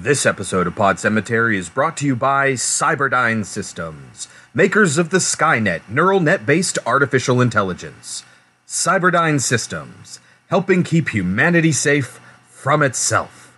This 0.00 0.26
episode 0.26 0.68
of 0.68 0.76
Pod 0.76 1.00
Cemetery 1.00 1.58
is 1.58 1.68
brought 1.68 1.96
to 1.96 2.06
you 2.06 2.14
by 2.14 2.52
Cyberdyne 2.52 3.44
Systems, 3.44 4.28
makers 4.54 4.96
of 4.96 5.10
the 5.10 5.18
Skynet 5.18 5.80
neural 5.88 6.20
net 6.20 6.46
based 6.46 6.78
artificial 6.86 7.40
intelligence. 7.40 8.22
Cyberdyne 8.64 9.40
Systems, 9.40 10.20
helping 10.50 10.84
keep 10.84 11.08
humanity 11.08 11.72
safe 11.72 12.20
from 12.48 12.80
itself. 12.84 13.52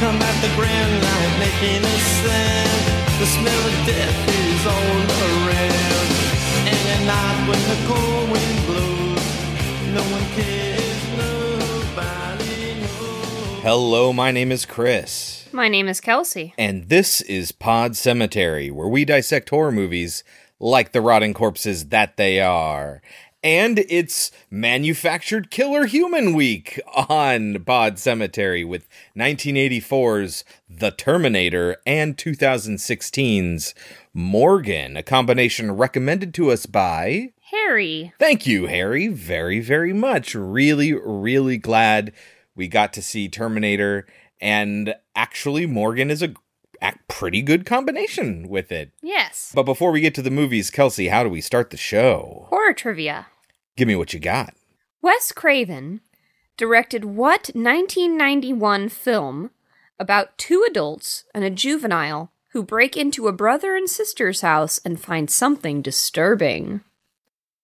Come 0.00 0.16
at 0.16 0.40
the 0.40 0.48
grand 0.56 1.38
making 1.38 1.84
a 1.84 1.98
sound. 1.98 2.59
The 3.20 3.26
smell 3.26 3.66
of 3.66 3.86
death 3.86 4.28
is 4.28 4.66
all 4.66 4.96
around. 5.28 6.08
And 6.70 6.88
at 6.88 7.02
night 7.04 7.48
when 7.50 7.60
the 7.68 7.76
cold 7.86 8.30
wind 8.30 8.66
blows, 8.66 9.24
no 9.92 10.02
one 10.10 10.24
cares, 10.32 11.02
nobody 11.18 12.80
knows. 12.80 13.62
Hello, 13.62 14.14
my 14.14 14.30
name 14.30 14.50
is 14.50 14.64
Chris, 14.64 15.46
My 15.52 15.68
name 15.68 15.86
is 15.86 16.00
Kelsey. 16.00 16.54
and 16.56 16.88
this 16.88 17.20
is 17.20 17.52
Pod 17.52 17.94
Cemetery, 17.94 18.70
where 18.70 18.88
we 18.88 19.04
dissect 19.04 19.50
horror 19.50 19.70
movies 19.70 20.24
like 20.58 20.92
the 20.92 21.02
rotting 21.02 21.34
corpses 21.34 21.88
that 21.88 22.16
they 22.16 22.40
are. 22.40 23.02
And 23.42 23.78
it's 23.88 24.30
Manufactured 24.50 25.50
Killer 25.50 25.86
Human 25.86 26.34
Week 26.34 26.78
on 27.08 27.64
Pod 27.64 27.98
Cemetery 27.98 28.64
with 28.64 28.86
1984's 29.16 30.44
The 30.68 30.90
Terminator 30.90 31.78
and 31.86 32.18
2016's 32.18 33.74
Morgan, 34.12 34.98
a 34.98 35.02
combination 35.02 35.72
recommended 35.72 36.34
to 36.34 36.50
us 36.50 36.66
by. 36.66 37.32
Harry. 37.50 38.12
Thank 38.18 38.46
you, 38.46 38.66
Harry, 38.66 39.08
very, 39.08 39.60
very 39.60 39.94
much. 39.94 40.34
Really, 40.34 40.92
really 40.92 41.56
glad 41.56 42.12
we 42.54 42.68
got 42.68 42.92
to 42.92 43.00
see 43.00 43.30
Terminator, 43.30 44.06
and 44.38 44.94
actually, 45.16 45.64
Morgan 45.64 46.10
is 46.10 46.22
a, 46.22 46.34
a 46.82 46.94
pretty 47.08 47.42
good 47.42 47.66
combination 47.66 48.48
with 48.48 48.72
it. 48.72 48.92
Yes. 49.02 49.52
But 49.54 49.64
before 49.64 49.90
we 49.92 50.00
get 50.00 50.14
to 50.16 50.22
the 50.22 50.30
movies, 50.30 50.70
Kelsey, 50.70 51.08
how 51.08 51.22
do 51.22 51.28
we 51.30 51.40
start 51.40 51.70
the 51.70 51.76
show? 51.76 52.46
Horror 52.50 52.72
trivia. 52.72 53.26
Give 53.76 53.88
me 53.88 53.96
what 53.96 54.12
you 54.12 54.20
got. 54.20 54.54
Wes 55.02 55.32
Craven 55.32 56.00
directed 56.56 57.04
what 57.04 57.50
1991 57.54 58.88
film 58.88 59.50
about 59.98 60.36
two 60.38 60.64
adults 60.68 61.24
and 61.34 61.44
a 61.44 61.50
juvenile 61.50 62.32
who 62.52 62.62
break 62.62 62.96
into 62.96 63.28
a 63.28 63.32
brother 63.32 63.76
and 63.76 63.88
sister's 63.88 64.40
house 64.40 64.80
and 64.84 65.00
find 65.00 65.30
something 65.30 65.82
disturbing? 65.82 66.80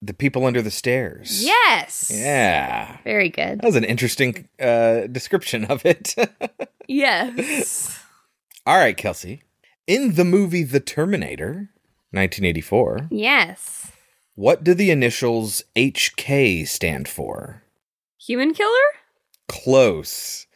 The 0.03 0.15
people 0.15 0.45
under 0.45 0.63
the 0.63 0.71
stairs. 0.71 1.43
Yes. 1.45 2.11
Yeah. 2.15 2.99
Very 3.03 3.29
good. 3.31 3.61
That 3.61 3.67
was 3.67 3.77
an 3.77 3.85
interesting 3.85 4.49
uh, 4.61 5.07
description 5.09 5.65
of 5.65 5.85
it. 5.85 6.15
Yes. 6.89 8.01
All 8.67 8.79
right, 8.79 8.97
Kelsey. 8.97 9.43
In 9.87 10.15
the 10.15 10.25
movie 10.25 10.65
The 10.65 10.81
Terminator, 10.81 11.71
1984, 12.11 13.09
yes. 13.13 13.93
what 14.35 14.65
do 14.65 14.75
the 14.75 14.91
initials 14.91 15.63
HK 15.77 16.67
stand 16.67 17.07
for? 17.07 17.63
Human 18.19 18.53
killer? 18.53 18.71
Close. 19.47 20.49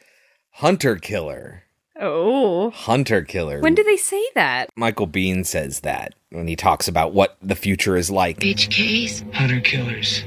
Hunter 0.55 0.97
killer. 0.97 1.63
Oh. 2.01 2.71
Hunter 2.71 3.23
killer. 3.23 3.61
When 3.61 3.77
do 3.77 3.85
they 3.85 3.97
say 3.97 4.25
that? 4.35 4.71
Michael 4.75 5.07
Biehn 5.07 5.47
says 5.47 5.81
that 5.81 6.15
when 6.31 6.49
he 6.49 6.57
talks 6.57 6.89
about 6.89 7.13
what 7.13 7.37
the 7.41 7.55
future 7.55 7.97
is 7.97 8.11
like. 8.11 8.41
HKs? 8.41 9.33
Hunter 9.35 9.61
killers. 9.61 10.25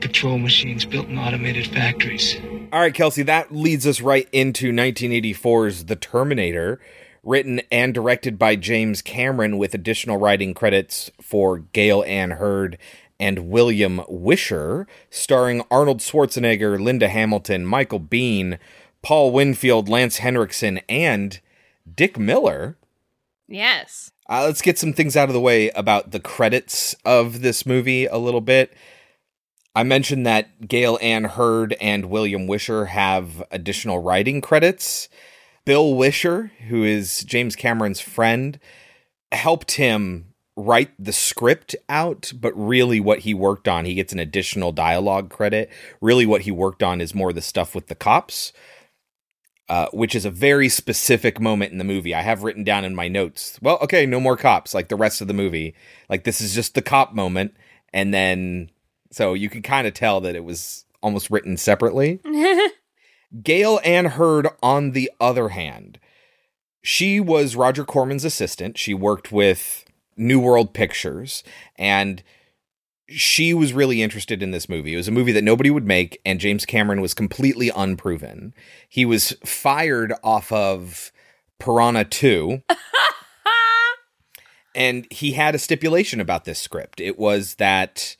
Patrol 0.00 0.38
machines 0.38 0.84
built 0.84 1.08
in 1.08 1.18
automated 1.18 1.66
factories. 1.66 2.36
All 2.72 2.80
right, 2.80 2.94
Kelsey, 2.94 3.24
that 3.24 3.52
leads 3.52 3.84
us 3.84 4.00
right 4.00 4.28
into 4.30 4.72
1984's 4.72 5.86
The 5.86 5.96
Terminator, 5.96 6.78
written 7.24 7.60
and 7.72 7.92
directed 7.92 8.38
by 8.38 8.54
James 8.54 9.02
Cameron 9.02 9.58
with 9.58 9.74
additional 9.74 10.18
writing 10.18 10.54
credits 10.54 11.10
for 11.20 11.58
Gale 11.58 12.04
Anne 12.06 12.32
Hurd 12.32 12.78
and 13.18 13.50
William 13.50 14.02
Wisher, 14.08 14.86
starring 15.10 15.64
Arnold 15.68 15.98
Schwarzenegger, 15.98 16.78
Linda 16.80 17.08
Hamilton, 17.08 17.66
Michael 17.66 17.98
Biehn, 17.98 18.56
Paul 19.02 19.32
Winfield, 19.32 19.88
Lance 19.88 20.18
Henriksen, 20.18 20.78
and 20.88 21.40
Dick 21.92 22.20
Miller. 22.20 22.76
Yes. 23.48 24.12
Uh, 24.28 24.44
let's 24.44 24.62
get 24.62 24.78
some 24.78 24.92
things 24.92 25.16
out 25.16 25.28
of 25.28 25.34
the 25.34 25.40
way 25.40 25.70
about 25.70 26.12
the 26.12 26.20
credits 26.20 26.94
of 27.04 27.40
this 27.40 27.66
movie 27.66 28.06
a 28.06 28.16
little 28.16 28.40
bit. 28.40 28.72
I 29.74 29.84
mentioned 29.84 30.26
that 30.26 30.66
Gale 30.66 30.98
Anne 31.00 31.24
Hurd 31.24 31.76
and 31.80 32.06
William 32.06 32.46
Wisher 32.46 32.86
have 32.86 33.42
additional 33.50 34.00
writing 34.00 34.40
credits. 34.40 35.08
Bill 35.64 35.94
Wisher, 35.94 36.50
who 36.68 36.82
is 36.82 37.22
James 37.24 37.54
Cameron's 37.54 38.00
friend, 38.00 38.58
helped 39.30 39.72
him 39.72 40.34
write 40.56 40.90
the 40.98 41.12
script 41.12 41.76
out, 41.88 42.32
but 42.34 42.52
really 42.56 42.98
what 42.98 43.20
he 43.20 43.32
worked 43.32 43.68
on, 43.68 43.84
he 43.84 43.94
gets 43.94 44.12
an 44.12 44.18
additional 44.18 44.72
dialogue 44.72 45.30
credit. 45.30 45.70
Really, 46.00 46.26
what 46.26 46.42
he 46.42 46.50
worked 46.50 46.82
on 46.82 47.00
is 47.00 47.14
more 47.14 47.32
the 47.32 47.40
stuff 47.40 47.74
with 47.74 47.86
the 47.86 47.94
cops. 47.94 48.52
Uh, 49.68 49.86
which 49.92 50.16
is 50.16 50.24
a 50.24 50.32
very 50.32 50.68
specific 50.68 51.38
moment 51.38 51.70
in 51.70 51.78
the 51.78 51.84
movie. 51.84 52.12
I 52.12 52.22
have 52.22 52.42
written 52.42 52.64
down 52.64 52.84
in 52.84 52.92
my 52.92 53.06
notes. 53.06 53.56
Well, 53.62 53.78
okay, 53.82 54.04
no 54.04 54.18
more 54.18 54.36
cops, 54.36 54.74
like 54.74 54.88
the 54.88 54.96
rest 54.96 55.20
of 55.20 55.28
the 55.28 55.32
movie. 55.32 55.76
Like 56.08 56.24
this 56.24 56.40
is 56.40 56.56
just 56.56 56.74
the 56.74 56.82
cop 56.82 57.14
moment, 57.14 57.54
and 57.92 58.12
then 58.12 58.72
so 59.10 59.34
you 59.34 59.48
can 59.48 59.62
kind 59.62 59.86
of 59.86 59.94
tell 59.94 60.20
that 60.20 60.36
it 60.36 60.44
was 60.44 60.84
almost 61.02 61.30
written 61.30 61.56
separately. 61.56 62.20
Gale 63.42 63.80
Anne 63.84 64.06
Hurd, 64.06 64.48
on 64.62 64.92
the 64.92 65.10
other 65.20 65.50
hand, 65.50 65.98
she 66.82 67.20
was 67.20 67.56
Roger 67.56 67.84
Corman's 67.84 68.24
assistant. 68.24 68.78
She 68.78 68.94
worked 68.94 69.30
with 69.30 69.84
New 70.16 70.40
World 70.40 70.74
Pictures, 70.74 71.42
and 71.76 72.22
she 73.08 73.54
was 73.54 73.72
really 73.72 74.02
interested 74.02 74.42
in 74.42 74.50
this 74.50 74.68
movie. 74.68 74.94
It 74.94 74.98
was 74.98 75.08
a 75.08 75.12
movie 75.12 75.32
that 75.32 75.44
nobody 75.44 75.70
would 75.70 75.86
make, 75.86 76.20
and 76.24 76.40
James 76.40 76.64
Cameron 76.64 77.00
was 77.00 77.14
completely 77.14 77.70
unproven. 77.70 78.54
He 78.88 79.04
was 79.04 79.36
fired 79.44 80.12
off 80.22 80.52
of 80.52 81.12
Piranha 81.58 82.04
2. 82.04 82.62
and 84.74 85.06
he 85.10 85.32
had 85.32 85.54
a 85.54 85.58
stipulation 85.58 86.20
about 86.20 86.44
this 86.44 86.58
script. 86.58 87.00
It 87.00 87.18
was 87.18 87.56
that 87.56 88.16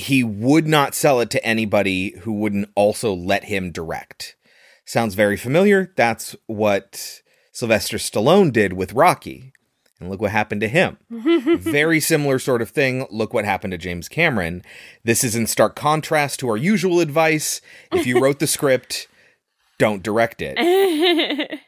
he 0.00 0.24
would 0.24 0.66
not 0.66 0.94
sell 0.94 1.20
it 1.20 1.30
to 1.30 1.44
anybody 1.44 2.16
who 2.20 2.32
wouldn't 2.32 2.70
also 2.74 3.14
let 3.14 3.44
him 3.44 3.70
direct. 3.70 4.36
Sounds 4.84 5.14
very 5.14 5.36
familiar. 5.36 5.92
That's 5.96 6.34
what 6.46 7.22
Sylvester 7.52 7.96
Stallone 7.96 8.52
did 8.52 8.72
with 8.72 8.92
Rocky. 8.92 9.52
And 10.00 10.08
look 10.08 10.20
what 10.20 10.30
happened 10.30 10.62
to 10.62 10.68
him. 10.68 10.96
very 11.10 12.00
similar 12.00 12.38
sort 12.38 12.62
of 12.62 12.70
thing. 12.70 13.06
Look 13.10 13.34
what 13.34 13.44
happened 13.44 13.72
to 13.72 13.78
James 13.78 14.08
Cameron. 14.08 14.62
This 15.04 15.22
is 15.22 15.36
in 15.36 15.46
stark 15.46 15.76
contrast 15.76 16.40
to 16.40 16.48
our 16.48 16.56
usual 16.56 17.00
advice. 17.00 17.60
If 17.92 18.06
you 18.06 18.18
wrote 18.18 18.38
the 18.38 18.46
script, 18.48 19.08
don't 19.78 20.02
direct 20.02 20.42
it. 20.42 20.56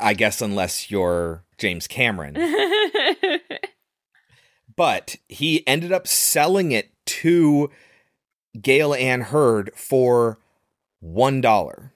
I 0.00 0.14
guess 0.14 0.42
unless 0.42 0.90
you're 0.90 1.44
James 1.58 1.86
Cameron. 1.86 2.36
but 4.74 5.16
he 5.28 5.66
ended 5.66 5.92
up 5.92 6.08
selling 6.08 6.72
it 6.72 6.91
to 7.20 7.70
Gale 8.60 8.94
Anne 8.94 9.22
Hurd 9.22 9.70
for 9.74 10.38
one 11.00 11.40
dollar 11.40 11.92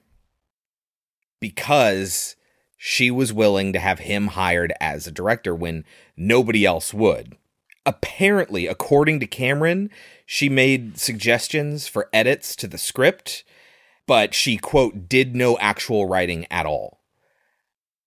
because 1.41 2.37
she 2.77 3.11
was 3.11 3.33
willing 3.33 3.73
to 3.73 3.79
have 3.79 4.01
him 4.01 4.29
hired 4.29 4.73
as 4.81 5.07
a 5.07 5.13
director 5.13 5.55
when 5.55 5.85
nobody 6.17 6.65
else 6.65 6.93
would. 6.93 7.37
Apparently, 7.85 8.67
according 8.67 9.21
to 9.21 9.27
Cameron, 9.27 9.91
she 10.25 10.49
made 10.49 10.99
suggestions 10.99 11.87
for 11.87 12.11
edits 12.13 12.57
to 12.57 12.67
the 12.67 12.79
script, 12.79 13.45
but 14.07 14.35
she, 14.35 14.57
quote, 14.57 15.09
did 15.09 15.35
no 15.35 15.57
actual 15.59 16.07
writing 16.07 16.47
at 16.51 16.67
all. 16.67 17.01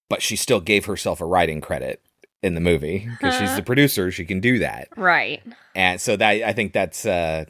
But 0.10 0.22
she 0.22 0.36
still 0.36 0.60
gave 0.60 0.86
herself 0.86 1.22
a 1.22 1.26
writing 1.26 1.62
credit 1.62 2.02
in 2.42 2.56
the 2.56 2.62
movie 2.62 3.08
because 3.10 3.36
she's 3.36 3.56
the 3.56 3.64
producer. 3.64 4.12
She 4.12 4.26
can 4.26 4.40
do 4.40 4.60
that. 4.60 4.88
Right. 4.96 5.44
And 5.76 6.00
so 6.00 6.16
that 6.16 6.44
I 6.44 6.54
think 6.54 6.74
that's 6.74 7.06
uh, 7.06 7.46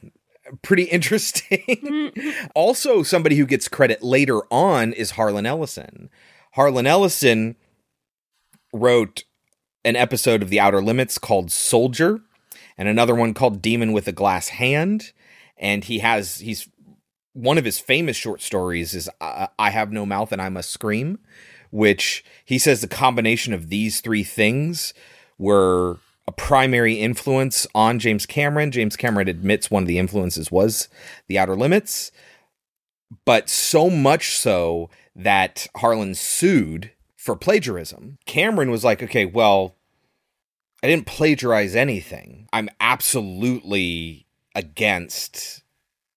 pretty 0.61 0.83
interesting. 0.91 2.11
also, 2.55 3.03
somebody 3.03 3.35
who 3.35 3.45
gets 3.45 3.67
credit 3.67 4.03
later 4.03 4.41
on 4.51 4.93
is 4.93 5.11
Harlan 5.11 5.45
Ellison. 5.45 6.09
Harlan 6.53 6.87
Ellison 6.87 7.55
wrote 8.73 9.23
an 9.85 9.95
episode 9.95 10.41
of 10.41 10.49
The 10.49 10.59
Outer 10.59 10.81
Limits 10.81 11.17
called 11.17 11.51
Soldier 11.51 12.21
and 12.77 12.87
another 12.87 13.15
one 13.15 13.33
called 13.33 13.61
Demon 13.61 13.93
with 13.93 14.07
a 14.07 14.11
Glass 14.11 14.49
Hand. 14.49 15.11
And 15.57 15.83
he 15.83 15.99
has, 15.99 16.37
he's 16.37 16.69
one 17.33 17.57
of 17.57 17.65
his 17.65 17.79
famous 17.79 18.17
short 18.17 18.41
stories 18.41 18.93
is 18.93 19.09
uh, 19.21 19.47
I 19.57 19.69
Have 19.69 19.91
No 19.91 20.05
Mouth 20.05 20.31
and 20.31 20.41
I 20.41 20.49
Must 20.49 20.69
Scream, 20.69 21.19
which 21.71 22.23
he 22.45 22.57
says 22.57 22.81
the 22.81 22.87
combination 22.87 23.53
of 23.53 23.69
these 23.69 24.01
three 24.01 24.23
things 24.23 24.93
were 25.37 25.97
a 26.27 26.31
primary 26.31 26.95
influence 26.95 27.65
on 27.73 27.97
James 27.97 28.25
Cameron. 28.25 28.71
James 28.71 28.95
Cameron 28.95 29.27
admits 29.27 29.71
one 29.71 29.83
of 29.83 29.87
the 29.87 29.97
influences 29.97 30.51
was 30.51 30.87
The 31.27 31.39
Outer 31.39 31.55
Limits, 31.55 32.11
but 33.25 33.49
so 33.49 33.89
much 33.89 34.37
so 34.37 34.89
that 35.15 35.67
Harlan 35.77 36.15
sued 36.15 36.91
for 37.17 37.35
plagiarism. 37.35 38.17
Cameron 38.25 38.71
was 38.71 38.83
like, 38.83 39.01
okay, 39.01 39.25
well, 39.25 39.75
I 40.83 40.87
didn't 40.87 41.07
plagiarize 41.07 41.75
anything. 41.75 42.47
I'm 42.53 42.69
absolutely 42.79 44.27
against 44.55 45.63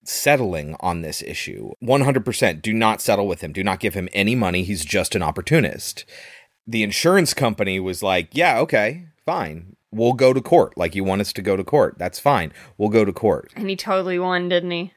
settling 0.03 0.75
on 0.79 1.01
this 1.01 1.21
issue. 1.21 1.71
100% 1.81 2.61
do 2.61 2.73
not 2.73 3.01
settle 3.01 3.27
with 3.27 3.41
him. 3.41 3.53
Do 3.53 3.63
not 3.63 3.79
give 3.79 3.93
him 3.93 4.09
any 4.13 4.35
money. 4.35 4.63
He's 4.63 4.85
just 4.85 5.15
an 5.15 5.23
opportunist. 5.23 6.05
The 6.67 6.83
insurance 6.83 7.33
company 7.33 7.79
was 7.79 8.03
like, 8.03 8.29
yeah, 8.33 8.59
okay, 8.59 9.07
fine. 9.25 9.75
We'll 9.91 10.13
go 10.13 10.33
to 10.33 10.41
court. 10.41 10.77
Like 10.77 10.95
you 10.95 11.03
want 11.03 11.21
us 11.21 11.33
to 11.33 11.41
go 11.41 11.55
to 11.55 11.63
court. 11.63 11.95
That's 11.97 12.19
fine. 12.19 12.51
We'll 12.77 12.89
go 12.89 13.05
to 13.05 13.13
court. 13.13 13.51
And 13.55 13.69
he 13.69 13.75
totally 13.75 14.17
won, 14.19 14.49
didn't 14.49 14.71
he? 14.71 14.93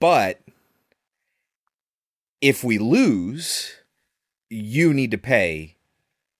But 0.00 0.40
if 2.40 2.64
we 2.64 2.78
lose, 2.78 3.74
you 4.48 4.94
need 4.94 5.10
to 5.10 5.18
pay 5.18 5.76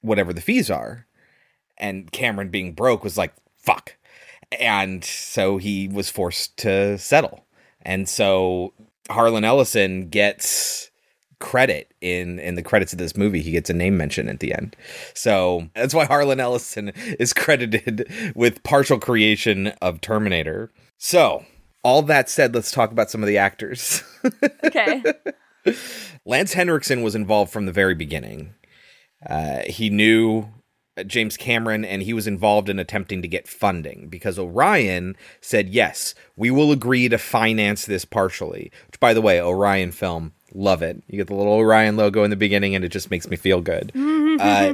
whatever 0.01 0.33
the 0.33 0.41
fees 0.41 0.71
are. 0.71 1.07
And 1.77 2.11
Cameron 2.13 2.49
being 2.49 2.73
broke 2.73 3.05
was 3.05 3.19
like, 3.19 3.35
fuck. 3.57 3.97
And 4.59 5.05
so 5.05 5.59
he 5.59 5.89
was 5.89 6.11
forced 6.11 6.57
to 6.59 6.99
settle. 6.99 7.45
And 7.83 8.09
so 8.09 8.73
Harlan 9.09 9.45
Ellison 9.45 10.09
gets 10.09 10.91
credit 11.41 11.93
in 12.01 12.39
in 12.39 12.55
the 12.55 12.63
credits 12.63 12.93
of 12.93 12.99
this 12.99 13.17
movie. 13.17 13.41
He 13.41 13.51
gets 13.51 13.71
a 13.71 13.75
name 13.75 13.97
mention 13.97 14.29
at 14.29 14.41
the 14.41 14.55
end. 14.55 14.77
So 15.15 15.69
that's 15.75 15.95
why 15.95 16.05
Harlan 16.05 16.41
Ellison 16.41 16.89
is 17.19 17.33
credited 17.33 18.13
with 18.35 18.63
partial 18.63 18.99
creation 18.99 19.69
of 19.81 20.01
Terminator. 20.01 20.71
So, 20.99 21.45
all 21.83 22.03
that 22.03 22.29
said, 22.29 22.55
let's 22.55 22.71
talk 22.71 22.93
about 22.93 23.11
some 23.11 23.23
of 23.23 23.27
the 23.27 23.39
actors. 23.39 24.03
Okay. 24.63 25.03
Lance 26.25 26.53
Henriksen 26.53 27.03
was 27.03 27.15
involved 27.15 27.51
from 27.53 27.67
the 27.67 27.73
very 27.73 27.95
beginning. 27.95 28.55
Uh, 29.29 29.61
he 29.67 29.91
knew 29.91 30.49
James 31.07 31.37
Cameron 31.37 31.85
and 31.85 32.03
he 32.03 32.13
was 32.13 32.27
involved 32.27 32.69
in 32.69 32.79
attempting 32.79 33.23
to 33.23 33.29
get 33.29 33.49
funding 33.49 34.09
because 34.09 34.39
Orion 34.39 35.17
said, 35.41 35.69
Yes, 35.69 36.15
we 36.37 36.51
will 36.51 36.73
agree 36.73 37.09
to 37.09 37.19
finance 37.19 37.87
this 37.87 38.05
partially. 38.05 38.71
Which, 38.87 39.01
by 39.01 39.15
the 39.15 39.23
way, 39.23 39.41
Orion 39.41 39.93
film, 39.93 40.33
love 40.53 40.83
it. 40.83 41.03
You 41.07 41.17
get 41.17 41.29
the 41.29 41.35
little 41.35 41.55
Orion 41.55 41.97
logo 41.97 42.25
in 42.25 42.31
the 42.31 42.37
beginning 42.37 42.75
and 42.75 42.85
it 42.85 42.91
just 42.91 43.11
makes 43.11 43.29
me 43.29 43.37
feel 43.37 43.61
good. 43.61 43.93
Uh, 44.41 44.73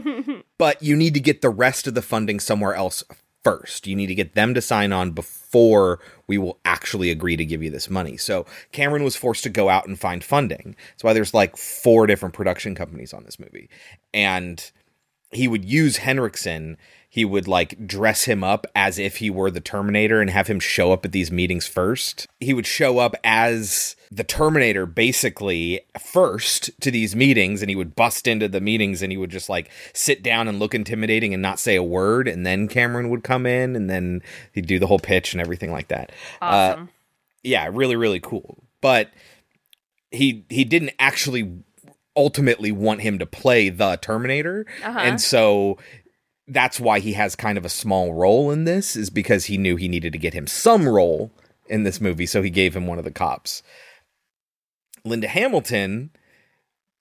but 0.58 0.80
you 0.80 0.94
need 0.94 1.12
to 1.14 1.18
get 1.18 1.42
the 1.42 1.50
rest 1.50 1.88
of 1.88 1.94
the 1.94 2.02
funding 2.02 2.38
somewhere 2.38 2.74
else 2.74 3.02
first. 3.42 3.86
You 3.86 3.96
need 3.96 4.06
to 4.06 4.14
get 4.14 4.34
them 4.34 4.54
to 4.54 4.60
sign 4.60 4.92
on 4.92 5.10
before 5.10 5.98
we 6.26 6.38
will 6.38 6.60
actually 6.64 7.10
agree 7.10 7.36
to 7.36 7.44
give 7.44 7.64
you 7.64 7.70
this 7.70 7.90
money. 7.90 8.16
So 8.16 8.46
Cameron 8.70 9.02
was 9.02 9.16
forced 9.16 9.42
to 9.44 9.48
go 9.48 9.68
out 9.68 9.88
and 9.88 9.98
find 9.98 10.22
funding. 10.22 10.76
That's 10.90 11.02
why 11.02 11.14
there's 11.14 11.34
like 11.34 11.56
four 11.56 12.06
different 12.06 12.34
production 12.34 12.76
companies 12.76 13.12
on 13.12 13.24
this 13.24 13.40
movie. 13.40 13.68
And 14.14 14.70
he 15.30 15.48
would 15.48 15.64
use 15.64 15.98
Henriksen. 15.98 16.76
He 17.08 17.24
would 17.24 17.48
like 17.48 17.86
dress 17.86 18.24
him 18.24 18.44
up 18.44 18.66
as 18.74 18.98
if 18.98 19.16
he 19.16 19.30
were 19.30 19.50
the 19.50 19.60
Terminator 19.60 20.20
and 20.20 20.28
have 20.28 20.48
him 20.48 20.60
show 20.60 20.92
up 20.92 21.04
at 21.04 21.12
these 21.12 21.32
meetings 21.32 21.66
first. 21.66 22.26
He 22.40 22.52
would 22.52 22.66
show 22.66 22.98
up 22.98 23.14
as 23.24 23.96
the 24.10 24.24
Terminator 24.24 24.84
basically 24.84 25.80
first 25.98 26.70
to 26.82 26.90
these 26.90 27.16
meetings 27.16 27.62
and 27.62 27.70
he 27.70 27.76
would 27.76 27.96
bust 27.96 28.26
into 28.26 28.48
the 28.48 28.60
meetings 28.60 29.00
and 29.02 29.10
he 29.10 29.16
would 29.16 29.30
just 29.30 29.48
like 29.48 29.70
sit 29.94 30.22
down 30.22 30.46
and 30.46 30.58
look 30.58 30.74
intimidating 30.74 31.32
and 31.32 31.42
not 31.42 31.58
say 31.58 31.74
a 31.74 31.82
word. 31.82 32.28
And 32.28 32.44
then 32.44 32.68
Cameron 32.68 33.08
would 33.08 33.24
come 33.24 33.46
in 33.46 33.76
and 33.76 33.88
then 33.88 34.20
he'd 34.52 34.66
do 34.66 34.78
the 34.78 34.86
whole 34.86 34.98
pitch 34.98 35.32
and 35.32 35.40
everything 35.40 35.72
like 35.72 35.88
that. 35.88 36.12
Awesome. 36.42 36.82
Uh, 36.82 36.86
yeah, 37.42 37.70
really, 37.72 37.96
really 37.96 38.20
cool. 38.20 38.62
But 38.82 39.10
he 40.10 40.44
he 40.50 40.64
didn't 40.64 40.92
actually 40.98 41.62
ultimately 42.16 42.72
want 42.72 43.02
him 43.02 43.18
to 43.18 43.26
play 43.26 43.68
the 43.68 43.96
Terminator, 43.96 44.66
Uh-huh. 44.82 44.98
and 44.98 45.20
so 45.20 45.78
that's 46.48 46.78
why 46.80 47.00
he 47.00 47.12
has 47.14 47.34
kind 47.36 47.58
of 47.58 47.64
a 47.64 47.68
small 47.68 48.14
role 48.14 48.50
in 48.50 48.64
this. 48.64 48.96
Is 48.96 49.10
because 49.10 49.46
he 49.46 49.58
knew 49.58 49.76
he 49.76 49.88
needed 49.88 50.12
to 50.12 50.18
get 50.18 50.34
him 50.34 50.46
some 50.46 50.88
role 50.88 51.30
in 51.68 51.82
this 51.82 52.00
movie, 52.00 52.26
so 52.26 52.42
he 52.42 52.50
gave 52.50 52.74
him 52.76 52.86
one 52.86 52.98
of 52.98 53.04
the 53.04 53.10
cops. 53.10 53.62
Linda 55.04 55.28
Hamilton 55.28 56.10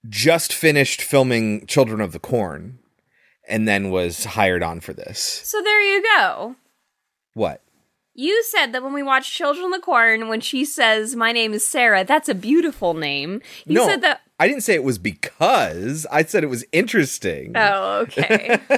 just 0.08 0.54
finished 0.54 1.02
filming 1.02 1.66
Children 1.66 2.02
of 2.02 2.12
the 2.12 2.20
Corn, 2.20 2.80
and 3.48 3.68
then 3.68 3.90
was 3.90 4.26
hired 4.26 4.64
on 4.64 4.80
for 4.80 4.94
this. 4.94 5.20
so 5.46 5.62
there 5.62 5.82
you 5.82 6.04
go. 6.18 6.56
What? 7.34 7.62
You 8.18 8.44
said 8.44 8.68
that 8.72 8.82
when 8.84 8.94
we 8.94 9.04
watched 9.04 9.34
Children 9.34 9.66
of 9.66 9.72
the 9.74 9.80
Corn, 9.80 10.28
when 10.30 10.40
she 10.42 10.64
says, 10.64 11.16
My 11.16 11.32
name 11.32 11.54
is 11.54 11.68
Sarah, 11.68 12.04
that's 12.06 12.30
a 12.30 12.36
beautiful 12.36 12.94
name. 12.94 13.42
You 13.66 13.76
no, 13.76 13.88
said 13.88 14.02
that. 14.02 14.22
I 14.40 14.48
didn't 14.48 14.64
say 14.64 14.74
it 14.74 14.84
was 14.84 14.98
because. 14.98 16.06
I 16.12 16.24
said 16.24 16.44
it 16.44 16.48
was 16.48 16.66
interesting. 16.72 17.54
Oh, 17.56 18.00
okay. 18.02 18.60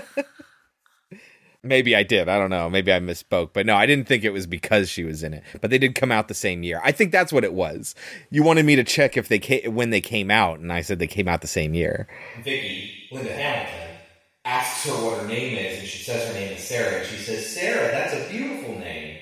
Maybe 1.63 1.95
I 1.95 2.03
did. 2.03 2.29
I 2.29 2.37
don't 2.37 2.49
know. 2.49 2.69
Maybe 2.69 2.93
I 2.93 2.99
misspoke. 2.99 3.49
But 3.53 3.65
no, 3.65 3.75
I 3.75 3.85
didn't 3.85 4.07
think 4.07 4.23
it 4.23 4.29
was 4.29 4.47
because 4.47 4.89
she 4.89 5.03
was 5.03 5.23
in 5.23 5.33
it. 5.33 5.43
But 5.59 5.69
they 5.69 5.77
did 5.77 5.95
come 5.95 6.11
out 6.11 6.27
the 6.27 6.33
same 6.33 6.63
year. 6.63 6.79
I 6.83 6.91
think 6.91 7.11
that's 7.11 7.33
what 7.33 7.43
it 7.43 7.53
was. 7.53 7.95
You 8.29 8.43
wanted 8.43 8.65
me 8.65 8.75
to 8.75 8.83
check 8.83 9.17
if 9.17 9.27
they 9.27 9.39
came, 9.39 9.75
when 9.75 9.89
they 9.89 9.99
came 9.99 10.31
out, 10.31 10.59
and 10.59 10.71
I 10.71 10.81
said 10.81 10.99
they 10.99 11.07
came 11.07 11.27
out 11.27 11.41
the 11.41 11.47
same 11.47 11.73
year. 11.73 12.07
Vicky, 12.43 12.93
Linda 13.11 13.33
Hamilton, 13.33 13.97
asks 14.45 14.85
her 14.85 14.93
what 14.93 15.21
her 15.21 15.27
name 15.27 15.57
is, 15.57 15.79
and 15.79 15.87
she 15.87 16.03
says 16.03 16.27
her 16.27 16.33
name 16.39 16.53
is 16.53 16.63
Sarah. 16.63 16.99
And 16.99 17.07
she 17.07 17.17
says, 17.17 17.53
Sarah, 17.53 17.91
that's 17.91 18.13
a 18.13 18.29
beautiful 18.29 18.77
name. 18.79 19.17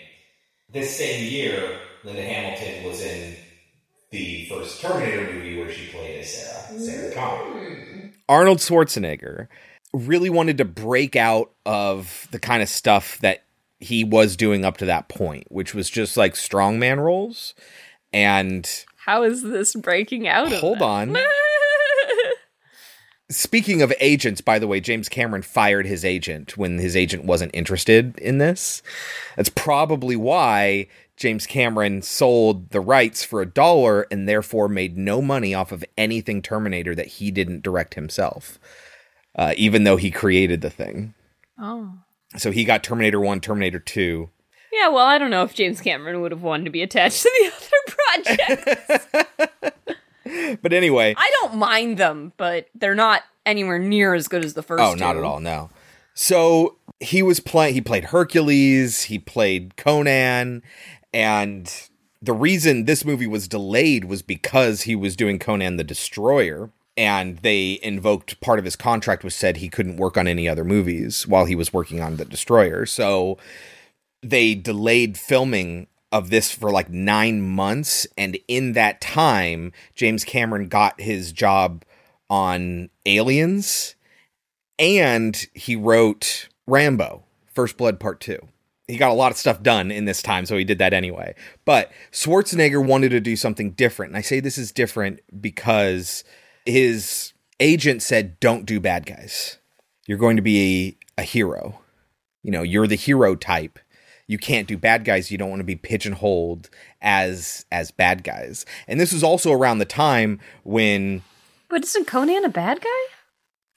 This 0.69 0.95
same 0.95 1.31
year, 1.31 1.79
Linda 2.03 2.21
Hamilton 2.21 2.83
was 2.83 3.01
in 3.01 3.35
the 4.11 4.45
first 4.45 4.81
Terminator 4.81 5.33
movie 5.33 5.57
where 5.57 5.69
she 5.71 5.87
played 5.87 6.19
as 6.21 6.33
Sarah, 6.33 6.79
Sarah 6.79 7.13
Connor. 7.13 7.53
Mm. 7.59 8.13
Arnold 8.29 8.57
Schwarzenegger 8.59 9.47
really 9.93 10.29
wanted 10.29 10.57
to 10.57 10.65
break 10.65 11.15
out 11.15 11.51
of 11.65 12.27
the 12.31 12.39
kind 12.39 12.61
of 12.63 12.69
stuff 12.69 13.17
that 13.19 13.43
he 13.79 14.03
was 14.03 14.35
doing 14.35 14.65
up 14.65 14.77
to 14.77 14.85
that 14.85 15.07
point, 15.09 15.45
which 15.49 15.73
was 15.73 15.89
just 15.89 16.17
like 16.17 16.33
strongman 16.33 16.99
roles. 16.99 17.53
And 18.13 18.67
How 18.97 19.23
is 19.23 19.43
this 19.43 19.75
breaking 19.75 20.27
out? 20.27 20.51
hold 20.53 20.79
that? 20.79 20.83
on. 20.85 21.17
Speaking 23.29 23.81
of 23.81 23.91
agents, 23.99 24.39
by 24.39 24.59
the 24.59 24.67
way, 24.67 24.79
James 24.79 25.09
Cameron 25.09 25.41
fired 25.41 25.87
his 25.87 26.05
agent 26.05 26.57
when 26.57 26.77
his 26.77 26.95
agent 26.95 27.25
wasn't 27.25 27.55
interested 27.55 28.15
in 28.19 28.37
this. 28.37 28.83
That's 29.35 29.49
probably 29.49 30.15
why 30.15 30.87
James 31.17 31.45
Cameron 31.47 32.01
sold 32.01 32.71
the 32.71 32.81
rights 32.81 33.23
for 33.23 33.41
a 33.41 33.45
dollar 33.45 34.05
and 34.11 34.27
therefore 34.27 34.67
made 34.67 34.97
no 34.97 35.21
money 35.21 35.53
off 35.53 35.71
of 35.71 35.83
anything 35.97 36.41
Terminator 36.41 36.93
that 36.95 37.07
he 37.07 37.31
didn't 37.31 37.63
direct 37.63 37.93
himself, 37.93 38.59
uh, 39.35 39.53
even 39.55 39.83
though 39.85 39.95
he 39.97 40.11
created 40.11 40.61
the 40.61 40.69
thing. 40.69 41.13
oh. 41.59 41.93
So 42.37 42.51
he 42.51 42.65
got 42.65 42.83
Terminator 42.83 43.19
1, 43.21 43.39
Terminator 43.39 43.79
2. 43.79 44.29
Yeah, 44.73 44.89
well, 44.89 45.05
I 45.05 45.17
don't 45.17 45.29
know 45.29 45.43
if 45.43 45.53
James 45.53 45.79
Cameron 45.79 46.19
would 46.19 46.31
have 46.33 46.41
wanted 46.41 46.65
to 46.65 46.69
be 46.69 46.81
attached 46.81 47.21
to 47.21 47.31
the 47.39 48.25
other 48.25 48.65
project. 48.65 49.75
But 50.61 50.73
anyway, 50.73 51.13
I 51.15 51.31
don't 51.41 51.55
mind 51.55 51.97
them, 51.97 52.33
but 52.35 52.67
they're 52.73 52.95
not 52.95 53.21
anywhere 53.45 53.77
near 53.77 54.15
as 54.15 54.27
good 54.27 54.43
as 54.43 54.55
the 54.55 54.63
first. 54.63 54.81
Oh, 54.81 54.95
not 54.95 55.15
at 55.15 55.23
all. 55.23 55.39
No. 55.39 55.69
So 56.15 56.77
he 56.99 57.21
was 57.21 57.39
playing. 57.39 57.75
He 57.75 57.81
played 57.81 58.05
Hercules. 58.05 59.03
He 59.03 59.19
played 59.19 59.77
Conan, 59.77 60.63
and 61.15 61.73
the 62.21 62.33
reason 62.33 62.83
this 62.83 63.05
movie 63.05 63.25
was 63.25 63.47
delayed 63.47 64.03
was 64.03 64.21
because 64.21 64.81
he 64.81 64.97
was 64.97 65.15
doing 65.15 65.39
Conan 65.39 65.77
the 65.77 65.83
Destroyer, 65.83 66.71
and 66.97 67.37
they 67.37 67.79
invoked 67.81 68.41
part 68.41 68.59
of 68.59 68.65
his 68.65 68.75
contract 68.75 69.23
was 69.23 69.33
said 69.33 69.57
he 69.57 69.69
couldn't 69.69 69.95
work 69.95 70.17
on 70.17 70.27
any 70.27 70.49
other 70.49 70.65
movies 70.65 71.25
while 71.25 71.45
he 71.45 71.55
was 71.55 71.71
working 71.71 72.01
on 72.01 72.17
the 72.17 72.25
Destroyer. 72.25 72.85
So 72.85 73.37
they 74.21 74.55
delayed 74.55 75.17
filming 75.17 75.87
of 76.11 76.29
this 76.31 76.51
for 76.51 76.69
like 76.69 76.89
nine 76.89 77.41
months. 77.41 78.05
And 78.17 78.37
in 78.49 78.73
that 78.73 78.99
time, 78.99 79.71
James 79.93 80.25
Cameron 80.25 80.67
got 80.67 80.99
his 80.99 81.31
job 81.31 81.85
on 82.29 82.89
Aliens 83.05 83.95
and 84.77 85.47
he 85.53 85.77
wrote 85.77 86.49
Rambo, 86.67 87.23
First 87.53 87.77
Blood 87.77 88.01
Part 88.01 88.19
2. 88.19 88.37
He 88.87 88.97
got 88.97 89.11
a 89.11 89.15
lot 89.15 89.31
of 89.31 89.37
stuff 89.37 89.63
done 89.63 89.89
in 89.91 90.05
this 90.05 90.21
time, 90.21 90.45
so 90.45 90.57
he 90.57 90.63
did 90.63 90.77
that 90.77 90.93
anyway. 90.93 91.33
But 91.65 91.91
Schwarzenegger 92.11 92.85
wanted 92.85 93.09
to 93.09 93.19
do 93.19 93.35
something 93.35 93.71
different. 93.71 94.11
And 94.11 94.17
I 94.17 94.21
say 94.21 94.39
this 94.39 94.57
is 94.57 94.71
different 94.71 95.21
because 95.41 96.23
his 96.65 97.33
agent 97.59 98.03
said, 98.03 98.39
Don't 98.39 98.65
do 98.65 98.79
bad 98.79 99.05
guys. 99.05 99.57
You're 100.07 100.19
going 100.19 100.35
to 100.35 100.43
be 100.43 100.97
a, 101.17 101.21
a 101.21 101.23
hero. 101.23 101.79
You 102.43 102.51
know, 102.51 102.61
you're 102.61 102.87
the 102.87 102.95
hero 102.95 103.35
type 103.35 103.79
you 104.27 104.39
can't 104.39 104.67
do 104.67 104.75
bad 104.75 105.05
guys 105.05 105.29
you 105.29 105.37
don't 105.37 105.51
want 105.51 105.59
to 105.59 105.65
be 105.65 105.75
pigeonholed 105.75 106.69
as 106.99 107.63
as 107.71 107.91
bad 107.91 108.23
guys 108.23 108.65
and 108.87 108.99
this 108.99 109.13
was 109.13 109.23
also 109.23 109.51
around 109.51 109.77
the 109.77 109.85
time 109.85 110.39
when 110.63 111.21
But 111.69 111.83
isn't 111.83 112.07
Conan 112.07 112.43
a 112.43 112.49
bad 112.49 112.81
guy? 112.81 113.15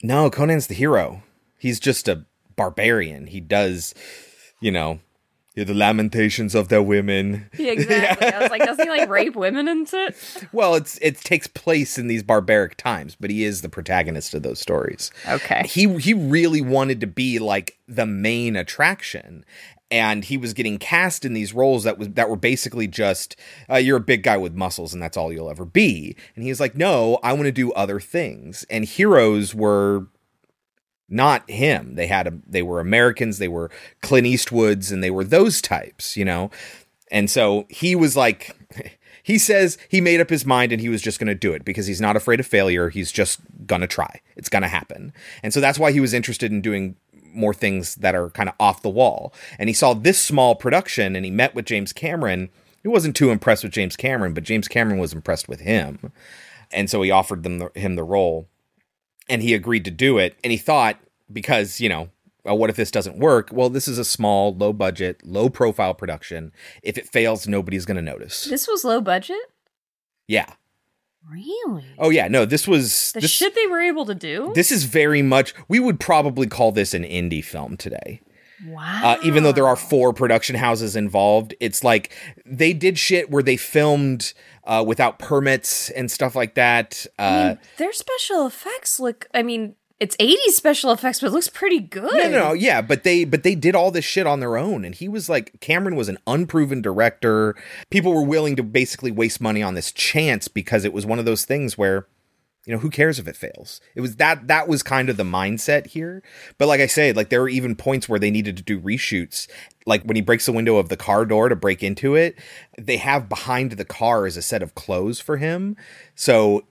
No, 0.01 0.29
Conan's 0.29 0.67
the 0.67 0.73
hero. 0.73 1.23
He's 1.57 1.79
just 1.79 2.07
a 2.07 2.25
barbarian. 2.55 3.27
He 3.27 3.41
does, 3.41 3.93
you 4.59 4.71
know, 4.71 4.99
hear 5.59 5.65
the 5.65 5.73
lamentations 5.73 6.55
of 6.55 6.69
their 6.69 6.81
women. 6.81 7.49
Yeah, 7.57 7.71
exactly. 7.73 8.27
I 8.27 8.39
was 8.39 8.49
like, 8.49 8.63
doesn't 8.63 8.83
he 8.83 8.89
like 8.89 9.09
rape 9.09 9.35
women 9.35 9.67
and 9.67 9.87
shit? 9.87 10.15
Well, 10.51 10.75
it's 10.75 10.97
it 11.01 11.17
takes 11.17 11.47
place 11.47 11.97
in 11.97 12.07
these 12.07 12.23
barbaric 12.23 12.75
times, 12.75 13.15
but 13.19 13.29
he 13.29 13.43
is 13.43 13.61
the 13.61 13.69
protagonist 13.69 14.33
of 14.33 14.43
those 14.43 14.59
stories. 14.59 15.11
Okay. 15.27 15.63
He 15.67 15.93
he 15.99 16.13
really 16.13 16.61
wanted 16.61 17.01
to 17.01 17.07
be 17.07 17.39
like 17.39 17.77
the 17.87 18.05
main 18.05 18.55
attraction. 18.55 19.45
And 19.91 20.23
he 20.23 20.37
was 20.37 20.53
getting 20.53 20.77
cast 20.77 21.25
in 21.25 21.33
these 21.33 21.51
roles 21.53 21.83
that 21.83 21.97
was 21.97 22.09
that 22.09 22.29
were 22.29 22.35
basically 22.35 22.87
just 22.87 23.35
uh, 23.69 23.77
you're 23.77 23.97
a 23.97 24.01
big 24.01 24.21
guy 24.23 24.37
with 24.37 24.53
muscles 24.53 24.93
and 24.93 25.01
that's 25.01 25.17
all 25.17 25.33
you'll 25.33 25.49
ever 25.49 25.65
be. 25.65 26.15
And 26.35 26.43
he's 26.43 26.59
like, 26.59 26.75
no, 26.75 27.19
I 27.23 27.33
want 27.33 27.45
to 27.45 27.51
do 27.51 27.71
other 27.73 27.99
things. 27.99 28.65
And 28.69 28.85
heroes 28.85 29.55
were 29.55 30.07
not 31.09 31.49
him. 31.49 31.95
They 31.95 32.07
had 32.07 32.27
a, 32.27 32.33
they 32.47 32.61
were 32.61 32.79
Americans, 32.79 33.37
they 33.37 33.47
were 33.47 33.71
Clint 34.01 34.27
Eastwoods, 34.27 34.91
and 34.91 35.03
they 35.03 35.11
were 35.11 35.23
those 35.23 35.61
types, 35.61 36.15
you 36.15 36.25
know. 36.25 36.51
And 37.11 37.29
so 37.29 37.65
he 37.69 37.95
was 37.95 38.15
like, 38.15 38.55
he 39.23 39.37
says 39.37 39.77
he 39.89 40.01
made 40.01 40.21
up 40.21 40.29
his 40.29 40.45
mind 40.45 40.71
and 40.71 40.81
he 40.81 40.89
was 40.89 41.01
just 41.01 41.19
going 41.19 41.27
to 41.27 41.35
do 41.35 41.53
it 41.53 41.65
because 41.65 41.87
he's 41.87 42.01
not 42.01 42.15
afraid 42.15 42.39
of 42.39 42.47
failure. 42.47 42.89
He's 42.89 43.11
just 43.11 43.39
going 43.65 43.81
to 43.81 43.87
try. 43.87 44.21
It's 44.35 44.49
going 44.49 44.61
to 44.61 44.67
happen. 44.67 45.13
And 45.43 45.53
so 45.53 45.61
that's 45.61 45.79
why 45.79 45.91
he 45.91 45.99
was 45.99 46.13
interested 46.13 46.51
in 46.51 46.61
doing 46.61 46.95
more 47.33 47.53
things 47.53 47.95
that 47.95 48.15
are 48.15 48.29
kind 48.31 48.49
of 48.49 48.55
off 48.59 48.81
the 48.81 48.89
wall. 48.89 49.33
And 49.57 49.69
he 49.69 49.73
saw 49.73 49.93
this 49.93 50.21
small 50.21 50.55
production 50.55 51.15
and 51.15 51.25
he 51.25 51.31
met 51.31 51.53
with 51.55 51.65
James 51.65 51.93
Cameron. 51.93 52.49
He 52.81 52.87
wasn't 52.87 53.15
too 53.15 53.29
impressed 53.29 53.63
with 53.63 53.73
James 53.73 53.95
Cameron, 53.95 54.33
but 54.33 54.43
James 54.43 54.67
Cameron 54.67 54.99
was 54.99 55.13
impressed 55.13 55.47
with 55.47 55.59
him. 55.59 56.11
And 56.71 56.89
so 56.89 57.01
he 57.01 57.11
offered 57.11 57.43
them 57.43 57.59
the, 57.59 57.71
him 57.75 57.95
the 57.95 58.03
role 58.03 58.47
and 59.29 59.41
he 59.41 59.53
agreed 59.53 59.85
to 59.85 59.91
do 59.91 60.17
it. 60.17 60.35
And 60.43 60.51
he 60.51 60.57
thought, 60.57 60.97
because, 61.31 61.79
you 61.79 61.89
know, 61.89 62.09
well, 62.43 62.57
what 62.57 62.69
if 62.69 62.75
this 62.75 62.91
doesn't 62.91 63.19
work? 63.19 63.49
Well, 63.51 63.69
this 63.69 63.87
is 63.87 63.97
a 63.97 64.05
small, 64.05 64.55
low 64.55 64.73
budget, 64.73 65.25
low 65.25 65.49
profile 65.49 65.93
production. 65.93 66.51
If 66.83 66.97
it 66.97 67.07
fails, 67.07 67.47
nobody's 67.47 67.85
going 67.85 67.97
to 67.97 68.01
notice. 68.01 68.45
This 68.45 68.67
was 68.67 68.83
low 68.83 69.01
budget? 69.01 69.37
Yeah. 70.27 70.53
Really? 71.29 71.85
Oh, 71.99 72.09
yeah. 72.09 72.27
No, 72.27 72.45
this 72.45 72.67
was. 72.67 73.11
The 73.11 73.21
this, 73.21 73.31
shit 73.31 73.53
they 73.53 73.67
were 73.67 73.81
able 73.81 74.05
to 74.05 74.15
do? 74.15 74.51
This 74.55 74.71
is 74.71 74.85
very 74.85 75.21
much. 75.21 75.53
We 75.67 75.79
would 75.79 75.99
probably 75.99 76.47
call 76.47 76.71
this 76.71 76.93
an 76.93 77.03
indie 77.03 77.43
film 77.43 77.77
today. 77.77 78.21
wow. 78.65 79.01
Uh, 79.03 79.17
even 79.23 79.43
though 79.43 79.51
there 79.51 79.67
are 79.67 79.75
four 79.75 80.13
production 80.13 80.55
houses 80.55 80.95
involved, 80.95 81.53
it's 81.59 81.83
like 81.83 82.13
they 82.45 82.73
did 82.73 82.97
shit 82.97 83.29
where 83.29 83.43
they 83.43 83.57
filmed 83.57 84.33
uh, 84.63 84.83
without 84.85 85.19
permits 85.19 85.89
and 85.91 86.09
stuff 86.09 86.35
like 86.35 86.55
that. 86.55 87.05
Uh, 87.17 87.21
I 87.21 87.47
mean, 87.47 87.59
their 87.77 87.93
special 87.93 88.45
effects 88.47 88.99
look, 88.99 89.27
I 89.33 89.43
mean, 89.43 89.75
it's 89.99 90.15
80s 90.15 90.51
special 90.51 90.91
effects, 90.91 91.19
but 91.19 91.27
it 91.27 91.33
looks 91.33 91.49
pretty 91.49 91.79
good. 91.79 92.13
No, 92.13 92.29
no, 92.29 92.29
no, 92.29 92.53
yeah, 92.53 92.81
but 92.81 93.03
they 93.03 93.25
but 93.25 93.43
they 93.43 93.53
did 93.53 93.75
all 93.75 93.91
this 93.91 94.05
shit 94.05 94.25
on 94.25 94.39
their 94.39 94.55
own, 94.55 94.85
and 94.85 94.95
he 94.95 95.09
was 95.09 95.27
like 95.27 95.59
Cameron 95.59 95.95
was 95.97 96.07
an 96.07 96.17
unproven 96.25 96.81
director. 96.81 97.55
People 97.89 98.13
were 98.13 98.23
willing 98.23 98.55
to 98.55 98.63
basically 98.63 99.11
waste 99.11 99.41
money 99.41 99.61
on 99.61 99.73
this 99.73 99.91
chance 99.91 100.47
because 100.47 100.85
it 100.85 100.93
was 100.93 101.05
one 101.05 101.19
of 101.19 101.25
those 101.25 101.43
things 101.43 101.77
where, 101.77 102.07
you 102.69 102.75
know, 102.75 102.81
who 102.81 102.91
cares 102.91 103.17
if 103.17 103.27
it 103.27 103.35
fails? 103.35 103.81
It 103.95 104.01
was 104.01 104.17
that 104.17 104.47
that 104.47 104.67
was 104.67 104.83
kind 104.83 105.09
of 105.09 105.17
the 105.17 105.23
mindset 105.23 105.87
here. 105.87 106.21
But 106.59 106.67
like 106.67 106.79
I 106.79 106.85
said, 106.85 107.15
like 107.15 107.29
there 107.29 107.41
were 107.41 107.49
even 107.49 107.75
points 107.75 108.07
where 108.07 108.19
they 108.19 108.29
needed 108.29 108.57
to 108.57 108.63
do 108.63 108.79
reshoots. 108.79 109.47
Like 109.87 110.03
when 110.03 110.15
he 110.15 110.21
breaks 110.21 110.45
the 110.45 110.51
window 110.51 110.77
of 110.77 110.87
the 110.87 110.95
car 110.95 111.25
door 111.25 111.49
to 111.49 111.55
break 111.55 111.81
into 111.81 112.13
it, 112.13 112.37
they 112.77 112.97
have 112.97 113.27
behind 113.27 113.71
the 113.71 113.85
car 113.85 114.27
is 114.27 114.37
a 114.37 114.43
set 114.43 114.61
of 114.61 114.75
clothes 114.75 115.19
for 115.19 115.37
him. 115.37 115.77
So 116.13 116.67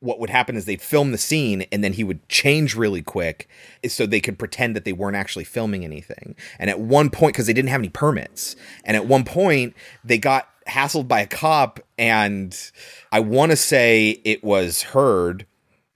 what 0.00 0.18
would 0.18 0.30
happen 0.30 0.56
is 0.56 0.64
they'd 0.64 0.80
film 0.80 1.12
the 1.12 1.18
scene 1.18 1.66
and 1.70 1.84
then 1.84 1.92
he 1.92 2.04
would 2.04 2.26
change 2.30 2.74
really 2.74 3.02
quick 3.02 3.46
so 3.86 4.06
they 4.06 4.20
could 4.20 4.38
pretend 4.38 4.74
that 4.74 4.86
they 4.86 4.94
weren't 4.94 5.16
actually 5.16 5.44
filming 5.44 5.84
anything. 5.84 6.36
And 6.58 6.70
at 6.70 6.80
one 6.80 7.10
point, 7.10 7.34
because 7.34 7.46
they 7.46 7.52
didn't 7.52 7.68
have 7.68 7.82
any 7.82 7.90
permits, 7.90 8.56
and 8.82 8.96
at 8.96 9.04
one 9.04 9.24
point 9.24 9.74
they 10.02 10.16
got 10.16 10.48
hassled 10.68 11.08
by 11.08 11.20
a 11.20 11.26
cop, 11.26 11.80
and 11.98 12.58
I 13.12 13.20
want 13.20 13.50
to 13.52 13.56
say 13.56 14.20
it 14.24 14.42
was 14.44 14.82
Hurd, 14.82 15.46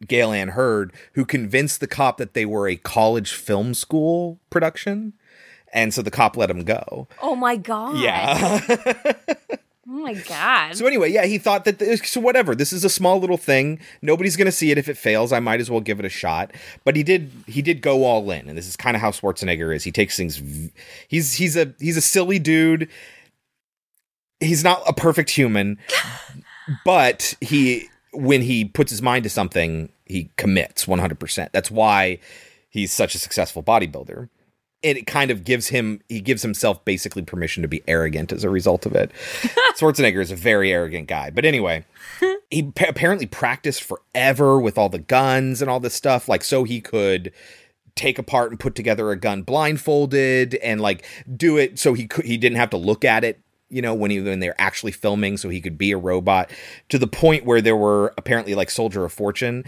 Gale 0.06 0.32
Anne 0.32 0.48
Hurd, 0.50 0.92
who 1.14 1.24
convinced 1.24 1.80
the 1.80 1.86
cop 1.86 2.18
that 2.18 2.34
they 2.34 2.44
were 2.46 2.68
a 2.68 2.76
college 2.76 3.32
film 3.32 3.74
school 3.74 4.38
production. 4.50 5.12
And 5.72 5.92
so 5.92 6.00
the 6.00 6.10
cop 6.10 6.36
let 6.36 6.50
him 6.50 6.64
go. 6.64 7.08
Oh 7.22 7.36
my 7.36 7.56
God. 7.56 7.98
Yeah. 7.98 9.12
Oh 9.90 10.00
my 10.02 10.12
God. 10.12 10.76
So 10.76 10.86
anyway, 10.86 11.10
yeah, 11.10 11.24
he 11.24 11.38
thought 11.38 11.64
that 11.64 11.78
this, 11.78 12.02
so 12.10 12.20
whatever. 12.20 12.54
This 12.54 12.74
is 12.74 12.84
a 12.84 12.90
small 12.90 13.18
little 13.18 13.38
thing. 13.38 13.80
Nobody's 14.02 14.36
going 14.36 14.44
to 14.46 14.52
see 14.52 14.70
it 14.70 14.76
if 14.76 14.86
it 14.86 14.98
fails. 14.98 15.32
I 15.32 15.40
might 15.40 15.60
as 15.60 15.70
well 15.70 15.80
give 15.80 15.98
it 15.98 16.04
a 16.04 16.10
shot. 16.10 16.50
But 16.84 16.94
he 16.94 17.02
did 17.02 17.30
he 17.46 17.62
did 17.62 17.80
go 17.80 18.04
all 18.04 18.30
in, 18.30 18.50
and 18.50 18.58
this 18.58 18.68
is 18.68 18.76
kind 18.76 18.94
of 18.96 19.00
how 19.00 19.12
Schwarzenegger 19.12 19.74
is. 19.74 19.84
He 19.84 19.90
takes 19.90 20.14
things. 20.14 20.36
v- 20.36 20.72
He's 21.08 21.34
he's 21.34 21.56
a 21.56 21.72
he's 21.80 21.96
a 21.96 22.02
silly 22.02 22.38
dude. 22.38 22.90
He's 24.40 24.62
not 24.62 24.82
a 24.86 24.92
perfect 24.92 25.30
human, 25.30 25.78
but 26.84 27.34
he 27.40 27.88
when 28.12 28.42
he 28.42 28.64
puts 28.64 28.90
his 28.90 29.02
mind 29.02 29.24
to 29.24 29.30
something, 29.30 29.90
he 30.06 30.30
commits 30.36 30.86
one 30.86 30.98
hundred 30.98 31.18
percent. 31.20 31.52
That's 31.52 31.70
why 31.70 32.18
he's 32.68 32.92
such 32.92 33.14
a 33.14 33.18
successful 33.18 33.62
bodybuilder. 33.62 34.28
And 34.84 34.96
it 34.96 35.08
kind 35.08 35.32
of 35.32 35.42
gives 35.42 35.68
him 35.68 36.00
he 36.08 36.20
gives 36.20 36.42
himself 36.42 36.84
basically 36.84 37.22
permission 37.22 37.62
to 37.62 37.68
be 37.68 37.82
arrogant 37.88 38.32
as 38.32 38.44
a 38.44 38.50
result 38.50 38.86
of 38.86 38.94
it. 38.94 39.10
Schwarzenegger 39.76 40.20
is 40.20 40.30
a 40.30 40.36
very 40.36 40.72
arrogant 40.72 41.08
guy. 41.08 41.30
But 41.30 41.44
anyway, 41.44 41.84
he 42.50 42.62
pa- 42.62 42.86
apparently 42.88 43.26
practiced 43.26 43.82
forever 43.82 44.60
with 44.60 44.78
all 44.78 44.88
the 44.88 45.00
guns 45.00 45.60
and 45.60 45.70
all 45.70 45.80
this 45.80 45.94
stuff, 45.94 46.28
like 46.28 46.44
so 46.44 46.62
he 46.62 46.80
could 46.80 47.32
take 47.96 48.18
apart 48.18 48.50
and 48.50 48.60
put 48.60 48.76
together 48.76 49.10
a 49.10 49.16
gun 49.16 49.42
blindfolded 49.42 50.54
and 50.56 50.80
like 50.80 51.04
do 51.36 51.56
it 51.56 51.80
so 51.80 51.94
he 51.94 52.06
could 52.06 52.24
he 52.24 52.36
didn't 52.36 52.56
have 52.56 52.70
to 52.70 52.76
look 52.76 53.04
at 53.04 53.24
it 53.24 53.40
you 53.70 53.82
know 53.82 53.94
when 53.94 54.10
he 54.10 54.20
when 54.20 54.40
they're 54.40 54.60
actually 54.60 54.92
filming 54.92 55.36
so 55.36 55.48
he 55.48 55.60
could 55.60 55.78
be 55.78 55.92
a 55.92 55.98
robot 55.98 56.50
to 56.88 56.98
the 56.98 57.06
point 57.06 57.44
where 57.44 57.60
there 57.60 57.76
were 57.76 58.14
apparently 58.16 58.54
like 58.54 58.70
soldier 58.70 59.04
of 59.04 59.12
fortune 59.12 59.64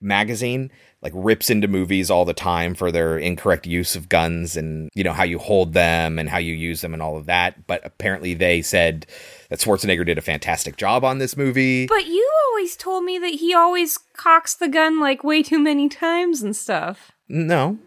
magazine 0.00 0.70
like 1.04 1.12
rips 1.14 1.50
into 1.50 1.68
movies 1.68 2.10
all 2.10 2.24
the 2.24 2.32
time 2.32 2.74
for 2.74 2.90
their 2.90 3.18
incorrect 3.18 3.66
use 3.66 3.94
of 3.94 4.08
guns 4.08 4.56
and 4.56 4.88
you 4.94 5.04
know 5.04 5.12
how 5.12 5.22
you 5.22 5.38
hold 5.38 5.74
them 5.74 6.18
and 6.18 6.30
how 6.30 6.38
you 6.38 6.54
use 6.54 6.80
them 6.80 6.94
and 6.94 7.02
all 7.02 7.18
of 7.18 7.26
that. 7.26 7.66
But 7.66 7.84
apparently 7.84 8.32
they 8.32 8.62
said 8.62 9.06
that 9.50 9.58
Schwarzenegger 9.58 10.06
did 10.06 10.16
a 10.16 10.22
fantastic 10.22 10.78
job 10.78 11.04
on 11.04 11.18
this 11.18 11.36
movie. 11.36 11.86
But 11.86 12.06
you 12.06 12.28
always 12.48 12.74
told 12.74 13.04
me 13.04 13.18
that 13.18 13.34
he 13.34 13.54
always 13.54 13.98
cocks 14.14 14.54
the 14.54 14.68
gun 14.68 14.98
like 14.98 15.22
way 15.22 15.42
too 15.42 15.58
many 15.58 15.90
times 15.90 16.42
and 16.42 16.56
stuff. 16.56 17.12
no. 17.28 17.78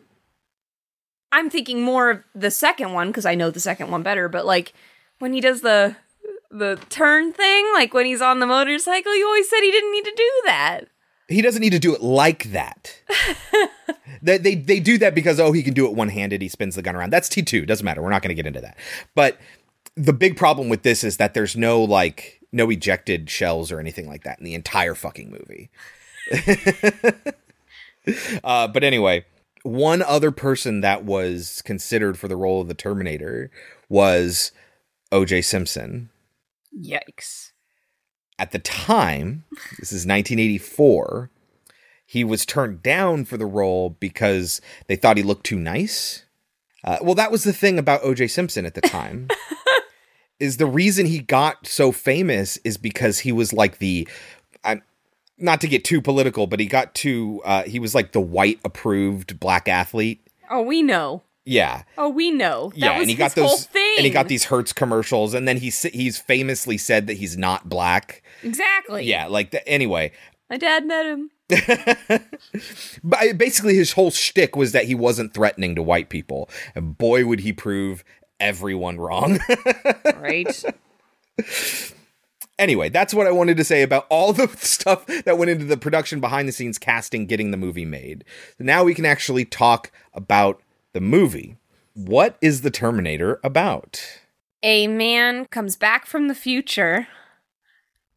I'm 1.29 1.49
thinking 1.49 1.81
more 1.81 2.09
of 2.09 2.23
the 2.33 2.49
second 2.49 2.93
one 2.93 3.07
because 3.07 3.25
I 3.25 3.35
know 3.35 3.51
the 3.51 3.59
second 3.59 3.91
one 3.91 4.01
better, 4.01 4.29
but 4.29 4.45
like 4.45 4.71
when 5.19 5.33
he 5.33 5.41
does 5.41 5.61
the 5.61 5.95
the 6.49 6.79
turn 6.89 7.33
thing, 7.33 7.65
like 7.73 7.93
when 7.93 8.05
he's 8.05 8.21
on 8.21 8.39
the 8.39 8.47
motorcycle, 8.47 9.15
you 9.15 9.25
always 9.25 9.49
said 9.49 9.59
he 9.61 9.71
didn't 9.71 9.91
need 9.91 10.05
to 10.05 10.13
do 10.15 10.31
that. 10.45 10.81
he 11.27 11.41
doesn't 11.41 11.61
need 11.61 11.73
to 11.73 11.79
do 11.79 11.93
it 11.93 12.01
like 12.01 12.51
that. 12.51 13.01
they, 14.21 14.37
they 14.37 14.55
they 14.55 14.79
do 14.79 14.97
that 14.97 15.13
because 15.13 15.39
oh 15.39 15.51
he 15.51 15.63
can 15.63 15.73
do 15.73 15.85
it 15.85 15.93
one 15.93 16.09
handed. 16.09 16.41
He 16.41 16.49
spins 16.49 16.75
the 16.75 16.81
gun 16.81 16.95
around. 16.95 17.11
That's 17.11 17.29
T 17.29 17.41
two. 17.41 17.65
Doesn't 17.65 17.85
matter. 17.85 18.01
We're 18.01 18.09
not 18.09 18.21
going 18.21 18.35
to 18.35 18.41
get 18.41 18.47
into 18.47 18.61
that. 18.61 18.77
But 19.15 19.37
the 19.95 20.13
big 20.13 20.37
problem 20.37 20.69
with 20.69 20.83
this 20.83 21.03
is 21.03 21.17
that 21.17 21.33
there's 21.33 21.57
no 21.57 21.83
like 21.83 22.41
no 22.51 22.69
ejected 22.69 23.29
shells 23.29 23.71
or 23.71 23.79
anything 23.79 24.07
like 24.07 24.23
that 24.23 24.39
in 24.39 24.45
the 24.45 24.55
entire 24.55 24.95
fucking 24.95 25.29
movie. 25.29 25.69
uh, 28.43 28.67
but 28.67 28.83
anyway, 28.83 29.25
one 29.63 30.01
other 30.01 30.31
person 30.31 30.81
that 30.81 31.03
was 31.03 31.61
considered 31.65 32.17
for 32.17 32.27
the 32.27 32.37
role 32.37 32.61
of 32.61 32.67
the 32.67 32.73
Terminator 32.73 33.51
was 33.89 34.51
O.J. 35.11 35.41
Simpson 35.41 36.09
Yikes. 36.77 37.51
at 38.37 38.51
the 38.51 38.59
time, 38.59 39.45
this 39.79 39.91
is 39.91 40.05
1984, 40.05 41.29
he 42.05 42.23
was 42.23 42.45
turned 42.45 42.81
down 42.81 43.25
for 43.25 43.37
the 43.37 43.45
role 43.45 43.89
because 43.99 44.61
they 44.87 44.95
thought 44.95 45.17
he 45.17 45.23
looked 45.23 45.45
too 45.45 45.59
nice. 45.59 46.23
Uh, 46.83 46.97
well, 47.01 47.15
that 47.15 47.31
was 47.31 47.43
the 47.43 47.53
thing 47.53 47.77
about 47.77 48.03
O.J. 48.03 48.27
Simpson 48.27 48.65
at 48.65 48.75
the 48.75 48.81
time. 48.81 49.27
is 50.39 50.57
the 50.57 50.67
reason 50.67 51.05
he 51.05 51.19
got 51.19 51.67
so 51.67 51.91
famous 51.91 52.57
is 52.57 52.77
because 52.77 53.19
he 53.19 53.31
was 53.31 53.53
like 53.53 53.79
the, 53.79 54.07
I'm 54.63 54.83
not 55.37 55.61
to 55.61 55.67
get 55.67 55.83
too 55.83 56.01
political, 56.01 56.47
but 56.47 56.59
he 56.59 56.65
got 56.65 56.93
too. 56.93 57.41
Uh, 57.43 57.63
he 57.63 57.79
was 57.79 57.95
like 57.95 58.11
the 58.11 58.21
white 58.21 58.59
approved 58.63 59.39
black 59.39 59.67
athlete. 59.67 60.21
Oh, 60.49 60.61
we 60.61 60.81
know. 60.81 61.23
Yeah, 61.47 61.83
Oh, 61.97 62.09
we 62.09 62.29
know. 62.29 62.69
That 62.71 62.77
yeah, 62.77 62.99
and 62.99 63.09
he 63.09 63.15
got 63.15 63.33
those, 63.33 63.69
and 63.73 64.05
he 64.05 64.09
got 64.09 64.27
these 64.27 64.43
Hertz 64.45 64.73
commercials, 64.73 65.33
and 65.33 65.47
then 65.47 65.57
he's 65.57 65.81
he's 65.83 66.17
famously 66.17 66.77
said 66.77 67.07
that 67.07 67.13
he's 67.15 67.37
not 67.37 67.69
black. 67.69 68.21
exactly. 68.43 69.05
Yeah, 69.05 69.27
like 69.27 69.51
the, 69.51 69.65
anyway, 69.67 70.11
my 70.49 70.57
dad 70.57 70.85
met 70.85 71.05
him. 71.05 71.31
But 73.03 73.29
uh, 73.29 73.33
basically, 73.33 73.75
his 73.75 73.93
whole 73.93 74.11
shtick 74.11 74.55
was 74.57 74.73
that 74.73 74.85
he 74.85 74.95
wasn't 74.95 75.33
threatening 75.33 75.75
to 75.75 75.81
white 75.83 76.09
people, 76.09 76.49
and 76.75 76.97
boy, 76.97 77.25
would 77.25 77.39
he 77.39 77.53
prove 77.53 78.03
everyone 78.39 78.97
wrong. 78.97 79.39
Right. 80.19 80.63
Anyway, 82.59 82.89
that's 82.89 83.13
what 83.13 83.27
I 83.27 83.31
wanted 83.31 83.55
to 83.57 83.63
say 83.63 83.83
about 83.83 84.07
all 84.09 84.33
the 84.33 84.47
stuff 84.57 85.05
that 85.05 85.37
went 85.37 85.51
into 85.51 85.65
the 85.65 85.77
production 85.77 86.19
behind 86.19 86.47
the 86.47 86.51
scenes 86.51 86.79
casting 86.79 87.27
getting 87.27 87.51
the 87.51 87.57
movie 87.57 87.85
made. 87.85 88.23
Now 88.57 88.83
we 88.83 88.95
can 88.95 89.05
actually 89.05 89.45
talk 89.45 89.91
about 90.13 90.61
the 90.93 91.01
movie. 91.01 91.57
What 91.93 92.37
is 92.41 92.61
The 92.61 92.71
Terminator 92.71 93.39
about? 93.43 94.01
A 94.63 94.87
man 94.87 95.45
comes 95.45 95.75
back 95.75 96.05
from 96.05 96.27
the 96.27 96.35
future 96.35 97.07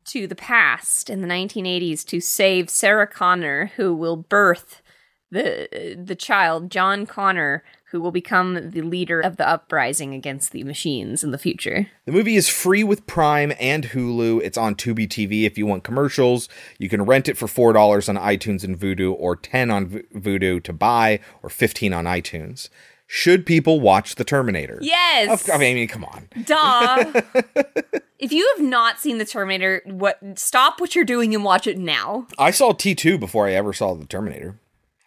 to 0.07 0.27
the 0.27 0.35
past 0.35 1.09
in 1.09 1.21
the 1.21 1.29
1980s 1.29 2.05
to 2.07 2.21
save 2.21 2.71
Sarah 2.71 3.07
Connor, 3.07 3.73
who 3.77 3.95
will 3.95 4.17
birth 4.17 4.83
the 5.31 5.97
the 5.97 6.17
child 6.17 6.71
John 6.71 7.07
Connor, 7.07 7.62
who 7.91 8.01
will 8.01 8.13
become 8.13 8.71
the 8.71 8.83
leader 8.83 9.21
of 9.21 9.37
the 9.37 9.49
uprising 9.49 10.15
against 10.15 10.53
the 10.53 10.65
machines 10.65 11.25
in 11.25 11.33
the 11.33 11.39
future. 11.39 11.89
The 12.05 12.13
movie 12.13 12.37
is 12.37 12.49
free 12.49 12.85
with 12.85 13.07
Prime 13.07 13.53
and 13.59 13.89
Hulu. 13.89 14.41
It's 14.43 14.59
on 14.59 14.77
Tubi 14.77 15.09
TV 15.09 15.45
if 15.45 15.59
you 15.59 15.67
want 15.67 15.83
commercials. 15.83 16.49
You 16.79 16.89
can 16.89 17.03
rent 17.03 17.29
it 17.29 17.37
for 17.37 17.47
$4 17.47 18.09
on 18.09 18.17
iTunes 18.17 18.63
and 18.63 18.79
Vudu 18.79 19.15
or 19.19 19.35
10 19.35 19.71
on 19.71 19.87
V- 19.87 20.03
Vudu 20.15 20.63
to 20.63 20.73
buy 20.73 21.21
or 21.43 21.51
15 21.51 21.93
on 21.93 22.05
iTunes. 22.05 22.69
Should 23.09 23.45
people 23.45 23.81
watch 23.81 24.15
The 24.15 24.25
Terminator? 24.25 24.79
Yes. 24.81 25.49
Of, 25.49 25.55
I 25.55 25.59
mean, 25.59 25.89
come 25.89 26.05
on. 26.05 26.29
Duh. 26.45 27.23
if 28.21 28.31
you 28.31 28.49
have 28.57 28.65
not 28.65 29.01
seen 29.01 29.19
the 29.19 29.25
Terminator, 29.25 29.83
what 29.85 30.21
stop 30.37 30.81
what 30.81 30.95
you're 30.95 31.05
doing 31.05 31.35
and 31.35 31.43
watch 31.43 31.67
it 31.67 31.77
now. 31.77 32.29
I 32.39 32.53
saw 32.53 32.73
T2 32.73 33.19
before 33.19 33.49
I 33.49 33.55
ever 33.55 33.73
saw 33.73 33.95
The 33.95 34.07
Terminator. 34.07 34.61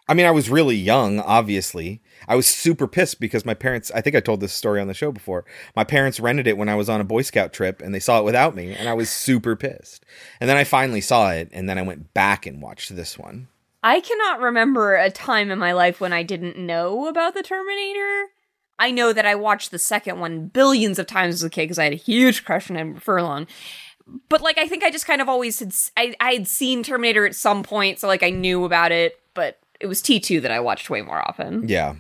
I 0.08 0.14
mean, 0.14 0.26
I 0.26 0.32
was 0.32 0.50
really 0.50 0.76
young, 0.76 1.20
obviously. 1.20 2.02
I 2.28 2.36
was 2.36 2.48
super 2.48 2.88
pissed 2.88 3.20
because 3.20 3.46
my 3.46 3.54
parents, 3.54 3.92
I 3.96 4.02
think 4.02 4.16
I 4.16 4.20
told 4.20 4.42
this 4.42 4.54
story 4.54 4.82
on 4.82 4.88
the 4.88 4.94
show 4.94 5.12
before. 5.12 5.46
My 5.76 5.84
parents 5.84 6.20
rented 6.20 6.48
it 6.48 6.58
when 6.58 6.70
I 6.70 6.76
was 6.76 6.90
on 6.90 7.00
a 7.00 7.06
Boy 7.06 7.22
Scout 7.22 7.54
trip 7.54 7.82
and 7.82 7.96
they 7.96 8.00
saw 8.00 8.20
it 8.20 8.26
without 8.26 8.56
me, 8.56 8.74
and 8.74 8.90
I 8.90 8.94
was 8.94 9.10
super 9.10 9.56
pissed. 9.56 10.06
And 10.42 10.50
then 10.50 10.58
I 10.58 10.66
finally 10.66 11.02
saw 11.02 11.32
it, 11.32 11.50
and 11.54 11.70
then 11.70 11.78
I 11.78 11.84
went 11.84 12.14
back 12.14 12.46
and 12.46 12.62
watched 12.62 12.96
this 12.96 13.18
one. 13.18 13.48
I 13.82 14.00
cannot 14.00 14.40
remember 14.40 14.96
a 14.96 15.12
time 15.12 15.52
in 15.52 15.60
my 15.60 15.74
life 15.74 16.00
when 16.00 16.14
I 16.14 16.24
didn't 16.24 16.58
know 16.58 17.08
about 17.08 17.34
the 17.34 17.44
Terminator. 17.44 18.28
I 18.80 18.92
know 18.92 19.14
that 19.14 19.26
I 19.26 19.36
watched 19.36 19.72
the 19.72 19.80
second 19.80 20.20
one 20.20 20.48
billions 20.48 21.00
of 21.00 21.08
times 21.08 21.36
as 21.36 21.44
a 21.44 21.50
kid 21.50 21.64
because 21.64 21.80
I 21.80 21.86
had 21.86 21.94
a 21.94 21.98
huge 21.98 22.44
crush 22.44 22.70
on 22.70 22.78
Edward 22.78 23.04
Furlong. 23.04 23.48
But 24.30 24.42
like, 24.42 24.58
I 24.58 24.68
think 24.68 24.84
I 24.84 24.92
just 24.92 25.06
kind 25.06 25.22
of 25.22 25.30
always 25.30 25.60
had 25.60 25.74
I 25.96 26.16
I 26.20 26.34
had 26.34 26.48
seen 26.48 26.84
Terminator 26.84 27.26
at 27.26 27.36
some 27.36 27.64
point, 27.64 28.00
so 28.00 28.08
like 28.08 28.24
I 28.24 28.30
knew 28.30 28.66
about 28.66 28.92
it. 28.92 29.20
But 29.34 29.60
it 29.84 29.88
was 29.88 30.02
T 30.02 30.20
two 30.20 30.40
that 30.40 30.50
I 30.50 30.62
watched 30.62 30.90
way 30.90 31.02
more 31.02 31.20
often. 31.28 31.68
Yeah. 31.68 31.96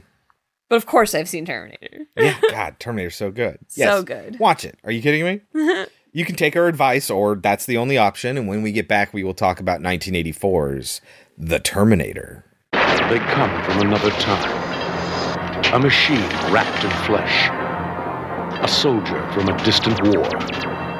But 0.70 0.78
of 0.78 0.86
course, 0.86 1.13
I've 1.13 1.28
seen 1.28 1.46
Terminator. 1.46 2.06
Yeah, 2.18 2.40
God, 2.50 2.80
Terminator's 2.80 3.16
so 3.16 3.30
good. 3.30 3.60
So 3.68 4.02
good. 4.02 4.40
Watch 4.40 4.63
it. 4.63 4.80
Are 4.86 4.92
you 4.92 5.02
kidding 5.02 5.24
me? 5.25 5.42
you 6.13 6.24
can 6.24 6.36
take 6.36 6.56
our 6.56 6.68
advice, 6.68 7.10
or 7.10 7.36
that's 7.36 7.66
the 7.66 7.78
only 7.78 7.98
option. 7.98 8.38
And 8.38 8.48
when 8.48 8.62
we 8.63 8.72
get 8.72 8.88
back, 8.88 9.13
we 9.13 9.24
will 9.24 9.34
talk 9.34 9.60
about 9.60 9.82
1984's 9.82 11.02
The 11.38 11.60
Terminator. 11.60 12.46
They 12.72 13.20
come 13.20 13.63
from 13.66 13.82
another 13.82 14.12
time. 14.12 15.74
A 15.74 15.80
machine 15.80 16.30
wrapped 16.52 16.86
in 16.86 16.92
flesh. 17.06 17.50
A 18.63 18.68
soldier 18.68 19.30
from 19.34 19.50
a 19.50 19.63
distant 19.66 20.02
war. 20.08 20.30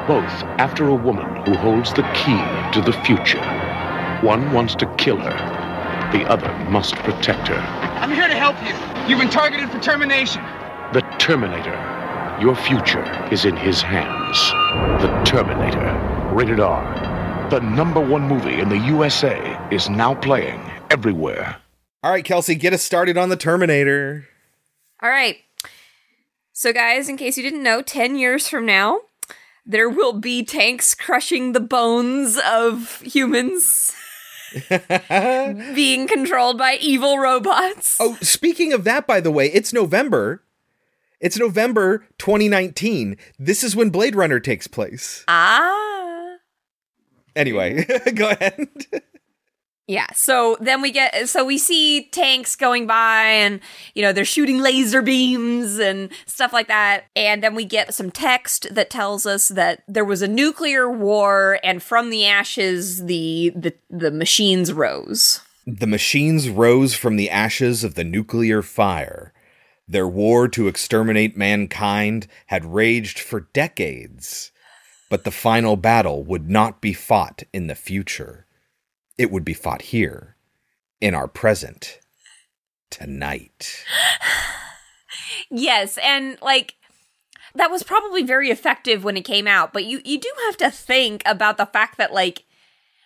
Both 0.06 0.44
after 0.60 0.90
a 0.90 0.96
woman 0.96 1.46
who 1.46 1.56
holds 1.56 1.94
the 1.94 2.04
key 2.14 2.44
to 2.74 2.82
the 2.82 2.94
future. 3.06 3.42
One 4.22 4.52
wants 4.52 4.76
to 4.76 4.96
kill 4.98 5.18
her. 5.18 5.63
The 6.14 6.30
other 6.30 6.54
must 6.70 6.94
protect 6.98 7.48
her. 7.48 7.56
I'm 7.56 8.12
here 8.12 8.28
to 8.28 8.36
help 8.36 8.56
you. 8.62 9.10
You've 9.10 9.20
been 9.20 9.32
targeted 9.32 9.72
for 9.72 9.80
termination. 9.80 10.44
The 10.94 11.02
Terminator. 11.18 11.74
Your 12.40 12.56
future 12.56 13.04
is 13.34 13.46
in 13.46 13.58
his 13.58 13.82
hands. 13.82 14.38
The 15.02 15.10
Terminator. 15.26 16.30
Rated 16.32 16.60
R. 16.60 17.50
The 17.50 17.62
number 17.62 18.00
one 18.00 18.28
movie 18.28 18.60
in 18.60 18.70
the 18.70 18.78
USA 18.78 19.60
is 19.72 19.90
now 19.90 20.14
playing 20.14 20.62
everywhere. 20.92 21.58
All 22.04 22.12
right, 22.12 22.24
Kelsey, 22.24 22.54
get 22.54 22.74
us 22.74 22.84
started 22.84 23.18
on 23.18 23.30
The 23.30 23.36
Terminator. 23.36 24.28
All 25.02 25.10
right. 25.10 25.38
So, 26.52 26.72
guys, 26.72 27.10
in 27.10 27.18
case 27.18 27.38
you 27.38 27.44
didn't 27.44 27.64
know, 27.64 27.82
10 27.82 28.18
years 28.18 28.48
from 28.48 28.68
now, 28.68 29.00
there 29.66 29.90
will 29.90 30.14
be 30.14 30.44
tanks 30.44 30.94
crushing 30.94 31.54
the 31.54 31.60
bones 31.60 32.40
of 32.46 33.02
humans 33.02 33.96
being 35.76 36.08
controlled 36.08 36.58
by 36.58 36.78
evil 36.80 37.18
robots. 37.18 37.98
Oh, 38.00 38.18
speaking 38.22 38.74
of 38.74 38.84
that, 38.84 39.08
by 39.08 39.20
the 39.20 39.32
way, 39.32 39.48
it's 39.48 39.74
November. 39.74 40.44
It's 41.20 41.38
November 41.38 42.06
2019. 42.18 43.18
This 43.40 43.64
is 43.64 43.76
when 43.76 43.90
Blade 43.90 44.16
Runner 44.16 44.40
takes 44.40 44.68
place. 44.68 45.24
Ah. 45.28 46.36
Anyway, 47.36 47.86
go 48.16 48.30
ahead. 48.30 48.68
Yeah, 49.86 50.08
so 50.14 50.56
then 50.62 50.82
we 50.82 50.92
get 50.92 51.28
so 51.28 51.44
we 51.44 51.58
see 51.58 52.06
tanks 52.12 52.56
going 52.56 52.88
by 52.88 53.24
and 53.24 53.60
you 53.94 54.02
know 54.02 54.14
they're 54.14 54.24
shooting 54.24 54.60
laser 54.60 55.02
beams 55.02 55.78
and 55.78 56.10
stuff 56.26 56.54
like 56.54 56.70
that 56.70 57.06
and 57.18 57.44
then 57.44 57.54
we 57.54 57.66
get 57.66 57.94
some 57.94 58.10
text 58.10 58.74
that 58.74 58.90
tells 58.90 59.26
us 59.26 59.50
that 59.50 59.84
there 59.90 60.06
was 60.06 60.22
a 60.22 60.28
nuclear 60.28 60.90
war 60.90 61.60
and 61.66 61.84
from 61.84 62.12
the 62.12 62.26
ashes 62.26 63.06
the 63.06 63.52
the 63.56 63.74
the 63.90 64.12
machines 64.12 64.72
rose. 64.72 65.42
The 65.68 65.88
machines 65.88 66.50
rose 66.50 66.94
from 66.96 67.18
the 67.18 67.30
ashes 67.30 67.84
of 67.84 67.96
the 67.96 68.06
nuclear 68.06 68.62
fire. 68.62 69.34
Their 69.88 70.08
war 70.08 70.48
to 70.50 70.68
exterminate 70.68 71.36
mankind 71.36 72.28
had 72.48 72.74
raged 72.74 73.20
for 73.20 73.50
decades, 73.54 74.52
but 75.10 75.26
the 75.26 75.32
final 75.32 75.76
battle 75.76 76.24
would 76.24 76.50
not 76.50 76.80
be 76.80 76.94
fought 76.94 77.44
in 77.52 77.68
the 77.68 77.76
future. 77.76 78.43
It 79.18 79.32
would 79.32 79.46
be 79.46 79.54
fought 79.54 79.84
here, 79.84 80.36
in 81.00 81.14
our 81.14 81.28
present, 81.28 82.00
tonight. 82.90 83.86
Yes, 85.50 86.00
and 86.00 86.38
like 86.42 86.76
that 87.56 87.70
was 87.70 87.84
probably 87.84 88.24
very 88.24 88.50
effective 88.50 89.04
when 89.04 89.18
it 89.18 89.26
came 89.26 89.48
out, 89.48 89.74
but 89.74 89.86
you 89.86 90.02
you 90.04 90.20
do 90.20 90.30
have 90.46 90.58
to 90.58 90.72
think 90.72 91.22
about 91.26 91.58
the 91.58 91.66
fact 91.66 91.98
that 91.98 92.14
like 92.14 92.46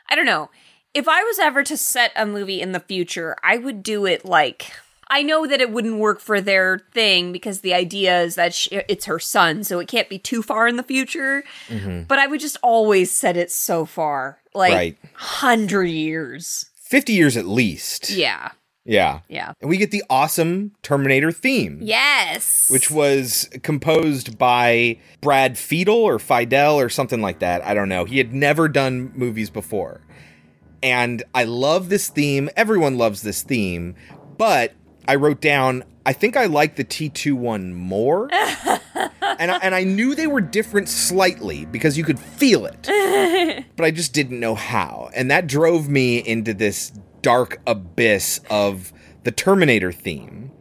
I 0.10 0.15
don't 0.15 0.26
know, 0.26 0.50
if 0.93 1.08
I 1.08 1.24
was 1.24 1.39
ever 1.39 1.63
to 1.63 1.76
set 1.76 2.12
a 2.15 2.26
movie 2.26 2.62
in 2.62 2.72
the 2.72 2.80
future, 2.80 3.36
I 3.43 3.58
would 3.58 3.84
do 3.84 4.06
it 4.06 4.24
like 4.26 4.72
I 5.10 5.24
know 5.24 5.48
that 5.48 5.62
it 5.62 5.72
wouldn't 5.72 5.98
work 6.00 6.20
for 6.20 6.41
their 6.41 6.80
thing 6.93 7.32
because 7.32 7.62
the 7.62 7.74
idea 7.74 8.22
is 8.22 8.36
that 8.36 8.54
sh 8.54 8.67
it's 8.72 9.06
her 9.06 9.20
son, 9.20 9.63
so 9.63 9.80
it 9.80 9.88
can't 9.88 10.10
be 10.10 10.20
too 10.20 10.41
far 10.43 10.67
in 10.67 10.76
the 10.76 10.84
future. 10.84 11.43
Mm-hmm. 11.70 12.04
But 12.04 12.20
I 12.20 12.28
would 12.28 12.39
just 12.41 12.58
always 12.62 13.12
set 13.12 13.38
it 13.38 13.52
so 13.52 13.86
far, 13.86 14.39
like 14.54 14.74
Right. 14.74 14.98
hundred 15.13 15.86
years. 15.86 16.65
50 16.84 17.13
years 17.13 17.36
at 17.38 17.46
least. 17.46 18.10
Yeah, 18.12 18.52
Yeah. 18.86 19.20
yeah, 19.28 19.52
And 19.60 19.70
we 19.70 19.76
get 19.78 19.91
the 19.91 20.04
awesome 20.10 20.72
Terminator 20.84 21.32
theme. 21.34 21.80
yes. 21.82 22.70
which 22.70 22.89
was 22.89 23.50
composed 23.63 24.38
by 24.38 24.98
Brad 25.22 25.56
Fiedel 25.56 25.96
or 25.96 26.17
Fidel 26.20 26.80
or 26.80 26.88
something 26.89 27.22
like 27.22 27.39
that. 27.39 27.62
I 27.65 27.74
don't 27.74 27.89
know. 27.89 28.06
He 28.06 28.17
had 28.20 28.34
never 28.34 28.70
done 28.70 29.12
movies 29.15 29.50
before. 29.50 30.00
And 30.82 31.24
I 31.36 31.43
love 31.43 31.89
this 31.89 32.08
theme. 32.08 32.50
Everyone 32.56 32.98
loves 32.98 33.22
this 33.22 33.41
theme. 33.41 33.96
But 34.38 34.74
I 35.08 35.15
wrote 35.15 35.41
down, 35.41 35.84
I 36.06 36.13
think 36.13 36.36
I 36.36 36.46
like 36.46 36.76
the 36.76 36.84
T2 36.84 37.34
one 37.34 37.74
more. 37.74 38.30
and, 38.34 39.52
I, 39.52 39.58
and 39.62 39.74
I 39.74 39.84
knew 39.84 40.15
they 40.15 40.28
were 40.28 40.41
different 40.41 40.89
slightly 40.89 41.65
because 41.65 41.98
you 41.98 42.04
could 42.04 42.20
feel 42.20 42.65
it. 42.65 43.65
but 43.76 43.86
I 43.86 43.91
just 43.91 44.13
didn't 44.13 44.39
know 44.39 44.56
how. 44.56 45.10
And 45.15 45.32
that 45.32 45.48
drove 45.48 45.89
me 45.89 46.17
into 46.17 46.54
this 46.54 46.91
dark 47.22 47.62
abyss 47.65 48.39
of 48.50 48.93
the 49.24 49.32
Terminator 49.32 49.91
theme 49.91 50.52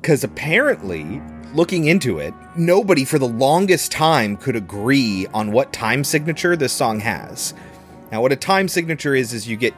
because 0.00 0.24
apparently 0.24 1.20
looking 1.54 1.86
into 1.86 2.18
it 2.18 2.34
nobody 2.56 3.04
for 3.04 3.18
the 3.18 3.28
longest 3.28 3.90
time 3.90 4.36
could 4.36 4.56
agree 4.56 5.26
on 5.32 5.50
what 5.50 5.72
time 5.72 6.04
signature 6.04 6.56
this 6.56 6.72
song 6.72 7.00
has 7.00 7.54
now 8.12 8.20
what 8.20 8.32
a 8.32 8.36
time 8.36 8.68
signature 8.68 9.14
is 9.14 9.32
is 9.32 9.48
you 9.48 9.56
get 9.56 9.74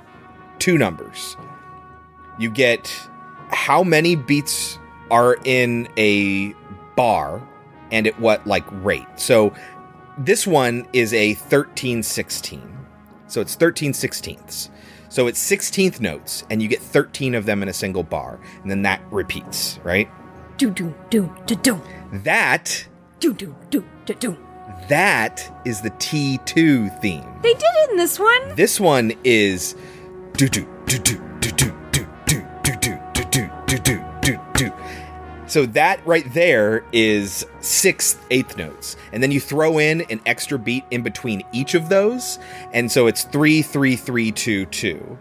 two 0.59 0.77
numbers 0.77 1.37
you 2.39 2.51
get 2.51 2.93
how 3.53 3.83
many 3.83 4.17
beats 4.17 4.79
are 5.11 5.37
in 5.45 5.89
a 5.97 6.55
bar 6.97 7.47
and 7.91 8.07
at 8.07 8.19
what 8.21 8.47
like 8.47 8.65
rate 8.85 9.07
so 9.17 9.53
this 10.19 10.47
one 10.47 10.87
is 10.93 11.13
a 11.13 11.35
13 11.35 12.03
16 12.03 12.79
so 13.27 13.41
it's 13.41 13.55
13 13.55 13.93
sixteenths 13.93 14.71
so 15.09 15.27
it's 15.27 15.45
16th 15.51 16.01
notes 16.01 16.45
and 16.51 16.63
you 16.63 16.69
get 16.69 16.81
13 16.81 17.35
of 17.35 17.47
them 17.47 17.63
in 17.63 17.69
a 17.69 17.73
single 17.73 18.03
bar 18.03 18.39
and 18.63 18.71
then 18.71 18.83
that 18.83 19.01
repeats 19.11 19.79
right 19.83 20.09
do 20.57 20.71
do 20.71 20.95
do 21.09 21.35
do 21.47 21.57
do 21.57 21.81
that 22.13 22.87
do 23.21 23.35
do 23.35 23.55
do 23.71 23.85
do 24.07 24.15
do. 24.15 24.37
that 24.89 25.63
is 25.65 25.81
the 25.81 25.91
T2 25.91 27.01
theme. 27.01 27.27
They 27.43 27.53
did 27.53 27.63
it 27.63 27.91
in 27.91 27.97
this 27.97 28.19
one. 28.19 28.55
This 28.57 28.81
one 28.81 29.13
is 29.25 29.77
do 30.33 30.49
do 30.49 30.67
do 30.87 30.99
do 30.99 31.17
do 31.41 31.51
do 31.51 31.73
do 31.93 32.07
do 33.71 33.79
do 33.79 34.05
do 34.21 34.41
do. 34.55 34.73
So 35.47 35.67
that 35.67 36.05
right 36.07 36.33
there 36.33 36.85
is 36.93 37.47
sixth 37.61 38.25
eighth 38.31 38.57
notes. 38.57 38.97
And 39.13 39.23
then 39.23 39.31
you 39.31 39.41
throw 39.41 39.79
in 39.79 40.03
an 40.03 40.21
extra 40.27 40.59
beat 40.59 40.85
in 40.91 41.03
between 41.03 41.43
each 41.53 41.75
of 41.75 41.89
those. 41.89 42.39
And 42.73 42.91
so 42.91 43.07
it's 43.07 43.25
three, 43.25 43.63
three, 43.63 43.97
three, 43.97 44.33
two, 44.33 44.67
two. 44.67 45.19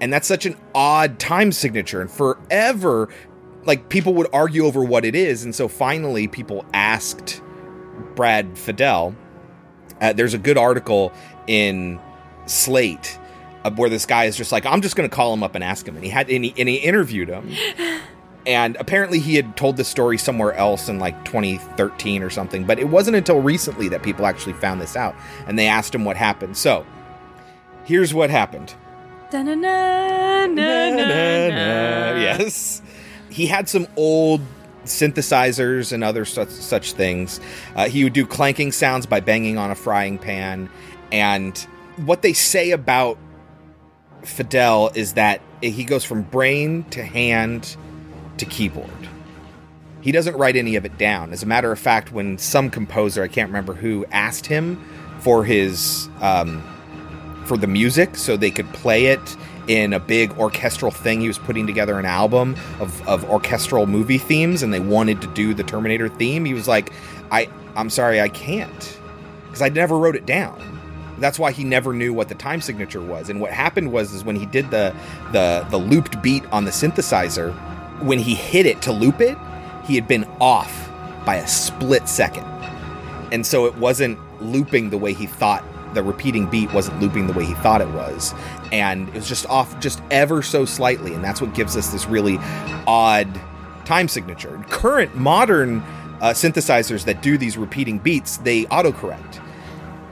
And 0.00 0.12
that's 0.12 0.26
such 0.26 0.46
an 0.46 0.56
odd 0.74 1.18
time 1.18 1.52
signature. 1.52 2.00
And 2.00 2.10
forever, 2.10 3.08
like 3.64 3.88
people 3.88 4.14
would 4.14 4.28
argue 4.32 4.66
over 4.66 4.82
what 4.82 5.04
it 5.04 5.14
is. 5.14 5.44
And 5.44 5.54
so 5.54 5.68
finally, 5.68 6.28
people 6.28 6.64
asked 6.72 7.40
Brad 8.14 8.54
Fiedel. 8.54 9.14
Uh, 10.00 10.12
there's 10.12 10.34
a 10.34 10.38
good 10.38 10.58
article 10.58 11.12
in 11.46 12.00
Slate 12.46 13.18
where 13.70 13.90
this 13.90 14.06
guy 14.06 14.24
is 14.24 14.36
just 14.36 14.52
like, 14.52 14.66
I'm 14.66 14.82
just 14.82 14.96
going 14.96 15.08
to 15.08 15.14
call 15.14 15.32
him 15.32 15.42
up 15.42 15.54
and 15.54 15.62
ask 15.62 15.86
him. 15.86 15.96
And 15.96 16.04
he 16.04 16.10
had, 16.10 16.30
and 16.30 16.44
he, 16.44 16.54
and 16.56 16.68
he 16.68 16.76
interviewed 16.76 17.28
him. 17.28 17.50
And 18.44 18.76
apparently 18.76 19.20
he 19.20 19.36
had 19.36 19.56
told 19.56 19.76
this 19.76 19.88
story 19.88 20.18
somewhere 20.18 20.52
else 20.54 20.88
in 20.88 20.98
like 20.98 21.24
2013 21.24 22.22
or 22.22 22.30
something, 22.30 22.64
but 22.64 22.78
it 22.78 22.88
wasn't 22.88 23.16
until 23.16 23.40
recently 23.40 23.88
that 23.90 24.02
people 24.02 24.26
actually 24.26 24.54
found 24.54 24.80
this 24.80 24.96
out 24.96 25.14
and 25.46 25.56
they 25.58 25.68
asked 25.68 25.94
him 25.94 26.04
what 26.04 26.16
happened. 26.16 26.56
So, 26.56 26.84
here's 27.84 28.12
what 28.12 28.30
happened. 28.30 28.74
Yes. 32.20 32.82
He 33.30 33.46
had 33.46 33.68
some 33.68 33.86
old 33.96 34.40
synthesizers 34.84 35.92
and 35.92 36.02
other 36.02 36.24
such, 36.24 36.48
such 36.48 36.92
things. 36.92 37.40
Uh, 37.76 37.88
he 37.88 38.04
would 38.04 38.12
do 38.12 38.26
clanking 38.26 38.72
sounds 38.72 39.06
by 39.06 39.20
banging 39.20 39.56
on 39.56 39.70
a 39.70 39.74
frying 39.74 40.18
pan. 40.18 40.68
And 41.12 41.56
what 41.96 42.22
they 42.22 42.32
say 42.32 42.72
about 42.72 43.18
Fiedel 44.22 44.94
is 44.96 45.14
that 45.14 45.40
he 45.60 45.84
goes 45.84 46.04
from 46.04 46.22
brain 46.22 46.84
to 46.90 47.02
hand 47.02 47.76
to 48.38 48.44
keyboard. 48.44 48.90
He 50.00 50.10
doesn't 50.10 50.36
write 50.36 50.56
any 50.56 50.74
of 50.76 50.84
it 50.84 50.98
down. 50.98 51.32
As 51.32 51.42
a 51.42 51.46
matter 51.46 51.70
of 51.70 51.78
fact, 51.78 52.12
when 52.12 52.36
some 52.38 52.70
composer, 52.70 53.22
I 53.22 53.28
can't 53.28 53.48
remember 53.48 53.74
who, 53.74 54.04
asked 54.10 54.46
him 54.46 54.82
for 55.20 55.44
his 55.44 56.08
um, 56.20 56.62
for 57.44 57.56
the 57.56 57.66
music 57.66 58.16
so 58.16 58.36
they 58.36 58.50
could 58.50 58.72
play 58.72 59.06
it 59.06 59.36
in 59.68 59.92
a 59.92 60.00
big 60.00 60.32
orchestral 60.38 60.90
thing. 60.90 61.20
He 61.20 61.28
was 61.28 61.38
putting 61.38 61.66
together 61.66 61.98
an 61.98 62.04
album 62.04 62.56
of, 62.80 63.06
of 63.08 63.28
orchestral 63.30 63.86
movie 63.86 64.18
themes 64.18 64.62
and 64.62 64.72
they 64.72 64.80
wanted 64.80 65.20
to 65.20 65.28
do 65.28 65.54
the 65.54 65.62
Terminator 65.62 66.08
theme. 66.08 66.44
He 66.44 66.54
was 66.54 66.66
like, 66.66 66.92
I, 67.30 67.48
I'm 67.76 67.90
sorry, 67.90 68.20
I 68.20 68.28
can't. 68.28 68.98
Because 69.46 69.62
I 69.62 69.68
never 69.68 69.98
wrote 69.98 70.16
it 70.16 70.26
down. 70.26 70.81
That's 71.22 71.38
why 71.38 71.52
he 71.52 71.64
never 71.64 71.92
knew 71.92 72.12
what 72.12 72.28
the 72.28 72.34
time 72.34 72.60
signature 72.60 73.00
was. 73.00 73.28
And 73.30 73.40
what 73.40 73.52
happened 73.52 73.92
was 73.92 74.12
is 74.12 74.24
when 74.24 74.36
he 74.36 74.46
did 74.46 74.70
the 74.70 74.94
the 75.32 75.66
the 75.70 75.78
looped 75.78 76.20
beat 76.22 76.44
on 76.46 76.64
the 76.64 76.70
synthesizer, 76.70 77.54
when 78.02 78.18
he 78.18 78.34
hit 78.34 78.66
it 78.66 78.82
to 78.82 78.92
loop 78.92 79.20
it, 79.20 79.38
he 79.84 79.94
had 79.94 80.08
been 80.08 80.24
off 80.40 80.90
by 81.24 81.36
a 81.36 81.46
split 81.46 82.08
second. 82.08 82.44
And 83.32 83.46
so 83.46 83.66
it 83.66 83.76
wasn't 83.76 84.18
looping 84.42 84.90
the 84.90 84.98
way 84.98 85.12
he 85.14 85.26
thought 85.26 85.64
the 85.94 86.02
repeating 86.02 86.46
beat 86.46 86.72
wasn't 86.72 87.00
looping 87.00 87.26
the 87.26 87.32
way 87.32 87.44
he 87.44 87.54
thought 87.54 87.80
it 87.80 87.88
was. 87.90 88.34
And 88.72 89.08
it 89.08 89.14
was 89.14 89.28
just 89.28 89.46
off 89.46 89.78
just 89.80 90.02
ever 90.10 90.42
so 90.42 90.64
slightly. 90.64 91.14
And 91.14 91.22
that's 91.22 91.40
what 91.40 91.54
gives 91.54 91.76
us 91.76 91.88
this 91.88 92.06
really 92.06 92.38
odd 92.86 93.28
time 93.84 94.08
signature. 94.08 94.62
Current 94.70 95.14
modern 95.16 95.78
uh, 96.20 96.30
synthesizers 96.30 97.04
that 97.04 97.22
do 97.22 97.36
these 97.36 97.56
repeating 97.56 97.98
beats, 97.98 98.38
they 98.38 98.64
autocorrect. 98.64 99.41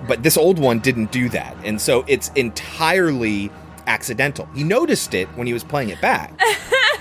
But 0.06 0.22
this 0.22 0.36
old 0.36 0.58
one 0.58 0.78
didn't 0.78 1.12
do 1.12 1.28
that. 1.30 1.56
And 1.64 1.80
so 1.80 2.04
it's 2.08 2.30
entirely 2.30 3.50
accidental. 3.86 4.48
He 4.54 4.64
noticed 4.64 5.14
it 5.14 5.28
when 5.36 5.46
he 5.46 5.52
was 5.52 5.64
playing 5.64 5.90
it 5.90 6.00
back. 6.00 6.38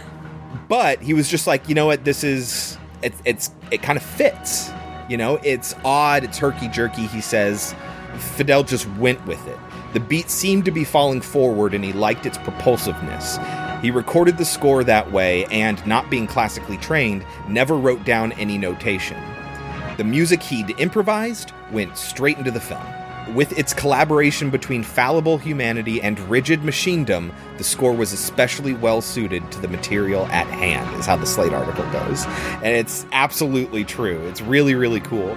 but 0.67 1.01
he 1.01 1.13
was 1.13 1.29
just 1.29 1.47
like, 1.47 1.69
you 1.69 1.75
know 1.75 1.85
what, 1.85 2.03
this 2.03 2.23
is 2.23 2.77
it, 3.01 3.13
it's 3.25 3.51
it 3.71 3.81
kind 3.81 3.97
of 3.97 4.03
fits. 4.03 4.71
You 5.07 5.17
know, 5.17 5.39
it's 5.43 5.73
odd, 5.83 6.23
it's 6.23 6.37
herky 6.37 6.67
jerky. 6.67 7.07
He 7.07 7.21
says, 7.21 7.73
Fiedel 8.13 8.67
just 8.67 8.87
went 8.97 9.25
with 9.25 9.45
it. 9.47 9.57
The 9.93 9.99
beat 9.99 10.29
seemed 10.29 10.65
to 10.65 10.71
be 10.71 10.83
falling 10.83 11.21
forward, 11.21 11.73
and 11.73 11.83
he 11.83 11.93
liked 11.93 12.27
its 12.27 12.37
propulsiveness. 12.37 13.39
He 13.81 13.89
recorded 13.89 14.37
the 14.37 14.45
score 14.45 14.83
that 14.83 15.11
way, 15.11 15.45
and 15.45 15.83
not 15.87 16.11
being 16.11 16.27
classically 16.27 16.77
trained, 16.77 17.25
never 17.47 17.75
wrote 17.75 18.05
down 18.05 18.33
any 18.33 18.57
notation. 18.57 19.17
The 19.99 20.05
music 20.05 20.41
he'd 20.41 20.79
improvised 20.79 21.51
went 21.73 21.97
straight 21.97 22.37
into 22.37 22.51
the 22.51 22.61
film. 22.61 22.85
With 23.35 23.59
its 23.59 23.73
collaboration 23.73 24.49
between 24.49 24.81
fallible 24.81 25.37
humanity 25.37 26.01
and 26.01 26.17
rigid 26.29 26.63
machinedom, 26.63 27.33
the 27.57 27.65
score 27.65 27.91
was 27.91 28.13
especially 28.13 28.73
well 28.73 29.01
suited 29.01 29.51
to 29.51 29.59
the 29.59 29.67
material 29.67 30.25
at 30.27 30.47
hand, 30.47 30.97
is 30.97 31.05
how 31.05 31.17
the 31.17 31.25
Slate 31.25 31.51
article 31.51 31.83
goes. 31.91 32.23
And 32.63 32.67
it's 32.67 33.05
absolutely 33.11 33.83
true. 33.83 34.25
It's 34.29 34.39
really, 34.41 34.73
really 34.73 35.01
cool. 35.01 35.35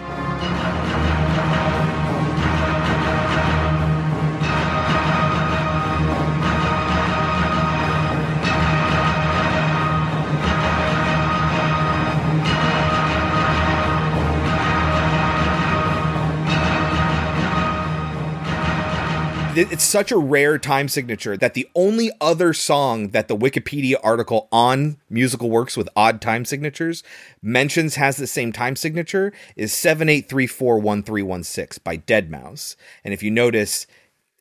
It's 19.54 19.84
such 19.84 20.10
a 20.10 20.16
rare 20.16 20.58
time 20.58 20.88
signature 20.88 21.36
that 21.36 21.52
the 21.52 21.68
only 21.74 22.10
other 22.20 22.54
song 22.54 23.10
that 23.10 23.28
the 23.28 23.36
Wikipedia 23.36 23.96
article 24.02 24.48
on 24.50 24.96
musical 25.10 25.50
works 25.50 25.76
with 25.76 25.90
odd 25.94 26.22
time 26.22 26.46
signatures 26.46 27.02
mentions 27.42 27.96
has 27.96 28.16
the 28.16 28.26
same 28.26 28.50
time 28.52 28.76
signature 28.76 29.30
is 29.54 29.72
78341316 29.72 31.84
by 31.84 31.98
Deadmau5. 31.98 32.76
And 33.04 33.12
if 33.12 33.22
you 33.22 33.30
notice 33.30 33.86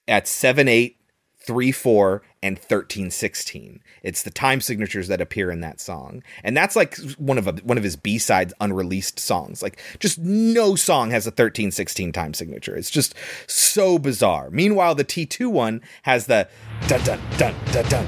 at 0.08 0.30
7834 0.30 2.22
and 2.42 2.58
1316. 2.58 3.82
It's 4.04 4.24
the 4.24 4.32
time 4.32 4.62
signatures 4.62 5.08
that 5.08 5.22
appear 5.22 5.52
in 5.52 5.62
that 5.62 5.80
song. 5.80 6.24
And 6.44 6.56
that's 6.58 6.76
like 6.76 6.98
one 7.18 7.38
of 7.38 7.48
a, 7.48 7.54
one 7.64 7.78
of 7.78 7.84
his 7.84 7.96
B-sides 7.96 8.54
unreleased 8.60 9.20
songs. 9.20 9.62
Like 9.62 9.80
just 10.00 10.18
no 10.20 10.76
song 10.76 11.12
has 11.12 11.26
a 11.26 11.30
1316 11.30 12.12
time 12.12 12.34
signature. 12.34 12.76
It's 12.76 12.90
just 12.90 13.14
so 13.48 14.00
bizarre. 14.00 14.50
Meanwhile, 14.50 14.96
the 14.96 15.06
T2 15.06 15.48
one 15.52 15.82
has 16.04 16.26
the 16.26 16.48
dun 16.88 17.04
dun 17.04 17.20
dun 17.38 17.56
dun 17.72 17.86
dun 17.92 18.08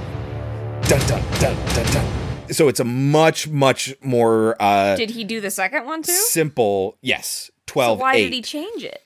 dun 0.87 0.99
dun 1.07 1.39
dun 1.39 1.75
dun 1.75 1.93
dun. 1.93 2.53
So 2.53 2.67
it's 2.67 2.79
a 2.79 2.83
much 2.85 3.47
much 3.47 3.95
more 4.01 4.55
uh 4.61 4.95
Did 4.95 5.11
he 5.11 5.23
do 5.23 5.41
the 5.41 5.51
second 5.51 5.85
one 5.85 6.03
too? 6.03 6.11
simple, 6.11 6.97
yes, 7.01 7.49
12 7.67 7.97
so 7.97 8.01
why 8.01 8.15
8 8.15 8.23
did 8.23 8.33
he 8.33 8.41
change 8.41 8.83
it? 8.83 9.02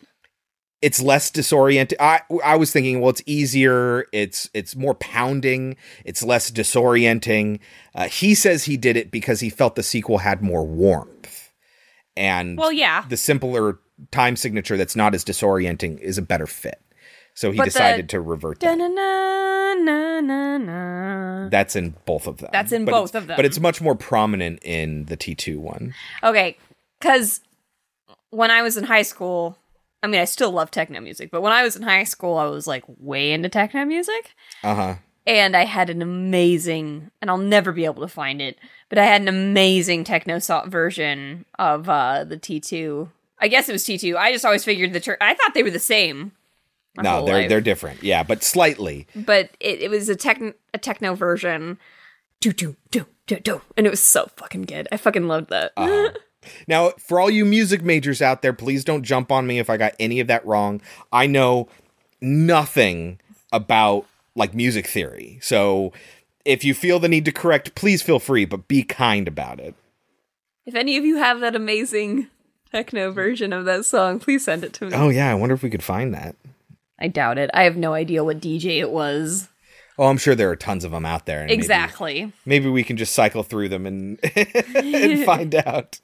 It's 0.82 1.02
less 1.02 1.32
disorienting. 1.32 1.96
I 2.00 2.22
I 2.44 2.56
was 2.56 2.72
thinking, 2.72 3.02
well, 3.02 3.10
it's 3.10 3.24
easier. 3.26 4.06
It's 4.14 4.50
it's 4.54 4.76
more 4.76 4.94
pounding. 4.96 5.76
It's 6.06 6.24
less 6.24 6.52
disorienting. 6.52 7.60
Uh, 7.96 8.08
he 8.08 8.36
says 8.36 8.66
he 8.66 8.78
did 8.78 8.96
it 8.98 9.10
because 9.12 9.40
he 9.40 9.50
felt 9.50 9.76
the 9.76 9.84
sequel 9.84 10.20
had 10.20 10.42
more 10.42 10.66
warmth, 10.66 11.52
and 12.16 12.58
Well, 12.58 12.72
yeah. 12.72 13.06
the 13.10 13.18
simpler 13.18 13.80
time 14.12 14.36
signature 14.36 14.78
that's 14.78 14.96
not 14.96 15.16
as 15.16 15.26
disorienting 15.26 16.00
is 16.00 16.18
a 16.20 16.22
better 16.22 16.46
fit. 16.48 16.80
So 17.34 17.52
he 17.52 17.58
But 17.58 17.66
the- 17.66 17.72
decided 17.72 18.10
to 18.10 18.22
revert 18.22 18.60
that. 18.62 18.78
Da-na-na-na-na-na. 18.78 21.50
That's 21.50 21.76
in 21.76 21.96
both 22.06 22.28
of 22.28 22.38
them. 22.38 22.50
That's 22.52 22.72
in 22.72 22.86
But 22.86 22.92
both 22.92 23.16
of 23.16 23.28
them. 23.28 23.36
But 23.36 23.46
it's 23.46 23.60
much 23.60 23.82
more 23.82 23.96
prominent 23.96 24.60
in 24.64 25.06
the 25.06 25.18
T2 25.18 25.58
one. 25.58 25.94
Okay, 26.24 26.58
because 27.00 27.42
when 28.30 28.52
I 28.52 28.62
was 28.62 28.78
in 28.78 28.84
high 28.86 29.02
school, 29.04 29.58
I 30.04 30.08
mean, 30.08 30.22
I 30.22 30.26
still 30.26 30.52
love 30.52 30.72
techno 30.72 31.02
music, 31.02 31.32
but 31.32 31.42
when 31.42 31.52
I 31.52 31.64
was 31.64 31.76
in 31.76 31.82
high 31.82 32.04
school, 32.04 32.38
I 32.38 32.46
was 32.46 32.68
like 32.68 32.84
way 32.88 33.32
into 33.32 33.50
techno 33.50 33.84
music. 33.86 34.36
Uh 34.64 34.76
huh. 34.76 34.96
And 35.26 35.58
I 35.58 35.66
had 35.66 35.90
an 35.90 36.02
amazing, 36.02 37.12
and 37.22 37.30
I'll 37.30 37.38
never 37.38 37.74
be 37.74 37.84
able 37.84 38.02
to 38.02 38.08
find 38.08 38.42
it, 38.42 38.58
but 38.88 38.98
I 38.98 39.06
had 39.06 39.22
an 39.22 39.28
amazing 39.28 40.06
techno 40.06 40.40
version 40.68 41.46
of 41.60 41.90
uh, 41.90 42.24
the 42.24 42.38
T2. 42.38 43.10
I 43.40 43.50
guess 43.50 43.68
it 43.68 43.74
was 43.74 43.84
T2. 43.84 44.16
I 44.16 44.32
just 44.32 44.46
always 44.46 44.64
figured 44.64 44.94
the 44.94 45.02
church, 45.02 45.18
I 45.20 45.34
thought 45.34 45.54
they 45.54 45.64
were 45.64 45.70
the 45.70 45.80
same. 45.80 46.32
No, 46.96 47.26
they're 47.26 47.42
life. 47.42 47.50
they're 47.50 47.62
different. 47.62 48.02
Yeah, 48.04 48.24
but 48.24 48.44
slightly. 48.44 49.08
but 49.16 49.52
it, 49.60 49.82
it 49.82 49.92
was 49.92 50.10
a 50.10 50.16
tech 50.16 50.42
a 50.74 50.78
techno 50.78 51.14
version. 51.14 51.78
Do 52.40 52.52
do 52.54 52.76
do 52.92 53.06
do 53.28 53.40
do, 53.40 53.62
and 53.76 53.86
it 53.86 53.90
was 53.90 54.00
so 54.00 54.28
fucking 54.36 54.64
good. 54.64 54.88
I 54.92 54.98
fucking 54.98 55.28
loved 55.28 55.50
that. 55.50 55.74
Uh-huh. 55.78 56.12
Now, 56.68 56.92
for 57.00 57.20
all 57.20 57.30
you 57.30 57.46
music 57.46 57.82
majors 57.82 58.22
out 58.22 58.42
there, 58.42 58.54
please 58.54 58.84
don't 58.84 59.04
jump 59.04 59.32
on 59.32 59.48
me 59.48 59.60
if 59.60 59.70
I 59.70 59.78
got 59.78 59.94
any 60.00 60.20
of 60.20 60.28
that 60.28 60.46
wrong. 60.46 60.82
I 61.12 61.28
know 61.28 61.68
nothing 62.22 63.20
about 63.52 64.06
like 64.36 64.54
music 64.54 64.88
theory. 64.88 65.40
So 65.42 65.94
if 66.46 66.64
you 66.64 66.74
feel 66.74 67.00
the 67.00 67.08
need 67.10 67.26
to 67.26 67.32
correct, 67.32 67.76
please 67.76 68.02
feel 68.02 68.20
free, 68.20 68.46
but 68.46 68.68
be 68.68 68.84
kind 68.84 69.28
about 69.28 69.60
it. 69.60 69.76
If 70.66 70.76
any 70.76 70.98
of 70.98 71.06
you 71.06 71.18
have 71.18 71.40
that 71.40 71.56
amazing 71.56 72.28
techno 72.72 73.12
version 73.12 73.54
of 73.54 73.66
that 73.66 73.86
song, 73.86 74.20
please 74.20 74.44
send 74.44 74.64
it 74.64 74.74
to 74.74 74.86
me. 74.86 74.92
Oh 74.94 75.10
yeah, 75.10 75.32
I 75.32 75.36
wonder 75.36 75.56
if 75.56 75.64
we 75.64 75.70
could 75.70 75.84
find 75.84 76.14
that. 76.14 76.36
I 77.00 77.08
doubt 77.08 77.38
it. 77.38 77.50
I 77.54 77.64
have 77.64 77.78
no 77.78 77.94
idea 77.94 78.24
what 78.24 78.40
DJ 78.42 78.80
it 78.80 78.90
was. 78.92 79.48
Oh, 80.00 80.08
I'm 80.08 80.18
sure 80.18 80.36
there 80.36 80.50
are 80.52 80.56
tons 80.56 80.84
of 80.84 80.92
them 80.92 81.06
out 81.06 81.26
there. 81.26 81.40
and 81.40 81.48
maybe- 81.48 81.56
Exactly. 81.62 82.32
Maybe, 82.46 82.70
we 82.70 82.84
can 82.84 82.98
just 82.98 83.14
cycle 83.16 83.42
through 83.44 83.70
them 83.70 83.86
and 83.88 84.20
and 84.76 85.26
find 85.26 85.56
out. 85.56 86.00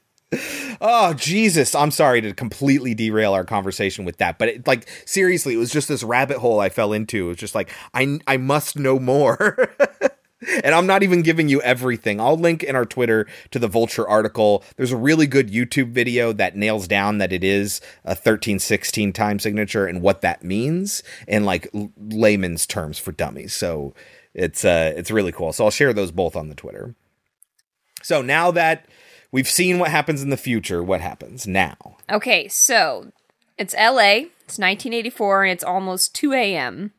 Oh 0.80 1.14
Jesus! 1.14 1.74
I'm 1.74 1.90
sorry 1.90 2.20
to 2.20 2.34
completely 2.34 2.94
derail 2.94 3.32
our 3.32 3.44
conversation 3.44 4.04
with 4.04 4.18
that, 4.18 4.38
but 4.38 4.48
it, 4.48 4.66
like 4.66 4.88
seriously, 5.06 5.54
it 5.54 5.58
was 5.58 5.72
just 5.72 5.88
this 5.88 6.02
rabbit 6.02 6.38
hole 6.38 6.60
I 6.60 6.68
fell 6.68 6.92
into. 6.92 7.26
It 7.26 7.28
was 7.28 7.36
just 7.38 7.54
like 7.54 7.70
I 7.92 8.18
I 8.26 8.36
must 8.36 8.78
know 8.78 8.98
more. 8.98 9.74
And 10.62 10.74
I'm 10.74 10.86
not 10.86 11.02
even 11.02 11.22
giving 11.22 11.48
you 11.48 11.62
everything. 11.62 12.20
I'll 12.20 12.36
link 12.36 12.62
in 12.62 12.76
our 12.76 12.84
Twitter 12.84 13.26
to 13.50 13.58
the 13.58 13.68
Vulture 13.68 14.06
article. 14.06 14.62
There's 14.76 14.92
a 14.92 14.96
really 14.96 15.26
good 15.26 15.50
YouTube 15.50 15.90
video 15.90 16.32
that 16.32 16.56
nails 16.56 16.86
down 16.86 17.18
that 17.18 17.32
it 17.32 17.42
is 17.42 17.80
a 18.04 18.10
1316 18.10 19.12
time 19.12 19.38
signature 19.38 19.86
and 19.86 20.02
what 20.02 20.20
that 20.20 20.44
means 20.44 21.02
in 21.26 21.44
like 21.44 21.68
layman's 21.96 22.66
terms 22.66 22.98
for 22.98 23.12
dummies. 23.12 23.54
So 23.54 23.94
it's 24.34 24.64
uh 24.64 24.92
it's 24.96 25.10
really 25.10 25.32
cool. 25.32 25.52
So 25.52 25.64
I'll 25.64 25.70
share 25.70 25.92
those 25.92 26.10
both 26.10 26.36
on 26.36 26.48
the 26.48 26.54
Twitter. 26.54 26.94
So 28.02 28.20
now 28.20 28.50
that 28.50 28.86
we've 29.34 29.48
seen 29.48 29.80
what 29.80 29.90
happens 29.90 30.22
in 30.22 30.30
the 30.30 30.36
future, 30.36 30.80
what 30.80 31.00
happens 31.00 31.44
now? 31.44 31.76
Okay, 32.08 32.46
so 32.46 33.10
it's 33.58 33.74
LA. 33.74 34.30
It's 34.46 34.58
1984 34.60 35.42
and 35.44 35.52
it's 35.52 35.64
almost 35.64 36.14
2 36.14 36.32
a.m. 36.32 36.92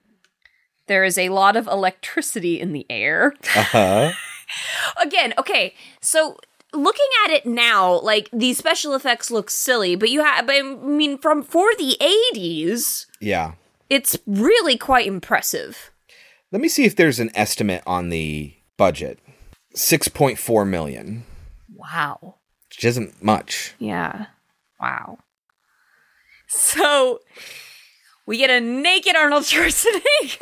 There 0.87 1.05
is 1.05 1.17
a 1.17 1.29
lot 1.29 1.55
of 1.55 1.65
electricity 1.67 2.59
in 2.59 2.73
the 2.73 2.85
air. 2.89 3.33
Uh-huh. 3.55 4.11
Again, 5.01 5.33
okay, 5.37 5.73
so 6.01 6.37
looking 6.73 7.07
at 7.23 7.31
it 7.31 7.45
now, 7.45 7.99
like 8.01 8.29
these 8.33 8.57
special 8.57 8.93
effects 8.95 9.31
look 9.31 9.49
silly, 9.49 9.95
but 9.95 10.09
you 10.09 10.21
have, 10.21 10.45
I 10.49 10.61
mean, 10.61 11.17
from 11.17 11.41
for 11.41 11.67
the 11.77 11.95
80s, 12.35 13.05
Yeah. 13.21 13.53
it's 13.89 14.17
really 14.27 14.77
quite 14.77 15.07
impressive. 15.07 15.89
Let 16.51 16.61
me 16.61 16.67
see 16.67 16.83
if 16.83 16.97
there's 16.97 17.21
an 17.21 17.31
estimate 17.33 17.81
on 17.87 18.09
the 18.09 18.53
budget. 18.75 19.19
6.4 19.73 20.67
million, 20.67 21.23
Wow. 21.93 22.35
which 22.69 22.83
isn't 22.83 23.23
much. 23.23 23.73
Yeah. 23.79 24.27
Wow. 24.79 25.19
So 26.47 27.19
we 28.25 28.37
get 28.37 28.49
a 28.49 28.59
naked 28.59 29.15
Arnold 29.15 29.43
Schwarzenegger. 29.43 30.37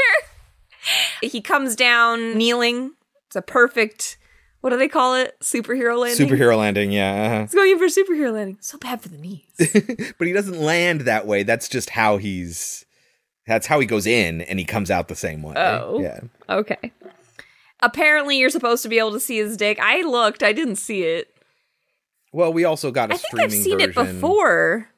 he 1.22 1.42
comes 1.42 1.76
down 1.76 2.38
kneeling. 2.38 2.94
It's 3.28 3.36
a 3.36 3.42
perfect, 3.42 4.18
what 4.62 4.70
do 4.70 4.78
they 4.78 4.88
call 4.88 5.16
it? 5.16 5.36
Superhero 5.42 6.00
landing? 6.00 6.28
Superhero 6.28 6.58
landing, 6.58 6.92
yeah. 6.92 7.26
uh-huh. 7.26 7.42
He's 7.42 7.56
going 7.56 7.72
in 7.72 7.80
for 7.80 7.86
superhero 7.86 8.34
landing. 8.34 8.58
So 8.62 8.78
bad 8.78 9.02
for 9.02 9.10
the 9.10 9.18
knees. 9.18 9.44
but 10.18 10.28
he 10.28 10.34
doesn't 10.34 10.60
land 10.60 11.02
that 11.02 11.26
way. 11.26 11.44
That's 11.44 11.68
just 11.68 11.92
how 11.92 12.18
he's. 12.18 12.86
That's 13.46 13.68
how 13.68 13.82
he 13.82 13.86
goes 13.86 14.08
in, 14.08 14.40
and 14.40 14.58
he 14.58 14.64
comes 14.64 14.90
out 14.90 15.10
the 15.10 15.16
same 15.16 15.44
way. 15.44 15.56
Oh. 15.58 16.00
yeah. 16.00 16.22
okay. 16.48 16.94
Apparently, 17.82 18.38
you're 18.38 18.50
supposed 18.50 18.84
to 18.84 18.90
be 18.90 18.98
able 18.98 19.12
to 19.12 19.20
see 19.20 19.36
his 19.36 19.58
dick. 19.58 19.78
I 19.82 20.02
looked, 20.04 20.42
I 20.44 20.54
didn't 20.54 20.78
see 20.78 21.04
it. 21.04 21.33
Well, 22.34 22.52
we 22.52 22.66
also 22.66 22.92
got 22.92 23.12
a 23.12 23.14
I 23.14 23.18
think 23.18 23.40
I've 23.40 23.52
seen 23.54 23.80
it 23.80 23.94
before, 23.96 24.90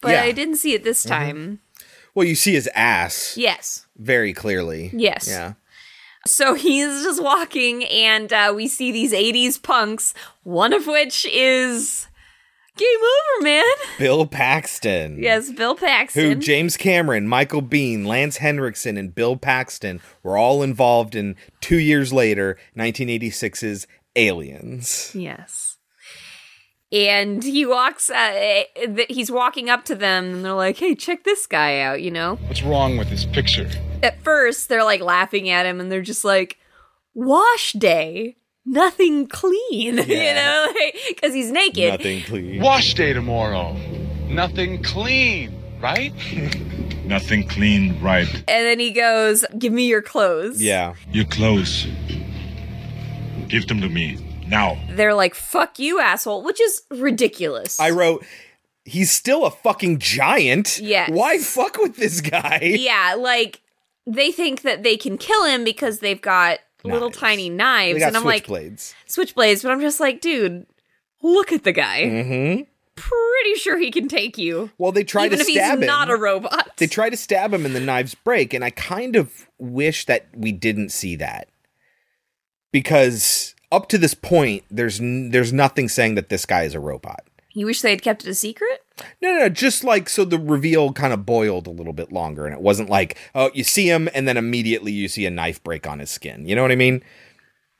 but 0.00 0.12
Yeah. 0.12 0.22
I 0.22 0.32
didn't 0.32 0.56
see 0.56 0.72
it 0.72 0.84
this 0.84 1.02
time. 1.02 1.60
Well, 2.14 2.26
you 2.26 2.34
see 2.36 2.54
his 2.54 2.68
ass 2.74 3.34
Yes. 3.36 3.84
very 3.96 4.32
clearly. 4.32 4.90
Yes. 4.94 5.26
Yeah. 5.28 5.54
So 6.26 6.54
he's 6.64 7.02
just 7.02 7.22
walking, 7.22 7.84
and 7.84 8.32
uh, 8.32 8.52
we 8.56 8.68
see 8.68 8.90
these 8.92 9.12
80s 9.12 9.60
punks, 9.62 10.14
one 10.44 10.72
of 10.72 10.86
which 10.86 11.26
is 11.26 12.06
Game 12.76 12.86
Over, 12.98 13.44
man. 13.44 13.64
Bill 13.98 14.26
Paxton. 14.26 15.22
Yes, 15.22 15.50
Bill 15.52 15.74
Paxton. 15.74 16.22
Who 16.24 16.34
James 16.36 16.76
Cameron, 16.76 17.28
Michael 17.28 17.62
Biehn, 17.62 18.06
Lance 18.06 18.38
Henriksen, 18.38 18.96
and 18.96 19.14
Bill 19.14 19.36
Paxton 19.36 20.00
were 20.22 20.38
all 20.38 20.62
involved 20.62 21.14
in 21.14 21.36
two 21.60 21.78
years 21.78 22.12
later, 22.12 22.56
1986's 22.76 23.86
Aliens. 24.16 25.10
yes. 25.14 25.63
And 26.92 27.42
he 27.42 27.66
walks, 27.66 28.08
uh, 28.10 28.14
eh, 28.14 28.64
he's 29.08 29.30
walking 29.30 29.68
up 29.68 29.84
to 29.86 29.94
them, 29.94 30.34
and 30.34 30.44
they're 30.44 30.52
like, 30.52 30.76
hey, 30.76 30.94
check 30.94 31.24
this 31.24 31.46
guy 31.46 31.80
out, 31.80 32.02
you 32.02 32.10
know? 32.10 32.36
What's 32.46 32.62
wrong 32.62 32.96
with 32.96 33.10
this 33.10 33.24
picture? 33.24 33.68
At 34.02 34.22
first, 34.22 34.68
they're 34.68 34.84
like 34.84 35.00
laughing 35.00 35.50
at 35.50 35.66
him, 35.66 35.80
and 35.80 35.90
they're 35.90 36.02
just 36.02 36.24
like, 36.24 36.58
wash 37.14 37.72
day. 37.72 38.36
Nothing 38.66 39.26
clean, 39.26 39.98
you 40.08 40.34
know, 40.34 40.72
because 41.08 41.34
he's 41.34 41.50
naked. 41.50 41.92
Nothing, 41.92 42.22
clean 42.22 42.62
Wash 42.62 42.94
day 42.94 43.12
tomorrow. 43.12 43.74
Nothing 44.28 44.82
clean, 44.82 45.54
right? 45.80 46.14
Nothing 47.04 47.46
clean, 47.46 48.00
right? 48.00 48.26
And 48.48 48.66
then 48.66 48.80
he 48.80 48.90
goes, 48.92 49.44
"Give 49.58 49.70
me 49.70 49.86
your 49.86 50.00
clothes." 50.00 50.62
Yeah. 50.62 50.94
Your 51.12 51.26
clothes. 51.26 51.86
Give 53.48 53.66
them 53.66 53.82
to 53.82 53.90
me. 53.90 54.16
Now. 54.48 54.78
They're 54.90 55.14
like, 55.14 55.34
"Fuck 55.34 55.78
you, 55.78 56.00
asshole," 56.00 56.42
which 56.42 56.60
is 56.60 56.82
ridiculous. 56.90 57.78
I 57.80 57.90
wrote, 57.90 58.24
he's 58.84 59.10
still 59.10 59.44
a 59.46 59.50
fucking 59.50 59.98
giant. 59.98 60.78
Yes. 60.78 61.10
Why 61.10 61.38
fuck 61.38 61.78
with 61.78 61.96
this 61.96 62.20
guy? 62.20 62.60
yeah, 62.62 63.14
like 63.18 63.60
they 64.06 64.30
think 64.30 64.62
that 64.62 64.82
they 64.82 64.96
can 64.96 65.16
kill 65.18 65.44
him 65.44 65.64
because 65.64 66.00
they've 66.00 66.20
got 66.20 66.58
little 66.84 67.08
Knives. 67.08 67.18
tiny 67.18 67.48
They 67.48 67.54
knives, 67.54 68.02
and 68.02 68.16
I'm 68.16 68.24
like, 68.24 68.46
switchblades. 68.46 68.94
switchblades. 69.08 69.62
But 69.62 69.72
I'm 69.72 69.80
just 69.80 70.00
like, 70.00 70.20
dude, 70.20 70.66
look 71.22 71.52
at 71.52 71.64
the 71.64 71.72
guy. 71.72 72.02
mm-hmm. 72.04 72.62
Pretty 72.96 73.54
sure 73.58 73.76
he 73.76 73.90
can 73.90 74.06
take 74.06 74.38
you, 74.38 74.70
Well, 74.78 74.92
they 74.92 75.02
try 75.02 75.24
even 75.24 75.38
to 75.38 75.42
if 75.42 75.48
he's 75.48 75.56
stab 75.56 75.80
him. 75.80 75.86
not 75.86 76.10
a 76.10 76.16
robot. 76.16 76.76
they 76.76 76.86
try 76.86 77.10
to 77.10 77.16
stab 77.16 77.52
him 77.52 77.66
and 77.66 77.74
the 77.74 77.80
knives 77.80 78.14
break 78.14 78.54
and 78.54 78.64
i 78.64 78.70
kind 78.70 79.16
of 79.16 79.48
wish 79.58 80.06
that 80.06 80.26
we 80.32 80.52
didn't 80.52 80.90
see 80.90 81.16
that 81.16 81.48
because 82.72 83.54
up 83.72 83.88
to 83.88 83.98
this 83.98 84.14
point 84.14 84.62
there's 84.70 85.00
n- 85.00 85.30
there's 85.30 85.52
nothing 85.52 85.88
saying 85.88 86.14
that 86.14 86.28
this 86.28 86.46
guy 86.46 86.62
is 86.62 86.74
a 86.74 86.80
robot 86.80 87.24
you 87.56 87.66
wish 87.66 87.82
they 87.82 87.90
had 87.90 88.02
kept 88.02 88.24
it 88.24 88.28
a 88.28 88.34
secret. 88.34 88.82
no 89.22 89.32
no 89.32 89.38
no 89.40 89.48
just 89.48 89.84
like 89.84 90.08
so 90.08 90.24
the 90.24 90.38
reveal 90.38 90.92
kind 90.92 91.12
of 91.12 91.24
boiled 91.26 91.66
a 91.66 91.70
little 91.70 91.92
bit 91.92 92.12
longer 92.12 92.46
and 92.46 92.54
it 92.54 92.60
wasn't 92.60 92.88
like 92.90 93.16
oh 93.34 93.50
you 93.54 93.64
see 93.64 93.88
him 93.88 94.08
and 94.14 94.26
then 94.28 94.36
immediately 94.36 94.92
you 94.92 95.08
see 95.08 95.24
a 95.26 95.30
knife 95.30 95.62
break 95.62 95.86
on 95.86 95.98
his 96.00 96.10
skin 96.10 96.46
you 96.46 96.54
know 96.56 96.62
what 96.62 96.72
i 96.72 96.76
mean 96.76 97.02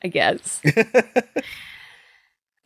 I 0.03 0.09
guess. 0.09 0.61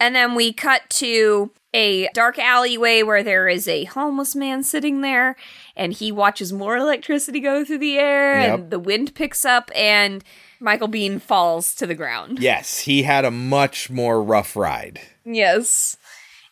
and 0.00 0.14
then 0.14 0.34
we 0.34 0.52
cut 0.52 0.88
to 0.90 1.50
a 1.74 2.08
dark 2.14 2.38
alleyway 2.38 3.02
where 3.02 3.22
there 3.22 3.48
is 3.48 3.68
a 3.68 3.84
homeless 3.84 4.34
man 4.34 4.62
sitting 4.64 5.02
there, 5.02 5.36
and 5.76 5.92
he 5.92 6.10
watches 6.10 6.52
more 6.52 6.76
electricity 6.76 7.40
go 7.40 7.64
through 7.64 7.78
the 7.78 7.98
air, 7.98 8.40
Yep. 8.40 8.58
and 8.58 8.70
the 8.70 8.78
wind 8.78 9.14
picks 9.14 9.44
up, 9.44 9.70
and 9.74 10.24
Michael 10.60 10.88
Biehn 10.88 11.20
falls 11.20 11.74
to 11.76 11.86
the 11.86 11.94
ground. 11.94 12.38
yes 12.40 12.80
he 12.80 13.02
had 13.04 13.24
a 13.24 13.30
much 13.30 13.90
more 13.90 14.22
rough 14.22 14.56
ride 14.56 15.00
Yes. 15.24 15.96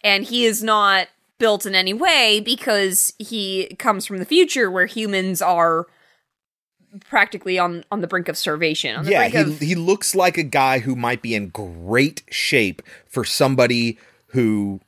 And 0.05 0.25
he 0.25 0.45
is 0.45 0.63
not 0.63 1.09
built 1.39 1.65
in 1.67 1.75
any 1.75 1.95
way 1.95 2.41
because 2.41 3.15
he 3.19 3.75
comes 3.79 4.05
from 4.07 4.19
the 4.19 4.25
future 4.27 4.71
where 4.71 4.87
humans 4.87 5.41
are 5.43 5.87
practically 7.09 7.59
on 7.59 7.85
on 7.91 8.01
the 8.01 8.07
brink 8.07 8.29
of 8.29 8.37
starvation. 8.37 8.97
On 8.97 9.05
the 9.05 9.11
yeah 9.11 9.29
he, 9.29 9.37
of 9.39 9.61
he 9.61 9.75
looks 9.75 10.15
like 10.15 10.39
a 10.39 10.43
guy 10.43 10.79
who 10.81 10.95
might 10.97 11.23
be 11.23 11.35
in 11.35 11.49
great 11.49 12.23
shape 12.31 12.83
for 13.07 13.25
somebody 13.25 13.99
who 14.29 14.81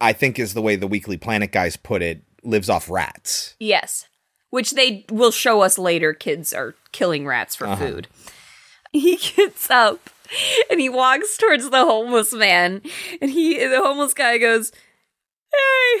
i 0.00 0.12
think 0.12 0.38
is 0.38 0.54
the 0.54 0.62
way 0.62 0.76
the 0.76 0.86
weekly 0.86 1.16
planet 1.16 1.52
guys 1.52 1.76
put 1.76 2.00
it 2.02 2.22
lives 2.42 2.70
off 2.70 2.88
rats 2.88 3.54
Yes. 3.58 4.06
Which 4.50 4.70
they 4.72 5.04
will 5.10 5.32
show 5.32 5.60
us 5.62 5.76
later 5.76 6.12
kids 6.14 6.54
are 6.54 6.74
killing 6.92 7.26
rats 7.26 7.54
for 7.56 7.66
Uh-huh. 7.66 7.76
food. 7.84 8.08
He 8.92 9.16
gets 9.16 9.70
up 9.70 10.10
and 10.70 10.80
he 10.80 10.88
walks 10.88 11.36
towards 11.36 11.70
the 11.70 11.84
homeless 11.84 12.32
man 12.32 12.82
and 13.20 13.30
he 13.30 13.58
the 13.66 13.80
homeless 13.80 14.14
guy 14.14 14.38
goes, 14.38 14.72
"Hey, 15.52 16.00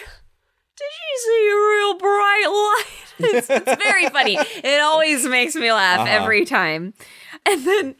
did 0.76 0.84
you 0.84 1.18
see 1.18 1.48
a 1.50 1.76
real 1.76 1.94
bright 1.98 2.46
light?" 2.46 2.84
It's, 3.18 3.48
it's 3.50 3.82
very 3.82 4.08
funny. 4.10 4.36
It 4.38 4.80
always 4.82 5.24
makes 5.26 5.54
me 5.54 5.72
laugh 5.72 6.00
Uh-huh. 6.00 6.10
every 6.22 6.44
time. 6.44 6.92
And 7.46 7.66
then 7.66 7.94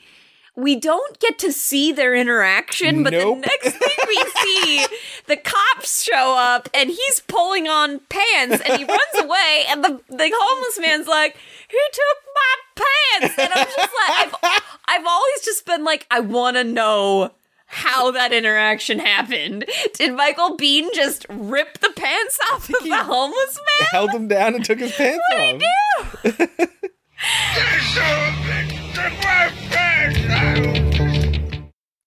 we 0.57 0.75
don't 0.75 1.19
get 1.21 1.39
to 1.41 1.53
see 1.53 1.93
their 1.93 2.15
interaction, 2.15 3.03
but 3.03 3.13
Nope. 3.13 3.43
the 3.43 3.47
next 3.47 3.77
thing 3.79 4.07
we 4.09 4.17
see, 4.43 4.87
the 5.27 5.37
cops 5.37 6.03
show 6.03 6.35
up 6.39 6.69
and 6.73 6.89
he's 6.91 7.21
pulling 7.29 7.69
on 7.69 8.01
pants 8.09 8.63
and 8.67 8.79
he 8.79 8.85
runs 8.85 9.15
away 9.23 9.65
and 9.69 9.85
the, 9.85 10.01
the 10.09 10.31
homeless 10.35 10.79
man's 10.81 11.07
like, 11.07 11.37
he 11.69 11.79
took 11.93 12.17
my 12.35 12.57
pants. 13.21 13.39
And 13.39 13.53
I'm 13.53 13.67
just 13.67 13.79
like, 13.79 14.33
I've, 14.43 14.63
I've 14.89 15.07
always 15.07 15.45
just 15.45 15.67
been 15.67 15.85
like, 15.85 16.07
I 16.11 16.21
want 16.21 16.57
to 16.57 16.65
know 16.65 17.33
how 17.67 18.11
that 18.13 18.33
interaction 18.33 18.99
happened. 18.99 19.67
Did 19.95 20.15
Michael 20.15 20.57
Biehn 20.57 20.91
just 20.95 21.27
rip 21.29 21.79
the 21.81 21.93
pants 21.95 22.39
off 22.53 22.71
of 22.71 22.83
the 22.83 22.97
homeless 22.97 23.61
man? 23.81 23.89
held 23.91 24.11
him 24.11 24.27
down 24.29 24.55
and 24.55 24.65
took 24.65 24.79
his 24.79 24.93
pants 24.93 25.23
off. 25.35 25.39
What 25.39 25.63
off. 25.99 26.23
did 26.23 26.35
he 26.35 26.39
do? 29.59 29.66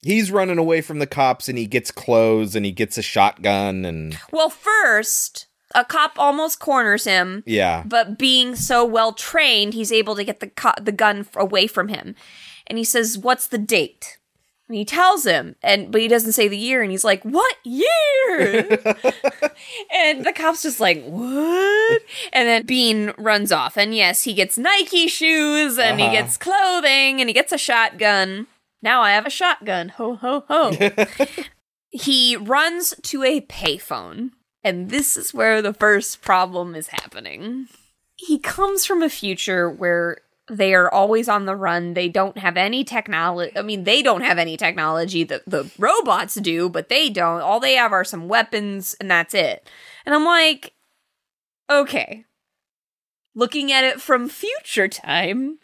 He's 0.02 0.32
running 0.32 0.58
away 0.58 0.82
from 0.82 1.00
the 1.00 1.08
cops 1.08 1.50
and 1.50 1.58
he 1.58 1.66
gets 1.66 1.92
clothes 1.92 2.56
and 2.56 2.66
he 2.66 2.72
gets 2.72 2.98
a 2.98 3.02
shotgun 3.02 3.86
and 3.86 4.18
Well, 4.32 4.50
first, 4.50 5.48
a 5.76 5.84
cop 5.84 6.14
almost 6.18 6.60
corners 6.60 7.04
him. 7.04 7.44
Yeah. 7.46 7.84
But 7.86 8.18
being 8.18 8.56
so 8.56 8.86
well 8.86 9.12
trained, 9.14 9.74
he's 9.74 9.92
able 9.92 10.16
to 10.16 10.24
get 10.24 10.40
the 10.40 10.48
co- 10.48 10.72
the 10.82 10.92
gun 10.94 11.20
f- 11.20 11.36
away 11.36 11.68
from 11.68 11.90
him. 11.90 12.16
And 12.68 12.78
he 12.78 12.84
says, 12.84 13.18
"What's 13.18 13.48
the 13.48 13.58
date?" 13.58 14.19
And 14.70 14.78
he 14.78 14.86
tells 14.86 15.26
him, 15.26 15.56
and 15.64 15.92
but 15.92 16.00
he 16.00 16.08
doesn't 16.08 16.34
say 16.34 16.48
the 16.48 16.56
year. 16.58 16.82
And 16.84 16.92
he's 16.92 17.04
like, 17.04 17.24
"What 17.24 17.56
year?" 17.66 18.68
and 19.92 20.24
the 20.26 20.32
cop's 20.36 20.62
just 20.62 20.80
like, 20.80 21.04
"What?" 21.06 22.02
And 22.32 22.48
then 22.48 22.68
Biehn 22.68 23.14
runs 23.18 23.52
off. 23.52 23.78
And 23.78 23.96
yes, 23.96 24.24
he 24.24 24.34
gets 24.34 24.58
Nike 24.60 25.08
shoes, 25.08 25.78
and 25.80 26.00
Uh-huh. 26.00 26.10
he 26.12 26.16
gets 26.16 26.38
clothing, 26.38 27.20
and 27.20 27.28
he 27.28 27.34
gets 27.34 27.52
a 27.52 27.58
shotgun. 27.58 28.46
Now 28.82 29.02
I 29.02 29.12
have 29.12 29.26
a 29.26 29.32
shotgun. 29.32 29.90
Ho 29.90 30.16
ho 30.16 30.44
ho. 30.48 30.72
he 31.90 32.36
runs 32.36 32.94
to 33.04 33.24
a 33.24 33.42
payphone. 33.42 34.32
And 34.64 34.90
this 34.90 35.16
is 35.18 35.34
where 35.34 35.62
the 35.62 35.74
first 35.74 36.22
problem 36.22 36.76
is 36.76 36.90
happening. 36.90 37.68
He 38.18 38.38
comes 38.38 38.86
from 38.86 39.02
a 39.02 39.10
future 39.10 39.70
where 39.70 40.18
they 40.50 40.74
are 40.74 40.92
always 40.92 41.30
on 41.30 41.46
the 41.46 41.56
run. 41.56 41.94
They 41.94 42.10
don't 42.10 42.38
have 42.38 42.58
any 42.58 42.84
technology. 42.84 43.52
I 43.58 43.62
mean, 43.62 43.84
they 43.84 44.02
don't 44.02 44.22
have 44.22 44.38
any 44.38 44.58
technology. 44.58 45.24
The, 45.24 45.44
the 45.46 45.70
robots 45.78 46.36
do, 46.36 46.70
but 46.70 46.90
they 46.90 47.10
don't. 47.10 47.42
All 47.42 47.60
they 47.60 47.76
have 47.76 47.92
are 47.92 48.04
some 48.04 48.28
weapons, 48.28 48.96
and 49.00 49.10
that's 49.10 49.34
it. 49.34 49.70
And 50.06 50.16
I'm 50.16 50.26
like, 50.26 50.74
okay. 51.70 52.26
Looking 53.36 53.72
at 53.72 53.84
it 53.84 54.02
from 54.02 54.28
future 54.28 54.88
time, 54.88 55.60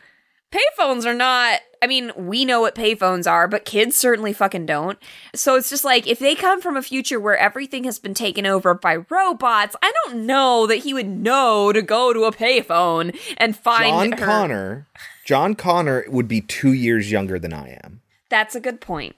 payphones 0.55 1.05
are 1.05 1.13
not. 1.13 1.59
I 1.81 1.87
mean, 1.87 2.11
we 2.15 2.45
know 2.45 2.61
what 2.61 2.75
payphones 2.75 3.29
are, 3.29 3.47
but 3.47 3.65
kids 3.65 3.95
certainly 3.95 4.33
fucking 4.33 4.65
don't. 4.65 4.97
So 5.35 5.55
it's 5.55 5.69
just 5.69 5.83
like 5.83 6.07
if 6.07 6.19
they 6.19 6.33
come 6.33 6.61
from 6.61 6.77
a 6.77 6.81
future 6.81 7.19
where 7.19 7.37
everything 7.37 7.83
has 7.83 7.99
been 7.99 8.13
taken 8.13 8.45
over 8.45 8.73
by 8.73 8.97
robots, 9.09 9.75
I 9.83 9.91
don't 10.03 10.25
know 10.25 10.65
that 10.67 10.77
he 10.77 10.93
would 10.93 11.07
know 11.07 11.71
to 11.71 11.81
go 11.81 12.13
to 12.13 12.23
a 12.23 12.31
payphone 12.31 13.17
and 13.37 13.55
find 13.55 14.11
John 14.11 14.19
her. 14.19 14.25
Connor. 14.25 14.87
John 15.25 15.55
Connor 15.55 16.05
would 16.07 16.27
be 16.27 16.41
two 16.41 16.73
years 16.73 17.11
younger 17.11 17.37
than 17.37 17.53
I 17.53 17.79
am. 17.83 18.01
That's 18.29 18.55
a 18.55 18.59
good 18.59 18.81
point. 18.81 19.15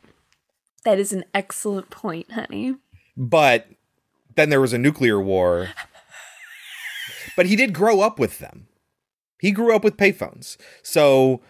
That 0.83 0.99
is 0.99 1.13
an 1.13 1.25
excellent 1.33 1.89
point, 1.89 2.31
honey. 2.31 2.75
But 3.15 3.67
then 4.35 4.49
there 4.49 4.61
was 4.61 4.73
a 4.73 4.77
nuclear 4.77 5.19
war. 5.19 5.69
But 7.35 7.45
he 7.45 7.55
did 7.55 7.73
grow 7.73 8.01
up 8.01 8.19
with 8.19 8.39
them. 8.39 8.67
He 9.39 9.51
grew 9.51 9.75
up 9.75 9.83
with 9.83 9.97
payphones. 9.97 10.57
So 10.83 11.41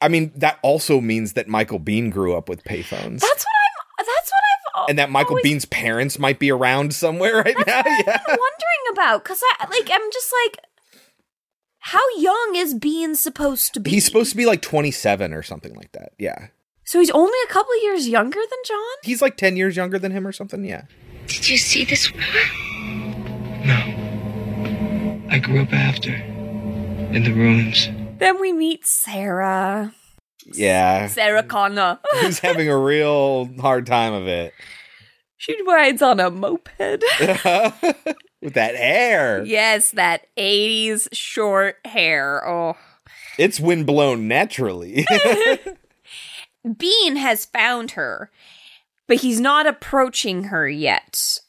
I 0.00 0.08
mean, 0.08 0.32
that 0.36 0.58
also 0.62 1.00
means 1.00 1.32
that 1.32 1.48
Michael 1.48 1.80
Biehn 1.80 2.10
grew 2.10 2.34
up 2.34 2.48
with 2.48 2.62
payphones. 2.64 3.20
That's 3.20 3.44
what 3.44 3.54
I'm. 4.00 4.04
That's 4.06 4.30
what 4.30 4.82
I've. 4.82 4.88
and 4.90 4.98
that 4.98 5.10
Michael 5.10 5.36
always 5.36 5.44
Biehn's 5.46 5.64
parents 5.64 6.18
might 6.18 6.38
be 6.38 6.50
around 6.50 6.94
somewhere 6.94 7.36
right 7.42 7.56
now. 7.66 7.82
Yeah. 7.86 8.02
been 8.04 8.22
wondering 8.26 8.84
about 8.92 9.24
because 9.24 9.40
I 9.42 9.66
like. 9.70 9.88
I'm 9.90 10.10
just 10.12 10.32
like, 10.44 10.58
how 11.78 12.02
young 12.18 12.52
is 12.56 12.74
Biehn 12.74 13.16
supposed 13.16 13.72
to 13.74 13.80
be? 13.80 13.92
He's 13.92 14.04
supposed 14.04 14.30
to 14.32 14.36
be 14.36 14.44
like 14.46 14.60
27 14.60 15.32
or 15.32 15.42
something 15.42 15.74
like 15.74 15.92
that. 15.92 16.12
Yeah. 16.18 16.48
So 16.84 17.00
he's 17.00 17.10
only 17.10 17.38
a 17.48 17.52
couple 17.52 17.82
years 17.82 18.06
younger 18.06 18.40
than 18.40 18.58
John. 18.66 18.96
He's 19.04 19.22
like 19.22 19.38
10 19.38 19.56
years 19.56 19.74
younger 19.74 19.98
than 19.98 20.12
him 20.12 20.26
or 20.26 20.32
something. 20.32 20.64
Yeah. 20.64 20.82
Did 21.28 21.48
you 21.48 21.56
see 21.56 21.84
this 21.86 22.12
woman? 22.12 23.66
No. 23.66 24.03
I 25.34 25.38
grew 25.40 25.62
up 25.62 25.72
after. 25.72 26.12
In 26.14 27.24
the 27.24 27.32
ruins. 27.32 27.88
Then 28.18 28.40
we 28.40 28.52
meet 28.52 28.86
Sarah. 28.86 29.92
Yeah. 30.46 31.08
Sarah 31.08 31.42
Connor. 31.42 31.98
He's 32.20 32.38
having 32.38 32.68
a 32.68 32.78
real 32.78 33.52
hard 33.60 33.84
time 33.84 34.12
of 34.12 34.28
it. 34.28 34.52
she 35.36 35.60
rides 35.62 36.02
on 36.02 36.20
a 36.20 36.30
moped. 36.30 36.70
With 36.78 38.54
that 38.54 38.76
hair. 38.76 39.44
yes, 39.44 39.90
that 39.90 40.28
80s 40.36 41.08
short 41.12 41.78
hair. 41.84 42.48
Oh. 42.48 42.76
It's 43.36 43.58
windblown 43.58 44.28
naturally. 44.28 45.04
Biehn 46.64 47.16
has 47.16 47.44
found 47.44 47.90
her, 47.92 48.30
but 49.08 49.16
he's 49.16 49.40
not 49.40 49.66
approaching 49.66 50.44
her 50.44 50.68
yet. 50.68 51.40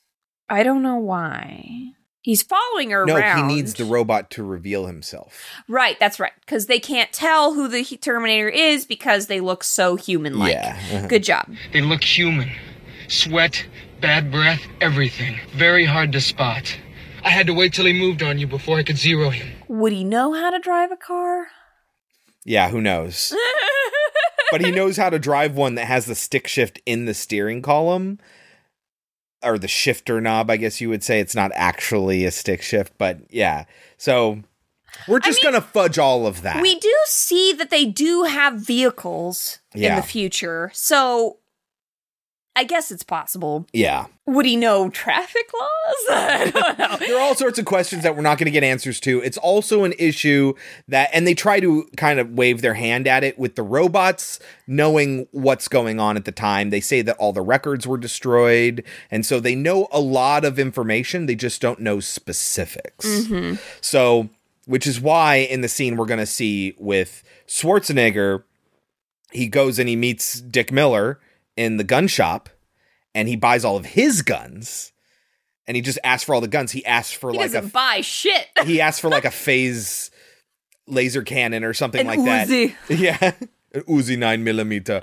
I 0.49 0.63
don't 0.63 0.81
know 0.81 0.97
why. 0.97 1.91
He's 2.25 2.41
following 2.41 2.89
her 2.89 3.05
no, 3.05 3.17
around. 3.17 3.51
he 3.51 3.55
needs 3.55 3.75
the 3.75 3.85
robot 3.85 4.31
to 4.31 4.43
reveal 4.43 4.87
himself. 4.87 5.47
Right, 5.67 5.99
that's 5.99 6.19
right. 6.19 6.31
Because 6.39 6.65
they 6.65 6.79
can't 6.79 7.13
tell 7.13 7.53
who 7.53 7.67
the 7.67 7.83
Terminator 7.83 8.49
is 8.49 8.83
because 8.83 9.27
they 9.27 9.39
look 9.39 9.63
so 9.63 9.95
human 9.95 10.39
like. 10.39 10.53
Yeah. 10.53 10.75
uh-huh. 10.91 11.05
Good 11.05 11.21
job. 11.21 11.53
They 11.71 11.81
look 11.81 12.03
human. 12.03 12.49
Sweat, 13.09 13.67
bad 14.01 14.31
breath, 14.31 14.61
everything. 14.81 15.37
Very 15.55 15.85
hard 15.85 16.11
to 16.13 16.19
spot. 16.19 16.75
I 17.23 17.29
had 17.29 17.45
to 17.45 17.53
wait 17.53 17.73
till 17.73 17.85
he 17.85 17.93
moved 17.93 18.23
on 18.23 18.39
you 18.39 18.47
before 18.47 18.79
I 18.79 18.81
could 18.81 18.97
zero 18.97 19.29
him. 19.29 19.47
Would 19.67 19.93
he 19.93 20.03
know 20.03 20.33
how 20.33 20.49
to 20.49 20.57
drive 20.57 20.91
a 20.91 20.97
car? 20.97 21.49
Yeah, 22.43 22.69
who 22.69 22.81
knows? 22.81 23.35
but 24.51 24.61
he 24.61 24.71
knows 24.71 24.97
how 24.97 25.11
to 25.11 25.19
drive 25.19 25.53
one 25.53 25.75
that 25.75 25.85
has 25.85 26.07
the 26.07 26.15
stick 26.15 26.47
shift 26.47 26.81
in 26.87 27.05
the 27.05 27.13
steering 27.13 27.61
column 27.61 28.17
or 29.43 29.57
the 29.57 29.67
shifter 29.67 30.19
knob, 30.21 30.49
I 30.49 30.57
guess 30.57 30.81
you 30.81 30.89
would 30.89 31.03
say. 31.03 31.19
It's 31.19 31.35
not 31.35 31.51
actually 31.55 32.25
a 32.25 32.31
stick 32.31 32.61
shift, 32.61 32.93
but 32.97 33.19
yeah. 33.29 33.65
So 33.97 34.41
we're 35.07 35.19
just 35.19 35.43
mean, 35.43 35.51
going 35.51 35.61
to 35.61 35.67
fudge 35.67 35.99
all 35.99 36.25
of 36.25 36.41
that. 36.41 36.61
We 36.61 36.79
do 36.79 36.93
see 37.05 37.53
that 37.53 37.69
they 37.69 37.85
do 37.85 38.23
have 38.23 38.55
vehicles 38.55 39.59
in 39.73 39.95
the 39.95 40.01
future. 40.01 40.71
So 40.73 41.39
I 42.57 42.63
guess 42.63 42.91
it's 42.91 43.03
possible. 43.03 43.67
yeah. 43.73 44.05
Would 44.27 44.47
he 44.47 44.55
know 44.55 44.89
traffic 44.89 45.45
laws? 45.53 45.95
I 46.09 46.51
don't 46.51 46.79
know. 46.79 46.97
There 46.97 47.15
are 47.15 47.21
all 47.21 47.35
sorts 47.35 47.59
of 47.59 47.65
questions 47.65 48.01
that 48.01 48.15
we're 48.15 48.23
not 48.23 48.39
going 48.39 48.45
to 48.45 48.51
get 48.51 48.63
answers 48.63 48.99
to. 49.01 49.19
It's 49.19 49.37
also 49.37 49.83
an 49.83 49.93
issue 49.99 50.53
that, 50.87 51.11
and 51.13 51.27
they 51.27 51.35
try 51.35 51.59
to 51.59 51.87
kind 51.95 52.19
of 52.19 52.31
wave 52.31 52.61
their 52.61 52.73
hand 52.73 53.07
at 53.07 53.23
it 53.23 53.37
with 53.37 53.55
the 53.55 53.61
robots 53.61 54.39
knowing 54.65 55.27
what's 55.31 55.67
going 55.67 55.99
on 55.99 56.17
at 56.17 56.25
the 56.25 56.31
time. 56.31 56.71
They 56.71 56.79
say 56.79 57.03
that 57.03 57.17
all 57.17 57.33
the 57.33 57.41
records 57.41 57.85
were 57.85 57.97
destroyed. 57.97 58.83
And 59.11 59.25
so 59.25 59.39
they 59.39 59.53
know 59.53 59.87
a 59.91 59.99
lot 59.99 60.43
of 60.43 60.57
information. 60.57 61.27
They 61.27 61.35
just 61.35 61.61
don't 61.61 61.81
know 61.81 61.99
specifics. 61.99 63.05
Mm-hmm. 63.05 63.55
So, 63.81 64.29
which 64.65 64.87
is 64.87 64.99
why 64.99 65.35
in 65.35 65.61
the 65.61 65.67
scene 65.67 65.97
we're 65.97 66.07
going 66.07 66.19
to 66.19 66.25
see 66.25 66.73
with 66.79 67.23
Schwarzenegger, 67.47 68.43
he 69.31 69.47
goes 69.47 69.77
and 69.77 69.87
he 69.87 69.95
meets 69.95 70.41
Dick 70.41 70.71
Miller 70.71 71.19
in 71.57 71.77
the 71.77 71.83
gun 71.83 72.07
shop 72.07 72.49
and 73.13 73.27
he 73.27 73.35
buys 73.35 73.63
all 73.65 73.77
of 73.77 73.85
his 73.85 74.21
guns 74.21 74.91
and 75.67 75.75
he 75.75 75.81
just 75.81 75.97
asks 76.03 76.23
for 76.23 76.35
all 76.35 76.41
the 76.41 76.47
guns. 76.47 76.71
He 76.71 76.85
asks 76.85 77.13
for 77.13 77.31
He 77.31 77.37
like 77.37 77.51
doesn't 77.51 77.69
a 77.69 77.71
buy 77.71 78.01
shit. 78.01 78.47
he 78.65 78.81
asks 78.81 78.99
for 78.99 79.09
like 79.09 79.25
a 79.25 79.31
phase 79.45 80.11
laser 80.87 81.23
cannon 81.23 81.63
or 81.63 81.73
something 81.73 82.01
An 82.01 82.07
like 82.07 82.19
Uzi. 82.19 82.75
that. 82.87 82.97
Yeah, 82.99 83.31
an 83.73 83.81
Uzi 83.83 84.17
nine 84.17 84.43
millimeter. 84.43 85.01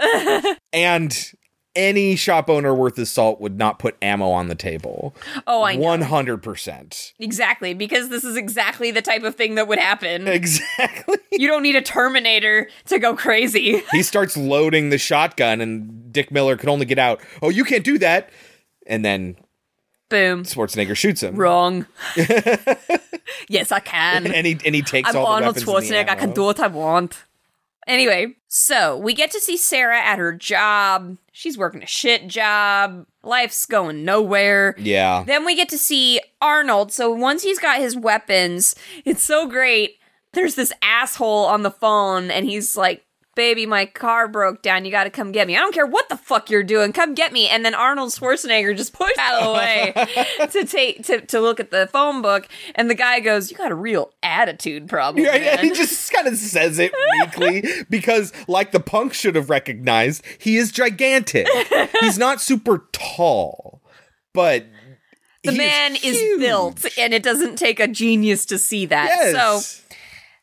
and 0.72 1.32
any 1.74 2.16
shop 2.16 2.50
owner 2.50 2.74
worth 2.74 2.96
his 2.96 3.10
salt 3.10 3.40
would 3.40 3.56
not 3.56 3.78
put 3.78 3.96
ammo 4.02 4.30
on 4.30 4.48
the 4.48 4.54
table. 4.54 5.14
Oh, 5.46 5.62
I 5.62 5.76
know. 5.76 5.82
One 5.82 6.02
hundred 6.02 6.42
percent. 6.42 7.12
Exactly, 7.18 7.74
because 7.74 8.08
this 8.08 8.24
is 8.24 8.36
exactly 8.36 8.90
the 8.90 9.02
type 9.02 9.22
of 9.22 9.34
thing 9.36 9.54
that 9.54 9.68
would 9.68 9.78
happen. 9.78 10.28
Exactly. 10.28 11.18
You 11.32 11.48
don't 11.48 11.62
need 11.62 11.76
a 11.76 11.82
Terminator 11.82 12.68
to 12.86 12.98
go 12.98 13.16
crazy. 13.16 13.82
he 13.90 14.02
starts 14.02 14.36
loading 14.36 14.90
the 14.90 14.98
shotgun, 14.98 15.62
and 15.62 16.12
Dick 16.12 16.30
Miller 16.30 16.58
could 16.58 16.68
only 16.68 16.84
get 16.84 16.98
out. 16.98 17.22
Oh, 17.40 17.48
you 17.48 17.64
can't 17.64 17.84
do 17.84 17.96
that. 17.98 18.28
And 18.86 19.02
then 19.02 19.36
Boom. 20.10 20.44
Schwarzenegger 20.44 20.94
shoots 20.94 21.22
him. 21.22 21.36
Wrong. 21.36 21.86
yes, 23.48 23.72
I 23.72 23.80
can. 23.80 24.26
And 24.26 24.46
he 24.46 24.58
and 24.64 24.74
he 24.74 24.82
takes 24.82 25.08
I'm 25.08 25.16
all 25.16 25.24
the 25.24 25.30
Arnold 25.32 25.56
weapons 25.56 25.66
and 25.66 25.76
the 25.76 25.94
Schwarzenegger. 25.94 26.10
I 26.10 26.14
can 26.16 26.32
do 26.32 26.42
what 26.42 26.60
I 26.60 26.66
want. 26.66 27.24
Anyway, 27.86 28.36
so 28.48 28.96
we 28.96 29.12
get 29.12 29.30
to 29.32 29.40
see 29.40 29.56
Sarah 29.56 30.00
at 30.00 30.18
her 30.18 30.32
job. 30.32 31.16
She's 31.32 31.58
working 31.58 31.82
a 31.82 31.86
shit 31.86 32.28
job. 32.28 33.06
Life's 33.22 33.66
going 33.66 34.04
nowhere. 34.04 34.76
Yeah. 34.78 35.24
Then 35.26 35.44
we 35.44 35.56
get 35.56 35.68
to 35.70 35.78
see 35.78 36.20
Arnold. 36.40 36.92
So 36.92 37.10
once 37.10 37.42
he's 37.42 37.58
got 37.58 37.80
his 37.80 37.96
weapons, 37.96 38.74
it's 39.04 39.22
so 39.22 39.46
great. 39.46 39.96
There's 40.32 40.54
this 40.54 40.72
asshole 40.80 41.46
on 41.46 41.62
the 41.62 41.70
phone, 41.70 42.30
and 42.30 42.46
he's 42.46 42.76
like, 42.76 43.04
Baby, 43.34 43.64
my 43.64 43.86
car 43.86 44.28
broke 44.28 44.60
down. 44.60 44.84
You 44.84 44.90
got 44.90 45.04
to 45.04 45.10
come 45.10 45.32
get 45.32 45.46
me. 45.46 45.56
I 45.56 45.60
don't 45.60 45.72
care 45.72 45.86
what 45.86 46.10
the 46.10 46.18
fuck 46.18 46.50
you're 46.50 46.62
doing. 46.62 46.92
Come 46.92 47.14
get 47.14 47.32
me. 47.32 47.48
And 47.48 47.64
then 47.64 47.74
Arnold 47.74 48.10
Schwarzenegger 48.10 48.76
just 48.76 48.92
pushed 48.92 49.18
out 49.18 49.42
of 49.42 49.46
the 49.46 49.52
way 49.54 50.46
to 50.50 50.66
take 50.66 51.04
to, 51.06 51.22
to 51.22 51.40
look 51.40 51.58
at 51.58 51.70
the 51.70 51.86
phone 51.86 52.20
book. 52.20 52.46
And 52.74 52.90
the 52.90 52.94
guy 52.94 53.20
goes, 53.20 53.50
"You 53.50 53.56
got 53.56 53.72
a 53.72 53.74
real 53.74 54.12
attitude 54.22 54.88
problem." 54.88 55.24
Yeah, 55.24 55.36
yeah, 55.36 55.62
he 55.62 55.70
just 55.70 56.12
kind 56.12 56.28
of 56.28 56.36
says 56.36 56.78
it 56.78 56.92
weakly 57.20 57.64
because, 57.90 58.32
like 58.48 58.72
the 58.72 58.80
punk 58.80 59.14
should 59.14 59.34
have 59.34 59.48
recognized, 59.48 60.22
he 60.38 60.58
is 60.58 60.70
gigantic. 60.70 61.48
He's 62.00 62.18
not 62.18 62.42
super 62.42 62.86
tall, 62.92 63.80
but 64.34 64.66
the 65.44 65.52
he 65.52 65.58
man 65.58 65.96
is 65.96 66.38
built, 66.38 66.86
and 66.96 67.12
it 67.12 67.22
doesn't 67.22 67.56
take 67.56 67.80
a 67.80 67.88
genius 67.88 68.46
to 68.46 68.58
see 68.58 68.86
that. 68.86 69.06
Yes. 69.08 69.32
So 69.32 69.81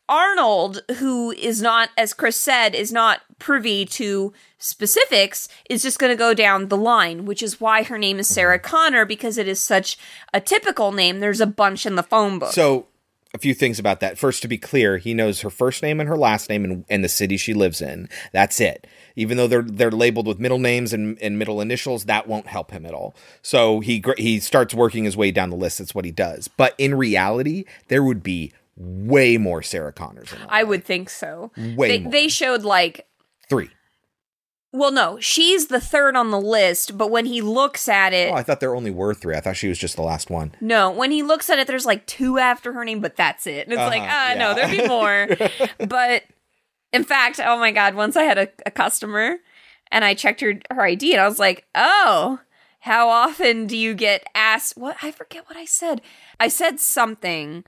Arnold, 0.10 0.82
who 0.98 1.32
is 1.32 1.62
not, 1.62 1.90
as 1.96 2.14
Chris 2.14 2.36
said, 2.36 2.74
is 2.74 2.92
not 2.92 3.22
privy 3.38 3.86
to 3.86 4.34
specifics, 4.58 5.48
is 5.70 5.84
just 5.84 6.00
going 6.00 6.12
to 6.12 6.18
go 6.18 6.34
down 6.34 6.68
the 6.68 6.76
line, 6.76 7.26
which 7.26 7.44
is 7.44 7.62
why 7.62 7.84
her 7.84 7.98
name 7.98 8.18
is 8.18 8.28
Sarah 8.28 8.60
Connor, 8.60 9.06
because 9.06 9.38
it 9.38 9.48
is 9.48 9.62
such 9.62 9.98
a 10.34 10.42
typical 10.42 10.92
name. 10.92 11.20
There's 11.20 11.40
a 11.40 11.46
bunch 11.46 11.86
in 11.86 11.96
the 11.96 12.04
phone 12.04 12.40
book. 12.40 12.52
So, 12.52 12.88
a 13.34 13.38
few 13.38 13.54
things 13.54 13.78
about 13.78 14.00
that. 14.00 14.18
First, 14.18 14.42
to 14.42 14.48
be 14.48 14.58
clear, 14.58 14.98
he 14.98 15.14
knows 15.14 15.42
her 15.42 15.52
first 15.52 15.84
name 15.84 16.00
and 16.00 16.10
her 16.10 16.18
last 16.18 16.50
name 16.50 16.64
and, 16.66 16.86
and 16.90 17.04
the 17.04 17.10
city 17.10 17.38
she 17.38 17.54
lives 17.54 17.80
in. 17.80 18.10
That's 18.32 18.60
it. 18.60 18.88
Even 19.16 19.38
though 19.38 19.46
they're 19.48 19.62
they're 19.62 19.92
labeled 19.92 20.26
with 20.26 20.40
middle 20.40 20.58
names 20.58 20.94
and, 20.94 21.20
and 21.22 21.38
middle 21.38 21.62
initials, 21.62 22.06
that 22.06 22.28
won't 22.28 22.48
help 22.48 22.72
him 22.72 22.88
at 22.88 22.94
all. 22.96 23.14
So 23.44 23.82
he 23.82 24.04
he 24.18 24.40
starts 24.40 24.74
working 24.74 25.04
his 25.04 25.16
way 25.16 25.30
down 25.30 25.52
the 25.52 25.56
list. 25.56 25.78
That's 25.78 25.94
what 25.94 26.06
he 26.06 26.12
does. 26.12 26.48
But 26.48 26.74
in 26.80 26.96
reality, 26.96 27.66
there 27.88 28.04
would 28.04 28.24
be 28.24 28.52
way 28.80 29.38
more 29.38 29.62
Sarah 29.62 29.92
Connors. 29.94 30.30
I 30.48 30.64
would 30.64 30.86
think 30.86 31.10
so. 31.10 31.52
Way 31.58 31.88
they, 31.90 32.00
more. 32.00 32.12
they 32.12 32.28
showed 32.30 32.64
like 32.64 33.06
Three. 33.50 33.70
well 34.72 34.92
no 34.92 35.20
she's 35.20 35.68
the 35.68 35.82
third 35.82 36.16
on 36.16 36.30
the 36.32 36.40
list 36.40 36.98
but 36.98 37.10
when 37.12 37.26
he 37.26 37.42
looks 37.42 37.90
at 37.90 38.14
it 38.14 38.32
Oh, 38.32 38.36
I 38.36 38.44
thought 38.44 38.60
there 38.60 38.76
only 38.76 38.92
were 38.92 39.14
three. 39.14 39.36
I 39.36 39.40
thought 39.42 39.58
she 39.58 39.68
was 39.68 39.78
just 39.80 39.96
the 39.96 40.02
last 40.04 40.30
one. 40.30 40.54
no 40.62 40.92
when 40.92 41.10
he 41.12 41.24
looks 41.24 41.50
at 41.50 41.58
it 41.60 41.66
there's 41.68 41.86
like 41.86 42.06
two 42.06 42.38
after 42.38 42.74
her 42.74 42.86
name 42.86 43.00
but 43.02 43.16
that's 43.16 43.48
it 43.48 43.66
and 43.68 43.74
it's 43.74 43.80
like 43.82 44.02
Uh-huh, 44.04 44.32
ah 44.32 44.36
no 44.38 44.54
there'd 44.54 44.72
be 44.72 44.88
more 44.88 45.28
but 45.88 46.24
in 46.94 47.04
fact 47.04 47.40
oh 47.44 47.58
my 47.58 47.72
god 47.72 47.96
once 47.96 48.16
i 48.16 48.24
had 48.24 48.38
a, 48.38 48.48
a 48.66 48.72
customer 48.72 49.38
and 49.92 50.06
i 50.06 50.14
checked 50.14 50.42
her 50.42 50.60
her 50.72 50.84
id 50.86 51.12
and 51.12 51.22
i 51.22 51.28
was 51.28 51.40
like 51.40 51.66
oh 51.74 52.40
how 52.82 53.10
often 53.10 53.66
do 53.68 53.76
you 53.76 53.94
get 53.96 54.24
asked 54.36 54.78
what 54.78 54.96
i 55.02 55.10
forget 55.12 55.44
what 55.48 55.58
i 55.58 55.66
said 55.66 56.02
i 56.40 56.48
said 56.48 56.80
something 56.80 57.64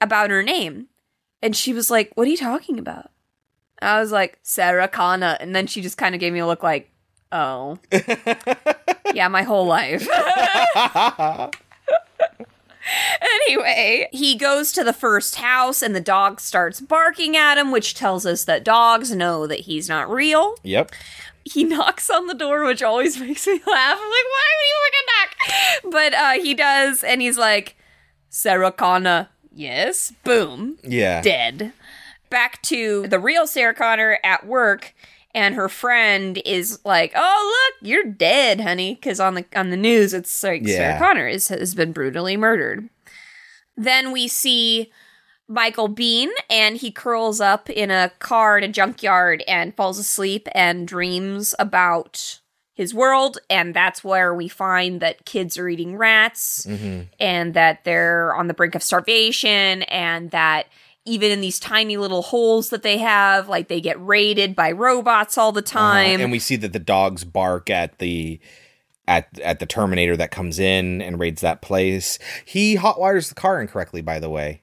about 0.00 0.30
her 0.30 0.42
name 0.42 0.88
and 1.42 1.54
she 1.56 1.72
was 1.72 1.90
like 1.90 2.10
what 2.14 2.26
are 2.26 2.30
you 2.30 2.36
talking 2.36 2.78
about 2.78 3.10
I 3.82 4.00
was 4.00 4.12
like, 4.12 4.38
Sarah 4.42 4.88
Connor. 4.88 5.36
And 5.40 5.54
then 5.54 5.66
she 5.66 5.80
just 5.80 5.96
kind 5.96 6.14
of 6.14 6.20
gave 6.20 6.32
me 6.32 6.40
a 6.40 6.46
look 6.46 6.62
like, 6.62 6.90
oh. 7.32 7.78
yeah, 9.14 9.28
my 9.28 9.42
whole 9.42 9.66
life. 9.66 10.06
anyway, 13.46 14.08
he 14.12 14.36
goes 14.36 14.72
to 14.72 14.84
the 14.84 14.92
first 14.92 15.36
house 15.36 15.82
and 15.82 15.94
the 15.94 16.00
dog 16.00 16.40
starts 16.40 16.80
barking 16.80 17.36
at 17.36 17.58
him, 17.58 17.70
which 17.70 17.94
tells 17.94 18.26
us 18.26 18.44
that 18.44 18.64
dogs 18.64 19.14
know 19.14 19.46
that 19.46 19.60
he's 19.60 19.88
not 19.88 20.10
real. 20.10 20.56
Yep. 20.62 20.92
He 21.44 21.64
knocks 21.64 22.10
on 22.10 22.26
the 22.26 22.34
door, 22.34 22.64
which 22.64 22.82
always 22.82 23.18
makes 23.20 23.46
me 23.46 23.54
laugh. 23.54 23.98
I'm 23.98 24.10
like, 24.10 24.26
why 24.28 24.48
would 24.58 24.66
you 24.68 24.76
fucking 24.84 25.06
knock? 25.06 25.92
But 25.92 26.14
uh, 26.14 26.32
he 26.42 26.54
does, 26.54 27.02
and 27.02 27.22
he's 27.22 27.38
like, 27.38 27.76
Sarah 28.28 28.70
Connor, 28.70 29.28
yes. 29.54 30.12
Boom 30.24 30.78
Yeah. 30.82 31.20
dead. 31.22 31.72
Back 32.30 32.62
to 32.62 33.06
the 33.08 33.18
real 33.18 33.46
Sarah 33.46 33.74
Connor 33.74 34.18
at 34.22 34.46
work, 34.46 34.94
and 35.34 35.54
her 35.54 35.68
friend 35.68 36.40
is 36.44 36.78
like, 36.84 37.12
"Oh, 37.16 37.68
look, 37.82 37.88
you're 37.88 38.04
dead, 38.04 38.60
honey," 38.60 38.94
because 38.94 39.20
on 39.20 39.34
the 39.34 39.44
on 39.54 39.70
the 39.70 39.76
news 39.76 40.12
it's 40.14 40.42
like 40.42 40.62
Yeah. 40.64 40.76
Sarah 40.76 40.98
Connor 40.98 41.28
is, 41.28 41.48
has 41.48 41.74
been 41.74 41.92
brutally 41.92 42.36
murdered. 42.36 42.88
Then 43.76 44.12
we 44.12 44.28
see 44.28 44.92
Michael 45.48 45.88
Biehn, 45.88 46.28
and 46.48 46.76
he 46.76 46.90
curls 46.92 47.40
up 47.40 47.68
in 47.70 47.90
a 47.90 48.12
car 48.20 48.58
in 48.58 48.64
a 48.64 48.68
junkyard 48.68 49.42
and 49.48 49.74
falls 49.74 49.98
asleep 49.98 50.46
and 50.52 50.86
dreams 50.86 51.54
about 51.58 52.39
his 52.80 52.94
world, 52.94 53.36
and 53.50 53.74
that's 53.74 54.02
where 54.02 54.34
we 54.34 54.48
find 54.48 55.00
that 55.00 55.26
kids 55.26 55.58
are 55.58 55.68
eating 55.68 55.98
rats 55.98 56.66
and 57.20 57.52
that 57.52 57.84
they're 57.84 58.34
on 58.34 58.46
the 58.46 58.54
brink 58.54 58.74
of 58.74 58.82
starvation 58.82 59.82
and 59.82 60.30
that 60.30 60.66
even 61.04 61.30
in 61.30 61.42
these 61.42 61.60
tiny 61.60 61.98
little 61.98 62.22
holes 62.22 62.70
that 62.70 62.82
they 62.82 62.96
have 62.96 63.50
like 63.50 63.68
they 63.68 63.82
get 63.82 64.02
raided 64.04 64.56
by 64.56 64.72
robots 64.72 65.36
all 65.36 65.52
the 65.52 65.60
time 65.60 66.20
Uh, 66.20 66.24
and 66.24 66.32
we 66.32 66.38
see 66.38 66.56
that 66.56 66.72
the 66.72 66.78
dogs 66.78 67.22
bark 67.22 67.68
at 67.68 67.98
the 67.98 68.40
at 69.06 69.38
at 69.40 69.58
the 69.58 69.66
Terminator 69.66 70.16
that 70.16 70.30
comes 70.30 70.58
in 70.58 71.02
and 71.02 71.20
raids 71.20 71.42
that 71.42 71.60
place. 71.60 72.18
He 72.46 72.76
hotwires 72.76 73.28
the 73.28 73.34
car 73.34 73.60
incorrectly, 73.60 74.00
by 74.00 74.18
the 74.18 74.30
way. 74.30 74.62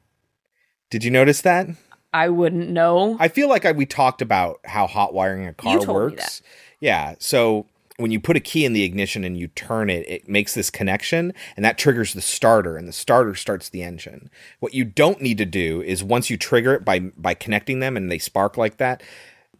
Did 0.90 1.04
you 1.04 1.12
notice 1.12 1.42
that? 1.42 1.68
i 2.14 2.30
wouldn't 2.30 2.70
know 2.70 3.18
I 3.20 3.28
feel 3.28 3.48
like 3.48 3.66
I, 3.66 3.74
we 3.74 3.86
talked 3.86 4.24
about 4.24 4.60
how 4.66 4.88
hot 4.88 5.14
wiring 5.14 5.46
a 5.46 5.54
car 5.54 5.76
told 5.76 5.88
me 5.88 5.94
works. 5.94 6.42
Yeah. 6.80 7.14
So 7.20 7.68
when 7.98 8.12
you 8.12 8.20
put 8.20 8.38
a 8.38 8.40
key 8.40 8.64
in 8.64 8.74
the 8.74 8.84
ignition 8.84 9.24
and 9.24 9.38
you 9.38 9.48
turn 9.48 9.90
it, 9.90 10.08
it 10.08 10.30
makes 10.30 10.54
this 10.54 10.70
connection 10.70 11.34
and 11.56 11.66
that 11.66 11.78
triggers 11.78 12.14
the 12.14 12.22
starter 12.22 12.78
and 12.78 12.88
the 12.88 12.94
starter 12.94 13.34
starts 13.36 13.70
the 13.70 13.82
engine. 13.84 14.30
What 14.60 14.74
you 14.74 14.86
don't 14.86 15.20
need 15.22 15.40
to 15.40 15.46
do 15.46 15.82
is 15.82 16.04
once 16.04 16.30
you 16.30 16.38
trigger 16.38 16.74
it 16.76 16.86
by 16.86 17.00
by 17.00 17.34
connecting 17.34 17.80
them 17.80 17.98
and 17.98 18.12
they 18.12 18.20
spark 18.20 18.56
like 18.56 18.78
that, 18.78 19.02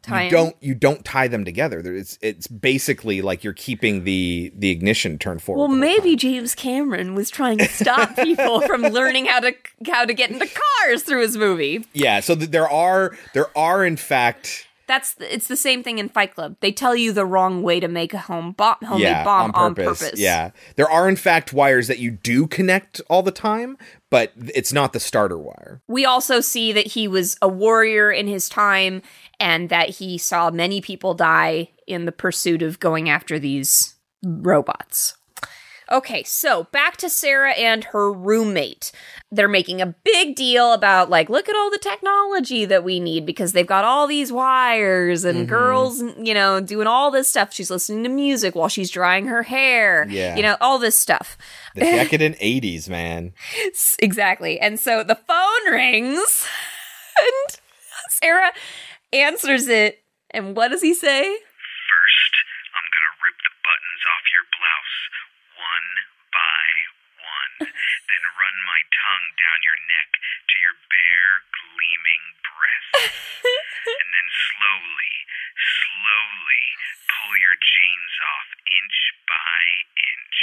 Tie 0.04 0.26
you 0.26 0.30
don't 0.30 0.56
you 0.62 0.76
don't 0.76 1.04
tie 1.04 1.28
them 1.28 1.44
together. 1.44 1.80
It's 1.96 2.20
it's 2.22 2.46
basically 2.48 3.24
like 3.24 3.44
you're 3.44 3.54
keeping 3.54 4.04
the 4.04 4.54
the 4.56 4.70
ignition 4.70 5.18
turned 5.18 5.42
forward. 5.42 5.68
well 5.68 5.76
maybe 5.76 6.12
time. 6.12 6.18
james 6.20 6.54
cameron 6.54 7.16
was 7.16 7.32
trying 7.32 7.58
to 7.58 7.68
stop 7.68 8.16
people 8.24 8.62
from 8.62 8.84
learning 8.84 9.26
how 9.26 9.40
to 9.40 9.54
how 9.90 10.06
to 10.06 10.14
get 10.14 10.30
into 10.30 10.48
cars 10.86 11.02
through 11.02 11.22
his 11.24 11.36
movie 11.36 11.84
Yeah, 11.94 12.20
so 12.20 12.36
th- 12.36 12.52
there 12.52 12.70
are 12.70 13.18
there 13.34 13.48
are 13.58 13.84
in 13.84 13.98
fact 13.98 14.68
that's 14.88 15.16
it's 15.20 15.48
the 15.48 15.58
same 15.58 15.84
thing 15.84 16.00
in 16.00 16.10
fight 16.10 16.34
club 16.34 16.56
they 16.62 16.72
tell 16.72 16.96
you 16.96 17.12
the 17.12 17.26
wrong 17.26 17.62
way 17.62 17.80
to 17.80 17.88
make 17.88 18.14
a 18.14 18.20
home 18.20 18.54
bomb 18.54 18.78
homemade 18.84 19.02
yeah, 19.02 19.24
bomb 19.24 19.52
on 19.54 19.76
purpose, 19.76 20.14
Yeah, 20.16 20.52
there 20.76 20.90
are 20.90 21.08
in 21.08 21.16
fact 21.16 21.54
wires 21.54 21.88
that 21.88 22.00
you 22.00 22.12
do 22.12 22.48
connect 22.48 23.02
all 23.10 23.22
the 23.22 23.32
time, 23.32 23.78
but 24.10 24.32
it's 24.36 24.74
not 24.74 24.94
the 24.94 25.00
starter 25.00 25.38
wire. 25.38 25.82
we 25.88 26.06
also 26.06 26.40
see 26.40 26.72
that 26.72 26.88
he 26.88 27.08
was 27.08 27.38
a 27.42 27.48
warrior 27.48 28.12
in 28.12 28.28
his 28.28 28.50
time 28.50 29.02
and 29.40 29.70
that 29.70 29.90
he 29.90 30.18
saw 30.18 30.50
many 30.50 30.82
people 30.82 31.14
die 31.14 31.70
in 31.86 32.06
the 32.06 32.12
pursuit 32.12 32.62
of 32.62 32.80
going 32.80 33.10
after 33.10 33.38
these 33.38 33.96
robots. 34.24 35.16
Okay, 35.92 36.24
so 36.24 36.66
back 36.66 36.98
to 36.98 37.10
Sarah 37.10 37.54
and 37.54 37.84
her 37.86 38.12
roommate. 38.12 38.92
They're 39.32 39.48
making 39.48 39.82
a 39.82 39.96
big 40.04 40.36
deal 40.36 40.74
about, 40.74 41.10
like, 41.10 41.30
look 41.30 41.50
at 41.50 41.56
all 41.56 41.70
the 41.70 41.78
technology 41.78 42.66
that 42.66 42.84
we 42.84 43.00
need 43.00 43.26
because 43.26 43.54
they've 43.54 43.68
got 43.68 43.86
all 43.86 44.08
these 44.08 44.32
wires 44.32 45.26
and 45.26 45.40
mm-hmm. 45.40 45.50
girls, 45.50 46.02
you 46.18 46.34
know, 46.34 46.60
doing 46.62 46.88
all 46.88 47.12
this 47.12 47.28
stuff. 47.28 47.54
She's 47.54 47.70
listening 47.70 48.04
to 48.04 48.10
music 48.10 48.56
while 48.56 48.70
she's 48.70 48.90
drying 48.90 49.28
her 49.28 49.44
hair, 49.44 50.06
Yeah. 50.10 50.36
you 50.36 50.44
know, 50.44 50.58
all 50.62 50.80
this 50.80 50.98
stuff. 51.00 51.38
The 51.76 51.82
decadent 51.82 52.38
'80s, 52.42 52.88
man. 52.90 53.34
Exactly. 54.00 54.60
And 54.60 54.80
so 54.80 55.04
the 55.04 55.16
phone 55.16 55.72
rings 55.72 56.48
and 57.20 57.60
Sarah 58.10 58.52
answers 59.14 59.68
it. 59.68 60.00
And 60.32 60.56
what 60.56 60.70
does 60.70 60.82
he 60.82 60.94
say? 60.94 61.24
First, 61.24 62.34
I'm 62.76 62.88
gonna 62.92 63.14
rip 63.24 63.38
the 63.40 63.54
buttons 63.64 64.04
off 64.12 64.24
your 64.28 64.46
blouse, 64.52 64.98
one 65.56 65.90
by 66.36 66.66
one. 67.24 67.52
then 67.72 68.24
run 68.36 68.56
my 68.68 68.82
tongue 69.08 69.32
down 69.40 69.60
your 69.64 69.80
neck 69.88 70.10
to 70.20 70.56
your 70.60 70.76
bare, 70.92 71.36
gleaming 71.48 72.26
breasts. 72.44 73.40
and 74.04 74.10
then 74.12 74.28
slowly, 74.52 75.16
slowly 75.56 76.66
pull 77.08 77.34
your 77.40 77.56
jeans 77.56 78.16
off 78.36 78.50
inch 78.68 79.00
by 79.24 79.64
inch. 79.96 80.40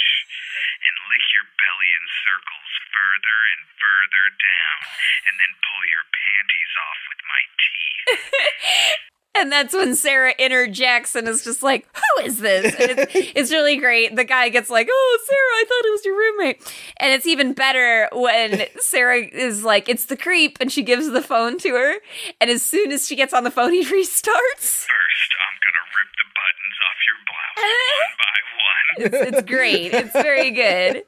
And 0.81 0.95
lick 1.13 1.25
your 1.37 1.49
belly 1.61 1.91
in 1.93 2.05
circles 2.25 2.73
further 2.89 3.39
and 3.53 3.63
further 3.77 4.25
down. 4.41 4.81
And 5.29 5.35
then 5.37 5.53
pull 5.61 5.85
your 5.85 6.07
panties 6.09 6.73
off 6.81 7.01
with 7.13 7.21
my 7.29 7.43
teeth. 7.61 9.05
And 9.37 9.51
that's 9.51 9.75
when 9.75 9.97
Sarah 9.97 10.33
interjects 10.39 11.17
and 11.17 11.27
is 11.27 11.43
just 11.43 11.63
like, 11.63 11.87
Who 11.95 12.25
is 12.25 12.39
this? 12.39 12.75
It's, 12.79 13.13
it's 13.35 13.51
really 13.51 13.77
great. 13.77 14.15
The 14.15 14.25
guy 14.25 14.49
gets 14.49 14.71
like, 14.71 14.89
Oh, 14.91 15.19
Sarah, 15.27 15.39
I 15.39 15.65
thought 15.69 15.89
it 15.89 15.91
was 15.91 16.05
your 16.05 16.17
roommate. 16.17 16.85
And 16.99 17.13
it's 17.13 17.27
even 17.27 17.53
better 17.53 18.09
when 18.13 18.67
Sarah 18.79 19.19
is 19.19 19.65
like, 19.65 19.89
It's 19.89 20.07
the 20.07 20.17
creep. 20.17 20.59
And 20.61 20.71
she 20.71 20.83
gives 20.83 21.11
the 21.11 21.23
phone 21.23 21.59
to 21.59 21.71
her. 21.71 21.95
And 22.41 22.49
as 22.51 22.63
soon 22.63 22.93
as 22.93 23.07
she 23.07 23.17
gets 23.17 23.35
on 23.35 23.45
the 23.45 23.51
phone, 23.51 23.73
he 23.73 23.85
restarts. 23.85 24.87
First, 24.87 25.31
I'm 25.43 25.59
gonna 25.65 25.85
rip 25.97 26.11
the 26.17 26.27
buttons 26.35 26.79
off 26.87 26.99
your 27.09 27.19
blouse 27.27 27.57
one 29.03 29.11
by 29.11 29.21
one. 29.21 29.31
It's, 29.31 29.37
it's 29.37 29.51
great. 29.51 29.93
It's 29.95 30.13
very 30.13 30.51
good. 30.53 31.05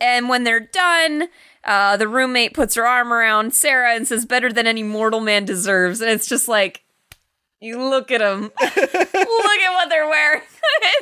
And 0.00 0.28
when 0.28 0.44
they're 0.44 0.60
done, 0.60 1.28
uh, 1.64 1.96
the 1.96 2.08
roommate 2.08 2.54
puts 2.54 2.74
her 2.76 2.86
arm 2.86 3.12
around 3.12 3.54
Sarah 3.54 3.94
and 3.94 4.06
says, 4.06 4.24
"Better 4.26 4.52
than 4.52 4.66
any 4.66 4.82
mortal 4.82 5.20
man 5.20 5.44
deserves." 5.44 6.00
And 6.00 6.10
it's 6.10 6.28
just 6.28 6.46
like, 6.46 6.82
you 7.60 7.82
look 7.82 8.10
at 8.10 8.20
them, 8.20 8.42
look 8.60 8.74
at 8.74 9.72
what 9.72 9.88
they're 9.88 10.08
wearing. 10.08 10.42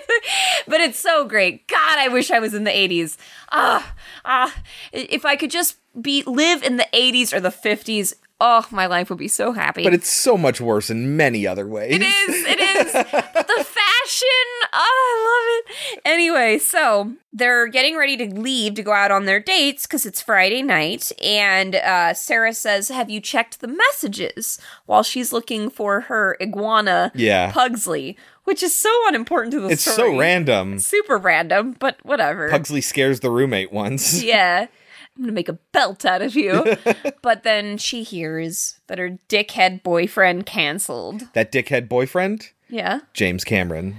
but 0.69 0.81
it's 0.81 0.99
so 0.99 1.25
great. 1.25 1.67
God, 1.69 1.99
I 1.99 2.09
wish 2.09 2.31
I 2.31 2.39
was 2.39 2.55
in 2.55 2.65
the 2.65 2.71
'80s. 2.71 3.17
Ah, 3.53 3.95
ah, 4.25 4.55
if 4.93 5.25
I 5.25 5.37
could 5.37 5.51
just 5.51 5.77
be 6.01 6.23
live 6.27 6.63
in 6.63 6.77
the 6.77 6.89
'80s 6.93 7.33
or 7.33 7.41
the 7.41 7.51
'50s. 7.51 8.15
Oh, 8.39 8.67
my 8.71 8.85
life 8.85 9.09
would 9.09 9.19
be 9.19 9.29
so 9.29 9.53
happy. 9.53 9.83
But 9.83 9.95
it's 9.95 10.11
so 10.13 10.37
much 10.37 10.61
worse 10.61 10.91
in 10.91 11.17
many 11.17 11.47
other 11.47 11.67
ways. 11.67 11.95
It 11.95 12.03
is. 12.03 12.45
It 12.45 12.61
is. 12.61 12.93
but 12.93 13.05
the 13.47 13.65
fashion. 13.65 14.47
Oh, 14.75 14.75
I 14.75 15.65
love 15.65 15.75
it. 15.97 16.01
Anyway, 16.05 16.59
so 16.59 17.13
they're 17.33 17.67
getting 17.67 17.97
ready 17.97 18.15
to 18.19 18.27
leave 18.39 18.75
to 18.75 18.83
go 18.83 18.93
out 18.93 19.11
on 19.11 19.25
their 19.25 19.41
dates 19.41 19.87
because 19.87 20.05
it's 20.05 20.21
Friday 20.21 20.63
night. 20.63 21.13
And 21.25 21.77
uh, 21.77 22.13
Sarah 22.13 22.53
says, 22.53 22.89
Have 22.91 23.09
you 23.09 23.21
checked 23.23 23.61
the 23.61 23.69
messages 23.69 24.59
while 24.85 25.03
she's 25.03 25.33
looking 25.33 25.71
for 25.71 26.03
her 26.03 26.37
iguana, 26.41 27.13
Yeah. 27.15 27.53
Pugsley, 27.53 28.19
which 28.45 28.63
is 28.63 28.79
so 28.79 28.91
unimportant 29.09 29.53
to 29.53 29.61
the 29.61 29.69
It's 29.69 29.83
story. 29.91 29.97
so 30.13 30.19
random. 30.19 30.79
Super 30.79 31.17
random, 31.17 31.75
but 31.79 31.97
whatever. 32.05 32.51
Pugsley 32.51 32.83
scares 32.83 33.21
the 33.21 33.31
roommate 33.31 33.73
once. 33.73 34.23
yeah. 34.23 34.67
I'm 35.17 35.23
gonna 35.23 35.33
make 35.33 35.49
a 35.49 35.55
belt 35.73 36.05
out 36.05 36.21
of 36.23 36.37
you. 36.37 36.77
but 37.23 37.43
then 37.43 37.79
she 37.79 38.03
hears 38.03 38.81
that 38.87 38.99
her 38.99 39.19
dickhead 39.29 39.83
boyfriend 39.83 40.45
canceled. 40.47 41.23
That 41.33 41.51
dickhead 41.51 41.89
boyfriend, 41.89 42.51
Yeah. 42.69 43.01
James 43.15 43.43
Cameron. 43.45 43.97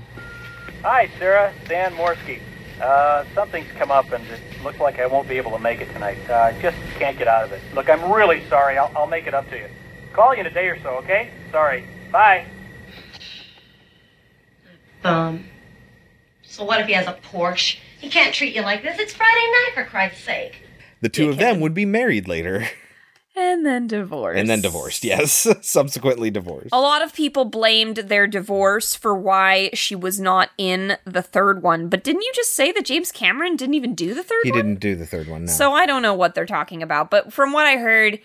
Hi, 0.83 1.09
Sarah. 1.17 1.51
Dan 1.67 1.93
Morsky. 1.93 2.39
Uh, 2.79 3.25
something's 3.33 3.71
come 3.79 3.89
up, 3.89 4.11
and 4.11 4.23
it 4.27 4.39
looks 4.63 4.79
like 4.79 4.99
I 4.99 5.07
won't 5.07 5.27
be 5.27 5.37
able 5.37 5.49
to 5.51 5.59
make 5.59 5.81
it 5.81 5.91
tonight. 5.93 6.19
Uh, 6.29 6.35
I 6.35 6.61
just 6.61 6.77
can't 6.99 7.17
get 7.17 7.27
out 7.27 7.43
of 7.45 7.51
it. 7.51 7.61
Look, 7.73 7.89
I'm 7.89 8.11
really 8.11 8.47
sorry. 8.47 8.77
I'll, 8.77 8.91
I'll 8.95 9.07
make 9.07 9.25
it 9.25 9.33
up 9.33 9.49
to 9.49 9.57
you. 9.57 9.65
Call 10.13 10.35
you 10.35 10.41
in 10.41 10.45
a 10.45 10.51
day 10.51 10.67
or 10.67 10.79
so, 10.83 10.89
okay? 10.97 11.31
Sorry. 11.51 11.83
Bye. 12.11 12.45
Bum. 15.01 15.45
So 16.43 16.63
what 16.63 16.79
if 16.79 16.87
he 16.87 16.93
has 16.93 17.07
a 17.07 17.13
Porsche? 17.13 17.77
He 17.99 18.09
can't 18.09 18.33
treat 18.33 18.55
you 18.55 18.61
like 18.61 18.83
this. 18.83 18.99
It's 18.99 19.13
Friday 19.13 19.45
night, 19.51 19.71
for 19.73 19.83
Christ's 19.85 20.23
sake. 20.23 20.61
The 21.01 21.09
two 21.09 21.29
of 21.29 21.37
them 21.37 21.59
would 21.59 21.73
be 21.73 21.85
married 21.85 22.27
later. 22.27 22.67
And 23.35 23.63
then 23.63 23.85
divorced. 23.85 24.39
And 24.39 24.49
then 24.49 24.61
divorced, 24.61 25.03
yes. 25.03 25.47
Subsequently 25.61 26.31
divorced. 26.31 26.69
A 26.71 26.81
lot 26.81 27.03
of 27.03 27.13
people 27.13 27.45
blamed 27.45 27.97
their 27.97 28.25
divorce 28.25 28.95
for 28.95 29.13
why 29.15 29.69
she 29.75 29.95
was 29.95 30.19
not 30.19 30.49
in 30.57 30.97
the 31.05 31.21
third 31.21 31.61
one. 31.61 31.87
But 31.87 32.03
didn't 32.03 32.23
you 32.23 32.31
just 32.33 32.55
say 32.55 32.71
that 32.71 32.83
James 32.85 33.11
Cameron 33.11 33.55
didn't 33.55 33.75
even 33.75 33.93
do 33.93 34.15
the 34.15 34.23
third 34.23 34.41
He 34.43 34.51
one? 34.51 34.57
didn't 34.59 34.79
do 34.79 34.95
the 34.95 35.05
third 35.05 35.27
one, 35.27 35.45
no. 35.45 35.51
So 35.51 35.71
I 35.73 35.85
don't 35.85 36.01
know 36.01 36.15
what 36.15 36.33
they're 36.33 36.47
talking 36.47 36.81
about. 36.81 37.11
But 37.11 37.31
from 37.31 37.53
what 37.53 37.67
I 37.67 37.77
heard, 37.77 38.19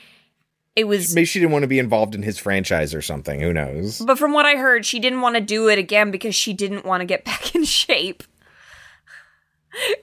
it 0.76 0.84
was. 0.84 1.14
Maybe 1.14 1.26
she 1.26 1.40
didn't 1.40 1.52
want 1.52 1.64
to 1.64 1.68
be 1.68 1.78
involved 1.78 2.14
in 2.14 2.22
his 2.22 2.38
franchise 2.38 2.94
or 2.94 3.02
something. 3.02 3.38
Who 3.40 3.52
knows? 3.52 3.98
But 3.98 4.16
from 4.18 4.32
what 4.32 4.46
I 4.46 4.56
heard, 4.56 4.86
she 4.86 4.98
didn't 4.98 5.20
want 5.20 5.34
to 5.34 5.42
do 5.42 5.68
it 5.68 5.78
again 5.78 6.10
because 6.10 6.34
she 6.34 6.54
didn't 6.54 6.86
want 6.86 7.02
to 7.02 7.04
get 7.04 7.24
back 7.26 7.54
in 7.54 7.64
shape. 7.64 8.22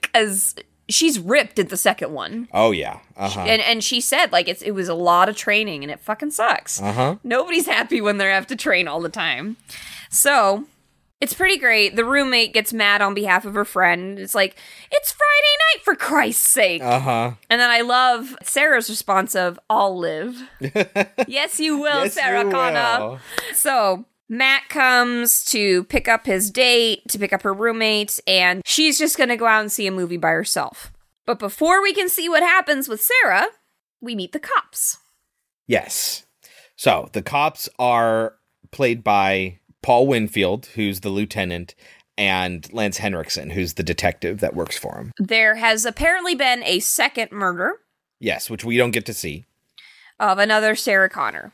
Because 0.02 0.54
she's 0.90 1.20
ripped 1.20 1.60
at 1.60 1.70
the 1.70 1.78
second 1.78 2.12
one. 2.14 2.48
Oh, 2.54 2.72
yeah. 2.72 3.00
Uh 3.16 3.30
huh. 3.30 3.42
And 3.42 3.62
and 3.62 3.84
she 3.84 4.02
said 4.02 4.32
like 4.32 4.48
it's 4.48 4.62
it 4.62 4.72
was 4.72 4.88
a 4.90 4.94
lot 4.94 5.30
of 5.30 5.36
training 5.38 5.84
and 5.84 5.92
it 5.92 6.00
fucking 6.00 6.32
sucks. 6.32 6.82
Uh 6.82 6.92
huh. 6.94 7.16
Nobody's 7.24 7.68
happy 7.68 8.02
when 8.02 8.18
they 8.18 8.26
have 8.30 8.48
to 8.48 8.56
train 8.56 8.88
all 8.88 9.00
the 9.02 9.10
time. 9.10 9.58
So 10.10 10.66
it's 11.22 11.34
pretty 11.34 11.58
great. 11.58 11.98
The 11.98 12.06
roommate 12.06 12.54
gets 12.54 12.72
mad 12.72 13.02
on 13.02 13.14
behalf 13.14 13.44
of 13.44 13.54
her 13.54 13.66
friend. 13.66 14.18
It's 14.18 14.34
like, 14.34 14.56
it's 14.90 15.12
Friday 15.12 15.56
night 15.76 15.84
for 15.84 15.94
Christ's 15.96 16.48
sake. 16.50 16.82
Uh 16.82 17.00
huh. 17.00 17.32
And 17.50 17.60
then 17.60 17.70
I 17.70 17.82
love 17.82 18.36
Sarah's 18.42 18.90
response 18.90 19.36
of, 19.36 19.60
I'll 19.70 19.98
live. 19.98 20.42
yes, 21.28 21.60
you 21.60 21.78
will, 21.78 22.04
Yes, 22.06 22.14
Sarah 22.14 22.46
you 22.46 22.52
Connor. 22.52 23.00
will. 23.10 23.20
So 23.54 24.06
Matt 24.30 24.70
comes 24.70 25.44
to 25.46 25.84
pick 25.86 26.08
up 26.08 26.26
his 26.28 26.52
date, 26.52 27.02
to 27.10 27.18
pick 27.18 27.34
up 27.34 27.42
her 27.42 27.54
roommate, 27.54 28.20
and 28.28 28.62
she's 28.66 29.00
just 29.00 29.18
going 29.18 29.30
to 29.30 29.36
go 29.38 29.48
out 29.48 29.62
and 29.62 29.72
see 29.72 29.88
a 29.88 29.92
movie 29.92 30.18
by 30.18 30.30
herself. 30.30 30.92
But 31.26 31.40
before 31.40 31.82
we 31.82 31.94
can 31.94 32.10
see 32.10 32.30
what 32.30 32.44
happens 32.44 32.88
with 32.88 33.02
Sarah, 33.02 33.48
we 34.02 34.16
meet 34.16 34.32
the 34.32 34.40
cops. 34.40 34.98
Yes. 35.68 36.26
So 36.76 37.10
the 37.14 37.22
cops 37.22 37.68
are 37.80 38.36
played 38.72 39.04
by 39.04 39.60
Paul 39.82 40.08
Winfield, 40.08 40.68
who's 40.76 41.00
the 41.00 41.10
lieutenant, 41.10 41.74
and 42.18 42.72
Lance 42.74 42.98
Henriksen, 42.98 43.50
who's 43.52 43.76
the 43.76 43.84
detective 43.84 44.40
that 44.42 44.56
works 44.56 44.78
for 44.78 44.98
him. 44.98 45.12
There 45.18 45.56
has 45.56 45.86
apparently 45.86 46.36
been 46.36 46.64
a 46.64 46.80
second 46.80 47.32
murder 47.32 47.78
Yes, 48.22 48.50
which 48.50 48.66
we 48.66 48.76
don't 48.78 48.92
get 48.92 49.06
to 49.06 49.14
see. 49.14 49.46
of 50.20 50.38
another 50.40 50.76
Sarah 50.76 51.10
Connor. 51.10 51.54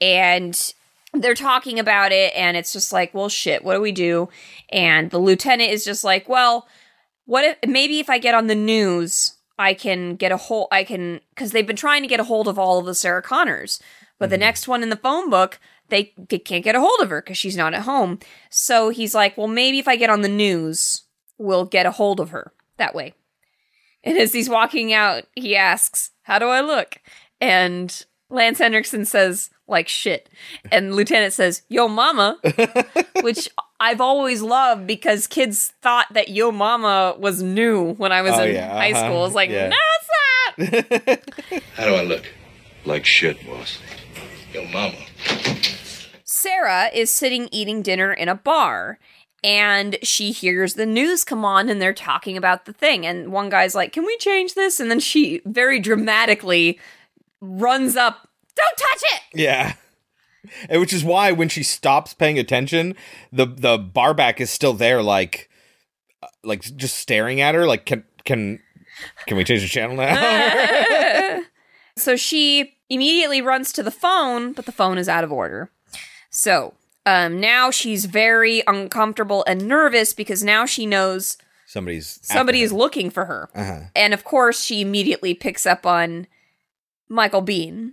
And 0.00 0.72
they're 1.12 1.34
talking 1.34 1.78
about 1.78 2.12
it, 2.12 2.32
and 2.34 2.56
it's 2.56 2.72
just 2.72 2.92
like, 2.92 3.12
well, 3.12 3.28
shit, 3.28 3.64
what 3.64 3.74
do 3.74 3.80
we 3.80 3.92
do? 3.92 4.28
And 4.70 5.10
the 5.10 5.18
lieutenant 5.18 5.70
is 5.70 5.84
just 5.84 6.04
like, 6.04 6.28
well, 6.28 6.66
what 7.26 7.44
if 7.44 7.68
maybe 7.68 8.00
if 8.00 8.08
I 8.08 8.18
get 8.18 8.34
on 8.34 8.46
the 8.46 8.54
news, 8.54 9.34
I 9.58 9.74
can 9.74 10.16
get 10.16 10.32
a 10.32 10.36
hold, 10.36 10.68
I 10.72 10.84
can, 10.84 11.20
because 11.30 11.52
they've 11.52 11.66
been 11.66 11.76
trying 11.76 12.02
to 12.02 12.08
get 12.08 12.20
a 12.20 12.24
hold 12.24 12.48
of 12.48 12.58
all 12.58 12.78
of 12.78 12.86
the 12.86 12.94
Sarah 12.94 13.22
Connors, 13.22 13.80
but 14.18 14.30
the 14.30 14.36
mm-hmm. 14.36 14.40
next 14.40 14.68
one 14.68 14.82
in 14.82 14.88
the 14.88 14.96
phone 14.96 15.28
book, 15.30 15.60
they, 15.88 16.14
they 16.16 16.38
can't 16.38 16.64
get 16.64 16.74
a 16.74 16.80
hold 16.80 17.00
of 17.00 17.10
her 17.10 17.20
because 17.20 17.36
she's 17.36 17.56
not 17.56 17.74
at 17.74 17.82
home. 17.82 18.18
So 18.48 18.88
he's 18.88 19.14
like, 19.14 19.36
well, 19.36 19.48
maybe 19.48 19.78
if 19.78 19.88
I 19.88 19.96
get 19.96 20.10
on 20.10 20.22
the 20.22 20.28
news, 20.28 21.02
we'll 21.36 21.66
get 21.66 21.86
a 21.86 21.90
hold 21.90 22.20
of 22.20 22.30
her 22.30 22.52
that 22.78 22.94
way. 22.94 23.14
And 24.04 24.18
as 24.18 24.32
he's 24.32 24.48
walking 24.48 24.92
out, 24.92 25.24
he 25.34 25.54
asks, 25.56 26.10
How 26.22 26.38
do 26.38 26.46
I 26.46 26.60
look? 26.60 26.98
And 27.40 28.04
Lance 28.32 28.58
Henriksen 28.58 29.04
says, 29.04 29.50
like 29.68 29.88
shit. 29.88 30.28
And 30.70 30.96
Lieutenant 30.96 31.32
says, 31.32 31.62
Yo 31.68 31.86
mama, 31.86 32.38
which 33.22 33.48
I've 33.78 34.00
always 34.00 34.42
loved 34.42 34.86
because 34.86 35.26
kids 35.26 35.72
thought 35.82 36.06
that 36.12 36.28
Yo 36.30 36.50
mama 36.50 37.14
was 37.18 37.42
new 37.42 37.92
when 37.94 38.10
I 38.10 38.22
was 38.22 38.32
Oh, 38.34 38.44
in 38.44 38.54
yeah, 38.54 38.70
high 38.70 38.92
uh-huh, 38.92 39.06
school. 39.06 39.26
It's 39.26 39.34
like, 39.34 39.50
yeah. 39.50 39.68
no, 39.68 39.76
it's 40.58 40.78
not. 40.98 41.62
How 41.74 41.84
do 41.86 41.94
I 41.94 42.02
look? 42.02 42.24
Like 42.84 43.04
shit, 43.04 43.44
boss. 43.46 43.78
Yo, 44.52 44.64
mama. 44.66 44.96
Sarah 46.24 46.90
is 46.92 47.10
sitting 47.10 47.48
eating 47.52 47.82
dinner 47.82 48.12
in 48.12 48.28
a 48.28 48.34
bar 48.34 48.98
and 49.44 49.96
she 50.02 50.32
hears 50.32 50.74
the 50.74 50.86
news 50.86 51.24
come 51.24 51.44
on 51.44 51.68
and 51.68 51.82
they're 51.82 51.92
talking 51.92 52.36
about 52.36 52.64
the 52.64 52.72
thing. 52.72 53.04
And 53.04 53.32
one 53.32 53.48
guy's 53.48 53.74
like, 53.74 53.92
Can 53.92 54.06
we 54.06 54.16
change 54.16 54.54
this? 54.54 54.80
And 54.80 54.90
then 54.90 55.00
she 55.00 55.42
very 55.44 55.78
dramatically 55.78 56.78
runs 57.42 57.96
up, 57.96 58.28
Don't 58.56 58.76
touch 58.78 59.02
it! 59.14 59.22
Yeah. 59.34 59.74
And 60.68 60.80
which 60.80 60.92
is 60.92 61.04
why 61.04 61.32
when 61.32 61.48
she 61.48 61.62
stops 61.62 62.14
paying 62.14 62.38
attention, 62.38 62.94
the 63.30 63.46
the 63.46 63.78
barback 63.78 64.40
is 64.40 64.50
still 64.50 64.72
there, 64.72 65.02
like, 65.02 65.50
uh, 66.22 66.28
like 66.42 66.62
just 66.76 66.96
staring 66.96 67.40
at 67.40 67.54
her. 67.54 67.66
Like, 67.66 67.84
can 67.84 68.04
can 68.24 68.60
can 69.26 69.36
we 69.36 69.44
change 69.44 69.62
the 69.62 69.68
channel 69.68 69.96
now? 69.96 71.42
so 71.96 72.16
she 72.16 72.74
immediately 72.88 73.40
runs 73.40 73.72
to 73.72 73.82
the 73.82 73.90
phone, 73.90 74.52
but 74.52 74.66
the 74.66 74.72
phone 74.72 74.98
is 74.98 75.08
out 75.08 75.24
of 75.24 75.32
order. 75.32 75.70
So 76.30 76.74
um, 77.06 77.40
now 77.40 77.70
she's 77.70 78.04
very 78.06 78.62
uncomfortable 78.66 79.44
and 79.46 79.66
nervous 79.66 80.12
because 80.12 80.42
now 80.42 80.66
she 80.66 80.86
knows 80.86 81.38
Somebody's 81.66 82.18
somebody 82.22 82.62
is 82.62 82.72
looking 82.72 83.10
for 83.10 83.24
her. 83.24 83.48
Uh-huh. 83.54 83.80
And 83.96 84.12
of 84.12 84.24
course, 84.24 84.62
she 84.62 84.82
immediately 84.82 85.34
picks 85.34 85.64
up 85.64 85.86
on 85.86 86.26
Michael 87.12 87.42
Biehn. 87.42 87.92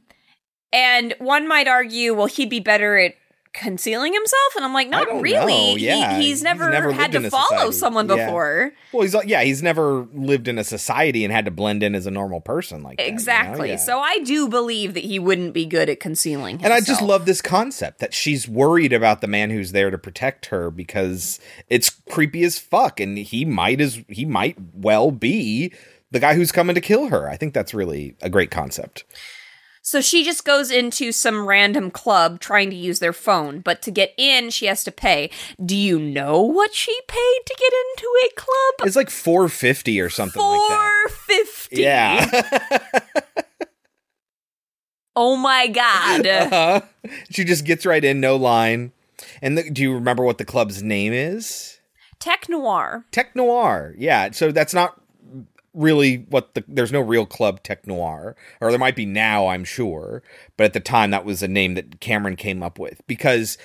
And 0.72 1.14
one 1.20 1.48
might 1.48 1.68
argue, 1.68 2.14
well, 2.14 2.28
he'd 2.28 2.50
be 2.50 2.60
better 2.60 2.98
at 2.98 3.16
concealing 3.52 4.14
himself. 4.14 4.56
And 4.56 4.64
I'm 4.64 4.74
like, 4.76 4.90
not 4.90 5.08
really. 5.22 5.74
Yeah, 5.78 6.20
he, 6.20 6.28
he's 6.28 6.44
never, 6.44 6.70
never 6.70 6.92
had 6.92 7.12
to 7.14 7.32
follow 7.32 7.72
society. 7.72 7.72
someone 7.72 8.08
Yeah. 8.08 8.26
before. 8.28 8.72
Well, 8.94 9.02
he's 9.02 9.16
yeah, 9.26 9.42
he's 9.42 9.64
never 9.64 10.08
lived 10.14 10.48
in 10.48 10.60
a 10.60 10.64
society 10.64 11.24
and 11.24 11.34
had 11.34 11.46
to 11.46 11.52
blend 11.52 11.82
in 11.82 11.96
as 11.96 12.06
a 12.06 12.12
normal 12.12 12.42
person 12.42 12.84
like 12.84 12.98
that, 12.98 13.06
you 13.06 13.10
know? 13.10 13.16
Exactly. 13.16 13.70
Yeah. 13.70 13.76
So 13.78 14.00
I 14.00 14.20
do 14.20 14.48
believe 14.48 14.94
that 14.94 15.04
he 15.04 15.18
wouldn't 15.18 15.56
be 15.56 15.66
good 15.66 15.90
at 15.90 16.00
concealing 16.00 16.60
himself. 16.60 16.66
And 16.66 16.74
I 16.74 16.86
just 16.86 17.02
love 17.02 17.26
this 17.26 17.42
concept 17.42 17.98
that 18.00 18.14
she's 18.14 18.48
worried 18.48 18.94
about 18.94 19.22
the 19.22 19.28
man 19.28 19.50
who's 19.50 19.72
there 19.72 19.90
to 19.90 19.98
protect 19.98 20.46
her 20.48 20.70
because 20.70 21.40
it's 21.70 21.90
creepy 22.12 22.44
as 22.44 22.60
fuck 22.60 23.00
and 23.00 23.18
he 23.18 23.44
might 23.46 23.82
as 23.82 24.00
he 24.08 24.26
might 24.26 24.58
well 24.76 25.10
be 25.10 25.74
the 26.12 26.20
guy 26.20 26.34
who's 26.36 26.52
coming 26.52 26.76
to 26.76 26.82
kill 26.82 27.08
her. 27.08 27.30
I 27.30 27.38
think 27.38 27.54
that's 27.54 27.74
really 27.74 28.16
a 28.22 28.30
great 28.30 28.52
concept. 28.52 29.04
So 29.82 30.02
she 30.02 30.24
just 30.24 30.46
goes 30.46 30.70
into 30.70 31.12
some 31.12 31.48
random 31.48 31.90
club 31.90 32.40
trying 32.40 32.70
to 32.70 32.76
use 32.76 33.00
their 33.00 33.14
phone, 33.14 33.62
but 33.62 33.82
to 33.84 33.92
get 33.92 34.14
in, 34.18 34.50
she 34.50 34.66
has 34.68 34.84
to 34.84 34.92
pay. 34.92 35.32
Do 35.64 35.76
you 35.76 35.98
know 35.98 36.42
what 36.42 36.76
she 36.76 36.96
paid 37.08 37.40
to 37.46 37.56
get 37.58 37.74
into 37.74 38.08
a 38.26 38.30
club? 38.36 38.88
It's 38.88 38.96
like 38.96 39.10
450 39.10 40.00
or 40.02 40.10
something 40.10 40.42
like 40.42 40.60
that. 40.70 41.06
Four 41.08 41.18
fifty. 41.38 41.82
Yeah. 41.82 42.60
Oh 45.16 45.36
my 45.36 45.68
god. 45.68 46.26
Uh-huh. 46.50 46.82
She 47.30 47.44
just 47.44 47.66
gets 47.66 47.86
right 47.86 48.04
in, 48.04 48.22
no 48.22 48.36
line. 48.38 48.94
And 49.42 49.58
the, 49.58 49.70
do 49.70 49.82
you 49.82 49.94
remember 49.94 50.24
what 50.24 50.38
the 50.38 50.46
club's 50.46 50.82
name 50.82 51.12
is? 51.12 51.80
Tech 52.20 52.48
Noir. 52.48 53.06
Tech 53.12 53.36
Noir. 53.36 53.96
Yeah, 53.98 54.32
so 54.32 54.52
that's 54.52 54.74
not 54.74 54.99
really 55.80 56.18
what 56.30 56.54
the 56.54 56.64
there's 56.68 56.92
no 56.92 57.00
real 57.00 57.26
club 57.26 57.64
Tech 57.64 57.88
Noir, 57.88 58.36
or 58.62 58.70
there 58.70 58.80
might 58.80 58.96
be 58.96 59.06
now, 59.06 59.48
I'm 59.48 59.64
sure, 59.64 60.22
but 60.58 60.66
at 60.66 60.74
the 60.74 60.80
time 60.80 61.12
that 61.12 61.26
was 61.26 61.42
a 61.42 61.48
name 61.48 61.74
that 61.76 62.00
Cameron 62.00 62.36
came 62.36 62.62
up 62.62 62.78
with 62.78 63.02
because 63.08 63.58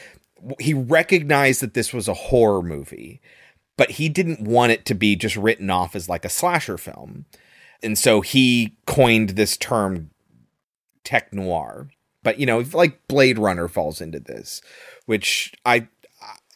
he 0.61 0.73
recognized 0.73 1.61
that 1.61 1.75
this 1.75 1.93
was 1.93 2.09
a 2.09 2.15
horror 2.15 2.63
movie, 2.63 3.21
but 3.77 3.93
he 3.93 4.09
didn't 4.09 4.41
want 4.41 4.73
it 4.73 4.85
to 4.87 4.95
be 4.95 5.17
just 5.17 5.37
written 5.37 5.71
off 5.71 5.97
as 5.97 6.09
like 6.09 6.25
a 6.25 6.31
slasher 6.31 6.79
film, 6.79 7.27
and 7.83 7.99
so 7.99 8.21
he 8.21 8.77
coined 8.87 9.31
this 9.31 9.57
term 9.57 10.11
Tech 11.03 11.33
Noir. 11.33 11.89
But 12.23 12.39
you 12.39 12.47
know, 12.47 12.65
like 12.73 13.07
Blade 13.09 13.39
Runner 13.39 13.69
falls 13.69 14.01
into 14.01 14.21
this, 14.21 14.63
which 15.07 15.53
I 15.67 15.89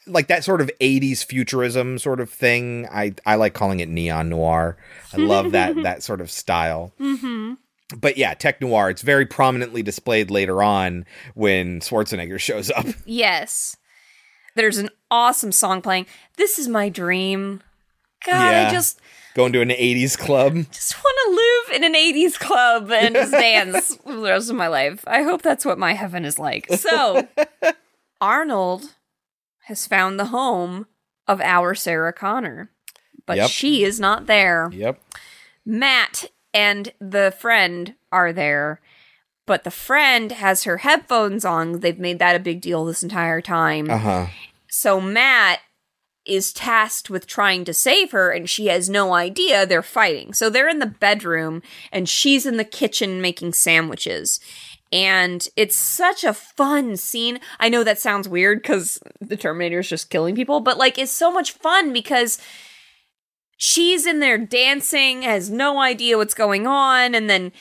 like 0.08 0.28
that 0.28 0.44
sort 0.44 0.60
of 0.60 0.70
80s 0.80 1.24
futurism 1.24 1.98
sort 1.98 2.20
of 2.20 2.30
thing. 2.30 2.86
I 2.90 3.14
I 3.26 3.34
like 3.36 3.54
calling 3.54 3.80
it 3.80 3.88
neon 3.88 4.28
noir. 4.28 4.76
I 5.12 5.16
love 5.18 5.52
that 5.52 5.74
that 5.82 6.02
sort 6.02 6.20
of 6.20 6.30
style. 6.30 6.92
Mm-hmm. 7.00 7.54
But 7.96 8.16
yeah, 8.18 8.34
tech 8.34 8.60
noir. 8.60 8.90
It's 8.90 9.02
very 9.02 9.24
prominently 9.26 9.82
displayed 9.82 10.30
later 10.30 10.62
on 10.62 11.06
when 11.34 11.80
Schwarzenegger 11.80 12.38
shows 12.38 12.70
up. 12.70 12.86
Yes. 13.06 13.76
There's 14.54 14.78
an 14.78 14.90
awesome 15.10 15.52
song 15.52 15.80
playing. 15.82 16.06
This 16.36 16.58
is 16.58 16.66
my 16.68 16.88
dream. 16.88 17.62
God, 18.26 18.50
Yeah. 18.50 18.68
I 18.68 18.72
just 18.72 19.00
Going 19.34 19.52
to 19.52 19.60
an 19.60 19.68
80s 19.68 20.18
club. 20.18 20.54
just 20.72 20.96
want 20.96 21.16
to 21.24 21.74
live 21.76 21.76
in 21.76 21.84
an 21.84 21.94
80s 21.94 22.36
club 22.38 22.90
and 22.90 23.14
just 23.14 23.30
dance 23.46 23.96
the 24.04 24.16
rest 24.18 24.50
of 24.50 24.56
my 24.56 24.66
life. 24.66 25.04
I 25.06 25.22
hope 25.22 25.42
that's 25.42 25.64
what 25.64 25.78
my 25.78 25.92
heaven 25.92 26.24
is 26.24 26.38
like. 26.40 26.66
So, 26.72 27.28
Arnold 28.20 28.94
has 29.68 29.86
found 29.86 30.18
the 30.18 30.26
home 30.26 30.86
of 31.26 31.40
our 31.40 31.74
Sarah 31.74 32.12
Connor, 32.12 32.70
but 33.26 33.36
Yep. 33.36 33.50
she 33.50 33.84
is 33.84 34.00
not 34.00 34.26
there. 34.26 34.70
Yep. 34.72 35.00
Matt 35.64 36.26
and 36.54 36.92
the 37.00 37.34
friend 37.38 37.94
are 38.10 38.32
there, 38.32 38.80
but 39.46 39.64
the 39.64 39.70
friend 39.70 40.32
has 40.32 40.64
her 40.64 40.78
headphones 40.78 41.44
on. 41.44 41.80
They've 41.80 41.98
made 41.98 42.18
that 42.18 42.36
a 42.36 42.40
big 42.40 42.60
deal 42.60 42.84
this 42.84 43.02
entire 43.02 43.40
time. 43.40 43.90
Uh-huh. 43.90 44.26
So 44.68 45.00
Matt 45.00 45.60
is 46.24 46.52
tasked 46.52 47.08
with 47.08 47.26
trying 47.26 47.64
to 47.64 47.72
save 47.72 48.10
her 48.12 48.30
and 48.30 48.48
she 48.50 48.66
has 48.66 48.88
no 48.90 49.14
idea 49.14 49.64
they're 49.64 49.82
fighting. 49.82 50.34
So 50.34 50.50
they're 50.50 50.68
in 50.68 50.78
the 50.78 50.86
bedroom 50.86 51.62
and 51.90 52.06
she's 52.08 52.44
in 52.44 52.58
the 52.58 52.64
kitchen 52.64 53.22
making 53.22 53.54
sandwiches. 53.54 54.38
And 54.92 55.46
it's 55.56 55.76
such 55.76 56.24
a 56.24 56.32
fun 56.32 56.96
scene. 56.96 57.40
I 57.60 57.68
know 57.68 57.84
that 57.84 57.98
sounds 57.98 58.28
weird 58.28 58.62
cuz 58.64 58.98
the 59.20 59.36
Terminator 59.36 59.80
is 59.80 59.88
just 59.88 60.10
killing 60.10 60.34
people, 60.34 60.60
but 60.60 60.78
like 60.78 60.98
it's 60.98 61.12
so 61.12 61.30
much 61.30 61.52
fun 61.52 61.92
because 61.92 62.38
she's 63.60 64.06
in 64.06 64.20
there 64.20 64.38
dancing, 64.38 65.22
has 65.22 65.50
no 65.50 65.80
idea 65.80 66.16
what's 66.16 66.34
going 66.34 66.66
on, 66.66 67.14
and 67.14 67.28
then 67.28 67.52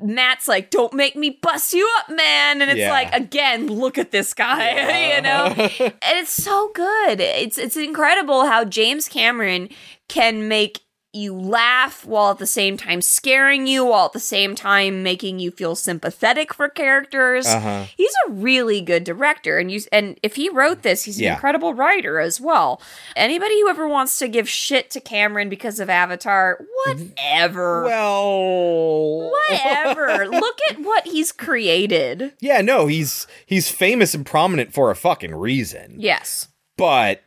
Matt's 0.00 0.46
like, 0.46 0.70
"Don't 0.70 0.92
make 0.92 1.16
me 1.16 1.38
bust 1.42 1.72
you 1.72 1.88
up, 1.98 2.10
man!" 2.10 2.60
And 2.60 2.70
it's 2.70 2.80
Yeah. 2.80 2.92
like, 2.92 3.14
again, 3.14 3.66
look 3.68 3.96
at 3.98 4.10
this 4.10 4.34
guy, 4.34 5.14
you 5.16 5.22
know. 5.22 5.46
and 5.56 6.18
it's 6.18 6.32
so 6.32 6.70
good. 6.74 7.20
It's 7.20 7.58
it's 7.58 7.76
incredible 7.76 8.44
how 8.46 8.64
James 8.64 9.08
Cameron 9.08 9.68
can 10.08 10.48
make 10.48 10.80
you 11.18 11.34
laugh 11.34 12.06
while 12.06 12.30
at 12.30 12.38
the 12.38 12.46
same 12.46 12.76
time 12.76 13.02
scaring 13.02 13.66
you, 13.66 13.84
while 13.84 14.06
at 14.06 14.12
the 14.12 14.20
same 14.20 14.54
time 14.54 15.02
making 15.02 15.38
you 15.40 15.50
feel 15.50 15.74
sympathetic 15.74 16.54
for 16.54 16.68
characters. 16.68 17.46
Uh-huh. 17.46 17.84
He's 17.96 18.12
a 18.28 18.30
really 18.32 18.80
good 18.80 19.04
director, 19.04 19.58
and 19.58 19.70
you 19.70 19.80
and 19.92 20.18
if 20.22 20.36
he 20.36 20.48
wrote 20.48 20.82
this, 20.82 21.04
he's 21.04 21.18
an 21.18 21.24
Yeah. 21.24 21.34
incredible 21.34 21.74
writer 21.74 22.20
as 22.20 22.40
well. 22.40 22.80
Anybody 23.16 23.60
who 23.60 23.68
ever 23.68 23.86
wants 23.88 24.18
to 24.20 24.28
give 24.28 24.48
shit 24.48 24.90
to 24.90 25.00
Cameron 25.00 25.48
because 25.48 25.80
of 25.80 25.90
Avatar, 25.90 26.64
whatever. 26.86 27.84
Well, 27.84 29.30
whatever. 29.50 30.26
Look 30.30 30.58
at 30.70 30.78
what 30.80 31.06
he's 31.06 31.32
created. 31.32 32.32
Yeah, 32.40 32.60
no, 32.60 32.86
he's 32.86 33.26
he's 33.46 33.70
famous 33.70 34.14
and 34.14 34.24
prominent 34.24 34.72
for 34.72 34.90
a 34.90 34.96
fucking 34.96 35.34
reason. 35.34 35.96
Yes. 35.98 36.48
But 36.76 37.22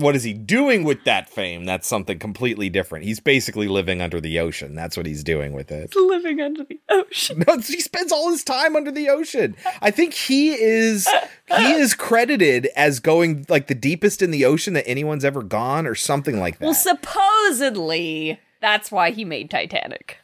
what 0.00 0.16
is 0.16 0.22
he 0.22 0.32
doing 0.32 0.84
with 0.84 1.04
that 1.04 1.28
fame? 1.28 1.64
That's 1.64 1.86
something 1.86 2.18
completely 2.18 2.68
different. 2.68 3.04
He's 3.04 3.20
basically 3.20 3.68
living 3.68 4.00
under 4.00 4.20
the 4.20 4.38
ocean. 4.38 4.74
That's 4.74 4.96
what 4.96 5.06
he's 5.06 5.24
doing 5.24 5.52
with 5.52 5.70
it. 5.70 5.94
Living 6.08 6.40
under 6.40 6.64
the 6.64 6.80
ocean. 6.88 7.44
No, 7.46 7.58
he 7.58 7.80
spends 7.80 8.10
all 8.10 8.30
his 8.30 8.42
time 8.42 8.76
under 8.76 8.90
the 8.90 9.08
ocean. 9.08 9.56
I 9.80 9.90
think 9.90 10.14
he 10.14 10.50
is 10.50 11.08
he 11.56 11.72
is 11.72 11.94
credited 11.94 12.66
as 12.76 13.00
going 13.00 13.46
like 13.48 13.66
the 13.66 13.74
deepest 13.74 14.22
in 14.22 14.30
the 14.30 14.44
ocean 14.44 14.74
that 14.74 14.88
anyone's 14.88 15.24
ever 15.24 15.42
gone 15.42 15.86
or 15.86 15.94
something 15.94 16.40
like 16.40 16.58
that. 16.58 16.64
Well, 16.64 16.74
supposedly 16.74 18.40
that's 18.60 18.90
why 18.90 19.10
he 19.10 19.24
made 19.24 19.50
Titanic. 19.50 20.18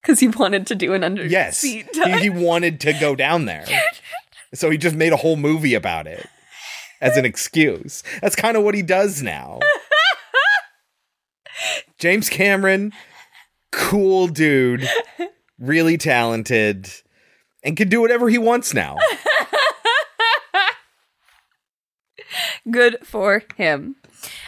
Because 0.00 0.20
he 0.20 0.28
wanted 0.28 0.66
to 0.68 0.74
do 0.74 0.94
an 0.94 1.04
under 1.04 1.26
yes. 1.26 1.60
He, 1.60 1.84
he 2.20 2.30
wanted 2.30 2.80
to 2.80 2.92
go 2.94 3.14
down 3.14 3.46
there. 3.46 3.66
So 4.52 4.68
he 4.68 4.78
just 4.78 4.96
made 4.96 5.12
a 5.12 5.16
whole 5.16 5.36
movie 5.36 5.74
about 5.74 6.08
it 6.08 6.28
as 7.00 7.16
an 7.16 7.24
excuse. 7.24 8.02
That's 8.20 8.36
kind 8.36 8.56
of 8.56 8.62
what 8.62 8.74
he 8.74 8.82
does 8.82 9.22
now. 9.22 9.60
James 11.98 12.28
Cameron, 12.28 12.92
cool 13.72 14.28
dude, 14.28 14.88
really 15.58 15.98
talented, 15.98 16.90
and 17.62 17.76
can 17.76 17.88
do 17.88 18.00
whatever 18.00 18.28
he 18.28 18.38
wants 18.38 18.72
now. 18.72 18.96
Good 22.70 22.98
for 23.02 23.42
him. 23.56 23.96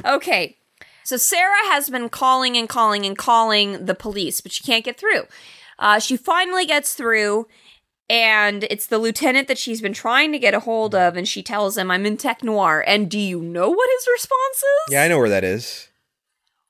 Okay. 0.04 0.56
So 1.04 1.16
Sarah 1.16 1.68
has 1.70 1.90
been 1.90 2.08
calling 2.08 2.56
and 2.56 2.68
calling 2.68 3.04
and 3.04 3.18
calling 3.18 3.86
the 3.86 3.94
police, 3.94 4.40
but 4.40 4.52
she 4.52 4.64
can't 4.64 4.84
get 4.84 4.98
through. 4.98 5.24
Uh, 5.78 5.98
she 5.98 6.16
finally 6.16 6.64
gets 6.64 6.94
through, 6.94 7.48
and 8.08 8.64
it's 8.64 8.86
the 8.86 8.98
lieutenant 8.98 9.48
that 9.48 9.58
she's 9.58 9.80
been 9.80 9.92
trying 9.92 10.32
to 10.32 10.38
get 10.38 10.54
a 10.54 10.60
hold 10.60 10.94
of, 10.94 11.16
and 11.16 11.26
she 11.26 11.42
tells 11.42 11.76
him, 11.78 11.90
I'm 11.90 12.04
in 12.06 12.16
Tech 12.16 12.42
Noir. 12.42 12.84
And 12.86 13.10
do 13.10 13.18
you 13.18 13.40
know 13.40 13.70
what 13.70 13.88
his 13.98 14.08
response 14.12 14.56
is? 14.56 14.92
Yeah, 14.92 15.02
I 15.02 15.08
know 15.08 15.18
where 15.18 15.28
that 15.28 15.44
is. 15.44 15.88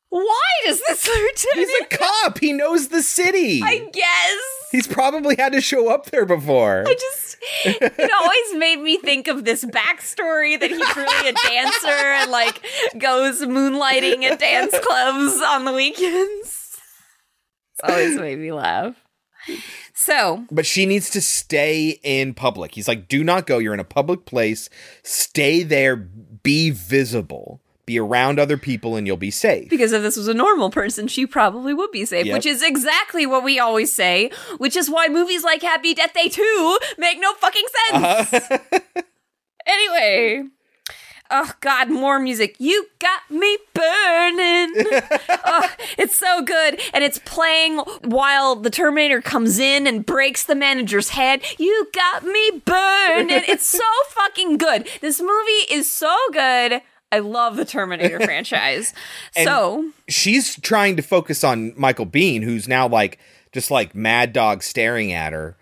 Why 0.08 0.50
does 0.66 0.82
this 0.86 1.06
lieutenant? 1.08 1.70
He's 1.70 1.80
a 1.80 1.96
cop. 1.96 2.38
He 2.38 2.52
knows 2.52 2.88
the 2.88 3.02
city. 3.02 3.62
I 3.64 3.88
guess. 3.92 4.68
He's 4.70 4.86
probably 4.86 5.36
had 5.36 5.52
to 5.52 5.60
show 5.60 5.88
up 5.90 6.06
there 6.06 6.24
before. 6.26 6.84
I 6.86 6.94
just, 6.94 7.36
it 7.64 8.10
always 8.20 8.58
made 8.58 8.80
me 8.80 8.98
think 8.98 9.28
of 9.28 9.44
this 9.44 9.64
backstory 9.64 10.58
that 10.60 10.70
he's 10.70 10.96
really 10.96 11.28
a 11.28 11.32
dancer 11.32 11.88
and 11.88 12.30
like 12.30 12.62
goes 12.98 13.40
moonlighting 13.42 14.22
at 14.24 14.38
dance 14.38 14.74
clubs 14.82 15.40
on 15.42 15.64
the 15.66 15.72
weekends. 15.72 16.78
It's 17.74 17.80
always 17.82 18.18
made 18.18 18.38
me 18.38 18.52
laugh. 18.52 18.96
So, 19.94 20.44
But 20.50 20.66
she 20.66 20.86
needs 20.86 21.10
to 21.10 21.20
stay 21.20 22.00
in 22.02 22.34
public. 22.34 22.74
He's 22.74 22.88
like, 22.88 23.08
do 23.08 23.22
not 23.22 23.46
go. 23.46 23.58
You're 23.58 23.74
in 23.74 23.80
a 23.80 23.84
public 23.84 24.24
place. 24.24 24.68
Stay 25.02 25.62
there. 25.62 25.96
Be 25.96 26.70
visible. 26.70 27.60
Be 27.84 27.98
around 27.98 28.38
other 28.38 28.56
people 28.56 28.96
and 28.96 29.06
you'll 29.06 29.16
be 29.16 29.30
safe. 29.30 29.68
because 29.68 29.92
if 29.92 30.02
this 30.02 30.16
was 30.16 30.28
a 30.28 30.34
normal 30.34 30.70
person, 30.70 31.08
she 31.08 31.26
probably 31.26 31.74
would 31.74 31.90
be 31.90 32.04
safe, 32.04 32.26
Yep. 32.26 32.34
which 32.34 32.46
is 32.46 32.62
exactly 32.62 33.26
what 33.26 33.42
we 33.44 33.58
always 33.58 33.92
say, 33.94 34.30
which 34.58 34.76
is 34.76 34.88
why 34.88 35.08
movies 35.08 35.42
like 35.44 35.62
Happy 35.62 35.92
Death 35.92 36.14
Day 36.14 36.28
2 36.28 36.78
make 36.98 37.18
no 37.20 37.34
fucking 37.34 37.66
sense. 37.90 38.32
Uh-huh. 38.32 38.58
Anyway. 39.66 40.44
Oh 41.34 41.50
God, 41.60 41.88
more 41.90 42.18
music. 42.18 42.56
You 42.58 42.88
got 42.98 43.22
me 43.30 43.56
burning. 43.72 44.74
oh, 45.44 45.70
it's 45.96 46.14
so 46.14 46.42
good. 46.42 46.78
And 46.92 47.02
it's 47.02 47.18
playing 47.20 47.78
while 48.04 48.54
the 48.54 48.68
Terminator 48.68 49.22
comes 49.22 49.58
in 49.58 49.86
and 49.86 50.04
breaks 50.04 50.44
the 50.44 50.54
manager's 50.54 51.08
head. 51.08 51.40
You 51.58 51.88
got 51.94 52.22
me 52.24 52.62
burning. 52.66 53.42
It's 53.48 53.66
so 53.66 53.82
fucking 54.10 54.58
good. 54.58 54.86
This 55.00 55.20
movie 55.20 55.72
is 55.72 55.90
so 55.90 56.14
good. 56.32 56.82
I 57.10 57.20
love 57.20 57.56
the 57.56 57.64
Terminator 57.64 58.20
franchise. 58.24 58.92
So 59.42 59.90
she's 60.08 60.60
trying 60.60 60.96
to 60.96 61.02
focus 61.02 61.42
on 61.42 61.72
Michael 61.78 62.06
Biehn, 62.06 62.42
who's 62.42 62.68
now 62.68 62.86
like 62.86 63.18
just 63.52 63.70
like 63.70 63.94
mad 63.94 64.34
dog 64.34 64.62
staring 64.62 65.12
at 65.12 65.32
her. 65.32 65.56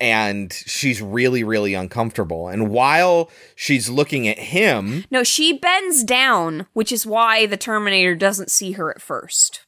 And 0.00 0.52
she's 0.52 1.02
really, 1.02 1.42
really 1.42 1.74
uncomfortable. 1.74 2.46
And 2.48 2.70
while 2.70 3.30
she's 3.56 3.90
looking 3.90 4.28
at 4.28 4.38
him, 4.38 5.04
no, 5.10 5.24
she 5.24 5.52
bends 5.58 6.04
down, 6.04 6.66
which 6.72 6.92
is 6.92 7.04
why 7.04 7.46
the 7.46 7.56
Terminator 7.56 8.14
doesn't 8.14 8.50
see 8.50 8.72
her 8.72 8.90
at 8.90 9.02
first. 9.02 9.66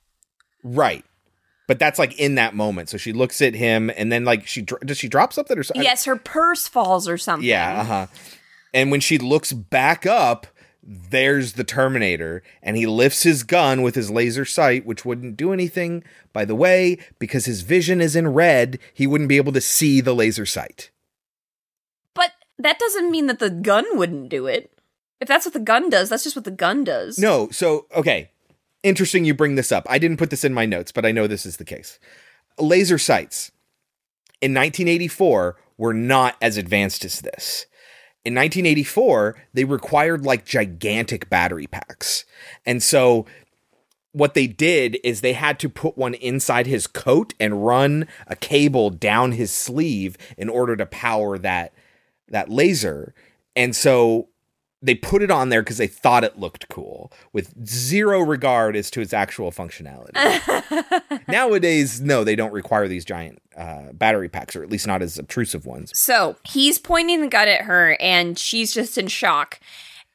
right. 0.63 1.05
But 1.67 1.79
that's 1.79 2.01
like 2.01 2.19
in 2.19 2.35
that 2.35 2.53
moment. 2.57 2.89
So 2.89 2.97
she 2.97 3.13
looks 3.13 3.41
at 3.41 3.55
him 3.55 3.93
and 3.97 4.11
then 4.11 4.25
like 4.25 4.45
she, 4.45 4.63
does 4.63 4.99
she 4.99 5.07
drop 5.09 5.33
something 5.33 5.57
or 5.57 5.63
something? 5.63 5.85
Yes, 5.85 6.05
her 6.05 6.17
purse 6.17 6.67
falls 6.67 7.07
or 7.07 7.17
something. 7.17 7.49
Yeah, 7.49 7.81
uh 7.81 7.85
huh. 7.85 8.07
And 8.75 8.91
when 8.91 8.99
she 9.01 9.19
looks 9.19 9.53
back 9.53 10.05
up, 10.05 10.49
there's 10.83 11.55
the 11.55 11.65
Terminator, 11.65 12.43
and 12.63 12.77
he 12.77 12.87
lifts 12.87 13.23
his 13.23 13.43
gun 13.43 13.83
with 13.83 13.95
his 13.95 14.11
laser 14.11 14.45
sight, 14.45 14.87
which 14.87 15.05
wouldn't 15.05 15.37
do 15.37 15.53
anything, 15.53 16.03
by 16.33 16.45
the 16.45 16.55
way, 16.55 16.99
because 17.19 17.45
his 17.45 17.63
vision 17.63 18.01
is 18.01 18.17
in 18.17 18.29
red. 18.29 18.79
He 18.95 19.07
wouldn't 19.07 19.29
be 19.29 19.37
able 19.37 19.53
to 19.53 19.61
see 19.61 20.01
the 20.01 20.15
laser 20.15 20.47
sight. 20.47 20.91
But 22.15 22.33
that 22.59 22.79
doesn't 22.79 23.11
mean 23.11 23.27
that 23.27 23.39
the 23.39 23.51
gun 23.51 23.85
wouldn't 23.93 24.31
do 24.31 24.47
it. 24.47 24.73
If 25.21 25.29
that's 25.29 25.45
what 25.45 25.53
the 25.53 25.61
gun 25.61 25.91
does, 25.91 26.09
that's 26.09 26.25
just 26.25 26.37
what 26.37 26.47
the 26.47 26.51
gun 26.51 26.83
does. 26.85 27.19
No, 27.19 27.51
so, 27.51 27.87
okay. 27.95 28.31
Interesting 28.83 29.27
you 29.27 29.35
bring 29.35 29.57
this 29.57 29.71
up. 29.71 29.87
I 29.91 29.99
didn't 29.99 30.17
put 30.17 30.31
this 30.31 30.45
in 30.45 30.55
my 30.55 30.65
notes, 30.65 30.93
but 30.93 31.05
I 31.05 31.13
know 31.13 31.27
this 31.27 31.45
is 31.45 31.59
the 31.59 31.65
case. 31.65 31.99
Laser 32.59 32.97
sights 32.97 33.53
in 34.41 34.55
1984 34.55 35.57
were 35.77 35.93
not 35.93 36.37
as 36.41 36.57
advanced 36.57 37.05
as 37.05 37.21
this. 37.21 37.67
In 38.25 38.35
1984, 38.35 39.37
they 39.55 39.65
required 39.65 40.25
like 40.25 40.45
gigantic 40.45 41.31
battery 41.31 41.67
packs. 41.67 42.25
And 42.67 42.83
so 42.83 43.27
what 44.13 44.35
they 44.35 44.47
did 44.47 44.99
is 45.05 45.21
they 45.21 45.33
had 45.33 45.59
to 45.61 45.69
put 45.69 45.97
one 45.97 46.15
inside 46.15 46.67
his 46.67 46.87
coat 46.87 47.33
and 47.41 47.65
run 47.65 48.07
a 48.27 48.37
cable 48.37 48.91
down 48.91 49.33
his 49.33 49.51
sleeve 49.51 50.19
in 50.37 50.49
order 50.49 50.77
to 50.77 50.87
power 50.87 51.39
that 51.39 51.73
that 52.29 52.49
laser. 52.49 53.15
And 53.57 53.75
so 53.75 54.29
they 54.83 54.95
put 54.95 55.23
it 55.23 55.31
on 55.31 55.51
there 55.51 55.63
because 55.63 55.77
they 55.79 55.87
thought 55.87 56.25
it 56.25 56.39
looked 56.39 56.69
cool, 56.69 57.13
with 57.33 57.53
zero 57.67 58.21
regard 58.21 58.75
as 58.77 58.91
to 58.93 59.01
its 59.01 59.13
actual 59.13 59.51
functionality. 59.53 60.15
Nowadays, 61.29 62.01
no, 62.01 62.25
they 62.25 62.37
don't 62.37 62.53
require 62.53 62.89
these 62.89 63.05
giant 63.05 63.41
uh, 63.57 63.93
battery 63.93 64.29
packs, 64.29 64.57
or 64.57 64.63
at 64.63 64.71
least 64.71 64.87
not 64.87 65.03
as 65.03 65.19
obtrusive 65.19 65.67
ones. 65.67 65.93
So 65.95 66.37
he's 66.45 66.79
pointing 66.79 67.21
the 67.21 67.29
gun 67.29 67.49
at 67.49 67.63
her, 67.63 67.97
and 68.01 68.39
she's 68.39 68.73
just 68.73 68.97
in 68.97 69.09
shock. 69.09 69.61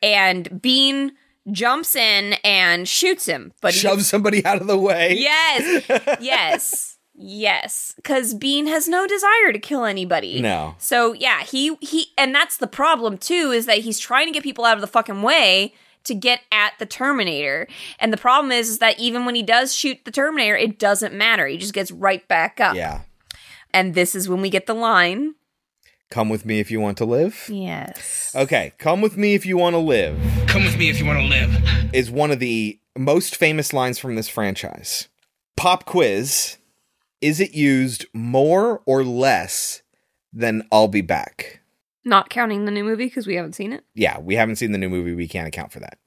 And 0.02 0.50
Biehn 0.50 1.12
jumps 1.52 1.96
in 1.96 2.34
and 2.44 2.88
shoots 2.88 3.26
him, 3.28 3.54
but 3.62 3.74
he- 3.74 3.80
Shove 3.80 4.02
somebody 4.04 4.44
out 4.46 4.62
of 4.62 4.68
the 4.68 4.78
way. 4.80 5.16
yes, 5.18 6.18
yes, 6.22 6.95
yes, 7.18 7.94
because 7.96 8.34
Biehn 8.34 8.68
has 8.68 8.88
no 8.88 9.08
desire 9.08 9.52
to 9.52 9.60
kill 9.60 9.86
anybody. 9.86 10.42
No. 10.42 10.76
So 10.78 11.14
yeah, 11.14 11.44
he 11.44 11.76
he, 11.82 12.08
and 12.18 12.34
that's 12.34 12.58
the 12.58 12.68
problem 12.68 13.18
too, 13.18 13.52
is 13.52 13.66
that 13.66 13.80
he's 13.80 14.00
trying 14.00 14.28
to 14.28 14.34
get 14.34 14.44
people 14.44 14.66
out 14.66 14.78
of 14.78 14.82
the 14.82 14.88
fucking 14.88 15.22
way 15.22 15.74
to 16.06 16.16
get 16.16 16.42
at 16.52 16.74
the 16.80 16.86
Terminator. 16.86 17.68
And 18.00 18.14
the 18.14 18.18
problem 18.18 18.52
is, 18.52 18.70
is 18.70 18.80
that 18.80 19.00
even 19.00 19.26
when 19.26 19.36
he 19.36 19.44
does 19.44 19.76
shoot 19.76 20.00
the 20.06 20.12
Terminator, 20.12 20.56
it 20.56 20.80
doesn't 20.80 21.14
matter. 21.14 21.48
He 21.48 21.58
just 21.58 21.74
gets 21.74 21.92
right 21.92 22.26
back 22.28 22.60
up. 22.60 22.76
Yeah. 22.76 23.02
And 23.74 23.94
this 23.94 24.16
is 24.16 24.30
when 24.30 24.42
we 24.42 24.50
get 24.50 24.68
the 24.68 24.74
line. 24.74 25.36
Come 26.12 26.30
with 26.30 26.46
me 26.46 26.60
if 26.60 26.70
you 26.70 26.80
want 26.80 26.98
to 27.00 27.06
live. 27.06 27.50
Yes. 27.52 28.32
Okay, 28.36 28.74
come 28.78 29.02
with 29.02 29.18
me 29.18 29.34
if 29.34 29.46
you 29.46 29.58
want 29.58 29.74
to 29.74 29.80
live. 29.80 30.18
Come 30.48 30.64
with 30.64 30.78
me 30.78 30.90
if 30.90 31.00
you 31.00 31.06
want 31.06 31.20
to 31.20 31.26
live. 31.26 31.94
Is 31.94 32.12
one 32.12 32.32
of 32.32 32.40
the 32.40 32.80
most 32.96 33.36
famous 33.36 33.74
lines 33.74 33.98
from 33.98 34.16
this 34.16 34.30
franchise. 34.30 35.10
Pop 35.58 35.86
quiz 35.86 36.58
Is 37.26 37.40
it 37.40 37.56
used 37.56 38.06
more 38.14 38.84
or 38.86 39.04
less 39.04 39.82
than 40.32 40.62
I'll 40.72 40.88
be 40.88 41.02
back? 41.02 41.62
Not 42.04 42.30
counting 42.30 42.66
the 42.66 42.72
new 42.72 42.84
movie 42.84 43.06
because 43.06 43.26
we 43.26 43.34
haven't 43.34 43.56
seen 43.56 43.74
it. 43.74 43.84
Yeah, 43.96 44.20
we 44.20 44.36
haven't 44.36 44.58
seen 44.58 44.74
the 44.74 44.78
new 44.78 44.90
movie. 44.90 45.16
We 45.16 45.28
can't 45.28 45.48
account 45.48 45.72
for 45.72 45.80
that. 45.80 45.98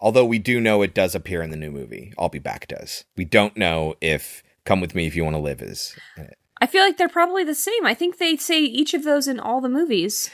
Although 0.00 0.24
we 0.24 0.38
do 0.38 0.58
know 0.58 0.80
it 0.80 0.94
does 0.94 1.14
appear 1.14 1.42
in 1.42 1.50
the 1.50 1.58
new 1.58 1.70
movie. 1.70 2.14
I'll 2.18 2.30
be 2.30 2.38
back 2.38 2.68
does. 2.68 3.04
We 3.18 3.26
don't 3.26 3.54
know 3.58 3.96
if 4.00 4.42
Come 4.64 4.80
with 4.80 4.94
me 4.94 5.06
if 5.06 5.14
you 5.14 5.24
want 5.24 5.36
to 5.36 5.42
live 5.42 5.60
is 5.60 5.94
in 6.16 6.24
it. 6.24 6.38
I 6.60 6.66
feel 6.66 6.82
like 6.84 6.96
they're 6.96 7.08
probably 7.08 7.44
the 7.44 7.54
same. 7.54 7.84
I 7.84 7.92
think 7.92 8.16
they 8.16 8.36
say 8.36 8.60
each 8.62 8.94
of 8.94 9.04
those 9.04 9.28
in 9.28 9.38
all 9.40 9.60
the 9.60 9.68
movies. 9.68 10.30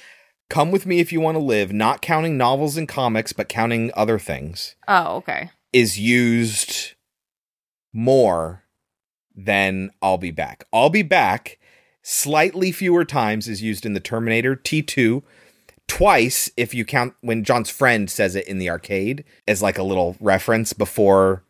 Come 0.48 0.70
with 0.70 0.86
me 0.86 1.00
if 1.00 1.12
you 1.12 1.20
want 1.20 1.34
to 1.36 1.42
live, 1.42 1.72
not 1.72 2.00
counting 2.00 2.36
novels 2.36 2.76
and 2.76 2.86
comics, 2.88 3.32
but 3.32 3.48
counting 3.48 3.90
other 3.94 4.18
things, 4.20 4.76
Oh, 4.86 5.16
okay. 5.16 5.50
is 5.72 5.98
used 5.98 6.94
more 7.92 8.62
than 9.36 9.90
I'll 10.00 10.18
be 10.18 10.30
back. 10.30 10.66
I'll 10.72 10.90
be 10.90 11.02
back 11.02 11.58
slightly 12.02 12.70
fewer 12.70 13.04
times 13.04 13.48
is 13.48 13.62
used 13.62 13.84
in 13.84 13.92
the 13.92 14.00
Terminator 14.00 14.54
T2, 14.54 15.22
twice 15.88 16.50
if 16.56 16.72
you 16.72 16.84
count 16.84 17.14
when 17.20 17.44
John's 17.44 17.70
friend 17.70 18.08
says 18.10 18.36
it 18.36 18.46
in 18.46 18.58
the 18.58 18.70
arcade 18.70 19.24
as 19.46 19.60
like 19.60 19.78
a 19.78 19.82
little 19.82 20.16
reference 20.20 20.72
before 20.72 21.42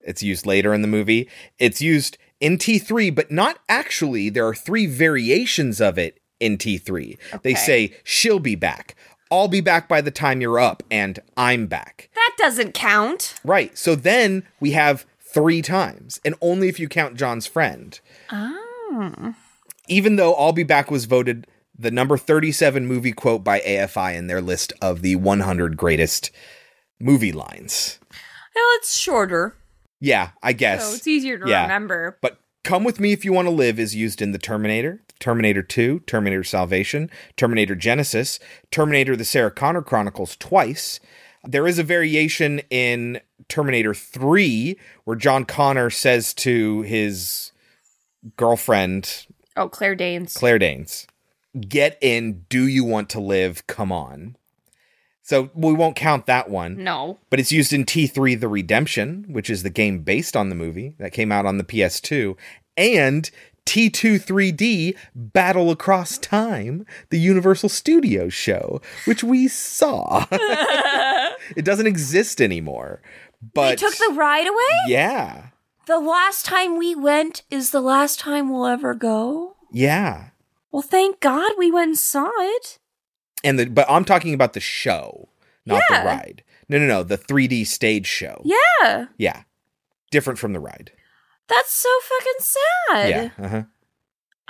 it's 0.00 0.22
used 0.22 0.46
later 0.46 0.74
in 0.74 0.82
the 0.82 0.88
movie. 0.88 1.28
It's 1.58 1.80
used 1.80 2.18
in 2.40 2.58
T3, 2.58 3.14
but 3.14 3.30
not 3.30 3.58
actually. 3.68 4.30
There 4.30 4.46
are 4.46 4.54
three 4.54 4.86
variations 4.86 5.80
of 5.80 5.98
it 5.98 6.18
in 6.40 6.58
T3. 6.58 7.16
They 7.42 7.54
say, 7.54 7.94
she'll 8.02 8.40
be 8.40 8.56
back. 8.56 8.96
I'll 9.30 9.48
be 9.48 9.60
back 9.60 9.88
by 9.88 10.00
the 10.00 10.10
time 10.10 10.40
you're 10.40 10.58
up, 10.58 10.82
and 10.90 11.20
I'm 11.36 11.66
back. 11.66 12.10
That 12.14 12.32
doesn't 12.36 12.74
count. 12.74 13.34
Right. 13.44 13.76
So 13.78 13.94
then 13.94 14.42
we 14.58 14.72
have 14.72 15.06
three 15.32 15.62
times, 15.62 16.20
and 16.24 16.34
only 16.40 16.68
if 16.68 16.78
you 16.80 16.88
count 16.88 17.16
John's 17.16 17.46
friend. 17.46 17.98
Oh. 18.30 19.34
Even 19.88 20.16
though 20.16 20.34
I'll 20.34 20.52
be 20.52 20.62
back 20.64 20.90
was 20.90 21.04
voted 21.04 21.46
the 21.78 21.90
number 21.90 22.18
37 22.18 22.86
movie 22.86 23.12
quote 23.12 23.42
by 23.42 23.60
AFI 23.60 24.14
in 24.16 24.26
their 24.26 24.40
list 24.42 24.72
of 24.82 25.02
the 25.02 25.16
100 25.16 25.76
greatest 25.76 26.30
movie 27.00 27.32
lines. 27.32 27.98
Well, 28.54 28.64
it's 28.76 28.98
shorter, 28.98 29.56
Yeah, 30.00 30.30
I 30.42 30.52
guess. 30.52 30.86
so 30.88 30.94
it's 30.94 31.06
easier 31.06 31.38
to 31.38 31.48
Yeah. 31.48 31.62
remember. 31.62 32.18
But 32.20 32.38
Come 32.62 32.84
With 32.84 33.00
Me 33.00 33.12
If 33.12 33.24
You 33.24 33.32
Want 33.32 33.46
to 33.46 33.50
Live 33.52 33.80
is 33.80 33.94
used 33.94 34.20
in 34.20 34.32
The 34.32 34.38
Terminator, 34.38 35.00
Terminator 35.18 35.62
2, 35.62 36.00
Terminator 36.00 36.44
Salvation, 36.44 37.10
Terminator 37.36 37.74
Genisys, 37.74 38.38
Terminator 38.70 39.16
The 39.16 39.24
Sarah 39.24 39.50
Connor 39.50 39.80
Chronicles 39.82 40.36
twice. 40.36 41.00
There 41.42 41.66
is 41.66 41.78
a 41.78 41.82
variation 41.82 42.60
in 42.68 43.20
Terminator 43.50 43.94
3 43.94 44.78
where 45.04 45.16
John 45.16 45.44
Connor 45.44 45.90
says 45.90 46.32
to 46.34 46.82
his 46.82 47.52
girlfriend, 48.36 49.26
Oh, 49.56 49.68
Claire 49.68 49.94
Danes. 49.94 50.34
Claire 50.34 50.58
Danes, 50.58 51.06
get 51.68 51.98
in, 52.00 52.46
do 52.48 52.66
you 52.66 52.84
want 52.84 53.10
to 53.10 53.20
live? 53.20 53.66
Come 53.66 53.92
on. 53.92 54.36
So 55.22 55.50
we 55.54 55.72
won't 55.72 55.94
count 55.94 56.26
that 56.26 56.50
one. 56.50 56.82
No. 56.82 57.18
But 57.30 57.38
it's 57.38 57.52
used 57.52 57.72
in 57.72 57.84
T3 57.84 58.40
The 58.40 58.48
Redemption, 58.48 59.26
which 59.28 59.48
is 59.48 59.62
the 59.62 59.70
game 59.70 60.00
based 60.00 60.36
on 60.36 60.48
the 60.48 60.56
movie 60.56 60.94
that 60.98 61.12
came 61.12 61.30
out 61.30 61.46
on 61.46 61.56
the 61.56 61.64
PS2, 61.64 62.36
and 62.76 63.30
T2 63.64 64.24
3D 64.24 64.96
Battle 65.14 65.70
Across 65.70 66.18
Time, 66.18 66.84
the 67.10 67.20
Universal 67.20 67.68
Studios 67.68 68.32
show, 68.34 68.80
which 69.04 69.22
we 69.22 69.46
saw. 69.46 70.26
it 70.30 71.64
doesn't 71.64 71.86
exist 71.86 72.40
anymore. 72.40 73.00
But 73.42 73.70
they 73.70 73.76
took 73.76 73.96
the 73.96 74.14
ride 74.14 74.46
away? 74.46 74.78
Yeah. 74.92 75.46
The 75.86 75.98
last 75.98 76.44
time 76.44 76.76
we 76.78 76.94
went 76.94 77.42
is 77.50 77.70
the 77.70 77.80
last 77.80 78.20
time 78.20 78.50
we'll 78.50 78.66
ever 78.66 78.94
go? 78.94 79.56
Yeah. 79.72 80.28
Well, 80.70 80.82
thank 80.82 81.20
God 81.20 81.52
we 81.58 81.70
went 81.70 81.88
and 81.88 81.98
saw 81.98 82.30
it. 82.36 82.78
And 83.42 83.58
the 83.58 83.66
but 83.66 83.86
I'm 83.90 84.04
talking 84.04 84.34
about 84.34 84.52
the 84.52 84.60
show, 84.60 85.30
not 85.66 85.82
Yeah. 85.90 86.00
the 86.02 86.06
ride. 86.06 86.44
No, 86.68 86.78
no, 86.78 86.86
no, 86.86 87.02
the 87.02 87.18
3D 87.18 87.64
stage 87.66 88.06
show. 88.06 88.42
Yeah. 88.44 89.06
Yeah. 89.16 89.42
Different 90.10 90.38
from 90.38 90.52
the 90.52 90.60
ride. 90.60 90.92
That's 91.48 91.72
so 91.72 91.88
fucking 92.02 92.32
sad. 92.40 93.08
Yeah. 93.08 93.44
Uh-huh. 93.44 93.62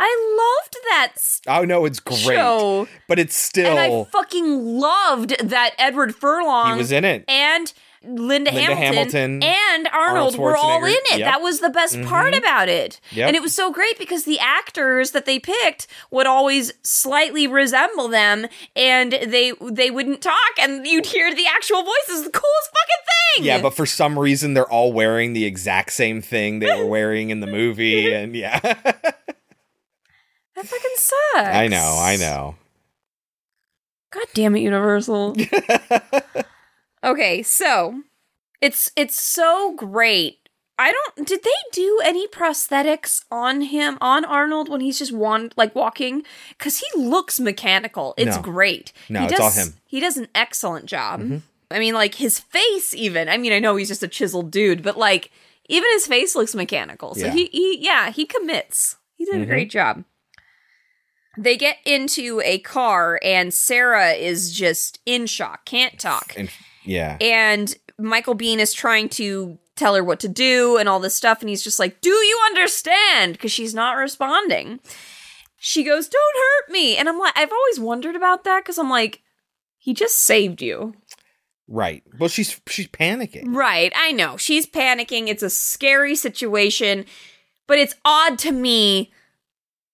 I 0.03 0.61
loved 0.63 0.77
that 0.89 1.13
s- 1.17 1.41
Oh 1.47 1.65
no, 1.65 1.85
it's 1.85 2.01
great. 2.01 2.19
show. 2.21 2.89
But 3.09 3.19
it's 3.19 3.37
still 3.37 3.77
And 3.77 3.79
I 3.79 4.05
fucking 4.11 4.79
loved 4.79 5.37
that 5.43 5.75
Edward 5.79 6.15
Furlong 6.15 6.73
He 6.73 6.79
was 6.79 6.93
in 6.93 7.05
it. 7.05 7.25
and 7.29 7.73
Linda, 8.03 8.51
Linda 8.51 8.75
Hamilton, 8.75 8.83
Hamilton, 8.95 9.43
and 9.43 9.89
Arnold, 9.89 10.17
Arnold 10.35 10.39
were 10.39 10.57
all 10.57 10.83
in 10.87 10.93
it. 10.95 11.19
Yep. 11.19 11.21
That 11.21 11.43
was 11.43 11.61
the 11.61 11.69
best 11.69 12.01
part 12.05 12.33
Mhm. 12.33 12.39
about 12.39 12.71
it. 12.71 12.99
Yep. 13.13 13.27
And 13.29 13.37
it 13.37 13.43
was 13.43 13.55
so 13.55 13.71
great 13.71 13.99
because 13.99 14.25
the 14.25 14.39
actors 14.39 15.11
that 15.11 15.27
they 15.27 15.39
picked 15.39 15.87
would 16.11 16.27
always 16.27 16.73
slightly 16.83 17.47
resemble 17.47 18.09
them 18.09 18.47
and 18.75 19.13
they 19.13 19.53
they 19.61 19.91
wouldn't 19.91 20.23
talk 20.23 20.53
and 20.59 20.87
you'd 20.87 21.05
hear 21.07 21.35
the 21.35 21.47
actual 21.47 21.83
voices. 21.83 22.25
The 22.25 22.31
coolest 22.31 22.71
fucking 22.71 23.05
thing. 23.37 23.45
Yeah, 23.45 23.61
but 23.61 23.75
for 23.75 23.85
some 23.85 24.19
reason 24.19 24.55
they're 24.55 24.71
all 24.71 24.95
wearing 24.95 25.35
the 25.35 25.45
exact 25.45 25.93
same 25.93 26.23
thing 26.23 26.61
they 26.61 26.75
were 26.75 26.87
wearing 26.87 27.29
in 27.29 27.41
the 27.41 27.47
movie 27.47 28.11
and 28.15 28.35
yeah. 28.35 28.59
that 28.61 29.27
fucking 30.57 30.91
sucks. 30.97 31.15
I 31.37 31.69
know, 31.69 31.99
I 32.01 32.17
know. 32.17 32.57
God 34.11 34.25
damn 34.35 34.57
it, 34.57 34.61
Universal. 34.61 35.37
okay, 37.05 37.43
so 37.43 38.03
it's 38.61 38.91
it's 38.97 39.21
so 39.21 39.75
great. 39.77 40.37
I 40.79 40.93
don't 40.93 41.27
did 41.27 41.43
they 41.43 41.51
do 41.73 42.01
any 42.05 42.27
prosthetics 42.27 43.25
on 43.31 43.61
him 43.61 43.99
on 44.01 44.25
Arnold 44.25 44.69
when 44.71 44.81
he's 44.81 44.99
just 44.99 45.13
one 45.13 45.53
like 45.57 45.75
walking 45.75 46.23
cuz 46.59 46.79
he 46.79 46.87
looks 46.99 47.39
mechanical. 47.39 48.15
It's 48.17 48.37
No. 48.37 48.43
great. 48.43 48.93
No, 49.11 49.21
he 49.21 49.27
it's 49.27 49.35
does, 49.37 49.41
all 49.59 49.65
him. 49.65 49.75
He 49.87 50.01
does 50.01 50.17
an 50.17 50.29
excellent 50.35 50.87
job. 50.87 51.21
Mhm. 51.21 51.43
I 51.71 51.79
mean 51.79 51.93
like 51.95 52.15
his 52.15 52.39
face 52.41 52.95
even. 52.95 53.29
I 53.29 53.37
mean 53.37 53.53
I 53.53 53.59
know 53.59 53.77
he's 53.77 53.89
just 53.89 54.03
a 54.03 54.09
chiseled 54.09 54.51
dude, 54.51 54.83
but 54.83 54.97
like 54.97 55.31
even 55.69 55.89
his 55.93 56.07
face 56.07 56.35
looks 56.35 56.55
mechanical. 56.55 57.15
So 57.15 57.27
Yeah. 57.27 57.33
he, 57.33 57.47
he 57.53 57.79
yeah, 57.81 58.11
he 58.11 58.25
commits. 58.25 58.97
He 59.17 59.27
did 59.27 59.35
a 59.35 59.45
Mhm. 59.45 59.49
great 59.49 59.71
job. 59.71 60.05
They 61.39 61.57
get 61.59 61.77
into 61.85 62.41
a 62.45 62.59
car 62.59 63.21
and 63.23 63.53
Sarah 63.55 64.13
is 64.13 64.51
just 64.53 64.99
in 65.07 65.27
shock, 65.27 65.65
can't 65.65 65.99
talk. 66.01 66.33
And 66.37 66.51
yeah. 66.85 67.17
And 67.21 67.75
Michael 67.99 68.37
Biehn 68.37 68.59
is 68.59 68.73
trying 68.73 69.09
to 69.11 69.59
tell 69.77 69.95
her 69.95 70.05
what 70.05 70.21
to 70.21 70.29
do 70.29 70.77
and 70.77 70.89
all 70.89 71.01
this 71.01 71.15
stuff 71.15 71.41
and 71.41 71.49
he's 71.49 71.63
just 71.63 71.79
like, 71.79 72.01
"Do 72.01 72.11
you 72.11 72.41
understand?" 72.47 73.33
because 73.33 73.53
she's 73.53 73.75
not 73.75 73.97
responding. 73.97 74.81
She 75.59 75.85
goes, 75.85 76.09
"Don't 76.09 76.37
hurt 76.37 76.73
me." 76.73 76.97
And 76.97 77.09
I'm 77.09 77.19
like 77.19 77.37
I've 77.37 77.53
always 77.53 77.81
wondered 77.81 78.17
about 78.17 78.45
that 78.45 78.65
cuz 78.65 78.79
I'm 78.79 78.91
like 78.91 79.23
he 79.79 79.95
just 79.95 80.17
saved 80.19 80.61
you. 80.61 80.95
Right. 81.67 82.03
Well, 82.19 82.29
she's 82.29 82.61
she's 82.69 82.89
panicking. 82.89 83.55
Right, 83.55 83.93
I 83.95 84.11
know. 84.11 84.37
She's 84.37 84.67
panicking. 84.67 85.29
It's 85.29 85.43
a 85.43 85.49
scary 85.49 86.17
situation, 86.17 87.07
but 87.69 87.79
it's 87.79 87.95
odd 88.05 88.39
to 88.41 88.51
me 88.51 89.13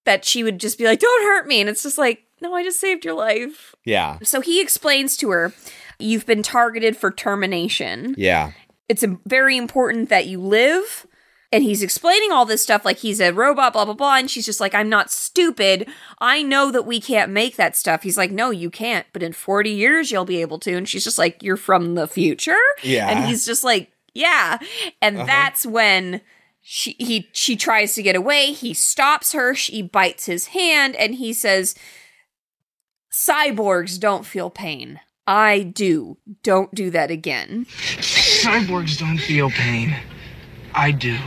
that 0.06 0.24
she 0.24 0.42
would 0.42 0.58
just 0.58 0.78
be 0.78 0.84
like, 0.84 1.00
"Don't 1.00 1.24
hurt 1.24 1.46
me." 1.46 1.60
And 1.60 1.68
it's 1.68 1.82
just 1.82 1.98
like, 1.98 2.24
"No, 2.40 2.54
I 2.54 2.64
just 2.64 2.80
saved 2.80 3.04
your 3.04 3.12
life." 3.14 3.74
Yeah. 3.84 4.18
So 4.22 4.40
he 4.40 4.60
explains 4.60 5.18
to 5.18 5.28
her, 5.28 5.52
"You've 5.98 6.26
been 6.26 6.42
targeted 6.42 6.96
for 6.96 7.10
termination. 7.10 8.14
Yeah. 8.18 8.52
It's 8.88 9.04
very 9.26 9.56
important 9.56 10.08
that 10.10 10.26
you 10.26 10.40
live 10.40 11.06
And 11.52 11.62
he's 11.62 11.80
explaining 11.82 12.32
all 12.32 12.44
this 12.44 12.60
stuff 12.62 12.84
like 12.84 12.98
he's 12.98 13.20
a 13.20 13.32
robot, 13.32 13.72
blah, 13.72 13.84
blah, 13.84 13.94
blah. 13.94 14.16
And 14.16 14.28
she's 14.28 14.44
just 14.44 14.60
like, 14.60 14.74
I'm 14.74 14.88
not 14.88 15.12
stupid. 15.12 15.88
I 16.20 16.42
know 16.42 16.72
that 16.72 16.84
we 16.86 17.00
can't 17.00 17.30
make 17.30 17.54
that 17.56 17.76
stuff. 17.76 18.02
He's 18.02 18.16
like, 18.18 18.32
No, 18.32 18.50
you 18.50 18.68
can't. 18.68 19.06
But 19.12 19.22
in 19.22 19.32
40 19.32 19.70
years, 19.70 20.10
you'll 20.10 20.24
be 20.24 20.40
able 20.40 20.58
to. 20.60 20.74
And 20.76 20.88
she's 20.88 21.04
just 21.04 21.18
like, 21.18 21.42
You're 21.42 21.56
from 21.56 21.94
the 21.94 22.08
future? 22.08 22.56
Yeah. 22.82 23.08
And 23.08 23.24
he's 23.26 23.46
just 23.46 23.62
like, 23.64 23.92
Yeah. 24.12 24.58
And 25.00 25.16
Uh-huh. 25.18 25.26
that's 25.26 25.64
when 25.64 26.20
she 26.60 26.96
he 26.98 27.28
she 27.32 27.54
tries 27.54 27.94
to 27.94 28.02
get 28.02 28.16
away. 28.16 28.52
He 28.52 28.74
stops 28.74 29.32
her. 29.32 29.54
She 29.54 29.82
bites 29.82 30.26
his 30.26 30.46
hand 30.48 30.96
and 30.96 31.14
he 31.14 31.32
says, 31.32 31.76
Cyborgs 33.12 33.98
don't 33.98 34.26
feel 34.26 34.50
pain. 34.50 35.00
I 35.26 35.60
do. 35.60 36.18
Don't 36.42 36.74
do 36.74 36.90
that 36.90 37.10
again. 37.10 37.66
Cyborgs 37.66 38.98
don't 38.98 39.18
feel 39.18 39.50
pain. 39.50 39.96
I 40.74 40.92
do. 40.92 41.18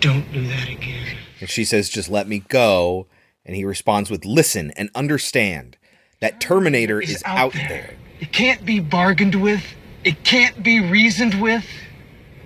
Don't 0.00 0.30
do 0.32 0.46
that 0.46 0.68
again. 0.68 1.16
And 1.40 1.50
she 1.50 1.64
says, 1.64 1.88
just 1.88 2.08
let 2.08 2.28
me 2.28 2.40
go. 2.48 3.06
And 3.44 3.56
he 3.56 3.64
responds 3.64 4.10
with, 4.10 4.24
listen 4.24 4.70
and 4.76 4.90
understand 4.94 5.76
that 6.20 6.40
Terminator 6.40 7.00
is 7.00 7.22
out 7.26 7.52
there. 7.54 7.94
It 8.20 8.32
can't 8.32 8.64
be 8.64 8.78
bargained 8.78 9.34
with. 9.34 9.64
It 10.04 10.22
can't 10.22 10.62
be 10.62 10.78
reasoned 10.80 11.40
with. 11.40 11.66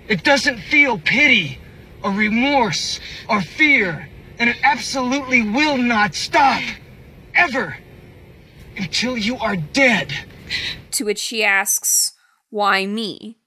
It 0.08 0.24
doesn't 0.24 0.60
feel 0.60 0.98
pity 0.98 1.58
or 2.02 2.12
remorse 2.12 3.00
or 3.28 3.42
fear. 3.42 4.08
And 4.38 4.48
it 4.48 4.56
absolutely 4.62 5.42
will 5.42 5.76
not 5.76 6.14
stop. 6.14 6.62
Ever. 7.34 7.76
Until 8.78 9.18
you 9.18 9.36
are 9.36 9.56
dead. 9.56 10.14
To 10.92 11.04
which 11.04 11.18
she 11.18 11.44
asks, 11.44 12.12
Why 12.50 12.86
me? 12.86 13.38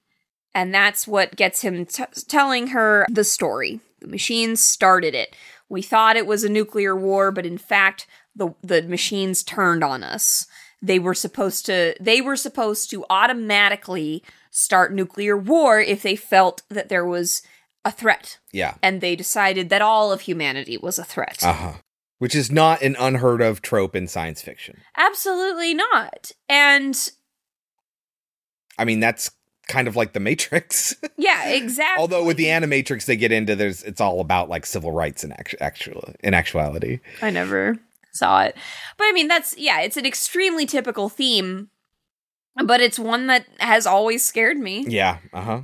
And 0.54 0.74
that's 0.74 1.06
what 1.06 1.36
gets 1.36 1.62
him 1.62 1.86
t- 1.86 2.04
telling 2.26 2.68
her 2.68 3.06
the 3.10 3.24
story. 3.24 3.80
The 4.00 4.08
machines 4.08 4.62
started 4.62 5.14
it. 5.14 5.36
We 5.68 5.82
thought 5.82 6.16
it 6.16 6.26
was 6.26 6.42
a 6.42 6.48
nuclear 6.48 6.96
war, 6.96 7.30
but 7.30 7.46
in 7.46 7.58
fact, 7.58 8.06
the, 8.34 8.54
the 8.62 8.82
machines 8.82 9.42
turned 9.42 9.84
on 9.84 10.02
us. 10.02 10.46
They 10.82 10.98
were 10.98 11.14
supposed 11.14 11.66
to 11.66 11.94
they 12.00 12.20
were 12.20 12.36
supposed 12.36 12.90
to 12.90 13.04
automatically 13.10 14.24
start 14.50 14.92
nuclear 14.92 15.36
war 15.36 15.78
if 15.78 16.02
they 16.02 16.16
felt 16.16 16.62
that 16.70 16.88
there 16.88 17.04
was 17.04 17.42
a 17.84 17.92
threat. 17.92 18.38
Yeah. 18.52 18.74
And 18.82 19.00
they 19.00 19.14
decided 19.14 19.68
that 19.68 19.82
all 19.82 20.12
of 20.12 20.22
humanity 20.22 20.76
was 20.76 20.98
a 20.98 21.04
threat. 21.04 21.38
Uh 21.42 21.52
huh. 21.52 21.72
Which 22.20 22.34
is 22.34 22.52
not 22.52 22.82
an 22.82 22.96
unheard 22.98 23.42
of 23.42 23.62
trope 23.62 23.96
in 23.96 24.06
science 24.06 24.40
fiction. 24.40 24.80
Absolutely 24.96 25.74
not. 25.74 26.30
And 26.48 26.96
I 28.78 28.84
mean, 28.84 29.00
that's 29.00 29.30
kind 29.68 29.88
of 29.88 29.96
like 29.96 30.12
the 30.12 30.20
Matrix. 30.20 30.94
yeah, 31.16 31.48
exactly. 31.48 32.00
Although 32.00 32.24
with 32.24 32.36
the 32.36 32.44
Animatrix, 32.44 33.06
they 33.06 33.16
get 33.16 33.32
into 33.32 33.56
there's 33.56 33.82
it's 33.82 34.00
all 34.00 34.20
about 34.20 34.48
like 34.48 34.66
civil 34.66 34.92
rights 34.92 35.24
in 35.24 35.32
actu- 35.32 35.56
actual 35.60 36.12
in 36.22 36.34
actuality. 36.34 37.00
I 37.22 37.30
never 37.30 37.76
saw 38.12 38.42
it. 38.42 38.56
But 38.96 39.04
I 39.04 39.12
mean, 39.12 39.28
that's, 39.28 39.56
yeah, 39.56 39.80
it's 39.80 39.96
an 39.96 40.06
extremely 40.06 40.66
typical 40.66 41.08
theme, 41.08 41.70
but 42.64 42.80
it's 42.80 42.98
one 42.98 43.28
that 43.28 43.46
has 43.58 43.86
always 43.86 44.24
scared 44.24 44.58
me. 44.58 44.84
Yeah. 44.88 45.18
Uh 45.32 45.40
huh. 45.40 45.60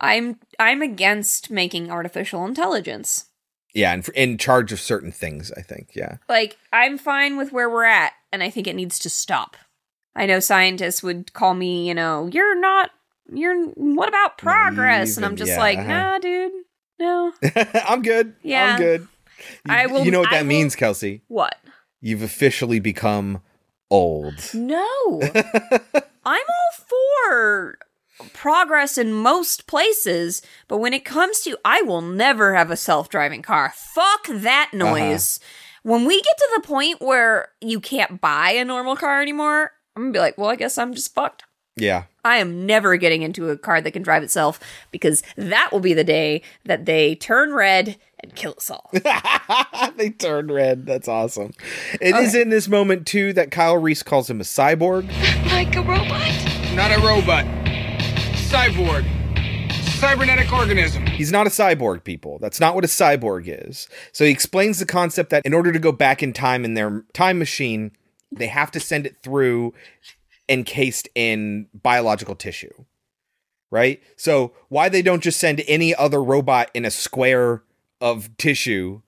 I'm, 0.00 0.38
I'm 0.58 0.80
against 0.80 1.50
making 1.50 1.90
artificial 1.90 2.46
intelligence. 2.46 3.26
Yeah, 3.74 3.92
and 3.92 4.08
in 4.10 4.36
charge 4.38 4.72
of 4.72 4.80
certain 4.80 5.12
things, 5.12 5.52
I 5.56 5.62
think. 5.62 5.90
Yeah. 5.94 6.16
Like, 6.28 6.56
I'm 6.72 6.98
fine 6.98 7.36
with 7.36 7.52
where 7.52 7.70
we're 7.70 7.84
at, 7.84 8.12
and 8.32 8.42
I 8.42 8.50
think 8.50 8.66
it 8.66 8.74
needs 8.76 8.98
to 9.00 9.10
stop. 9.10 9.56
I 10.16 10.26
know 10.26 10.40
scientists 10.40 11.02
would 11.02 11.32
call 11.32 11.54
me, 11.54 11.86
you 11.88 11.94
know, 11.94 12.26
you're 12.32 12.58
not, 12.58 12.90
you're, 13.32 13.66
what 13.74 14.08
about 14.08 14.38
progress? 14.38 15.16
and 15.16 15.24
I'm 15.24 15.36
just 15.36 15.52
and- 15.52 15.60
like, 15.60 15.76
yeah, 15.78 15.86
nah, 15.86 16.18
dude, 16.18 16.52
no. 16.98 17.32
I'm 17.86 18.02
good. 18.02 18.34
Yeah. 18.42 18.72
I'm 18.74 18.78
good. 18.80 19.00
You, 19.66 19.72
I 19.74 19.86
will- 19.86 20.04
You 20.04 20.10
know 20.10 20.20
what 20.20 20.28
I 20.32 20.36
that 20.38 20.42
will- 20.42 20.48
means, 20.48 20.74
Kelsey? 20.74 21.22
What? 21.28 21.54
You've 22.00 22.22
officially 22.22 22.80
become 22.80 23.40
old. 23.90 24.34
No. 24.54 25.20
I'm 26.24 26.42
all 26.48 26.84
for 26.86 27.78
progress 28.32 28.98
in 28.98 29.12
most 29.12 29.66
places, 29.66 30.42
but 30.68 30.78
when 30.78 30.92
it 30.92 31.04
comes 31.04 31.40
to 31.40 31.56
I 31.64 31.82
will 31.82 32.00
never 32.00 32.54
have 32.54 32.70
a 32.70 32.76
self-driving 32.76 33.42
car. 33.42 33.72
Fuck 33.74 34.26
that 34.28 34.70
uh-huh. 34.72 34.78
noise. 34.78 35.40
When 35.82 36.04
we 36.04 36.20
get 36.20 36.36
to 36.36 36.50
the 36.56 36.66
point 36.66 37.00
where 37.00 37.48
you 37.60 37.80
can't 37.80 38.20
buy 38.20 38.50
a 38.50 38.64
normal 38.64 38.96
car 38.96 39.22
anymore, 39.22 39.72
I'm 39.96 40.02
going 40.02 40.12
to 40.12 40.16
be 40.16 40.20
like, 40.20 40.38
"Well, 40.38 40.50
I 40.50 40.56
guess 40.56 40.76
I'm 40.76 40.94
just 40.94 41.14
fucked." 41.14 41.44
Yeah. 41.76 42.04
I 42.24 42.36
am 42.36 42.66
never 42.66 42.96
getting 42.96 43.22
into 43.22 43.48
a 43.48 43.56
car 43.56 43.80
that 43.80 43.92
can 43.92 44.02
drive 44.02 44.22
itself 44.22 44.60
because 44.90 45.22
that 45.36 45.70
will 45.72 45.80
be 45.80 45.94
the 45.94 46.04
day 46.04 46.42
that 46.66 46.84
they 46.84 47.14
turn 47.14 47.54
red 47.54 47.96
and 48.22 48.34
kill 48.34 48.54
us 48.58 48.70
all. 48.70 48.90
they 49.96 50.10
turn 50.10 50.52
red. 50.52 50.84
That's 50.84 51.08
awesome. 51.08 51.52
It 52.00 52.14
is 52.14 52.34
in 52.34 52.50
this 52.50 52.68
moment 52.68 53.06
too 53.06 53.32
that 53.32 53.50
Kyle 53.50 53.78
Reese 53.78 54.02
calls 54.02 54.28
him 54.28 54.40
a 54.40 54.44
cyborg. 54.44 55.08
Like 55.46 55.74
a 55.74 55.80
robot? 55.80 56.74
Not 56.74 56.92
a 56.92 57.00
robot. 57.00 57.59
Cyborg. 58.50 59.04
Cybernetic 60.00 60.52
organism. 60.52 61.06
He's 61.06 61.30
not 61.30 61.46
a 61.46 61.50
cyborg, 61.50 62.02
people. 62.02 62.40
That's 62.40 62.58
not 62.58 62.74
what 62.74 62.82
a 62.82 62.88
cyborg 62.88 63.44
is. 63.46 63.86
So 64.10 64.24
he 64.24 64.32
explains 64.32 64.80
the 64.80 64.86
concept 64.86 65.30
that 65.30 65.46
in 65.46 65.54
order 65.54 65.70
to 65.70 65.78
go 65.78 65.92
back 65.92 66.20
in 66.20 66.32
time 66.32 66.64
in 66.64 66.74
their 66.74 67.04
time 67.12 67.38
machine, 67.38 67.92
they 68.32 68.48
have 68.48 68.72
to 68.72 68.80
send 68.80 69.06
it 69.06 69.22
through 69.22 69.72
encased 70.48 71.08
in 71.14 71.68
biological 71.72 72.34
tissue. 72.34 72.72
Right? 73.70 74.02
So 74.16 74.52
why 74.68 74.88
they 74.88 75.00
don't 75.00 75.22
just 75.22 75.38
send 75.38 75.62
any 75.68 75.94
other 75.94 76.20
robot 76.20 76.72
in 76.74 76.84
a 76.84 76.90
square 76.90 77.62
of 78.00 78.36
tissue? 78.36 79.02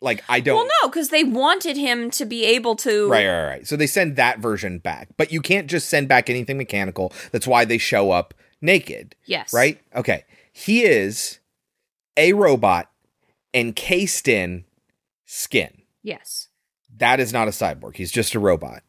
Like 0.00 0.22
I 0.28 0.40
don't 0.40 0.56
well, 0.56 0.68
no, 0.82 0.88
because 0.88 1.08
they 1.08 1.24
wanted 1.24 1.76
him 1.76 2.10
to 2.12 2.24
be 2.24 2.44
able 2.44 2.76
to. 2.76 3.10
Right, 3.10 3.26
right, 3.26 3.46
right. 3.46 3.66
So 3.66 3.76
they 3.76 3.88
send 3.88 4.16
that 4.16 4.38
version 4.38 4.78
back. 4.78 5.08
But 5.16 5.32
you 5.32 5.40
can't 5.40 5.66
just 5.66 5.88
send 5.88 6.08
back 6.08 6.30
anything 6.30 6.56
mechanical. 6.56 7.12
That's 7.32 7.48
why 7.48 7.64
they 7.64 7.78
show 7.78 8.12
up 8.12 8.34
naked. 8.60 9.16
Yes. 9.26 9.52
Right? 9.52 9.80
Okay. 9.94 10.24
He 10.52 10.82
is 10.82 11.40
a 12.16 12.32
robot 12.32 12.90
encased 13.52 14.28
in 14.28 14.64
skin. 15.26 15.82
Yes. 16.02 16.48
That 16.96 17.20
is 17.20 17.32
not 17.32 17.48
a 17.48 17.52
cyborg. 17.52 17.96
He's 17.96 18.12
just 18.12 18.34
a 18.34 18.40
robot. 18.40 18.82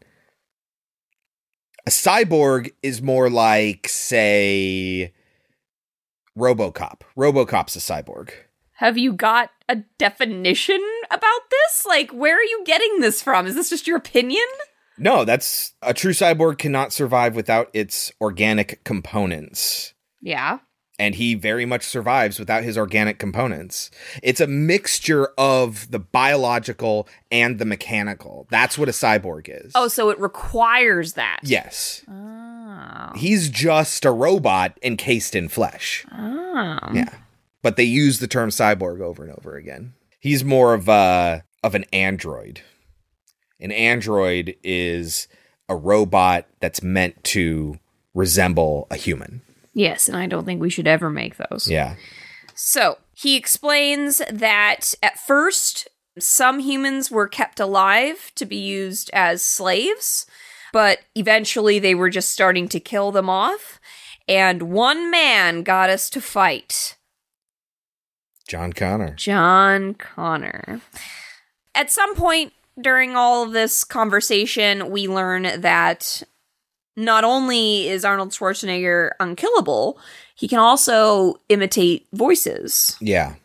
A 1.88 1.92
cyborg 1.92 2.72
is 2.84 3.02
more 3.02 3.30
like, 3.30 3.88
say, 3.88 5.14
Robocop. 6.38 7.02
Robocop's 7.18 7.76
a 7.76 7.80
cyborg. 7.80 8.32
Have 8.76 8.98
you 8.98 9.12
got 9.14 9.52
a 9.68 9.78
definition 9.98 10.82
about 11.10 11.50
this? 11.50 11.86
Like, 11.88 12.12
where 12.12 12.36
are 12.38 12.44
you 12.44 12.64
getting 12.66 13.00
this 13.00 13.22
from? 13.22 13.46
Is 13.48 13.56
this 13.56 13.70
just 13.70 13.88
your 13.88 13.98
opinion? 13.98 14.46
No, 14.98 15.24
that's 15.26 15.74
a 15.82 15.94
true 15.94 16.12
cyborg 16.14 16.58
cannot 16.58 16.92
survive 16.94 17.36
without 17.36 17.70
its 17.74 18.12
organic 18.22 18.84
components. 18.84 19.94
Yeah. 20.22 20.60
and 21.00 21.16
he 21.16 21.34
very 21.34 21.66
much 21.66 21.84
survives 21.84 22.38
without 22.40 22.64
his 22.66 22.78
organic 22.78 23.18
components. 23.20 23.90
It's 24.22 24.42
a 24.42 24.48
mixture 24.48 25.30
of 25.38 25.90
the 25.92 26.00
biological 26.00 27.08
and 27.32 27.58
the 27.58 27.64
mechanical. 27.64 28.46
That's 28.52 28.78
what 28.78 28.90
a 28.90 28.92
cyborg 28.92 29.48
is. 29.48 29.72
Oh, 29.76 29.88
so 29.88 30.10
it 30.10 30.20
requires 30.20 31.14
that. 31.14 31.40
Yes. 31.42 32.04
Oh. 32.10 33.12
He's 33.16 33.48
just 33.50 34.04
a 34.04 34.12
robot 34.12 34.78
encased 34.84 35.36
in 35.36 35.48
flesh. 35.48 36.06
Oh. 36.12 36.78
Yeah. 36.94 37.16
But 37.62 37.78
they 37.78 37.84
use 37.86 38.20
the 38.20 38.28
term 38.28 38.50
cyborg 38.50 39.00
over 39.00 39.24
and 39.24 39.34
over 39.34 39.56
again. 39.56 39.94
He's 40.20 40.44
more 40.44 40.74
of 40.74 40.88
a 40.88 41.44
of 41.64 41.76
an 41.76 41.86
android. 41.92 42.62
An 43.60 43.72
android 43.72 44.56
is 44.64 45.28
a 45.68 45.76
robot 45.76 46.48
that's 46.60 46.82
meant 46.82 47.24
to 47.26 47.78
resemble 48.14 48.88
a 48.90 48.96
human. 48.96 49.42
Yes, 49.74 50.08
and 50.08 50.18
I 50.18 50.28
don't 50.28 50.46
think 50.46 50.62
we 50.62 50.70
should 50.70 50.88
ever 50.88 51.10
make 51.10 51.38
those. 51.38 51.70
Yeah. 51.70 51.96
So 52.56 52.98
he 53.14 53.36
explains 53.36 54.22
that 54.30 54.94
at 55.02 55.20
first, 55.20 55.88
some 56.18 56.60
humans 56.60 57.10
were 57.10 57.28
kept 57.28 57.60
alive 57.60 58.32
to 58.36 58.46
be 58.46 58.58
used 58.58 59.10
as 59.14 59.42
slaves, 59.42 60.26
but 60.74 61.00
eventually 61.16 61.80
they 61.80 61.96
were 61.96 62.10
just 62.10 62.30
starting 62.30 62.68
to 62.70 62.80
kill 62.80 63.12
them 63.12 63.30
off. 63.30 63.80
And 64.28 64.64
one 64.64 65.10
man 65.10 65.64
got 65.64 65.90
us 65.90 66.10
to 66.12 66.22
fight 66.22 66.98
John 68.50 68.74
Connor. 68.74 69.12
John 69.12 69.94
Connor. 69.94 70.82
At 71.76 71.92
some 71.92 72.16
point 72.16 72.52
during 72.82 73.16
all 73.16 73.44
of 73.44 73.52
this 73.52 73.84
conversation, 73.84 74.90
we 74.90 75.08
learn 75.08 75.62
that 75.62 76.24
not 76.98 77.24
only 77.24 77.88
is 77.88 78.04
Arnold 78.04 78.32
Schwarzenegger 78.32 79.12
unkillable, 79.20 80.00
he 80.34 80.48
can 80.48 80.58
also 80.58 81.36
imitate 81.48 82.08
voices. 82.12 82.98
Yeah. 83.00 83.36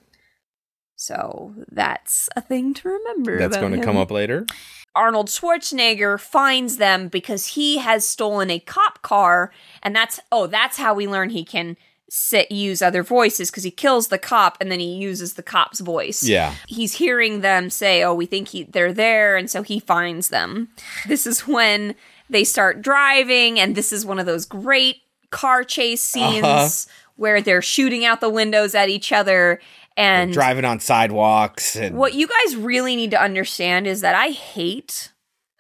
So 0.97 1.53
that's 1.71 2.31
a 2.35 2.41
thing 2.41 2.73
to 2.73 2.89
remember. 2.89 3.39
That's 3.39 3.59
going 3.59 3.73
to 3.73 3.79
him. 3.79 3.85
come 3.85 3.99
up 3.99 4.11
later. 4.11 4.47
Arnold 4.95 5.27
Schwarzenegger 5.27 6.19
finds 6.19 6.79
them 6.79 7.09
because 7.09 7.49
he 7.49 7.77
has 7.77 8.09
stolen 8.09 8.51
a 8.51 8.59
cop 8.59 9.03
car, 9.03 9.53
and 9.83 9.95
that's 9.95 10.19
oh, 10.33 10.47
that's 10.47 10.79
how 10.79 10.95
we 10.95 11.07
learn 11.07 11.29
he 11.29 11.45
can 11.45 11.77
sit, 12.17 12.53
use 12.53 12.81
other 12.81 13.03
voices 13.03 13.51
because 13.51 13.65
he 13.65 13.71
kills 13.73 14.07
the 14.09 14.19
cop 14.19 14.57
and 14.61 14.71
then 14.71 14.79
he 14.79 14.95
uses 14.95 15.35
the 15.35 15.43
cop's 15.43 15.81
voice. 15.81 16.23
Yeah. 16.23 16.55
He's 16.69 16.95
hearing 16.95 17.41
them 17.41 17.71
say, 17.71 18.05
"Oh, 18.05 18.15
we 18.15 18.27
think 18.27 18.49
he, 18.49 18.63
they're 18.65 18.93
there," 18.93 19.37
and 19.37 19.51
so 19.51 19.63
he 19.63 19.81
finds 19.81 20.29
them. 20.29 20.69
This 21.09 21.27
is 21.27 21.41
when 21.49 21.95
they 22.31 22.45
start 22.45 22.83
driving, 22.83 23.59
and 23.59 23.75
this 23.75 23.93
is 23.93 24.07
one 24.07 24.19
of 24.21 24.27
those 24.27 24.45
great 24.45 24.99
car 25.31 25.65
chase 25.65 26.03
scenes 26.03 26.45
Uh-huh. 26.45 26.93
where 27.17 27.43
they're 27.43 27.61
shooting 27.63 28.05
out 28.05 28.21
the 28.21 28.31
windows 28.31 28.75
at 28.77 28.89
each 28.89 29.11
other. 29.11 29.61
And 29.97 30.33
Driving 30.33 30.65
on 30.65 30.81
sidewalks 30.81 31.77
and 31.77 31.97
what 31.97 32.15
you 32.15 32.27
guys 32.29 32.57
really 32.57 32.97
need 32.97 33.11
to 33.13 33.21
understand 33.21 33.87
is 33.87 34.01
that 34.01 34.15
I 34.15 34.29
hate 34.31 35.11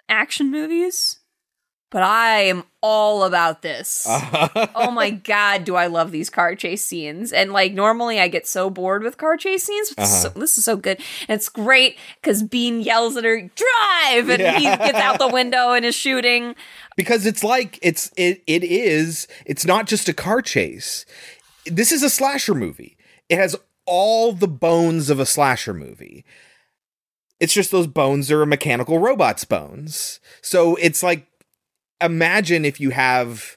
action 0.08 0.50
movies, 0.50 1.18
but 1.94 2.02
I 2.02 2.40
am 2.46 2.64
all 2.82 3.22
about 3.22 3.62
this. 3.62 4.04
oh 4.08 4.90
my 4.90 5.10
god, 5.10 5.62
do 5.64 5.76
I 5.76 5.86
love 5.86 6.10
these 6.10 6.28
car 6.28 6.56
chase 6.56 6.84
scenes? 6.84 7.32
And 7.32 7.52
like 7.52 7.72
normally 7.72 8.18
I 8.18 8.26
get 8.26 8.48
so 8.48 8.68
bored 8.68 9.04
with 9.04 9.16
car 9.16 9.36
chase 9.36 9.62
scenes, 9.62 9.90
but 9.90 10.02
this, 10.02 10.12
is 10.12 10.22
so, 10.22 10.28
Uh-huh. 10.30 10.40
this 10.40 10.58
is 10.58 10.64
so 10.64 10.76
good. 10.76 10.98
And 11.28 11.36
it's 11.36 11.48
great 11.48 11.96
because 12.20 12.42
Biehn 12.42 12.84
yells 12.84 13.16
at 13.16 13.22
her, 13.22 13.40
"Drive!" 13.42 14.28
and 14.28 14.42
he 14.56 14.64
gets 14.64 14.98
out 14.98 15.20
the 15.20 15.28
window 15.32 15.70
and 15.70 15.84
is 15.84 15.94
shooting. 15.94 16.56
because 16.96 17.26
it's 17.26 17.44
like 17.44 17.78
it's 17.80 18.10
it 18.16 18.42
it 18.48 18.64
is 18.64 19.28
it's 19.46 19.64
not 19.64 19.86
just 19.86 20.08
a 20.08 20.12
car 20.12 20.42
chase. 20.42 21.06
This 21.64 21.92
is 21.92 22.02
a 22.02 22.10
slasher 22.10 22.54
movie. 22.56 22.96
It 23.28 23.36
has 23.38 23.54
all 23.86 24.32
the 24.32 24.48
bones 24.48 25.10
of 25.10 25.20
a 25.20 25.26
slasher 25.26 25.72
movie. 25.74 26.24
It's 27.38 27.54
just 27.54 27.70
those 27.70 27.86
bones 27.86 28.30
are 28.32 28.42
a 28.42 28.46
mechanical 28.46 28.98
robot's 28.98 29.44
bones. 29.44 30.18
So 30.42 30.74
it's 30.76 31.02
like 31.02 31.26
imagine 32.04 32.64
if 32.64 32.80
you 32.80 32.90
have 32.90 33.56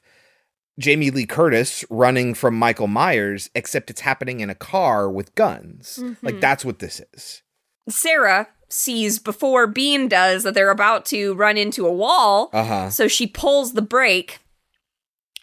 Jamie 0.80 1.10
Lee 1.10 1.26
Curtis 1.26 1.84
running 1.90 2.34
from 2.34 2.56
Michael 2.56 2.88
Myers, 2.88 3.50
except 3.56 3.90
it's 3.90 4.02
happening 4.02 4.40
in 4.42 4.50
a 4.50 4.56
car 4.56 5.10
with 5.10 5.34
guns. 5.36 6.00
Like 6.22 6.36
Mhm. 6.36 6.42
that's 6.42 6.64
what 6.66 6.80
this 6.80 7.02
is. 7.14 7.42
Sarah 7.90 8.48
sees 8.70 9.18
before 9.18 9.68
Biehn 9.72 10.10
does 10.10 10.44
that 10.44 10.54
they're 10.54 10.70
about 10.70 11.06
to 11.08 11.34
run 11.36 11.58
into 11.58 11.88
a 11.88 11.92
wall. 11.92 12.50
Uh-huh. 12.54 12.90
So 12.90 13.08
she 13.08 13.26
pulls 13.26 13.74
the 13.74 13.82
brake, 13.82 14.40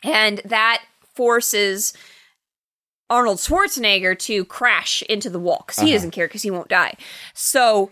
and 0.03 0.41
that 0.45 0.85
forces 1.15 1.95
Arnold 3.11 3.39
Schwarzenegger 3.39 4.19
to 4.21 4.45
crash 4.45 5.03
into 5.03 5.31
the 5.31 5.39
wall 5.39 5.65
because 5.67 5.81
he 5.83 5.89
Uh-huh. 5.89 5.97
doesn't 5.97 6.11
care 6.13 6.27
because 6.29 6.43
he 6.43 6.51
won't 6.51 6.69
die. 6.69 6.95
So 7.35 7.91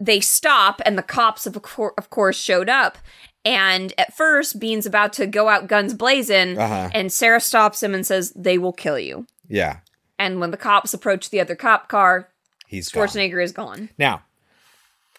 they 0.00 0.20
stop, 0.20 0.80
and 0.84 0.98
the 0.98 1.02
cops, 1.02 1.46
of, 1.46 1.56
of 1.56 2.10
course, 2.10 2.36
showed 2.36 2.68
up. 2.68 2.98
And 3.44 3.92
at 3.98 4.14
first, 4.14 4.58
Biehn's 4.58 4.86
about 4.86 5.12
to 5.14 5.26
go 5.26 5.48
out 5.48 5.66
guns 5.68 5.92
blazing, 5.94 6.56
Uh-huh. 6.58 6.88
and 6.94 7.12
Sarah 7.12 7.40
stops 7.40 7.82
him 7.82 7.94
and 7.94 8.06
says, 8.06 8.32
They 8.34 8.56
will 8.58 8.72
kill 8.72 8.98
you. 8.98 9.26
Yeah. 9.48 9.78
And 10.18 10.40
when 10.40 10.50
the 10.50 10.56
cops 10.56 10.94
approach 10.94 11.28
the 11.30 11.40
other 11.40 11.54
cop 11.56 11.88
car, 11.88 12.30
He's 12.66 12.88
gone. 12.88 13.06
Schwarzenegger 13.06 13.42
is 13.44 13.52
gone. 13.52 13.90
Now, 13.98 14.22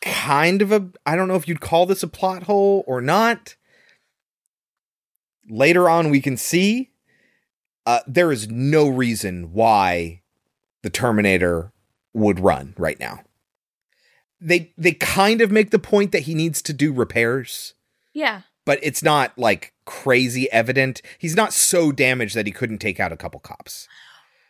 kind 0.02 0.62
of 0.64 0.72
a 0.72 0.90
I 1.06 1.16
don't 1.16 1.28
know 1.28 1.36
if 1.36 1.48
you'd 1.48 1.62
call 1.62 1.86
this 1.86 2.02
a 2.04 2.08
plot 2.08 2.44
hole 2.44 2.84
or 2.88 3.00
not. 3.02 3.56
Later 5.48 5.88
on 5.88 6.10
we 6.10 6.22
can 6.22 6.38
see 6.38 6.90
uh, 7.86 8.00
there 8.08 8.32
is 8.32 8.50
no 8.50 8.88
reason 8.88 9.54
why 9.54 10.22
the 10.82 10.90
Terminator 10.90 11.72
would 12.14 12.40
run 12.40 12.74
right 12.78 13.00
now. 13.00 13.22
They 14.42 14.74
they 14.78 14.94
kind 14.94 15.40
of 15.42 15.52
make 15.52 15.70
the 15.70 15.80
point 15.80 16.12
that 16.14 16.24
he 16.24 16.34
needs 16.34 16.62
to 16.64 16.74
do 16.74 16.92
repairs, 16.92 17.75
Yeah. 18.16 18.41
but 18.66 18.80
it's 18.82 19.03
not 19.03 19.38
like 19.38 19.74
crazy 19.86 20.51
evident. 20.51 21.03
He's 21.20 21.36
not 21.36 21.53
so 21.53 21.91
damaged 21.91 22.34
that 22.36 22.47
he 22.47 22.51
couldn't 22.51 22.80
take 22.80 22.99
out 22.99 23.11
a 23.11 23.18
couple 23.18 23.39
cops. 23.39 23.88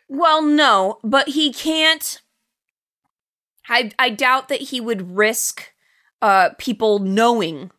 Well, 0.08 0.40
no, 0.40 0.98
but 1.04 1.28
he 1.28 1.52
can't. 1.52 2.22
I 3.68 3.90
I 3.98 4.08
doubt 4.10 4.48
that 4.48 4.60
he 4.62 4.80
would 4.80 5.16
risk 5.16 5.72
uh 6.22 6.50
people 6.58 6.98
knowing 7.00 7.70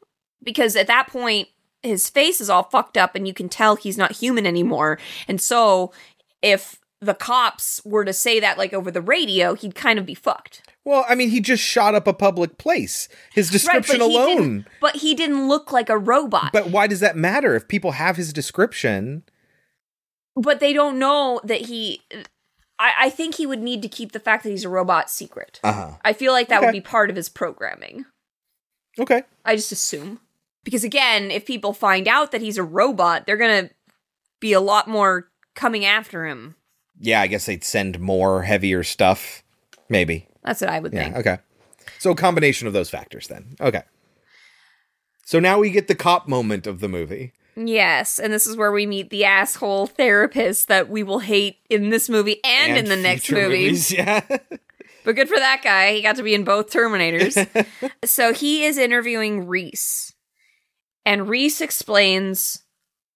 because 0.43 0.75
at 0.75 0.88
that 0.88 1.07
point 1.07 1.47
his 1.81 2.09
face 2.09 2.41
is 2.41 2.49
all 2.49 2.63
fucked 2.63 2.97
up 2.97 3.15
and 3.15 3.27
you 3.27 3.33
can 3.33 3.47
tell 3.49 3.75
he's 3.75 3.97
not 3.97 4.11
human 4.11 4.45
anymore. 4.45 4.99
And 5.27 5.39
so 5.41 5.91
if 6.41 6.79
the 6.99 7.13
cops 7.13 7.81
were 7.85 8.03
to 8.03 8.13
say 8.13 8.39
that 8.39 8.57
like 8.57 8.73
over 8.73 8.91
the 8.91 9.01
radio, 9.01 9.53
he'd 9.55 9.75
kind 9.75 9.97
of 9.97 10.05
be 10.05 10.13
fucked. 10.15 10.61
Well, 10.88 11.05
I 11.07 11.15
mean, 11.15 11.29
he 11.29 11.41
just 11.41 11.61
shot 11.61 11.95
up 11.95 12.07
a 12.07 12.13
public 12.13 12.57
place. 12.57 13.09
His 13.33 13.49
description 13.49 13.99
right, 13.99 14.07
but 14.07 14.15
alone. 14.15 14.38
didn't, 14.38 14.67
but 14.79 14.95
he 14.95 15.13
didn't 15.13 15.47
look 15.47 15.71
like 15.71 15.89
a 15.89 15.97
robot. 15.97 16.53
But 16.53 16.69
why 16.69 16.88
does 16.88 17.01
that 17.01 17.17
matter 17.17 17.55
if 17.55 17.67
people 17.67 17.91
have 17.91 18.15
his 18.15 18.31
description? 18.31 19.23
but 20.38 20.59
they 20.59 20.71
don't 20.71 20.99
know 20.99 21.41
that 21.43 21.61
he 21.61 22.01
I, 22.79 22.93
I 22.99 23.09
think 23.09 23.35
he 23.35 23.47
would 23.47 23.61
need 23.61 23.81
to 23.81 23.88
keep 23.88 24.11
the 24.11 24.19
fact 24.19 24.43
that 24.43 24.51
he's 24.51 24.63
a 24.63 24.69
robot 24.69 25.09
secret. 25.09 25.59
Uh-huh. 25.63 25.93
I 26.05 26.13
feel 26.13 26.31
like 26.31 26.47
that 26.49 26.61
would 26.61 26.71
be 26.71 26.81
part 26.81 27.09
of 27.09 27.15
his 27.15 27.27
programming. 27.27 28.05
Okay. 28.99 29.23
I 29.43 29.55
just 29.55 29.71
assume. 29.71 30.19
Because 30.63 30.83
again, 30.83 31.31
if 31.31 31.45
people 31.45 31.73
find 31.73 32.07
out 32.07 32.31
that 32.31 32.41
he's 32.41 32.57
a 32.57 32.63
robot, 32.63 33.25
they're 33.25 33.38
gonna 33.38 33.71
be 34.39 34.53
a 34.53 34.59
lot 34.59 34.88
more 34.88 35.29
coming 35.55 35.85
after 35.85 36.27
him. 36.27 36.55
Yeah, 36.99 37.21
I 37.21 37.27
guess 37.27 37.47
they'd 37.47 37.63
send 37.63 37.99
more 37.99 38.43
heavier 38.43 38.83
stuff. 38.83 39.43
Maybe. 39.89 40.27
That's 40.48 40.62
what 40.62 40.70
I 40.70 40.80
would 40.80 40.93
Yeah, 40.93 41.04
think. 41.04 41.16
okay. 41.18 41.38
So 42.00 42.12
a 42.12 42.16
combination 42.16 42.68
of 42.68 42.74
those 42.74 42.89
factors 42.89 43.28
then. 43.28 43.56
Okay. 43.60 43.84
So 45.26 45.39
now 45.39 45.60
we 45.60 45.70
get 45.70 45.88
the 45.88 45.95
cop 45.95 46.28
moment 46.28 46.66
of 46.68 46.80
the 46.80 46.88
movie. 46.88 47.34
Yes, 47.56 48.20
and 48.20 48.32
this 48.32 48.45
is 48.45 48.56
where 48.56 48.72
we 48.72 48.86
meet 48.86 49.10
the 49.10 49.26
asshole 49.26 49.88
therapist 49.88 50.68
that 50.68 50.89
we 50.89 51.02
will 51.04 51.20
hate 51.20 51.58
in 51.70 51.89
this 51.89 52.08
movie 52.08 52.39
and, 52.45 52.78
in 52.78 52.86
the 52.86 52.95
next 52.95 53.32
movie. 53.32 53.41
movies, 53.66 53.91
Yeah. 53.91 54.22
But 55.04 55.16
good 55.16 55.28
for 55.30 55.38
that 55.38 55.62
guy. 55.64 55.93
He 55.93 56.02
got 56.02 56.18
to 56.18 56.24
be 56.24 56.34
in 56.36 56.43
both 56.43 56.70
Terminators. 56.72 57.36
so 58.06 58.32
he 58.34 58.64
is 58.66 58.78
interviewing 58.78 59.48
Reese. 59.48 60.14
And 61.06 61.28
Reese 61.30 61.62
explains 61.62 62.64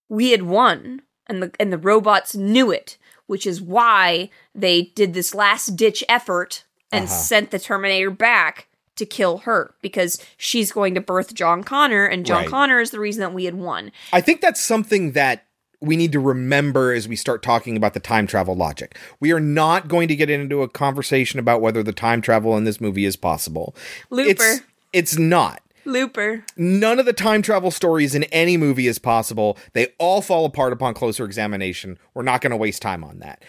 we 0.10 0.32
had 0.32 0.44
won 0.44 1.02
and 1.28 1.44
the 1.44 1.52
and 1.60 1.72
the 1.72 1.78
robots 1.78 2.34
knew 2.36 2.72
it, 2.72 2.98
which 3.28 3.46
is 3.46 3.62
why 3.62 4.30
they 4.56 4.84
did 4.96 5.14
this 5.14 5.36
last 5.36 5.76
ditch 5.76 6.04
effort 6.10 6.64
and 6.92 7.06
Uh-huh. 7.06 7.14
sent 7.14 7.52
the 7.52 7.60
Terminator 7.60 8.10
back 8.12 8.68
to 8.98 9.06
kill 9.06 9.39
her 9.39 9.74
because 9.82 10.24
she's 10.38 10.72
going 10.72 10.94
to 10.96 11.02
birth 11.02 11.34
John 11.34 11.64
Connor 11.64 12.06
and 12.06 12.26
John 12.26 12.42
Right. 12.42 12.50
Connor 12.50 12.80
is 12.82 12.92
the 12.92 13.00
reason 13.00 13.22
that 13.22 13.34
we 13.34 13.46
had 13.46 13.56
won. 13.56 13.92
I 14.14 14.22
think 14.22 14.42
that's 14.42 14.62
something 14.62 15.14
that 15.14 15.46
we 15.80 15.96
need 15.96 16.12
to 16.12 16.20
remember 16.20 16.94
as 16.94 17.08
we 17.08 17.16
start 17.16 17.42
talking 17.42 17.76
about 17.76 17.96
the 17.96 18.00
time 18.00 18.28
travel 18.28 18.54
logic. 18.56 18.98
We 19.20 19.32
are 19.32 19.39
not 19.39 19.88
going 19.88 20.08
to 20.10 20.16
get 20.16 20.30
into 20.30 20.62
a 20.62 20.70
conversation 20.70 21.39
about 21.39 21.62
whether 21.62 21.82
the 21.82 21.94
time 21.94 22.22
travel 22.22 22.56
in 22.58 22.66
this 22.66 22.80
movie 22.80 23.06
is 23.06 23.16
possible. 23.16 23.76
Looper. 24.12 24.30
It's, 24.30 24.62
it's 24.94 25.18
not. 25.18 25.64
Looper. 25.84 26.46
None 26.56 27.00
of 27.00 27.08
the 27.08 27.14
time 27.14 27.42
travel 27.42 27.72
stories 27.72 28.14
in 28.14 28.26
any 28.26 28.58
movie 28.58 28.86
is 28.86 29.00
possible. 29.00 29.58
They 29.74 29.88
all 29.98 30.22
fall 30.22 30.46
apart 30.46 30.74
upon 30.74 30.94
closer 30.94 31.26
examination. 31.26 31.98
We're 32.14 32.22
not 32.22 32.42
going 32.42 32.52
to 32.52 32.58
waste 32.58 32.84
time 32.84 33.04
on 33.04 33.18
that. 33.20 33.44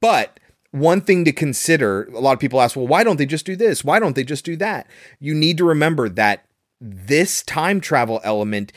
But 0.00 0.40
one 0.70 1.00
thing 1.00 1.24
to 1.24 1.32
consider 1.32 2.04
a 2.14 2.20
lot 2.20 2.32
of 2.32 2.40
people 2.40 2.60
ask, 2.60 2.76
well, 2.76 2.86
why 2.86 3.04
don't 3.04 3.16
they 3.16 3.26
just 3.26 3.46
do 3.46 3.56
this? 3.56 3.82
Why 3.82 3.98
don't 3.98 4.14
they 4.14 4.24
just 4.24 4.44
do 4.44 4.56
that? 4.56 4.86
You 5.18 5.34
need 5.34 5.56
to 5.58 5.64
remember 5.64 6.08
that 6.10 6.44
this 6.80 7.42
time 7.42 7.80
travel 7.80 8.20
element, 8.22 8.72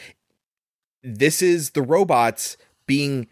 this 1.04 1.42
is 1.42 1.72
the 1.72 1.82
robots 1.82 2.58
being 2.88 3.28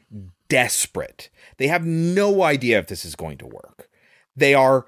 desperate. 0.50 1.30
They 1.58 1.68
have 1.68 1.86
no 1.86 2.44
idea 2.44 2.80
if 2.80 2.88
this 2.88 3.06
is 3.06 3.16
going 3.16 3.38
to 3.38 3.48
work. 3.48 3.90
They 4.36 4.54
are 4.54 4.86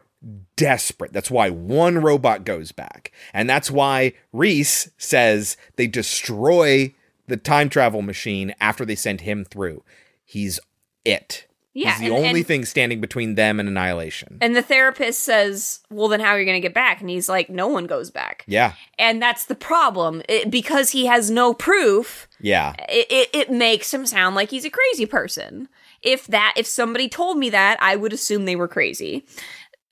desperate. 0.56 1.14
That's 1.14 1.32
why 1.32 1.50
one 1.50 1.98
robot 1.98 2.46
goes 2.46 2.72
back. 2.72 3.12
And 3.34 3.50
that's 3.50 3.72
why 3.72 4.14
Reese 4.32 4.90
says 4.98 5.58
they 5.78 5.88
destroy 5.88 6.94
the 7.28 7.38
time 7.38 7.70
travel 7.70 8.02
machine 8.02 8.54
after 8.60 8.86
they 8.86 8.96
send 8.96 9.22
him 9.22 9.46
through. 9.46 9.84
He's 10.24 10.60
it. 11.06 11.48
Yeah, 11.74 11.92
He's 11.92 12.00
the 12.02 12.06
and- 12.08 12.26
only 12.26 12.40
and- 12.42 12.48
thing 12.48 12.66
standing 12.66 13.00
between 13.00 13.36
them 13.36 13.60
and 13.60 13.70
annihilation. 13.70 14.38
And 14.42 14.56
the 14.56 14.62
therapist 14.62 15.22
says, 15.22 15.80
"Well, 15.90 16.10
then 16.10 16.20
how 16.20 16.32
are 16.32 16.40
you 16.40 16.46
going 16.46 16.62
to 16.62 16.68
get 16.68 16.74
back?" 16.74 17.00
And 17.00 17.10
he's 17.10 17.30
like, 17.30 17.50
"No 17.50 17.68
one 17.68 17.86
goes 17.88 18.12
back." 18.12 18.44
Yeah. 18.46 18.74
And 19.00 19.22
that's 19.22 19.46
the 19.46 19.56
problem. 19.56 20.22
It, 20.28 20.52
because 20.52 20.90
he 20.90 21.06
has 21.06 21.32
no 21.32 21.54
proof, 21.54 22.28
Yeah. 22.42 22.74
it, 22.90 23.08
it, 23.10 23.30
it 23.34 23.52
makes 23.52 23.94
him 23.94 24.06
sound 24.06 24.36
like 24.36 24.50
he's 24.50 24.66
a 24.66 24.70
crazy 24.70 25.06
person. 25.06 25.70
If 26.02 26.28
that, 26.28 26.54
if 26.58 26.66
somebody 26.68 27.08
told 27.08 27.38
me 27.38 27.50
that, 27.52 27.78
I 27.80 27.96
would 27.96 28.12
assume 28.12 28.44
they 28.46 28.56
were 28.58 28.68
crazy. 28.68 29.24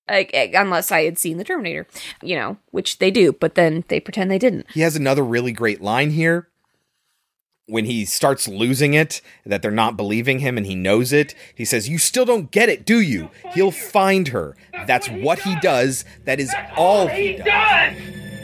Like, 0.09 0.31
eh, 0.33 0.49
unless 0.55 0.91
I 0.91 1.03
had 1.03 1.19
seen 1.19 1.37
the 1.37 1.43
Terminator, 1.43 1.85
you 2.23 2.35
know, 2.35 2.57
which 2.71 2.97
they 2.97 3.11
do, 3.11 3.31
but 3.31 3.53
then 3.55 3.83
they 3.89 3.99
pretend 3.99 4.31
they 4.31 4.39
didn't. 4.39 4.65
He 4.71 4.81
has 4.81 4.95
another 4.95 5.23
really 5.23 5.51
great 5.51 5.81
line 5.81 6.09
here. 6.09 6.47
When 7.69 7.85
he 7.85 8.03
starts 8.05 8.47
losing 8.47 8.95
it, 8.95 9.21
that 9.45 9.61
they're 9.61 9.69
not 9.71 9.95
believing 9.95 10.39
him 10.39 10.57
and 10.57 10.65
he 10.65 10.73
knows 10.75 11.13
it, 11.13 11.35
he 11.53 11.63
says, 11.65 11.87
You 11.87 11.97
still 11.99 12.25
don't 12.25 12.49
get 12.51 12.67
it, 12.67 12.85
do 12.85 12.99
you? 12.99 13.29
He'll 13.53 13.71
find 13.71 14.29
her. 14.29 14.55
That's 14.87 15.07
what 15.09 15.39
he 15.39 15.55
does. 15.59 16.03
That 16.25 16.39
is 16.39 16.53
all 16.75 17.07
he 17.07 17.33
does. 17.33 17.45
does! 17.45 17.97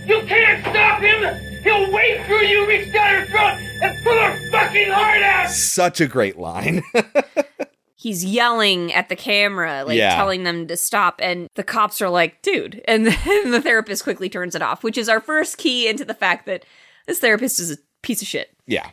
You 0.07 0.21
can't 0.28 0.61
stop 0.61 1.01
him! 1.01 1.63
He'll 1.63 1.91
wait 1.91 2.23
for 2.28 2.41
you, 2.43 2.67
reach 2.67 2.93
down 2.93 3.21
her 3.21 3.26
throat, 3.26 3.57
and 3.82 4.03
pull 4.03 4.13
her 4.13 4.51
fucking 4.51 4.91
heart 4.91 5.23
out! 5.23 5.49
Such 5.49 5.99
a 5.99 6.07
great 6.07 6.38
line. 6.38 6.84
he's 7.95 8.23
yelling 8.23 8.93
at 8.93 9.09
the 9.09 9.15
camera, 9.15 9.84
like 9.84 9.97
Yeah. 9.97 10.15
telling 10.15 10.43
them 10.43 10.67
to 10.67 10.78
stop. 10.78 11.19
And 11.23 11.49
the 11.55 11.63
cops 11.63 12.01
are 12.01 12.09
like, 12.09 12.41
dude. 12.43 12.84
And 12.88 13.07
then 13.07 13.49
the 13.51 13.61
therapist 13.61 14.03
quickly 14.03 14.30
turns 14.30 14.53
it 14.53 14.61
off, 14.61 14.84
which 14.84 14.97
is 14.97 15.09
our 15.09 15.19
first 15.19 15.57
key 15.57 15.88
into 15.88 16.05
the 16.05 16.13
fact 16.13 16.45
that 16.45 16.65
this 17.07 17.17
therapist 17.19 17.59
is 17.59 17.71
a 17.71 17.78
piece 18.03 18.21
of 18.21 18.28
shit. 18.28 18.55
Yeah. 18.67 18.89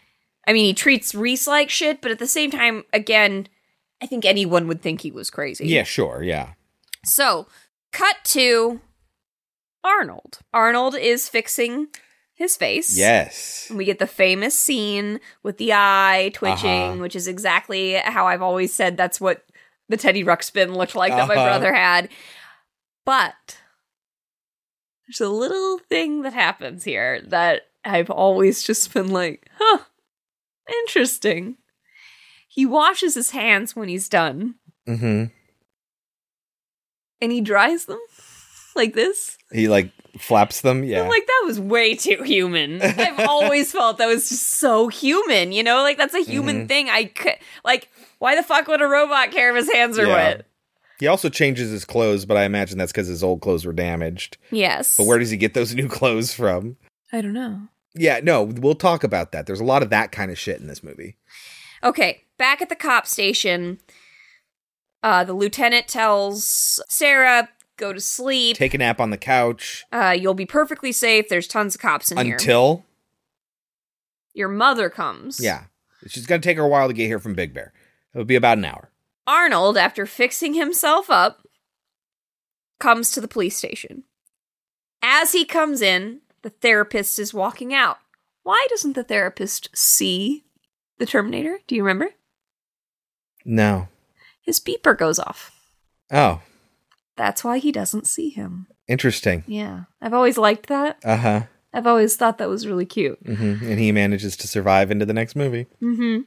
I 0.47 0.53
mean, 0.53 0.64
he 0.64 0.74
treats 0.74 1.14
Reese 1.14 1.47
like 1.47 1.70
shit, 1.70 2.01
but 2.01 2.11
at 2.11 2.18
the 2.18 2.26
same 2.26 2.51
time, 2.51 2.84
again, 2.93 3.49
I 4.03 4.07
think 4.07 4.24
anyone 4.24 4.66
would 4.68 4.82
think 4.82 5.01
he 5.03 5.11
was 5.12 5.30
crazy. 5.30 5.66
Yeah, 5.68 5.84
sure. 5.84 6.22
Yeah. 6.22 6.55
So, 7.05 7.47
cut 7.93 8.16
to 8.24 8.80
Arnold. 9.84 10.40
Arnold 10.53 10.97
is 10.97 11.28
fixing 11.28 11.88
his 12.34 12.57
face. 12.57 12.97
Yes. 12.99 13.66
And 13.68 13.78
we 13.78 13.84
get 13.84 13.99
the 14.01 14.07
famous 14.07 14.59
scene 14.59 15.20
with 15.43 15.59
the 15.59 15.72
eye 15.74 16.30
twitching, 16.34 16.70
Uh-huh. 16.93 17.01
which 17.03 17.14
is 17.14 17.28
exactly 17.28 17.93
how 17.95 18.26
I've 18.26 18.43
always 18.43 18.72
said 18.72 18.97
that's 18.97 19.20
what 19.20 19.45
the 19.88 19.97
Teddy 19.97 20.24
Ruxpin 20.24 20.74
looked 20.76 20.95
like 20.97 21.12
that 21.12 21.28
my 21.28 21.34
Uh-huh. 21.34 21.45
brother 21.45 21.72
had. 21.74 22.09
But 23.05 23.59
there's 25.07 25.20
a 25.20 25.28
little 25.32 25.78
thing 25.88 26.22
that 26.22 26.32
happens 26.32 26.84
here 26.84 27.20
that 27.28 27.62
I've 27.84 28.11
always 28.11 28.62
just 28.62 28.93
been 28.95 29.09
like, 29.09 29.49
huh, 29.59 29.78
interesting. 30.69 31.57
He 32.49 32.67
washes 32.67 33.15
his 33.15 33.31
hands 33.31 33.75
when 33.77 33.89
he's 33.89 34.09
done 34.09 34.57
Mm-hmm. 34.89 35.25
and 37.21 37.33
he 37.33 37.41
dries 37.41 37.85
them 37.87 38.01
like 38.75 38.95
this. 38.95 39.39
He 39.53 39.69
like 39.69 39.91
flaps 40.19 40.61
them. 40.61 40.83
Yeah. 40.85 41.03
I'm 41.03 41.09
like, 41.09 41.27
that 41.27 41.43
was 41.47 41.61
way 41.61 41.95
too 41.95 42.23
human. 42.25 42.83
I've 42.83 43.21
always 43.29 43.71
felt 43.73 43.99
that 43.99 44.07
was 44.07 44.29
just 44.29 44.49
so 44.59 44.89
human, 44.89 45.53
you 45.53 45.63
know? 45.63 45.83
Like, 45.83 45.97
that's 45.99 46.15
a 46.15 46.23
human 46.23 46.65
Mhm. 46.65 46.69
thing. 46.69 46.91
I 46.91 47.05
could, 47.05 47.35
like, 47.65 47.89
why 48.19 48.35
the 48.35 48.43
fuck 48.43 48.67
would 48.69 48.83
a 48.83 48.87
robot 48.87 49.31
care 49.31 49.51
if 49.57 49.65
his 49.65 49.73
hands 49.73 49.99
are 49.99 50.07
Yeah. 50.07 50.15
wet? 50.15 50.47
he 51.01 51.07
also 51.09 51.29
changes 51.29 51.71
his 51.71 51.85
clothes, 51.85 52.25
but 52.27 52.37
I 52.37 52.45
imagine 52.45 52.79
that's 52.79 52.93
because 52.93 53.09
his 53.09 53.25
old 53.25 53.41
clothes 53.41 53.65
were 53.65 53.73
damaged. 53.73 54.37
Yes. 54.53 54.97
But 54.97 55.05
where 55.07 55.19
does 55.19 55.31
he 55.31 55.37
get 55.37 55.53
those 55.55 55.75
new 55.75 55.89
clothes 55.99 56.33
from? 56.35 56.77
I 57.13 57.21
don't 57.21 57.33
know. 57.33 57.69
Yeah, 57.95 58.20
no, 58.22 58.43
we'll 58.43 58.74
talk 58.74 59.05
about 59.05 59.32
that. 59.32 59.47
There's 59.47 59.61
a 59.61 59.64
lot 59.64 59.82
of 59.82 59.90
that 59.90 60.12
kind 60.12 60.30
of 60.30 60.38
shit 60.38 60.61
in 60.61 60.66
this 60.66 60.82
movie. 60.82 61.16
Okay, 61.84 62.24
back 62.38 62.62
at 62.62 62.68
the 62.68 62.76
cop 62.76 63.07
station, 63.07 63.78
uh, 65.03 65.24
the 65.24 65.34
lieutenant 65.34 65.88
tells 65.88 66.80
Sarah, 66.88 67.49
go 67.76 67.93
to 67.93 68.01
sleep. 68.01 68.57
Take 68.57 68.74
a 68.74 68.78
nap 68.78 69.01
on 69.01 69.11
the 69.11 69.18
couch 69.18 69.84
uh, 69.93 70.16
you'll 70.18 70.34
be 70.34 70.47
perfectly 70.47 70.93
safe. 70.93 71.28
There's 71.28 71.47
tons 71.49 71.74
of 71.74 71.80
cops 71.80 72.11
in 72.12 72.18
here. 72.18 72.34
until 72.34 72.84
Your 74.32 74.49
mother 74.49 74.88
comes. 74.88 75.40
yeah, 75.40 75.64
she's 76.07 76.26
gonna 76.26 76.40
take 76.40 76.57
her 76.57 76.64
a 76.64 76.68
while 76.68 76.88
to 76.88 76.95
get 76.95 77.07
here 77.07 77.18
from 77.18 77.34
Big 77.34 77.53
Bear. 77.53 77.72
It'll 78.14 78.24
be 78.24 78.36
about 78.36 78.59
an 78.59 78.64
hour. 78.64 78.90
Arnold, 79.26 79.76
after 79.76 80.07
fixing 80.07 80.55
himself 80.55 81.11
up, 81.11 81.47
comes 82.80 83.11
to 83.12 83.20
the 83.20 83.28
police 83.28 83.57
station. 83.57 84.05
As 85.03 85.32
he 85.32 85.45
comes 85.45 85.80
in, 85.82 86.20
the 86.43 86.51
therapist 86.51 87.18
is 87.18 87.32
walking 87.34 87.72
out. 87.74 87.99
Why 88.43 88.66
doesn't 88.70 88.95
the 88.95 89.05
therapist 89.05 89.68
see 89.74 90.45
the 90.99 91.07
Terminator? 91.07 91.61
Do 91.66 91.74
you 91.76 91.82
remember? 91.82 92.11
No. 93.45 93.88
His 94.40 94.59
beeper 94.61 94.97
goes 94.97 95.18
off. 95.18 95.53
Oh, 96.11 96.40
That's 97.16 97.45
why 97.45 97.59
he 97.59 97.72
doesn't 97.72 98.07
see 98.07 98.28
him. 98.30 98.66
interesting. 98.88 99.45
Yeah. 99.47 99.84
I've 100.01 100.14
always 100.14 100.38
liked 100.38 100.66
that. 100.68 100.99
Uh 101.05 101.16
huh. 101.16 101.43
I've 101.74 101.86
always 101.86 102.16
thought 102.16 102.36
that 102.38 102.49
was 102.51 102.66
really 102.66 102.84
cute. 102.84 103.18
hmm 103.24 103.57
And 103.62 103.78
he 103.78 103.93
manages 103.93 104.36
to 104.38 104.49
survive 104.49 104.90
into 104.90 105.07
the 105.07 105.14
next 105.14 105.36
movie. 105.36 105.66
hmm 105.80 106.20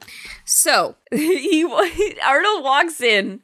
So 0.44 0.96
he 1.12 1.64
Arnold 2.24 2.64
walks 2.64 3.00
in 3.00 3.40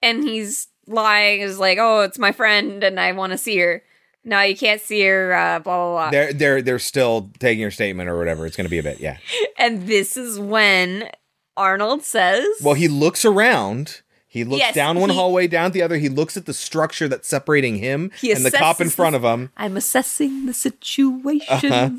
and 0.00 0.22
he's 0.24 0.68
lying. 0.86 1.40
Is 1.40 1.58
like, 1.58 1.78
"Oh, 1.80 2.00
it's 2.00 2.18
my 2.18 2.32
friend, 2.32 2.82
and 2.84 2.98
I 3.00 3.12
want 3.12 3.32
to 3.32 3.38
see 3.38 3.58
her." 3.58 3.82
No, 4.24 4.40
you 4.40 4.56
can't 4.56 4.80
see 4.80 5.02
her. 5.04 5.34
Uh, 5.34 5.58
blah 5.58 5.76
blah 5.76 5.90
blah. 5.92 6.10
They're 6.10 6.32
they're 6.32 6.62
they're 6.62 6.78
still 6.78 7.30
taking 7.38 7.60
your 7.60 7.70
statement 7.70 8.08
or 8.08 8.16
whatever. 8.18 8.46
It's 8.46 8.56
gonna 8.56 8.68
be 8.68 8.78
a 8.78 8.82
bit, 8.82 9.00
yeah. 9.00 9.18
And 9.58 9.86
this 9.86 10.16
is 10.16 10.38
when 10.38 11.08
Arnold 11.56 12.02
says, 12.02 12.44
Well, 12.62 12.74
he 12.74 12.88
looks 12.88 13.24
around. 13.24 14.00
He 14.26 14.42
looks 14.42 14.58
Yes, 14.60 14.74
down 14.74 14.98
one 14.98 15.10
he- 15.10 15.16
hallway, 15.16 15.46
down 15.46 15.70
the 15.70 15.82
other. 15.82 15.96
He 15.96 16.08
looks 16.08 16.36
at 16.36 16.44
the 16.46 16.52
structure 16.54 17.06
that's 17.06 17.28
separating 17.28 17.76
him 17.76 18.10
and 18.22 18.44
the 18.44 18.50
cop 18.50 18.80
in 18.80 18.90
front 18.90 19.14
of 19.14 19.22
him, 19.22 19.50
"I'm 19.56 19.76
assessing 19.76 20.46
the 20.46 20.54
situation." 20.54 21.46
Uh-huh. 21.72 21.90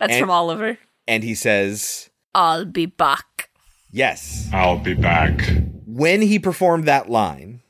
That's 0.00 0.14
And- 0.14 0.20
from 0.20 0.30
Oliver. 0.30 0.78
and 1.06 1.22
he 1.22 1.34
says, 1.36 2.10
I'll 2.34 2.64
be 2.64 2.86
back. 2.86 3.50
"Yes." 3.92 4.48
I'll 4.52 4.78
be 4.78 4.94
back. 4.94 5.40
When 5.86 6.22
he 6.22 6.38
performed 6.38 6.88
that 6.88 7.08
line, 7.10 7.60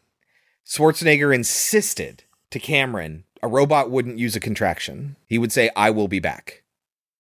Schwarzenegger 0.67 1.35
insisted 1.35 2.25
to 2.51 2.59
Cameron 2.59 3.25
a 3.43 3.49
robot 3.49 3.91
wouldn't 3.91 4.19
use 4.19 4.37
a 4.37 4.41
contraction. 4.41 5.17
He 5.27 5.39
would 5.39 5.53
say, 5.53 5.71
"I 5.77 5.91
will 5.91 6.09
be 6.09 6.21
back." 6.21 6.63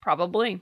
Probably. 0.00 0.60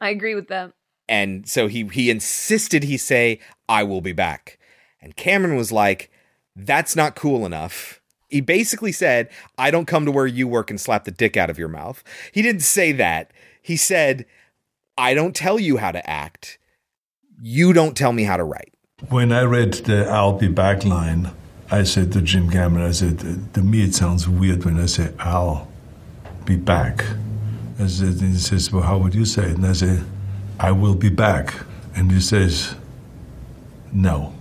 I 0.00 0.10
agree 0.10 0.34
with 0.34 0.48
that. 0.48 0.72
And 1.08 1.48
so 1.48 1.66
he 1.68 1.86
he 1.88 2.10
insisted 2.10 2.84
he 2.84 2.96
say, 2.96 3.40
"I 3.68 3.82
will 3.82 4.00
be 4.00 4.12
back." 4.12 4.58
And 5.00 5.16
Cameron 5.16 5.56
was 5.56 5.72
like, 5.72 6.10
"That's 6.56 6.96
not 6.96 7.16
cool 7.16 7.44
enough." 7.44 8.00
He 8.28 8.40
basically 8.40 8.92
said, 8.92 9.28
"I 9.58 9.70
don't 9.70 9.86
come 9.86 10.06
to 10.06 10.12
where 10.12 10.26
you 10.26 10.48
work 10.48 10.70
and 10.70 10.80
slap 10.80 11.04
the 11.04 11.10
dick 11.10 11.36
out 11.36 11.50
of 11.50 11.58
your 11.58 11.68
mouth." 11.68 12.02
He 12.32 12.40
didn't 12.40 12.62
say 12.62 12.92
that. 12.92 13.32
He 13.60 13.76
said, 13.76 14.26
"I 14.96 15.14
don't 15.14 15.36
tell 15.36 15.58
you 15.58 15.76
how 15.76 15.92
to 15.92 16.08
act. 16.08 16.58
You 17.40 17.72
don't 17.72 17.96
tell 17.96 18.12
me 18.12 18.24
how 18.24 18.36
to 18.36 18.44
write." 18.44 18.72
When 19.08 19.32
I 19.32 19.42
read 19.42 19.74
the 19.74 20.06
I'll 20.08 20.38
be 20.38 20.48
back 20.48 20.84
line, 20.84 21.30
I 21.72 21.84
said 21.84 22.12
to 22.12 22.20
Jim 22.20 22.50
Cameron, 22.50 22.86
I 22.86 22.92
said, 22.92 23.18
to 23.54 23.62
me 23.62 23.82
it 23.82 23.94
sounds 23.94 24.28
weird 24.28 24.62
when 24.66 24.78
I 24.78 24.84
say 24.84 25.10
I'll 25.18 25.68
be 26.44 26.56
back. 26.56 27.02
I 27.80 27.86
said, 27.86 28.20
and 28.20 28.32
he 28.32 28.36
says, 28.36 28.70
well, 28.70 28.82
how 28.82 28.98
would 28.98 29.14
you 29.14 29.24
say 29.24 29.44
it? 29.44 29.56
And 29.56 29.64
I 29.64 29.72
say, 29.72 30.00
I 30.60 30.70
will 30.72 30.94
be 30.94 31.08
back. 31.08 31.54
And 31.96 32.12
he 32.12 32.20
says, 32.20 32.74
no. 33.90 34.34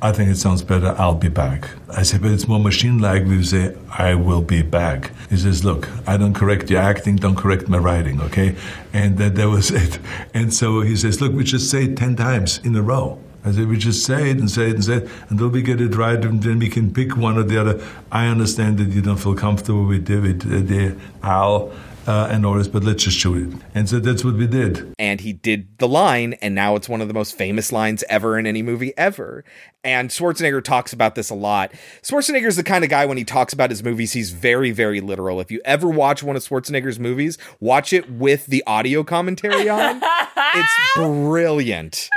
I 0.00 0.12
think 0.12 0.30
it 0.30 0.36
sounds 0.36 0.62
better, 0.62 0.96
I'll 0.98 1.14
be 1.14 1.28
back. 1.28 1.68
I 1.94 2.04
said, 2.04 2.22
but 2.22 2.30
it's 2.30 2.48
more 2.48 2.58
machine-like 2.58 3.24
if 3.24 3.28
you 3.28 3.44
say, 3.44 3.76
I 3.90 4.14
will 4.14 4.40
be 4.40 4.62
back. 4.62 5.12
He 5.28 5.36
says, 5.36 5.62
look, 5.62 5.90
I 6.06 6.16
don't 6.16 6.32
correct 6.32 6.70
your 6.70 6.80
acting, 6.80 7.16
don't 7.16 7.36
correct 7.36 7.68
my 7.68 7.76
writing, 7.76 8.18
okay? 8.22 8.56
And 8.94 9.18
that, 9.18 9.34
that 9.34 9.50
was 9.50 9.70
it. 9.82 9.98
And 10.32 10.54
so 10.54 10.80
he 10.80 10.96
says, 10.96 11.20
look, 11.20 11.34
we 11.34 11.44
just 11.44 11.70
say 11.70 11.84
it 11.84 11.98
10 11.98 12.16
times 12.16 12.60
in 12.64 12.74
a 12.76 12.80
row. 12.80 13.18
I 13.44 13.52
said, 13.52 13.68
we 13.68 13.78
just 13.78 14.04
say 14.04 14.30
it 14.30 14.38
and 14.38 14.50
say 14.50 14.68
it 14.68 14.74
and 14.74 14.84
say 14.84 14.96
it 14.98 15.10
until 15.30 15.48
we 15.48 15.62
get 15.62 15.80
it 15.80 15.94
right, 15.96 16.22
and 16.22 16.42
then 16.42 16.58
we 16.58 16.68
can 16.68 16.92
pick 16.92 17.16
one 17.16 17.38
or 17.38 17.42
the 17.42 17.60
other. 17.60 17.82
I 18.12 18.26
understand 18.26 18.78
that 18.78 18.88
you 18.88 19.00
don't 19.00 19.16
feel 19.16 19.34
comfortable 19.34 19.86
with 19.86 20.04
David, 20.04 20.44
with 20.44 20.68
the 20.68 20.96
Al 21.22 21.72
uh, 22.06 22.28
and 22.30 22.44
all 22.44 22.54
this, 22.54 22.68
but 22.68 22.82
let's 22.82 23.04
just 23.04 23.18
shoot 23.18 23.52
it. 23.52 23.60
And 23.74 23.88
so 23.88 24.00
that's 24.00 24.24
what 24.24 24.34
we 24.34 24.46
did. 24.46 24.92
and 24.98 25.20
he 25.20 25.32
did 25.32 25.78
the 25.78 25.88
line, 25.88 26.34
and 26.34 26.54
now 26.54 26.74
it's 26.76 26.88
one 26.88 27.00
of 27.00 27.08
the 27.08 27.14
most 27.14 27.36
famous 27.36 27.72
lines 27.72 28.04
ever 28.08 28.38
in 28.38 28.46
any 28.46 28.62
movie 28.62 28.92
ever. 28.96 29.44
And 29.82 30.10
Schwarzenegger 30.10 30.62
talks 30.62 30.92
about 30.92 31.14
this 31.14 31.30
a 31.30 31.34
lot. 31.34 31.72
Schwarzenegger's 32.02 32.56
the 32.56 32.62
kind 32.62 32.84
of 32.84 32.90
guy 32.90 33.06
when 33.06 33.16
he 33.16 33.24
talks 33.24 33.52
about 33.52 33.70
his 33.70 33.82
movies, 33.82 34.12
he's 34.12 34.30
very, 34.30 34.70
very 34.70 35.00
literal. 35.00 35.40
If 35.40 35.50
you 35.50 35.60
ever 35.64 35.88
watch 35.88 36.22
one 36.22 36.36
of 36.36 36.42
Schwarzenegger's 36.42 36.98
movies, 36.98 37.38
watch 37.60 37.92
it 37.92 38.10
with 38.10 38.46
the 38.46 38.62
audio 38.66 39.02
commentary 39.04 39.68
on. 39.68 40.02
it's 40.36 40.74
brilliant. 40.96 42.10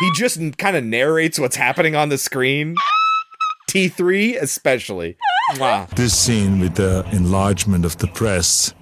He 0.00 0.10
just 0.14 0.38
kind 0.58 0.76
of 0.76 0.84
narrates 0.84 1.38
what's 1.38 1.56
happening 1.56 1.94
on 1.94 2.08
the 2.08 2.18
screen. 2.18 2.74
T3 3.68 4.40
especially. 4.40 5.16
Mwah. 5.54 5.88
This 5.90 6.16
scene 6.16 6.60
with 6.60 6.74
the 6.74 7.06
enlargement 7.12 7.84
of 7.84 7.98
the 7.98 8.06
breasts 8.08 8.74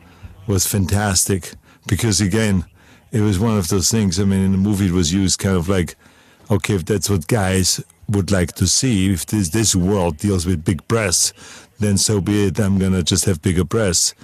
was 0.46 0.66
fantastic 0.66 1.52
because, 1.86 2.20
again, 2.20 2.64
it 3.12 3.20
was 3.20 3.38
one 3.38 3.56
of 3.58 3.68
those 3.68 3.90
things. 3.90 4.18
I 4.18 4.24
mean, 4.24 4.40
in 4.40 4.52
the 4.52 4.58
movie, 4.58 4.86
it 4.86 4.92
was 4.92 5.12
used 5.12 5.38
kind 5.38 5.56
of 5.56 5.68
like, 5.68 5.96
okay, 6.50 6.74
if 6.74 6.84
that's 6.84 7.08
what 7.08 7.26
guys 7.28 7.82
would 8.08 8.30
like 8.30 8.52
to 8.56 8.66
see, 8.66 9.12
if 9.12 9.26
this, 9.26 9.50
this 9.50 9.74
world 9.74 10.16
deals 10.18 10.46
with 10.46 10.64
big 10.64 10.86
breasts, 10.88 11.32
then 11.78 11.96
so 11.96 12.20
be 12.20 12.46
it. 12.46 12.58
I'm 12.58 12.78
going 12.78 12.92
to 12.92 13.02
just 13.02 13.24
have 13.24 13.40
bigger 13.42 13.64
breasts. 13.64 14.14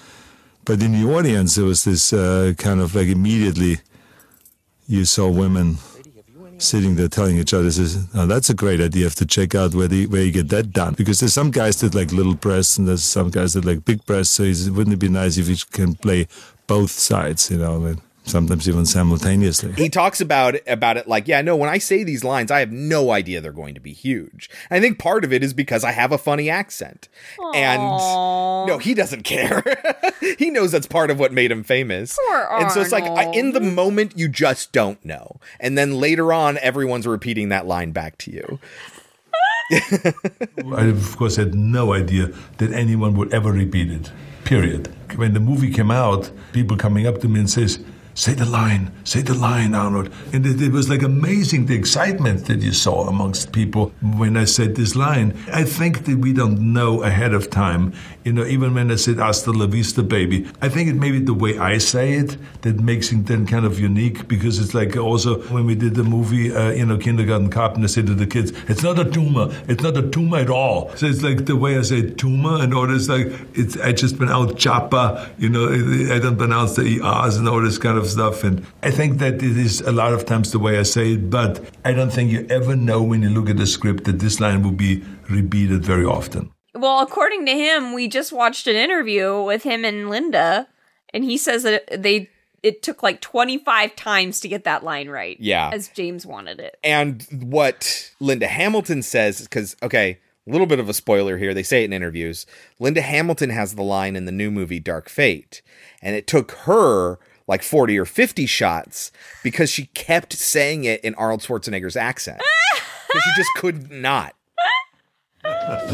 But 0.65 0.83
in 0.83 0.93
the 0.93 1.09
audience, 1.09 1.55
there 1.55 1.65
was 1.65 1.85
this 1.85 2.13
uh, 2.13 2.55
kind 2.59 2.81
of 2.81 2.95
like 2.95 3.07
immediately 3.07 3.79
you 4.89 5.05
saw 5.05 5.29
women 5.29 5.79
sitting 6.59 6.97
there 6.97 7.09
telling 7.09 7.37
each 7.39 7.53
other, 7.55 7.71
says, 7.71 8.07
oh, 8.15 8.27
that's 8.27 8.51
a 8.51 8.55
great 8.55 8.81
idea. 8.81 9.01
You 9.01 9.05
have 9.05 9.15
to 9.17 9.27
check 9.27 9.55
out 9.55 9.75
where, 9.75 9.89
the, 9.89 10.07
where 10.07 10.23
you 10.23 10.33
get 10.33 10.49
that 10.51 10.73
done. 10.73 10.95
Because 10.95 11.21
there's 11.21 11.35
some 11.35 11.51
guys 11.51 11.81
that 11.81 11.95
like 11.95 12.13
little 12.13 12.35
breasts 12.35 12.79
and 12.79 12.89
there's 12.89 13.03
some 13.03 13.31
guys 13.31 13.55
that 13.55 13.65
like 13.65 13.85
big 13.85 14.05
breasts. 14.07 14.35
So 14.35 14.43
it's- 14.45 14.69
wouldn't 14.69 14.95
it 14.95 14.99
be 14.99 15.09
nice 15.09 15.37
if 15.37 15.49
you 15.49 15.57
can 15.71 15.95
play 15.95 16.29
both 16.67 16.91
sides, 16.91 17.51
you 17.51 17.59
know, 17.59 17.85
and 17.85 18.01
sometimes 18.27 18.69
even 18.69 18.85
simultaneously? 18.85 19.73
he 19.73 19.89
talks 19.89 20.21
about 20.21 20.57
about 20.67 20.97
it 20.97 21.09
like, 21.09 21.29
yeah, 21.29 21.41
no, 21.43 21.57
when 21.57 21.69
I 21.69 21.79
say 21.79 22.05
these 22.05 22.25
lines, 22.25 22.51
I 22.51 22.61
have 22.61 22.73
no 22.73 23.11
idea 23.11 23.41
they're 23.41 23.53
going 23.53 23.75
to 23.75 23.81
be 23.81 23.93
huge. 23.93 24.51
I 24.71 24.81
think 24.81 24.99
part 24.99 25.25
of 25.25 25.33
it 25.33 25.43
is 25.43 25.55
because 25.55 25.85
I 25.85 25.93
have 25.93 26.13
a 26.13 26.19
funny 26.19 26.51
accent. 26.51 27.09
And 27.55 27.81
no, 27.81 28.79
he 28.81 28.95
doesn't 28.95 29.23
care. 29.23 29.63
he 30.39 30.51
knows 30.51 30.73
that's 30.73 30.87
part 30.87 31.11
of 31.11 31.19
what 31.19 31.33
made 31.33 31.51
him 31.51 31.65
famous. 31.65 32.19
Poor 32.29 32.49
and 32.61 32.71
so 32.71 32.81
it's 32.81 32.93
like 32.93 33.05
I, 33.05 33.31
in 33.33 33.53
the 33.53 33.61
moment 33.61 34.17
you 34.17 34.29
just 34.29 34.73
don't 34.73 35.03
know. 35.05 35.41
And 35.61 35.79
then 35.79 36.01
later 36.01 36.33
on 36.33 36.59
everyone's 36.59 37.07
repeating 37.07 37.49
that 37.51 37.67
line 37.67 37.93
back 37.93 38.19
to 38.19 38.31
you. 38.31 38.59
I, 40.77 40.85
of 40.85 41.17
course, 41.17 41.37
had 41.37 41.55
no 41.55 41.93
idea 41.93 42.33
that 42.59 42.73
anyone 42.73 43.15
would 43.15 43.33
ever 43.35 43.51
repeat 43.53 43.91
it. 43.91 44.13
Period. 44.45 44.95
When 45.17 45.35
the 45.35 45.41
movie 45.41 45.73
came 45.73 45.91
out, 45.91 46.31
people 46.53 46.77
coming 46.77 47.07
up 47.07 47.21
to 47.23 47.29
me 47.29 47.41
and 47.41 47.51
says, 47.51 47.81
"Say 48.17 48.33
the 48.33 48.47
line, 48.47 48.93
say 49.05 49.21
the 49.21 49.35
line, 49.35 49.75
Arnold." 49.75 50.09
And 50.33 50.47
it, 50.47 50.61
it 50.61 50.73
was 50.73 50.89
like 50.89 51.03
amazing 51.03 51.67
the 51.67 51.75
excitement 51.75 52.47
that 52.47 52.63
you 52.63 52.73
saw 52.73 53.07
amongst 53.07 53.53
people 53.53 53.93
when 54.01 54.39
I 54.39 54.47
said 54.47 54.75
this 54.75 54.97
line. 54.97 55.35
I 55.53 55.65
think 55.65 56.07
that 56.07 56.17
we 56.19 56.33
don't 56.33 56.59
know 56.73 57.03
ahead 57.03 57.35
of 57.35 57.51
time. 57.51 57.93
You 58.27 58.33
know, 58.33 58.45
even 58.45 58.75
when 58.75 58.91
I 58.91 58.97
said 58.97 59.19
"Hasta 59.19 59.53
la 59.53 59.67
vista, 59.67 60.03
baby," 60.03 60.49
I 60.61 60.69
think 60.69 60.89
it 60.89 60.97
may 60.97 61.13
be 61.13 61.21
the 61.21 61.33
way 61.33 61.61
I 61.61 61.79
say 61.79 62.15
it 62.15 62.37
that 62.63 62.81
makes 62.81 63.13
it 63.13 63.27
then 63.27 63.47
kind 63.47 63.65
of 63.65 63.79
unique 63.79 64.27
because 64.27 64.59
it's 64.59 64.75
like 64.75 64.97
also 64.97 65.43
when 65.55 65.65
we 65.65 65.77
did 65.77 65.95
the 65.95 66.03
movie, 66.03 66.53
uh, 66.53 66.71
you 66.73 66.85
know, 66.85 66.99
Kindergarten 66.99 67.51
Cop, 67.51 67.77
and 67.77 67.85
I 67.85 67.87
said 67.87 68.09
to 68.09 68.15
the 68.15 68.27
kids, 68.27 68.53
"It's 68.67 68.83
not 68.83 68.99
a 68.99 69.05
tumor. 69.05 69.55
It's 69.69 69.85
not 69.85 69.97
a 69.97 70.03
tumor 70.03 70.39
at 70.39 70.51
all." 70.51 70.91
So 70.97 71.07
it's 71.07 71.23
like 71.23 71.47
the 71.47 71.55
way 71.55 71.79
I 71.79 71.83
say 71.83 72.11
tumor, 72.11 72.61
and 72.61 72.75
all 72.75 72.89
this 72.89 73.09
like 73.09 73.33
it's 73.55 73.77
I 73.77 73.93
just 73.93 74.19
pronounce 74.19 74.61
chapa. 74.61 75.31
You 75.39 75.49
know, 75.49 75.69
I 76.13 76.19
don't 76.19 76.37
pronounce 76.37 76.75
the 76.75 77.01
ers 77.05 77.37
and 77.37 77.49
all 77.49 77.63
this 77.63 77.79
kind 77.79 77.97
of 77.97 78.09
stuff. 78.09 78.43
And 78.43 78.67
I 78.83 78.91
think 78.91 79.19
that 79.19 79.35
it 79.35 79.57
is 79.57 79.83
a 79.83 79.93
lot 79.93 80.13
of 80.13 80.27
times 80.27 80.51
the 80.51 80.59
way 80.59 80.81
I 80.81 80.83
say 80.83 81.13
it, 81.13 81.31
but 81.31 81.65
I 81.85 81.93
don't 81.93 82.11
think 82.11 82.33
you 82.33 82.45
ever 82.51 82.75
know 82.75 83.01
when 83.03 83.23
you 83.23 83.31
look 83.31 83.49
at 83.49 83.57
the 83.57 83.69
script 83.69 84.03
that 84.05 84.19
this 84.19 84.41
line 84.41 84.65
will 84.65 84.79
be 84.89 85.05
repeated 85.31 85.85
very 85.85 86.05
often. 86.05 86.56
Well, 86.77 87.01
according 87.01 87.47
to 87.47 87.53
him, 87.53 87.93
we 87.93 88.09
just 88.09 88.33
watched 88.33 88.67
an 88.67 88.77
interview 88.77 89.43
with 89.43 89.63
him 89.63 89.85
and 89.85 90.09
Linda, 90.11 90.69
and 91.13 91.25
he 91.25 91.37
says 91.37 91.63
that 91.63 92.03
they 92.03 92.31
it 92.63 92.83
took 92.83 93.03
like 93.03 93.21
25 93.21 93.95
times 93.95 94.41
to 94.41 94.49
get 94.49 94.65
that 94.65 94.83
line 94.83 95.09
right. 95.09 95.37
Yeah. 95.39 95.71
As 95.73 95.89
James 95.89 96.27
wanted 96.27 96.59
it. 96.59 96.79
And 96.83 97.25
what 97.31 98.11
Linda 98.19 98.49
Hamilton 98.49 99.03
says, 99.03 99.41
because, 99.43 99.77
okay, 99.85 100.19
a 100.47 100.51
little 100.51 100.67
bit 100.67 100.81
of 100.81 100.89
a 100.89 100.95
spoiler 100.95 101.39
here. 101.39 101.55
They 101.55 101.63
say 101.63 101.83
it 101.83 101.87
in 101.87 101.93
interviews. 101.93 102.47
Linda 102.79 103.03
Hamilton 103.03 103.51
has 103.51 103.75
the 103.75 103.83
line 103.83 104.17
in 104.17 104.25
the 104.25 104.33
new 104.33 104.51
movie 104.51 104.81
Dark 104.81 105.09
Fate, 105.09 105.63
and 106.01 106.15
it 106.15 106.27
took 106.27 106.53
her 106.53 107.19
like 107.49 107.63
40 107.63 107.99
or 107.99 108.05
50 108.05 108.47
shots 108.47 109.13
because 109.43 109.71
she 109.71 109.87
kept 109.87 110.33
saying 110.33 110.85
it 110.85 111.01
in 111.03 111.15
Arnold 111.15 111.41
Schwarzenegger's 111.41 111.97
accent. 111.97 112.41
Because 113.09 113.23
she 113.23 113.41
just 113.41 113.51
could 113.57 113.91
not. 113.93 114.35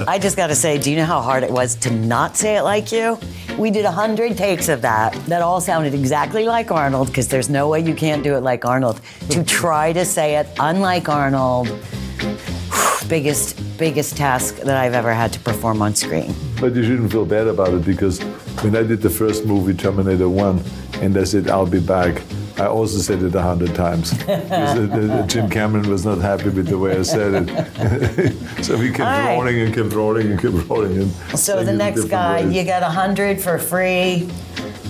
I 0.06 0.18
just 0.18 0.36
got 0.36 0.48
to 0.48 0.54
say, 0.54 0.78
do 0.78 0.90
you 0.90 0.96
know 0.96 1.04
how 1.04 1.20
hard 1.20 1.42
it 1.42 1.50
was 1.50 1.74
to 1.76 1.90
not 1.90 2.36
say 2.36 2.56
it 2.56 2.62
like 2.62 2.92
you? 2.92 3.18
We 3.58 3.70
did 3.70 3.84
a 3.84 3.90
hundred 3.90 4.36
takes 4.36 4.68
of 4.68 4.82
that. 4.82 5.14
That 5.26 5.42
all 5.42 5.60
sounded 5.60 5.94
exactly 5.94 6.44
like 6.44 6.70
Arnold 6.70 7.08
because 7.08 7.28
there's 7.28 7.48
no 7.48 7.68
way 7.68 7.80
you 7.80 7.94
can't 7.94 8.22
do 8.22 8.34
it 8.34 8.40
like 8.40 8.64
Arnold. 8.64 9.00
to 9.30 9.44
try 9.44 9.92
to 9.92 10.04
say 10.04 10.36
it 10.36 10.46
unlike 10.58 11.08
Arnold, 11.08 11.68
biggest 13.08 13.58
biggest 13.78 14.16
task 14.16 14.56
that 14.58 14.76
I've 14.76 14.94
ever 14.94 15.12
had 15.12 15.32
to 15.32 15.40
perform 15.40 15.82
on 15.82 15.94
screen. 15.94 16.34
But 16.60 16.74
you 16.74 16.84
shouldn't 16.84 17.10
feel 17.10 17.24
bad 17.24 17.46
about 17.46 17.74
it 17.74 17.84
because 17.84 18.20
when 18.62 18.76
I 18.76 18.82
did 18.82 19.02
the 19.02 19.10
first 19.10 19.44
movie, 19.44 19.74
Terminator 19.74 20.28
1, 20.28 20.62
and 21.00 21.16
I 21.16 21.24
said, 21.24 21.48
I'll 21.48 21.66
be 21.66 21.80
back, 21.80 22.22
I 22.58 22.66
also 22.66 22.98
said 22.98 23.22
it 23.22 23.34
a 23.34 23.42
hundred 23.42 23.74
times. 23.74 24.12
Because, 24.24 25.32
Jim 25.32 25.48
Cameron 25.48 25.88
was 25.88 26.04
not 26.04 26.18
happy 26.18 26.50
with 26.50 26.68
the 26.68 26.78
way 26.78 26.96
I 26.98 27.02
said 27.02 27.48
it. 27.48 28.64
so 28.64 28.76
we 28.76 28.88
kept 28.90 29.00
All 29.00 29.06
right. 29.06 29.34
rolling 29.36 29.60
and 29.60 29.74
kept 29.74 29.92
rolling 29.92 30.30
and 30.32 30.40
kept 30.40 30.68
rolling. 30.68 30.98
And 31.02 31.10
So 31.38 31.64
the 31.64 31.72
next 31.72 32.04
guy, 32.04 32.44
ways. 32.44 32.54
you 32.54 32.64
got 32.64 32.82
a 32.82 32.86
hundred 32.90 33.40
for 33.40 33.58
free, 33.58 34.28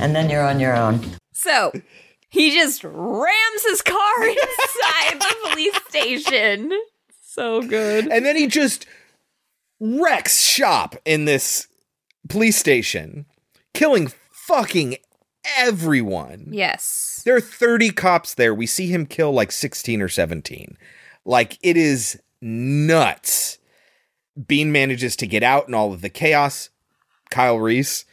and 0.01 0.15
then 0.15 0.29
you're 0.31 0.45
on 0.47 0.59
your 0.61 0.75
own. 0.77 1.01
So 1.33 1.73
he 2.29 2.51
just 2.53 2.83
rams 2.85 3.63
his 3.65 3.83
car 3.83 4.23
inside 4.27 5.21
the 5.21 5.35
police 5.51 5.77
station. 5.89 6.73
So 7.25 7.63
good. 7.63 8.09
And 8.09 8.25
then 8.27 8.37
he 8.37 8.47
just 8.47 8.87
wrecks 9.81 10.43
shop 10.43 10.97
in 11.05 11.25
this 11.25 11.67
police 12.29 12.57
station, 12.57 13.27
killing 13.75 14.13
fucking 14.31 14.97
everyone. 15.59 16.49
Yes. 16.53 17.12
There 17.23 17.37
are 17.37 17.41
30 17.41 17.91
cops 17.91 18.35
there. 18.35 18.55
We 18.55 18.67
see 18.67 18.89
him 18.89 19.07
kill 19.07 19.33
like 19.33 19.53
16 19.53 20.03
or 20.03 20.09
17. 20.09 20.77
Like, 21.25 21.59
it 21.63 21.77
is 21.77 22.21
nuts. 22.41 23.59
Biehn 24.39 24.69
manages 24.69 25.17
to 25.17 25.27
get 25.27 25.43
out 25.43 25.69
in 25.69 25.75
all 25.75 25.93
of 25.93 26.01
the 26.01 26.09
chaos, 26.09 26.71
Kyle 27.31 27.59
Reese, 27.59 28.05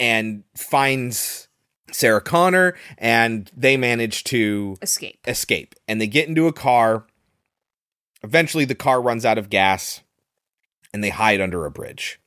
and 0.00 0.44
finds 0.56 1.48
Sarah 1.90 2.20
Connor, 2.20 2.74
and 2.96 3.50
they 3.56 3.76
manage 3.76 4.24
to 4.24 4.76
escape. 4.82 5.18
Escape. 5.26 5.74
And 5.86 6.00
they 6.00 6.06
get 6.06 6.28
into 6.28 6.46
a 6.46 6.52
car. 6.52 7.06
Eventually, 8.22 8.64
the 8.64 8.74
car 8.74 9.02
runs 9.02 9.24
out 9.24 9.38
of 9.38 9.50
gas, 9.50 10.00
and 10.92 11.02
they 11.02 11.10
hide 11.10 11.40
under 11.40 11.66
a 11.66 11.70
bridge. 11.70 12.20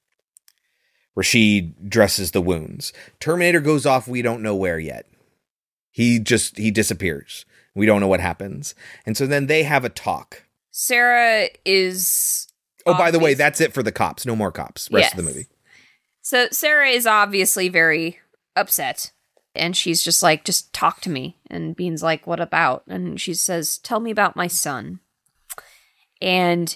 Rashid 1.15 1.89
dresses 1.89 2.31
the 2.31 2.41
wounds. 2.41 2.93
Terminator 3.19 3.59
goes 3.59 3.85
off, 3.85 4.07
we 4.07 4.22
don't 4.22 4.41
know 4.41 4.55
where 4.55 4.80
yet. 4.80 5.10
He 5.91 6.19
just 6.19 6.57
he 6.57 6.72
disappears. 6.72 7.45
We 7.76 7.85
don't 7.85 8.01
know 8.01 8.07
what 8.07 8.19
happens. 8.19 8.76
And 9.05 9.15
so 9.15 9.27
then 9.27 9.47
they 9.47 9.63
have 9.63 9.85
a 9.85 9.89
talk. 9.89 10.43
Sarah 10.72 11.49
is 11.65 12.47
Oh, 12.85 12.97
by 12.97 13.11
the 13.11 13.19
way, 13.19 13.34
that's 13.34 13.61
it 13.61 13.73
for 13.73 13.84
the 13.84 13.91
cops. 13.91 14.26
No 14.26 14.35
more 14.35 14.51
cops. 14.51 14.89
Rest 14.91 15.13
of 15.13 15.18
the 15.18 15.23
movie. 15.23 15.47
So 16.22 16.47
Sarah 16.51 16.89
is 16.89 17.05
obviously 17.05 17.69
very 17.69 18.19
upset. 18.55 19.11
And 19.53 19.76
she's 19.76 20.01
just 20.01 20.23
like, 20.23 20.45
just 20.45 20.73
talk 20.73 21.01
to 21.01 21.09
me. 21.09 21.38
And 21.49 21.76
Biehn's 21.76 22.03
like, 22.03 22.26
what 22.26 22.39
about? 22.39 22.84
And 22.88 23.19
she 23.19 23.34
says, 23.34 23.77
tell 23.77 23.99
me 23.99 24.11
about 24.11 24.35
my 24.35 24.47
son. 24.47 24.99
And 26.22 26.76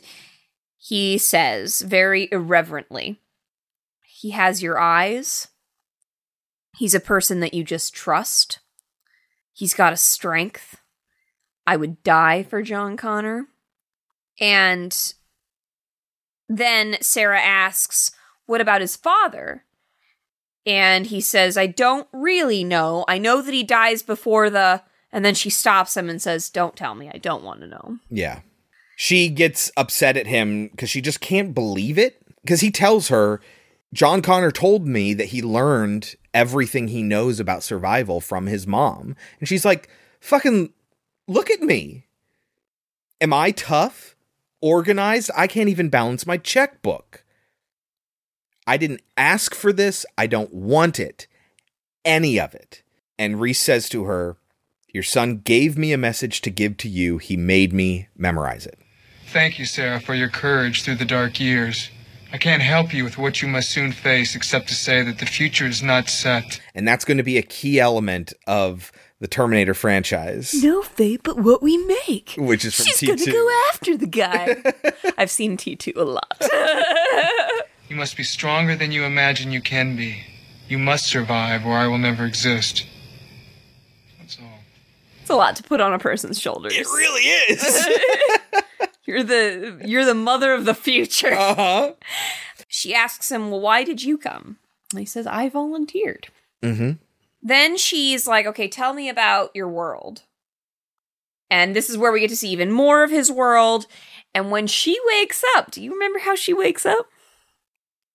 he 0.78 1.18
says, 1.18 1.82
very 1.82 2.28
irreverently, 2.32 3.22
he 4.04 4.32
has 4.32 4.62
your 4.62 4.78
eyes. 4.78 5.48
He's 6.78 6.96
a 6.96 7.00
person 7.00 7.40
that 7.40 7.54
you 7.54 7.64
just 7.64 7.94
trust. 7.94 8.60
He's 9.56 9.74
got 9.74 9.94
a 9.94 9.98
strength. 9.98 10.82
I 11.66 11.78
would 11.78 12.04
die 12.04 12.44
for 12.44 12.62
John 12.62 12.98
Connor. 12.98 13.48
And 14.40 15.14
then 16.50 16.98
Sarah 17.00 17.42
asks, 17.42 18.12
What 18.48 18.60
about 18.60 18.82
his 18.82 18.98
father? 18.98 19.64
And 20.66 21.08
he 21.08 21.22
says, 21.22 21.58
I 21.58 21.68
don't 21.68 22.08
really 22.12 22.66
know. 22.66 23.06
I 23.08 23.18
know 23.18 23.42
that 23.42 23.54
he 23.54 23.64
dies 23.64 24.04
before 24.04 24.50
the. 24.50 24.84
And 25.10 25.24
then 25.24 25.36
she 25.36 25.50
stops 25.50 25.96
him 25.96 26.10
and 26.10 26.22
says, 26.22 26.50
Don't 26.50 26.76
tell 26.76 26.94
me. 26.94 27.10
I 27.14 27.18
don't 27.18 27.44
want 27.44 27.62
to 27.62 27.68
know. 27.68 28.00
Yeah. 28.10 28.42
She 28.98 29.30
gets 29.30 29.72
upset 29.78 30.18
at 30.18 30.28
him 30.28 30.68
because 30.68 30.90
she 30.90 31.00
just 31.00 31.22
can't 31.22 31.54
believe 31.54 31.98
it. 31.98 32.22
Because 32.42 32.60
he 32.60 32.72
tells 32.72 33.08
her, 33.08 33.40
John 33.96 34.22
Connor 34.22 34.52
told 34.52 34.86
me 34.86 35.14
that 35.14 35.30
he 35.30 35.42
learned 35.42 36.16
everything 36.34 36.90
he 36.90 37.02
knows 37.02 37.40
about 37.40 37.64
survival 37.64 38.20
from 38.20 38.46
his 38.46 38.68
mom. 38.68 39.16
And 39.40 39.48
she's 39.48 39.64
like, 39.64 39.88
fucking 40.20 40.74
look 41.30 41.50
at 41.50 41.62
me. 41.62 42.06
Am 43.22 43.32
I 43.32 43.52
tough? 43.52 44.18
Organized? 44.62 45.32
I 45.34 45.48
can't 45.48 45.70
even 45.70 45.88
balance 45.88 46.28
my 46.28 46.36
checkbook. 46.36 47.24
I 48.68 48.76
didn't 48.76 49.02
ask 49.16 49.56
for 49.56 49.72
this. 49.72 50.06
I 50.18 50.28
don't 50.28 50.54
want 50.54 51.00
it. 51.00 51.28
Any 52.04 52.38
of 52.38 52.54
it. 52.54 52.84
And 53.18 53.40
Reese 53.40 53.62
says 53.62 53.88
to 53.90 54.04
her, 54.04 54.36
Your 54.94 55.04
son 55.04 55.38
gave 55.38 55.78
me 55.78 55.94
a 55.94 55.98
message 55.98 56.42
to 56.42 56.50
give 56.50 56.76
to 56.78 56.90
you. 56.90 57.18
He 57.18 57.38
made 57.38 57.72
me 57.72 58.10
memorize 58.18 58.66
it. 58.66 58.78
Thank 59.28 59.58
you, 59.58 59.66
Sarah, 59.66 60.02
for 60.02 60.16
your 60.16 60.30
courage 60.30 60.84
through 60.84 60.96
the 60.96 61.06
dark 61.06 61.40
years. 61.40 61.92
I 62.34 62.38
can't 62.38 62.62
help 62.62 62.94
you 62.94 63.04
with 63.04 63.18
what 63.18 63.42
you 63.42 63.48
must 63.48 63.70
soon 63.70 63.92
face 63.92 64.36
except 64.36 64.68
to 64.68 64.76
say 64.76 65.02
that 65.04 65.20
the 65.20 65.26
future 65.26 65.66
is 65.66 65.82
not 65.82 66.10
set. 66.10 66.60
And 66.74 66.88
that's 66.88 67.06
going 67.06 67.18
to 67.18 67.24
be 67.24 67.38
a 67.38 67.42
key 67.42 67.80
element 67.80 68.34
of 68.48 68.92
the 69.22 69.28
Terminator 69.28 69.74
franchise, 69.74 70.54
No 70.62 70.82
fate 70.82 71.22
but 71.24 71.38
what 71.38 71.64
we 71.64 71.78
make. 71.86 72.34
which 72.38 72.66
is 72.66 72.76
from 72.76 72.86
She's 72.88 73.00
T2. 73.00 73.08
gonna 73.08 73.32
go 73.32 73.50
after 73.72 73.96
the 73.98 74.08
guy. 74.08 74.58
I've 75.18 75.32
seen 75.32 75.56
T2 75.58 75.96
a 75.96 76.04
lot. 76.04 76.42
You 77.88 77.96
must 77.96 78.18
be 78.18 78.24
stronger 78.24 78.76
than 78.76 78.92
you 78.92 79.04
imagine 79.04 79.52
you 79.52 79.62
can 79.62 79.96
be. 79.96 80.24
You 80.68 80.80
must 80.80 81.06
survive, 81.06 81.68
or 81.68 81.74
I 81.78 81.86
will 81.86 82.00
never 82.00 82.26
exist. 82.26 82.84
That's 84.20 84.40
all. 84.40 84.58
It's 85.22 85.30
a 85.30 85.36
lot 85.36 85.56
to 85.58 85.64
put 85.64 85.80
on 85.82 85.94
a 85.94 86.00
person's 86.00 86.40
shoulders. 86.42 86.74
It 86.76 86.88
really 86.88 87.22
is. 87.54 87.88
you're 89.06 89.24
the 89.24 89.82
you're 89.86 90.06
the 90.06 90.14
mother 90.16 90.54
of 90.54 90.66
the 90.66 90.74
future. 90.76 91.34
Uh-huh. 91.34 91.94
She 92.68 92.94
asks 92.94 93.32
him, 93.32 93.52
"Well, 93.52 93.62
why 93.62 93.84
did 93.84 94.04
you 94.04 94.18
come?" 94.18 94.58
And 94.92 95.00
he 95.00 95.06
says, 95.06 95.26
"I 95.28 95.48
volunteered." 95.50 96.28
Mm-hmm. 96.62 96.92
Then 97.42 97.78
she's 97.78 98.28
like, 98.28 98.46
"Okay, 98.48 98.68
tell 98.68 98.94
me 98.94 99.08
about 99.08 99.52
your 99.56 99.70
world." 99.70 100.24
And 101.50 101.76
this 101.76 101.90
is 101.90 101.98
where 101.98 102.12
we 102.12 102.20
get 102.20 102.30
to 102.32 102.36
see 102.36 102.50
even 102.50 102.72
more 102.72 103.04
of 103.04 103.12
his 103.12 103.32
world. 103.32 103.86
And 104.34 104.52
when 104.52 104.68
she 104.68 104.98
wakes 105.08 105.44
up, 105.56 105.72
do 105.72 105.82
you 105.82 105.94
remember 105.94 106.20
how 106.20 106.36
she 106.36 106.54
wakes 106.54 106.86
up? 106.86 107.08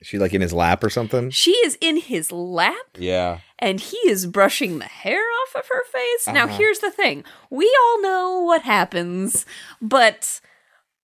Is 0.01 0.09
she 0.09 0.19
like 0.19 0.35
in 0.35 0.41
his 0.41 0.53
lap 0.53 0.83
or 0.83 0.91
something? 0.91 1.31
She 1.31 1.53
is 1.65 1.79
in 1.81 1.97
his 1.99 2.33
lap 2.33 2.97
Yeah. 2.99 3.39
and 3.59 3.81
he 3.81 3.97
is 3.99 4.27
brushing 4.27 4.79
the 4.79 4.87
hair 4.87 5.21
off 5.23 5.55
of 5.55 5.69
her 5.69 5.85
face. 5.85 6.27
Now, 6.27 6.45
Uh-huh. 6.47 6.57
here's 6.57 6.81
the 6.81 6.91
thing 6.91 7.23
we 7.51 7.75
all 7.83 8.03
know 8.03 8.41
what 8.41 8.63
happens, 8.63 9.47
but 9.81 10.41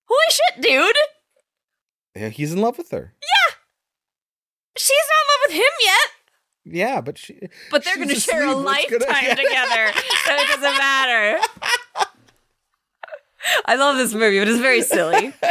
Holy 0.07 0.31
shit, 0.31 0.61
dude! 0.61 0.95
Yeah, 2.15 2.29
He's 2.29 2.53
in 2.53 2.61
love 2.61 2.77
with 2.77 2.91
her. 2.91 3.13
Yeah, 3.21 3.55
she's 4.77 4.91
not 5.09 5.23
in 5.23 5.27
love 5.29 5.41
with 5.47 5.55
him 5.57 5.73
yet, 5.83 6.75
Yeah, 6.95 7.01
but 7.01 7.17
she. 7.17 7.39
but 7.71 7.83
they're 7.83 7.95
going 7.97 8.09
to 8.09 8.15
share 8.15 8.45
a 8.47 8.55
lifetime 8.55 8.99
gonna- 8.99 9.35
together, 9.35 9.91
so 10.25 10.33
it 10.35 10.47
doesn't 10.47 10.77
matter. 10.77 11.39
I 13.65 13.75
love 13.75 13.97
this 13.97 14.13
movie, 14.13 14.39
but 14.39 14.47
it's 14.47 14.59
very 14.59 14.81
silly. 14.81 15.33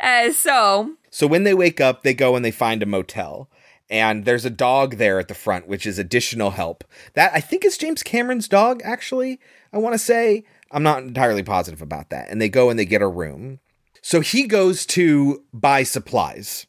Uh, 0.00 0.32
so, 0.32 0.96
So 1.10 1.28
when 1.28 1.44
they 1.44 1.54
wake 1.54 1.80
up, 1.80 2.02
they 2.02 2.12
go 2.12 2.34
and 2.34 2.44
they 2.44 2.50
find 2.50 2.82
a 2.82 2.86
motel. 2.86 3.48
And 3.88 4.24
there's 4.24 4.44
a 4.44 4.50
dog 4.50 4.96
there 4.96 5.20
at 5.20 5.28
the 5.28 5.34
front, 5.34 5.68
which 5.68 5.86
is 5.86 5.96
additional 5.96 6.50
help. 6.50 6.82
That 7.14 7.30
I 7.32 7.40
think 7.40 7.64
is 7.64 7.78
James 7.78 8.02
Cameron's 8.02 8.48
dog, 8.48 8.80
actually. 8.84 9.38
I 9.72 9.78
want 9.78 9.94
to 9.94 10.00
say. 10.00 10.42
I'm 10.72 10.82
not 10.82 11.04
entirely 11.04 11.44
positive 11.44 11.80
about 11.80 12.10
that. 12.10 12.28
And 12.30 12.42
they 12.42 12.48
go 12.48 12.68
and 12.68 12.76
they 12.76 12.84
get 12.84 13.00
a 13.00 13.06
room. 13.06 13.60
So 14.02 14.20
he 14.20 14.46
goes 14.46 14.84
to 14.86 15.44
buy 15.52 15.84
supplies. 15.84 16.66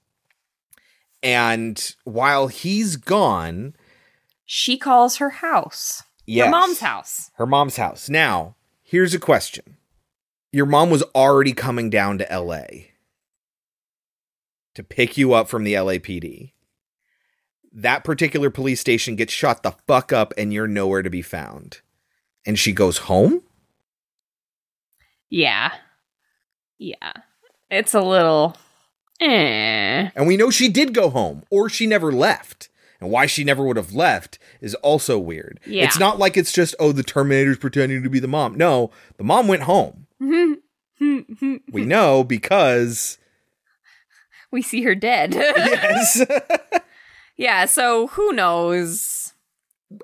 And 1.22 1.96
while 2.04 2.48
he's 2.48 2.96
gone, 2.96 3.76
she 4.46 4.78
calls 4.78 5.18
her 5.18 5.30
house. 5.30 6.04
Yes. 6.26 6.46
Her 6.46 6.52
mom's 6.52 6.80
house. 6.80 7.32
her 7.36 7.46
mom's 7.46 7.76
house. 7.76 8.08
Now, 8.08 8.56
here's 8.82 9.14
a 9.14 9.20
question. 9.20 9.78
Your 10.52 10.66
mom 10.66 10.90
was 10.90 11.02
already 11.16 11.54
coming 11.54 11.90
down 11.90 12.20
to 12.20 12.28
LA 12.32 12.66
to 14.76 14.84
pick 14.84 15.18
you 15.18 15.34
up 15.34 15.48
from 15.48 15.64
the 15.64 15.74
LAPD. 15.74 16.52
That 17.72 18.04
particular 18.04 18.52
police 18.52 18.80
station 18.80 19.16
gets 19.16 19.34
shot 19.34 19.64
the 19.64 19.74
fuck 19.88 20.14
up 20.14 20.34
and 20.38 20.54
you're 20.54 20.68
nowhere 20.68 21.02
to 21.02 21.10
be 21.10 21.24
found. 21.24 21.82
And 22.46 22.60
she 22.60 22.72
goes 22.72 23.00
home? 23.00 23.42
Yeah. 25.30 25.72
Yeah. 26.84 27.14
It's 27.72 27.94
a 27.94 28.02
little. 28.02 28.58
Eh. 29.22 30.10
And 30.16 30.28
we 30.28 30.36
know 30.36 30.50
she 30.50 30.68
did 30.68 30.94
go 30.94 31.10
home 31.10 31.44
or 31.50 31.70
she 31.70 31.88
never 31.88 32.12
left. 32.12 32.68
And 33.00 33.10
why 33.10 33.26
she 33.26 33.44
never 33.44 33.64
would 33.64 33.78
have 33.78 33.94
left 33.94 34.38
is 34.60 34.76
also 34.76 35.18
weird. 35.18 35.60
Yeah. 35.66 35.86
It's 35.86 35.98
not 36.00 36.20
like 36.20 36.36
it's 36.36 36.52
just, 36.52 36.76
oh, 36.80 36.92
the 36.92 37.04
Terminator's 37.04 37.58
pretending 37.58 38.04
to 38.04 38.10
be 38.10 38.20
the 38.20 38.28
mom. 38.28 38.56
No, 38.56 38.92
the 39.18 39.24
mom 39.24 39.48
went 39.48 39.64
home. 39.64 40.08
We 41.74 41.84
know 41.84 42.24
because 42.24 43.18
we 44.52 44.62
see 44.62 44.84
her 44.84 44.96
dead. 44.96 45.34
yes. 45.34 46.24
yeah, 47.36 47.66
so 47.66 48.08
who 48.08 48.32
knows? 48.32 49.34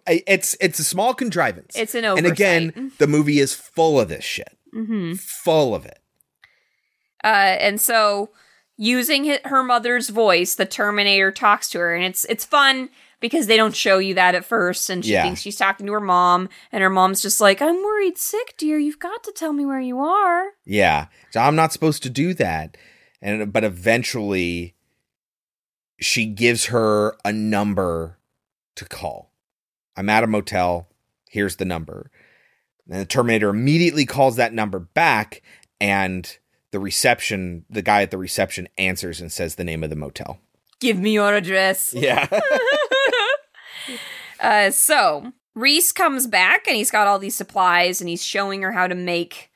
It's 0.05 0.57
it's 0.59 0.77
a 0.79 0.83
small 0.83 1.13
contrivance. 1.13 1.77
It's 1.77 1.95
an 1.95 2.03
And 2.03 2.25
again, 2.25 2.91
the 2.97 3.07
movie 3.07 3.39
is 3.39 3.53
full 3.53 3.97
of 3.97 4.09
this 4.09 4.25
shit. 4.25 4.57
Mm-hmm. 4.75 5.13
Full 5.13 5.73
of 5.73 5.85
it. 5.85 5.98
Uh, 7.23 7.27
and 7.59 7.79
so 7.81 8.29
using 8.77 9.25
hi- 9.25 9.41
her 9.45 9.63
mother's 9.63 10.09
voice, 10.09 10.55
the 10.55 10.65
Terminator 10.65 11.31
talks 11.31 11.69
to 11.71 11.79
her, 11.79 11.93
and 11.95 12.03
it's 12.05 12.25
it's 12.25 12.45
fun 12.45 12.89
because 13.19 13.47
they 13.47 13.57
don't 13.57 13.75
show 13.75 13.97
you 13.97 14.13
that 14.13 14.33
at 14.35 14.45
first, 14.45 14.89
and 14.89 15.03
she 15.03 15.11
Yeah. 15.11 15.23
thinks 15.23 15.41
she's 15.41 15.57
talking 15.57 15.85
to 15.87 15.91
her 15.93 15.99
mom, 15.99 16.47
and 16.71 16.81
her 16.81 16.89
mom's 16.89 17.21
just 17.21 17.41
like, 17.41 17.61
"I'm 17.61 17.75
worried 17.83 18.17
sick, 18.17 18.55
dear. 18.57 18.77
You've 18.77 18.99
got 18.99 19.23
to 19.25 19.31
tell 19.33 19.51
me 19.53 19.65
where 19.65 19.81
you 19.81 19.99
are." 19.99 20.51
Yeah. 20.65 21.07
So 21.31 21.41
I'm 21.41 21.55
not 21.55 21.73
supposed 21.73 22.01
to 22.03 22.09
do 22.09 22.33
that. 22.35 22.77
And 23.21 23.51
but 23.51 23.65
eventually 23.65 24.75
she 25.99 26.25
gives 26.25 26.67
her 26.67 27.17
a 27.25 27.33
number 27.33 28.17
to 28.75 28.85
call. 28.85 29.33
I'm 29.97 30.09
at 30.09 30.23
a 30.23 30.27
motel. 30.27 30.87
Here's 31.29 31.57
the 31.57 31.65
number. 31.65 32.09
And 32.89 33.01
the 33.01 33.05
Terminator 33.05 33.49
immediately 33.49 34.05
calls 34.05 34.37
that 34.37 34.53
number 34.53 34.79
back 34.79 35.41
and 35.81 36.37
the 36.71 36.79
reception, 36.79 37.65
the 37.69 37.81
guy 37.81 38.01
at 38.03 38.11
the 38.11 38.17
reception 38.17 38.67
answers 38.77 39.19
and 39.21 39.31
says 39.31 39.55
the 39.55 39.63
name 39.63 39.83
of 39.83 39.89
the 39.89 39.95
motel. 39.95 40.39
Give 40.79 40.97
me 40.97 41.13
your 41.13 41.33
address. 41.33 41.93
Yeah. 41.93 42.27
Uh, 44.39 44.71
so 44.71 45.33
Reese 45.53 45.91
comes 45.91 46.25
back 46.25 46.65
and 46.65 46.77
he's 46.77 46.91
got 46.91 47.07
all 47.07 47.19
these 47.19 47.35
supplies 47.35 47.99
and 47.99 48.09
he's 48.09 48.23
showing 48.23 48.61
her 48.61 48.71
how 48.71 48.87
to 48.87 48.95
make 48.95 49.49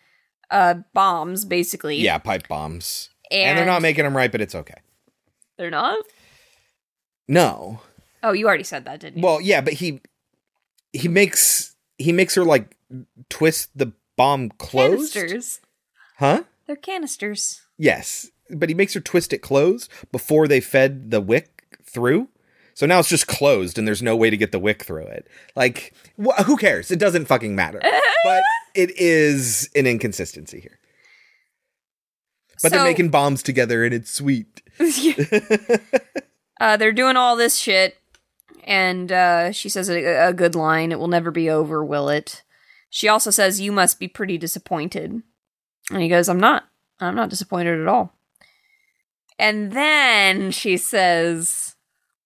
uh 0.51 0.75
bombs, 0.93 1.45
basically. 1.45 1.97
yeah, 2.01 2.17
pipe 2.17 2.49
bombs. 2.49 3.09
And, 3.31 3.57
they're 3.57 3.65
not 3.65 3.81
making 3.81 4.03
them 4.03 4.15
right, 4.15 4.29
but 4.31 4.41
it's 4.41 4.55
okay. 4.55 4.75
They're 5.57 5.71
not. 5.71 6.03
No. 7.29 7.79
Oh, 8.21 8.33
you 8.33 8.45
already 8.45 8.63
said 8.65 8.83
that, 8.85 8.99
didn't 8.99 9.19
you? 9.19 9.23
Well, 9.23 9.39
yeah, 9.39 9.61
but 9.61 9.73
he 9.73 10.01
he 10.91 11.07
makes 11.07 11.75
he 11.97 12.11
makes 12.11 12.35
her 12.35 12.43
like 12.43 12.75
twist 13.29 13.69
the 13.73 13.93
bomb 14.17 14.49
closed. 14.49 15.13
Canisters. 15.13 15.61
Huh? 16.17 16.43
They're 16.67 16.75
canisters. 16.75 17.61
Yes, 17.77 18.31
but 18.49 18.69
he 18.69 18.75
makes 18.75 18.93
her 18.93 18.99
twist 18.99 19.33
it 19.33 19.39
closed 19.39 19.91
before 20.11 20.47
they 20.47 20.61
fed 20.61 21.11
the 21.11 21.21
wick 21.21 21.77
through. 21.83 22.29
So 22.75 22.85
now 22.85 22.99
it's 22.99 23.09
just 23.09 23.27
closed 23.27 23.77
and 23.77 23.87
there's 23.87 24.01
no 24.01 24.15
way 24.15 24.29
to 24.29 24.37
get 24.37 24.51
the 24.51 24.59
wick 24.59 24.83
through 24.83 25.05
it. 25.05 25.27
Like, 25.55 25.93
wh- 26.23 26.43
who 26.43 26.57
cares? 26.57 26.89
It 26.89 26.99
doesn't 26.99 27.25
fucking 27.25 27.55
matter. 27.55 27.79
but 28.23 28.43
it 28.73 28.91
is 28.99 29.69
an 29.75 29.85
inconsistency 29.85 30.59
here. 30.59 30.79
But 32.63 32.71
they're 32.71 32.83
making 32.83 33.09
bombs 33.09 33.43
together 33.43 33.83
and 33.83 33.93
it's 33.93 34.09
sweet. 34.09 34.61
Uh, 36.63 36.77
they're 36.77 36.93
doing 36.93 37.17
all 37.17 37.35
this 37.35 37.57
shit, 37.57 37.97
and 38.63 39.11
uh, 39.11 39.51
she 39.51 39.67
says 39.67 39.89
a, 39.89 40.29
a 40.29 40.33
good 40.33 40.55
line. 40.55 40.93
It 40.93 40.99
will 40.99 41.09
never 41.09 41.29
be 41.29 41.49
over, 41.49 41.83
will 41.83 42.07
it? 42.07 42.43
She 42.89 43.09
also 43.09 43.31
says, 43.31 43.59
"You 43.59 43.73
must 43.73 43.99
be 43.99 44.07
pretty 44.07 44.37
disappointed," 44.37 45.23
and 45.91 46.01
he 46.01 46.09
goes, 46.09 46.29
"I'm 46.29 46.39
not. 46.39 46.63
I'm 46.99 47.15
not 47.15 47.29
disappointed 47.29 47.79
at 47.81 47.87
all." 47.87 48.13
And 49.39 49.71
then 49.71 50.51
she 50.51 50.77
says, 50.77 51.75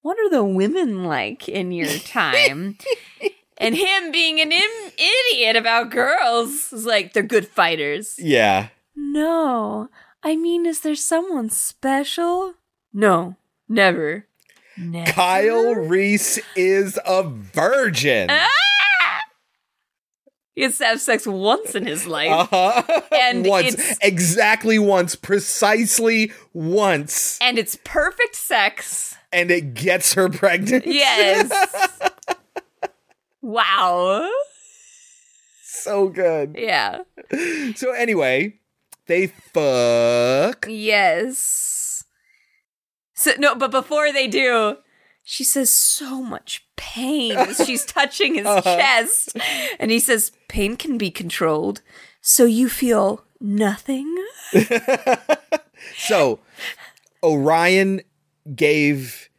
"What 0.01 0.17
are 0.19 0.29
the 0.29 0.43
women 0.43 1.03
like 1.05 1.47
in 1.49 1.71
your 1.71 1.87
time?" 1.99 2.77
and 3.57 3.75
him 3.75 4.11
being 4.11 4.39
an 4.39 4.51
Im- 4.51 4.91
idiot 5.31 5.55
about 5.55 5.89
girls 5.91 6.71
is 6.73 6.85
like, 6.85 7.13
"They're 7.13 7.23
good 7.23 7.47
fighters." 7.47 8.15
Yeah. 8.19 8.69
No, 8.95 9.89
I 10.23 10.35
mean, 10.35 10.65
is 10.65 10.81
there 10.81 10.95
someone 10.95 11.49
special? 11.49 12.55
No, 12.93 13.35
never. 13.69 14.25
Never. 14.77 15.11
Kyle 15.11 15.73
Reese 15.73 16.39
is 16.55 16.99
a 17.05 17.23
virgin. 17.23 18.29
Ah! 18.29 18.47
He 20.57 20.63
has 20.63 20.79
to 20.79 20.85
have 20.85 20.99
sex 20.99 21.27
once 21.27 21.75
in 21.75 21.85
his 21.85 22.07
life. 22.07 22.31
Uh-huh. 22.51 23.01
And 23.11 23.45
once. 23.47 23.75
it's- 23.75 23.97
Exactly 24.01 24.79
once. 24.79 25.15
Precisely 25.15 26.31
once. 26.51 27.37
And 27.43 27.59
it's 27.59 27.77
perfect 27.83 28.35
sex. 28.35 29.15
And 29.31 29.51
it 29.51 29.75
gets 29.75 30.15
her 30.15 30.29
pregnant. 30.29 30.87
Yes. 30.87 31.51
wow. 33.43 34.27
so 35.63 36.09
good. 36.09 36.55
Yeah. 36.57 37.01
So 37.75 37.91
anyway, 37.91 38.55
they 39.05 39.27
fuck. 39.27 40.65
Yes. 40.67 42.03
So 43.13 43.33
no, 43.37 43.53
but 43.53 43.69
before 43.69 44.11
they 44.11 44.27
do, 44.27 44.77
she 45.29 45.43
says 45.43 45.69
so 45.71 46.21
much 46.21 46.65
pain 46.77 47.33
as 47.35 47.57
she's 47.65 47.83
touching 47.97 48.35
his 48.35 48.45
Uh-huh. 48.45 48.61
chest. 48.61 49.37
And 49.77 49.91
he 49.91 49.99
says, 49.99 50.31
Pain 50.47 50.77
can 50.77 50.97
be 50.97 51.11
controlled. 51.11 51.81
So 52.21 52.45
you 52.45 52.69
feel 52.69 53.23
nothing? 53.41 54.15
So 55.95 56.39
Orion 57.23 58.01
gave 58.55 59.29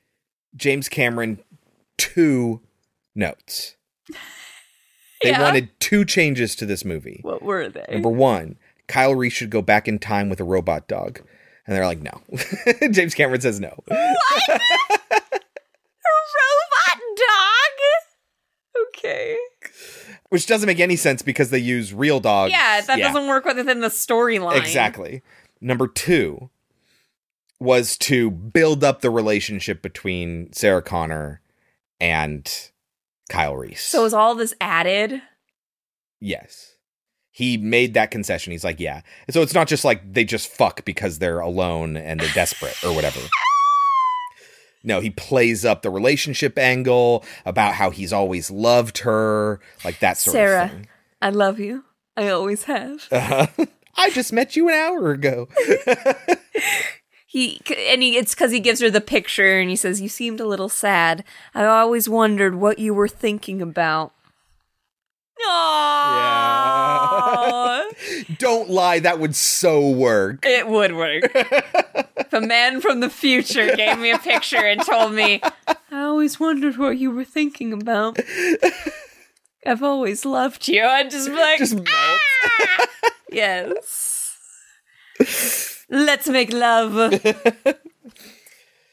James 0.56 0.89
Cameron 0.89 1.40
two 1.97 2.60
notes. 3.15 3.74
They 5.23 5.31
Yeah. 5.31 5.43
wanted 5.43 5.69
two 5.81 6.05
changes 6.05 6.55
to 6.56 6.66
this 6.66 6.85
movie. 6.85 7.20
What 7.23 7.43
were 7.43 7.69
they? 7.69 7.85
Number 7.90 8.09
one, 8.09 8.56
Kyle 8.86 9.15
Reese 9.15 9.32
should 9.32 9.51
go 9.51 9.62
back 9.62 9.89
in 9.89 9.98
time 9.98 10.28
with 10.28 10.40
a 10.40 10.44
robot 10.44 10.86
dog. 10.86 11.20
And 11.66 11.74
they're 11.77 11.86
like, 11.86 12.01
no. 12.01 12.20
James 12.90 13.15
Cameron 13.15 13.40
says 13.40 13.59
no. 13.60 13.74
What? 13.86 14.60
Robot 16.35 17.02
dog? 17.16 18.89
Okay. 18.89 19.36
Which 20.30 20.47
doesn't 20.47 20.66
make 20.66 20.80
any 20.80 20.97
sense 20.97 21.22
because 21.22 21.51
they 21.51 21.59
use 21.59 21.93
real 21.94 22.20
dogs. 22.20 22.52
Yeah, 22.52 22.80
that 22.82 22.98
doesn't 22.98 23.26
work 23.26 23.44
within 23.44 23.80
the 23.80 23.89
storyline. 23.89 24.56
Exactly. 24.59 25.22
Number 25.60 25.89
two 25.89 26.51
was 27.60 27.97
to 27.98 28.30
build 28.30 28.85
up 28.85 29.01
the 29.01 29.10
relationship 29.10 29.82
between 29.82 30.52
Sarah 30.52 30.82
Connor 30.82 31.40
and 32.01 32.70
Kyle 33.28 33.56
Reese. 33.56 33.82
So 33.82 34.05
is 34.05 34.14
all 34.14 34.35
this 34.35 34.55
added? 34.60 35.22
yes. 36.20 36.74
He 37.30 37.56
made 37.56 37.94
that 37.94 38.10
concession. 38.10 38.51
He's 38.51 38.64
like, 38.64 38.80
yeah. 38.80 39.02
So 39.30 39.43
it's 39.43 39.55
not 39.55 39.68
just 39.68 39.85
like 39.85 40.12
they 40.12 40.24
just 40.24 40.48
fuck 40.51 40.85
because 40.85 41.20
they're 41.20 41.39
alone 41.39 41.97
and 41.97 42.18
they're 42.18 42.35
desperate 42.35 42.74
or 42.82 42.93
whatever. 42.93 43.20
No, 44.84 45.00
he 45.00 45.10
plays 45.10 45.64
up 45.64 45.82
the 45.82 45.90
relationship 45.90 46.59
angle 46.59 47.24
about 47.44 47.74
how 47.74 47.90
he's 47.90 48.12
always 48.12 48.50
loved 48.50 48.98
her, 48.98 49.60
like 49.84 49.98
that 50.00 50.16
sort 50.18 50.32
Sarah, 50.32 50.64
of 50.64 50.70
thing. 50.70 50.78
Sarah, 50.84 50.94
I 51.22 51.30
love 51.30 51.59
you. 51.59 51.84
I 52.16 52.28
always 52.28 52.64
have. 52.64 53.09
Uh-huh. 53.12 53.46
I 54.00 54.10
just 54.10 54.32
met 54.32 54.55
you 54.55 54.68
an 54.68 54.74
hour 54.74 55.10
ago. 55.10 55.48
He 57.30 57.60
and 57.90 58.02
he, 58.02 58.16
it's 58.16 58.34
because 58.34 58.52
he 58.52 58.59
gives 58.59 58.80
her 58.80 58.88
the 58.88 59.02
picture 59.02 59.60
and 59.60 59.68
he 59.68 59.76
says, 59.76 60.00
"You 60.00 60.09
seemed 60.09 60.40
a 60.40 60.46
little 60.46 60.70
sad. 60.70 61.24
I 61.55 61.66
always 61.66 62.09
wondered 62.09 62.55
what 62.55 62.78
you 62.78 62.94
were 62.94 63.06
thinking 63.06 63.60
about." 63.60 64.14
Aww. 65.47 67.28
Don't 68.39 68.70
lie, 68.70 68.98
that 69.01 69.19
would 69.19 69.36
so 69.36 69.89
work. 69.89 70.44
It 70.44 70.69
would 70.69 70.97
work. 70.97 71.31
if 71.35 72.32
a 72.32 72.40
man 72.40 72.81
from 72.81 73.01
the 73.01 73.10
future 73.10 73.74
gave 73.77 73.98
me 73.98 74.10
a 74.10 74.19
picture 74.19 74.56
and 74.56 74.81
told 74.85 75.12
me, 75.12 75.40
"I 75.90 76.02
always 76.02 76.40
wondered 76.40 76.77
what 76.77 76.98
you 76.98 77.10
were 77.10 77.24
thinking 77.24 77.73
about." 77.73 78.19
I've 79.66 79.82
always 79.82 80.24
loved 80.24 80.69
you. 80.69 80.85
I'd 80.85 81.10
just 81.10 81.28
be 81.28 81.35
like, 81.35 81.59
Just 81.59 81.74
melt. 81.74 81.89
"Ah!" 81.89 82.86
yes. 83.31 84.36
Let's 85.90 86.28
make 86.28 86.52
love. 86.52 86.97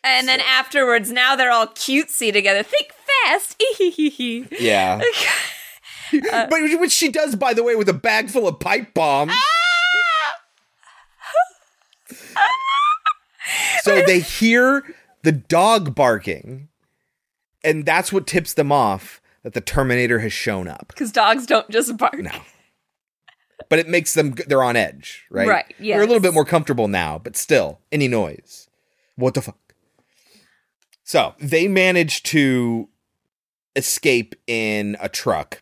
and 0.03 0.27
then 0.27 0.39
afterwards, 0.41 1.11
now 1.11 1.35
they're 1.35 1.51
all 1.51 1.67
cutesy 1.67 2.31
together. 2.31 2.63
Think 2.63 2.91
fast. 3.25 3.61
Yeah. 4.59 5.01
Uh, 6.13 6.47
but 6.49 6.79
which 6.79 6.91
she 6.91 7.09
does, 7.09 7.35
by 7.35 7.53
the 7.53 7.63
way, 7.63 7.75
with 7.75 7.89
a 7.89 7.93
bag 7.93 8.29
full 8.29 8.47
of 8.47 8.59
pipe 8.59 8.93
bombs. 8.93 9.31
Ah! 9.33 9.41
so 13.81 14.01
they 14.01 14.19
hear 14.19 14.83
the 15.23 15.31
dog 15.31 15.95
barking, 15.95 16.69
and 17.63 17.85
that's 17.85 18.11
what 18.11 18.27
tips 18.27 18.53
them 18.53 18.71
off 18.71 19.21
that 19.43 19.53
the 19.53 19.61
Terminator 19.61 20.19
has 20.19 20.33
shown 20.33 20.67
up. 20.67 20.87
Because 20.87 21.11
dogs 21.11 21.45
don't 21.45 21.69
just 21.69 21.95
bark. 21.97 22.17
No. 22.17 22.31
But 23.69 23.79
it 23.79 23.87
makes 23.87 24.13
them 24.13 24.35
they're 24.47 24.63
on 24.63 24.75
edge, 24.75 25.25
right? 25.29 25.47
Right, 25.47 25.73
yeah. 25.79 25.95
They're 25.95 26.03
a 26.03 26.07
little 26.07 26.21
bit 26.21 26.33
more 26.33 26.45
comfortable 26.45 26.87
now, 26.87 27.19
but 27.23 27.35
still, 27.35 27.79
any 27.91 28.07
noise. 28.07 28.69
What 29.15 29.33
the 29.33 29.41
fuck? 29.41 29.57
So 31.03 31.35
they 31.39 31.67
manage 31.67 32.23
to 32.23 32.89
escape 33.75 34.35
in 34.47 34.97
a 34.99 35.07
truck, 35.07 35.61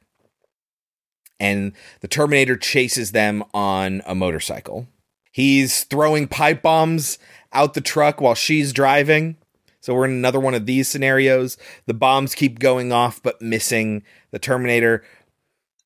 and 1.43 1.73
the 1.99 2.07
Terminator 2.07 2.55
chases 2.55 3.11
them 3.11 3.43
on 3.53 4.01
a 4.05 4.15
motorcycle. 4.15 4.87
He's 5.29 5.83
throwing 5.83 6.29
pipe 6.29 6.61
bombs 6.61 7.19
out 7.51 7.73
the 7.73 7.81
truck 7.81 8.21
while 8.21 8.33
she's 8.33 8.71
driving. 8.71 9.35
So 9.81 9.93
we're 9.93 10.05
in 10.05 10.11
another 10.11 10.39
one 10.39 10.53
of 10.53 10.65
these 10.65 10.87
scenarios. 10.87 11.57
The 11.85 11.93
bombs 11.93 12.33
keep 12.33 12.59
going 12.59 12.93
off 12.93 13.21
but 13.21 13.41
missing 13.41 14.03
the 14.31 14.39
Terminator. 14.39 15.03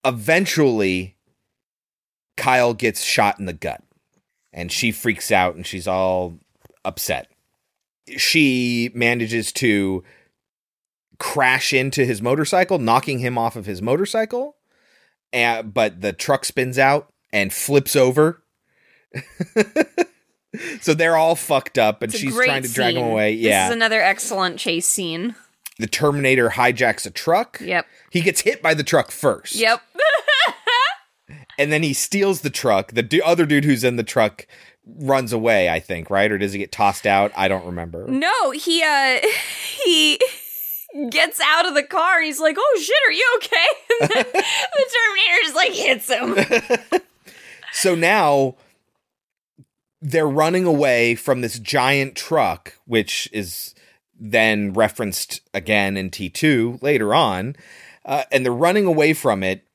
Eventually, 0.05 1.15
Kyle 2.35 2.75
gets 2.75 3.01
shot 3.01 3.39
in 3.39 3.47
the 3.47 3.53
gut 3.53 3.81
and 4.53 4.71
she 4.71 4.91
freaks 4.91 5.31
out 5.31 5.55
and 5.55 5.65
she's 5.65 5.87
all 5.87 6.37
upset. 6.85 7.31
She 8.15 8.91
manages 8.93 9.51
to 9.53 10.03
crash 11.17 11.73
into 11.73 12.05
his 12.05 12.21
motorcycle, 12.21 12.77
knocking 12.77 13.17
him 13.17 13.39
off 13.39 13.55
of 13.55 13.65
his 13.65 13.81
motorcycle. 13.81 14.56
And, 15.33 15.73
but 15.73 16.01
the 16.01 16.13
truck 16.13 16.45
spins 16.45 16.79
out 16.79 17.11
and 17.33 17.53
flips 17.53 17.95
over. 17.95 18.43
so 20.81 20.93
they're 20.93 21.15
all 21.17 21.35
fucked 21.35 21.77
up 21.77 22.01
and 22.01 22.13
she's 22.13 22.35
trying 22.35 22.63
to 22.63 22.71
drag 22.71 22.95
him 22.95 23.01
scene. 23.03 23.11
away. 23.11 23.31
Yeah, 23.33 23.65
this 23.65 23.71
is 23.71 23.75
another 23.75 24.01
excellent 24.01 24.59
chase 24.59 24.85
scene. 24.85 25.35
the 25.79 25.87
Terminator 25.87 26.49
hijacks 26.49 27.05
a 27.05 27.11
truck. 27.11 27.59
Yep. 27.61 27.85
He 28.11 28.21
gets 28.21 28.41
hit 28.41 28.61
by 28.61 28.73
the 28.73 28.83
truck 28.83 29.11
first. 29.11 29.55
Yep. 29.55 29.81
and 31.59 31.71
then 31.71 31.83
he 31.83 31.93
steals 31.93 32.41
the 32.41 32.49
truck. 32.49 32.93
The 32.93 33.03
du- 33.03 33.21
other 33.21 33.45
dude 33.45 33.65
who's 33.65 33.83
in 33.83 33.95
the 33.97 34.03
truck 34.03 34.47
runs 34.85 35.33
away, 35.33 35.69
I 35.69 35.79
think, 35.79 36.09
right? 36.09 36.31
Or 36.31 36.37
does 36.37 36.53
he 36.53 36.59
get 36.59 36.71
tossed 36.71 37.05
out? 37.05 37.31
I 37.35 37.47
don't 37.47 37.65
remember. 37.65 38.07
No, 38.07 38.51
he 38.51 38.81
uh 38.83 39.19
he 39.83 40.19
gets 41.09 41.39
out 41.39 41.67
of 41.67 41.73
the 41.73 41.83
car 41.83 42.21
he's 42.21 42.39
like, 42.39 42.55
"Oh 42.59 42.79
shit, 42.81 42.95
are 43.07 43.11
you 43.11 43.33
okay?" 43.37 43.65
And 44.01 44.09
then 44.11 44.25
the 44.33 44.85
Terminator 44.95 45.43
just 45.43 45.55
like 45.55 45.73
hits 45.73 46.09
him. 46.09 47.01
So 47.77 47.93
now 47.93 48.55
they're 50.01 50.27
running 50.27 50.65
away 50.65 51.13
from 51.13 51.41
this 51.41 51.59
giant 51.59 52.15
truck, 52.15 52.73
which 52.85 53.29
is 53.31 53.75
then 54.19 54.73
referenced 54.73 55.41
again 55.53 55.95
in 55.95 56.09
T2 56.09 56.81
later 56.81 57.13
on. 57.13 57.55
Uh, 58.03 58.23
and 58.31 58.43
they're 58.43 58.51
running 58.51 58.87
away 58.87 59.13
from 59.13 59.43
it. 59.43 59.66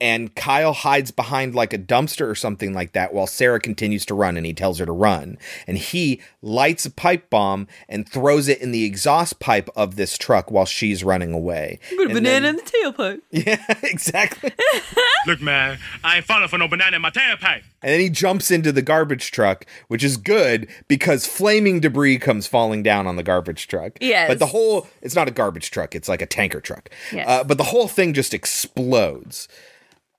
And 0.00 0.34
Kyle 0.34 0.72
hides 0.72 1.10
behind 1.10 1.54
like 1.54 1.72
a 1.74 1.78
dumpster 1.78 2.26
or 2.26 2.34
something 2.34 2.72
like 2.72 2.92
that 2.92 3.12
while 3.12 3.26
Sarah 3.26 3.60
continues 3.60 4.06
to 4.06 4.14
run 4.14 4.36
and 4.36 4.46
he 4.46 4.54
tells 4.54 4.78
her 4.78 4.86
to 4.86 4.92
run. 4.92 5.36
And 5.66 5.76
he 5.76 6.22
lights 6.40 6.86
a 6.86 6.90
pipe 6.90 7.28
bomb 7.28 7.68
and 7.88 8.08
throws 8.08 8.48
it 8.48 8.60
in 8.62 8.72
the 8.72 8.84
exhaust 8.84 9.40
pipe 9.40 9.68
of 9.76 9.96
this 9.96 10.16
truck 10.16 10.50
while 10.50 10.64
she's 10.64 11.04
running 11.04 11.32
away. 11.34 11.78
Put 11.90 11.98
a 11.98 12.02
And 12.04 12.12
banana 12.14 12.40
then- 12.40 12.44
in 12.46 12.56
the 12.56 12.62
tailpipe. 12.62 13.20
Yeah, 13.30 13.64
exactly. 13.82 14.52
Look, 15.26 15.40
man, 15.42 15.78
I 16.02 16.16
ain't 16.16 16.24
falling 16.24 16.48
for 16.48 16.56
no 16.58 16.66
banana 16.68 16.96
in 16.96 17.02
my 17.02 17.10
tailpipe. 17.10 17.62
And 17.82 17.92
then 17.92 18.00
he 18.00 18.08
jumps 18.10 18.50
into 18.50 18.72
the 18.72 18.82
garbage 18.82 19.30
truck, 19.30 19.66
which 19.88 20.02
is 20.04 20.16
good 20.16 20.68
because 20.88 21.26
flaming 21.26 21.80
debris 21.80 22.18
comes 22.18 22.46
falling 22.46 22.82
down 22.82 23.06
on 23.06 23.16
the 23.16 23.22
garbage 23.22 23.66
truck. 23.68 23.92
Yes. 24.00 24.28
But 24.28 24.38
the 24.38 24.46
whole, 24.46 24.86
it's 25.02 25.14
not 25.14 25.28
a 25.28 25.30
garbage 25.30 25.70
truck, 25.70 25.94
it's 25.94 26.08
like 26.08 26.22
a 26.22 26.26
tanker 26.26 26.60
truck. 26.60 26.88
Yes. 27.12 27.26
Uh, 27.28 27.44
but 27.44 27.58
the 27.58 27.64
whole 27.64 27.88
thing 27.88 28.12
just 28.14 28.32
explodes. 28.34 29.48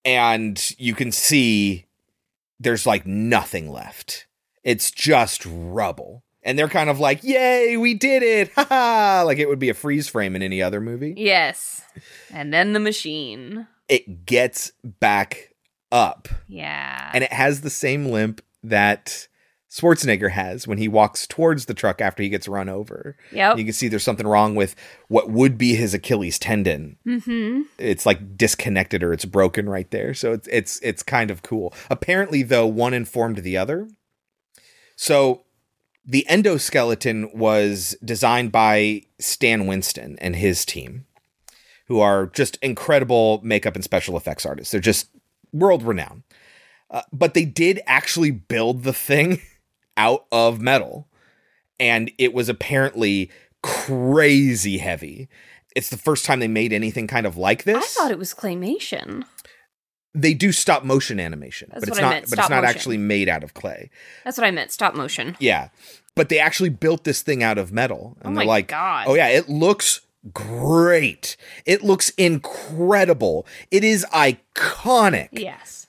And 0.04 0.60
you 0.78 0.94
can 0.96 1.12
see 1.12 1.86
there's 2.60 2.86
like 2.86 3.06
nothing 3.06 3.72
left. 3.72 4.28
It's 4.64 4.92
just 4.92 5.46
rubble. 5.46 6.24
And 6.44 6.58
they're 6.58 6.68
kind 6.68 6.90
of 6.90 7.00
like, 7.00 7.24
yay, 7.24 7.78
we 7.78 7.94
did 7.94 8.24
it. 8.24 8.52
Ha 8.56 8.66
ha. 8.68 9.24
Like 9.26 9.38
it 9.38 9.48
would 9.48 9.60
be 9.60 9.70
a 9.70 9.76
freeze 9.76 10.08
frame 10.08 10.36
in 10.36 10.42
any 10.42 10.62
other 10.62 10.82
movie. 10.82 11.14
Yes. 11.18 11.82
And 12.34 12.54
then 12.54 12.74
the 12.74 12.80
machine. 12.80 13.68
It 13.88 14.26
gets 14.26 14.72
back 14.84 15.54
up. 15.92 16.30
Yeah. 16.48 17.12
and 17.14 17.24
it 17.24 17.34
has 17.34 17.62
the 17.62 17.70
same 17.70 18.06
limp 18.08 18.42
that 18.64 19.28
Schwarzenegger 19.72 20.32
has 20.32 20.68
when 20.68 20.78
he 20.78 20.90
walks 20.90 21.26
towards 21.26 21.66
the 21.66 21.74
truck 21.74 22.02
after 22.02 22.22
he 22.22 22.28
gets 22.30 22.48
run 22.48 22.68
over. 22.68 23.16
Yep. 23.32 23.58
You 23.58 23.64
can 23.64 23.74
see 23.74 23.88
there's 23.88 24.04
something 24.04 24.28
wrong 24.28 24.54
with 24.54 24.76
what 25.08 25.30
would 25.30 25.58
be 25.58 25.76
his 25.76 25.94
Achilles 25.94 26.38
tendon. 26.38 26.98
Mm-hmm. 27.08 27.62
It's 27.78 28.06
like 28.06 28.38
disconnected 28.38 29.02
or 29.02 29.14
it's 29.14 29.24
broken 29.24 29.70
right 29.70 29.90
there. 29.90 30.14
So 30.14 30.34
it's 30.34 30.48
it's 30.50 30.80
it's 30.82 31.04
kind 31.04 31.32
of 31.32 31.42
cool. 31.42 31.74
Apparently 31.90 32.44
though 32.44 32.68
one 32.68 32.94
informed 32.94 33.38
the 33.38 33.56
other. 33.56 33.88
So 34.98 35.44
the 36.06 36.26
endoskeleton 36.30 37.34
was 37.34 37.96
designed 38.04 38.52
by 38.52 39.04
Stan 39.20 39.68
Winston 39.68 40.18
and 40.20 40.36
his 40.36 40.66
team 40.66 41.06
who 41.88 42.02
are 42.02 42.28
just 42.28 42.58
incredible 42.58 43.40
makeup 43.44 43.76
and 43.76 43.84
special 43.84 44.18
effects 44.18 44.46
artists. 44.46 44.72
They're 44.72 44.82
just 44.82 45.10
world 45.54 45.84
renowned. 45.84 46.24
Uh, 46.90 47.04
but 47.14 47.34
they 47.34 47.46
did 47.46 47.80
actually 47.88 48.32
build 48.32 48.84
the 48.84 48.94
thing 48.94 49.42
out 49.98 50.26
of 50.32 50.62
metal, 50.62 51.08
and 51.80 52.12
it 52.18 52.34
was 52.34 52.50
apparently 52.50 53.30
crazy 53.64 54.78
heavy. 54.80 55.28
It's 55.76 55.90
the 55.90 55.98
first 55.98 56.26
time 56.26 56.40
they 56.40 56.48
made 56.48 56.74
anything 56.74 57.08
kind 57.08 57.26
of 57.26 57.38
like 57.38 57.64
this. 57.64 57.78
I 57.78 58.02
thought 58.02 58.12
it 58.12 58.20
was 58.20 58.34
claymation. 58.34 59.24
they 60.14 60.34
do 60.34 60.52
stop 60.52 60.84
motion 60.84 61.20
animation, 61.20 61.70
That's 61.72 61.82
but 61.82 61.90
it's 61.90 61.98
I 62.00 62.02
not. 62.02 62.10
meant, 62.10 62.30
But 62.30 62.40
it's 62.40 62.50
not 62.50 62.64
motion. 62.64 62.76
actually 62.76 62.98
made 62.98 63.30
out 63.30 63.44
of 63.44 63.54
clay. 63.54 63.90
That's 64.26 64.38
what 64.38 64.46
I 64.46 64.52
meant. 64.52 64.72
Stop 64.72 64.94
motion. 64.96 65.38
Yeah, 65.40 65.70
but 66.16 66.28
they 66.30 66.40
actually 66.40 66.70
built 66.70 67.06
this 67.06 67.22
thing 67.22 67.42
out 67.44 67.58
of 67.58 67.72
metal, 67.72 68.18
and 68.22 68.34
Oh 68.36 68.40
they're 68.40 68.48
like, 68.48 68.68
God. 68.68 69.06
"Oh 69.08 69.14
yeah, 69.16 69.28
it 69.30 69.48
looks 69.48 70.02
great. 70.34 71.38
It 71.66 71.82
looks 71.84 72.10
incredible. 72.12 73.48
It 73.72 73.84
is 73.86 74.06
iconic." 74.14 75.30
Yes. 75.32 75.88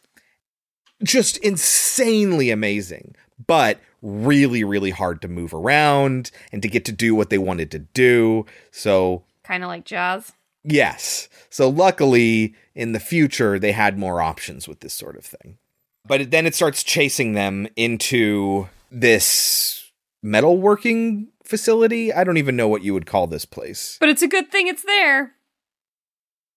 just 1.02 1.36
insanely 1.38 2.50
amazing, 2.50 3.16
but 3.48 3.80
really, 4.02 4.64
really 4.64 4.90
hard 4.90 5.22
to 5.22 5.28
move 5.28 5.54
around 5.54 6.30
and 6.52 6.60
to 6.62 6.68
get 6.68 6.84
to 6.86 6.92
do 6.92 7.14
what 7.14 7.30
they 7.30 7.38
wanted 7.38 7.70
to 7.70 7.78
do. 7.78 8.44
So, 8.70 9.24
Kind 9.44 9.62
of 9.64 9.68
like 9.68 9.84
Jaws. 9.84 10.32
yes. 10.64 11.28
So, 11.50 11.68
luckily, 11.68 12.54
in 12.74 12.92
the 12.92 13.00
future, 13.00 13.58
they 13.58 13.72
had 13.72 13.98
more 13.98 14.20
options 14.20 14.66
with 14.68 14.80
this 14.80 14.92
sort 14.94 15.16
of 15.16 15.24
thing. 15.24 15.58
But 16.06 16.30
then 16.30 16.46
it 16.46 16.54
starts 16.54 16.82
chasing 16.82 17.32
them 17.34 17.68
into 17.76 18.68
this 18.90 19.90
metalworking 20.24 21.26
facility. 21.44 22.12
I 22.12 22.24
don't 22.24 22.38
even 22.38 22.56
know 22.56 22.68
what 22.68 22.82
you 22.82 22.94
would 22.94 23.06
call 23.06 23.26
this 23.26 23.44
place. 23.44 23.98
But 24.00 24.08
it's 24.08 24.22
a 24.22 24.28
good 24.28 24.50
thing 24.50 24.66
it's 24.68 24.82
there. 24.82 25.32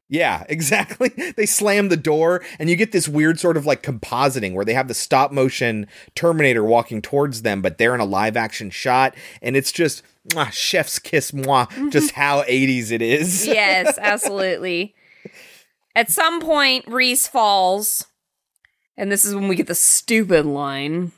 Yeah, 0.07 0.43
exactly. 0.49 1.09
They 1.35 1.45
slam 1.45 1.89
the 1.89 1.97
door, 1.97 2.43
and 2.59 2.69
you 2.69 2.75
get 2.75 2.91
this 2.91 3.07
weird 3.07 3.39
sort 3.39 3.57
of 3.57 3.65
like 3.65 3.83
compositing 3.83 4.53
where 4.53 4.65
they 4.65 4.73
have 4.73 4.87
the 4.87 4.93
stop 4.93 5.31
motion 5.31 5.87
Terminator 6.15 6.63
walking 6.63 7.01
towards 7.01 7.41
them, 7.41 7.61
but 7.61 7.77
they're 7.77 7.95
in 7.95 8.01
a 8.01 8.05
live 8.05 8.37
action 8.37 8.69
shot, 8.69 9.15
and 9.41 9.55
it's 9.55 9.71
just 9.71 10.03
mwah, 10.29 10.51
chef's 10.51 10.99
kiss 10.99 11.33
moi, 11.33 11.65
mm-hmm. 11.65 11.89
just 11.89 12.11
how 12.11 12.43
80s 12.43 12.91
it 12.91 13.01
is. 13.01 13.45
yes, 13.47 13.97
absolutely. 13.99 14.95
At 15.95 16.11
some 16.11 16.41
point, 16.41 16.85
Reese 16.87 17.27
falls 17.27 18.05
And 18.97 19.11
this 19.11 19.23
is 19.23 19.33
when 19.33 19.47
we 19.47 19.55
get 19.55 19.67
the 19.67 19.75
stupid 19.75 20.45
line 20.45 21.13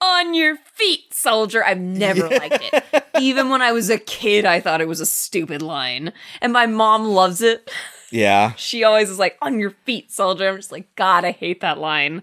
On 0.00 0.34
your 0.34 0.56
feet, 0.56 1.12
soldier. 1.12 1.64
I've 1.64 1.80
never 1.80 2.28
liked 2.28 2.70
it. 2.72 3.04
Even 3.20 3.48
when 3.48 3.62
I 3.62 3.72
was 3.72 3.90
a 3.90 3.98
kid, 3.98 4.44
I 4.44 4.60
thought 4.60 4.80
it 4.80 4.88
was 4.88 5.00
a 5.00 5.06
stupid 5.06 5.62
line. 5.62 6.12
And 6.40 6.52
my 6.52 6.66
mom 6.66 7.06
loves 7.06 7.42
it. 7.42 7.70
Yeah. 8.12 8.52
She 8.54 8.84
always 8.84 9.10
is 9.10 9.18
like, 9.18 9.36
On 9.42 9.58
your 9.58 9.70
feet, 9.84 10.12
soldier. 10.12 10.48
I'm 10.48 10.56
just 10.56 10.72
like, 10.72 10.94
God, 10.94 11.24
I 11.24 11.32
hate 11.32 11.60
that 11.60 11.78
line. 11.78 12.22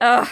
Ugh. 0.00 0.28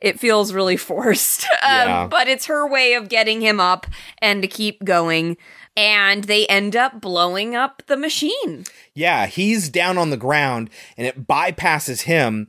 It 0.00 0.20
feels 0.20 0.52
really 0.52 0.76
forced. 0.90 1.44
Um, 1.44 1.48
Yeah. 1.62 2.06
But 2.06 2.28
it's 2.28 2.46
her 2.46 2.68
way 2.68 2.94
of 2.94 3.08
getting 3.08 3.40
him 3.40 3.60
up 3.60 3.86
and 4.18 4.42
to 4.42 4.48
keep 4.48 4.84
going. 4.84 5.36
And 5.76 6.24
they 6.24 6.46
end 6.46 6.76
up 6.76 7.00
blowing 7.00 7.54
up 7.54 7.82
the 7.86 7.96
machine. 7.96 8.64
Yeah, 8.94 9.26
he's 9.26 9.68
down 9.68 9.98
on 9.98 10.10
the 10.10 10.16
ground 10.16 10.68
and 10.96 11.06
it 11.06 11.26
bypasses 11.26 12.02
him 12.02 12.48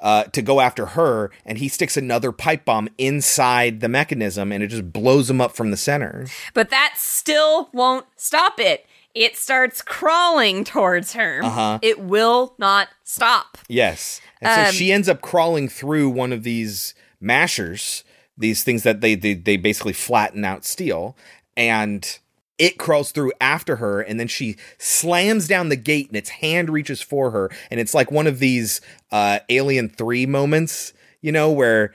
uh, 0.00 0.24
to 0.24 0.40
go 0.40 0.60
after 0.60 0.86
her, 0.86 1.30
and 1.44 1.58
he 1.58 1.68
sticks 1.68 1.94
another 1.94 2.32
pipe 2.32 2.64
bomb 2.64 2.88
inside 2.96 3.80
the 3.80 3.88
mechanism 3.88 4.50
and 4.50 4.62
it 4.62 4.68
just 4.68 4.92
blows 4.94 5.28
him 5.28 5.42
up 5.42 5.52
from 5.54 5.70
the 5.70 5.76
center. 5.76 6.26
But 6.54 6.70
that 6.70 6.94
still 6.96 7.68
won't 7.74 8.06
stop 8.16 8.58
it. 8.58 8.86
It 9.14 9.36
starts 9.36 9.82
crawling 9.82 10.64
towards 10.64 11.14
her. 11.14 11.40
Uh-huh. 11.42 11.78
It 11.82 11.98
will 12.00 12.54
not 12.58 12.88
stop. 13.04 13.58
Yes. 13.68 14.20
And 14.40 14.54
so 14.54 14.68
Um, 14.68 14.72
she 14.74 14.92
ends 14.92 15.08
up 15.08 15.20
crawling 15.20 15.68
through 15.68 16.10
one 16.10 16.32
of 16.32 16.42
these 16.44 16.94
mashers, 17.20 18.04
these 18.38 18.64
things 18.64 18.82
that 18.84 19.00
they, 19.00 19.14
they 19.14 19.34
they 19.34 19.56
basically 19.56 19.92
flatten 19.92 20.44
out 20.44 20.64
steel, 20.64 21.16
and 21.56 22.18
it 22.56 22.78
crawls 22.78 23.10
through 23.10 23.32
after 23.40 23.76
her, 23.76 24.00
and 24.00 24.20
then 24.20 24.28
she 24.28 24.56
slams 24.78 25.48
down 25.48 25.70
the 25.70 25.76
gate, 25.76 26.08
and 26.08 26.16
its 26.16 26.30
hand 26.30 26.70
reaches 26.70 27.02
for 27.02 27.30
her, 27.32 27.50
and 27.70 27.80
it's 27.80 27.94
like 27.94 28.10
one 28.10 28.26
of 28.26 28.38
these 28.38 28.80
uh, 29.10 29.40
Alien 29.48 29.88
Three 29.88 30.24
moments, 30.24 30.92
you 31.20 31.32
know, 31.32 31.50
where 31.50 31.94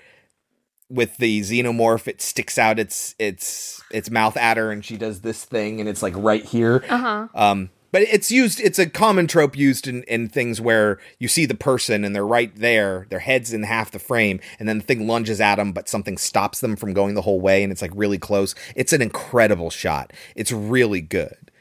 with 0.90 1.18
the 1.18 1.42
xenomorph, 1.42 2.08
it 2.08 2.22
sticks 2.22 2.58
out 2.58 2.80
its 2.80 3.16
its 3.20 3.82
its 3.92 4.10
mouth 4.10 4.38
at 4.38 4.58
her, 4.58 4.72
and 4.72 4.84
she 4.84 4.98
does 4.98 5.22
this 5.22 5.46
thing, 5.46 5.80
and 5.80 5.90
it's 5.90 6.04
like 6.04 6.14
right 6.16 6.44
here. 6.44 6.84
Uh-huh. 6.90 7.28
Um, 7.34 7.70
but 7.92 8.02
it's 8.02 8.30
used. 8.30 8.60
It's 8.60 8.78
a 8.78 8.90
common 8.90 9.26
trope 9.26 9.58
used 9.58 9.88
in, 9.88 10.04
in 10.04 10.28
things 10.28 10.60
where 10.60 11.00
you 11.18 11.30
see 11.30 11.46
the 11.46 11.56
person 11.56 12.04
and 12.04 12.14
they're 12.14 12.28
right 12.28 12.54
there, 12.54 13.08
their 13.10 13.20
heads 13.20 13.54
in 13.54 13.64
half 13.64 13.90
the 13.92 14.00
frame, 14.00 14.42
and 14.60 14.68
then 14.68 14.80
the 14.80 14.84
thing 14.84 15.08
lunges 15.08 15.40
at 15.40 15.56
them, 15.56 15.72
but 15.72 15.88
something 15.88 16.18
stops 16.18 16.60
them 16.60 16.76
from 16.76 16.94
going 16.94 17.16
the 17.16 17.22
whole 17.22 17.40
way, 17.40 17.64
and 17.64 17.72
it's 17.72 17.82
like 17.82 17.94
really 17.96 18.18
close. 18.18 18.54
It's 18.76 18.92
an 18.92 19.02
incredible 19.02 19.70
shot. 19.70 20.12
It's 20.36 20.52
really 20.52 21.00
good. 21.00 21.52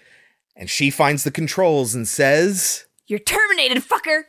And 0.57 0.69
she 0.69 0.91
finds 0.91 1.23
the 1.25 1.31
controls 1.31 1.95
and 1.95 2.07
says, 2.07 2.87
You're 3.07 3.19
terminated, 3.19 3.83
fucker. 3.83 4.23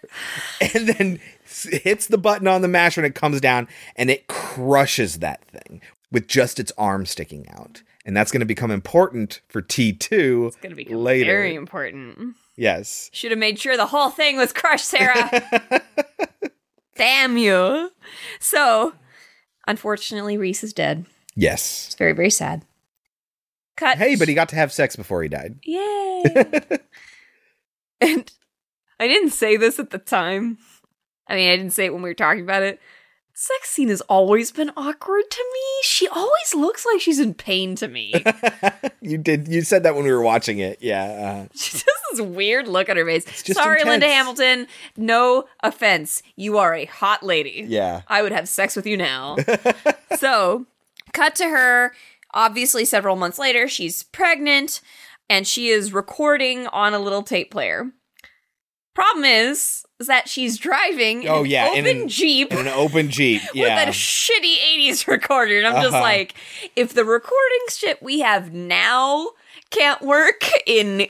and 0.75 0.89
then 0.89 1.19
hits 1.45 2.07
the 2.07 2.17
button 2.17 2.47
on 2.47 2.61
the 2.61 2.67
mash 2.67 2.97
when 2.97 3.05
it 3.05 3.15
comes 3.15 3.39
down, 3.39 3.67
and 3.95 4.09
it 4.09 4.27
crushes 4.27 5.19
that 5.19 5.43
thing 5.45 5.81
with 6.11 6.27
just 6.27 6.59
its 6.59 6.71
arm 6.77 7.05
sticking 7.05 7.47
out. 7.49 7.83
And 8.05 8.15
that's 8.15 8.31
going 8.31 8.41
to 8.41 8.45
become 8.45 8.69
important 8.69 9.41
for 9.47 9.61
T2 9.61 10.47
It's 10.47 10.55
going 10.57 10.69
to 10.71 10.75
become 10.75 10.97
later. 10.97 11.25
very 11.25 11.55
important. 11.55 12.35
Yes. 12.55 13.09
Should 13.13 13.31
have 13.31 13.39
made 13.39 13.57
sure 13.57 13.75
the 13.75 13.87
whole 13.87 14.09
thing 14.11 14.37
was 14.37 14.53
crushed, 14.53 14.85
Sarah. 14.85 15.41
Damn 16.95 17.37
you. 17.37 17.91
So, 18.39 18.93
unfortunately, 19.67 20.37
Reese 20.37 20.63
is 20.63 20.71
dead. 20.71 21.05
Yes. 21.35 21.87
It's 21.87 21.95
very, 21.95 22.13
very 22.13 22.29
sad. 22.29 22.63
Cut. 23.75 23.97
Hey, 23.97 24.15
but 24.15 24.27
he 24.27 24.33
got 24.33 24.49
to 24.49 24.55
have 24.55 24.71
sex 24.71 24.95
before 24.95 25.21
he 25.23 25.27
died. 25.27 25.59
Yay. 25.63 26.23
and 28.01 28.31
I 28.99 29.07
didn't 29.07 29.31
say 29.31 29.57
this 29.57 29.79
at 29.79 29.89
the 29.89 29.97
time. 29.97 30.57
I 31.27 31.35
mean, 31.35 31.49
I 31.49 31.57
didn't 31.57 31.73
say 31.73 31.85
it 31.85 31.93
when 31.93 32.01
we 32.01 32.09
were 32.09 32.13
talking 32.13 32.43
about 32.43 32.63
it. 32.63 32.79
Sex 33.33 33.69
scene 33.69 33.89
has 33.89 33.99
always 34.01 34.51
been 34.51 34.71
awkward 34.77 35.23
to 35.29 35.43
me. 35.53 35.61
She 35.83 36.07
always 36.07 36.55
looks 36.55 36.85
like 36.85 37.01
she's 37.01 37.19
in 37.19 37.33
pain 37.33 37.75
to 37.75 37.87
me. 37.87 38.13
You 39.05 39.19
did. 39.19 39.47
You 39.47 39.61
said 39.61 39.83
that 39.83 39.93
when 39.93 40.03
we 40.05 40.11
were 40.11 40.21
watching 40.21 40.57
it. 40.57 40.79
Yeah. 40.81 41.03
Uh, 41.03 41.47
she 41.55 41.73
has 41.77 41.83
this 42.11 42.21
weird 42.21 42.67
look 42.67 42.89
on 42.89 42.97
her 42.97 43.05
face. 43.05 43.45
Sorry, 43.53 43.83
Linda. 43.83 44.07
Hamilton. 44.07 44.65
No 44.97 45.45
offense. 45.61 46.23
You 46.35 46.57
are 46.57 46.73
a 46.73 46.85
hot 46.85 47.21
lady. 47.21 47.65
Yeah. 47.67 48.01
I 48.07 48.23
would 48.23 48.31
have 48.31 48.49
sex 48.49 48.75
with 48.75 48.87
you 48.87 48.97
now. 48.97 49.35
so, 50.17 50.65
cut 51.13 51.35
to 51.35 51.45
her. 51.45 51.93
Obviously, 52.33 52.83
several 52.83 53.15
months 53.15 53.37
later, 53.37 53.67
she's 53.67 54.01
pregnant 54.01 54.81
and 55.29 55.45
she 55.45 55.67
is 55.67 55.93
recording 55.93 56.65
on 56.67 56.95
a 56.95 56.99
little 56.99 57.21
tape 57.21 57.51
player. 57.51 57.91
Problem 58.95 59.25
is, 59.25 59.85
is 59.99 60.07
that 60.07 60.27
she's 60.27 60.57
driving 60.57 61.27
oh 61.29 61.43
an 61.43 61.49
yeah. 61.49 61.67
open 61.69 61.85
in 61.85 62.01
an, 62.03 62.07
Jeep 62.07 62.51
In 62.51 62.59
an 62.59 62.67
open 62.69 63.09
Jeep. 63.11 63.41
with 63.53 63.55
Yeah. 63.55 63.83
a 63.83 63.91
shitty 63.91 64.55
80s 64.77 65.05
recorder. 65.07 65.57
And 65.59 65.67
I'm 65.67 65.83
just 65.83 65.93
Uh-huh. 65.93 66.01
like, 66.01 66.33
if 66.75 66.93
the 66.93 67.05
recording 67.05 67.59
shit 67.69 68.01
we 68.01 68.21
have 68.21 68.51
now 68.53 69.29
can't 69.71 70.01
work 70.01 70.43
in 70.65 71.07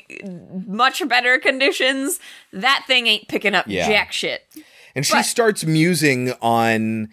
much 0.68 1.08
better 1.08 1.38
conditions, 1.40 2.20
that 2.52 2.84
thing 2.88 3.08
ain't 3.08 3.28
picking 3.28 3.54
up 3.56 3.66
Yeah. 3.68 3.88
jack 3.88 4.12
shit. 4.12 4.44
and 4.96 5.06
she 5.06 5.14
but- 5.14 5.24
starts 5.26 5.64
musing 5.66 6.32
on 6.42 7.10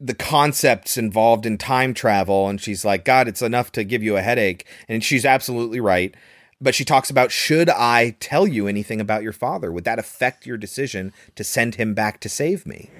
the 0.00 0.14
concepts 0.14 0.96
involved 0.96 1.44
in 1.44 1.58
time 1.58 1.92
travel, 1.92 2.48
and 2.48 2.60
she's 2.60 2.84
like, 2.84 3.04
"God, 3.04 3.26
it's 3.26 3.42
enough 3.42 3.72
to 3.72 3.82
give 3.82 4.00
you 4.04 4.16
a 4.16 4.22
headache." 4.22 4.64
And 4.88 5.02
she's 5.02 5.24
absolutely 5.26 5.80
right. 5.80 6.14
But 6.60 6.74
she 6.74 6.84
talks 6.84 7.08
about 7.08 7.30
should 7.30 7.70
I 7.70 8.16
tell 8.18 8.46
you 8.46 8.66
anything 8.66 9.00
about 9.00 9.22
your 9.22 9.32
father? 9.32 9.70
Would 9.70 9.84
that 9.84 10.00
affect 10.00 10.44
your 10.44 10.56
decision 10.56 11.12
to 11.36 11.44
send 11.44 11.76
him 11.76 11.94
back 11.94 12.18
to 12.20 12.28
save 12.28 12.66
me? 12.66 12.90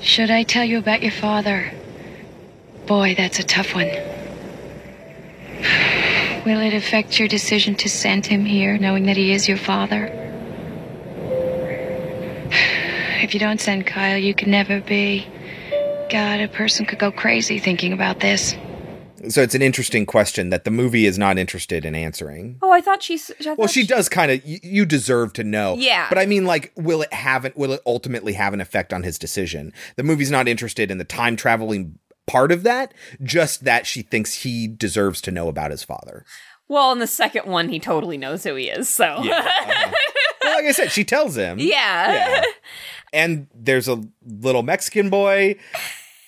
Should 0.00 0.30
I 0.30 0.42
tell 0.42 0.64
you 0.64 0.78
about 0.78 1.02
your 1.02 1.12
father? 1.12 1.72
Boy, 2.86 3.14
that's 3.16 3.38
a 3.38 3.44
tough 3.44 3.74
one. 3.74 3.90
Will 6.44 6.60
it 6.60 6.74
affect 6.74 7.18
your 7.18 7.28
decision 7.28 7.74
to 7.76 7.88
send 7.88 8.26
him 8.26 8.44
here, 8.44 8.76
knowing 8.78 9.06
that 9.06 9.16
he 9.16 9.32
is 9.32 9.48
your 9.48 9.56
father? 9.56 10.06
If 13.22 13.34
you 13.34 13.40
don't 13.40 13.60
send 13.60 13.86
Kyle, 13.86 14.18
you 14.18 14.34
can 14.34 14.50
never 14.50 14.80
be. 14.80 15.26
God, 16.10 16.40
a 16.40 16.48
person 16.48 16.86
could 16.86 16.98
go 16.98 17.10
crazy 17.10 17.58
thinking 17.58 17.92
about 17.92 18.20
this. 18.20 18.54
So 19.28 19.42
it's 19.42 19.54
an 19.54 19.62
interesting 19.62 20.06
question 20.06 20.50
that 20.50 20.64
the 20.64 20.70
movie 20.70 21.06
is 21.06 21.18
not 21.18 21.38
interested 21.38 21.84
in 21.84 21.94
answering. 21.94 22.58
Oh, 22.62 22.70
I 22.72 22.80
thought 22.80 23.02
she's. 23.02 23.30
I 23.40 23.48
Well, 23.48 23.56
thought 23.56 23.70
she 23.70 23.86
does 23.86 24.08
kind 24.08 24.30
of. 24.30 24.44
You, 24.46 24.58
you 24.62 24.86
deserve 24.86 25.32
to 25.34 25.44
know. 25.44 25.76
Yeah. 25.78 26.06
But 26.08 26.18
I 26.18 26.26
mean, 26.26 26.44
like, 26.44 26.72
will 26.76 27.02
it 27.02 27.12
have 27.12 27.44
an, 27.44 27.52
Will 27.56 27.72
it 27.72 27.80
ultimately 27.86 28.34
have 28.34 28.52
an 28.54 28.60
effect 28.60 28.92
on 28.92 29.02
his 29.02 29.18
decision? 29.18 29.72
The 29.96 30.02
movie's 30.02 30.30
not 30.30 30.48
interested 30.48 30.90
in 30.90 30.98
the 30.98 31.04
time 31.04 31.36
traveling 31.36 31.98
part 32.26 32.52
of 32.52 32.62
that. 32.64 32.92
Just 33.22 33.64
that 33.64 33.86
she 33.86 34.02
thinks 34.02 34.42
he 34.42 34.66
deserves 34.68 35.20
to 35.22 35.30
know 35.30 35.48
about 35.48 35.70
his 35.70 35.82
father. 35.82 36.24
Well, 36.68 36.92
in 36.92 36.98
the 36.98 37.06
second 37.06 37.46
one, 37.46 37.68
he 37.68 37.78
totally 37.78 38.18
knows 38.18 38.42
who 38.44 38.54
he 38.56 38.68
is. 38.68 38.88
So, 38.88 39.20
Yeah, 39.22 39.38
uh-huh. 39.38 39.92
Well, 40.42 40.54
like 40.56 40.64
I 40.66 40.72
said, 40.72 40.90
she 40.92 41.04
tells 41.04 41.36
him. 41.36 41.58
yeah. 41.60 42.12
Yeah. 42.12 42.44
And 43.12 43.46
there's 43.54 43.88
a 43.88 44.02
little 44.26 44.62
Mexican 44.62 45.10
boy 45.10 45.56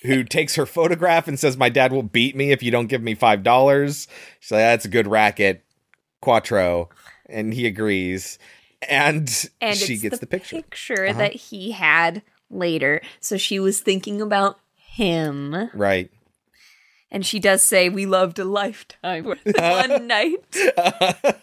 who 0.03 0.23
takes 0.23 0.55
her 0.55 0.65
photograph 0.65 1.27
and 1.27 1.39
says, 1.39 1.57
"My 1.57 1.69
dad 1.69 1.91
will 1.91 2.03
beat 2.03 2.35
me 2.35 2.51
if 2.51 2.61
you 2.63 2.71
don't 2.71 2.87
give 2.87 3.01
me 3.03 3.15
five 3.15 3.43
dollars." 3.43 4.07
She's 4.39 4.51
like, 4.51 4.59
"That's 4.61 4.85
a 4.85 4.89
good 4.89 5.07
racket, 5.07 5.63
Quattro," 6.21 6.89
and 7.27 7.53
he 7.53 7.65
agrees. 7.67 8.39
And, 8.87 9.29
and 9.59 9.75
she 9.77 9.97
gets 9.97 10.19
the, 10.19 10.25
picture. 10.25 10.55
picture 10.55 11.05
Uh-huh. 11.07 11.17
that 11.19 11.33
he 11.33 11.71
had 11.71 12.21
later. 12.49 13.01
So 13.19 13.35
she 13.37 13.59
was 13.59 13.81
thinking 13.81 14.21
about 14.21 14.57
him. 14.75 15.69
Right. 15.73 16.09
And 17.11 17.25
she 17.25 17.39
does 17.39 17.61
say, 17.61 17.89
We 17.89 18.05
loved 18.05 18.39
a 18.39 18.45
lifetime. 18.45 19.25
One 19.57 20.07
night. 20.07 20.55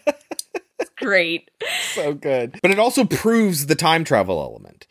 Great. 0.97 1.51
so 1.93 2.13
good. 2.13 2.57
But 2.61 2.71
it 2.71 2.79
also 2.79 3.05
proves 3.05 3.67
the 3.67 3.75
time 3.75 4.03
travel 4.03 4.41
element. 4.41 4.87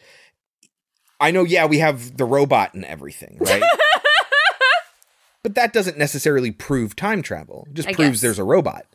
I 1.20 1.30
know, 1.30 1.44
yeah, 1.44 1.66
we 1.66 1.78
have 1.78 2.16
the 2.16 2.24
robot 2.24 2.74
and 2.74 2.84
everything, 2.84 3.38
right? 3.40 3.62
but 5.42 5.54
that 5.54 5.72
doesn't 5.72 5.98
necessarily 5.98 6.50
prove 6.50 6.96
time 6.96 7.22
travel. 7.22 7.66
It 7.70 7.74
just 7.74 7.88
I 7.88 7.92
proves 7.92 8.12
guess. 8.12 8.20
there's 8.22 8.38
a 8.38 8.44
robot. 8.44 8.86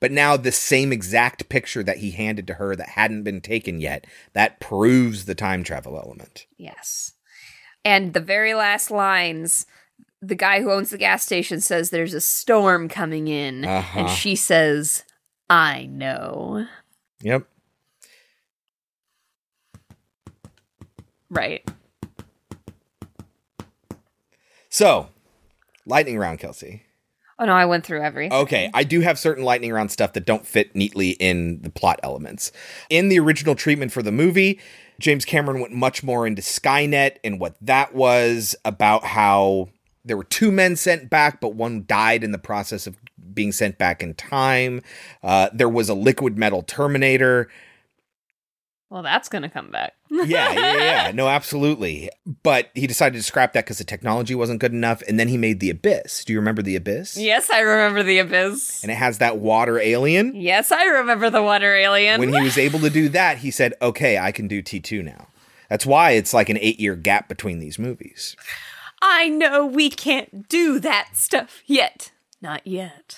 But 0.00 0.12
now 0.12 0.36
the 0.36 0.52
same 0.52 0.92
exact 0.92 1.48
picture 1.48 1.82
that 1.82 1.98
he 1.98 2.10
handed 2.10 2.46
to 2.48 2.54
her 2.54 2.76
that 2.76 2.90
hadn't 2.90 3.22
been 3.22 3.40
taken 3.40 3.80
yet, 3.80 4.06
that 4.34 4.60
proves 4.60 5.24
the 5.24 5.34
time 5.34 5.62
travel 5.64 5.96
element. 5.96 6.46
Yes. 6.58 7.12
And 7.84 8.12
the 8.12 8.20
very 8.20 8.54
last 8.54 8.90
lines 8.90 9.66
the 10.28 10.34
guy 10.34 10.62
who 10.62 10.70
owns 10.70 10.90
the 10.90 10.98
gas 10.98 11.22
station 11.22 11.60
says 11.60 11.90
there's 11.90 12.14
a 12.14 12.20
storm 12.20 12.88
coming 12.88 13.28
in. 13.28 13.64
Uh-huh. 13.64 14.00
And 14.00 14.10
she 14.10 14.36
says, 14.36 15.04
I 15.50 15.86
know. 15.86 16.66
Yep. 17.20 17.46
Right. 21.34 21.68
So, 24.68 25.08
lightning 25.84 26.18
round, 26.18 26.38
Kelsey. 26.38 26.82
Oh 27.38 27.44
no, 27.44 27.52
I 27.52 27.64
went 27.64 27.84
through 27.84 28.00
everything. 28.00 28.32
Okay, 28.32 28.70
I 28.72 28.84
do 28.84 29.00
have 29.00 29.18
certain 29.18 29.44
lightning 29.44 29.72
round 29.72 29.90
stuff 29.90 30.12
that 30.12 30.24
don't 30.24 30.46
fit 30.46 30.74
neatly 30.76 31.10
in 31.10 31.62
the 31.62 31.70
plot 31.70 31.98
elements. 32.02 32.52
In 32.88 33.08
the 33.08 33.18
original 33.18 33.56
treatment 33.56 33.90
for 33.90 34.02
the 34.02 34.12
movie, 34.12 34.60
James 35.00 35.24
Cameron 35.24 35.60
went 35.60 35.72
much 35.72 36.04
more 36.04 36.26
into 36.26 36.42
Skynet 36.42 37.16
and 37.24 37.40
what 37.40 37.56
that 37.60 37.94
was 37.94 38.54
about 38.64 39.04
how 39.04 39.68
there 40.04 40.16
were 40.16 40.24
two 40.24 40.52
men 40.52 40.76
sent 40.76 41.10
back, 41.10 41.40
but 41.40 41.54
one 41.54 41.84
died 41.88 42.22
in 42.22 42.30
the 42.30 42.38
process 42.38 42.86
of 42.86 42.96
being 43.32 43.50
sent 43.50 43.78
back 43.78 44.02
in 44.02 44.14
time. 44.14 44.80
Uh, 45.22 45.48
there 45.52 45.68
was 45.68 45.88
a 45.88 45.94
liquid 45.94 46.38
metal 46.38 46.62
Terminator. 46.62 47.48
Well, 48.90 49.02
that's 49.02 49.28
gonna 49.28 49.48
come 49.48 49.70
back. 49.70 49.94
yeah, 50.10 50.24
yeah, 50.52 50.76
yeah. 50.76 51.10
No, 51.14 51.28
absolutely. 51.28 52.10
But 52.42 52.70
he 52.74 52.86
decided 52.86 53.16
to 53.16 53.22
scrap 53.24 53.52
that 53.54 53.64
because 53.64 53.78
the 53.78 53.84
technology 53.84 54.34
wasn't 54.34 54.60
good 54.60 54.72
enough. 54.72 55.02
And 55.08 55.18
then 55.18 55.28
he 55.28 55.36
made 55.36 55.58
The 55.60 55.70
Abyss. 55.70 56.24
Do 56.24 56.32
you 56.32 56.38
remember 56.38 56.62
The 56.62 56.76
Abyss? 56.76 57.16
Yes, 57.16 57.50
I 57.50 57.60
remember 57.60 58.02
the 58.02 58.18
abyss. 58.20 58.82
And 58.82 58.92
it 58.92 58.96
has 58.96 59.18
that 59.18 59.38
water 59.38 59.78
alien. 59.80 60.36
Yes, 60.36 60.70
I 60.70 60.84
remember 60.84 61.30
the 61.30 61.42
water 61.42 61.74
alien. 61.74 62.20
When 62.20 62.32
he 62.32 62.40
was 62.42 62.56
able 62.58 62.78
to 62.80 62.90
do 62.90 63.08
that, 63.08 63.38
he 63.38 63.50
said, 63.50 63.74
okay, 63.82 64.18
I 64.18 64.30
can 64.30 64.46
do 64.46 64.62
T2 64.62 65.02
now. 65.04 65.26
That's 65.68 65.86
why 65.86 66.12
it's 66.12 66.32
like 66.34 66.48
an 66.48 66.58
eight 66.60 66.78
year 66.78 66.94
gap 66.94 67.28
between 67.28 67.58
these 67.58 67.78
movies. 67.78 68.36
I 69.02 69.28
know 69.28 69.66
we 69.66 69.90
can't 69.90 70.48
do 70.48 70.78
that 70.80 71.10
stuff 71.14 71.62
yet. 71.66 72.12
Not 72.40 72.66
yet. 72.66 73.16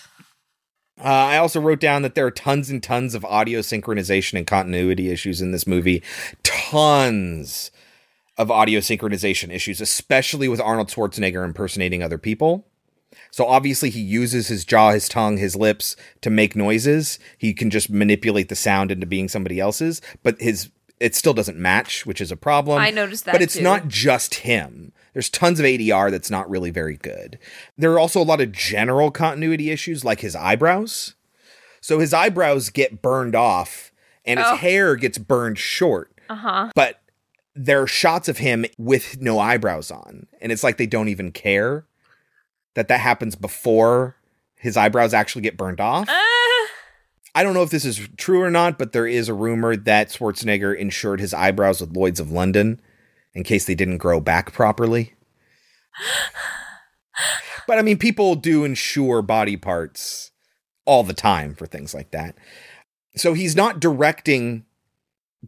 Uh, 0.99 1.09
I 1.09 1.37
also 1.39 1.61
wrote 1.61 1.81
down 1.81 2.03
that 2.03 2.15
there 2.15 2.27
are 2.27 2.31
tons 2.31 2.71
and 2.71 2.83
tons 2.83 3.15
of 3.15 3.25
audio 3.25 3.61
synchronization 3.61 4.39
and 4.39 4.47
continuity 4.47 5.11
issues 5.11 5.43
in 5.43 5.53
this 5.53 5.67
movie. 5.67 6.03
Tons 6.43 7.71
of 8.39 8.51
audio 8.51 8.81
synchronization 8.81 9.51
issues, 9.53 9.81
especially 9.81 10.49
with 10.49 10.61
Arnold 10.61 10.89
Schwarzenegger 10.89 11.45
impersonating 11.45 12.03
other 12.03 12.19
people. 12.19 12.67
So 13.31 13.47
obviously 13.47 13.91
he 13.91 14.01
uses 14.01 14.49
his 14.49 14.65
jaw, 14.65 14.93
his 14.93 15.09
tongue, 15.09 15.37
his 15.37 15.55
lips 15.57 15.97
to 16.23 16.31
make 16.31 16.57
noises. 16.57 17.19
He 17.37 17.53
can 17.55 17.71
just 17.71 17.91
manipulate 17.91 18.49
the 18.49 18.57
sound 18.57 18.91
into 18.91 19.07
being 19.07 19.29
somebody 19.29 19.61
else's, 19.61 20.01
but 20.23 20.41
his 20.41 20.71
it 20.99 21.15
still 21.15 21.35
doesn't 21.35 21.59
match, 21.59 22.07
which 22.07 22.23
is 22.23 22.33
a 22.33 22.37
problem. 22.37 22.79
I 22.79 22.91
noticed 22.91 23.27
that 23.27 23.33
But 23.33 23.43
it's 23.43 23.57
too. 23.57 23.63
not 23.63 23.87
just 23.89 24.37
him. 24.37 24.93
There's 25.17 25.31
tons 25.31 25.59
of 25.59 25.65
ADR 25.65 26.11
that's 26.11 26.31
not 26.31 26.51
really 26.51 26.69
very 26.69 26.99
good. 26.99 27.39
There 27.79 27.91
are 27.95 27.99
also 27.99 28.21
a 28.21 28.23
lot 28.23 28.43
of 28.43 28.53
general 28.53 29.11
continuity 29.11 29.71
issues 29.71 30.05
like 30.05 30.21
his 30.21 30.37
eyebrows. 30.37 31.15
So 31.81 32.01
his 32.01 32.13
eyebrows 32.13 32.69
get 32.69 33.01
burned 33.01 33.35
off 33.35 33.93
and 34.27 34.39
his 34.39 34.47
Oh. 34.47 34.57
hair 34.57 34.95
gets 34.95 35.17
burned 35.17 35.59
short. 35.59 36.13
Uh 36.29 36.35
huh. 36.35 36.71
But 36.75 37.01
there 37.55 37.81
are 37.81 37.87
shots 37.87 38.29
of 38.29 38.37
him 38.37 38.67
with 38.77 39.19
no 39.19 39.39
eyebrows 39.39 39.91
on. 39.91 40.27
And 40.43 40.53
it's 40.53 40.63
like 40.63 40.77
they 40.77 40.85
don't 40.85 41.09
even 41.09 41.33
care 41.33 41.87
that 42.75 42.89
that 42.89 43.01
happens 43.01 43.37
before 43.37 44.17
his 44.57 44.77
eyebrows 44.77 45.15
actually 45.15 45.41
get 45.41 45.57
burned 45.57 45.81
off. 45.81 46.11
I 47.35 47.43
don't 47.43 47.55
know 47.55 47.63
if 47.63 47.71
this 47.71 47.87
is 47.87 48.07
true 48.19 48.43
or 48.43 48.51
not, 48.51 48.77
but 48.77 48.93
there 48.93 49.07
is 49.07 49.31
a 49.31 49.35
rumor 49.35 49.77
that 49.77 50.09
Schwarzenegger 50.11 50.77
insured 50.77 51.21
his 51.21 51.33
eyebrows 51.33 51.81
with 51.81 51.97
Lloyd's 51.97 52.21
of 52.21 52.31
London 52.31 52.83
in 53.37 53.45
case 53.45 53.67
they 53.67 53.75
didn't 53.75 53.99
grow 53.99 54.19
back 54.19 54.53
properly. 54.53 55.15
But 57.69 57.81
I 57.81 57.83
mean, 57.83 57.99
people 57.99 58.37
do 58.37 58.63
insure 58.63 59.23
body 59.23 59.57
parts 59.57 60.31
all 60.85 61.03
the 61.03 61.13
time 61.13 61.53
for 61.53 61.67
things 61.67 61.93
like 61.93 62.13
that. 62.13 62.37
So 63.17 63.33
he's 63.33 63.57
not 63.57 63.81
directing 63.81 64.65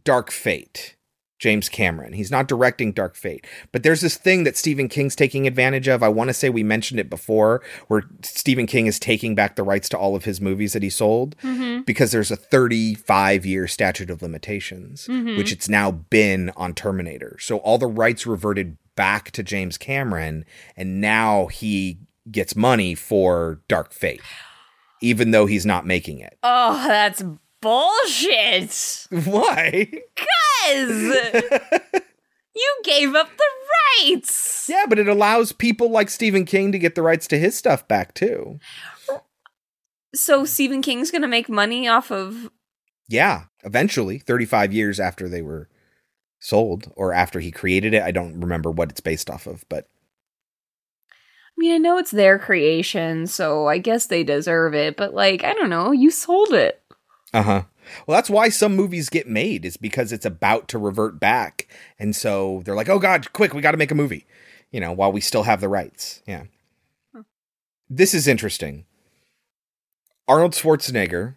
Dark 0.03 0.29
Fate, 0.29 0.97
James 1.39 1.69
Cameron. 1.69 2.13
He's 2.13 2.29
not 2.29 2.47
directing 2.47 2.91
Dark 2.91 3.15
Fate. 3.15 3.47
But 3.71 3.83
there's 3.83 4.01
this 4.01 4.15
thing 4.17 4.43
that 4.43 4.57
Stephen 4.57 4.89
King's 4.89 5.15
taking 5.15 5.47
advantage 5.47 5.87
of. 5.87 6.03
I 6.03 6.09
want 6.09 6.27
to 6.29 6.33
say 6.33 6.49
we 6.49 6.63
mentioned 6.63 6.99
it 6.99 7.09
before, 7.09 7.61
where 7.87 8.03
Stephen 8.21 8.67
King 8.67 8.85
is 8.87 8.99
taking 8.99 9.35
back 9.35 9.55
the 9.55 9.63
rights 9.63 9.87
to 9.89 9.97
all 9.97 10.15
of 10.15 10.25
his 10.25 10.41
movies 10.41 10.73
that 10.73 10.83
he 10.83 10.89
sold 10.89 11.35
Mhm. 11.43 11.85
because 11.85 12.11
there's 12.11 12.29
a 12.31 12.35
35 12.35 13.45
year 13.45 13.67
statute 13.67 14.09
of 14.09 14.21
limitations, 14.21 15.07
Mhm. 15.09 15.37
which 15.37 15.51
it's 15.51 15.69
now 15.69 15.91
been 15.91 16.51
on 16.57 16.73
Terminator. 16.73 17.37
So 17.39 17.57
all 17.57 17.77
the 17.77 17.87
rights 17.87 18.27
reverted 18.27 18.77
back 18.95 19.31
to 19.31 19.41
James 19.41 19.77
Cameron, 19.77 20.43
and 20.75 20.99
now 20.99 21.47
he 21.47 21.99
gets 22.29 22.53
money 22.55 22.95
for 22.95 23.61
Dark 23.69 23.93
Fate, 23.93 24.21
even 25.01 25.31
though 25.31 25.45
he's 25.45 25.65
not 25.65 25.85
making 25.85 26.19
it. 26.19 26.37
Oh, 26.43 26.85
that's 26.85 27.23
bullshit. 27.61 29.07
Why? 29.25 29.91
Cuz 30.15 30.89
you 32.55 32.81
gave 32.83 33.15
up 33.15 33.29
the 33.37 34.03
rights. 34.03 34.67
Yeah, 34.69 34.85
but 34.87 34.99
it 34.99 35.07
allows 35.07 35.51
people 35.51 35.89
like 35.89 36.09
Stephen 36.09 36.45
King 36.45 36.71
to 36.71 36.79
get 36.79 36.95
the 36.95 37.01
rights 37.01 37.27
to 37.27 37.39
his 37.39 37.57
stuff 37.57 37.87
back 37.87 38.13
too. 38.13 38.59
So 40.13 40.45
Stephen 40.45 40.81
King's 40.81 41.11
gonna 41.11 41.27
make 41.27 41.49
money 41.49 41.87
off 41.87 42.11
of. 42.11 42.49
Yeah, 43.07 43.45
eventually, 43.63 44.19
35 44.19 44.71
years 44.73 44.99
after 44.99 45.27
they 45.27 45.41
were 45.41 45.69
sold 46.39 46.91
or 46.95 47.13
after 47.13 47.39
he 47.39 47.51
created 47.51 47.93
it. 47.93 48.03
I 48.03 48.11
don't 48.11 48.39
remember 48.39 48.71
what 48.71 48.89
it's 48.91 49.01
based 49.01 49.29
off 49.29 49.47
of, 49.47 49.65
but 49.69 49.87
I 51.11 51.55
mean, 51.57 51.73
I 51.73 51.77
know 51.77 51.97
it's 51.97 52.11
their 52.11 52.39
creation, 52.39 53.27
so 53.27 53.67
I 53.67 53.79
guess 53.79 54.05
they 54.05 54.23
deserve 54.23 54.73
it. 54.73 54.95
But 54.95 55.13
like, 55.13 55.43
I 55.43 55.53
don't 55.53 55.69
know. 55.69 55.91
You 55.91 56.09
sold 56.09 56.53
it. 56.53 56.81
Uh 57.33 57.43
huh. 57.43 57.63
Well, 58.05 58.15
that's 58.15 58.29
why 58.29 58.49
some 58.49 58.75
movies 58.75 59.09
get 59.09 59.27
made 59.27 59.65
is 59.65 59.77
because 59.77 60.11
it's 60.11 60.25
about 60.25 60.67
to 60.69 60.77
revert 60.77 61.19
back, 61.19 61.67
and 61.97 62.15
so 62.15 62.61
they're 62.65 62.75
like, 62.75 62.89
"Oh 62.89 62.99
God, 62.99 63.31
quick, 63.33 63.53
we 63.53 63.61
got 63.61 63.71
to 63.71 63.77
make 63.77 63.91
a 63.91 63.95
movie," 63.95 64.25
you 64.71 64.79
know, 64.79 64.91
while 64.91 65.11
we 65.11 65.21
still 65.21 65.43
have 65.43 65.61
the 65.61 65.69
rights. 65.69 66.21
Yeah. 66.25 66.43
This 67.89 68.13
is 68.13 68.27
interesting. 68.27 68.85
Arnold 70.27 70.53
Schwarzenegger 70.53 71.35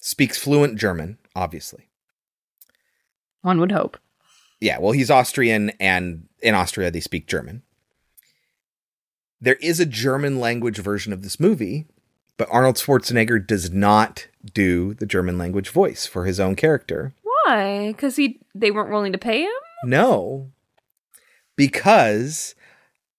speaks 0.00 0.36
fluent 0.36 0.78
German, 0.78 1.18
obviously. 1.36 1.90
One 3.42 3.60
would 3.60 3.70
hope. 3.70 3.98
Yeah, 4.60 4.78
well, 4.78 4.92
he's 4.92 5.10
Austrian, 5.10 5.70
and 5.78 6.28
in 6.42 6.54
Austria 6.54 6.90
they 6.90 7.00
speak 7.00 7.26
German. 7.26 7.62
There 9.40 9.56
is 9.56 9.78
a 9.78 9.86
German 9.86 10.40
language 10.40 10.78
version 10.78 11.12
of 11.12 11.22
this 11.22 11.38
movie, 11.38 11.86
but 12.36 12.48
Arnold 12.50 12.76
Schwarzenegger 12.76 13.46
does 13.46 13.70
not 13.70 14.26
do 14.52 14.94
the 14.94 15.06
German 15.06 15.38
language 15.38 15.70
voice 15.70 16.06
for 16.06 16.24
his 16.24 16.38
own 16.38 16.56
character. 16.56 17.14
Why? 17.22 17.92
Because 17.92 18.16
he 18.16 18.40
they 18.54 18.70
weren't 18.70 18.90
willing 18.90 19.12
to 19.12 19.18
pay 19.18 19.42
him. 19.42 19.50
No, 19.84 20.50
because 21.56 22.54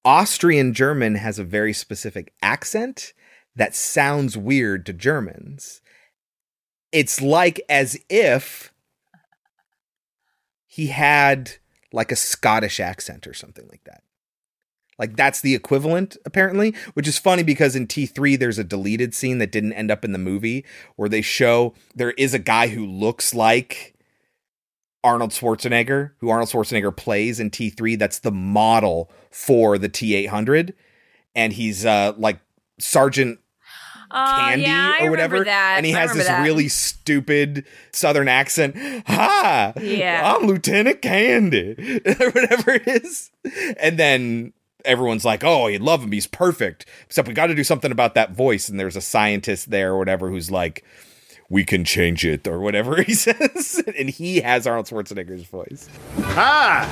Austrian 0.04 0.74
German 0.74 1.16
has 1.16 1.40
a 1.40 1.44
very 1.44 1.74
specific 1.74 2.34
accent 2.42 3.14
that 3.56 3.76
sounds 3.76 4.38
weird 4.38 4.86
to 4.86 4.94
Germans. 4.94 5.82
It's 6.92 7.22
like 7.22 7.62
as 7.70 7.98
if 8.10 8.74
he 10.68 10.88
had 10.88 11.54
like 11.92 12.12
a 12.12 12.18
Scottish 12.18 12.80
accent 12.80 13.26
or 13.26 13.34
something 13.34 13.68
like 13.70 13.84
that. 13.86 14.04
Like 14.98 15.16
that's 15.18 15.42
the 15.42 15.56
equivalent, 15.56 16.16
apparently, 16.26 16.74
which 16.94 17.08
is 17.08 17.18
funny 17.18 17.44
because 17.44 17.76
in 17.76 17.88
T3 17.88 18.40
there's 18.40 18.58
a 18.58 18.64
deleted 18.64 19.14
scene 19.14 19.40
that 19.40 19.52
didn't 19.52 19.74
end 19.74 19.92
up 19.92 20.06
in 20.06 20.12
the 20.14 20.18
movie 20.18 20.66
where 20.96 21.10
they 21.10 21.22
show 21.22 21.74
there 21.96 22.12
is 22.12 22.34
a 22.34 22.40
guy 22.40 22.68
who 22.70 22.86
looks 22.86 23.34
like 23.34 23.94
Arnold 25.04 25.32
Schwarzenegger, 25.32 26.12
who 26.20 26.30
Arnold 26.30 26.50
Schwarzenegger 26.50 26.96
plays 26.96 27.40
in 27.40 27.52
T3. 27.52 28.00
That's 28.00 28.20
the 28.20 28.32
model 28.32 29.12
for 29.32 29.78
the 29.78 29.90
T800. 29.90 30.74
And 31.36 31.52
he's 31.54 31.86
uh 31.86 32.14
like 32.18 32.40
Sergeant 32.80 33.40
Oh, 34.12 34.36
Candy 34.40 34.64
yeah, 34.64 35.04
or 35.04 35.10
whatever. 35.10 35.46
And 35.46 35.86
he 35.86 35.94
I 35.94 36.00
has 36.02 36.14
this 36.14 36.28
that. 36.28 36.44
really 36.44 36.70
stupid 36.70 37.66
southern 37.92 38.28
accent. 38.28 38.76
Hi, 39.08 39.74
Yeah. 39.82 40.22
I'm 40.36 40.46
Lieutenant 40.48 41.02
Candy, 41.02 41.72
or 42.06 42.30
whatever 42.30 42.72
it 42.76 42.88
is. 42.88 43.32
And 43.80 43.98
then 43.98 44.54
everyone's 44.86 45.26
like, 45.26 45.44
oh, 45.44 45.68
you 45.68 45.80
love 45.80 46.04
him. 46.04 46.12
He's 46.12 46.28
perfect. 46.28 46.86
Except 47.06 47.28
we 47.28 47.34
got 47.34 47.48
to 47.48 47.56
do 47.56 47.64
something 47.64 47.92
about 47.92 48.14
that 48.16 48.32
voice. 48.32 48.70
And 48.70 48.80
there's 48.80 48.96
a 48.96 49.02
scientist 49.02 49.72
there 49.72 49.94
or 49.94 49.98
whatever 49.98 50.30
who's 50.30 50.52
like, 50.52 50.84
we 51.50 51.64
can 51.64 51.84
change 51.84 52.26
it 52.26 52.48
or 52.48 52.60
whatever 52.60 53.02
he 53.04 53.14
says. 53.14 53.84
and 53.98 54.10
he 54.10 54.42
has 54.42 54.66
Arnold 54.66 54.88
Schwarzenegger's 54.88 55.44
voice. 55.46 55.90
Hi, 56.22 56.88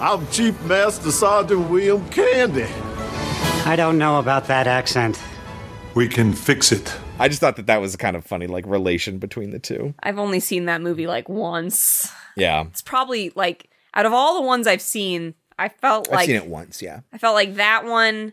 I'm 0.00 0.26
Chief 0.28 0.60
Master 0.64 1.10
Sergeant 1.10 1.68
William 1.68 2.08
Candy. 2.10 2.64
I 3.64 3.74
don't 3.76 3.98
know 3.98 4.18
about 4.18 4.46
that 4.46 4.66
accent. 4.66 5.20
We 5.94 6.08
can 6.08 6.32
fix 6.32 6.72
it. 6.72 6.94
I 7.18 7.28
just 7.28 7.40
thought 7.40 7.56
that 7.56 7.66
that 7.66 7.80
was 7.80 7.94
a 7.94 7.98
kind 7.98 8.16
of 8.16 8.24
funny 8.24 8.46
like 8.46 8.66
relation 8.66 9.18
between 9.18 9.50
the 9.50 9.58
two. 9.58 9.94
I've 10.02 10.18
only 10.18 10.40
seen 10.40 10.66
that 10.66 10.82
movie 10.82 11.06
like 11.06 11.28
once. 11.28 12.12
Yeah. 12.36 12.66
It's 12.66 12.82
probably 12.82 13.32
like 13.34 13.70
out 13.94 14.04
of 14.06 14.12
all 14.12 14.34
the 14.40 14.46
ones 14.46 14.66
I've 14.66 14.82
seen, 14.82 15.34
I 15.58 15.68
felt 15.68 16.10
like 16.10 16.20
I've 16.20 16.26
seen 16.26 16.36
it 16.36 16.46
once, 16.46 16.82
yeah. 16.82 17.00
I 17.12 17.18
felt 17.18 17.34
like 17.34 17.54
that 17.56 17.84
one, 17.84 18.32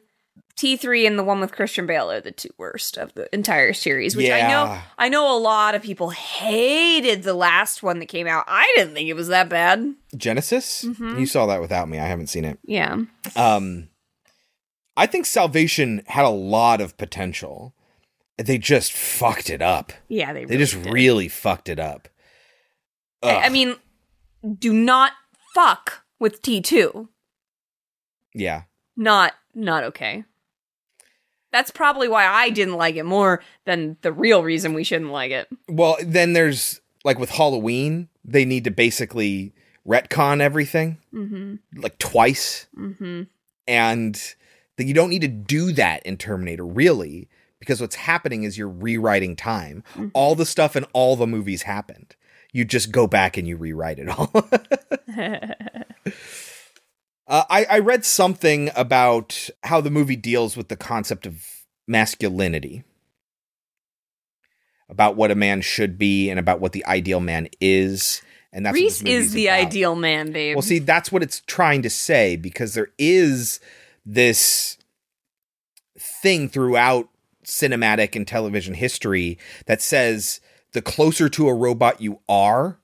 T3 0.57 1.07
and 1.07 1.17
the 1.17 1.23
one 1.23 1.39
with 1.39 1.51
Christian 1.53 1.85
Bale 1.87 2.11
are 2.11 2.19
the 2.21 2.31
two 2.31 2.49
worst 2.57 2.97
of 2.97 3.13
the 3.13 3.33
entire 3.33 3.73
series, 3.73 4.15
which 4.15 4.29
I 4.29 4.47
know 4.47 4.79
I 4.97 5.09
know 5.09 5.35
a 5.35 5.39
lot 5.39 5.73
of 5.73 5.81
people 5.81 6.09
hated 6.11 7.23
the 7.23 7.33
last 7.33 7.81
one 7.81 7.99
that 7.99 8.07
came 8.07 8.27
out. 8.27 8.43
I 8.47 8.71
didn't 8.75 8.93
think 8.93 9.07
it 9.09 9.15
was 9.15 9.29
that 9.29 9.49
bad. 9.49 9.95
Genisys? 10.15 10.85
Mhm. 10.85 11.19
You 11.19 11.25
saw 11.25 11.45
that 11.47 11.61
without 11.61 11.89
me. 11.89 11.97
I 11.99 12.05
haven't 12.05 12.27
seen 12.27 12.45
it. 12.45 12.59
Yeah. 12.65 12.97
Um 13.35 13.89
I 14.95 15.07
think 15.07 15.25
Salvation 15.25 16.03
had 16.07 16.23
a 16.25 16.29
lot 16.29 16.79
of 16.81 16.97
potential. 16.97 17.73
They 18.37 18.59
just 18.59 18.93
fucked 18.93 19.49
it 19.49 19.61
up. 19.61 19.91
Yeah, 20.07 20.33
they 20.33 20.45
They 20.45 20.57
just 20.57 20.73
really 20.75 20.83
did. 20.85 20.93
really 20.93 21.27
fucked 21.29 21.69
it 21.69 21.79
up. 21.79 22.09
I, 23.23 23.35
I 23.45 23.49
mean, 23.49 23.75
do 24.59 24.71
not 24.73 25.13
fuck 25.55 26.03
with 26.19 26.41
T2. 26.43 27.07
Yeah. 28.33 28.63
Not 28.95 29.33
not 29.55 29.83
okay. 29.85 30.23
That's 31.51 31.69
probably 31.71 32.07
why 32.07 32.25
I 32.25 32.49
didn't 32.49 32.75
like 32.77 32.95
it 32.95 33.03
more 33.05 33.43
than 33.65 33.97
the 34.01 34.11
real 34.11 34.41
reason 34.43 34.73
we 34.73 34.83
shouldn't 34.83 35.11
like 35.11 35.31
it. 35.31 35.47
Well, 35.69 35.97
then 36.03 36.33
there's 36.33 36.81
like 37.03 37.19
with 37.19 37.29
Halloween, 37.31 38.09
they 38.25 38.43
need 38.45 38.63
to 38.63 38.71
basically 38.71 39.53
retcon 39.87 40.39
everything 40.41 40.97
Mhm. 41.13 41.59
like 41.75 41.97
twice. 41.99 42.67
Mhm. 42.77 43.27
And 43.67 44.15
that 44.77 44.85
you 44.85 44.93
don't 44.93 45.09
need 45.09 45.21
to 45.21 45.27
do 45.27 45.71
that 45.73 46.03
in 46.05 46.17
Terminator, 46.17 46.65
really, 46.65 47.29
because 47.59 47.79
what's 47.79 47.95
happening 47.95 48.43
is 48.43 48.57
you're 48.57 48.67
rewriting 48.69 49.35
time. 49.35 49.83
All 50.13 50.33
the 50.35 50.45
stuff 50.47 50.75
in 50.75 50.85
all 50.93 51.15
the 51.15 51.27
movies 51.27 51.63
happened. 51.63 52.15
You 52.51 52.65
just 52.65 52.91
go 52.91 53.05
back 53.07 53.37
and 53.37 53.47
you 53.47 53.57
rewrite 53.57 53.99
it 53.99 54.09
all. 54.09 54.31
Uh, 57.27 57.43
I, 57.49 57.65
I 57.65 57.79
read 57.79 58.05
something 58.05 58.69
about 58.75 59.49
how 59.63 59.79
the 59.81 59.89
movie 59.89 60.15
deals 60.15 60.57
with 60.57 60.67
the 60.67 60.75
concept 60.75 61.25
of 61.25 61.45
masculinity, 61.87 62.83
about 64.89 65.15
what 65.15 65.31
a 65.31 65.35
man 65.35 65.61
should 65.61 65.97
be, 65.97 66.29
and 66.29 66.39
about 66.39 66.59
what 66.59 66.73
the 66.73 66.85
ideal 66.85 67.21
man 67.21 67.47
is. 67.61 68.21
And 68.51 68.65
that's 68.65 68.75
Reese 68.75 69.01
is 69.03 69.31
the 69.31 69.47
about. 69.47 69.67
ideal 69.67 69.95
man, 69.95 70.31
babe. 70.31 70.55
Well, 70.55 70.61
see, 70.61 70.79
that's 70.79 71.11
what 71.11 71.23
it's 71.23 71.41
trying 71.47 71.81
to 71.83 71.89
say 71.89 72.35
because 72.35 72.73
there 72.73 72.89
is 72.97 73.59
this 74.05 74.77
thing 75.97 76.49
throughout 76.49 77.09
cinematic 77.45 78.15
and 78.15 78.27
television 78.27 78.73
history 78.73 79.37
that 79.65 79.81
says 79.81 80.41
the 80.73 80.81
closer 80.81 81.29
to 81.29 81.47
a 81.47 81.53
robot 81.53 82.01
you 82.01 82.19
are, 82.27 82.79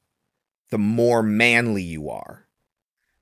the 0.70 0.78
more 0.78 1.22
manly 1.22 1.84
you 1.84 2.10
are. 2.10 2.45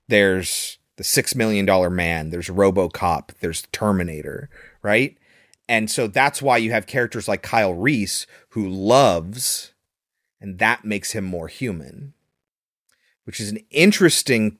There's 0.07 0.77
the 0.98 1.03
Six 1.03 1.34
Million 1.36 1.65
Dollar 1.65 1.90
Man, 1.90 2.30
there's 2.30 2.49
Robocop, 2.49 3.30
there's 3.40 3.64
Terminator, 3.72 4.49
right? 4.82 5.18
And 5.69 5.90
so 5.90 6.07
that's 6.07 6.41
why 6.41 6.57
you 6.57 6.72
have 6.72 6.88
characters 6.88 7.28
like 7.28 7.41
Kyle 7.41 7.74
Reese 7.74 8.28
who 8.49 8.68
loves, 8.68 9.74
and 10.40 10.60
that 10.60 10.86
makes 10.86 11.11
him 11.11 11.24
more 11.24 11.48
human 11.48 12.14
which 13.28 13.41
is 13.41 13.52
an 13.52 13.60
interesting 13.72 14.57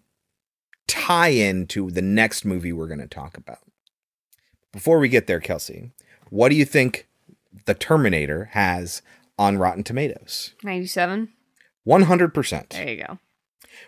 tie 0.88 1.30
in 1.30 1.66
to 1.68 1.90
the 1.90 2.02
next 2.02 2.44
movie 2.44 2.74
we're 2.74 2.90
going 2.90 3.00
to 3.00 3.08
talk 3.08 3.38
about. 3.38 3.60
Before 4.74 5.00
we 5.00 5.08
get 5.08 5.26
there, 5.26 5.40
Kelsey, 5.40 5.92
what 6.30 6.50
do 6.50 6.56
you 6.56 6.66
think 6.66 7.08
the 7.66 7.74
Terminator 7.74 8.50
has 8.52 9.02
on 9.40 9.58
Rotten 9.58 9.86
Tomatoes? 9.86 10.54
97. 10.64 11.30
100%. 11.88 12.70
There 12.70 12.90
you 12.90 13.06
go. 13.08 13.20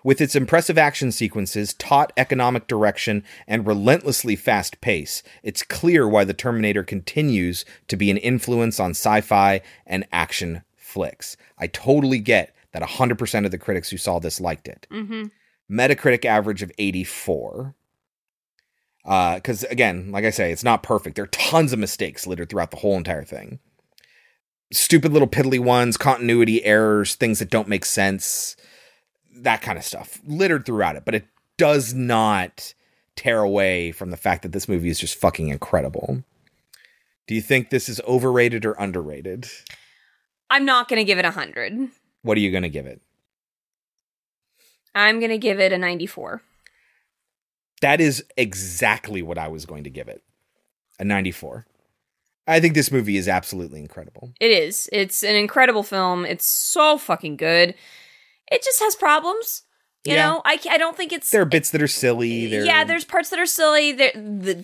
With 0.03 0.21
its 0.21 0.35
impressive 0.35 0.77
action 0.77 1.11
sequences, 1.11 1.73
taut 1.73 2.13
economic 2.15 2.67
direction, 2.67 3.23
and 3.47 3.67
relentlessly 3.67 4.35
fast 4.35 4.79
pace, 4.81 5.23
it's 5.43 5.63
clear 5.63 6.07
why 6.07 6.23
the 6.23 6.33
Terminator 6.33 6.83
continues 6.83 7.65
to 7.87 7.97
be 7.97 8.09
an 8.09 8.17
influence 8.17 8.79
on 8.79 8.91
sci 8.91 9.21
fi 9.21 9.61
and 9.85 10.07
action 10.11 10.63
flicks. 10.77 11.35
I 11.57 11.67
totally 11.67 12.19
get 12.19 12.55
that 12.71 12.81
100% 12.81 13.45
of 13.45 13.51
the 13.51 13.57
critics 13.57 13.89
who 13.89 13.97
saw 13.97 14.19
this 14.19 14.39
liked 14.39 14.67
it. 14.67 14.87
Mm-hmm. 14.91 15.25
Metacritic 15.71 16.23
average 16.25 16.61
of 16.61 16.71
84. 16.77 17.75
Because 19.03 19.63
again, 19.65 20.11
like 20.11 20.23
I 20.25 20.29
say, 20.29 20.51
it's 20.51 20.63
not 20.63 20.83
perfect. 20.83 21.15
There 21.15 21.23
are 21.23 21.27
tons 21.27 21.73
of 21.73 21.79
mistakes 21.79 22.27
littered 22.27 22.49
throughout 22.49 22.71
the 22.71 22.77
whole 22.77 22.95
entire 22.95 23.23
thing. 23.23 23.59
Stupid 24.71 25.11
little 25.11 25.27
piddly 25.27 25.59
ones, 25.59 25.97
continuity 25.97 26.63
errors, 26.63 27.15
things 27.15 27.39
that 27.39 27.49
don't 27.49 27.67
make 27.67 27.85
sense, 27.85 28.55
that 29.37 29.61
kind 29.61 29.77
of 29.77 29.83
stuff 29.83 30.19
littered 30.25 30.65
throughout 30.65 30.95
it. 30.95 31.05
But 31.05 31.15
it 31.15 31.25
does 31.57 31.93
not 31.93 32.73
tear 33.15 33.41
away 33.41 33.91
from 33.91 34.11
the 34.11 34.17
fact 34.17 34.43
that 34.43 34.51
this 34.51 34.69
movie 34.69 34.89
is 34.89 34.99
just 34.99 35.15
fucking 35.15 35.49
incredible. 35.49 36.23
Do 37.27 37.35
you 37.35 37.41
think 37.41 37.69
this 37.69 37.89
is 37.89 38.01
overrated 38.07 38.65
or 38.65 38.73
underrated? 38.73 39.47
I'm 40.49 40.65
not 40.65 40.87
going 40.87 40.99
to 40.99 41.03
give 41.03 41.19
it 41.19 41.25
a 41.25 41.29
100. 41.29 41.89
What 42.23 42.37
are 42.37 42.41
you 42.41 42.51
going 42.51 42.63
to 42.63 42.69
give 42.69 42.85
it? 42.85 43.01
I'm 44.95 45.19
going 45.19 45.31
to 45.31 45.37
give 45.37 45.59
it 45.59 45.71
a 45.71 45.77
94. 45.77 46.41
That 47.81 48.01
is 48.01 48.23
exactly 48.35 49.21
what 49.21 49.37
I 49.37 49.47
was 49.47 49.65
going 49.65 49.83
to 49.83 49.89
give 49.89 50.07
it. 50.07 50.23
A 50.99 51.05
94. 51.05 51.65
I 52.47 52.59
think 52.59 52.73
this 52.73 52.91
movie 52.91 53.15
is 53.15 53.27
absolutely 53.27 53.79
incredible. 53.79 54.33
It 54.39 54.49
is. 54.49 54.89
It's 54.91 55.23
an 55.23 55.35
incredible 55.35 55.83
film. 55.83 56.25
It's 56.25 56.47
so 56.47 56.97
fucking 56.97 57.37
good. 57.37 57.75
It 58.51 58.63
just 58.63 58.79
has 58.81 58.95
problems. 58.95 59.63
You 60.05 60.13
Yeah. 60.15 60.27
know, 60.27 60.41
I, 60.45 60.59
I 60.69 60.77
don't 60.77 60.95
think 60.97 61.11
it's. 61.11 61.29
There 61.29 61.41
are 61.41 61.45
bits 61.45 61.71
that 61.71 61.81
are 61.81 61.87
silly. 61.87 62.47
There 62.47 62.63
yeah, 62.65 62.83
there's 62.83 63.05
parts 63.05 63.29
that 63.29 63.39
are 63.39 63.45
silly. 63.45 63.91
There, 63.91 64.11
the, 64.15 64.63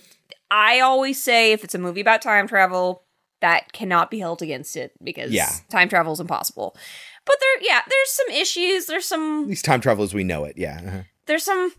I 0.50 0.80
always 0.80 1.22
say 1.22 1.52
if 1.52 1.62
it's 1.64 1.74
a 1.74 1.78
movie 1.78 2.00
about 2.00 2.22
time 2.22 2.48
travel, 2.48 3.02
that 3.42 3.72
cannot 3.72 4.10
be 4.10 4.18
held 4.18 4.40
against 4.42 4.76
it 4.76 4.92
because 5.04 5.30
Yeah. 5.32 5.50
time 5.70 5.88
travel 5.88 6.12
is 6.14 6.20
impossible. 6.20 6.74
But 7.26 7.36
there, 7.40 7.62
yeah, 7.68 7.82
there's 7.88 8.10
some 8.10 8.30
issues. 8.30 8.86
There's 8.86 9.04
some 9.04 9.42
At 9.42 9.48
least 9.48 9.64
time 9.64 9.80
travel 9.80 10.04
as 10.04 10.14
we 10.14 10.24
know 10.24 10.44
it. 10.44 10.54
Yeah. 10.56 10.80
uh-huh. 10.86 11.02
there's 11.26 11.44
some 11.44 11.72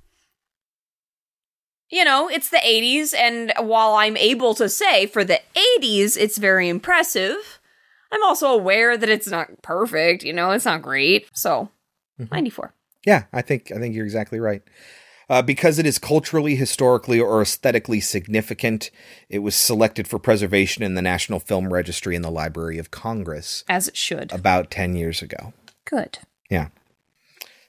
you 1.89 2.03
know 2.03 2.29
it's 2.29 2.49
the 2.49 2.57
80s 2.57 3.13
and 3.17 3.53
while 3.59 3.93
i'm 3.93 4.17
able 4.17 4.53
to 4.55 4.67
say 4.67 5.05
for 5.05 5.23
the 5.23 5.39
80s 5.79 6.17
it's 6.17 6.37
very 6.37 6.67
impressive 6.67 7.59
i'm 8.11 8.21
also 8.23 8.47
aware 8.49 8.97
that 8.97 9.07
it's 9.09 9.27
not 9.27 9.61
perfect 9.61 10.23
you 10.23 10.33
know 10.33 10.51
it's 10.51 10.65
not 10.65 10.81
great 10.81 11.27
so 11.33 11.69
Mm-hmm. 12.19 12.33
94 12.33 12.73
Yeah, 13.05 13.23
I 13.31 13.41
think 13.41 13.71
I 13.71 13.79
think 13.79 13.95
you're 13.95 14.05
exactly 14.05 14.39
right. 14.39 14.63
Uh, 15.29 15.41
because 15.41 15.77
it 15.77 15.85
is 15.85 15.99
culturally, 15.99 16.55
historically, 16.55 17.19
or 17.19 17.41
aesthetically 17.41 17.99
significant, 17.99 18.89
it 19.27 19.39
was 19.39 19.55
selected 19.55 20.07
for 20.07 20.19
preservation 20.19 20.83
in 20.83 20.95
the 20.95 21.01
National 21.01 21.39
Film 21.39 21.73
Registry 21.73 22.15
in 22.15 22.21
the 22.21 22.31
Library 22.31 22.77
of 22.77 22.91
Congress 22.91 23.65
as 23.67 23.89
it 23.89 23.97
should 23.97 24.31
about 24.31 24.71
10 24.71 24.95
years 24.95 25.21
ago. 25.21 25.51
good 25.83 26.19
Yeah. 26.49 26.69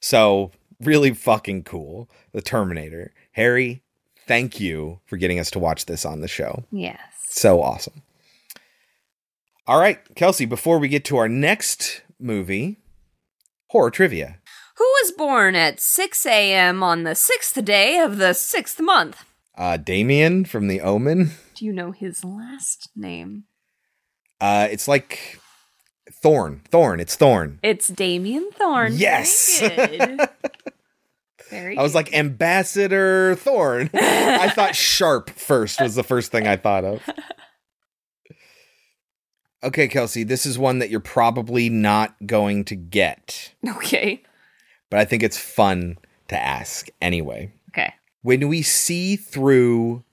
So, 0.01 0.53
really 0.81 1.13
fucking 1.13 1.65
cool. 1.65 2.09
The 2.33 2.43
Terminator. 2.43 3.13
Harry, 3.33 3.83
thank 4.29 4.61
you 4.61 5.01
for 5.07 5.17
getting 5.17 5.41
us 5.41 5.51
to 5.51 5.59
watch 5.59 5.87
this 5.87 6.05
on 6.05 6.21
the 6.21 6.29
show. 6.29 6.65
yes 6.71 7.01
So 7.29 7.61
awesome. 7.61 8.03
All 9.67 9.81
right, 9.81 9.99
Kelsey, 10.15 10.47
before 10.47 10.79
we 10.79 10.89
get 10.89 11.05
to 11.07 11.17
our 11.17 11.29
next 11.29 12.03
movie, 12.21 12.79
horror 13.69 13.91
trivia. 13.91 14.39
who 14.77 14.85
was 15.03 15.13
born 15.13 15.55
at 15.55 15.81
6 15.81 16.27
a.m 16.27 16.83
on 16.83 17.03
the 17.05 17.15
sixth 17.15 17.63
day 17.65 17.99
of 17.99 18.19
the 18.19 18.33
sixth 18.33 18.81
month 18.81 19.25
Uh, 19.57 19.77
Damien 19.77 20.45
from 20.45 20.69
The 20.69 20.81
Omen. 20.81 21.31
do 21.55 21.65
you 21.65 21.73
know 21.73 21.91
his 21.93 22.25
last 22.25 22.91
name 22.97 23.45
Uh, 24.41 24.69
it's 24.71 24.87
like 24.89 25.41
Thorn. 26.23 26.63
Thorn. 26.71 26.99
It's 27.01 27.15
Thorn. 27.17 27.59
it's 27.63 27.89
damien 27.89 28.51
Thorn. 28.55 28.93
Yes. 28.97 29.61
Very 31.51 31.79
I 31.79 31.83
was 31.83 31.95
like 31.95 32.13
Ambassador 32.15 33.35
Thorn. 33.37 33.91
I 33.95 34.49
thought 34.51 34.75
Sharp 34.75 35.31
first 35.31 35.81
was 35.81 35.95
the 35.95 36.03
first 36.03 36.31
thing 36.33 36.47
I 36.47 36.57
thought 36.57 36.85
of. 36.85 37.03
Okay, 39.63 39.89
Kelsey, 39.89 40.23
this 40.23 40.47
is 40.47 40.59
one 40.59 40.79
that 40.79 40.89
you're 40.89 41.01
probably 41.01 41.69
not 41.69 42.15
going 42.27 42.65
to 42.67 42.77
get, 42.77 43.53
okay 43.67 44.23
but 44.91 44.99
I 45.01 45.05
think 45.05 45.23
it's 45.23 45.39
fun 45.39 45.99
to 46.29 46.39
ask 46.39 46.89
anyway. 47.01 47.53
okay 47.71 47.95
When 48.23 48.49
we 48.49 48.63
see 48.63 49.17
through 49.17 50.05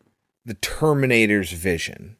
the 0.45 0.55
Terminator's 0.55 1.51
vision, 1.51 2.17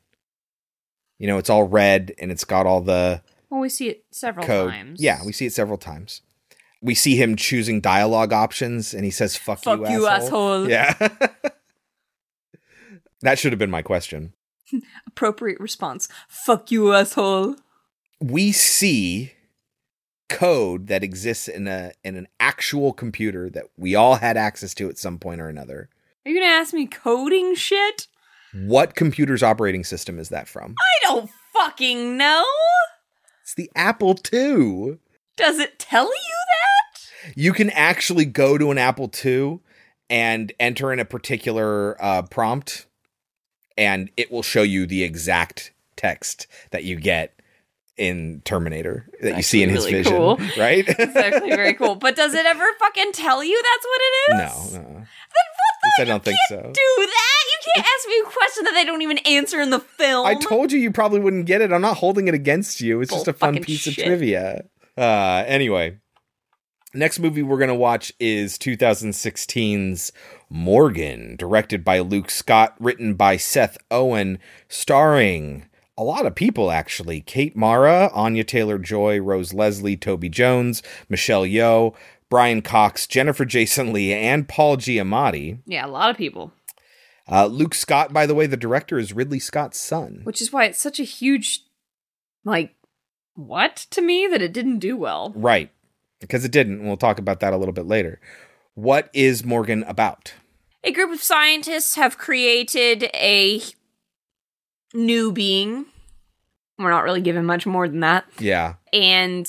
you 1.20 1.28
know, 1.28 1.38
it's 1.38 1.50
all 1.50 1.64
red 1.68 2.14
and 2.18 2.32
it's 2.32 2.44
got 2.46 2.66
all 2.66 2.82
the 2.82 3.22
well 3.50 3.62
we 3.62 3.70
see 3.70 3.90
it 3.90 4.06
several 4.12 4.46
code. 4.46 4.72
times 4.72 5.02
Yeah, 5.02 5.24
we 5.26 5.32
see 5.32 5.46
it 5.46 5.54
several 5.54 5.78
times. 5.78 6.22
We 6.82 6.94
see 6.94 7.16
him 7.16 7.36
choosing 7.36 7.82
dialogue 7.82 8.32
options 8.34 8.94
and 8.94 9.06
he 9.06 9.12
says, 9.12 9.36
fuck, 9.36 9.64
Fuck 9.64 9.80
you, 9.80 10.02
you, 10.02 10.08
asshole. 10.08 10.66
asshole. 10.66 10.70
Yeah. 10.70 10.94
that 13.22 13.40
should 13.40 13.52
have 13.54 13.60
been 13.60 13.72
my 13.72 13.82
question. 13.82 14.34
appropriate 15.08 15.60
response. 15.60 16.08
Fuck 16.28 16.72
you, 16.72 16.94
asshole. 16.94 17.56
We 18.20 18.52
see 18.52 19.34
code 20.30 20.88
that 20.88 21.04
exists 21.04 21.48
in 21.48 21.68
a 21.68 21.92
in 22.04 22.16
an 22.16 22.28
actual 22.40 22.94
computer 22.94 23.50
that 23.50 23.66
we 23.78 23.94
all 23.96 24.16
had 24.16 24.38
access 24.38 24.74
to 24.76 24.90
at 24.90 24.98
some 24.98 25.20
point 25.20 25.42
or 25.42 25.48
another. 25.48 25.90
Are 26.26 26.32
you 26.32 26.40
gonna 26.40 26.52
ask 26.52 26.74
me 26.74 26.88
coding 26.88 27.56
shit? 27.56 28.08
What 28.54 28.96
computer's 28.96 29.44
operating 29.44 29.84
system 29.84 30.18
is 30.18 30.30
that 30.30 30.48
from? 30.48 30.76
I 30.80 31.08
don't 31.08 31.30
fucking 31.54 32.18
know. 32.18 32.44
It's 33.44 33.54
the 33.54 33.70
Apple 33.76 34.18
II. 34.34 34.98
Does 35.36 35.60
it 35.60 35.78
tell 35.78 36.06
you 36.06 36.46
that? 36.48 37.36
You 37.36 37.54
can 37.54 37.70
actually 37.72 38.26
go 38.26 38.58
to 38.58 38.72
an 38.72 38.78
Apple 38.78 39.12
II 39.24 39.60
and 40.10 40.54
enter 40.60 40.94
in 40.94 41.00
a 41.00 41.06
particular 41.06 42.02
uh, 42.02 42.22
prompt, 42.24 42.88
and 43.78 44.10
it 44.18 44.32
will 44.32 44.44
show 44.44 44.62
you 44.64 44.86
the 44.86 45.04
exact 45.04 45.74
text 45.96 46.48
that 46.72 46.84
you 46.84 46.98
get 47.00 47.36
in 47.98 48.42
Terminator 48.44 49.10
that 49.22 49.38
you 49.38 49.44
see 49.44 49.64
in 49.64 49.70
his 49.70 49.86
really 49.86 49.92
vision, 50.04 50.14
cool. 50.14 50.38
right? 50.58 50.84
It's 50.88 51.16
actually 51.16 51.52
very 51.52 51.74
cool. 51.74 51.96
But 51.96 52.16
does 52.16 52.34
it 52.34 52.46
ever 52.46 52.66
fucking 52.80 53.14
tell 53.14 53.44
you 53.44 53.62
that's 53.64 53.86
what 53.86 54.02
it 54.02 54.14
is? 54.14 54.74
no, 54.74 54.80
no. 54.82 54.88
Then 54.88 55.48
what 55.54 55.74
At 55.76 55.86
least 55.86 56.00
I 56.00 56.04
don't 56.06 56.24
think 56.24 56.38
so. 56.50 56.58
do 56.58 56.62
that? 56.62 57.44
You 57.52 57.74
can't 57.74 57.88
ask 57.88 58.08
me 58.08 58.20
a 58.20 58.24
question 58.26 58.64
that 58.66 58.74
they 58.74 58.86
don't 58.86 59.02
even 59.02 59.18
answer 59.20 59.62
in 59.62 59.70
the 59.70 59.80
film. 59.80 60.26
I 60.26 60.36
told 60.36 60.72
you 60.72 60.80
you 60.80 60.92
probably 60.92 61.20
wouldn't 61.20 61.46
get 61.46 61.62
it. 61.62 61.72
I'm 61.72 61.82
not 61.82 61.98
holding 61.98 62.28
it 62.28 62.34
against 62.34 62.82
you. 62.82 63.02
It's 63.02 63.12
just 63.12 63.28
a 63.28 63.34
fun 63.34 63.62
piece 63.62 63.88
of 63.88 63.96
trivia. 63.96 64.66
Uh, 64.98 65.44
anyway, 65.48 65.98
next 66.96 67.20
movie 67.20 67.44
we're 67.44 67.60
gonna 67.60 67.76
watch 67.76 68.14
is 68.20 68.58
2016's 68.58 70.12
Morgan, 70.50 71.36
directed 71.36 71.84
by 71.84 72.00
Luke 72.00 72.30
Scott, 72.30 72.76
written 72.80 73.14
by 73.16 73.38
Seth 73.38 73.78
Owen, 73.92 74.40
starring 74.68 75.66
a 75.98 76.04
lot 76.04 76.26
of 76.26 76.36
people 76.36 76.72
actually: 76.72 77.22
Kate 77.22 77.56
Mara, 77.56 78.10
Anya 78.14 78.44
Taylor 78.44 78.78
Joy, 78.78 79.20
Rose 79.20 79.54
Leslie, 79.54 79.98
Toby 79.98 80.30
Jones, 80.30 80.82
Michelle 81.10 81.44
Yeoh. 81.46 81.96
Brian 82.28 82.64
Cox, 82.64 83.06
Jennifer 83.06 83.46
Jason 83.46 83.94
Leigh, 83.94 84.14
and 84.14 84.50
Paul 84.50 84.78
Giamatti. 84.78 85.60
yeah, 85.66 85.86
a 85.86 85.88
lot 85.88 86.10
of 86.10 86.18
people. 86.18 86.52
Uh, 87.32 87.48
Luke 87.48 87.74
Scott, 87.74 88.14
by 88.14 88.26
the 88.26 88.36
way, 88.36 88.46
the 88.46 88.58
director 88.58 88.98
is 88.98 89.14
Ridley 89.14 89.40
Scott's 89.40 89.80
son. 89.80 90.22
Which 90.24 90.42
is 90.42 90.52
why 90.52 90.66
it's 90.66 90.82
such 90.82 91.00
a 91.00 91.04
huge, 91.04 91.62
like, 92.44 92.76
what 93.36 93.76
to 93.92 94.02
me 94.02 94.28
that 94.28 94.42
it 94.42 94.54
didn't 94.54 94.80
do 94.80 94.96
well. 94.96 95.34
Right. 95.36 95.72
Because 96.28 96.46
it 96.46 96.52
didn't. 96.52 96.80
And 96.80 96.88
We'll 96.88 96.98
talk 96.98 97.20
about 97.20 97.40
that 97.40 97.54
a 97.54 97.58
little 97.58 97.74
bit 97.74 97.86
later. 97.86 98.20
What 98.74 99.10
is 99.14 99.44
Morgan 99.44 99.84
about? 99.84 100.34
A 100.84 100.92
group 100.92 101.12
of 101.12 101.24
scientists 101.24 101.96
have 101.96 102.18
created 102.18 103.04
a 103.14 103.62
new 104.94 105.32
being. 105.32 105.86
We're 106.78 106.92
not 106.92 107.04
really 107.04 107.22
given 107.22 107.46
much 107.46 107.66
more 107.66 107.88
than 107.88 108.02
that. 108.02 108.26
Yeah. 108.40 108.76
And 108.92 109.48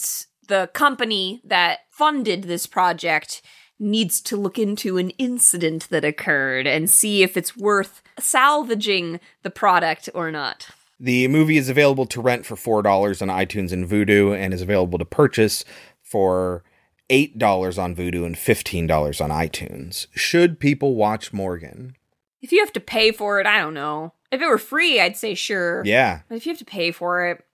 the 0.49 0.71
company 0.73 1.41
that 1.45 1.81
funded 1.91 2.45
this 2.45 2.67
project 2.67 3.43
needs 3.79 4.21
to 4.23 4.37
look 4.37 4.59
into 4.59 4.97
an 4.97 5.11
incident 5.11 5.89
that 5.91 6.05
occurred 6.05 6.67
and 6.67 6.89
see 6.89 7.23
if 7.23 7.37
it's 7.37 7.57
worth 7.57 8.03
salvaging 8.19 9.21
the 9.43 9.51
product 9.51 10.09
or 10.15 10.31
not. 10.31 10.69
The 10.99 11.29
movie 11.29 11.59
is 11.59 11.69
available 11.69 12.07
to 12.07 12.23
rent 12.23 12.47
for 12.47 12.83
$4 12.83 13.21
on 13.21 13.29
iTunes 13.29 13.73
and 13.73 13.87
Vudu 13.87 14.35
and 14.35 14.55
is 14.55 14.63
available 14.63 14.99
to 14.99 15.05
purchase 15.05 15.65
for 16.03 16.65
$8 17.11 17.83
on 17.83 17.95
Vudu 17.95 18.25
and 18.27 18.37
$15 18.37 19.21
on 19.25 19.31
iTunes. 19.31 20.07
Should 20.15 20.59
people 20.61 20.95
watch 20.95 21.33
Morgan? 21.33 21.97
If 22.43 22.53
you 22.53 22.61
have 22.61 22.73
to 22.75 22.81
pay 22.81 23.13
for 23.13 23.41
it, 23.41 23.47
I 23.47 23.59
don't 23.61 23.75
know. 23.75 24.13
If 24.31 24.41
it 24.41 24.47
were 24.47 24.59
free, 24.59 25.01
I'd 25.01 25.17
say 25.17 25.35
sure. 25.35 25.83
Yeah. 25.85 26.21
But 26.29 26.37
if 26.37 26.47
you 26.47 26.51
have 26.51 26.59
to 26.59 26.65
pay 26.65 26.91
for 26.91 27.27
it, 27.27 27.45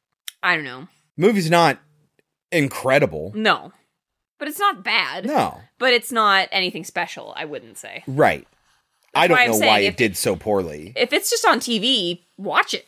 I 0.42 0.54
don't 0.54 0.64
know. 0.64 0.88
Movie's 1.16 1.50
not 1.50 1.78
incredible. 2.50 3.32
No. 3.34 3.72
But 4.38 4.48
it's 4.48 4.58
not 4.58 4.82
bad. 4.82 5.26
No. 5.26 5.60
But 5.78 5.92
it's 5.92 6.10
not 6.10 6.48
anything 6.50 6.84
special, 6.84 7.32
I 7.36 7.44
wouldn't 7.44 7.78
say. 7.78 8.02
Right. 8.06 8.46
I 9.14 9.28
don't 9.28 9.60
know 9.60 9.66
why 9.66 9.80
if- 9.80 9.92
it 9.94 9.96
did 9.98 10.16
so 10.16 10.36
poorly. 10.36 10.92
If 10.96 11.12
it's 11.12 11.30
just 11.30 11.46
on 11.46 11.60
TV, 11.60 12.22
watch 12.38 12.74
it. 12.74 12.86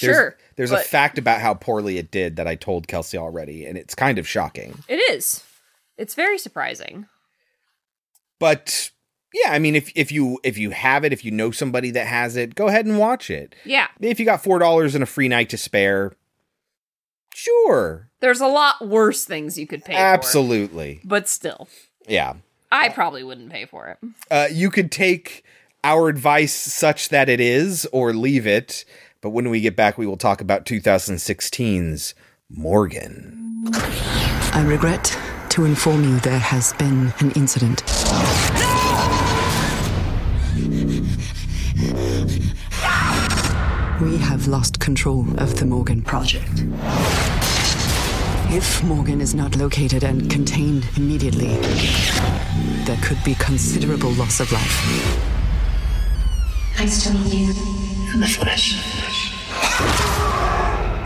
There's, 0.00 0.16
Sure. 0.16 0.36
There's 0.56 0.70
a 0.72 0.78
fact 0.78 1.18
about 1.18 1.40
how 1.40 1.54
poorly 1.54 1.98
it 1.98 2.10
did 2.10 2.36
that 2.36 2.46
I 2.46 2.54
told 2.54 2.86
Kelsey 2.86 3.16
already, 3.18 3.66
and 3.66 3.76
it's 3.78 3.94
kind 3.94 4.18
of 4.18 4.28
shocking. 4.28 4.78
It 4.88 4.96
is. 5.10 5.42
It's 6.00 6.14
very 6.14 6.38
surprising. 6.38 7.06
But 8.38 8.90
yeah, 9.34 9.52
I 9.52 9.58
mean, 9.58 9.76
if 9.76 9.92
if 9.94 10.10
you 10.10 10.38
if 10.42 10.56
you 10.56 10.70
have 10.70 11.04
it, 11.04 11.12
if 11.12 11.24
you 11.24 11.30
know 11.30 11.50
somebody 11.50 11.90
that 11.92 12.06
has 12.06 12.36
it, 12.36 12.54
go 12.54 12.68
ahead 12.68 12.86
and 12.86 12.98
watch 12.98 13.30
it. 13.30 13.54
Yeah. 13.64 13.88
If 14.00 14.18
you 14.18 14.24
got 14.26 14.42
four 14.42 14.58
dollars 14.58 14.94
and 14.94 15.02
a 15.02 15.06
free 15.06 15.28
night 15.28 15.50
to 15.50 15.58
spare, 15.58 16.12
sure, 17.34 18.08
There's 18.20 18.40
a 18.40 18.46
lot 18.46 18.86
worse 18.86 19.24
things 19.24 19.58
you 19.58 19.66
could 19.66 19.84
pay 19.84 19.92
for. 19.92 19.98
absolutely, 19.98 21.00
But 21.04 21.28
still, 21.28 21.68
yeah. 22.08 22.34
I 22.72 22.88
probably 22.88 23.24
wouldn't 23.24 23.50
pay 23.50 23.66
for 23.66 23.88
it. 23.88 23.98
Uh, 24.30 24.46
you 24.50 24.70
could 24.70 24.90
take 24.92 25.44
our 25.82 26.08
advice 26.08 26.54
such 26.54 27.08
that 27.08 27.28
it 27.28 27.40
is, 27.40 27.86
or 27.92 28.12
leave 28.12 28.46
it. 28.46 28.84
But 29.20 29.30
when 29.30 29.50
we 29.50 29.60
get 29.60 29.74
back, 29.76 29.98
we 29.98 30.06
will 30.06 30.16
talk 30.16 30.40
about 30.40 30.64
2016's 30.66 32.14
Morgan. 32.48 33.64
I 33.74 34.62
regret 34.66 35.18
to 35.60 35.66
inform 35.66 36.02
you 36.04 36.18
there 36.20 36.38
has 36.38 36.72
been 36.74 37.12
an 37.18 37.30
incident. 37.32 37.82
We 44.00 44.16
have 44.16 44.48
lost 44.48 44.80
control 44.80 45.26
of 45.38 45.58
the 45.58 45.66
Morgan 45.66 46.00
project. 46.00 46.64
If 48.50 48.82
Morgan 48.84 49.20
is 49.20 49.34
not 49.34 49.56
located 49.56 50.02
and 50.02 50.30
contained 50.30 50.88
immediately, 50.96 51.54
there 52.86 52.98
could 53.02 53.22
be 53.22 53.34
considerable 53.34 54.12
loss 54.12 54.40
of 54.40 54.50
life. 54.52 54.76
Nice 56.78 57.04
to 57.04 57.12
meet 57.12 57.34
you. 57.34 57.54
In 58.14 58.20
the 58.20 58.26
flesh. 58.26 58.80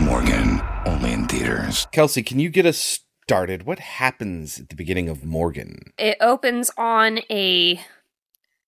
Morgan, 0.01 0.61
only 0.85 1.11
in 1.11 1.27
theaters. 1.27 1.87
Kelsey, 1.91 2.23
can 2.23 2.39
you 2.39 2.49
get 2.49 2.65
us 2.65 3.04
started? 3.25 3.63
What 3.65 3.79
happens 3.79 4.59
at 4.59 4.69
the 4.69 4.75
beginning 4.75 5.09
of 5.09 5.25
Morgan? 5.25 5.93
It 5.97 6.15
opens 6.21 6.69
on 6.77 7.21
a 7.31 7.81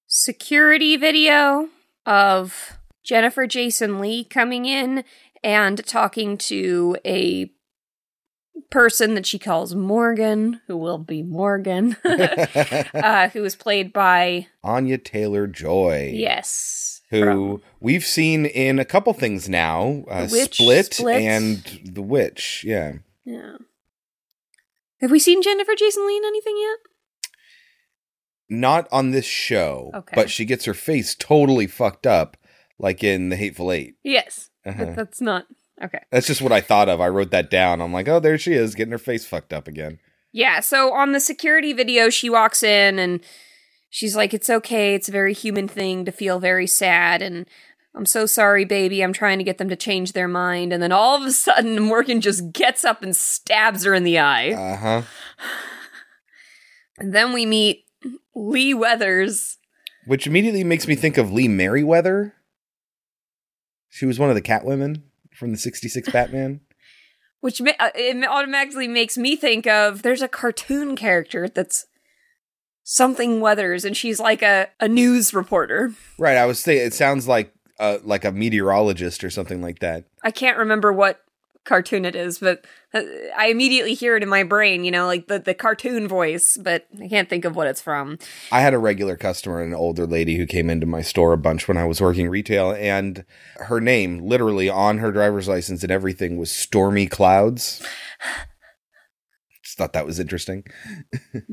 security 0.07 0.97
video 0.97 1.69
of 2.07 2.79
Jennifer 3.03 3.45
Jason 3.45 3.99
Leigh 3.99 4.23
coming 4.23 4.65
in 4.65 5.03
and 5.43 5.85
talking 5.85 6.39
to 6.39 6.97
a 7.05 7.51
person 8.71 9.13
that 9.13 9.27
she 9.27 9.37
calls 9.37 9.75
Morgan, 9.75 10.59
who 10.65 10.75
will 10.75 10.97
be 10.97 11.21
Morgan, 11.21 11.95
uh, 12.03 13.29
who 13.29 13.45
is 13.45 13.55
played 13.55 13.93
by, 13.93 14.47
Anya 14.63 14.97
Taylor 14.97 15.45
Joy. 15.45 16.11
yes, 16.15 17.01
Who 17.11 17.61
we've 17.79 18.03
seen 18.03 18.47
in 18.47 18.79
a 18.79 18.85
couple 18.85 19.13
things 19.13 19.47
now 19.47 20.03
uh, 20.09 20.25
Split, 20.25 20.95
Split. 20.95 21.21
and 21.21 21.57
The 21.85 22.01
Witch. 22.01 22.63
Yeah. 22.67 22.93
yeah. 23.23 23.57
Have 25.01 25.11
we 25.11 25.19
seen 25.19 25.41
Jennifer 25.41 25.73
Jason 25.77 26.07
Leigh 26.07 26.17
in 26.17 26.25
anything 26.25 26.57
yet? 26.59 26.77
Not 28.49 28.87
on 28.91 29.11
this 29.11 29.25
show, 29.25 29.91
Okay. 29.93 30.13
but 30.15 30.29
she 30.29 30.45
gets 30.45 30.65
her 30.65 30.73
face 30.73 31.15
totally 31.15 31.67
fucked 31.67 32.07
up, 32.07 32.37
like 32.79 33.03
in 33.03 33.29
The 33.29 33.35
Hateful 33.35 33.71
Eight. 33.71 33.95
Yes, 34.03 34.49
Uh-huh. 34.65 34.93
that's 34.95 35.19
not 35.19 35.47
okay. 35.83 35.99
That's 36.11 36.27
just 36.27 36.41
what 36.41 36.53
I 36.53 36.61
thought 36.61 36.87
of. 36.89 37.01
I 37.01 37.09
wrote 37.09 37.31
that 37.31 37.49
down. 37.49 37.81
I'm 37.81 37.91
like, 37.93 38.07
oh, 38.07 38.19
there 38.21 38.37
she 38.37 38.53
is, 38.53 38.73
getting 38.73 38.93
her 38.93 38.97
face 38.97 39.25
fucked 39.25 39.51
up 39.51 39.67
again. 39.67 39.99
Yeah, 40.31 40.61
so 40.61 40.93
on 40.93 41.11
the 41.11 41.19
security 41.19 41.73
video, 41.73 42.09
she 42.09 42.29
walks 42.29 42.63
in 42.63 42.99
and 42.99 43.21
she's 43.89 44.15
like, 44.15 44.33
It's 44.33 44.49
okay. 44.49 44.93
It's 44.95 45.09
a 45.09 45.11
very 45.13 45.33
human 45.33 45.67
thing 45.67 46.05
to 46.05 46.11
feel 46.11 46.39
very 46.39 46.67
sad. 46.67 47.21
And 47.21 47.47
I'm 47.97 48.05
so 48.05 48.27
sorry, 48.27 48.63
baby. 48.63 49.01
I'm 49.01 49.11
trying 49.11 49.39
to 49.39 49.43
get 49.43 49.57
them 49.57 49.69
to 49.69 49.75
change 49.75 50.13
their 50.13 50.27
mind. 50.27 50.71
And 50.71 50.83
then 50.83 50.91
all 50.91 51.15
of 51.15 51.23
a 51.23 51.31
sudden, 51.31 51.79
Morgan 51.81 52.21
just 52.21 52.51
gets 52.53 52.85
up 52.85 53.01
and 53.01 53.15
stabs 53.15 53.83
her 53.83 53.93
in 53.95 54.03
the 54.03 54.19
eye. 54.19 54.51
Uh 54.51 54.77
huh. 54.77 55.01
And 56.99 57.13
then 57.13 57.33
we 57.33 57.45
meet 57.45 57.85
Lee 58.35 58.73
Weathers. 58.73 59.57
Which 60.05 60.27
immediately 60.27 60.63
makes 60.63 60.87
me 60.87 60.95
think 60.95 61.17
of 61.17 61.31
Lee 61.31 61.47
Meriwether. 61.47 62.35
She 63.89 64.05
was 64.05 64.19
one 64.19 64.29
of 64.29 64.35
the 64.35 64.41
Catwomen 64.41 65.01
from 65.33 65.51
the 65.51 65.57
'66 65.57 66.09
Batman. 66.13 66.61
Which 67.39 67.61
ma- 67.61 67.71
uh, 67.79 67.89
it 67.95 68.23
automatically 68.27 68.87
makes 68.87 69.17
me 69.17 69.35
think 69.35 69.65
of 69.65 70.03
there's 70.03 70.21
a 70.21 70.27
cartoon 70.27 70.95
character 70.95 71.49
that's 71.49 71.87
something 72.83 73.41
Weathers, 73.41 73.85
and 73.85 73.97
she's 73.97 74.19
like 74.19 74.41
a, 74.41 74.69
a 74.79 74.87
news 74.87 75.33
reporter. 75.33 75.93
Right. 76.17 76.37
I 76.37 76.45
was 76.45 76.59
saying 76.59 76.85
it 76.85 76.93
sounds 76.93 77.27
like 77.27 77.53
uh, 77.79 77.97
like 78.03 78.25
a 78.25 78.31
meteorologist 78.31 79.23
or 79.23 79.29
something 79.29 79.61
like 79.61 79.79
that. 79.79 80.05
I 80.23 80.31
can't 80.31 80.57
remember 80.57 80.91
what 80.91 81.21
cartoon 81.67 82.05
it 82.05 82.15
is, 82.15 82.39
but 82.39 82.65
uh, 82.93 83.01
I 83.37 83.47
immediately 83.47 83.93
hear 83.93 84.15
it 84.15 84.23
in 84.23 84.29
my 84.29 84.43
brain, 84.43 84.83
you 84.83 84.91
know, 84.91 85.05
like 85.05 85.27
the, 85.27 85.37
the 85.37 85.53
cartoon 85.53 86.07
voice, 86.07 86.57
but 86.57 86.87
I 86.99 87.07
can't 87.07 87.29
think 87.29 87.45
of 87.45 87.55
what 87.55 87.67
it's 87.67 87.81
from. 87.81 88.17
I 88.51 88.61
had 88.61 88.73
a 88.73 88.79
regular 88.79 89.17
customer, 89.17 89.61
an 89.61 89.73
older 89.73 90.07
lady 90.07 90.37
who 90.37 90.47
came 90.47 90.69
into 90.69 90.85
my 90.87 91.01
store 91.01 91.33
a 91.33 91.37
bunch 91.37 91.67
when 91.67 91.77
I 91.77 91.85
was 91.85 92.01
working 92.01 92.29
retail, 92.29 92.71
and 92.71 93.25
her 93.57 93.79
name, 93.79 94.19
literally 94.19 94.69
on 94.69 94.99
her 94.99 95.11
driver's 95.11 95.47
license 95.47 95.83
and 95.83 95.91
everything, 95.91 96.37
was 96.37 96.49
Stormy 96.49 97.05
Clouds. 97.05 97.85
Just 99.61 99.77
thought 99.77 99.93
that 99.93 100.05
was 100.05 100.19
interesting. 100.19 100.63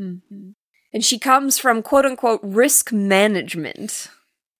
And 0.94 1.04
she 1.04 1.18
comes 1.18 1.58
from 1.58 1.82
quote 1.82 2.06
unquote 2.06 2.38
risk 2.40 2.92
management. 2.92 4.06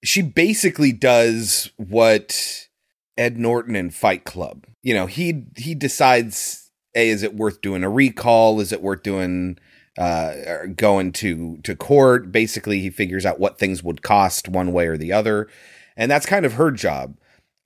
She 0.05 0.23
basically 0.23 0.93
does 0.93 1.71
what 1.77 2.69
Ed 3.17 3.39
Norton 3.39 3.75
in 3.75 3.91
Fight 3.91 4.25
Club. 4.25 4.67
You 4.83 4.95
know, 4.95 5.07
he 5.07 5.47
he 5.57 5.75
decides, 5.75 6.71
hey, 6.93 7.09
is 7.09 7.23
it 7.23 7.35
worth 7.35 7.61
doing 7.61 7.83
a 7.83 7.91
recall? 7.91 8.61
Is 8.61 8.73
it 8.73 8.83
worth 8.83 9.03
doing 9.03 9.59
uh 9.97 10.67
going 10.77 11.13
to 11.13 11.59
to 11.65 11.75
court? 11.75 12.31
Basically, 12.31 12.81
he 12.81 12.91
figures 12.91 13.25
out 13.25 13.41
what 13.41 13.59
things 13.59 13.83
would 13.83 14.03
cost 14.03 14.49
one 14.49 14.73
way 14.73 14.87
or 14.87 14.97
the 14.97 15.13
other. 15.13 15.49
And 15.97 16.11
that's 16.11 16.27
kind 16.27 16.45
of 16.45 16.55
her 16.55 16.71
job. 16.71 17.17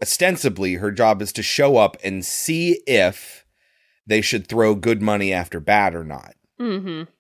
Ostensibly, 0.01 0.75
her 0.75 0.93
job 0.93 1.21
is 1.21 1.33
to 1.33 1.43
show 1.43 1.77
up 1.77 1.97
and 2.05 2.25
see 2.25 2.81
if 2.87 3.45
they 4.07 4.21
should 4.21 4.47
throw 4.47 4.75
good 4.75 5.03
money 5.03 5.33
after 5.33 5.61
bad 5.61 5.95
or 5.95 6.05
not. 6.05 6.35
Mm-hmm. 6.61 7.11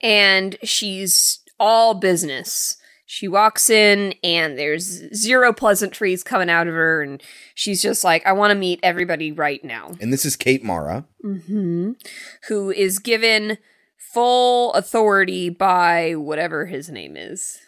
And 0.00 0.56
she's 0.62 1.40
all 1.60 1.94
business. 1.94 2.78
She 3.12 3.28
walks 3.28 3.68
in 3.68 4.14
and 4.24 4.58
there's 4.58 4.84
zero 5.14 5.52
pleasantries 5.52 6.22
coming 6.22 6.48
out 6.48 6.66
of 6.66 6.72
her, 6.72 7.02
and 7.02 7.22
she's 7.54 7.82
just 7.82 8.04
like, 8.04 8.26
I 8.26 8.32
want 8.32 8.52
to 8.52 8.54
meet 8.54 8.80
everybody 8.82 9.30
right 9.30 9.62
now. 9.62 9.92
And 10.00 10.10
this 10.10 10.24
is 10.24 10.34
Kate 10.34 10.64
Mara. 10.64 11.04
Mm-hmm. 11.22 11.90
Who 12.48 12.70
is 12.70 12.98
given 12.98 13.58
full 13.98 14.72
authority 14.72 15.50
by 15.50 16.14
whatever 16.14 16.64
his 16.64 16.88
name 16.88 17.18
is. 17.18 17.58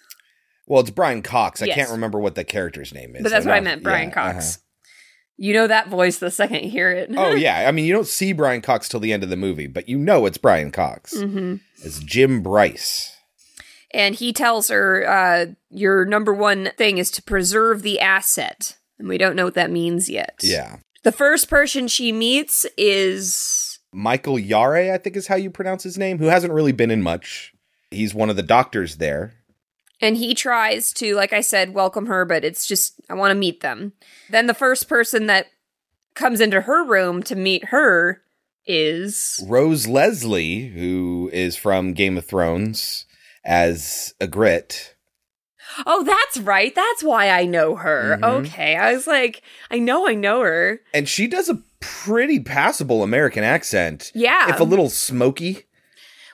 Well, 0.67 0.81
it's 0.81 0.89
Brian 0.89 1.21
Cox. 1.21 1.61
I 1.61 1.69
can't 1.69 1.91
remember 1.91 2.19
what 2.19 2.37
the 2.37 2.45
character's 2.45 2.95
name 2.95 3.15
is. 3.15 3.23
But 3.23 3.29
that's 3.29 3.45
what 3.45 3.55
I 3.55 3.61
meant, 3.61 3.83
Brian 3.83 4.09
yeah, 4.09 4.15
Cox. 4.15 4.57
uh-huh. 4.57 4.61
You 5.37 5.53
know 5.53 5.67
that 5.67 5.89
voice 5.89 6.21
the 6.21 6.31
second 6.31 6.65
you 6.65 6.71
hear 6.71 6.91
it. 6.91 7.11
Oh 7.15 7.35
yeah, 7.35 7.69
I 7.69 7.71
mean 7.71 7.85
you 7.85 7.93
don't 7.93 8.07
see 8.07 8.33
Brian 8.33 8.63
Cox 8.63 8.89
till 8.89 9.01
the 9.01 9.13
end 9.13 9.23
of 9.23 9.29
the 9.29 9.37
movie, 9.37 9.67
but 9.67 9.91
you 9.91 9.99
know 9.99 10.25
it's 10.25 10.39
Brian 10.39 10.71
Cox. 10.71 11.15
hmm 11.15 11.57
It's 11.83 11.99
Jim 11.99 12.43
Bryce. 12.43 13.14
And 13.95 14.17
he 14.17 14.33
tells 14.33 14.69
her, 14.69 15.09
uh, 15.09 15.47
your 15.71 16.05
number 16.05 16.35
one 16.35 16.73
thing 16.77 16.99
is 16.99 17.13
to 17.13 17.23
preserve 17.23 17.83
the 17.83 18.01
asset. 18.01 18.77
And 18.99 19.09
we 19.09 19.19
don't 19.19 19.37
know 19.37 19.45
what 19.45 19.55
that 19.55 19.71
means 19.71 20.11
yet. 20.11 20.41
Yeah. 20.43 20.79
The 21.05 21.13
first 21.13 21.49
person 21.49 21.87
she 21.87 22.11
meets 22.11 22.67
is. 22.77 23.79
Michael 23.93 24.37
Yare, 24.37 24.93
I 24.93 24.99
think 24.99 25.15
is 25.15 25.29
how 25.29 25.37
you 25.37 25.49
pronounce 25.49 25.85
his 25.85 25.97
name, 25.97 26.19
who 26.19 26.27
hasn't 26.27 26.53
really 26.53 26.73
been 26.73 26.91
in 26.91 27.03
much. 27.03 27.53
He's 27.93 28.13
one 28.13 28.31
of 28.31 28.37
the 28.37 28.43
doctors 28.43 28.97
there. 28.97 29.35
And 30.01 30.17
he 30.17 30.35
tries 30.35 30.93
to, 30.95 31.15
like 31.15 31.33
I 31.33 31.41
said, 31.41 31.73
welcome 31.73 32.07
her, 32.07 32.25
but 32.25 32.45
it's 32.45 32.67
just, 32.67 33.01
I 33.09 33.15
want 33.15 33.31
to 33.31 33.39
meet 33.39 33.61
them. 33.61 33.93
Then 34.29 34.49
the 34.49 34.55
first 34.55 34.89
person 34.89 35.27
that 35.29 35.47
comes 36.15 36.41
into 36.41 36.63
her 36.63 36.85
room 36.85 37.23
to 37.23 37.37
meet 37.37 37.67
her 37.67 38.23
is. 38.67 39.45
Rose 39.47 39.87
Leslie, 39.87 40.67
who 40.67 41.31
is 41.33 41.55
from 41.55 41.93
Game 41.93 42.19
of 42.19 42.27
Thrones 42.27 43.07
as 43.45 44.15
Ygritte. 44.21 44.91
Oh, 45.87 46.05
that's 46.05 46.39
right. 46.39 46.75
That's 46.75 47.03
why 47.03 47.31
I 47.31 47.47
know 47.47 47.75
her. 47.77 48.19
Mhm. 48.21 48.47
Okay. 48.47 48.77
I 48.77 48.93
was 48.93 49.07
like, 49.07 49.43
I 49.71 49.79
know 49.79 50.07
I 50.07 50.15
know 50.15 50.41
her. 50.43 50.81
And 50.93 51.09
she 51.09 51.27
does 51.27 51.49
a 51.49 51.63
pretty 51.81 52.39
passable 52.41 53.03
American 53.03 53.45
accent. 53.45 54.13
Yeah. 54.15 54.51
If 54.51 54.61
a 54.61 54.65
little 54.65 54.91
smoky. 54.91 55.65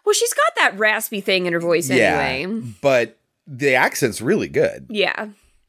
Well, 0.05 0.12
she's 0.15 0.35
got 0.35 0.53
that 0.57 0.78
raspy 0.78 1.20
thing 1.20 1.47
in 1.47 1.53
her 1.53 1.61
voice 1.61 1.91
anyway. 1.91 2.47
Yeah. 2.49 2.70
But 2.82 3.19
the 3.47 3.74
accent's 3.74 4.20
really 4.20 4.49
good. 4.49 4.87
Yeah. 4.91 5.28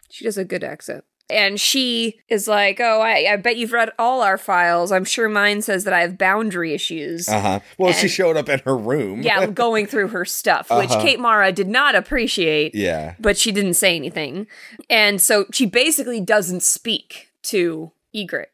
She 0.10 0.26
does 0.26 0.38
a 0.38 0.46
good 0.46 0.64
accent. 0.64 1.04
And 1.32 1.60
she 1.60 2.20
is 2.30 2.48
like, 2.48 2.80
Oh, 2.80 3.02
I, 3.02 3.28
I 3.32 3.36
bet 3.38 3.58
you've 3.58 3.72
read 3.72 3.90
all 3.98 4.22
our 4.22 4.38
files. 4.38 4.92
I'm 4.92 5.06
sure 5.06 5.30
mine 5.30 5.62
says 5.62 5.84
that 5.86 5.94
I 5.94 6.02
have 6.02 6.18
boundary 6.18 6.74
issues. 6.74 7.28
Uh 7.30 7.40
huh. 7.42 7.60
Well, 7.78 7.94
she 7.94 8.08
showed 8.08 8.38
up 8.38 8.50
in 8.50 8.60
her 8.66 8.78
room. 8.78 9.22
yeah, 9.22 9.46
going 9.48 9.88
through 9.88 10.10
her 10.10 10.26
stuff, 10.26 10.70
which 10.70 10.90
Uh-huh. 10.92 11.02
Kate 11.02 11.20
Mara 11.20 11.52
did 11.52 11.68
not 11.68 11.96
appreciate. 11.96 12.76
Yeah. 12.76 13.16
But 13.20 13.38
she 13.38 13.52
didn't 13.52 13.76
say 13.76 13.96
anything. 13.96 14.48
And 14.90 15.22
so 15.22 15.46
she 15.52 15.66
basically 15.66 16.20
doesn't 16.22 16.62
speak 16.64 17.30
to 17.44 17.92
Ygritte. 18.16 18.46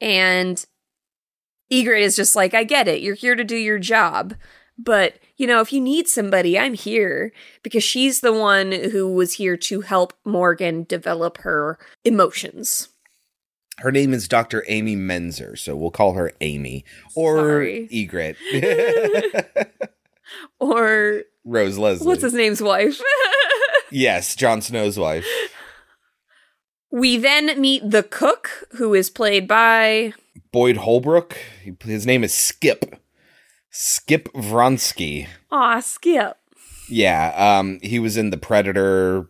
And 0.00 0.64
Ygritte 1.72 2.02
is 2.02 2.16
just 2.16 2.36
like, 2.36 2.54
I 2.54 2.64
get 2.64 2.88
it. 2.88 3.00
You're 3.00 3.14
here 3.14 3.34
to 3.34 3.44
do 3.44 3.56
your 3.56 3.78
job. 3.78 4.34
But, 4.78 5.14
you 5.36 5.46
know, 5.46 5.60
if 5.60 5.72
you 5.72 5.80
need 5.80 6.08
somebody, 6.08 6.58
I'm 6.58 6.74
here 6.74 7.32
because 7.62 7.82
she's 7.84 8.20
the 8.20 8.32
one 8.32 8.72
who 8.72 9.12
was 9.12 9.34
here 9.34 9.56
to 9.56 9.80
help 9.82 10.12
Morgan 10.24 10.84
develop 10.84 11.38
her 11.38 11.78
emotions. 12.04 12.88
Her 13.78 13.90
name 13.90 14.12
is 14.12 14.28
Dr. 14.28 14.64
Amy 14.68 14.94
Menser, 14.96 15.58
so 15.58 15.74
we'll 15.74 15.90
call 15.90 16.12
her 16.12 16.32
Amy 16.40 16.84
or 17.16 17.36
Sorry. 17.38 17.88
Ygritte. 17.92 18.36
Or 20.60 21.22
Rose 21.44 21.76
Leslie. 21.76 22.06
what's 22.06 22.22
his 22.22 22.32
name's 22.34 22.62
wife? 22.62 23.00
Yes, 23.94 24.34
Jon 24.34 24.62
Snow's 24.62 24.98
wife. 24.98 25.26
we 26.90 27.18
then 27.18 27.60
meet 27.60 27.82
the 27.90 28.02
cook, 28.02 28.66
who 28.78 28.94
is 28.94 29.10
played 29.10 29.46
by 29.46 30.14
Boyd 30.50 30.78
Holbrook. 30.78 31.36
His 31.84 32.06
name 32.06 32.24
is 32.24 32.32
Skip. 32.32 32.98
Skip 33.72 34.28
Vronsky. 34.34 35.26
Aw, 35.50 35.80
Skip. 35.80 36.36
Yeah, 36.88 37.58
um, 37.58 37.80
he 37.82 37.98
was 37.98 38.16
in 38.16 38.30
The 38.30 38.36
Predator. 38.36 39.28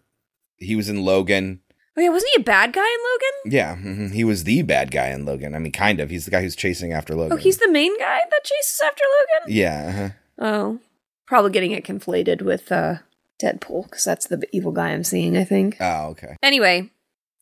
He 0.57 0.77
was 0.77 0.89
in 0.89 1.05
Logan. 1.05 1.61
Oh 1.97 2.01
yeah, 2.01 2.09
wasn't 2.09 2.33
he 2.35 2.41
a 2.41 2.45
bad 2.45 2.73
guy 2.73 2.81
in 2.87 2.99
Logan? 3.13 3.53
Yeah, 3.53 3.77
mhm, 3.77 4.13
he 4.15 4.25
was 4.25 4.45
the 4.45 4.63
bad 4.63 4.91
guy 4.91 5.09
in 5.09 5.25
Logan. 5.25 5.55
I 5.55 5.59
mean, 5.59 5.73
kind 5.73 6.01
of. 6.01 6.11
He's 6.11 6.25
the 6.25 6.31
guy 6.31 6.41
who's 6.43 6.57
chasing 6.57 6.93
after 6.93 7.15
Logan. 7.15 7.33
Oh, 7.35 7.37
he's 7.37 7.59
the 7.59 7.71
main 7.71 7.97
guy 7.99 8.19
that 8.31 8.45
chases 8.45 8.81
after 8.85 9.05
Logan? 9.19 9.55
Yeah. 9.55 9.89
uh-huh. 9.89 10.45
Oh. 10.45 10.79
Probably 11.27 11.51
getting 11.51 11.73
it 11.73 11.85
conflated 11.85 12.43
with 12.43 12.73
uh 12.73 12.97
Deadpool, 13.43 13.85
because 13.85 14.05
that's 14.05 14.27
the 14.27 14.43
evil 14.53 14.73
guy 14.73 14.91
I'm 14.91 15.05
seeing, 15.05 15.37
I 15.37 15.45
think. 15.45 15.77
Oh, 15.81 16.07
okay. 16.11 16.37
Anyway, 16.43 16.91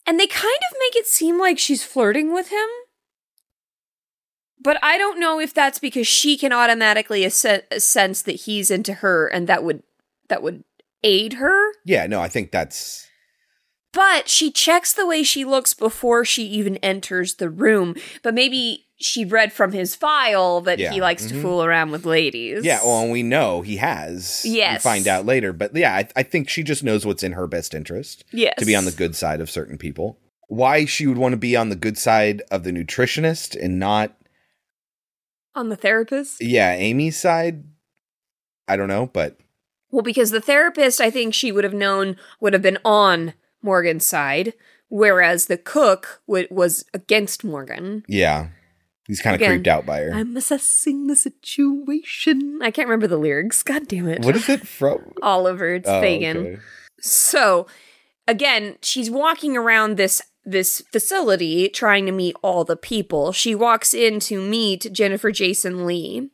and 0.06 0.18
they 0.18 0.26
kind 0.26 0.58
of 0.70 0.76
make 0.80 0.96
it 0.96 1.06
seem 1.06 1.38
like 1.38 1.58
she's 1.58 1.84
flirting 1.84 2.32
with 2.34 2.48
him. 2.48 2.68
But 4.62 4.78
I 4.82 4.98
don't 4.98 5.18
know 5.18 5.40
if 5.40 5.54
that's 5.54 5.78
because 5.78 6.06
she 6.06 6.36
can 6.36 6.52
automatically 6.52 7.24
ass- 7.24 7.46
sense 7.78 8.22
that 8.22 8.32
he's 8.42 8.70
into 8.70 8.94
her 8.94 9.26
and 9.26 9.46
that 9.48 9.64
would 9.64 9.82
that 10.28 10.42
would 10.42 10.64
aid 11.02 11.34
her. 11.34 11.72
Yeah, 11.84 12.06
no, 12.06 12.20
I 12.20 12.28
think 12.28 12.50
that's 12.52 13.06
But 13.92 14.28
she 14.28 14.50
checks 14.52 14.92
the 14.92 15.06
way 15.06 15.22
she 15.24 15.44
looks 15.44 15.74
before 15.74 16.24
she 16.24 16.44
even 16.44 16.76
enters 16.78 17.34
the 17.36 17.50
room. 17.50 17.96
But 18.22 18.34
maybe 18.34 18.86
she 19.02 19.24
read 19.24 19.52
from 19.52 19.72
his 19.72 19.94
file 19.96 20.60
that 20.60 20.78
Yeah. 20.78 20.92
he 20.92 21.00
likes 21.00 21.24
to 21.26 21.34
Mhm. 21.34 21.42
fool 21.42 21.64
around 21.64 21.90
with 21.90 22.04
ladies. 22.04 22.62
Yeah, 22.64 22.80
well, 22.84 23.00
and 23.00 23.10
we 23.10 23.22
know 23.24 23.62
he 23.62 23.78
has. 23.78 24.42
Yes. 24.44 24.84
We 24.84 24.90
find 24.90 25.08
out 25.08 25.24
later. 25.26 25.52
But 25.54 25.74
yeah, 25.74 25.96
I, 25.96 26.06
I 26.14 26.22
think 26.22 26.48
she 26.50 26.62
just 26.62 26.84
knows 26.84 27.04
what's 27.06 27.22
in 27.22 27.32
her 27.32 27.46
best 27.46 27.72
interest. 27.74 28.24
Yes. 28.30 28.54
To 28.58 28.66
be 28.66 28.76
on 28.76 28.84
the 28.84 28.92
good 28.92 29.16
side 29.16 29.40
of 29.40 29.50
certain 29.50 29.78
people. 29.78 30.18
Why 30.48 30.84
she 30.84 31.06
would 31.06 31.16
want 31.18 31.32
to 31.32 31.38
be 31.38 31.56
on 31.56 31.70
the 31.70 31.76
good 31.76 31.96
side 31.96 32.42
of 32.50 32.62
the 32.64 32.72
nutritionist 32.72 33.56
and 33.60 33.78
not, 33.78 34.14
on 35.54 35.68
the 35.68 35.76
therapist. 35.76 36.40
yeah, 36.42 36.72
Amy's 36.74 37.18
side, 37.18 37.64
I 38.68 38.76
don't 38.76 38.88
know, 38.88 39.06
but 39.12 39.38
Well, 39.90 40.02
because 40.02 40.30
the 40.30 40.40
therapist, 40.40 41.00
I 41.00 41.10
think 41.10 41.34
she 41.34 41.50
would 41.52 41.64
have 41.64 41.74
known 41.74 42.16
would 42.40 42.52
have 42.52 42.62
been 42.62 42.78
on 42.84 43.34
Morgan's 43.62 44.06
side, 44.06 44.54
whereas 44.88 45.46
the 45.46 45.56
cook 45.58 46.22
would, 46.26 46.48
was 46.50 46.84
against 46.94 47.44
Morgan. 47.44 48.04
yeah. 48.08 48.48
He's 49.08 49.20
kind 49.20 49.34
of 49.34 49.44
creeped 49.44 49.66
out 49.66 49.84
by 49.84 50.02
her. 50.02 50.12
I'm 50.14 50.36
assessing 50.36 51.08
the 51.08 51.16
situation. 51.16 52.60
I 52.62 52.70
can't 52.70 52.86
remember 52.86 53.08
the 53.08 53.16
lyrics. 53.16 53.60
God 53.64 53.88
damn 53.88 54.06
it. 54.08 54.24
What 54.24 54.36
is 54.36 54.48
it 54.48 54.64
from? 54.68 55.00
Oliver, 55.22 55.74
it's 55.74 55.88
Oh, 55.88 56.00
Fagin. 56.00 56.36
okay. 56.36 56.58
So, 57.00 57.66
again, 58.28 58.76
she's 58.82 59.10
walking 59.10 59.56
around 59.56 59.96
this 59.96 60.22
this 60.44 60.82
facility 60.92 61.68
trying 61.68 62.06
to 62.06 62.12
meet 62.12 62.36
all 62.42 62.64
the 62.64 62.76
people. 62.76 63.32
She 63.32 63.54
walks 63.54 63.94
in 63.94 64.20
to 64.20 64.40
meet 64.40 64.92
Jennifer 64.92 65.30
Jason 65.30 65.86
Leigh. 65.86 66.30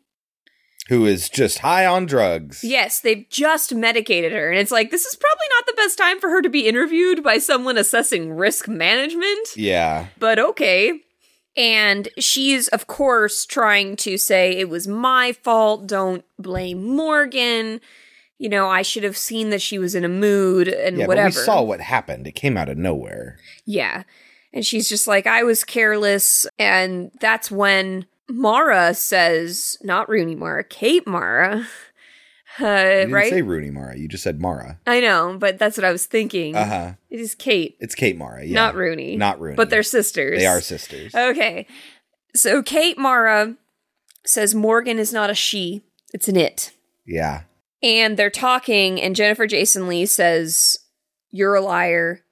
Who 0.89 1.05
is 1.05 1.29
just 1.29 1.59
high 1.59 1.85
on 1.85 2.07
drugs. 2.07 2.63
Yes, 2.63 3.01
they've 3.01 3.27
just 3.29 3.75
medicated 3.75 4.31
her, 4.31 4.51
and 4.51 4.61
it's 4.61 4.71
like 4.71 4.93
this 4.93 5.05
is 5.05 5.17
probably 5.17 5.47
not 5.57 5.67
the 5.67 5.83
best 5.83 5.99
time 5.99 6.21
for 6.21 6.31
her 6.31 6.41
to 6.43 6.49
be 6.49 6.69
interviewed 6.69 7.25
by 7.25 7.39
someone 7.39 7.77
assessing 7.77 8.33
risk 8.33 8.69
management. 8.69 9.57
Yeah. 9.57 10.07
But 10.21 10.39
okay. 10.39 11.01
And 11.57 12.09
she's, 12.19 12.69
of 12.69 12.87
course, 12.87 13.47
trying 13.47 13.97
to 13.97 14.17
say 14.19 14.53
it 14.53 14.69
was 14.69 14.87
my 14.87 15.33
fault. 15.33 15.89
Don't 15.89 16.25
blame 16.39 16.87
Morgan. 16.87 17.81
You 18.39 18.49
know, 18.49 18.69
I 18.69 18.83
should 18.83 19.03
have 19.05 19.17
seen 19.17 19.51
that 19.51 19.63
she 19.63 19.79
was 19.79 19.95
in 19.95 20.05
a 20.05 20.09
mood 20.09 20.69
and 20.69 20.99
yeah, 20.99 21.07
whatever. 21.07 21.31
but 21.31 21.37
we 21.41 21.45
saw 21.45 21.63
what 21.63 21.81
happened. 21.81 22.27
It 22.27 22.33
came 22.35 22.57
out 22.57 22.69
of 22.69 22.77
nowhere. 22.77 23.39
Yeah. 23.65 24.03
And 24.53 24.65
she's 24.65 24.89
just 24.89 25.07
like, 25.07 25.27
I 25.27 25.43
was 25.43 25.65
careless. 25.65 26.47
And 26.59 27.11
that's 27.21 27.51
when 27.51 28.07
Mara 28.29 28.93
says, 28.95 29.79
not 29.83 30.09
Rooney 30.09 30.35
Mara, 30.35 30.65
Kate 30.65 31.07
Mara. 31.07 31.67
Uh, 32.59 32.65
You 32.65 32.73
didn't 33.01 33.13
right? 33.13 33.31
say 33.31 33.43
Rooney 33.43 33.71
Mara. 33.71 33.99
You 33.99 34.09
just 34.09 34.25
said 34.25 34.41
Mara. 34.41 34.79
I 34.87 35.01
know, 35.01 35.37
but 35.39 35.59
that's 35.59 35.77
what 35.77 35.85
I 35.85 35.93
was 35.93 36.07
thinking. 36.07 36.57
Uh 36.57 36.65
huh. 36.65 36.93
It 37.11 37.21
is 37.21 37.35
Kate, 37.35 37.77
It's 37.81 37.95
Kate 37.95 38.17
Mara. 38.17 38.47
Yeah. 38.47 38.55
not 38.55 38.75
Rooney. 38.75 39.15
Not 39.15 39.39
Rooney. 39.41 39.57
But 39.57 39.69
they're 39.69 39.83
sisters. 39.83 40.39
They 40.39 40.47
are 40.47 40.63
sisters. 40.63 41.15
Okay. 41.15 41.67
So 42.35 42.63
Kate 42.63 42.97
Mara 42.97 43.57
says 44.25 44.55
Morgan 44.55 44.99
is 44.99 45.13
not 45.13 45.29
a 45.29 45.35
she, 45.35 45.83
it's 46.15 46.29
an 46.29 46.37
it. 46.39 46.73
Yeah. 47.05 47.43
And 47.83 48.17
they're 48.17 48.31
talking, 48.31 49.01
and 49.01 49.15
Jennifer 49.15 49.47
Jason 49.47 49.89
Leigh 49.89 50.07
says, 50.07 50.79
You're 51.31 51.55
a 51.55 51.61
liar. 51.61 52.23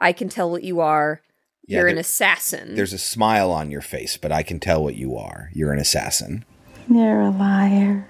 I 0.00 0.12
can 0.12 0.28
tell 0.28 0.50
what 0.50 0.64
you 0.64 0.80
are. 0.80 1.22
Yeah, 1.66 1.80
You're 1.80 1.88
an 1.88 1.98
assassin. 1.98 2.74
There's 2.74 2.92
a 2.92 2.98
smile 2.98 3.50
on 3.50 3.70
your 3.70 3.82
face, 3.82 4.16
but 4.16 4.32
I 4.32 4.42
can 4.42 4.60
tell 4.60 4.82
what 4.82 4.94
you 4.94 5.16
are. 5.16 5.50
You're 5.52 5.72
an 5.72 5.78
assassin. 5.78 6.44
You're 6.88 7.20
a 7.20 7.30
liar. 7.30 8.08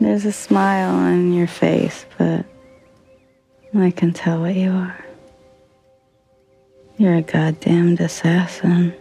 There's 0.00 0.24
a 0.24 0.32
smile 0.32 0.94
on 0.94 1.32
your 1.32 1.46
face, 1.46 2.04
but 2.18 2.44
I 3.74 3.90
can 3.92 4.12
tell 4.12 4.40
what 4.40 4.56
you 4.56 4.70
are. 4.72 5.04
You're 6.98 7.14
a 7.14 7.22
goddamned 7.22 8.00
assassin. 8.00 8.94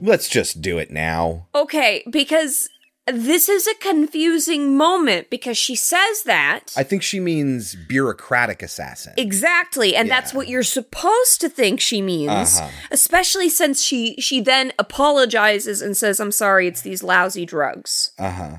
Let's 0.00 0.28
just 0.28 0.62
do 0.62 0.78
it 0.78 0.90
now. 0.90 1.48
Okay, 1.54 2.04
because 2.10 2.68
this 3.06 3.48
is 3.48 3.66
a 3.66 3.74
confusing 3.74 4.76
moment 4.76 5.28
because 5.28 5.58
she 5.58 5.74
says 5.74 6.22
that. 6.24 6.72
I 6.76 6.82
think 6.84 7.02
she 7.02 7.18
means 7.18 7.74
bureaucratic 7.88 8.62
assassin. 8.62 9.14
Exactly, 9.16 9.96
and 9.96 10.08
that's 10.10 10.32
what 10.32 10.46
you're 10.48 10.62
supposed 10.62 11.40
to 11.40 11.48
think 11.48 11.80
she 11.80 12.00
means, 12.00 12.58
Uh-huh. 12.60 12.68
especially 12.90 13.48
since 13.48 13.82
she 13.82 14.14
she 14.20 14.40
then 14.40 14.72
apologizes 14.78 15.82
and 15.82 15.96
says, 15.96 16.20
"I'm 16.20 16.30
sorry, 16.32 16.68
it's 16.68 16.82
these 16.82 17.02
lousy 17.02 17.44
drugs." 17.44 18.12
Uh 18.18 18.30
huh. 18.30 18.56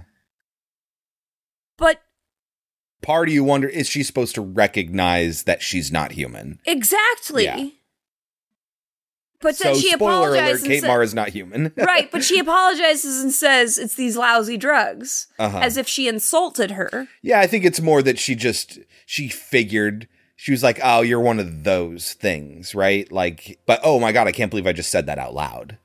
But 1.77 2.01
Part 3.01 3.27
of 3.27 3.33
you 3.33 3.43
wonder 3.43 3.67
is 3.67 3.89
she 3.89 4.01
supposed 4.03 4.35
to 4.35 4.41
recognize 4.41 5.43
that 5.43 5.61
she's 5.61 5.91
not 5.91 6.13
human? 6.13 6.59
exactly. 6.65 7.43
Yeah. 7.45 7.67
But 9.43 9.55
so 9.55 9.75
she 9.75 9.91
spoiler 9.91 10.29
alert: 10.29 10.63
Kate 10.63 10.81
sa- 10.81 10.99
is 11.01 11.13
not 11.13 11.29
human. 11.29 11.71
right, 11.77 12.09
but 12.11 12.23
she 12.23 12.39
apologizes 12.39 13.21
and 13.21 13.31
says 13.31 13.77
it's 13.77 13.95
these 13.95 14.17
lousy 14.17 14.57
drugs, 14.57 15.27
Uh-huh. 15.37 15.59
as 15.59 15.77
if 15.77 15.87
she 15.87 16.07
insulted 16.07 16.71
her. 16.71 17.07
Yeah, 17.21 17.39
I 17.41 17.45
think 17.47 17.65
it's 17.65 17.81
more 17.81 18.01
that 18.01 18.17
she 18.17 18.33
just 18.35 18.79
she 19.05 19.27
figured 19.27 20.07
she 20.35 20.51
was 20.51 20.63
like, 20.63 20.79
"Oh, 20.81 21.01
you're 21.01 21.19
one 21.19 21.39
of 21.39 21.63
those 21.63 22.13
things, 22.13 22.73
right?" 22.73 23.11
Like, 23.11 23.59
but 23.65 23.79
oh 23.83 23.99
my 23.99 24.11
god, 24.11 24.27
I 24.27 24.31
can't 24.31 24.49
believe 24.49 24.65
I 24.65 24.73
just 24.73 24.89
said 24.89 25.05
that 25.05 25.19
out 25.19 25.33
loud. 25.35 25.77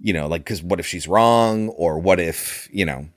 You 0.00 0.12
know, 0.12 0.26
like 0.26 0.44
cuz 0.44 0.62
what 0.62 0.80
if 0.80 0.86
she's 0.86 1.06
wrong 1.06 1.68
or 1.68 1.98
what 1.98 2.18
if, 2.18 2.68
you 2.72 2.84
know. 2.84 3.08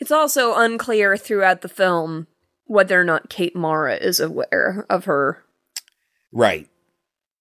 It's 0.00 0.10
also 0.12 0.54
unclear 0.54 1.16
throughout 1.16 1.62
the 1.62 1.68
film 1.68 2.26
whether 2.66 3.00
or 3.00 3.04
not 3.04 3.28
Kate 3.30 3.54
Mara 3.54 3.94
is 3.96 4.18
aware 4.20 4.84
of 4.90 5.04
her 5.04 5.44
Right. 6.32 6.68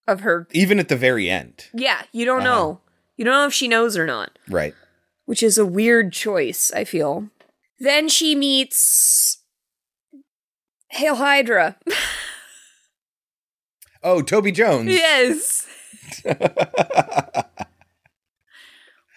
Of 0.08 0.22
her. 0.22 0.48
Even 0.52 0.80
at 0.80 0.90
the 0.90 0.96
very 0.96 1.30
end. 1.30 1.66
Yeah, 1.74 2.04
you 2.12 2.26
don't 2.26 2.46
Uh-huh. 2.46 2.56
know. 2.56 2.82
You 3.18 3.26
don't 3.26 3.34
know 3.34 3.46
if 3.48 3.54
she 3.54 3.68
knows 3.68 3.96
or 3.98 4.06
not, 4.06 4.38
Right. 4.50 4.74
which 5.26 5.44
is 5.44 5.58
a 5.58 5.66
weird 5.66 6.12
choice, 6.14 6.72
I 6.74 6.84
feel. 6.84 7.30
Then 7.80 8.10
she 8.10 8.34
meets 8.36 9.38
Hail 10.90 11.16
Hydra. 11.16 11.78
Oh, 14.06 14.22
Toby 14.22 14.52
Jones. 14.52 14.90
yes. 14.90 15.66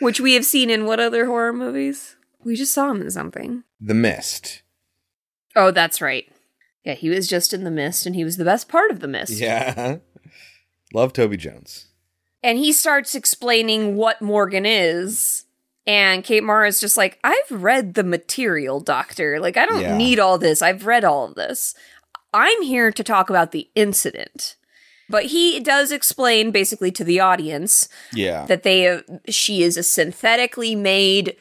which 0.00 0.20
we 0.20 0.34
have 0.34 0.44
seen 0.44 0.70
in 0.70 0.84
what 0.84 1.00
other 1.00 1.26
horror 1.26 1.52
movies? 1.52 2.14
We 2.44 2.54
just 2.54 2.72
saw 2.72 2.90
him 2.92 3.00
in 3.00 3.10
something. 3.10 3.64
The 3.80 3.94
Mist. 3.94 4.62
Oh, 5.56 5.70
that's 5.72 6.00
right. 6.00 6.30
Yeah, 6.84 6.94
he 6.94 7.08
was 7.08 7.26
just 7.26 7.52
in 7.52 7.64
the 7.64 7.70
mist 7.72 8.06
and 8.06 8.14
he 8.14 8.22
was 8.22 8.36
the 8.36 8.44
best 8.44 8.68
part 8.68 8.92
of 8.92 9.00
the 9.00 9.08
mist. 9.08 9.32
Yeah. 9.32 9.96
Love 10.94 11.12
Toby 11.12 11.36
Jones. 11.36 11.86
and 12.42 12.58
he 12.58 12.72
starts 12.72 13.14
explaining 13.14 13.96
what 13.96 14.22
Morgan 14.22 14.64
is. 14.66 15.44
And 15.88 16.22
Kate 16.24 16.42
Mara 16.44 16.66
is 16.68 16.80
just 16.80 16.96
like, 16.96 17.18
I've 17.24 17.50
read 17.50 17.94
the 17.94 18.02
material, 18.04 18.80
Doctor. 18.80 19.38
Like, 19.40 19.56
I 19.56 19.66
don't 19.66 19.80
Yeah. 19.80 19.96
need 19.96 20.18
all 20.20 20.36
this. 20.38 20.62
I've 20.62 20.84
read 20.86 21.04
all 21.04 21.24
of 21.26 21.34
this. 21.36 21.74
I'm 22.34 22.62
here 22.62 22.90
to 22.92 23.02
talk 23.04 23.30
about 23.30 23.52
the 23.52 23.68
incident. 23.74 24.56
But 25.08 25.26
he 25.26 25.60
does 25.60 25.90
explain 25.92 26.50
basically 26.50 26.90
to 26.92 27.04
the 27.04 27.20
audience 27.20 27.88
Yeah. 28.12 28.46
that 28.46 28.62
they 28.64 29.00
she 29.28 29.62
is 29.62 29.76
a 29.76 29.82
synthetically 29.84 30.74
made 30.74 31.36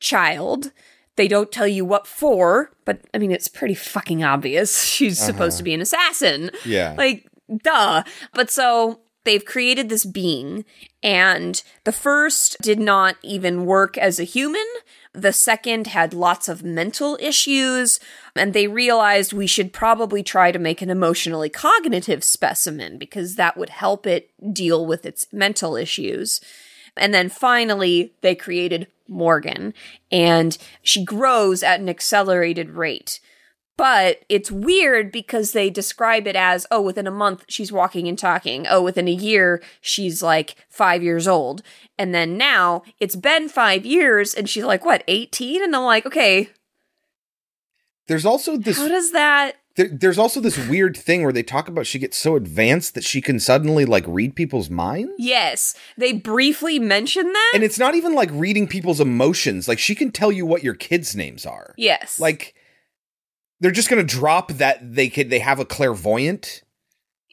child. 0.00 0.72
They 1.16 1.26
don't 1.28 1.50
tell 1.50 1.66
you 1.66 1.84
what 1.84 2.06
for, 2.06 2.70
but 2.84 3.00
I 3.12 3.18
mean 3.18 3.32
it's 3.32 3.48
pretty 3.48 3.74
fucking 3.74 4.22
obvious. 4.22 4.82
She's 4.84 5.18
supposed 5.18 5.54
Uh-huh. 5.54 5.58
to 5.58 5.64
be 5.64 5.74
an 5.74 5.80
assassin. 5.80 6.50
Yeah. 6.64 6.94
Like 6.96 7.26
duh. 7.62 8.02
But 8.34 8.50
so 8.50 9.00
they've 9.24 9.44
created 9.44 9.88
this 9.88 10.04
being 10.04 10.64
and 11.02 11.62
the 11.84 11.92
first 11.92 12.56
did 12.60 12.80
not 12.80 13.16
even 13.22 13.64
work 13.64 13.96
as 13.96 14.18
a 14.18 14.24
human. 14.24 14.66
The 15.12 15.32
second 15.32 15.88
had 15.88 16.12
lots 16.12 16.48
of 16.48 16.64
mental 16.64 17.16
issues, 17.20 18.00
and 18.34 18.52
they 18.52 18.66
realized 18.66 19.32
we 19.32 19.46
should 19.46 19.72
probably 19.72 20.22
try 20.22 20.52
to 20.52 20.58
make 20.58 20.82
an 20.82 20.90
emotionally 20.90 21.48
cognitive 21.48 22.24
specimen 22.24 22.98
because 22.98 23.36
that 23.36 23.56
would 23.56 23.70
help 23.70 24.06
it 24.06 24.30
deal 24.52 24.84
with 24.84 25.06
its 25.06 25.26
mental 25.32 25.76
issues. 25.76 26.40
And 26.96 27.14
then 27.14 27.28
finally, 27.28 28.12
they 28.22 28.34
created 28.34 28.88
Morgan, 29.06 29.72
and 30.10 30.58
she 30.82 31.04
grows 31.04 31.62
at 31.62 31.80
an 31.80 31.88
accelerated 31.88 32.70
rate. 32.70 33.20
But 33.78 34.24
it's 34.28 34.50
weird 34.50 35.10
because 35.12 35.52
they 35.52 35.70
describe 35.70 36.26
it 36.26 36.36
as, 36.36 36.66
oh, 36.70 36.82
within 36.82 37.06
a 37.06 37.12
month, 37.12 37.44
she's 37.48 37.72
walking 37.72 38.08
and 38.08 38.18
talking. 38.18 38.66
Oh, 38.68 38.82
within 38.82 39.06
a 39.08 39.12
year, 39.12 39.62
she's 39.80 40.20
like 40.20 40.56
five 40.68 41.02
years 41.02 41.26
old. 41.28 41.62
And 41.96 42.12
then 42.14 42.36
now 42.36 42.82
it's 43.00 43.16
been 43.16 43.48
five 43.48 43.86
years 43.86 44.34
and 44.34 44.48
she's 44.50 44.64
like, 44.64 44.84
what, 44.84 45.04
18? 45.08 45.62
And 45.62 45.74
I'm 45.74 45.84
like, 45.84 46.04
okay, 46.04 46.50
There's 48.08 48.26
also 48.26 48.56
this 48.56 48.78
how 48.78 48.88
does 48.88 49.12
that. 49.12 49.52
there, 49.76 49.88
there's 49.88 50.18
also 50.18 50.40
this 50.40 50.58
weird 50.68 50.96
thing 50.96 51.22
where 51.22 51.32
they 51.32 51.42
talk 51.44 51.68
about 51.68 51.86
she 51.86 51.98
gets 52.00 52.16
so 52.16 52.34
advanced 52.34 52.94
that 52.94 53.04
she 53.04 53.20
can 53.20 53.38
suddenly 53.38 53.84
like 53.84 54.04
read 54.08 54.34
people's 54.34 54.68
minds. 54.70 55.12
Yes, 55.18 55.74
they 55.96 56.12
briefly 56.12 56.78
mention 56.80 57.32
that. 57.32 57.52
And 57.54 57.62
it's 57.62 57.78
not 57.78 57.94
even 57.94 58.14
like 58.14 58.30
reading 58.32 58.66
people's 58.66 59.00
emotions. 59.00 59.68
Like 59.68 59.78
she 59.78 59.94
can 59.94 60.10
tell 60.10 60.32
you 60.32 60.46
what 60.46 60.64
your 60.64 60.74
kids' 60.74 61.14
names 61.14 61.46
are. 61.46 61.74
Yes. 61.76 62.18
Like 62.18 62.54
they're 63.60 63.70
just 63.70 63.88
going 63.90 64.04
to 64.04 64.16
drop 64.16 64.52
that 64.52 64.94
they 64.94 65.08
could 65.08 65.30
they 65.30 65.38
have 65.40 65.58
a 65.60 65.64
clairvoyant. 65.64 66.62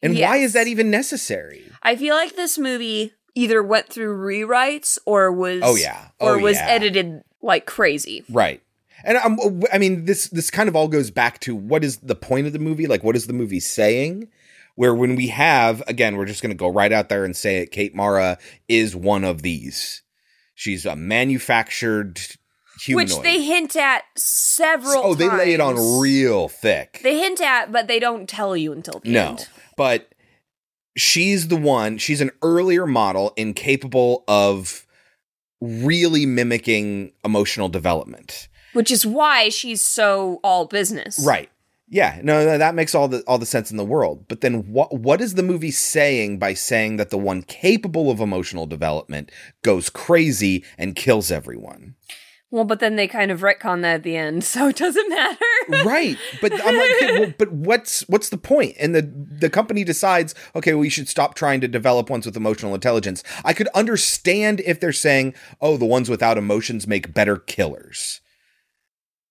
And 0.04 0.18
why 0.20 0.38
is 0.38 0.54
that 0.54 0.68
even 0.68 0.92
necessary? 0.92 1.64
I 1.82 1.96
feel 1.96 2.16
like 2.16 2.36
this 2.36 2.58
movie 2.58 3.14
either 3.34 3.64
went 3.64 3.90
through 3.90 4.18
rewrites 4.18 4.98
or 5.06 5.32
was. 5.32 5.62
Oh, 5.64 5.76
yeah. 5.76 6.10
Or 6.20 6.36
Oh, 6.36 6.40
was 6.40 6.58
yeah. 6.58 6.68
edited 6.68 7.24
like 7.42 7.66
crazy. 7.66 8.24
Right. 8.30 8.62
And 9.04 9.18
um, 9.18 9.62
I 9.74 9.78
mean, 9.78 10.06
this 10.06 10.30
this 10.30 10.50
kind 10.50 10.68
of 10.70 10.76
all 10.76 10.88
goes 10.88 11.12
back 11.12 11.40
to 11.42 11.56
what 11.56 11.84
is 11.84 11.98
the 11.98 12.16
point 12.16 12.48
of 12.48 12.54
the 12.54 12.60
movie? 12.60 12.88
Like, 12.88 13.04
what 13.04 13.16
is 13.16 13.28
the 13.28 13.34
movie 13.34 13.60
saying? 13.60 14.30
Where 14.76 14.94
when 14.96 15.16
we 15.16 15.28
have 15.28 15.82
again, 15.88 16.18
we're 16.18 16.26
just 16.26 16.42
going 16.42 16.52
to 16.52 16.58
go 16.58 16.68
right 16.70 16.92
out 16.92 17.10
there 17.10 17.24
and 17.24 17.36
say 17.36 17.58
it. 17.58 17.72
Kate 17.72 17.96
Mara 17.96 18.38
is 18.68 18.96
one 18.96 19.24
of 19.24 19.42
these. 19.42 20.02
She's 20.56 20.86
a 20.86 20.96
manufactured 20.96 22.20
humanoid. 22.86 23.10
Which 23.18 23.24
they 23.24 23.44
hint 23.44 23.76
at 23.76 24.04
several 24.16 25.04
oh, 25.04 25.14
they 25.16 25.30
lay 25.30 25.54
it 25.54 25.60
on 25.62 26.00
real 26.00 26.48
thick. 26.48 27.00
They 27.04 27.20
hint 27.20 27.42
at, 27.42 27.72
but 27.72 27.88
they 27.88 28.00
don't 28.00 28.28
tell 28.30 28.56
you 28.56 28.72
until 28.72 29.00
the 29.00 29.12
No, 29.12 29.28
end. 29.30 29.48
but 29.76 30.14
she's 30.98 31.48
the 31.48 31.58
one. 31.58 31.98
She's 31.98 32.22
an 32.22 32.32
earlier 32.42 32.86
model, 32.86 33.34
incapable 33.36 34.24
of 34.28 34.86
really 35.62 36.26
mimicking 36.26 37.12
emotional 37.24 37.70
development. 37.70 38.48
Which 38.74 38.92
is 38.92 39.06
why 39.06 39.50
she's 39.50 39.82
so 39.82 40.40
all 40.44 40.66
business. 40.66 41.24
Right. 41.26 41.50
Yeah. 41.88 42.20
No, 42.24 42.44
no, 42.46 42.58
that 42.58 42.76
makes 42.76 42.94
all 42.96 43.08
the 43.08 43.22
all 43.22 43.38
the 43.38 43.46
sense 43.46 43.72
in 43.72 43.78
the 43.78 43.86
world. 43.86 44.28
But 44.28 44.42
then 44.42 44.72
what 44.72 44.98
what 44.98 45.22
is 45.22 45.36
the 45.36 45.44
movie 45.44 45.72
saying 45.72 46.40
by 46.40 46.54
saying 46.56 46.98
that 46.98 47.10
the 47.10 47.18
one 47.18 47.42
capable 47.44 48.10
of 48.12 48.20
emotional 48.20 48.66
development 48.66 49.32
goes 49.64 49.90
crazy 49.90 50.66
and 50.78 50.96
kills 50.96 51.32
everyone? 51.32 51.96
Well, 52.52 52.64
but 52.64 52.80
then 52.80 52.96
they 52.96 53.08
kind 53.08 53.32
of 53.32 53.42
retcon 53.42 53.82
that 53.82 53.96
at 53.96 54.04
the 54.04 54.16
end, 54.16 54.44
so 54.46 54.68
it 54.68 54.76
doesn't 54.76 55.10
matter. 55.10 55.46
right. 55.86 56.18
But 56.42 56.54
I'm 56.54 56.78
like, 56.78 56.92
okay, 56.92 57.20
well, 57.20 57.34
but 57.38 57.52
what's 57.52 58.02
what's 58.08 58.30
the 58.30 58.38
point? 58.38 58.76
And 58.80 58.96
the 58.96 59.02
the 59.02 59.50
company 59.50 59.84
decides, 59.84 60.36
okay, 60.56 60.74
we 60.74 60.90
should 60.90 61.10
stop 61.10 61.36
trying 61.36 61.62
to 61.62 61.68
develop 61.68 62.10
ones 62.10 62.26
with 62.26 62.38
emotional 62.38 62.74
intelligence. 62.74 63.24
I 63.44 63.54
could 63.54 63.68
understand 63.70 64.62
if 64.66 64.80
they're 64.80 64.94
saying, 64.94 65.34
oh, 65.62 65.78
the 65.78 65.86
ones 65.86 66.10
without 66.10 66.38
emotions 66.38 66.88
make 66.88 67.14
better 67.14 67.38
killers. 67.38 68.22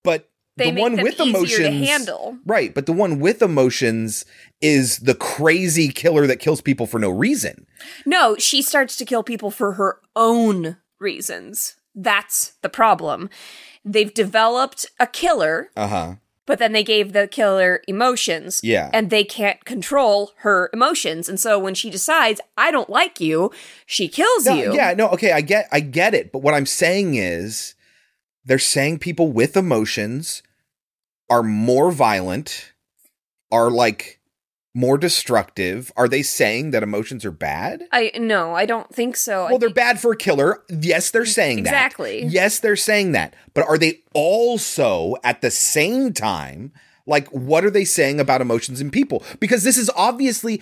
But 0.03 0.29
They 0.57 0.71
the 0.71 0.81
one 0.81 1.01
with 1.01 1.19
emotions 1.19 1.87
handle. 1.87 2.37
Right, 2.45 2.73
but 2.73 2.85
the 2.85 2.93
one 2.93 3.19
with 3.19 3.41
emotions 3.41 4.25
is 4.61 4.99
the 4.99 5.15
crazy 5.15 5.87
killer 5.89 6.27
that 6.27 6.39
kills 6.39 6.61
people 6.61 6.85
for 6.85 6.99
no 6.99 7.09
reason. 7.09 7.65
No, 8.05 8.35
she 8.37 8.61
starts 8.61 8.95
to 8.97 9.05
kill 9.05 9.23
people 9.23 9.51
for 9.51 9.73
her 9.73 9.99
own 10.15 10.77
reasons. 10.99 11.75
That's 11.95 12.53
the 12.61 12.69
problem. 12.69 13.29
They've 13.83 14.13
developed 14.13 14.85
a 14.99 15.07
killer, 15.07 15.69
Uh-huh. 15.75 16.15
but 16.45 16.59
then 16.59 16.73
they 16.73 16.83
gave 16.83 17.13
the 17.13 17.27
killer 17.27 17.81
emotions. 17.87 18.59
Yeah. 18.63 18.89
And 18.93 19.09
they 19.09 19.23
can't 19.23 19.63
control 19.65 20.31
her 20.37 20.69
emotions. 20.73 21.29
And 21.29 21.39
so 21.39 21.57
when 21.57 21.73
she 21.75 21.89
decides, 21.89 22.41
I 22.57 22.71
don't 22.71 22.89
like 22.89 23.19
you, 23.21 23.51
she 23.85 24.07
kills 24.07 24.45
No, 24.45 24.53
you. 24.55 24.73
Yeah, 24.75 24.93
no, 24.93 25.07
okay, 25.09 25.31
I 25.31 25.41
get 25.41 25.67
I 25.71 25.79
get 25.79 26.13
it, 26.13 26.31
but 26.31 26.39
what 26.41 26.53
I'm 26.53 26.65
saying 26.65 27.15
is 27.15 27.75
they're 28.43 28.59
saying 28.59 28.99
people 28.99 29.31
with 29.31 29.55
emotions 29.55 30.43
are 31.29 31.41
more 31.43 31.91
violent, 31.91 32.73
are 33.51 33.71
like 33.71 34.19
more 34.75 34.97
destructive. 34.97 35.91
Are 35.95 36.07
they 36.07 36.21
saying 36.21 36.71
that 36.71 36.83
emotions 36.83 37.25
are 37.25 37.31
bad? 37.31 37.85
I 37.91 38.11
no, 38.15 38.53
I 38.53 38.65
don't 38.65 38.93
think 38.93 39.15
so. 39.15 39.45
Well, 39.45 39.57
they're 39.57 39.69
bad 39.69 39.99
for 39.99 40.11
a 40.11 40.17
killer. 40.17 40.61
Yes, 40.69 41.09
they're 41.09 41.25
saying 41.25 41.63
that. 41.63 41.69
Exactly. 41.69 42.25
Yes, 42.25 42.59
they're 42.59 42.75
saying 42.75 43.13
that. 43.13 43.33
But 43.53 43.67
are 43.67 43.77
they 43.77 44.01
also 44.13 45.15
at 45.23 45.41
the 45.41 45.49
same 45.49 46.13
time 46.13 46.73
like 47.07 47.27
what 47.29 47.63
are 47.63 47.69
they 47.69 47.85
saying 47.85 48.19
about 48.19 48.41
emotions 48.41 48.81
in 48.81 48.91
people? 48.91 49.23
Because 49.39 49.63
this 49.63 49.77
is 49.77 49.89
obviously 49.95 50.61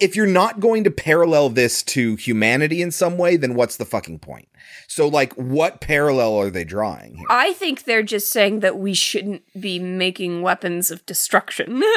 if 0.00 0.16
you're 0.16 0.26
not 0.26 0.60
going 0.60 0.84
to 0.84 0.90
parallel 0.90 1.50
this 1.50 1.82
to 1.82 2.16
humanity 2.16 2.82
in 2.82 2.90
some 2.90 3.16
way, 3.16 3.36
then 3.36 3.54
what's 3.54 3.76
the 3.76 3.84
fucking 3.84 4.18
point? 4.18 4.48
So, 4.88 5.06
like, 5.06 5.32
what 5.34 5.80
parallel 5.80 6.36
are 6.36 6.50
they 6.50 6.64
drawing 6.64 7.16
here? 7.16 7.26
I 7.30 7.52
think 7.52 7.84
they're 7.84 8.02
just 8.02 8.30
saying 8.30 8.60
that 8.60 8.76
we 8.78 8.94
shouldn't 8.94 9.42
be 9.58 9.78
making 9.78 10.42
weapons 10.42 10.90
of 10.90 11.04
destruction. 11.06 11.82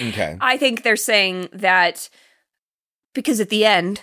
Okay. 0.00 0.36
I 0.40 0.56
think 0.56 0.82
they're 0.82 0.96
saying 0.96 1.48
that 1.52 2.08
because 3.14 3.40
at 3.40 3.50
the 3.50 3.64
end, 3.64 4.02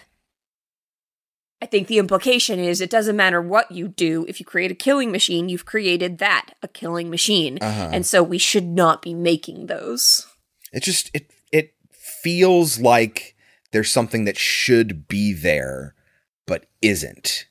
I 1.61 1.65
think 1.65 1.87
the 1.87 1.97
implication 1.97 2.59
is 2.59 2.79
it 2.79 2.89
doesn't 2.89 3.15
matter 3.15 3.41
what 3.41 3.71
you 3.71 3.87
do. 3.87 4.25
If 4.27 4.39
you 4.39 4.45
create 4.45 4.71
a 4.71 4.75
killing 4.75 5.11
machine, 5.11 5.49
you've 5.49 5.65
created 5.65 6.19
that, 6.19 6.51
a 6.63 6.67
killing 6.67 7.09
machine. 7.09 7.57
Uh-huh. 7.59 7.89
And 7.91 8.05
so 8.05 8.23
we 8.23 8.37
should 8.37 8.65
not 8.65 9.01
be 9.01 9.13
making 9.13 9.65
those. 9.65 10.25
It 10.71 10.83
just 10.83 11.11
it 11.13 11.31
it 11.51 11.73
feels 11.91 12.79
like 12.79 13.35
there's 13.71 13.91
something 13.91 14.25
that 14.25 14.37
should 14.37 15.07
be 15.07 15.33
there 15.33 15.95
but 16.45 16.65
isn't. 16.81 17.47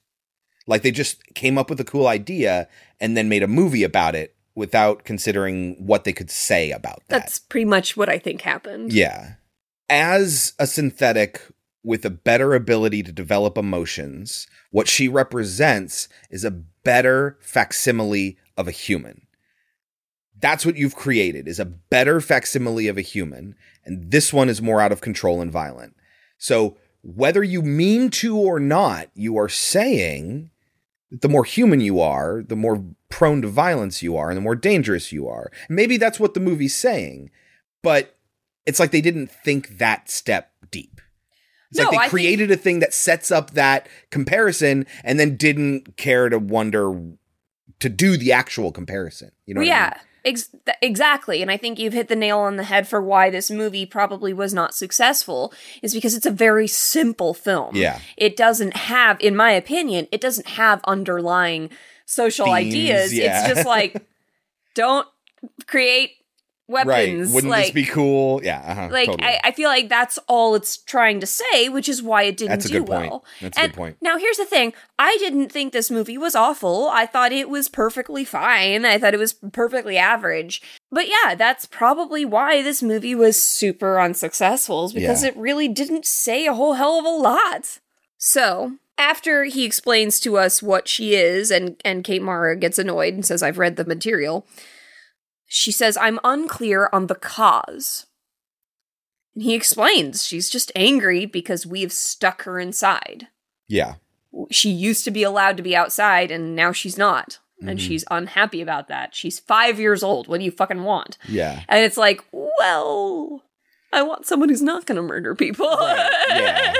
Like 0.66 0.82
they 0.82 0.90
just 0.90 1.22
came 1.34 1.56
up 1.56 1.70
with 1.70 1.80
a 1.80 1.84
cool 1.84 2.06
idea 2.06 2.68
and 3.00 3.16
then 3.16 3.28
made 3.28 3.42
a 3.42 3.48
movie 3.48 3.84
about 3.84 4.14
it 4.14 4.34
without 4.54 5.04
considering 5.04 5.76
what 5.78 6.04
they 6.04 6.12
could 6.12 6.30
say 6.30 6.72
about 6.72 7.02
that. 7.08 7.20
That's 7.20 7.38
pretty 7.38 7.64
much 7.64 7.96
what 7.96 8.08
I 8.08 8.18
think 8.18 8.42
happened. 8.42 8.92
Yeah. 8.92 9.34
As 9.88 10.52
a 10.58 10.66
synthetic 10.66 11.40
with 11.84 12.04
a 12.04 12.10
better 12.10 12.54
ability 12.54 13.02
to 13.04 13.12
develop 13.12 13.56
emotions, 13.56 14.46
what 14.70 14.88
she 14.88 15.08
represents 15.08 16.08
is 16.28 16.44
a 16.44 16.50
better 16.50 17.38
facsimile 17.40 18.36
of 18.56 18.66
a 18.68 18.72
human. 18.72 19.26
That's 20.40 20.66
what 20.66 20.76
you've 20.76 20.96
created 20.96 21.48
is 21.48 21.58
a 21.58 21.64
better 21.64 22.20
facsimile 22.20 22.88
of 22.88 22.98
a 22.98 23.02
human, 23.02 23.54
and 23.84 24.10
this 24.10 24.32
one 24.32 24.48
is 24.48 24.60
more 24.60 24.80
out 24.80 24.92
of 24.92 25.00
control 25.00 25.40
and 25.40 25.50
violent. 25.50 25.96
So, 26.38 26.76
whether 27.02 27.42
you 27.42 27.62
mean 27.62 28.10
to 28.10 28.36
or 28.36 28.58
not, 28.60 29.08
you 29.14 29.36
are 29.36 29.48
saying 29.48 30.50
that 31.10 31.20
the 31.22 31.28
more 31.28 31.44
human 31.44 31.80
you 31.80 32.00
are, 32.00 32.42
the 32.46 32.56
more 32.56 32.84
prone 33.08 33.42
to 33.42 33.48
violence 33.48 34.02
you 34.02 34.16
are, 34.16 34.28
and 34.30 34.36
the 34.36 34.40
more 34.42 34.54
dangerous 34.56 35.12
you 35.12 35.28
are. 35.28 35.50
Maybe 35.68 35.96
that's 35.96 36.20
what 36.20 36.34
the 36.34 36.40
movie's 36.40 36.74
saying, 36.74 37.30
but 37.82 38.16
it's 38.66 38.78
like 38.80 38.90
they 38.90 39.00
didn't 39.00 39.30
think 39.30 39.78
that 39.78 40.10
step 40.10 40.50
deep. 40.70 41.00
It's 41.70 41.78
No, 41.78 41.84
like 41.84 41.90
they 41.92 41.96
I 41.96 42.00
think- 42.02 42.10
created 42.10 42.50
a 42.50 42.56
thing 42.56 42.80
that 42.80 42.92
sets 42.94 43.30
up 43.30 43.52
that 43.52 43.88
comparison 44.10 44.86
and 45.04 45.18
then 45.20 45.36
didn't 45.36 45.96
care 45.96 46.28
to 46.28 46.38
wonder 46.38 47.00
to 47.80 47.88
do 47.88 48.16
the 48.16 48.32
actual 48.32 48.72
comparison. 48.72 49.30
You 49.46 49.54
know 49.54 49.60
what 49.60 49.68
I 49.68 49.70
yeah, 49.70 49.90
mean? 49.94 50.04
Ex- 50.24 50.50
exactly. 50.82 51.42
And 51.42 51.50
I 51.50 51.56
think 51.56 51.78
you've 51.78 51.92
hit 51.92 52.08
the 52.08 52.16
nail 52.16 52.38
on 52.38 52.56
the 52.56 52.64
head 52.64 52.86
for 52.86 53.00
why 53.02 53.30
this 53.30 53.50
movie 53.50 53.86
probably 53.86 54.32
was 54.32 54.52
not 54.54 54.74
successful 54.74 55.52
is 55.82 55.94
because 55.94 56.14
it's 56.14 56.26
a 56.26 56.30
very 56.30 56.66
simple 56.66 57.34
film. 57.34 57.74
Yeah. 57.76 58.00
It 58.16 58.36
doesn't 58.36 58.76
have, 58.76 59.20
in 59.20 59.34
my 59.36 59.52
opinion, 59.52 60.08
it 60.12 60.20
doesn't 60.20 60.48
have 60.48 60.80
underlying 60.84 61.70
social 62.06 62.46
Themes, 62.46 62.74
ideas. 62.74 63.14
yeah. 63.14 63.40
It's 63.40 63.54
just 63.54 63.66
like, 63.66 64.06
don't 64.74 65.06
create 65.66 66.12
Right. 66.68 67.16
Wouldn't 67.18 67.50
like, 67.50 67.64
this 67.66 67.70
be 67.72 67.86
cool? 67.86 68.42
Yeah. 68.44 68.62
Uh-huh, 68.66 68.88
like 68.92 69.06
totally. 69.06 69.26
I, 69.26 69.40
I 69.44 69.52
feel 69.52 69.70
like 69.70 69.88
that's 69.88 70.18
all 70.28 70.54
it's 70.54 70.76
trying 70.76 71.18
to 71.20 71.26
say, 71.26 71.68
which 71.70 71.88
is 71.88 72.02
why 72.02 72.24
it 72.24 72.36
didn't 72.36 72.50
That's 72.50 72.66
a 72.66 72.68
do 72.68 72.78
good 72.80 72.86
point. 72.86 73.10
well. 73.10 73.24
That's 73.40 73.56
a 73.56 73.60
good 73.62 73.74
point. 73.74 73.96
Now 74.02 74.18
here's 74.18 74.36
the 74.36 74.44
thing: 74.44 74.74
I 74.98 75.16
didn't 75.18 75.50
think 75.50 75.72
this 75.72 75.90
movie 75.90 76.18
was 76.18 76.34
awful. 76.34 76.88
I 76.92 77.06
thought 77.06 77.32
it 77.32 77.48
was 77.48 77.68
perfectly 77.68 78.24
fine. 78.24 78.84
I 78.84 78.98
thought 78.98 79.14
it 79.14 79.20
was 79.20 79.32
perfectly 79.32 79.96
average. 79.96 80.60
But 80.92 81.08
yeah, 81.08 81.34
that's 81.34 81.64
probably 81.66 82.24
why 82.24 82.62
this 82.62 82.82
movie 82.82 83.14
was 83.14 83.40
super 83.40 83.98
unsuccessful, 84.00 84.86
is 84.86 84.92
because 84.92 85.22
Yeah. 85.22 85.30
it 85.30 85.36
really 85.36 85.68
didn't 85.68 86.04
say 86.06 86.46
a 86.46 86.54
whole 86.54 86.74
hell 86.74 86.98
of 86.98 87.04
a 87.04 87.08
lot. 87.08 87.78
So 88.18 88.72
after 88.98 89.44
he 89.44 89.64
explains 89.64 90.20
to 90.20 90.36
us 90.36 90.62
what 90.62 90.86
she 90.88 91.14
is, 91.14 91.50
and 91.50 91.80
and 91.84 92.04
Kate 92.04 92.22
Mara 92.22 92.56
gets 92.56 92.78
annoyed 92.78 93.14
and 93.14 93.24
says, 93.24 93.42
"I've 93.42 93.58
read 93.58 93.76
the 93.76 93.84
material." 93.84 94.46
She 95.48 95.72
says, 95.72 95.96
I'm 95.96 96.20
unclear 96.22 96.88
on 96.92 97.06
the 97.08 97.14
cause. 97.14 98.06
And 99.34 99.42
he 99.42 99.54
explains 99.54 100.24
she's 100.24 100.50
just 100.50 100.70
angry 100.76 101.24
because 101.26 101.66
we've 101.66 101.92
stuck 101.92 102.42
her 102.42 102.60
inside. 102.60 103.28
yeah. 103.68 103.94
She 104.50 104.68
used 104.70 105.04
to 105.06 105.10
be 105.10 105.22
allowed 105.22 105.56
to 105.56 105.62
be 105.62 105.74
outside 105.74 106.30
and 106.30 106.54
now 106.54 106.70
she's 106.70 106.98
not. 106.98 107.38
And 107.62 107.78
Mhm. 107.78 107.82
she's 107.82 108.04
unhappy 108.10 108.60
about 108.60 108.86
that. 108.88 109.14
She's 109.14 109.40
five 109.40 109.80
years 109.80 110.02
old. 110.02 110.28
What 110.28 110.38
do 110.38 110.44
you 110.44 110.50
fucking 110.50 110.84
want? 110.84 111.16
Yeah. 111.26 111.62
And 111.66 111.82
it's 111.84 111.96
like, 111.96 112.22
well, 112.30 113.42
I 113.92 114.02
want 114.02 114.26
someone 114.26 114.50
who's 114.50 114.62
not 114.62 114.84
going 114.86 114.96
to 114.96 115.02
murder 115.02 115.34
people. 115.34 115.66
Yeah. 115.80 116.74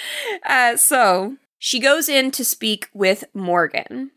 uh, 0.46 0.76
so 0.78 1.36
she 1.58 1.78
goes 1.78 2.08
in 2.08 2.30
to 2.32 2.44
speak 2.44 2.88
with 2.94 3.24
Morgan. 3.34 4.10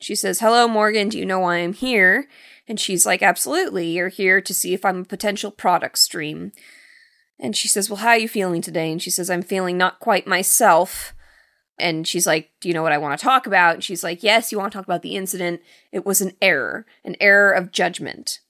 She 0.00 0.16
says, 0.16 0.40
Hello, 0.40 0.66
Morgan. 0.66 1.08
Do 1.08 1.18
you 1.18 1.24
know 1.24 1.38
why 1.40 1.58
I'm 1.58 1.72
here? 1.72 2.26
And 2.68 2.78
she's 2.78 3.06
like, 3.06 3.22
Absolutely. 3.22 3.88
You're 3.88 4.08
here 4.08 4.40
to 4.40 4.54
see 4.54 4.74
if 4.74 4.84
I'm 4.84 5.00
a 5.00 5.04
potential 5.04 5.50
product 5.50 5.98
stream. 5.98 6.52
And 7.38 7.56
she 7.56 7.68
says, 7.68 7.90
Well, 7.90 7.98
how 7.98 8.10
are 8.10 8.18
you 8.18 8.28
feeling 8.28 8.62
today? 8.62 8.90
And 8.90 9.02
she 9.02 9.10
says, 9.10 9.28
I'm 9.28 9.42
feeling 9.42 9.76
not 9.76 10.00
quite 10.00 10.26
myself. 10.26 11.14
And 11.78 12.06
she's 12.06 12.26
like, 12.26 12.50
Do 12.60 12.68
you 12.68 12.74
know 12.74 12.82
what 12.82 12.92
I 12.92 12.98
want 12.98 13.18
to 13.18 13.24
talk 13.24 13.46
about? 13.46 13.74
And 13.74 13.84
she's 13.84 14.04
like, 14.04 14.22
Yes, 14.22 14.52
you 14.52 14.58
want 14.58 14.72
to 14.72 14.78
talk 14.78 14.86
about 14.86 15.02
the 15.02 15.16
incident. 15.16 15.60
It 15.90 16.06
was 16.06 16.20
an 16.20 16.32
error, 16.40 16.86
an 17.04 17.16
error 17.20 17.50
of 17.52 17.72
judgment. 17.72 18.40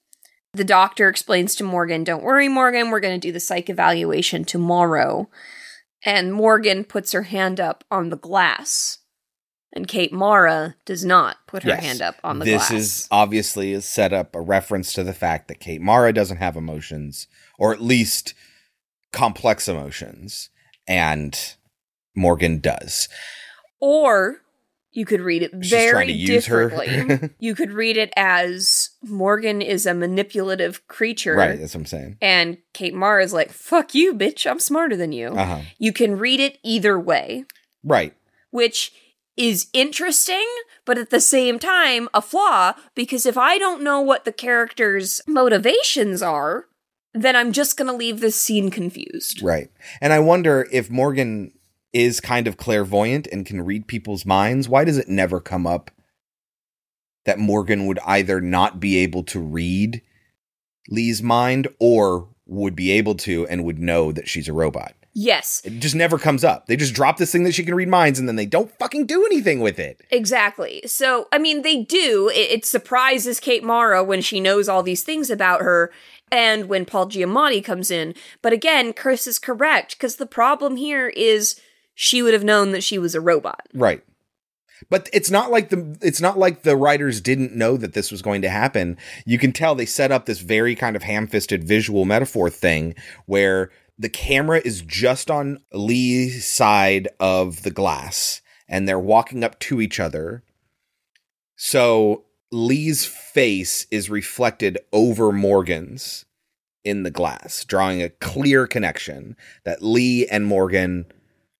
The 0.54 0.64
doctor 0.64 1.08
explains 1.08 1.54
to 1.54 1.64
Morgan, 1.64 2.04
Don't 2.04 2.22
worry, 2.22 2.48
Morgan, 2.48 2.90
we're 2.90 3.00
going 3.00 3.18
to 3.18 3.26
do 3.26 3.32
the 3.32 3.40
psych 3.40 3.70
evaluation 3.70 4.44
tomorrow. 4.44 5.30
And 6.04 6.32
Morgan 6.32 6.84
puts 6.84 7.12
her 7.12 7.22
hand 7.22 7.60
up 7.60 7.84
on 7.90 8.10
the 8.10 8.16
glass. 8.16 8.98
And 9.74 9.88
Kate 9.88 10.12
Mara 10.12 10.74
does 10.84 11.04
not 11.04 11.38
put 11.46 11.62
her 11.62 11.70
Yes. 11.70 11.82
hand 11.82 12.02
up 12.02 12.16
on 12.22 12.38
the 12.38 12.44
glass. 12.44 12.68
this 12.68 12.68
glass. 12.68 12.80
is 12.80 13.08
obviously 13.10 13.72
is 13.72 13.84
set 13.86 14.12
up 14.12 14.34
a 14.34 14.40
reference 14.40 14.92
to 14.92 15.02
the 15.02 15.14
fact 15.14 15.48
that 15.48 15.60
Kate 15.60 15.80
Mara 15.80 16.12
doesn't 16.12 16.36
have 16.36 16.56
emotions, 16.56 17.26
or 17.58 17.72
at 17.72 17.80
least 17.80 18.34
complex 19.12 19.68
emotions, 19.68 20.50
and 20.86 21.54
Morgan 22.14 22.58
does. 22.60 23.08
Or 23.80 24.36
you 24.92 25.06
could 25.06 25.22
read 25.22 25.42
it 25.42 25.52
She's 25.62 25.70
very 25.70 25.90
trying 25.90 26.06
to 26.08 26.12
use 26.12 26.46
her. 26.46 26.68
differently. 26.68 27.30
you 27.38 27.54
could 27.54 27.72
read 27.72 27.96
it 27.96 28.12
as 28.14 28.90
Morgan 29.02 29.62
is 29.62 29.86
a 29.86 29.94
manipulative 29.94 30.86
creature. 30.86 31.34
Right, 31.34 31.58
that's 31.58 31.74
what 31.74 31.80
I'm 31.80 31.86
saying. 31.86 32.18
And 32.20 32.58
Kate 32.74 32.92
Mara 32.92 33.24
is 33.24 33.32
like, 33.32 33.50
fuck 33.52 33.94
you, 33.94 34.12
bitch, 34.12 34.48
I'm 34.50 34.60
smarter 34.60 34.96
than 34.96 35.12
you. 35.12 35.28
Uh-huh. 35.28 35.60
You 35.78 35.94
can 35.94 36.18
read 36.18 36.40
it 36.40 36.58
either 36.62 37.00
way, 37.00 37.44
Right. 37.82 38.12
which 38.50 38.92
is 39.36 39.68
interesting, 39.72 40.46
but 40.84 40.98
at 40.98 41.10
the 41.10 41.20
same 41.20 41.58
time, 41.58 42.08
a 42.12 42.20
flaw, 42.20 42.74
because 42.94 43.26
if 43.26 43.38
I 43.38 43.58
don't 43.58 43.82
know 43.82 44.00
what 44.00 44.24
the 44.24 44.32
character's 44.32 45.20
motivations 45.26 46.22
are, 46.22 46.66
then 47.14 47.36
I'm 47.36 47.52
just 47.52 47.76
gonna 47.76 47.94
leave 47.94 48.20
this 48.20 48.36
scene 48.36 48.70
confused. 48.70 49.42
Right. 49.42 49.70
And 50.00 50.12
I 50.12 50.18
wonder 50.18 50.66
if 50.72 50.90
Morgan 50.90 51.52
is 51.92 52.20
kind 52.20 52.46
of 52.46 52.56
clairvoyant 52.56 53.26
and 53.30 53.44
can 53.44 53.62
read 53.62 53.86
people's 53.86 54.24
minds. 54.24 54.68
Why 54.68 54.84
does 54.84 54.98
it 54.98 55.08
never 55.08 55.40
come 55.40 55.66
up 55.66 55.90
that 57.24 57.38
Morgan 57.38 57.86
would 57.86 57.98
either 58.06 58.40
not 58.40 58.80
be 58.80 58.98
able 58.98 59.22
to 59.24 59.40
read 59.40 60.02
Lee's 60.88 61.22
mind 61.22 61.68
or 61.78 62.28
would 62.46 62.74
be 62.74 62.90
able 62.92 63.14
to 63.14 63.46
and 63.46 63.64
would 63.64 63.78
know 63.78 64.10
that 64.12 64.28
she's 64.28 64.48
a 64.48 64.52
robot? 64.52 64.94
Yes, 65.14 65.60
It 65.64 65.80
just 65.80 65.94
never 65.94 66.18
comes 66.18 66.42
up. 66.42 66.66
They 66.66 66.76
just 66.76 66.94
drop 66.94 67.18
this 67.18 67.30
thing 67.30 67.44
that 67.44 67.52
she 67.52 67.64
can 67.64 67.74
read 67.74 67.88
minds 67.88 68.18
and 68.18 68.26
then 68.26 68.36
they 68.36 68.46
don't 68.46 68.72
fucking 68.78 69.04
do 69.04 69.26
anything 69.26 69.60
with 69.60 69.78
it. 69.78 70.00
Exactly. 70.10 70.82
So, 70.86 71.28
I 71.30 71.38
mean, 71.38 71.60
they 71.60 71.82
do. 71.82 72.30
It, 72.32 72.50
it 72.50 72.64
surprises 72.64 73.38
Kate 73.38 73.62
Mara 73.62 74.02
when 74.02 74.22
she 74.22 74.40
knows 74.40 74.70
all 74.70 74.82
these 74.82 75.02
things 75.02 75.28
about 75.28 75.60
her 75.60 75.92
and 76.30 76.66
when 76.66 76.86
Paul 76.86 77.08
Giamatti 77.08 77.62
comes 77.62 77.90
in. 77.90 78.14
But 78.40 78.54
again, 78.54 78.94
Chris 78.94 79.26
is 79.26 79.38
correct 79.38 79.98
because 79.98 80.16
the 80.16 80.26
problem 80.26 80.76
here 80.76 81.08
is 81.08 81.60
she 81.94 82.22
would 82.22 82.32
have 82.32 82.44
known 82.44 82.72
that 82.72 82.82
she 82.82 82.98
was 82.98 83.14
a 83.14 83.20
robot. 83.20 83.68
Right. 83.74 84.02
But 84.90 85.08
it's 85.12 85.30
not 85.30 85.50
like 85.50 85.68
the 85.68 85.96
it's 86.00 86.20
not 86.20 86.38
like 86.38 86.62
the 86.62 86.76
writers 86.76 87.20
didn't 87.20 87.54
know 87.54 87.76
that 87.76 87.92
this 87.92 88.10
was 88.10 88.22
going 88.22 88.42
to 88.42 88.48
happen. 88.48 88.96
You 89.24 89.38
can 89.38 89.52
tell 89.52 89.74
they 89.74 89.86
set 89.86 90.10
up 90.10 90.26
this 90.26 90.40
very 90.40 90.74
kind 90.74 90.96
of 90.96 91.04
ham-fisted 91.04 91.62
visual 91.62 92.04
metaphor 92.04 92.50
thing 92.50 92.94
where 93.26 93.70
the 94.02 94.08
camera 94.08 94.60
is 94.64 94.82
just 94.82 95.30
on 95.30 95.60
Lee's 95.72 96.44
side 96.44 97.06
of 97.20 97.62
the 97.62 97.70
glass 97.70 98.42
and 98.68 98.88
they're 98.88 98.98
walking 98.98 99.44
up 99.44 99.60
to 99.60 99.80
each 99.80 100.00
other. 100.00 100.42
So 101.54 102.24
Lee's 102.50 103.04
face 103.04 103.86
is 103.92 104.10
reflected 104.10 104.76
over 104.92 105.30
Morgan's 105.30 106.24
in 106.84 107.04
the 107.04 107.12
glass, 107.12 107.64
drawing 107.64 108.02
a 108.02 108.08
clear 108.08 108.66
connection 108.66 109.36
that 109.64 109.84
Lee 109.84 110.26
and 110.26 110.46
Morgan 110.46 111.06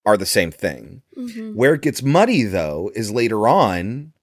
are 0.05 0.17
the 0.17 0.27
same 0.27 0.51
thing. 0.51 1.03
Mhm. 1.17 1.55
Where 1.55 1.75
it 1.75 1.83
gets 1.83 2.03
muddy, 2.03 2.43
though, 2.43 2.91
is 2.97 3.13
later 3.13 3.47
on 3.47 4.15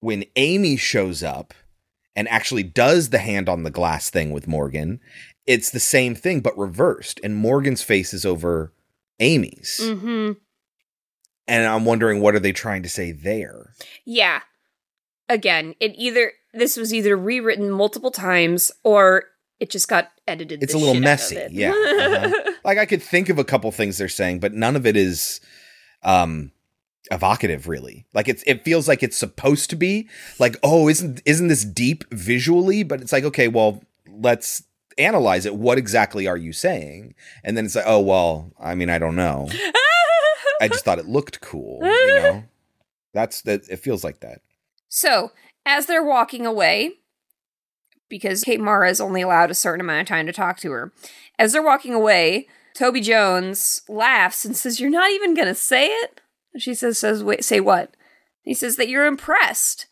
when 0.00 0.24
Amy 0.36 0.78
shows 0.78 1.22
up 1.22 1.52
and 2.16 2.26
actually 2.28 2.62
does 2.62 3.10
the 3.10 3.18
hand 3.18 3.50
on 3.50 3.64
the 3.64 3.70
glass 3.70 4.08
thing 4.08 4.30
with 4.32 4.48
Morgan. 4.48 5.00
It's 5.46 5.70
the 5.70 5.80
same 5.80 6.14
thing 6.14 6.40
but 6.40 6.56
reversed, 6.56 7.20
and 7.24 7.34
Morgan's 7.36 7.82
face 7.82 8.14
is 8.14 8.24
over 8.24 8.72
Amy's, 9.20 9.80
Mm-hmm. 9.82 10.32
and 11.48 11.66
I'm 11.66 11.84
wondering 11.84 12.20
what 12.20 12.34
are 12.34 12.40
they 12.40 12.52
trying 12.52 12.82
to 12.82 12.88
say 12.88 13.12
there? 13.12 13.72
Yeah. 14.04 14.40
Again, 15.28 15.74
it 15.80 15.94
either 15.96 16.32
this 16.52 16.76
was 16.76 16.92
either 16.92 17.16
rewritten 17.16 17.70
multiple 17.70 18.10
times 18.10 18.70
or 18.84 19.24
it 19.60 19.70
just 19.70 19.88
got 19.88 20.10
edited. 20.28 20.62
It's 20.62 20.74
a 20.74 20.78
little 20.78 21.00
messy, 21.00 21.40
yeah. 21.50 21.70
uh-huh. 21.70 22.52
Like 22.64 22.78
I 22.78 22.86
could 22.86 23.02
think 23.02 23.28
of 23.28 23.38
a 23.38 23.44
couple 23.44 23.70
things 23.72 23.98
they're 23.98 24.08
saying, 24.08 24.40
but 24.40 24.52
none 24.52 24.76
of 24.76 24.86
it 24.86 24.96
is 24.96 25.40
um 26.02 26.52
evocative 27.10 27.68
really. 27.68 28.06
Like 28.12 28.28
it's 28.28 28.42
it 28.46 28.64
feels 28.64 28.86
like 28.88 29.02
it's 29.02 29.16
supposed 29.16 29.70
to 29.70 29.76
be 29.76 30.08
like, 30.38 30.56
oh, 30.62 30.88
isn't 30.88 31.22
isn't 31.24 31.48
this 31.48 31.64
deep 31.64 32.04
visually? 32.12 32.82
But 32.82 33.00
it's 33.00 33.12
like, 33.12 33.24
okay, 33.24 33.48
well, 33.48 33.82
let's 34.08 34.62
analyze 34.98 35.46
it. 35.46 35.54
What 35.54 35.78
exactly 35.78 36.26
are 36.26 36.36
you 36.36 36.52
saying? 36.52 37.14
And 37.44 37.56
then 37.56 37.64
it's 37.64 37.74
like, 37.74 37.84
oh 37.86 38.00
well, 38.00 38.52
I 38.60 38.74
mean, 38.74 38.90
I 38.90 38.98
don't 38.98 39.16
know. 39.16 39.48
I 40.60 40.68
just 40.68 40.84
thought 40.84 40.98
it 40.98 41.06
looked 41.06 41.40
cool, 41.40 41.80
you 41.82 42.14
know. 42.22 42.44
That's 43.12 43.42
that 43.42 43.68
it 43.68 43.78
feels 43.78 44.04
like 44.04 44.20
that. 44.20 44.40
So, 44.88 45.32
as 45.66 45.86
they're 45.86 46.04
walking 46.04 46.46
away, 46.46 46.92
because 48.08 48.44
Kate 48.44 48.60
Mara 48.60 48.90
is 48.90 49.00
only 49.00 49.22
allowed 49.22 49.50
a 49.50 49.54
certain 49.54 49.80
amount 49.80 50.02
of 50.02 50.06
time 50.06 50.26
to 50.26 50.32
talk 50.32 50.58
to 50.58 50.70
her, 50.70 50.92
as 51.38 51.52
they're 51.52 51.62
walking 51.62 51.94
away, 51.94 52.46
Toby 52.74 53.00
Jones 53.00 53.82
laughs 53.88 54.44
and 54.44 54.56
says, 54.56 54.80
You're 54.80 54.90
not 54.90 55.10
even 55.10 55.34
going 55.34 55.48
to 55.48 55.54
say 55.54 55.86
it? 55.86 56.20
And 56.52 56.62
she 56.62 56.74
says, 56.74 56.98
says 56.98 57.24
Wait, 57.24 57.44
Say 57.44 57.60
what? 57.60 57.94
He 58.42 58.54
says 58.54 58.76
that 58.76 58.88
you're 58.88 59.06
impressed. 59.06 59.86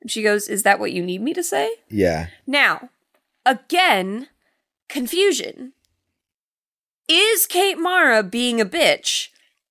And 0.00 0.10
she 0.10 0.22
goes, 0.22 0.48
Is 0.48 0.62
that 0.62 0.80
what 0.80 0.92
you 0.92 1.02
need 1.02 1.22
me 1.22 1.34
to 1.34 1.42
say? 1.42 1.76
Yeah. 1.88 2.28
Now, 2.46 2.90
again, 3.46 4.28
confusion. 4.88 5.72
Is 7.08 7.46
Kate 7.46 7.78
Mara 7.78 8.22
being 8.22 8.60
a 8.60 8.66
bitch? 8.66 9.28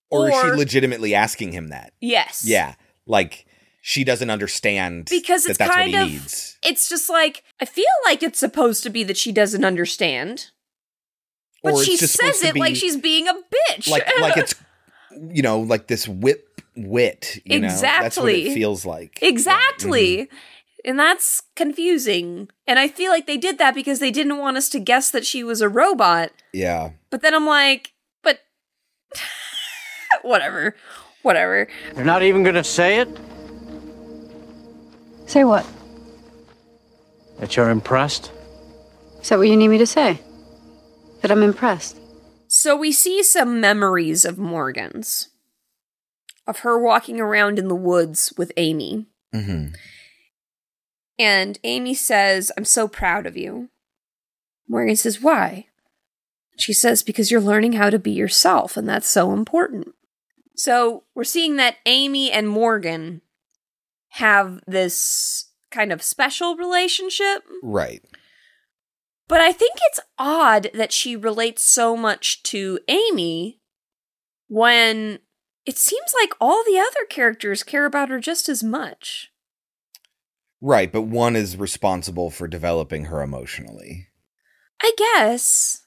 Or, 0.09 0.29
is 0.29 0.35
she 0.41 0.47
legitimately 0.51 1.13
asking 1.15 1.51
him 1.51 1.67
that? 1.69 1.93
Yes. 2.01 2.43
Yeah. 2.45 2.75
Like 3.05 3.45
she 3.81 4.03
doesn't 4.03 4.29
understand 4.29 5.07
because 5.09 5.43
that 5.45 5.57
that's 5.57 5.73
kind 5.73 5.93
what 5.93 6.07
he 6.07 6.15
of 6.17 6.21
needs. 6.21 6.57
it's 6.63 6.89
just 6.89 7.09
like 7.09 7.43
I 7.61 7.65
feel 7.65 7.85
like 8.05 8.21
it's 8.23 8.39
supposed 8.39 8.83
to 8.83 8.89
be 8.89 9.03
that 9.05 9.17
she 9.17 9.31
doesn't 9.31 9.63
understand, 9.63 10.47
but 11.63 11.73
Or 11.75 11.83
she 11.83 11.95
says 11.95 12.43
it 12.43 12.55
like 12.57 12.75
she's 12.75 12.97
being 12.97 13.27
a 13.27 13.33
bitch. 13.33 13.89
Like 13.89 14.05
like 14.19 14.37
it's 14.37 14.55
you 15.31 15.41
know, 15.41 15.59
like 15.61 15.87
this 15.87 16.07
whip 16.07 16.61
wit, 16.75 17.39
you 17.45 17.59
know. 17.59 17.67
That's 17.69 18.17
what 18.17 18.29
it 18.29 18.35
Exactly. 18.39 18.53
feels 18.53 18.85
like. 18.85 19.19
exactly, 19.21 20.17
Mm-hmm. 20.17 20.35
And 20.85 20.99
that's 20.99 21.41
confusing. 21.55 22.49
And 22.67 22.79
I 22.79 22.87
feel 22.87 23.11
like 23.11 23.27
they 23.27 23.37
did 23.37 23.57
that 23.57 23.75
because 23.75 23.99
they 23.99 24.11
didn't 24.11 24.37
want 24.37 24.57
us 24.57 24.69
to 24.69 24.79
guess 24.79 25.11
that 25.11 25.25
she 25.25 25.43
was 25.43 25.61
a 25.61 25.69
robot. 25.69 26.31
Yeah. 26.53 26.91
But 27.09 27.21
then 27.21 27.33
I'm 27.33 27.45
like, 27.45 27.93
but 28.23 28.39
whatever, 30.21 30.75
whatever. 31.21 31.67
They're 31.93 32.05
not 32.05 32.23
even 32.23 32.43
gonna 32.43 32.63
say 32.63 32.99
it? 32.99 33.09
Say 35.25 35.43
what? 35.43 35.65
That 37.39 37.55
you're 37.55 37.69
impressed? 37.69 38.31
Is 39.21 39.29
that 39.29 39.37
what 39.37 39.47
you 39.47 39.57
need 39.57 39.67
me 39.67 39.77
to 39.77 39.85
say? 39.85 40.19
That 41.21 41.31
I'm 41.31 41.43
impressed. 41.43 41.97
So 42.47 42.75
we 42.75 42.91
see 42.91 43.21
some 43.21 43.61
memories 43.61 44.25
of 44.25 44.37
Morgan's. 44.37 45.29
Of 46.47 46.59
her 46.59 46.79
walking 46.79 47.19
around 47.19 47.59
in 47.59 47.67
the 47.67 47.75
woods 47.75 48.33
with 48.37 48.51
Amy. 48.57 49.05
Mm-hmm. 49.35 49.75
And 51.19 51.59
Amy 51.65 51.93
says, 51.93 52.49
I'm 52.57 52.65
so 52.65 52.87
proud 52.87 53.27
of 53.27 53.35
you. 53.35 53.69
Morgan 54.67 54.95
says, 54.95 55.21
Why? 55.21 55.67
She 56.57 56.73
says, 56.73 57.03
Because 57.03 57.29
you're 57.29 57.41
learning 57.41 57.73
how 57.73 57.89
to 57.89 57.99
be 57.99 58.11
yourself, 58.11 58.77
and 58.77 58.87
that's 58.87 59.07
so 59.07 59.33
important. 59.33 59.93
So 60.55 61.03
we're 61.13 61.25
seeing 61.25 61.57
that 61.57 61.77
Amy 61.85 62.31
and 62.31 62.47
Morgan 62.47 63.21
have 64.13 64.61
this 64.65 65.51
kind 65.71 65.91
of 65.91 66.01
special 66.01 66.55
relationship. 66.55 67.43
Right. 67.61 68.01
But 69.27 69.41
I 69.41 69.51
think 69.51 69.73
it's 69.83 69.99
odd 70.17 70.69
that 70.73 70.91
she 70.91 71.15
relates 71.15 71.61
so 71.61 71.95
much 71.95 72.41
to 72.43 72.79
Amy 72.87 73.59
when 74.47 75.19
it 75.65 75.77
seems 75.77 76.13
like 76.19 76.33
all 76.41 76.63
the 76.63 76.79
other 76.79 77.05
characters 77.07 77.61
care 77.61 77.85
about 77.85 78.09
her 78.09 78.19
just 78.19 78.49
as 78.49 78.63
much. 78.63 79.28
Right, 80.61 80.91
but 80.91 81.03
one 81.03 81.35
is 81.35 81.57
responsible 81.57 82.29
for 82.29 82.47
developing 82.47 83.05
her 83.05 83.21
emotionally. 83.21 84.07
I 84.81 84.93
guess. 84.97 85.85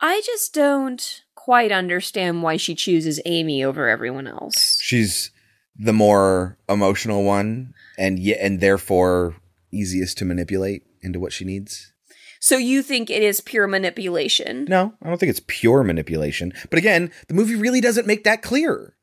I 0.00 0.22
just 0.24 0.54
don't 0.54 1.22
quite 1.34 1.72
understand 1.72 2.42
why 2.42 2.56
she 2.56 2.74
chooses 2.74 3.20
Amy 3.24 3.64
over 3.64 3.88
everyone 3.88 4.26
else. 4.26 4.78
She's 4.80 5.30
the 5.76 5.92
more 5.92 6.58
emotional 6.68 7.24
one 7.24 7.72
and 7.98 8.18
yet 8.18 8.38
and 8.40 8.60
therefore 8.60 9.36
easiest 9.72 10.18
to 10.18 10.24
manipulate 10.24 10.82
into 11.02 11.18
what 11.18 11.32
she 11.32 11.44
needs. 11.44 11.92
So 12.40 12.56
you 12.56 12.82
think 12.82 13.10
it 13.10 13.22
is 13.22 13.40
pure 13.40 13.66
manipulation? 13.66 14.66
No, 14.68 14.94
I 15.02 15.08
don't 15.08 15.18
think 15.18 15.30
it's 15.30 15.42
pure 15.46 15.82
manipulation. 15.82 16.52
But 16.70 16.78
again, 16.78 17.10
the 17.28 17.34
movie 17.34 17.54
really 17.54 17.80
doesn't 17.82 18.06
make 18.06 18.24
that 18.24 18.42
clear. 18.42 18.96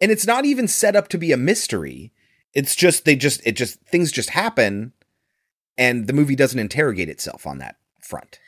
And 0.00 0.10
it's 0.10 0.26
not 0.26 0.44
even 0.44 0.66
set 0.66 0.96
up 0.96 1.08
to 1.08 1.18
be 1.18 1.30
a 1.30 1.36
mystery. 1.36 2.12
It's 2.54 2.74
just 2.74 3.04
they 3.04 3.16
just 3.16 3.40
it 3.44 3.52
just 3.52 3.80
things 3.82 4.12
just 4.12 4.30
happen 4.30 4.92
and 5.76 6.06
the 6.06 6.12
movie 6.12 6.36
doesn't 6.36 6.58
interrogate 6.58 7.08
itself 7.08 7.46
on 7.46 7.58
that 7.58 7.76
front. 8.00 8.38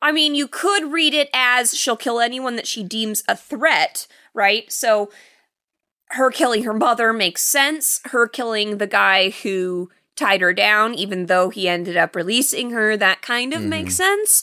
I 0.00 0.10
mean, 0.10 0.34
you 0.34 0.48
could 0.48 0.90
read 0.90 1.14
it 1.14 1.28
as 1.32 1.76
she'll 1.76 1.96
kill 1.96 2.18
anyone 2.18 2.56
that 2.56 2.66
she 2.66 2.82
deems 2.82 3.22
a 3.28 3.36
threat, 3.36 4.06
right? 4.34 4.70
So 4.72 5.10
her 6.10 6.30
killing 6.30 6.64
her 6.64 6.72
mother 6.72 7.12
makes 7.12 7.42
sense. 7.42 8.00
Her 8.06 8.26
killing 8.26 8.78
the 8.78 8.86
guy 8.86 9.30
who 9.30 9.90
tied 10.16 10.40
her 10.40 10.52
down, 10.52 10.94
even 10.94 11.26
though 11.26 11.50
he 11.50 11.68
ended 11.68 11.96
up 11.96 12.16
releasing 12.16 12.70
her, 12.70 12.96
that 12.96 13.22
kind 13.22 13.54
of 13.54 13.62
makes 13.62 13.94
sense. 13.94 14.42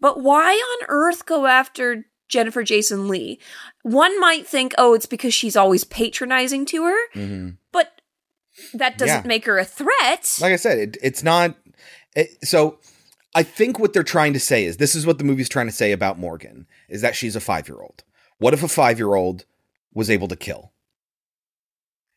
But 0.00 0.20
why 0.20 0.52
on 0.52 0.86
earth 0.88 1.26
go 1.26 1.46
after 1.46 2.06
Jennifer 2.28 2.62
Jason 2.62 3.08
Leigh? 3.08 3.38
One 3.82 4.18
might 4.20 4.46
think, 4.46 4.72
oh, 4.78 4.94
it's 4.94 5.06
because 5.06 5.34
she's 5.34 5.56
always 5.56 5.84
patronizing 5.84 6.64
to 6.66 6.84
her, 6.84 6.98
Mm-hmm. 7.14 7.50
That 8.74 8.98
doesn't 8.98 9.22
Yeah. 9.24 9.28
make 9.28 9.44
her 9.46 9.58
a 9.58 9.64
threat. 9.64 10.38
Like 10.40 10.52
I 10.52 10.56
said, 10.56 10.78
it, 10.78 10.96
it's 11.02 11.22
not. 11.22 11.56
It, 12.16 12.46
so 12.46 12.78
I 13.34 13.42
think 13.42 13.78
what 13.78 13.92
they're 13.92 14.02
trying 14.02 14.32
to 14.34 14.40
say 14.40 14.64
is 14.64 14.76
this 14.76 14.94
is 14.94 15.06
what 15.06 15.18
the 15.18 15.24
movie's 15.24 15.48
trying 15.48 15.66
to 15.66 15.72
say 15.72 15.92
about 15.92 16.18
Morgan 16.18 16.66
is 16.88 17.00
that 17.02 17.16
she's 17.16 17.36
a 17.36 17.40
five 17.40 17.68
year 17.68 17.80
old. 17.80 18.04
What 18.38 18.54
if 18.54 18.62
a 18.62 18.68
five 18.68 18.98
year 18.98 19.14
old 19.14 19.44
was 19.94 20.10
able 20.10 20.28
to 20.28 20.36
kill? 20.36 20.72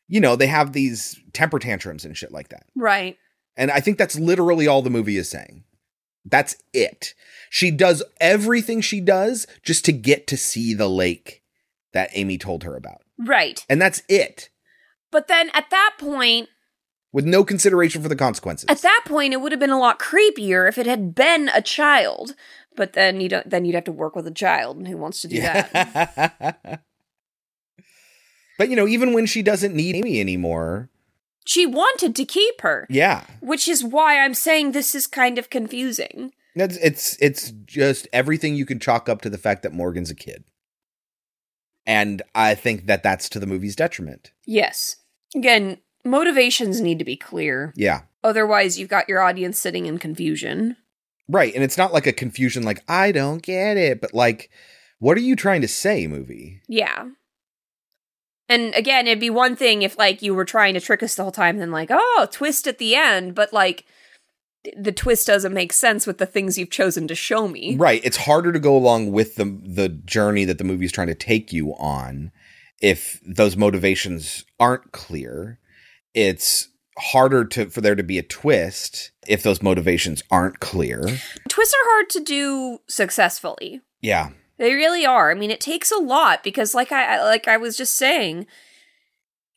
You 0.08 0.20
know, 0.20 0.36
they 0.36 0.48
have 0.48 0.74
these 0.74 1.20
temper 1.34 1.60
tantrums 1.60 2.06
and 2.06 2.16
shit 2.16 2.32
like 2.32 2.50
that. 2.50 2.66
right. 2.76 3.18
And 3.58 3.72
I 3.72 3.80
think 3.80 3.98
that's 3.98 4.20
literally 4.20 4.68
all 4.68 4.82
the 4.82 4.90
movie 4.90 5.16
is 5.16 5.30
saying. 5.30 5.64
That's 6.26 6.58
it. 6.74 7.14
She 7.50 7.72
does 7.72 8.04
everything 8.20 8.82
she 8.82 9.00
does 9.00 9.48
just 9.64 9.86
to 9.86 9.94
get 9.94 10.28
to 10.28 10.36
see 10.36 10.74
the 10.74 10.90
lake 10.90 11.42
that 11.94 12.10
Amy 12.12 12.38
told 12.38 12.64
her 12.64 12.76
about. 12.76 13.02
Right. 13.18 13.66
And 13.70 13.82
that's 13.82 14.02
it, 14.10 14.50
But 15.12 15.28
then 15.28 15.50
at 15.54 15.70
that 15.70 15.96
point, 16.00 16.50
with 17.14 17.26
no 17.26 17.44
consideration 17.46 18.02
for 18.02 18.10
the 18.10 18.16
consequences. 18.16 18.66
At 18.68 18.82
that 18.82 19.04
point, 19.06 19.34
it 19.34 19.38
would 19.40 19.52
have 19.54 19.60
been 19.60 19.70
a 19.70 19.80
lot 19.80 20.00
creepier 20.00 20.68
if 20.68 20.78
it 20.78 20.86
had 20.86 21.16
been 21.16 21.50
a 21.54 21.62
child. 21.62 22.36
But 22.76 22.92
then 22.92 23.22
you 23.22 23.30
don't. 23.30 23.50
Then 23.50 23.64
you'd 23.64 23.76
have 23.76 23.86
to 23.86 23.92
work 23.94 24.16
with 24.18 24.28
a 24.28 24.32
child, 24.32 24.76
and 24.78 24.88
who 24.88 24.98
wants 24.98 25.22
to 25.22 25.28
do 25.30 25.40
that? 25.42 26.82
But 28.58 28.70
you 28.70 28.76
know, 28.76 28.88
even 28.88 29.14
when 29.14 29.26
she 29.26 29.42
doesn't 29.42 29.76
need 29.76 29.96
Amy 29.96 30.20
anymore, 30.22 30.90
She 31.46 31.66
wanted 31.66 32.16
to 32.16 32.26
keep 32.26 32.62
her, 32.62 32.88
yeah, 32.90 33.26
which 33.42 33.68
is 33.68 33.84
why 33.84 34.20
I'm 34.20 34.34
saying 34.34 34.72
this 34.72 34.96
is 34.96 35.08
kind 35.08 35.38
of 35.38 35.50
confusing. 35.50 36.32
that's 36.56 36.78
it's 36.78 37.18
it's 37.20 37.52
just 37.66 38.08
everything 38.14 38.56
you 38.56 38.66
can 38.66 38.80
chalk 38.80 39.10
up 39.10 39.22
to 39.24 39.30
the 39.30 39.38
fact 39.38 39.62
that 39.64 39.74
Morgan's 39.74 40.10
a 40.10 40.16
kid, 40.16 40.46
and 41.86 42.22
I 42.34 42.56
think 42.56 42.88
that 42.88 43.04
that's 43.04 43.30
to 43.30 43.40
the 43.40 43.46
movie's 43.48 43.76
detriment. 43.76 44.32
Yes. 44.46 44.98
Again, 45.36 45.78
motivations 46.04 46.82
need 46.82 47.00
to 47.00 47.06
be 47.06 47.18
clear. 47.18 47.74
Yeah, 47.76 48.02
Otherwise, 48.24 48.80
you've 48.80 48.90
got 48.90 49.08
your 49.08 49.22
audience 49.22 49.60
sitting 49.60 49.86
in 49.86 50.00
confusion. 50.00 50.78
right. 51.28 51.54
And 51.54 51.64
it's 51.64 51.78
not 51.78 51.94
like 51.94 52.08
a 52.08 52.12
confusion, 52.14 52.64
like 52.64 52.84
I 52.90 53.12
don't 53.12 53.44
get 53.44 53.78
it, 53.78 54.02
but 54.02 54.16
like, 54.16 54.50
what 54.98 55.16
are 55.16 55.22
you 55.22 55.36
trying 55.36 55.62
to 55.62 55.68
say, 55.68 56.08
movie? 56.08 56.62
Yeah. 56.68 57.10
And 58.50 58.74
again, 58.76 59.06
it'd 59.08 59.20
be 59.20 59.30
one 59.30 59.56
thing 59.56 59.82
if 59.84 59.98
like 59.98 60.22
you 60.22 60.34
were 60.34 60.46
trying 60.46 60.74
to 60.76 60.82
trick 60.82 61.04
us 61.04 61.16
the 61.16 61.22
whole 61.24 61.32
time, 61.32 61.58
then 61.58 61.72
like, 61.72 61.90
oh, 61.92 62.28
twist 62.32 62.68
at 62.68 62.78
the 62.80 62.96
end, 62.96 63.36
but 63.36 63.54
like 63.54 63.86
the 64.78 64.92
twist 64.92 65.28
doesn't 65.28 65.54
make 65.54 65.74
sense 65.74 66.08
with 66.08 66.18
the 66.18 66.26
things 66.26 66.58
you've 66.58 66.70
chosen 66.70 67.08
to 67.08 67.16
show 67.16 67.48
me. 67.48 67.76
Right. 67.76 68.02
It's 68.04 68.18
harder 68.18 68.52
to 68.52 68.60
go 68.60 68.76
along 68.76 69.12
with 69.12 69.36
the 69.36 69.46
the 69.64 69.90
journey 69.90 70.46
that 70.46 70.58
the 70.58 70.64
movie's 70.64 70.92
trying 70.92 71.08
to 71.08 71.16
take 71.16 71.54
you 71.54 71.74
on 71.76 72.32
if 72.82 73.20
those 73.26 73.56
motivations 73.56 74.46
aren't 74.60 74.92
clear. 74.92 75.60
It's 76.14 76.70
harder 76.98 77.46
to 77.46 77.70
for 77.70 77.82
there 77.82 77.96
to 77.96 78.04
be 78.04 78.18
a 78.18 78.24
twist 78.24 79.12
if 79.28 79.44
those 79.44 79.62
motivations 79.62 80.24
aren't 80.32 80.60
clear. 80.60 81.02
Twists 81.50 81.74
are 81.74 81.90
hard 81.90 82.10
to 82.12 82.20
do 82.22 82.80
successfully. 82.88 83.82
Yeah. 84.02 84.30
They 84.58 84.74
really 84.74 85.06
are. 85.06 85.32
I 85.32 85.34
mean, 85.34 85.52
it 85.52 85.60
takes 85.60 85.92
a 85.92 85.98
lot 85.98 86.44
because, 86.44 86.74
like 86.74 86.92
I 86.92 87.22
like 87.24 87.48
I 87.48 87.58
was 87.58 87.76
just 87.76 87.96
saying, 87.96 88.48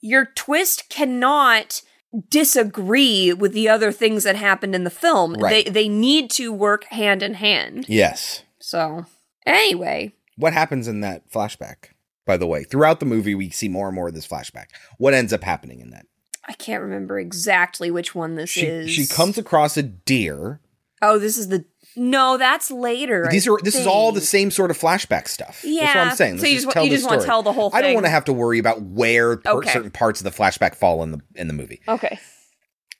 your 0.00 0.26
twist 0.26 0.88
cannot 0.88 1.82
disagree 2.30 3.32
with 3.32 3.52
the 3.52 3.68
other 3.68 3.92
things 3.92 4.24
that 4.24 4.36
happened 4.36 4.74
in 4.74 4.84
the 4.84 4.90
film. 4.90 5.34
Right. 5.34 5.64
They 5.66 5.70
they 5.70 5.88
need 5.88 6.30
to 6.32 6.52
work 6.52 6.84
hand 6.84 7.22
in 7.22 7.34
hand. 7.34 7.86
Yes. 7.88 8.42
So 8.58 9.06
anyway, 9.46 10.14
What 10.36 10.52
happens 10.52 10.88
in 10.88 11.00
that 11.00 11.30
flashback? 11.30 11.90
By 12.26 12.36
the 12.36 12.46
way, 12.46 12.64
throughout 12.64 13.00
the 13.00 13.06
movie, 13.06 13.34
we 13.34 13.50
see 13.50 13.68
more 13.68 13.86
and 13.88 13.94
more 13.94 14.08
of 14.08 14.14
this 14.14 14.26
flashback. 14.28 14.66
What 14.98 15.14
ends 15.14 15.32
up 15.32 15.42
happening 15.42 15.80
in 15.80 15.90
that? 15.90 16.06
I 16.46 16.52
can't 16.54 16.82
remember 16.82 17.18
exactly 17.18 17.90
which 17.90 18.14
one 18.14 18.34
this 18.34 18.50
She 18.50 18.66
is. 18.66 18.90
she 18.90 19.06
comes 19.06 19.36
across 19.38 19.76
a 19.76 19.82
deer. 19.82 20.60
Oh, 21.00 21.18
this 21.18 21.38
is 21.38 21.48
the 21.48 21.64
no. 21.98 22.36
That's 22.38 22.70
later. 22.70 23.26
I 23.26 23.30
These 23.30 23.46
are 23.48 23.58
this 23.62 23.74
is 23.74 23.86
all 23.86 24.12
the 24.12 24.20
same 24.20 24.50
sort 24.50 24.70
of 24.70 24.78
flashback 24.78 25.28
stuff. 25.28 25.60
That's 25.62 25.64
what 25.64 25.72
Yeah. 25.72 26.08
I'm 26.10 26.16
saying. 26.16 26.38
So 26.38 26.42
Let's 26.42 26.52
you 26.52 26.60
just 26.60 26.70
tell 26.70 26.84
you 26.84 26.90
just 26.90 27.04
wanna 27.04 27.20
story. 27.20 27.26
tell 27.28 27.42
the 27.42 27.52
whole 27.52 27.70
thing. 27.70 27.78
I 27.78 27.82
don't 27.82 27.94
want 27.94 28.06
to 28.06 28.10
have 28.10 28.24
to 28.26 28.32
worry 28.32 28.58
about 28.58 28.80
where 28.82 29.36
per- 29.38 29.50
Okay. 29.58 29.72
certain 29.72 29.90
parts 29.90 30.20
of 30.20 30.24
the 30.24 30.30
flashback 30.30 30.74
fall 30.74 31.02
in 31.02 31.10
the 31.12 31.20
in 31.34 31.46
the 31.48 31.54
movie. 31.54 31.80
Okay. 31.88 32.18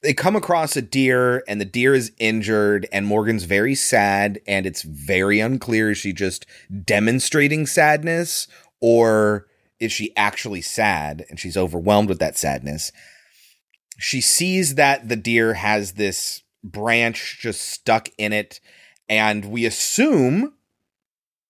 they 0.00 0.14
come 0.14 0.36
across 0.36 0.76
a 0.76 0.82
deer 0.82 1.42
and 1.48 1.60
the 1.60 1.64
deer 1.64 1.92
is 1.92 2.12
injured 2.20 2.86
and 2.92 3.04
Morgan's 3.04 3.42
very 3.42 3.74
sad 3.74 4.40
and 4.46 4.64
it's 4.64 4.82
very 4.82 5.40
unclear 5.40 5.90
is 5.90 5.98
she 5.98 6.12
just 6.12 6.46
demonstrating 6.84 7.66
sadness 7.66 8.46
or 8.80 9.46
is 9.80 9.90
she 9.90 10.16
actually 10.16 10.60
sad 10.60 11.24
and 11.28 11.40
she's 11.40 11.56
overwhelmed 11.56 12.08
with 12.08 12.20
that 12.20 12.38
sadness. 12.38 12.92
She 13.98 14.20
sees 14.20 14.76
that 14.76 15.08
the 15.08 15.16
deer 15.16 15.54
has 15.54 15.94
this 15.94 16.44
branch 16.62 17.38
just 17.40 17.60
stuck 17.62 18.08
in 18.18 18.32
it 18.32 18.60
and 19.08 19.46
we 19.46 19.64
assume 19.64 20.54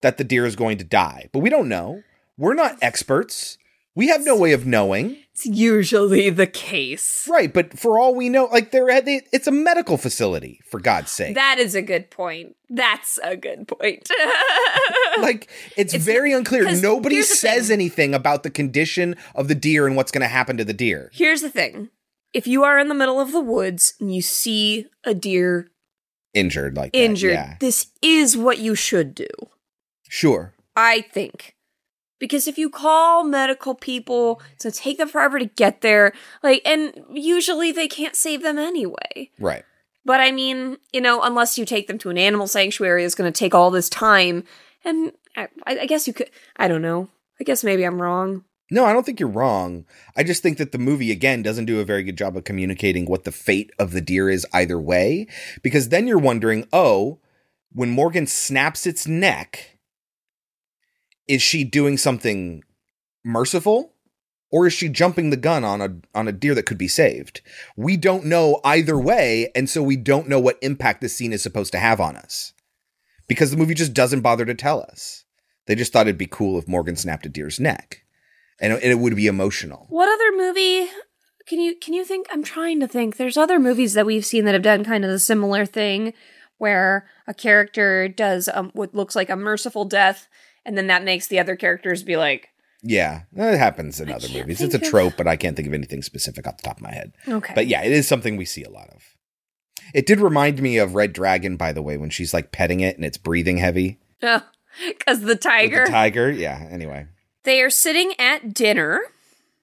that 0.02 0.16
the 0.16 0.24
deer 0.24 0.46
is 0.46 0.56
going 0.56 0.78
to 0.78 0.84
die, 0.84 1.28
but 1.32 1.40
we 1.40 1.50
don't 1.50 1.68
know. 1.68 2.02
We're 2.36 2.54
not 2.54 2.78
experts. 2.80 3.58
We 3.94 4.08
have 4.08 4.24
no 4.24 4.36
way 4.36 4.52
of 4.52 4.64
knowing. 4.64 5.16
It's 5.32 5.44
usually 5.44 6.30
the 6.30 6.46
case. 6.46 7.26
Right, 7.28 7.52
but 7.52 7.76
for 7.76 7.98
all 7.98 8.14
we 8.14 8.28
know, 8.28 8.44
like 8.44 8.70
they're 8.70 9.00
they, 9.00 9.22
it's 9.32 9.48
a 9.48 9.52
medical 9.52 9.96
facility 9.96 10.60
for 10.70 10.78
God's 10.78 11.10
sake. 11.10 11.34
That 11.34 11.58
is 11.58 11.74
a 11.74 11.82
good 11.82 12.08
point. 12.08 12.54
That's 12.70 13.18
a 13.24 13.36
good 13.36 13.66
point. 13.66 14.08
like 15.18 15.50
it's, 15.76 15.94
very 15.94 16.32
unclear. 16.32 16.70
Nobody 16.80 17.16
the 17.16 17.22
says 17.24 17.72
anything 17.72 18.14
about 18.14 18.44
the 18.44 18.50
condition 18.50 19.16
of 19.34 19.48
the 19.48 19.56
deer 19.56 19.86
and 19.88 19.96
what's 19.96 20.12
going 20.12 20.22
to 20.22 20.28
happen 20.28 20.56
to 20.58 20.64
the 20.64 20.72
deer. 20.72 21.10
Here's 21.12 21.40
the 21.40 21.50
thing. 21.50 21.90
If 22.32 22.46
you 22.46 22.62
are 22.62 22.78
in 22.78 22.86
the 22.86 22.94
middle 22.94 23.18
of 23.18 23.32
the 23.32 23.40
woods 23.40 23.94
and 23.98 24.14
you 24.14 24.22
see 24.22 24.86
a 25.02 25.14
deer 25.14 25.70
Injured 26.34 26.76
like 26.76 26.92
that, 26.92 26.98
injured, 26.98 27.32
yeah. 27.32 27.56
this 27.60 27.90
is 28.02 28.36
what 28.36 28.58
you 28.58 28.74
should 28.74 29.14
do. 29.14 29.26
Sure. 30.08 30.54
I 30.76 31.00
think. 31.00 31.54
Because 32.18 32.48
if 32.48 32.58
you 32.58 32.68
call 32.68 33.24
medical 33.24 33.74
people, 33.74 34.40
it's 34.54 34.64
gonna 34.64 34.72
take 34.72 34.98
them 34.98 35.08
forever 35.08 35.38
to 35.38 35.46
get 35.46 35.80
there. 35.80 36.12
Like, 36.42 36.62
and 36.64 36.92
usually 37.12 37.72
they 37.72 37.88
can't 37.88 38.16
save 38.16 38.42
them 38.42 38.58
anyway. 38.58 39.30
Right. 39.38 39.64
But 40.04 40.20
I 40.20 40.32
mean, 40.32 40.78
you 40.92 41.00
know, 41.00 41.22
unless 41.22 41.58
you 41.58 41.64
take 41.64 41.86
them 41.86 41.98
to 41.98 42.10
an 42.10 42.18
animal 42.18 42.46
sanctuary, 42.46 43.04
it's 43.04 43.14
gonna 43.14 43.32
take 43.32 43.54
all 43.54 43.70
this 43.70 43.88
time. 43.88 44.44
And 44.84 45.12
I, 45.36 45.48
I 45.66 45.86
guess 45.86 46.06
you 46.06 46.12
could. 46.12 46.30
I 46.56 46.68
don't 46.68 46.82
know. 46.82 47.08
I 47.40 47.44
guess 47.44 47.62
maybe 47.62 47.84
I'm 47.84 48.02
wrong. 48.02 48.44
No, 48.70 48.84
I 48.84 48.92
don't 48.92 49.06
think 49.06 49.18
you're 49.18 49.28
wrong. 49.28 49.86
I 50.14 50.22
just 50.22 50.42
think 50.42 50.58
that 50.58 50.72
the 50.72 50.78
movie 50.78 51.10
again 51.10 51.42
doesn't 51.42 51.64
do 51.64 51.80
a 51.80 51.84
very 51.84 52.02
good 52.02 52.18
job 52.18 52.36
of 52.36 52.44
communicating 52.44 53.06
what 53.06 53.24
the 53.24 53.32
fate 53.32 53.70
of 53.78 53.92
the 53.92 54.00
deer 54.02 54.28
is 54.28 54.46
either 54.52 54.78
way 54.78 55.26
because 55.62 55.88
then 55.88 56.06
you're 56.06 56.18
wondering, 56.18 56.66
"Oh, 56.72 57.18
when 57.72 57.90
Morgan 57.90 58.26
snaps 58.26 58.86
its 58.86 59.06
neck, 59.06 59.78
is 61.26 61.40
she 61.40 61.64
doing 61.64 61.96
something 61.96 62.62
merciful 63.24 63.94
or 64.50 64.66
is 64.66 64.72
she 64.72 64.88
jumping 64.88 65.30
the 65.30 65.36
gun 65.36 65.64
on 65.64 65.80
a 65.80 65.96
on 66.14 66.28
a 66.28 66.32
deer 66.32 66.54
that 66.54 66.66
could 66.66 66.78
be 66.78 66.88
saved?" 66.88 67.40
We 67.74 67.96
don't 67.96 68.26
know 68.26 68.60
either 68.64 68.98
way, 68.98 69.50
and 69.54 69.70
so 69.70 69.82
we 69.82 69.96
don't 69.96 70.28
know 70.28 70.40
what 70.40 70.58
impact 70.60 71.00
this 71.00 71.16
scene 71.16 71.32
is 71.32 71.42
supposed 71.42 71.72
to 71.72 71.78
have 71.78 72.00
on 72.00 72.16
us. 72.16 72.52
Because 73.28 73.50
the 73.50 73.56
movie 73.56 73.74
just 73.74 73.94
doesn't 73.94 74.20
bother 74.20 74.44
to 74.44 74.54
tell 74.54 74.82
us. 74.82 75.24
They 75.66 75.74
just 75.74 75.92
thought 75.92 76.06
it'd 76.06 76.18
be 76.18 76.26
cool 76.26 76.58
if 76.58 76.68
Morgan 76.68 76.96
snapped 76.96 77.26
a 77.26 77.30
deer's 77.30 77.58
neck 77.60 78.04
and 78.60 78.72
it 78.82 78.98
would 78.98 79.16
be 79.16 79.26
emotional. 79.26 79.86
What 79.88 80.08
other 80.08 80.36
movie 80.36 80.88
can 81.46 81.60
you 81.60 81.76
can 81.76 81.94
you 81.94 82.04
think? 82.04 82.26
I'm 82.30 82.42
trying 82.42 82.80
to 82.80 82.88
think. 82.88 83.16
There's 83.16 83.36
other 83.36 83.58
movies 83.58 83.94
that 83.94 84.06
we've 84.06 84.26
seen 84.26 84.44
that 84.44 84.54
have 84.54 84.62
done 84.62 84.84
kind 84.84 85.04
of 85.04 85.10
the 85.10 85.18
similar 85.18 85.64
thing, 85.64 86.12
where 86.58 87.08
a 87.26 87.34
character 87.34 88.08
does 88.08 88.48
um, 88.52 88.70
what 88.74 88.94
looks 88.94 89.16
like 89.16 89.30
a 89.30 89.36
merciful 89.36 89.84
death, 89.84 90.28
and 90.64 90.76
then 90.76 90.88
that 90.88 91.04
makes 91.04 91.26
the 91.26 91.38
other 91.38 91.56
characters 91.56 92.02
be 92.02 92.16
like, 92.16 92.48
Yeah, 92.82 93.22
it 93.34 93.58
happens 93.58 94.00
in 94.00 94.10
other 94.10 94.28
movies. 94.28 94.60
It's 94.60 94.74
a 94.74 94.78
think 94.78 94.84
of- 94.84 94.90
trope, 94.90 95.14
but 95.16 95.26
I 95.28 95.36
can't 95.36 95.56
think 95.56 95.68
of 95.68 95.74
anything 95.74 96.02
specific 96.02 96.46
off 96.46 96.58
the 96.58 96.64
top 96.64 96.76
of 96.78 96.82
my 96.82 96.92
head. 96.92 97.12
Okay. 97.26 97.52
But 97.54 97.66
yeah, 97.66 97.82
it 97.82 97.92
is 97.92 98.06
something 98.06 98.36
we 98.36 98.44
see 98.44 98.64
a 98.64 98.70
lot 98.70 98.88
of. 98.90 99.02
It 99.94 100.04
did 100.04 100.20
remind 100.20 100.60
me 100.60 100.76
of 100.76 100.94
Red 100.94 101.14
Dragon, 101.14 101.56
by 101.56 101.72
the 101.72 101.80
way, 101.82 101.96
when 101.96 102.10
she's 102.10 102.34
like 102.34 102.52
petting 102.52 102.80
it 102.80 102.96
and 102.96 103.04
it's 103.06 103.16
breathing 103.16 103.56
heavy. 103.56 103.98
oh, 104.22 104.42
because 104.86 105.20
the 105.20 105.28
With 105.28 105.40
tiger. 105.40 105.84
The 105.86 105.90
tiger, 105.90 106.30
yeah. 106.30 106.68
Anyway, 106.70 107.06
they 107.48 107.62
are 107.62 107.70
sitting 107.70 108.12
at 108.18 108.52
dinner. 108.54 109.00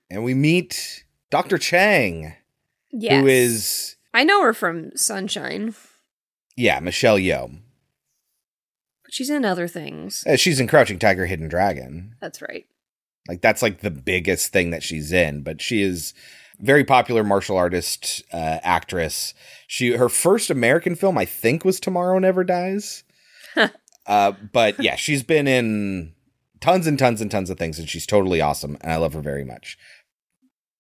and 0.10 0.24
we 0.24 0.34
meet 0.34 1.06
Dr. 1.30 1.58
Chang, 1.60 2.34
Yes, 2.92 3.22
who 3.22 3.28
is 3.28 3.96
I 4.14 4.24
know 4.24 4.42
her 4.44 4.54
from 4.54 4.92
Sunshine. 4.96 5.76
yeah 6.56 6.80
Michelle 6.80 7.18
Yeoh. 7.18 7.60
But 9.04 9.14
she's 9.14 9.30
in 9.30 9.46
other 9.46 9.68
things. 9.68 10.24
Uh, 10.28 10.36
She's 10.36 10.60
in 10.60 10.68
Crouching 10.68 10.98
Tiger, 10.98 11.28
Hidden 11.28 11.48
Dragon. 11.48 12.16
That's 12.20 12.42
right. 12.42 12.66
Like 13.28 13.42
that's 13.42 13.62
like 13.62 13.82
the 13.82 13.92
biggest 13.92 14.52
thing 14.52 14.72
that 14.72 14.82
she's 14.82 15.12
in, 15.12 15.44
but 15.44 15.62
she 15.62 15.82
is 15.84 16.14
very 16.60 16.84
popular 16.84 17.24
martial 17.24 17.58
artist 17.58 18.24
uh, 18.34 18.58
actress. 18.64 19.36
She 19.68 19.92
her 19.96 20.10
first 20.10 20.50
American 20.50 20.96
film 20.96 21.18
I 21.20 21.26
think 21.26 21.64
was 21.64 21.80
Tomorrow 21.80 22.18
Never 22.18 22.44
Dies. 22.44 23.04
uh, 24.08 24.32
but 24.52 24.82
yeah, 24.82 24.96
she's 24.96 25.22
been 25.22 25.48
in 25.48 26.15
tons 26.66 26.88
and 26.88 26.98
tons 26.98 27.22
and 27.22 27.30
tons 27.30 27.50
of 27.50 27.58
things, 27.58 27.78
and 27.80 27.88
she's 27.88 28.06
totally 28.06 28.42
awesome, 28.42 28.78
and 28.82 28.92
I 28.92 28.98
love 28.98 29.14
her 29.14 29.22
very 29.22 29.44
much. 29.46 29.78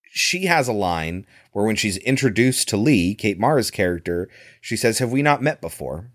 She 0.09 0.45
has 0.45 0.67
a 0.67 0.73
line 0.73 1.25
where 1.51 1.65
when 1.65 1.75
she's 1.75 1.97
introduced 1.97 2.67
to 2.69 2.77
Lee, 2.77 3.13
Kate 3.13 3.37
Mara's 3.39 3.69
character, 3.69 4.29
she 4.61 4.75
says, 4.75 4.99
"Have 4.99 5.11
we 5.11 5.21
not 5.21 5.41
met 5.43 5.61
before?" 5.61 6.11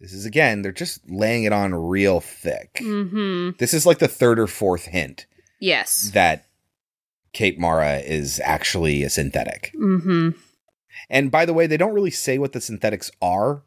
This 0.00 0.12
is 0.12 0.26
again, 0.26 0.62
they're 0.62 0.72
just 0.72 1.08
laying 1.08 1.44
it 1.44 1.52
on 1.52 1.74
real 1.74 2.20
thick. 2.20 2.74
Mm-hmm. 2.80 3.50
This 3.58 3.72
is 3.72 3.86
like 3.86 3.98
the 4.00 4.08
third 4.08 4.40
or 4.40 4.48
fourth 4.48 4.86
hint 4.86 5.26
Yes. 5.60 6.10
that 6.12 6.46
Kate 7.32 7.56
Mara 7.56 7.98
is 7.98 8.40
actually 8.44 9.04
a 9.04 9.10
synthetic. 9.10 9.72
Mm-hmm. 9.80 10.30
And 11.08 11.30
by 11.30 11.44
the 11.44 11.54
way, 11.54 11.68
they 11.68 11.76
don't 11.76 11.94
really 11.94 12.10
say 12.10 12.36
what 12.38 12.52
the 12.52 12.60
synthetics 12.60 13.12
are. 13.22 13.62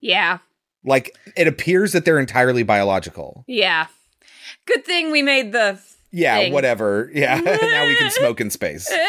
Yeah. 0.00 0.38
Like 0.84 1.16
it 1.36 1.46
appears 1.46 1.92
that 1.92 2.04
they're 2.04 2.18
entirely 2.18 2.62
biological. 2.62 3.44
Yeah. 3.46 3.86
Good 4.66 4.84
thing 4.84 5.10
we 5.10 5.22
made 5.22 5.52
the 5.52 5.78
Yeah, 6.10 6.36
thing. 6.38 6.52
whatever. 6.52 7.10
Yeah, 7.14 7.40
now 7.40 7.86
we 7.86 7.96
can 7.96 8.10
smoke 8.10 8.40
in 8.40 8.50
space. 8.50 8.90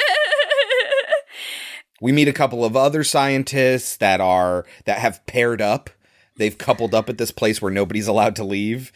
We 2.04 2.12
meet 2.12 2.28
a 2.28 2.34
couple 2.34 2.66
of 2.66 2.76
other 2.76 3.04
scientists 3.04 3.96
that 3.98 4.20
are 4.20 4.66
that 4.86 4.98
have 4.98 5.24
paired 5.28 5.62
up. 5.62 5.92
They've 6.36 6.58
coupled 6.58 6.96
up 6.96 7.10
at 7.10 7.20
this 7.20 7.30
place 7.30 7.62
where 7.62 7.72
nobody's 7.72 8.08
allowed 8.08 8.36
to 8.38 8.44
leave, 8.44 8.92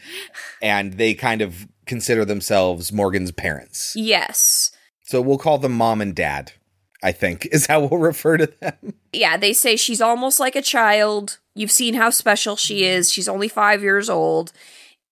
and 0.60 0.94
they 0.94 1.14
kind 1.14 1.40
of 1.40 1.68
consider 1.86 2.24
themselves 2.24 2.92
Morgan's 2.92 3.30
parents. 3.30 3.92
Yes. 3.94 4.72
So 5.04 5.20
we'll 5.20 5.38
call 5.38 5.58
them 5.58 5.70
mom 5.70 6.00
and 6.00 6.16
dad. 6.16 6.52
I 7.00 7.12
think 7.12 7.46
is 7.52 7.66
how 7.66 7.86
we'll 7.86 8.00
refer 8.00 8.38
to 8.38 8.46
them. 8.60 8.94
Yeah, 9.12 9.36
they 9.36 9.52
say 9.52 9.76
she's 9.76 10.00
almost 10.00 10.40
like 10.40 10.56
a 10.56 10.62
child. 10.62 11.38
You've 11.56 11.72
seen 11.72 11.94
how 11.94 12.10
special 12.10 12.54
she 12.54 12.82
mm-hmm. 12.82 12.98
is. 12.98 13.12
She's 13.12 13.28
only 13.28 13.48
five 13.48 13.82
years 13.82 14.10
old. 14.10 14.52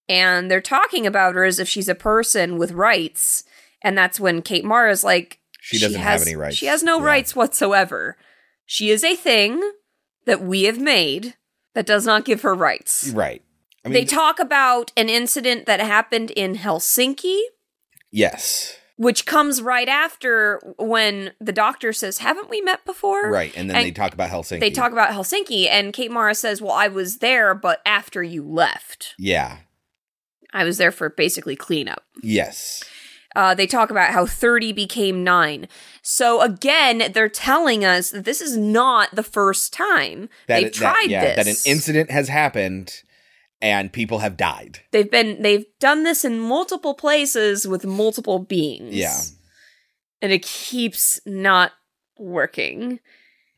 And 0.08 0.50
they're 0.50 0.60
talking 0.60 1.06
about 1.06 1.34
her 1.34 1.44
as 1.44 1.58
if 1.58 1.68
she's 1.68 1.88
a 1.88 1.94
person 1.94 2.58
with 2.58 2.72
rights. 2.72 3.44
And 3.82 3.96
that's 3.96 4.20
when 4.20 4.42
Kate 4.42 4.64
Mara 4.64 4.90
is 4.90 5.02
like, 5.02 5.40
She 5.60 5.78
doesn't 5.78 5.98
have 6.00 6.20
any 6.20 6.36
rights. 6.36 6.56
She 6.56 6.66
has 6.66 6.82
no 6.82 6.98
Yeah. 6.98 7.06
rights 7.06 7.34
whatsoever. 7.34 8.18
She 8.66 8.90
is 8.90 9.02
a 9.02 9.16
thing 9.16 9.62
that 10.26 10.42
we 10.42 10.64
have 10.64 10.78
made 10.78 11.34
that 11.74 11.86
does 11.86 12.04
not 12.04 12.26
give 12.26 12.42
her 12.42 12.54
rights. 12.54 13.10
Right. 13.14 13.42
I 13.84 13.88
mean, 13.88 13.94
they 13.94 14.04
talk 14.04 14.38
about 14.38 14.92
an 14.96 15.08
incident 15.08 15.66
that 15.66 15.80
happened 15.80 16.30
in 16.30 16.56
Helsinki, 16.56 17.40
yes. 18.10 18.76
Which 18.96 19.26
comes 19.26 19.60
right 19.60 19.88
after 19.88 20.60
when 20.78 21.32
the 21.40 21.52
doctor 21.52 21.92
says, 21.92 22.18
Haven't 22.18 22.48
we 22.50 22.60
met 22.60 22.84
before? 22.84 23.30
Right. 23.30 23.52
And 23.56 23.68
then 23.68 23.82
they 23.82 23.90
talk 23.90 24.14
about 24.14 24.30
Helsinki. 24.30 24.60
They 24.60 24.70
talk 24.70 24.92
about 24.92 25.10
Helsinki, 25.10 25.68
and 25.68 25.92
Kate 25.92 26.10
Mara 26.10 26.34
says, 26.34 26.62
Well, 26.62 26.72
I 26.72 26.88
was 26.88 27.18
there, 27.18 27.54
but 27.54 27.80
after 27.84 28.22
you 28.22 28.42
left. 28.46 29.14
Yeah. 29.18 29.58
I 30.52 30.62
was 30.64 30.78
there 30.78 30.92
for 30.92 31.08
basically 31.10 31.56
cleanup. 31.56 32.04
Yes. 32.22 32.84
Uh, 33.34 33.52
they 33.52 33.66
talk 33.66 33.90
about 33.90 34.12
how 34.12 34.24
30 34.26 34.72
became 34.72 35.24
nine. 35.24 35.66
So 36.02 36.40
again, 36.40 37.10
they're 37.12 37.28
telling 37.28 37.84
us 37.84 38.10
that 38.10 38.24
this 38.24 38.40
is 38.40 38.56
not 38.56 39.12
the 39.16 39.24
first 39.24 39.72
time 39.72 40.28
That 40.46 40.58
they've 40.58 40.66
it- 40.68 40.74
that- 40.74 40.78
tried 40.78 41.10
yeah, 41.10 41.34
this. 41.34 41.36
that 41.36 41.46
an 41.48 41.72
incident 41.72 42.10
has 42.12 42.28
happened 42.28 43.02
and 43.64 43.90
people 43.90 44.18
have 44.18 44.36
died. 44.36 44.80
They've 44.90 45.10
been 45.10 45.40
they've 45.40 45.64
done 45.80 46.02
this 46.02 46.22
in 46.22 46.38
multiple 46.38 46.92
places 46.92 47.66
with 47.66 47.86
multiple 47.86 48.38
beings. 48.38 48.94
Yeah. 48.94 49.18
And 50.20 50.32
it 50.32 50.42
keeps 50.42 51.18
not 51.24 51.72
working. 52.18 53.00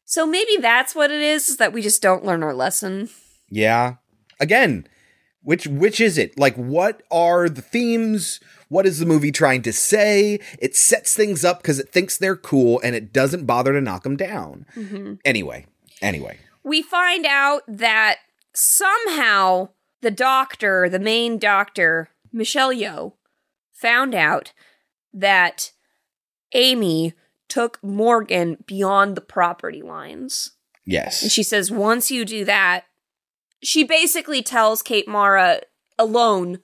So 0.05 0.25
maybe 0.25 0.59
that's 0.61 0.95
what 0.95 1.11
it 1.11 1.21
is, 1.21 1.49
is 1.49 1.57
that 1.57 1.73
we 1.73 1.83
just 1.83 2.01
don't 2.03 2.25
learn 2.25 2.45
our 2.45 2.55
lesson. 2.55 3.09
Yeah. 3.51 3.97
Again, 4.39 4.87
which 5.43 5.67
which 5.67 6.01
is 6.01 6.19
it? 6.19 6.39
Like 6.39 6.55
what 6.55 7.03
are 7.11 7.49
the 7.49 7.63
themes? 7.63 8.39
What 8.69 8.87
is 8.87 9.01
the 9.01 9.07
movie 9.07 9.33
trying 9.33 9.63
to 9.63 9.73
say? 9.73 10.39
It 10.61 10.77
sets 10.77 11.17
things 11.17 11.45
up 11.45 11.65
cuz 11.65 11.81
it 11.81 11.89
thinks 11.93 12.17
they're 12.17 12.37
cool 12.37 12.81
and 12.85 12.95
it 12.95 13.13
doesn't 13.13 13.45
bother 13.45 13.73
to 13.73 13.81
knock 13.81 14.05
them 14.05 14.17
down. 14.17 14.67
Mhm. 14.77 15.19
Anyway, 15.25 15.67
anyway. 16.01 16.39
We 16.63 16.81
find 16.83 17.27
out 17.27 17.63
that 17.67 18.19
somehow 18.55 19.71
the 20.03 20.11
doctor, 20.11 20.89
the 20.89 20.99
main 20.99 21.39
doctor, 21.39 22.11
Michelle 22.33 22.73
Yeoh, 22.73 23.15
found 23.73 24.15
out 24.15 24.53
that 25.13 25.73
Amy 26.53 27.15
took 27.49 27.83
Morgan 27.83 28.59
beyond 28.67 29.17
the 29.17 29.21
property 29.21 29.83
lines. 29.83 30.53
Yes. 30.85 31.23
And 31.23 31.27
Yes. 31.27 31.33
she 31.33 31.43
says, 31.43 31.71
once 31.71 32.11
you 32.11 32.25
do 32.25 32.45
that, 32.45 32.85
she 33.63 33.85
basically 33.85 34.43
tells 34.43 34.83
Kate 34.83 35.09
Mara 35.09 35.61
alone, 35.99 36.61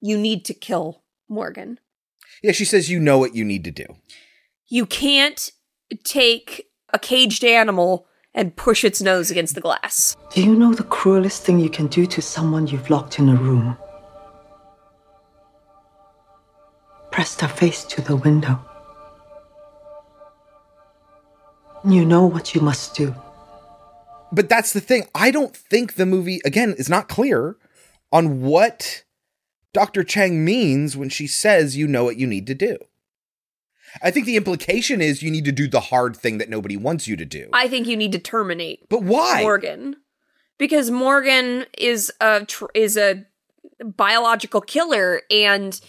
you 0.00 0.16
need 0.16 0.44
to 0.46 0.54
kill 0.54 1.02
Morgan. 1.28 1.78
Yeah, 2.42 2.52
she 2.52 2.64
says 2.64 2.88
you 2.88 3.00
know 3.00 3.18
what 3.18 3.34
you 3.34 3.44
need 3.44 3.64
to 3.64 3.70
do. 3.70 3.84
You 4.68 4.86
can't 4.86 5.50
take 6.04 6.68
a 6.92 6.98
caged 6.98 7.44
animal 7.44 8.06
and 8.34 8.56
push 8.56 8.84
its 8.84 9.02
nose 9.02 9.30
against 9.30 9.54
the 9.54 9.60
glass. 9.60 10.16
Do 10.32 10.42
you 10.42 10.54
know 10.54 10.74
the 10.74 10.84
cruelest 10.84 11.42
thing 11.42 11.58
you 11.58 11.70
can 11.70 11.86
do 11.86 12.06
to 12.06 12.22
someone 12.22 12.66
you've 12.66 12.90
locked 12.90 13.18
in 13.18 13.28
a 13.28 13.34
room? 13.34 13.76
Press 17.10 17.34
their 17.34 17.48
face 17.48 17.84
to 17.84 18.00
the 18.00 18.16
window. 18.16 18.60
You 21.84 22.04
know 22.04 22.26
what 22.26 22.54
you 22.54 22.60
must 22.60 22.94
do. 22.94 23.14
But 24.30 24.48
that's 24.48 24.72
the 24.72 24.80
thing. 24.80 25.06
I 25.14 25.30
don't 25.30 25.56
think 25.56 25.94
the 25.94 26.06
movie 26.06 26.40
again 26.44 26.74
is 26.76 26.88
not 26.88 27.08
clear 27.08 27.56
on 28.12 28.42
what 28.42 29.04
Dr. 29.72 30.04
Chang 30.04 30.44
means 30.44 30.96
when 30.96 31.08
she 31.08 31.26
says 31.26 31.76
you 31.76 31.86
know 31.86 32.04
what 32.04 32.16
you 32.16 32.26
need 32.26 32.46
to 32.46 32.54
do. 32.54 32.78
I 34.02 34.10
think 34.10 34.26
the 34.26 34.36
implication 34.36 35.00
is 35.00 35.22
you 35.22 35.30
need 35.30 35.44
to 35.44 35.52
do 35.52 35.68
the 35.68 35.80
hard 35.80 36.16
thing 36.16 36.38
that 36.38 36.48
nobody 36.48 36.76
wants 36.76 37.06
you 37.08 37.16
to 37.16 37.24
do. 37.24 37.48
I 37.52 37.68
think 37.68 37.86
you 37.86 37.96
need 37.96 38.12
to 38.12 38.18
terminate. 38.18 38.88
But 38.88 39.02
why? 39.02 39.42
Morgan? 39.42 39.96
Because 40.58 40.90
Morgan 40.90 41.66
is 41.76 42.12
a 42.20 42.44
tr- 42.44 42.66
is 42.74 42.96
a 42.96 43.24
biological 43.84 44.60
killer 44.60 45.22
and 45.30 45.80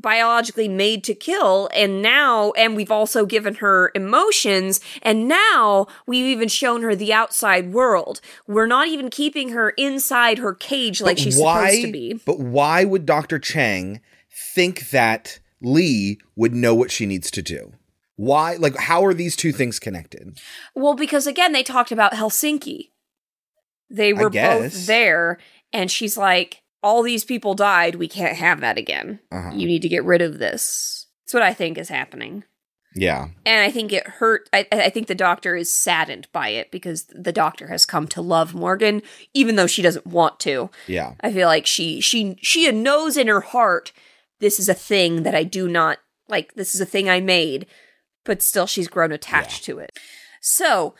biologically 0.00 0.68
made 0.68 1.02
to 1.02 1.12
kill 1.14 1.68
and 1.74 2.00
now 2.00 2.52
and 2.52 2.76
we've 2.76 2.90
also 2.92 3.26
given 3.26 3.56
her 3.56 3.90
emotions 3.96 4.80
and 5.02 5.26
now 5.26 5.88
we've 6.06 6.26
even 6.26 6.46
shown 6.48 6.82
her 6.82 6.94
the 6.94 7.12
outside 7.12 7.72
world. 7.72 8.20
We're 8.46 8.66
not 8.68 8.86
even 8.86 9.10
keeping 9.10 9.48
her 9.50 9.70
inside 9.70 10.38
her 10.38 10.54
cage 10.54 11.00
like 11.00 11.16
But 11.16 11.22
she's 11.22 11.38
why- 11.38 11.70
supposed 11.70 11.86
to 11.86 11.92
be. 11.92 12.12
But 12.24 12.38
why 12.38 12.84
would 12.84 13.06
Dr. 13.06 13.40
Chang 13.40 14.00
think 14.54 14.90
that 14.90 15.40
Lee 15.60 16.18
would 16.36 16.54
know 16.54 16.74
what 16.74 16.90
she 16.90 17.06
needs 17.06 17.30
to 17.32 17.42
do? 17.42 17.72
Why? 18.16 18.56
Like, 18.56 18.76
how 18.76 19.04
are 19.04 19.14
these 19.14 19.36
two 19.36 19.52
things 19.52 19.78
connected? 19.78 20.40
Well, 20.74 20.94
because 20.94 21.26
again, 21.26 21.52
they 21.52 21.62
talked 21.62 21.92
about 21.92 22.12
Helsinki. 22.12 22.90
They 23.90 24.12
were 24.12 24.28
both 24.28 24.86
there, 24.86 25.38
and 25.72 25.90
she's 25.90 26.16
like, 26.16 26.62
all 26.82 27.02
these 27.02 27.24
people 27.24 27.54
died. 27.54 27.94
We 27.94 28.08
can't 28.08 28.36
have 28.36 28.60
that 28.60 28.76
again. 28.76 29.20
Uh-huh. 29.32 29.52
You 29.54 29.66
need 29.66 29.82
to 29.82 29.88
get 29.88 30.04
rid 30.04 30.20
of 30.20 30.38
this. 30.38 31.06
That's 31.24 31.34
what 31.34 31.42
I 31.42 31.54
think 31.54 31.78
is 31.78 31.88
happening. 31.88 32.44
Yeah. 32.94 33.28
And 33.44 33.62
I 33.62 33.70
think 33.70 33.92
it 33.92 34.06
hurt. 34.06 34.48
I, 34.52 34.66
I 34.72 34.90
think 34.90 35.06
the 35.06 35.14
doctor 35.14 35.54
is 35.54 35.72
saddened 35.72 36.26
by 36.32 36.48
it 36.48 36.70
because 36.70 37.04
the 37.04 37.32
doctor 37.32 37.68
has 37.68 37.84
come 37.84 38.08
to 38.08 38.22
love 38.22 38.54
Morgan, 38.54 39.02
even 39.34 39.56
though 39.56 39.66
she 39.66 39.82
doesn't 39.82 40.06
want 40.06 40.40
to. 40.40 40.70
Yeah. 40.86 41.14
I 41.20 41.32
feel 41.32 41.48
like 41.48 41.66
she 41.66 42.00
she 42.00 42.36
she 42.40 42.70
knows 42.72 43.16
in 43.16 43.28
her 43.28 43.40
heart 43.40 43.92
this 44.40 44.58
is 44.58 44.68
a 44.68 44.74
thing 44.74 45.22
that 45.22 45.34
I 45.34 45.44
do 45.44 45.68
not 45.68 45.98
like. 46.28 46.54
This 46.54 46.74
is 46.74 46.80
a 46.80 46.86
thing 46.86 47.08
I 47.08 47.20
made, 47.20 47.66
but 48.24 48.42
still 48.42 48.66
she's 48.66 48.88
grown 48.88 49.12
attached 49.12 49.64
to 49.64 49.78
it. 49.78 49.98
So 50.40 50.94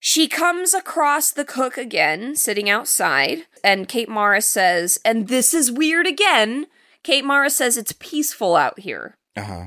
she 0.00 0.26
comes 0.26 0.74
across 0.74 1.30
the 1.30 1.44
cook 1.44 1.76
again, 1.78 2.34
sitting 2.34 2.68
outside, 2.68 3.46
and 3.62 3.88
Kate 3.88 4.08
Mara 4.08 4.40
says, 4.42 4.98
and 5.04 5.28
this 5.28 5.54
is 5.54 5.70
weird 5.70 6.06
again. 6.06 6.66
Kate 7.02 7.24
Mara 7.24 7.50
says 7.50 7.76
it's 7.76 7.94
peaceful 7.98 8.56
out 8.56 8.80
here. 8.80 9.16
Uh 9.36 9.42
huh. 9.42 9.64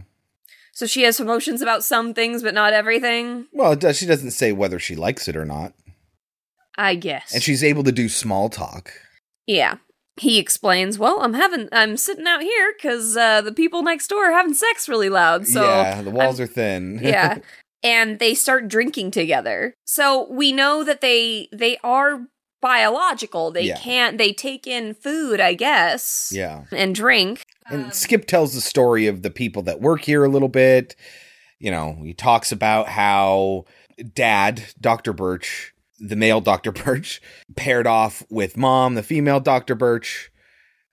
So 0.73 0.85
she 0.85 1.03
has 1.03 1.21
emotions 1.21 1.61
about 1.61 1.85
some 1.85 2.13
things, 2.13 2.43
but 2.43 2.53
not 2.53 2.73
everything. 2.73 3.47
Well, 3.53 3.71
it 3.71 3.79
does, 3.79 3.97
she 3.97 4.05
doesn't 4.05 4.31
say 4.31 4.51
whether 4.51 4.77
she 4.77 4.95
likes 4.95 5.29
it 5.29 5.37
or 5.37 5.45
not. 5.45 5.73
I 6.77 6.95
guess. 6.95 7.33
And 7.33 7.41
she's 7.41 7.63
able 7.63 7.83
to 7.83 7.93
do 7.93 8.09
small 8.09 8.49
talk. 8.49 8.91
Yeah. 9.47 9.77
He 10.17 10.39
explains, 10.39 10.97
"Well, 10.97 11.19
I'm 11.21 11.33
having 11.33 11.67
I'm 11.71 11.97
sitting 11.97 12.25
out 12.27 12.41
here 12.41 12.73
cuz 12.81 13.17
uh 13.17 13.41
the 13.41 13.51
people 13.51 13.83
next 13.83 14.07
door 14.07 14.25
are 14.29 14.33
having 14.33 14.53
sex 14.53 14.87
really 14.87 15.09
loud." 15.09 15.47
So 15.47 15.63
yeah, 15.63 16.01
the 16.01 16.09
walls 16.11 16.39
I'm- 16.39 16.43
are 16.49 16.51
thin. 16.51 16.99
yeah. 17.03 17.37
And 17.83 18.17
they 18.17 18.33
start 18.33 18.67
drinking 18.67 19.11
together. 19.11 19.75
So 19.85 20.27
we 20.31 20.51
know 20.51 20.83
that 20.83 21.01
they 21.01 21.47
they 21.53 21.77
are 21.83 22.21
biological. 22.59 23.51
They 23.51 23.63
Yeah. 23.65 23.77
can't 23.77 24.17
they 24.17 24.33
take 24.33 24.65
in 24.65 24.95
food, 24.95 25.39
I 25.39 25.53
guess. 25.53 26.31
Yeah. 26.33 26.63
And 26.71 26.95
drink. 26.95 27.45
And 27.69 27.93
Skip 27.93 28.25
tells 28.25 28.55
the 28.55 28.61
story 28.61 29.05
of 29.05 29.21
the 29.21 29.29
people 29.29 29.61
that 29.63 29.81
work 29.81 30.01
here 30.01 30.23
a 30.23 30.29
little 30.29 30.47
bit. 30.49 30.95
You 31.59 31.69
know, 31.69 31.99
he 32.03 32.15
talks 32.15 32.51
about 32.51 32.87
how 32.89 33.65
dad, 34.15 34.63
Dr. 34.81 35.13
Birch, 35.13 35.73
the 35.99 36.15
male 36.15 36.41
Dr. 36.41 36.71
Birch, 36.71 37.21
paired 37.55 37.87
off 37.87 38.23
with 38.29 38.57
mom, 38.57 38.95
the 38.95 39.03
female 39.03 39.39
Dr. 39.39 39.75
Birch, 39.75 40.31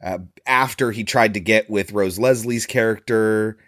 uh, 0.05 0.19
after 0.47 0.91
he 0.93 1.05
tried 1.05 1.35
to 1.35 1.41
get 1.41 1.69
with 1.70 1.93
Rose 1.93 2.19
Leslie's 2.19 2.66
character. 2.66 3.59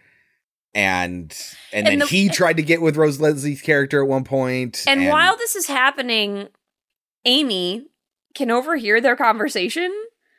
And 0.76 1.32
and, 1.72 1.86
And 1.86 1.86
then 1.86 1.98
the- 2.00 2.06
he 2.06 2.28
tried 2.28 2.56
to 2.56 2.62
get 2.62 2.82
with 2.82 2.96
Rose 2.96 3.20
Leslie's 3.20 3.62
character 3.62 4.02
at 4.02 4.08
one 4.08 4.24
point. 4.24 4.82
And, 4.88 5.06
while 5.08 5.36
this 5.36 5.54
is 5.54 5.66
happening, 5.68 6.48
Amy 7.24 7.86
can 8.34 8.50
overhear 8.50 9.00
their 9.00 9.14
conversation. 9.14 9.92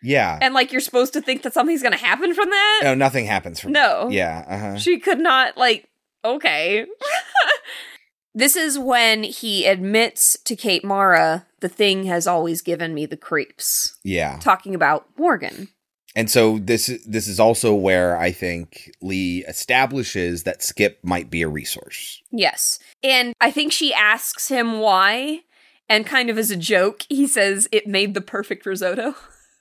yeah, 0.04 0.38
And 0.42 0.54
like 0.54 0.74
you're 0.74 0.82
supposed 0.82 1.14
to 1.14 1.22
think 1.22 1.44
that 1.44 1.54
something's 1.54 1.82
going 1.82 1.94
to 1.94 1.98
happen 1.98 2.34
from 2.34 2.50
that. 2.50 2.82
no, 2.84 2.94
nothing 2.96 3.26
happens 3.26 3.62
from 3.62 3.72
No. 3.72 4.10
Yeah, 4.10 4.44
uh-huh. 4.48 4.78
She 4.78 5.00
could 5.00 5.20
not, 5.20 5.58
like, 5.58 5.88
okay. 6.26 6.86
this 8.36 8.56
is 8.56 8.78
when 8.78 9.24
he 9.24 9.66
admits 9.66 10.38
to 10.45 10.56
Kate 10.56 10.84
Mara, 10.84 11.48
the 11.62 11.70
thing 11.70 12.03
has 12.03 12.28
always 12.28 12.62
given 12.62 12.94
me 12.94 13.06
the 13.07 13.18
creeps. 13.18 13.98
yeah. 14.03 14.38
Talking 14.41 14.76
about 14.76 15.07
Morgan. 15.18 15.70
And 16.18 16.30
so 16.32 16.60
this 16.60 16.86
this 17.06 17.28
is 17.28 17.40
also 17.41 17.74
where 17.74 18.18
I 18.18 18.32
think 18.32 18.90
Lee 19.02 19.44
establishes 19.48 20.44
that 20.44 20.64
Skip 20.64 20.99
might 21.03 21.30
be 21.30 21.41
a 21.41 21.48
resource. 21.49 22.22
Yes. 22.32 22.80
And 23.03 23.34
I 23.41 23.52
think 23.52 23.74
she 23.74 23.94
asks 23.94 24.48
him 24.49 24.80
why. 24.80 25.41
And 25.90 26.06
kind 26.06 26.30
of 26.30 26.38
as 26.38 26.49
a 26.52 26.56
joke, 26.56 27.02
he 27.10 27.28
says, 27.28 27.68
it 27.72 27.86
made 27.86 28.14
the 28.14 28.22
perfect 28.22 28.66
risotto. 28.66 29.14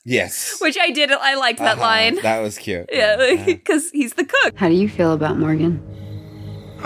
Yes. 0.05 0.59
Which 0.61 0.79
I 0.81 0.91
did. 0.91 1.11
I 1.11 1.35
liked 1.35 1.59
that 1.59 1.73
Uh-huh. 1.79 1.81
line. 1.83 2.15
That 2.23 2.41
was 2.41 2.57
cute. 2.57 2.89
Yeah, 2.93 3.17
because 3.47 3.91
he's 3.91 4.15
the 4.15 4.25
cook. 4.25 4.55
How 4.57 4.69
do 4.69 4.75
you 4.75 4.89
feel 4.89 5.13
about 5.13 5.37
Morgan? 5.39 5.83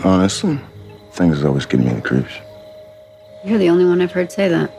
Honestly, 0.02 0.58
things 1.18 1.36
has 1.36 1.44
always 1.44 1.66
given 1.66 1.86
me 1.86 1.92
the 1.92 2.00
creeps. 2.00 2.32
You're 3.44 3.58
the 3.58 3.68
only 3.68 3.84
one 3.84 4.00
I've 4.00 4.12
heard 4.12 4.32
say 4.32 4.48
that. 4.48 4.72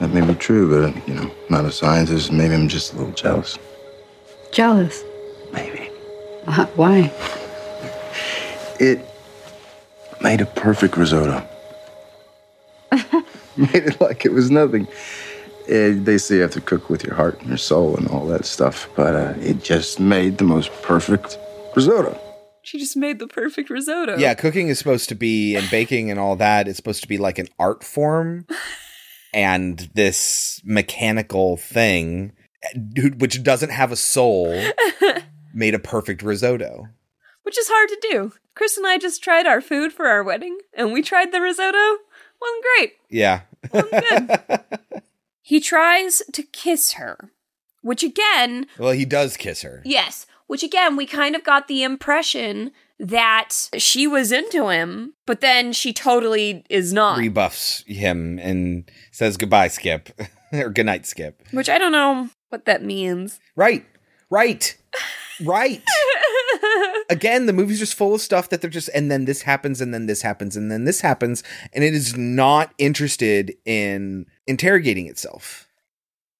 That 0.00 0.08
may 0.08 0.26
be 0.26 0.34
true, 0.34 0.68
but, 0.68 1.08
you 1.08 1.14
know, 1.14 1.30
not 1.50 1.64
a 1.64 1.70
scientist. 1.70 2.32
Maybe 2.32 2.54
I'm 2.54 2.68
just 2.68 2.94
a 2.94 2.96
little 2.96 3.12
jealous. 3.12 3.58
Jealous. 4.50 5.04
Maybe. 5.52 5.90
Uh, 6.46 6.66
why? 6.74 7.12
It 8.80 9.00
made 10.20 10.40
a 10.40 10.46
perfect 10.46 10.96
risotto. 10.96 11.46
made 13.56 13.74
it 13.74 14.00
like 14.00 14.24
it 14.24 14.32
was 14.32 14.50
nothing. 14.50 14.86
Eh, 15.68 15.94
they 15.96 16.18
say 16.18 16.36
you 16.36 16.42
have 16.42 16.52
to 16.52 16.60
cook 16.60 16.88
with 16.88 17.04
your 17.04 17.14
heart 17.14 17.40
and 17.40 17.48
your 17.48 17.58
soul 17.58 17.96
and 17.96 18.06
all 18.08 18.26
that 18.26 18.44
stuff, 18.44 18.88
but 18.96 19.14
uh, 19.14 19.34
it 19.40 19.62
just 19.62 19.98
made 19.98 20.38
the 20.38 20.44
most 20.44 20.70
perfect 20.82 21.38
risotto. 21.74 22.18
She 22.66 22.78
just 22.78 22.96
made 22.96 23.20
the 23.20 23.28
perfect 23.28 23.70
risotto. 23.70 24.16
Yeah, 24.18 24.34
cooking 24.34 24.66
is 24.66 24.76
supposed 24.78 25.08
to 25.10 25.14
be 25.14 25.54
and 25.54 25.70
baking 25.70 26.10
and 26.10 26.18
all 26.18 26.34
that 26.36 26.66
is 26.66 26.76
supposed 26.76 27.00
to 27.02 27.08
be 27.08 27.16
like 27.16 27.38
an 27.38 27.46
art 27.60 27.84
form. 27.84 28.44
and 29.32 29.88
this 29.94 30.60
mechanical 30.64 31.56
thing 31.56 32.32
which 33.18 33.44
doesn't 33.44 33.70
have 33.70 33.92
a 33.92 33.96
soul 33.96 34.60
made 35.54 35.74
a 35.74 35.78
perfect 35.78 36.22
risotto. 36.22 36.88
which 37.44 37.56
is 37.56 37.68
hard 37.70 37.88
to 37.88 38.08
do. 38.10 38.32
Chris 38.56 38.76
and 38.76 38.84
I 38.86 38.98
just 38.98 39.22
tried 39.22 39.46
our 39.46 39.60
food 39.60 39.92
for 39.92 40.06
our 40.08 40.24
wedding, 40.24 40.58
and 40.74 40.92
we 40.92 41.02
tried 41.02 41.30
the 41.30 41.40
risotto. 41.40 41.98
Wasn't 42.40 42.64
great. 42.76 42.92
Yeah. 43.08 43.42
He 45.42 45.60
tries 45.60 46.22
to 46.32 46.42
kiss 46.42 46.94
her, 46.94 47.30
which 47.80 48.02
again, 48.02 48.66
well, 48.80 48.90
he 48.90 49.04
does 49.04 49.36
kiss 49.36 49.62
her. 49.62 49.80
yes, 49.84 50.26
which 50.46 50.62
again, 50.62 50.96
we 50.96 51.06
kind 51.06 51.34
of 51.34 51.44
got 51.44 51.68
the 51.68 51.82
impression 51.82 52.72
that 52.98 53.68
she 53.76 54.06
was 54.06 54.32
into 54.32 54.68
him, 54.68 55.14
but 55.26 55.40
then 55.40 55.72
she 55.72 55.92
totally 55.92 56.64
is 56.70 56.92
not. 56.92 57.18
Rebuffs 57.18 57.84
him 57.86 58.38
and 58.38 58.90
says 59.10 59.36
goodbye, 59.36 59.68
Skip. 59.68 60.10
or 60.52 60.70
goodnight, 60.70 61.06
Skip. 61.06 61.42
Which 61.50 61.68
I 61.68 61.78
don't 61.78 61.92
know 61.92 62.30
what 62.48 62.64
that 62.64 62.82
means. 62.82 63.38
Right. 63.54 63.84
Right. 64.30 64.76
Right. 65.44 65.82
Again, 67.10 67.46
the 67.46 67.52
movie's 67.52 67.78
just 67.78 67.94
full 67.94 68.14
of 68.14 68.20
stuff 68.20 68.48
that 68.48 68.60
they're 68.60 68.70
just, 68.70 68.88
and 68.94 69.10
then 69.10 69.26
this 69.26 69.42
happens, 69.42 69.80
and 69.80 69.92
then 69.92 70.06
this 70.06 70.22
happens, 70.22 70.56
and 70.56 70.70
then 70.70 70.84
this 70.84 71.02
happens, 71.02 71.42
and 71.72 71.84
it 71.84 71.94
is 71.94 72.16
not 72.16 72.72
interested 72.78 73.54
in 73.64 74.26
interrogating 74.46 75.06
itself. 75.06 75.68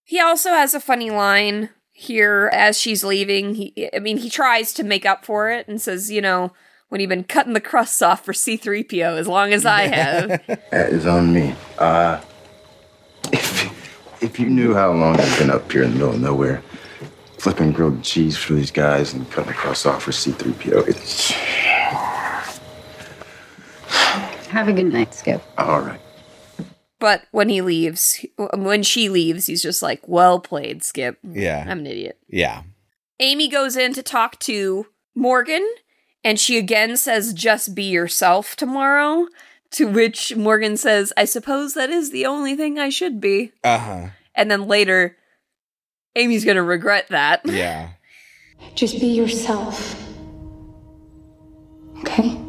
He 0.03 0.21
also 0.21 0.51
has 0.51 0.73
a 0.73 0.81
funny 0.81 1.11
line 1.11 1.71
here 1.99 2.51
as 2.53 2.79
she's 2.79 3.03
leaving. 3.03 3.55
He, 3.55 3.89
I 3.95 4.01
mean, 4.01 4.19
he 4.19 4.29
tries 4.29 4.75
to 4.75 4.85
make 4.85 5.07
up 5.07 5.25
for 5.25 5.51
it 5.51 5.67
and 5.67 5.81
says, 5.81 6.11
you 6.11 6.21
know, 6.21 6.53
when 6.91 7.01
you've 7.01 7.09
been 7.09 7.25
cutting 7.25 7.55
the 7.55 7.61
crusts 7.61 8.03
off 8.03 8.23
for 8.25 8.33
C3PO 8.35 9.17
as 9.19 9.27
long 9.27 9.53
as 9.55 9.65
I 9.65 9.87
have. 9.89 10.43
That 10.71 10.91
is 10.93 11.07
on 11.07 11.33
me. 11.33 11.55
Uh, 11.79 12.21
if, 13.33 14.23
if 14.23 14.39
you 14.39 14.51
knew 14.51 14.75
how 14.75 14.93
long 14.93 15.19
I've 15.19 15.39
been 15.39 15.51
up 15.51 15.73
here 15.73 15.83
in 15.85 15.93
the 15.93 15.97
middle 15.97 16.15
of 16.15 16.21
nowhere, 16.21 16.63
flipping 17.39 17.73
grilled 17.73 18.03
cheese 18.03 18.37
for 18.37 18.53
these 18.53 18.71
guys 18.71 19.15
and 19.15 19.29
cutting 19.31 19.51
across 19.53 19.87
off 19.87 20.03
for 20.03 20.11
C3PO, 20.11 20.87
it's 20.87 21.31
Have 24.49 24.69
a 24.69 24.73
good 24.75 24.93
night, 24.93 25.15
Skip. 25.15 25.43
all 25.57 25.81
right. 25.81 26.01
But 26.99 27.25
when 27.31 27.49
he 27.49 27.61
leaves, 27.61 28.25
when 28.55 28.83
she 28.83 29.09
leaves, 29.09 29.47
he's 29.47 29.63
just 29.63 29.83
like, 29.83 30.01
well 30.07 30.41
played, 30.41 30.83
Skip. 30.83 31.19
Yeah. 31.23 31.65
I'm 31.69 31.81
an 31.81 31.87
idiot. 31.87 32.19
Yeah. 32.29 32.63
Amy 33.21 33.49
goes 33.49 33.77
in 33.77 33.93
to 33.95 34.03
talk 34.03 34.39
to 34.41 34.87
Morgan, 35.15 35.67
and 36.25 36.39
she 36.39 36.59
again 36.59 36.97
says, 36.97 37.33
just 37.33 37.75
be 37.75 37.85
yourself 37.85 38.57
tomorrow. 38.57 39.27
To 39.73 39.89
which 39.89 40.37
Morgan 40.37 40.77
says, 40.77 41.13
I 41.17 41.25
suppose 41.25 41.75
that 41.75 41.91
is 41.91 42.11
the 42.11 42.25
only 42.25 42.55
thing 42.55 42.79
I 42.79 42.89
should 42.89 43.21
be. 43.21 43.53
Uh 43.65 43.79
huh. 43.79 44.07
And 44.35 44.51
then 44.51 44.69
later, 44.69 45.17
Amy's 46.15 46.45
gonna 46.45 46.63
regret 46.63 47.09
that. 47.09 47.43
Yeah. 47.45 47.91
Just 48.75 49.01
be 49.01 49.09
yourself. 49.09 50.03
Okay? 51.99 52.41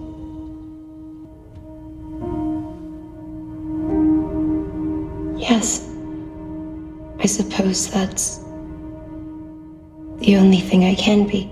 Yes. 5.47 5.87
I 7.19 7.25
suppose 7.25 7.89
that's 7.91 8.37
the 10.19 10.35
only 10.37 10.59
thing 10.59 10.83
I 10.83 10.95
can 10.95 11.27
be. 11.27 11.51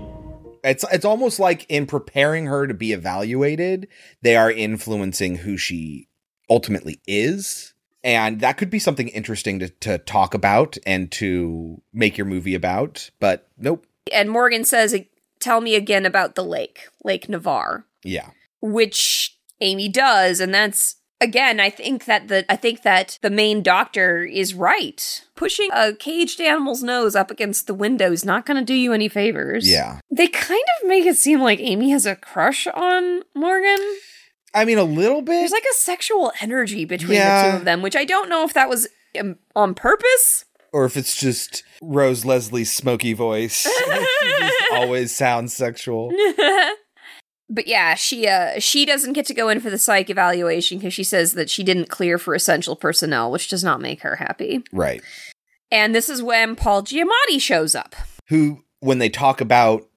It's 0.64 0.84
it's 0.92 1.04
almost 1.04 1.38
like 1.38 1.64
in 1.68 1.86
preparing 1.86 2.46
her 2.46 2.66
to 2.66 2.74
be 2.74 2.92
evaluated, 2.92 3.88
they 4.22 4.36
are 4.36 4.50
influencing 4.50 5.36
who 5.36 5.56
she 5.56 6.08
ultimately 6.50 7.00
is. 7.06 7.72
And 8.02 8.40
that 8.40 8.56
could 8.56 8.70
be 8.70 8.78
something 8.78 9.08
interesting 9.08 9.58
to, 9.60 9.68
to 9.68 9.98
talk 9.98 10.32
about 10.34 10.76
and 10.86 11.10
to 11.12 11.82
make 11.92 12.16
your 12.16 12.24
movie 12.24 12.54
about. 12.54 13.10
But 13.18 13.48
nope. 13.58 13.84
And 14.12 14.30
Morgan 14.30 14.64
says, 14.64 14.94
Tell 15.40 15.60
me 15.60 15.74
again 15.74 16.06
about 16.06 16.34
the 16.36 16.44
lake, 16.44 16.88
Lake 17.04 17.28
Navarre, 17.28 17.84
Yeah. 18.04 18.30
which 18.60 19.36
Amy 19.60 19.88
does. 19.88 20.38
And 20.40 20.54
that's, 20.54 20.96
again, 21.20 21.60
I 21.60 21.70
think 21.70 22.04
that 22.06 22.28
the, 22.28 22.50
I 22.50 22.56
think 22.56 22.82
that 22.82 23.18
the 23.22 23.30
main 23.30 23.62
doctor 23.62 24.24
is 24.24 24.54
right. 24.54 25.24
Pushing 25.34 25.68
a 25.72 25.94
caged 25.94 26.40
animal's 26.40 26.82
nose 26.82 27.14
up 27.16 27.30
against 27.30 27.66
the 27.66 27.74
window 27.74 28.12
is 28.12 28.24
not 28.24 28.46
going 28.46 28.58
to 28.58 28.64
do 28.64 28.74
you 28.74 28.92
any 28.92 29.08
favors. 29.08 29.68
Yeah. 29.68 30.00
They 30.10 30.28
kind 30.28 30.64
of 30.80 30.88
make 30.88 31.06
it 31.06 31.16
seem 31.16 31.40
like 31.40 31.60
Amy 31.60 31.90
has 31.90 32.06
a 32.06 32.16
crush 32.16 32.66
on 32.66 33.22
Morgan. 33.34 33.78
I 34.54 34.64
mean, 34.64 34.78
a 34.78 34.84
little 34.84 35.20
bit. 35.20 35.32
There's 35.32 35.50
like 35.50 35.64
a 35.70 35.74
sexual 35.74 36.32
energy 36.40 36.84
between 36.84 37.18
the 37.18 37.50
two 37.50 37.56
of 37.58 37.64
them, 37.64 37.82
which 37.82 37.96
I 37.96 38.04
don't 38.04 38.30
know 38.30 38.44
if 38.44 38.54
that 38.54 38.68
was 38.68 38.88
um, 39.18 39.36
on 39.54 39.74
purpose. 39.74 40.44
Or 40.72 40.84
if 40.84 40.96
it's 40.96 41.18
just 41.18 41.62
Rose 41.82 42.24
Leslie's 42.24 42.72
smoky 42.72 43.12
voice. 43.12 43.68
always 44.72 45.14
sounds 45.14 45.52
sexual. 45.54 46.10
but 47.48 47.66
yeah, 47.66 47.94
she 47.94 48.26
uh 48.26 48.58
she 48.58 48.84
doesn't 48.84 49.12
get 49.12 49.26
to 49.26 49.34
go 49.34 49.48
in 49.48 49.60
for 49.60 49.70
the 49.70 49.78
psych 49.78 50.10
evaluation 50.10 50.78
because 50.78 50.94
she 50.94 51.04
says 51.04 51.32
that 51.32 51.50
she 51.50 51.62
didn't 51.62 51.88
clear 51.88 52.18
for 52.18 52.34
essential 52.34 52.76
personnel, 52.76 53.30
which 53.30 53.48
does 53.48 53.64
not 53.64 53.80
make 53.80 54.02
her 54.02 54.16
happy. 54.16 54.64
Right. 54.72 55.02
And 55.70 55.94
this 55.94 56.08
is 56.08 56.22
when 56.22 56.56
Paul 56.56 56.82
Giamatti 56.82 57.40
shows 57.40 57.74
up. 57.74 57.94
Who, 58.28 58.64
when 58.80 58.98
they 58.98 59.08
talk 59.08 59.40
about 59.40 59.88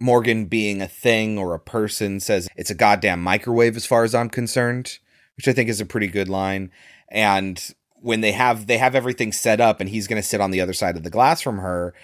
Morgan 0.00 0.46
being 0.46 0.80
a 0.80 0.88
thing 0.88 1.38
or 1.38 1.54
a 1.54 1.60
person, 1.60 2.20
says 2.20 2.48
it's 2.56 2.70
a 2.70 2.74
goddamn 2.74 3.22
microwave 3.22 3.76
as 3.76 3.86
far 3.86 4.04
as 4.04 4.14
I'm 4.14 4.30
concerned, 4.30 4.98
which 5.36 5.48
I 5.48 5.52
think 5.52 5.68
is 5.68 5.80
a 5.80 5.86
pretty 5.86 6.06
good 6.06 6.28
line. 6.28 6.70
And 7.08 7.60
when 8.00 8.20
they 8.20 8.32
have 8.32 8.66
they 8.66 8.78
have 8.78 8.94
everything 8.94 9.32
set 9.32 9.60
up 9.60 9.80
and 9.80 9.90
he's 9.90 10.06
going 10.06 10.20
to 10.20 10.26
sit 10.26 10.40
on 10.40 10.50
the 10.50 10.60
other 10.60 10.72
side 10.72 10.96
of 10.96 11.02
the 11.02 11.10
glass 11.10 11.40
from 11.40 11.58
her 11.58 11.94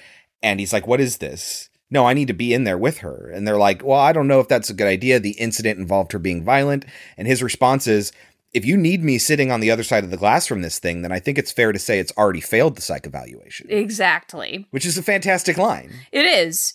and 0.43 0.59
he's 0.59 0.73
like 0.73 0.87
what 0.87 1.01
is 1.01 1.19
this 1.19 1.69
no 1.93 2.07
i 2.07 2.13
need 2.15 2.27
to 2.29 2.33
be 2.35 2.53
in 2.53 2.65
there 2.65 2.79
with 2.79 2.99
her 2.99 3.31
and 3.33 3.47
they're 3.47 3.57
like 3.57 3.85
well 3.85 4.01
i 4.01 4.13
don't 4.13 4.27
know 4.29 4.41
if 4.41 4.49
that's 4.49 4.71
a 4.71 4.75
good 4.75 4.89
idea 4.89 5.21
the 5.21 5.33
incident 5.33 5.79
involved 5.79 6.11
her 6.13 6.19
being 6.19 6.43
violent 6.43 6.85
and 7.17 7.29
his 7.29 7.43
response 7.43 7.87
is 7.87 8.11
if 8.53 8.65
you 8.67 8.77
need 8.77 9.03
me 9.03 9.17
sitting 9.19 9.51
on 9.51 9.61
the 9.61 9.71
other 9.71 9.83
side 9.85 10.05
of 10.05 10.11
the 10.11 10.17
glass 10.17 10.47
from 10.47 10.63
this 10.63 10.79
thing 10.79 11.03
then 11.03 11.13
i 11.13 11.19
think 11.21 11.39
it's 11.39 11.53
fair 11.53 11.71
to 11.73 11.79
say 11.79 11.99
it's 11.99 12.13
already 12.19 12.41
failed 12.41 12.75
the 12.77 12.83
psych 12.83 13.07
evaluation 13.07 13.67
Exactly. 13.71 14.67
which 14.71 14.85
is 14.87 14.99
a 14.99 15.03
fantastic 15.03 15.57
line 15.59 15.93
It 16.11 16.25
is. 16.25 16.75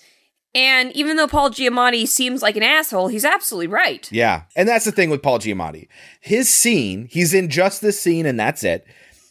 And 0.56 0.92
even 0.93 1.17
though 1.17 1.27
Paul 1.27 1.51
Giamatti 1.51 2.08
seems 2.08 2.42
like 2.42 2.56
an 2.58 2.64
asshole, 2.64 3.09
he's 3.09 3.25
absolutely 3.25 3.67
right. 3.67 4.09
Yeah. 4.11 4.43
And 4.56 4.67
that's 4.67 4.85
the 4.85 4.92
thing 4.92 5.11
with 5.11 5.22
Paul 5.22 5.38
Giamatti. 5.38 5.88
His 6.19 6.51
scene, 6.51 7.08
he's 7.11 7.32
in 7.33 7.50
just 7.50 7.82
this 7.82 8.00
scene 8.00 8.25
and 8.25 8.40
that's 8.40 8.64
it. 8.64 8.83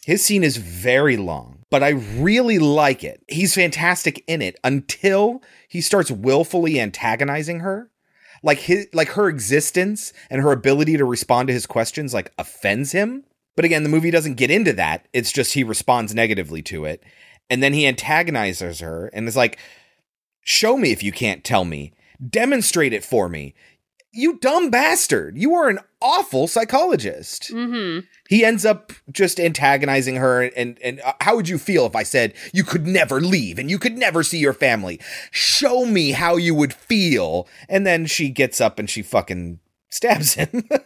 His 0.05 0.23
scene 0.23 0.41
is 0.43 0.55
very 0.55 1.17
long, 1.17 1.65
but 1.69 1.83
I 1.83 1.89
really 1.89 2.59
like 2.59 3.03
it. 3.03 3.23
He's 3.27 3.55
fantastic 3.55 4.23
in 4.27 4.41
it 4.41 4.55
until 4.63 5.41
he 5.67 5.81
starts 5.81 6.09
willfully 6.09 6.79
antagonizing 6.79 7.59
her. 7.59 7.91
Like 8.43 8.59
his 8.59 8.87
like 8.93 9.09
her 9.09 9.27
existence 9.27 10.13
and 10.29 10.41
her 10.41 10.51
ability 10.51 10.97
to 10.97 11.05
respond 11.05 11.47
to 11.47 11.53
his 11.53 11.65
questions 11.65 12.13
like 12.13 12.31
offends 12.37 12.91
him. 12.91 13.23
But 13.55 13.65
again, 13.65 13.83
the 13.83 13.89
movie 13.89 14.11
doesn't 14.11 14.35
get 14.35 14.51
into 14.51 14.73
that. 14.73 15.07
It's 15.11 15.31
just 15.31 15.53
he 15.53 15.63
responds 15.63 16.13
negatively 16.13 16.61
to 16.63 16.85
it. 16.85 17.03
And 17.49 17.63
then 17.63 17.73
he 17.73 17.87
antagonizes 17.87 18.79
her 18.79 19.07
and 19.07 19.27
is 19.27 19.35
like, 19.35 19.57
Show 20.43 20.77
me 20.77 20.91
if 20.91 21.03
you 21.03 21.11
can't 21.11 21.43
tell 21.43 21.65
me. 21.65 21.93
Demonstrate 22.25 22.93
it 22.93 23.03
for 23.03 23.27
me. 23.27 23.53
You 24.17 24.37
dumb 24.39 24.69
bastard. 24.69 25.37
You 25.37 25.53
are 25.53 25.69
an 25.69 25.79
awful 26.01 26.47
psychologist. 26.47 27.51
Mm-hmm. 27.53 28.05
He 28.27 28.43
ends 28.43 28.65
up 28.65 28.91
just 29.11 29.39
antagonizing 29.39 30.15
her 30.15 30.41
and 30.41 30.79
and 30.83 30.99
uh, 31.01 31.13
how 31.21 31.35
would 31.35 31.47
you 31.47 31.57
feel 31.57 31.85
if 31.85 31.95
I 31.95 32.03
said 32.03 32.33
you 32.51 32.63
could 32.63 32.87
never 32.87 33.21
leave 33.21 33.59
and 33.59 33.69
you 33.69 33.77
could 33.77 33.97
never 33.97 34.23
see 34.23 34.39
your 34.39 34.53
family? 34.53 34.99
Show 35.31 35.85
me 35.85 36.11
how 36.11 36.35
you 36.35 36.55
would 36.55 36.73
feel. 36.73 37.47
And 37.69 37.85
then 37.85 38.07
she 38.07 38.29
gets 38.29 38.59
up 38.59 38.79
and 38.79 38.89
she 38.89 39.03
fucking 39.03 39.59
stabs 39.89 40.33
him. 40.33 40.67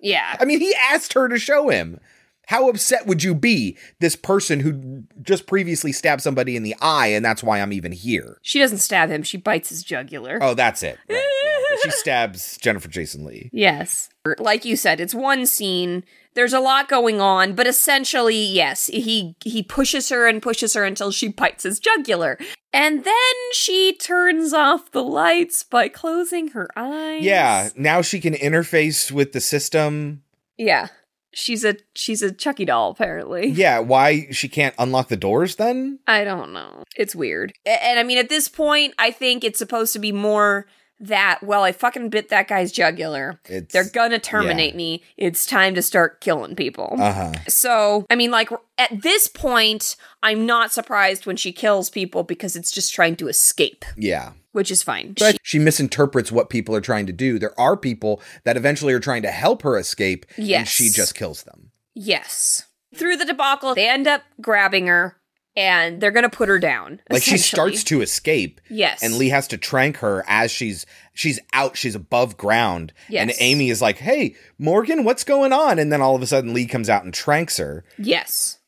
Yeah. 0.00 0.36
I 0.38 0.44
mean, 0.44 0.60
he 0.60 0.74
asked 0.90 1.14
her 1.14 1.28
to 1.28 1.38
show 1.38 1.70
him. 1.70 1.98
How 2.46 2.68
upset 2.68 3.06
would 3.06 3.22
you 3.22 3.34
be, 3.34 3.78
this 4.00 4.16
person 4.16 4.60
who 4.60 5.04
just 5.22 5.46
previously 5.46 5.92
stabbed 5.92 6.20
somebody 6.20 6.56
in 6.56 6.62
the 6.62 6.76
eye, 6.82 7.06
and 7.06 7.24
that's 7.24 7.42
why 7.42 7.58
I'm 7.58 7.72
even 7.72 7.92
here? 7.92 8.36
She 8.42 8.58
doesn't 8.58 8.78
stab 8.78 9.08
him, 9.08 9.22
she 9.22 9.38
bites 9.38 9.70
his 9.70 9.82
jugular. 9.82 10.38
Oh, 10.42 10.52
that's 10.52 10.82
it. 10.82 10.98
Right. 11.08 11.22
She 11.82 11.90
stabs 11.90 12.56
Jennifer 12.58 12.88
Jason 12.88 13.24
Leigh. 13.24 13.50
Yes. 13.52 14.08
Like 14.38 14.64
you 14.64 14.76
said, 14.76 15.00
it's 15.00 15.14
one 15.14 15.46
scene. 15.46 16.04
There's 16.34 16.52
a 16.52 16.60
lot 16.60 16.88
going 16.88 17.20
on, 17.20 17.54
but 17.54 17.66
essentially, 17.66 18.42
yes, 18.42 18.86
he 18.88 19.36
he 19.44 19.62
pushes 19.62 20.08
her 20.08 20.26
and 20.26 20.42
pushes 20.42 20.74
her 20.74 20.84
until 20.84 21.10
she 21.12 21.28
bites 21.28 21.62
his 21.62 21.78
jugular. 21.78 22.38
And 22.72 23.04
then 23.04 23.34
she 23.52 23.94
turns 23.94 24.52
off 24.52 24.90
the 24.90 25.02
lights 25.04 25.62
by 25.62 25.88
closing 25.88 26.48
her 26.48 26.68
eyes. 26.74 27.22
Yeah, 27.22 27.68
now 27.76 28.02
she 28.02 28.18
can 28.20 28.34
interface 28.34 29.12
with 29.12 29.30
the 29.32 29.40
system. 29.40 30.22
Yeah. 30.58 30.88
She's 31.36 31.64
a 31.64 31.76
she's 31.94 32.22
a 32.22 32.30
Chucky 32.32 32.64
doll 32.64 32.90
apparently. 32.90 33.48
Yeah, 33.48 33.80
why 33.80 34.28
she 34.30 34.48
can't 34.48 34.74
unlock 34.78 35.08
the 35.08 35.16
doors 35.16 35.56
then? 35.56 35.98
I 36.06 36.22
don't 36.24 36.52
know. 36.52 36.84
It's 36.96 37.14
weird. 37.14 37.52
A- 37.66 37.84
And 37.84 37.98
I 37.98 38.04
mean 38.04 38.18
at 38.18 38.28
this 38.28 38.48
point, 38.48 38.94
I 38.98 39.10
think 39.10 39.42
it's 39.44 39.58
supposed 39.58 39.92
to 39.94 39.98
be 39.98 40.12
more 40.12 40.66
that, 41.00 41.40
well, 41.42 41.62
I 41.64 41.72
fucking 41.72 42.08
bit 42.10 42.28
that 42.28 42.48
guy's 42.48 42.70
jugular. 42.72 43.40
It's- 43.48 43.72
They're 43.72 43.84
gonna 43.90 44.18
terminate 44.18 44.74
yeah. 44.74 44.78
me. 44.78 45.02
It's 45.16 45.44
time 45.46 45.74
to 45.74 45.82
start 45.82 46.20
killing 46.20 46.54
people. 46.54 46.96
Uh-huh. 46.98 47.32
So, 47.48 48.06
I 48.10 48.14
mean, 48.14 48.30
like, 48.30 48.50
at 48.78 49.02
this 49.02 49.28
point, 49.28 49.96
I'm 50.22 50.46
not 50.46 50.72
surprised 50.72 51.26
when 51.26 51.36
she 51.36 51.52
kills 51.52 51.90
people 51.90 52.22
because 52.22 52.56
it's 52.56 52.70
just 52.72 52.94
trying 52.94 53.16
to 53.16 53.28
escape, 53.28 53.84
Yeah. 53.96 54.32
which 54.52 54.70
is 54.70 54.82
fine. 54.82 55.14
But 55.18 55.36
she 55.42 55.58
misinterprets 55.58 56.30
what 56.32 56.48
people 56.48 56.74
are 56.76 56.80
trying 56.80 57.06
to 57.06 57.12
do. 57.12 57.38
There 57.38 57.58
are 57.60 57.76
people 57.76 58.22
that 58.44 58.56
eventually 58.56 58.94
are 58.94 59.00
trying 59.00 59.22
to 59.22 59.30
help 59.30 59.62
her 59.62 59.76
escape, 59.78 60.24
and 60.36 60.46
Yes. 60.46 60.68
she 60.68 60.88
just 60.90 61.14
kills 61.14 61.42
them. 61.42 61.70
Yes. 61.94 62.64
Through 62.94 63.16
the 63.16 63.24
debacle, 63.24 63.74
they 63.74 63.88
end 63.88 64.06
up 64.06 64.22
grabbing 64.40 64.86
her 64.86 65.16
and 65.56 66.00
they're 66.00 66.10
to 66.10 66.28
put 66.28 66.48
her 66.48 66.58
down. 66.58 67.00
Like 67.10 67.22
she 67.22 67.38
starts 67.38 67.84
to 67.84 68.00
escape. 68.02 68.60
Yes. 68.68 69.02
And 69.02 69.16
Lee 69.18 69.28
has 69.28 69.46
to 69.48 69.58
trank 69.58 69.98
her 69.98 70.24
as 70.26 70.50
she's 70.50 70.84
she's 71.12 71.38
out, 71.52 71.76
she's 71.76 71.94
above 71.94 72.36
ground. 72.36 72.92
Yes. 73.08 73.22
And 73.22 73.32
Amy 73.38 73.70
is 73.70 73.80
like, 73.82 73.98
"Hey, 73.98 74.34
Morgan, 74.58 75.04
what's 75.04 75.24
going 75.24 75.52
on?" 75.52 75.78
And 75.78 75.92
then 75.92 76.00
all 76.00 76.16
of 76.16 76.22
a 76.22 76.26
sudden 76.26 76.52
Lee 76.54 76.66
comes 76.66 76.88
out 76.90 77.04
and 77.04 77.14
tranks 77.14 77.56
her. 77.58 77.84
Yes. 77.98 78.58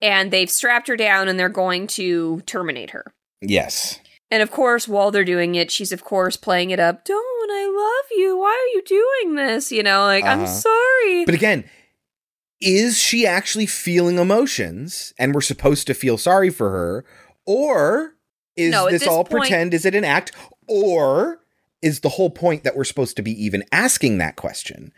And 0.00 0.30
they've 0.30 0.50
strapped 0.50 0.88
her 0.88 0.96
down 0.96 1.28
and 1.28 1.38
they're 1.38 1.48
going 1.48 1.86
to 1.88 2.40
terminate 2.42 2.90
her. 2.90 3.14
Yes. 3.40 4.00
And 4.30 4.42
of 4.42 4.50
course, 4.50 4.86
while 4.88 5.10
they're 5.10 5.24
doing 5.24 5.54
it, 5.54 5.70
she's 5.70 5.92
of 5.92 6.04
course 6.04 6.36
playing 6.36 6.70
it 6.70 6.80
up. 6.80 7.04
Don't, 7.04 7.50
I 7.50 7.64
love 7.66 8.18
you. 8.18 8.36
Why 8.38 8.50
are 8.50 8.74
you 8.74 8.82
doing 9.22 9.34
this? 9.36 9.70
You 9.72 9.82
know, 9.82 10.02
like, 10.04 10.24
I'm 10.24 10.40
Uh-huh. 10.40 10.46
sorry. 10.52 11.24
But 11.24 11.34
again, 11.34 11.64
is 12.64 12.98
she 12.98 13.26
actually 13.26 13.66
feeling 13.66 14.18
emotions 14.18 15.12
and 15.18 15.34
we're 15.34 15.40
supposed 15.40 15.86
to 15.86 15.94
feel 15.94 16.16
sorry 16.18 16.50
for 16.50 16.70
her 16.70 17.04
or 17.46 18.14
is 18.56 18.70
No, 18.72 18.90
this, 18.90 19.00
this 19.02 19.08
all 19.08 19.24
point- 19.24 19.42
pretend 19.42 19.74
is 19.74 19.84
it 19.84 19.94
an 19.94 20.04
act 20.04 20.32
or 20.66 21.40
is 21.82 22.00
the 22.00 22.08
whole 22.10 22.30
point 22.30 22.64
that 22.64 22.74
we're 22.76 22.84
supposed 22.84 23.16
to 23.16 23.22
be 23.22 23.32
even 23.44 23.62
asking 23.70 24.18
that 24.18 24.36
question? 24.36 24.92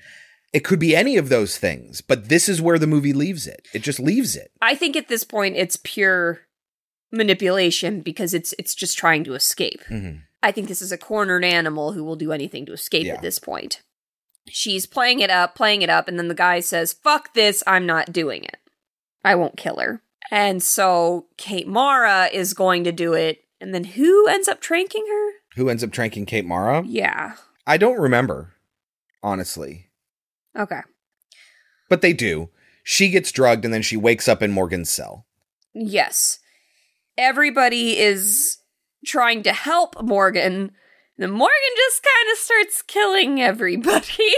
It 0.53 0.61
could 0.65 0.79
be 0.79 0.95
any 0.95 1.17
of 1.17 1.29
those 1.29 1.59
things, 1.59 2.01
but 2.01 2.29
this 2.29 2.49
is 2.49 2.63
where 2.63 2.79
the 2.79 2.87
movie 2.87 3.13
leaves 3.13 3.47
it. 3.47 3.67
It 3.75 3.83
just 3.83 3.99
leaves 3.99 4.37
it. 4.37 4.53
I 4.63 4.75
think 4.77 4.95
at 4.97 5.09
this 5.09 5.25
point 5.25 5.57
it's 5.57 5.77
pure 5.83 6.41
manipulation 7.13 8.01
because 8.01 8.35
it's 8.35 8.55
it's 8.59 8.75
just 8.75 8.97
trying 8.99 9.25
to 9.25 9.35
escape. 9.35 9.83
Mhm. 9.91 10.23
I 10.43 10.53
think 10.53 10.69
this 10.69 10.83
is 10.83 10.93
a 10.93 10.99
cornered 10.99 11.45
animal 11.45 11.93
who 11.93 12.05
will 12.05 12.17
do 12.17 12.33
anything 12.33 12.67
to 12.67 12.73
escape 12.73 13.07
Yeah. 13.07 13.15
at 13.15 13.23
this 13.23 13.39
point. 13.39 13.83
She's 14.49 14.87
playing 14.87 15.21
it 15.21 15.31
up, 15.31 15.55
playing 15.55 15.83
it 15.83 15.91
up, 15.91 16.09
and 16.09 16.19
then 16.19 16.29
the 16.29 16.35
guy 16.35 16.61
says, 16.61 16.93
Fuck 16.93 17.35
this, 17.35 17.63
I'm 17.67 17.87
not 17.87 18.13
doing 18.13 18.45
it. 18.45 18.59
I 19.25 19.35
won't 19.35 19.57
kill 19.57 19.79
her. 19.79 20.03
And 20.31 20.63
so 20.63 21.27
Kate 21.37 21.69
Mara 21.69 22.29
is 22.33 22.55
going 22.55 22.85
to 22.85 22.93
do 22.93 23.13
it, 23.13 23.45
and 23.61 23.75
then 23.75 23.85
who 23.85 24.27
ends 24.29 24.49
up 24.49 24.61
tranking 24.61 25.07
her? 25.09 25.31
Who 25.57 25.69
ends 25.69 25.83
up 25.83 25.91
tranking 25.91 26.27
Kate 26.27 26.45
Mara? 26.45 26.83
Yeah. 26.87 27.35
I 27.67 27.77
don't 27.77 27.99
remember, 27.99 28.55
honestly. 29.23 29.89
Okay. 30.57 30.81
But 31.89 32.03
they 32.03 32.13
do. 32.13 32.51
She 32.83 33.09
gets 33.09 33.33
drugged 33.33 33.65
and 33.65 33.75
then 33.75 33.83
she 33.83 33.97
wakes 33.97 34.29
up 34.29 34.43
in 34.43 34.53
Morgan's 34.53 34.91
cell. 34.91 35.27
Yes. 35.75 36.39
Everybody 37.19 37.99
is 37.99 38.59
trying 39.05 39.43
to 39.45 39.53
help 39.53 40.01
Morgan. 40.03 40.73
Then 41.19 41.31
Morgan 41.31 41.75
just 41.77 42.03
kind 42.03 42.33
of 42.33 42.39
starts 42.39 42.83
killing 42.83 43.41
everybody. 43.43 44.07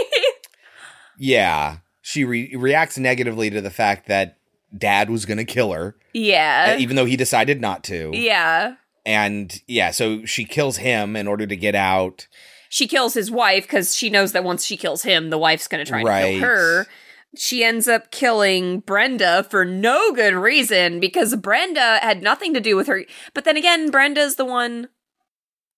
Yeah. 1.17 1.77
She 2.01 2.23
re- 2.23 2.55
reacts 2.55 2.97
negatively 2.97 3.49
to 3.49 3.61
the 3.61 3.69
fact 3.69 4.07
that 4.07 4.37
dad 4.75 5.09
was 5.09 5.25
going 5.25 5.37
to 5.37 5.45
kill 5.45 5.73
her, 5.73 5.95
yeah. 6.13 6.75
uh, 6.75 6.79
even 6.79 6.95
though 6.95 7.05
he 7.05 7.17
decided 7.17 7.59
not 7.61 7.83
to. 7.85 8.11
yeah. 8.13 8.75
And 9.05 9.61
yeah, 9.67 9.91
so 9.91 10.25
she 10.25 10.45
kills 10.45 10.77
him 10.77 11.15
in 11.15 11.27
order 11.27 11.47
to 11.47 11.55
get 11.55 11.73
out. 11.75 12.27
She 12.69 12.87
kills 12.87 13.13
his 13.15 13.31
wife 13.31 13.63
because 13.63 13.95
she 13.95 14.09
knows 14.09 14.33
that 14.33 14.43
once 14.43 14.63
she 14.63 14.77
kills 14.77 15.01
him, 15.03 15.29
the 15.29 15.37
wife's 15.37 15.67
going 15.67 15.83
to 15.83 15.89
try 15.89 16.03
Right. 16.03 16.21
to 16.21 16.39
kill 16.39 16.39
her. 16.47 16.87
She 17.35 17.63
ends 17.63 17.87
up 17.87 18.11
killing 18.11 18.79
Brenda 18.81 19.43
for 19.49 19.65
no 19.65 20.11
good 20.13 20.33
reason 20.35 20.99
because 20.99 21.35
Brenda 21.35 21.97
had 22.01 22.21
nothing 22.21 22.53
to 22.53 22.59
do 22.59 22.75
with 22.75 22.87
her. 22.87 23.03
But 23.33 23.45
then 23.45 23.57
again, 23.57 23.89
Brenda's 23.89 24.35
the 24.35 24.45
one 24.45 24.89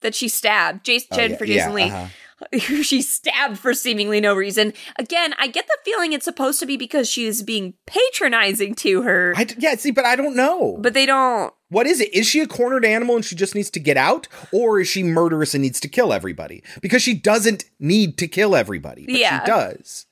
that 0.01 0.15
she 0.15 0.27
stabbed. 0.27 0.85
Jason, 0.85 1.07
Oh, 1.11 1.17
yeah, 1.17 1.27
yeah, 1.29 1.45
Jason 1.45 1.73
Leigh. 1.73 1.89
uh-huh. 1.91 2.07
she 2.81 3.03
stabbed 3.03 3.59
for 3.59 3.71
seemingly 3.75 4.19
no 4.19 4.33
reason. 4.33 4.73
Again, 4.97 5.35
I 5.37 5.45
get 5.45 5.67
the 5.67 5.77
feeling 5.85 6.11
it's 6.11 6.25
supposed 6.25 6.59
to 6.59 6.65
be 6.65 6.75
because 6.75 7.07
she's 7.07 7.43
being 7.43 7.75
patronizing 7.85 8.73
to 8.75 9.03
her. 9.03 9.33
I 9.37 9.45
yeah, 9.59 9.75
see, 9.75 9.91
but 9.91 10.05
I 10.05 10.15
don't 10.15 10.35
know. 10.35 10.77
But 10.79 10.95
they 10.95 11.05
don't. 11.05 11.53
What 11.69 11.85
is 11.85 12.01
it? 12.01 12.11
Is 12.15 12.25
she 12.25 12.39
a 12.39 12.47
cornered 12.47 12.83
animal 12.83 13.15
and 13.15 13.23
she 13.23 13.35
just 13.35 13.53
needs 13.53 13.69
to 13.69 13.79
get 13.79 13.95
out? 13.95 14.27
Or 14.51 14.79
is 14.79 14.87
she 14.87 15.03
murderous 15.03 15.53
and 15.53 15.61
needs 15.61 15.79
to 15.81 15.87
kill 15.87 16.11
everybody? 16.11 16.63
Because 16.81 17.03
she 17.03 17.13
doesn't 17.13 17.65
need 17.79 18.17
to 18.17 18.27
kill 18.27 18.55
everybody, 18.55 19.05
but 19.05 19.15
Yeah. 19.15 19.41
she 19.41 19.45
does. 19.45 20.05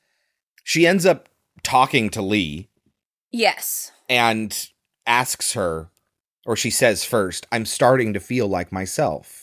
She 0.64 0.85
ends 0.85 1.08
up 1.08 1.30
talking 1.64 2.11
to 2.11 2.22
Lee 2.22 2.69
Yes. 3.32 3.92
and 4.08 4.69
asks 5.08 5.53
her, 5.53 5.90
or 6.45 6.56
she 6.56 6.69
says 6.69 7.03
first, 7.03 7.48
I'm 7.51 7.66
starting 7.66 8.14
to 8.14 8.19
feel 8.19 8.48
like 8.48 8.72
myself. 8.72 9.39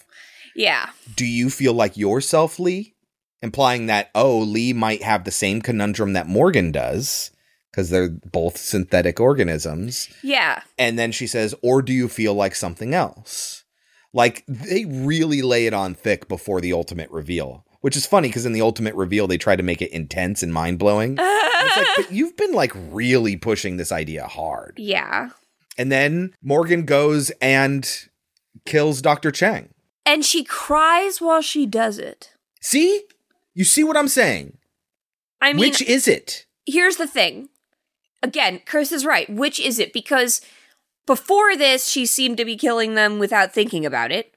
Yeah. 0.56 0.90
Do 1.14 1.26
you 1.26 1.50
feel 1.50 1.74
like 1.74 1.96
yourself, 1.96 2.58
Lee? 2.58 2.94
Implying 3.42 3.86
that, 3.86 4.10
oh, 4.14 4.38
Lee 4.38 4.72
might 4.72 5.02
have 5.02 5.24
the 5.24 5.30
same 5.30 5.60
conundrum 5.60 6.14
that 6.14 6.26
Morgan 6.26 6.72
does, 6.72 7.30
because 7.76 7.90
they're 7.90 8.08
both 8.08 8.56
synthetic 8.56 9.20
organisms. 9.20 10.08
Yeah. 10.22 10.62
And 10.78 10.98
then 10.98 11.12
she 11.12 11.26
says, 11.26 11.54
or 11.62 11.82
do 11.82 11.92
you 11.92 12.08
feel 12.08 12.32
like 12.32 12.54
something 12.54 12.94
else? 12.94 13.64
Like 14.14 14.44
they 14.48 14.86
really 14.86 15.42
lay 15.42 15.66
it 15.66 15.74
on 15.74 15.94
thick 15.94 16.26
before 16.26 16.62
the 16.62 16.72
ultimate 16.72 17.10
reveal, 17.10 17.66
which 17.82 17.94
is 17.94 18.06
funny 18.06 18.28
because 18.28 18.46
in 18.46 18.54
the 18.54 18.62
ultimate 18.62 18.94
reveal, 18.94 19.26
they 19.26 19.36
try 19.36 19.56
to 19.56 19.62
make 19.62 19.82
it 19.82 19.90
intense 19.90 20.42
and 20.42 20.54
mind 20.54 20.78
blowing. 20.78 21.16
it's 21.20 21.76
like, 21.76 21.86
but 21.96 22.12
you've 22.12 22.36
been 22.38 22.52
like 22.52 22.72
really 22.74 23.36
pushing 23.36 23.76
this 23.76 23.92
idea 23.92 24.26
hard. 24.26 24.72
Yeah. 24.78 25.28
And 25.76 25.92
then 25.92 26.32
Morgan 26.42 26.86
goes 26.86 27.30
and 27.42 27.86
kills 28.64 29.02
Dr. 29.02 29.30
Chang. 29.30 29.68
And 30.06 30.24
she 30.24 30.44
cries 30.44 31.20
while 31.20 31.42
she 31.42 31.66
does 31.66 31.98
it. 31.98 32.32
See? 32.62 33.02
You 33.54 33.64
see 33.64 33.84
what 33.84 33.96
I'm 33.96 34.08
saying? 34.08 34.58
I 35.40 35.52
mean, 35.52 35.60
Which 35.60 35.82
is 35.82 36.08
it? 36.08 36.46
here's 36.66 36.96
the 36.96 37.06
thing. 37.06 37.48
Again, 38.22 38.60
Chris 38.66 38.90
is 38.92 39.04
right. 39.04 39.28
Which 39.28 39.60
is 39.60 39.78
it? 39.78 39.92
Because 39.92 40.40
before 41.06 41.56
this, 41.56 41.86
she 41.88 42.06
seemed 42.06 42.36
to 42.38 42.44
be 42.44 42.56
killing 42.56 42.94
them 42.94 43.18
without 43.18 43.52
thinking 43.52 43.84
about 43.84 44.10
it. 44.10 44.34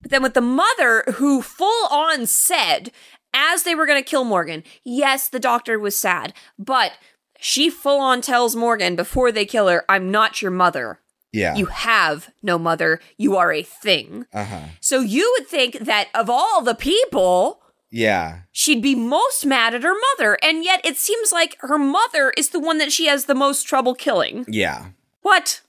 But 0.00 0.10
then 0.10 0.22
with 0.22 0.34
the 0.34 0.40
mother, 0.40 1.04
who 1.14 1.42
full 1.42 1.86
on 1.90 2.26
said, 2.26 2.90
as 3.34 3.62
they 3.64 3.74
were 3.74 3.86
going 3.86 4.02
to 4.02 4.08
kill 4.08 4.24
Morgan, 4.24 4.64
yes, 4.84 5.28
the 5.28 5.40
doctor 5.40 5.78
was 5.78 5.98
sad, 5.98 6.32
but 6.58 6.92
she 7.38 7.68
full 7.70 8.00
on 8.00 8.20
tells 8.20 8.56
Morgan 8.56 8.96
before 8.96 9.30
they 9.30 9.44
kill 9.44 9.68
her, 9.68 9.84
I'm 9.88 10.10
not 10.10 10.40
your 10.42 10.50
mother. 10.50 11.00
Yeah. 11.32 11.56
You 11.56 11.66
have 11.66 12.30
no 12.42 12.58
mother. 12.58 13.00
You 13.16 13.36
are 13.36 13.52
a 13.52 13.62
thing. 13.62 14.26
Uh 14.32 14.44
huh. 14.44 14.60
So 14.80 15.00
you 15.00 15.34
would 15.38 15.46
think 15.48 15.78
that 15.80 16.08
of 16.14 16.30
all 16.30 16.62
the 16.62 16.74
people, 16.74 17.60
Yeah. 17.90 18.40
she'd 18.52 18.80
be 18.82 18.94
most 18.94 19.44
mad 19.44 19.74
at 19.74 19.82
her 19.82 19.94
mother. 20.16 20.38
And 20.42 20.64
yet 20.64 20.80
it 20.84 20.96
seems 20.96 21.30
like 21.32 21.56
her 21.60 21.78
mother 21.78 22.32
is 22.36 22.48
the 22.50 22.58
one 22.60 22.78
that 22.78 22.92
she 22.92 23.06
has 23.06 23.26
the 23.26 23.34
most 23.34 23.64
trouble 23.64 23.94
killing. 23.94 24.46
Yeah. 24.48 24.86
What? 25.22 25.60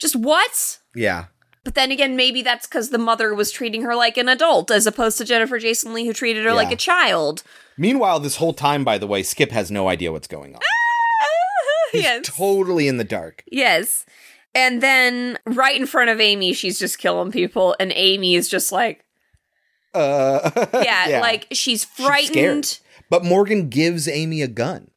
Just 0.00 0.16
what? 0.16 0.78
Yeah. 0.94 1.26
But 1.64 1.74
then 1.74 1.90
again, 1.92 2.16
maybe 2.16 2.42
that's 2.42 2.66
because 2.66 2.90
the 2.90 2.98
mother 2.98 3.34
was 3.34 3.50
treating 3.50 3.82
her 3.82 3.94
like 3.94 4.16
an 4.16 4.28
adult 4.28 4.70
as 4.70 4.86
opposed 4.86 5.18
to 5.18 5.24
Jennifer 5.24 5.58
Jason 5.58 5.92
Leigh, 5.92 6.06
who 6.06 6.12
treated 6.12 6.44
her 6.44 6.54
like 6.54 6.72
a 6.72 6.76
child. 6.76 7.42
Meanwhile, 7.76 8.20
this 8.20 8.36
whole 8.36 8.54
time, 8.54 8.84
by 8.84 8.96
the 8.98 9.06
way, 9.06 9.22
Skip 9.22 9.50
has 9.52 9.70
no 9.70 9.88
idea 9.88 10.10
what's 10.10 10.28
going 10.28 10.54
on. 10.54 10.60
He's 11.92 12.02
yes. 12.02 12.26
totally 12.26 12.88
in 12.88 12.96
the 12.96 13.04
dark. 13.04 13.44
Yes. 13.50 14.04
And 14.58 14.82
then 14.82 15.38
right 15.46 15.76
in 15.76 15.86
front 15.86 16.10
of 16.10 16.20
Amy, 16.20 16.52
she's 16.52 16.80
just 16.80 16.98
killing 16.98 17.30
people. 17.30 17.76
And 17.78 17.92
Amy 17.94 18.34
is 18.34 18.48
just 18.48 18.72
like, 18.72 19.04
Uh, 19.94 20.50
yeah, 20.82 21.20
like 21.22 21.46
she's 21.52 21.84
frightened. 21.84 22.66
scared. 22.66 22.78
But 23.08 23.24
Morgan 23.24 23.68
gives 23.68 24.08
Amy 24.08 24.42
a 24.42 24.48
gun 24.48 24.90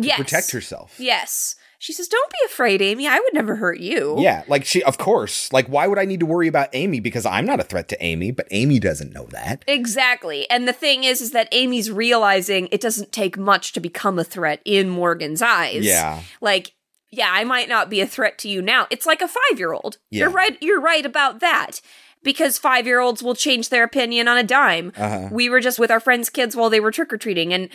to 0.00 0.06
yes. 0.06 0.16
protect 0.16 0.52
herself. 0.52 0.94
Yes. 0.98 1.56
She 1.80 1.92
says, 1.92 2.08
Don't 2.08 2.30
be 2.30 2.38
afraid, 2.46 2.80
Amy. 2.80 3.06
I 3.06 3.18
would 3.18 3.34
never 3.34 3.56
hurt 3.56 3.80
you. 3.80 4.16
Yeah, 4.18 4.42
like 4.48 4.64
she, 4.64 4.82
of 4.82 4.98
course. 4.98 5.52
Like, 5.52 5.66
why 5.66 5.86
would 5.86 5.98
I 5.98 6.04
need 6.04 6.20
to 6.20 6.26
worry 6.26 6.48
about 6.48 6.70
Amy? 6.72 7.00
Because 7.00 7.26
I'm 7.26 7.44
not 7.46 7.60
a 7.60 7.64
threat 7.64 7.88
to 7.88 8.02
Amy, 8.02 8.30
but 8.30 8.48
Amy 8.50 8.78
doesn't 8.78 9.12
know 9.12 9.26
that. 9.26 9.64
Exactly. 9.68 10.48
And 10.50 10.66
the 10.66 10.72
thing 10.72 11.04
is, 11.04 11.20
is 11.20 11.32
that 11.32 11.48
Amy's 11.52 11.90
realizing 11.90 12.68
it 12.72 12.80
doesn't 12.80 13.12
take 13.12 13.36
much 13.36 13.72
to 13.74 13.80
become 13.80 14.18
a 14.18 14.24
threat 14.24 14.60
in 14.64 14.88
Morgan's 14.88 15.42
eyes. 15.42 15.84
Yeah. 15.84 16.22
Like, 16.40 16.72
yeah, 17.10 17.30
I 17.32 17.44
might 17.44 17.68
not 17.68 17.88
be 17.90 18.00
a 18.00 18.06
threat 18.06 18.38
to 18.38 18.48
you 18.48 18.60
now. 18.62 18.86
It's 18.90 19.06
like 19.06 19.22
a 19.22 19.28
five 19.28 19.58
year 19.58 19.72
old. 19.72 19.98
Yeah. 20.10 20.20
You're 20.20 20.30
right. 20.30 20.58
You're 20.60 20.80
right 20.80 21.04
about 21.06 21.40
that. 21.40 21.80
Because 22.24 22.58
five 22.58 22.84
year 22.86 22.98
olds 23.00 23.22
will 23.22 23.34
change 23.36 23.68
their 23.68 23.84
opinion 23.84 24.26
on 24.28 24.36
a 24.36 24.42
dime. 24.42 24.92
Uh-huh. 24.96 25.28
We 25.30 25.48
were 25.48 25.60
just 25.60 25.78
with 25.78 25.90
our 25.90 26.00
friends' 26.00 26.28
kids 26.30 26.56
while 26.56 26.68
they 26.68 26.80
were 26.80 26.90
trick 26.90 27.12
or 27.12 27.16
treating, 27.16 27.52
and 27.54 27.68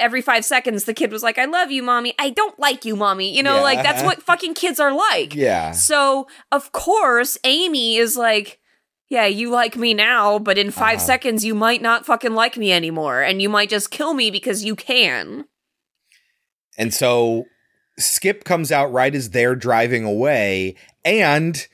every 0.00 0.22
five 0.22 0.44
seconds 0.44 0.84
the 0.84 0.94
kid 0.94 1.10
was 1.10 1.24
like, 1.24 1.36
I 1.38 1.44
love 1.46 1.72
you, 1.72 1.82
mommy. 1.82 2.14
I 2.18 2.30
don't 2.30 2.56
like 2.60 2.84
you, 2.84 2.94
mommy. 2.94 3.36
You 3.36 3.42
know, 3.42 3.56
Yeah. 3.56 3.62
like 3.62 3.82
that's 3.82 4.04
what 4.04 4.22
fucking 4.22 4.54
kids 4.54 4.78
are 4.78 4.92
like. 4.92 5.34
Yeah. 5.34 5.72
So, 5.72 6.28
of 6.52 6.70
course, 6.70 7.36
Amy 7.42 7.96
is 7.96 8.16
like, 8.16 8.60
yeah, 9.10 9.26
you 9.26 9.50
like 9.50 9.76
me 9.76 9.94
now, 9.94 10.38
but 10.38 10.56
in 10.56 10.70
5 10.70 10.98
Uh-huh. 10.98 11.04
seconds 11.04 11.44
you 11.44 11.56
might 11.56 11.82
not 11.82 12.06
fucking 12.06 12.34
like 12.34 12.56
me 12.56 12.70
anymore 12.72 13.22
and 13.22 13.42
you 13.42 13.48
might 13.48 13.68
just 13.70 13.90
kill 13.90 14.14
me 14.14 14.30
because 14.30 14.64
you 14.64 14.76
can. 14.76 15.46
And 16.76 16.94
so 16.94 17.46
Skip 17.98 18.44
comes 18.44 18.72
out 18.72 18.92
right 18.92 19.14
as 19.14 19.30
they're 19.30 19.56
driving 19.56 20.04
away, 20.04 20.76
and 21.04 21.66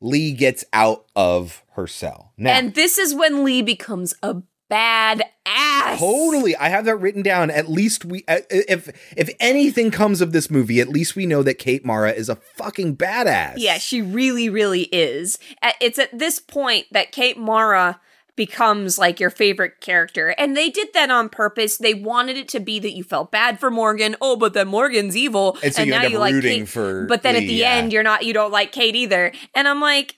Lee 0.00 0.32
gets 0.32 0.64
out 0.72 1.06
of 1.16 1.62
her 1.72 1.86
cell. 1.86 2.32
Now, 2.36 2.52
And 2.52 2.74
this 2.74 2.98
is 2.98 3.14
when 3.14 3.44
Lee 3.44 3.62
becomes 3.62 4.14
a 4.22 4.42
bad 4.68 5.22
ass. 5.44 5.98
Totally. 5.98 6.56
I 6.56 6.68
have 6.68 6.86
that 6.86 6.96
written 6.96 7.22
down. 7.22 7.50
At 7.50 7.68
least 7.68 8.04
we 8.04 8.24
uh, 8.28 8.38
if 8.48 8.88
if 9.16 9.28
anything 9.40 9.90
comes 9.90 10.20
of 10.20 10.32
this 10.32 10.50
movie, 10.50 10.80
at 10.80 10.88
least 10.88 11.16
we 11.16 11.26
know 11.26 11.42
that 11.42 11.54
Kate 11.58 11.84
Mara 11.84 12.12
is 12.12 12.28
a 12.28 12.36
fucking 12.36 12.96
badass. 12.96 13.54
Yeah, 13.56 13.78
she 13.78 14.00
really, 14.00 14.48
really 14.48 14.82
is. 14.92 15.38
It's 15.80 15.98
at 15.98 16.16
this 16.16 16.38
point 16.38 16.86
that 16.92 17.12
Kate 17.12 17.36
Mara 17.36 18.00
becomes 18.36 18.98
like 18.98 19.20
your 19.20 19.30
favorite 19.30 19.80
character. 19.80 20.28
And 20.38 20.56
they 20.56 20.70
did 20.70 20.88
that 20.94 21.10
on 21.10 21.28
purpose. 21.28 21.76
They 21.76 21.94
wanted 21.94 22.36
it 22.36 22.48
to 22.48 22.60
be 22.60 22.78
that 22.78 22.92
you 22.92 23.04
felt 23.04 23.30
bad 23.30 23.60
for 23.60 23.70
Morgan. 23.70 24.16
Oh, 24.20 24.36
but 24.36 24.54
then 24.54 24.68
Morgan's 24.68 25.16
evil. 25.16 25.58
And 25.62 25.74
so 25.74 25.82
you 25.82 25.94
end 25.94 26.14
up 26.14 26.32
rooting 26.32 26.60
Kate. 26.60 26.68
for 26.68 27.06
But 27.06 27.22
then 27.22 27.36
at 27.36 27.40
the 27.40 27.54
yeah. 27.54 27.72
end, 27.74 27.92
you're 27.92 28.02
not, 28.02 28.24
you 28.24 28.32
don't 28.32 28.52
like 28.52 28.72
Kate 28.72 28.96
either. 28.96 29.32
And 29.54 29.68
I'm 29.68 29.80
like, 29.80 30.16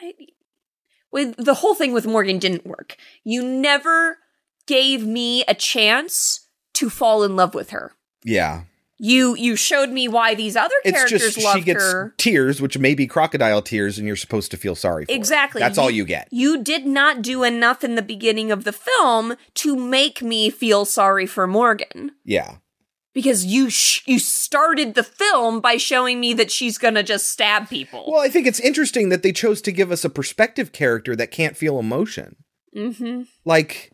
I, 0.00 0.12
with 1.10 1.36
the 1.36 1.54
whole 1.54 1.74
thing 1.74 1.92
with 1.92 2.06
Morgan 2.06 2.38
didn't 2.38 2.66
work. 2.66 2.96
You 3.24 3.42
never 3.42 4.18
gave 4.66 5.06
me 5.06 5.44
a 5.48 5.54
chance 5.54 6.48
to 6.74 6.90
fall 6.90 7.24
in 7.24 7.34
love 7.34 7.54
with 7.54 7.70
her. 7.70 7.92
Yeah. 8.24 8.64
You 9.00 9.36
you 9.36 9.54
showed 9.54 9.90
me 9.90 10.08
why 10.08 10.34
these 10.34 10.56
other 10.56 10.74
It's 10.84 10.96
characters 10.96 11.20
just 11.34 11.42
love 11.44 11.56
she 11.58 11.62
gets 11.62 11.82
her. 11.84 12.14
tears, 12.18 12.60
which 12.60 12.76
may 12.78 12.94
be 12.94 13.06
crocodile 13.06 13.62
tears, 13.62 13.96
and 13.98 14.06
you're 14.06 14.16
supposed 14.16 14.50
to 14.50 14.56
feel 14.56 14.74
sorry 14.74 15.04
for. 15.04 15.12
her. 15.12 15.16
Exactly. 15.16 15.60
That's 15.60 15.78
all 15.78 15.90
you 15.90 16.04
get. 16.04 16.26
You 16.32 16.62
did 16.62 16.84
not 16.86 17.22
do 17.22 17.44
enough 17.44 17.84
in 17.84 17.94
the 17.94 18.02
beginning 18.02 18.50
of 18.50 18.64
the 18.64 18.72
film 18.72 19.36
to 19.54 19.76
make 19.76 20.20
me 20.20 20.50
feel 20.50 20.84
sorry 20.84 21.26
for 21.26 21.46
Morgan 21.46 22.10
Yeah. 22.24 22.56
because 23.14 23.44
you 23.46 23.70
sh- 23.70 24.02
you 24.06 24.18
started 24.18 24.94
the 24.94 25.04
film 25.04 25.60
by 25.60 25.76
showing 25.76 26.18
me 26.18 26.34
that 26.34 26.50
she's 26.50 26.76
going 26.76 26.94
to 26.94 27.04
just 27.04 27.28
stab 27.28 27.68
people. 27.68 28.04
Well, 28.10 28.20
I 28.20 28.28
think 28.28 28.48
it's 28.48 28.58
interesting 28.60 29.10
that 29.10 29.22
they 29.22 29.30
chose 29.32 29.62
to 29.62 29.70
give 29.72 29.92
us 29.92 30.04
a 30.04 30.10
perspective 30.10 30.72
character 30.72 31.14
that 31.14 31.30
can't 31.30 31.56
feel 31.56 31.78
emotion. 31.78 32.34
Mhm. 32.76 33.28
Like, 33.44 33.92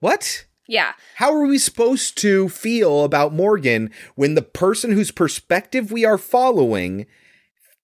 what? 0.00 0.46
Yeah. 0.68 0.92
How 1.16 1.34
are 1.34 1.46
we 1.46 1.58
supposed 1.58 2.16
to 2.18 2.48
feel 2.48 3.04
about 3.04 3.32
Morgan 3.32 3.90
when 4.14 4.34
the 4.34 4.42
person 4.42 4.92
whose 4.92 5.10
perspective 5.10 5.90
we 5.90 6.04
are 6.04 6.18
following 6.18 7.06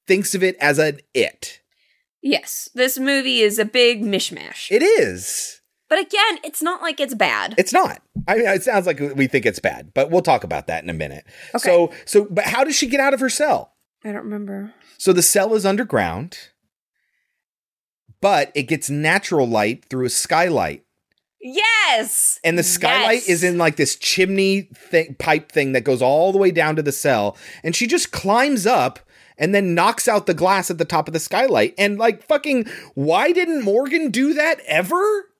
thinks 0.07 0.35
of 0.35 0.43
it 0.43 0.57
as 0.61 0.79
an 0.79 1.01
it? 1.15 1.61
Yes. 2.23 2.69
This 2.75 2.99
movie 2.99 3.41
is 3.41 3.59
a 3.59 3.65
big 3.65 4.03
mishmash. 4.03 4.71
It 4.71 4.83
is. 4.83 5.61
But 5.89 5.99
again, 5.99 6.39
it's 6.45 6.63
not 6.63 6.83
like 6.83 7.01
it's 7.01 7.15
bad. 7.15 7.55
It's 7.57 7.73
not. 7.73 8.03
I 8.27 8.37
mean, 8.37 8.47
it 8.47 8.63
sounds 8.63 8.87
like 8.87 9.01
we 9.01 9.27
think 9.27 9.47
it's 9.47 9.59
bad, 9.59 9.93
but 9.95 10.11
we'll 10.11 10.21
talk 10.21 10.45
about 10.45 10.67
that 10.67 10.85
in 10.85 10.91
a 10.91 10.95
minute. 10.95 11.25
So, 11.57 11.93
so, 12.05 12.27
but 12.31 12.45
how 12.45 12.63
does 12.63 12.77
she 12.77 12.87
get 12.87 13.01
out 13.01 13.15
of 13.15 13.21
her 13.21 13.31
cell? 13.31 13.73
I 14.05 14.13
don't 14.13 14.25
remember. 14.25 14.75
So 14.99 15.13
the 15.13 15.23
cell 15.23 15.55
is 15.55 15.65
underground, 15.65 16.37
but 18.21 18.53
it 18.55 18.65
gets 18.65 18.91
natural 18.91 19.49
light 19.49 19.87
through 19.89 20.07
a 20.07 20.11
skylight. 20.11 20.85
Yes. 21.41 22.41
And 22.43 22.59
the 22.59 22.63
skylight 22.63 23.21
Yes. 23.21 23.29
is 23.29 23.45
in 23.45 23.59
like 23.59 23.77
this 23.77 23.97
chimney 23.97 24.63
thing, 24.75 25.15
pipe 25.19 25.53
thing 25.53 25.73
that 25.73 25.85
goes 25.85 26.03
all 26.03 26.33
the 26.33 26.39
way 26.39 26.51
down 26.51 26.77
to 26.77 26.83
the 26.83 26.93
cell. 26.93 27.37
And 27.63 27.77
she 27.77 27.87
just 27.87 28.11
climbs 28.11 28.67
up 28.67 28.99
and 29.37 29.55
then 29.55 29.75
knocks 29.75 30.09
out 30.09 30.27
the 30.27 30.35
glass 30.35 30.69
at 30.71 30.79
the 30.79 30.85
top 30.85 31.07
of 31.07 31.15
the 31.15 31.21
skylight. 31.21 31.75
And 31.79 31.97
like, 31.99 32.25
fucking, 32.25 32.67
why 32.95 33.31
didn't 33.33 33.63
Morgan 33.63 34.11
do 34.11 34.35
that 34.35 34.61
ever? 34.67 35.31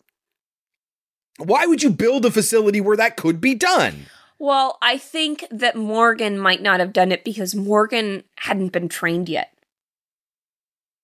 Why 1.39 1.67
would 1.67 1.83
you 1.83 1.91
build 1.91 2.25
a 2.25 2.31
facility 2.31 2.81
where 2.81 2.97
that 2.97 3.17
could 3.17 3.41
be 3.41 3.55
done? 3.55 4.07
Well, 4.39 4.79
I 4.81 4.99
think 4.99 5.45
that 5.51 5.75
Morgan 5.77 6.39
might 6.39 6.63
not 6.63 6.79
have 6.79 6.93
done 6.93 7.11
it 7.11 7.25
because 7.25 7.57
Morgan 7.57 8.23
hadn't 8.37 8.69
been 8.73 8.89
trained 8.89 9.29
yet. 9.29 9.53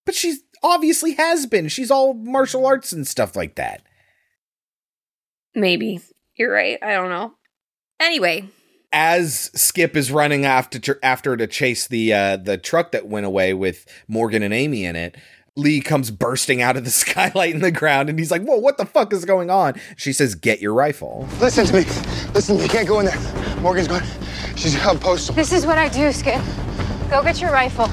But 0.06 0.14
she's 0.14 0.40
obviously 0.62 1.14
has 1.14 1.46
been. 1.46 1.66
She's 1.68 1.90
all 1.90 2.14
martial 2.14 2.64
arts 2.64 2.92
and 2.92 3.06
stuff 3.08 3.34
like 3.34 3.56
that. 3.56 3.82
Maybe. 5.54 6.00
You're 6.36 6.52
right. 6.52 6.78
I 6.82 6.92
don't 6.92 7.10
know. 7.10 7.34
Anyway, 8.00 8.48
as 8.92 9.50
Skip 9.54 9.96
is 9.96 10.10
running 10.10 10.44
after 10.44 10.98
after 11.02 11.36
to 11.36 11.46
chase 11.46 11.86
the 11.86 12.12
uh, 12.12 12.36
the 12.36 12.58
truck 12.58 12.92
that 12.92 13.06
went 13.06 13.26
away 13.26 13.54
with 13.54 13.86
Morgan 14.08 14.42
and 14.42 14.52
Amy 14.52 14.84
in 14.84 14.96
it, 14.96 15.16
Lee 15.56 15.80
comes 15.80 16.10
bursting 16.10 16.60
out 16.60 16.76
of 16.76 16.84
the 16.84 16.90
skylight 17.04 17.54
in 17.54 17.60
the 17.60 17.70
ground, 17.70 18.08
and 18.08 18.18
he's 18.18 18.30
like, 18.30 18.42
"Whoa, 18.42 18.58
what 18.58 18.78
the 18.78 18.86
fuck 18.86 19.12
is 19.12 19.24
going 19.24 19.50
on?" 19.50 19.74
She 19.96 20.12
says, 20.12 20.34
"Get 20.34 20.60
your 20.60 20.74
rifle." 20.74 21.28
Listen 21.40 21.66
to 21.66 21.72
me. 21.72 21.84
Listen, 22.34 22.58
you 22.58 22.68
can't 22.68 22.88
go 22.88 23.00
in 23.00 23.06
there. 23.06 23.60
Morgan's 23.60 23.88
gone. 23.88 24.02
She's 24.56 24.84
on 24.84 24.98
postal. 24.98 25.34
This 25.34 25.52
is 25.52 25.66
what 25.66 25.78
I 25.78 25.88
do, 25.88 26.12
Skip. 26.12 26.42
Go 27.10 27.22
get 27.22 27.40
your 27.40 27.52
rifle. 27.52 27.88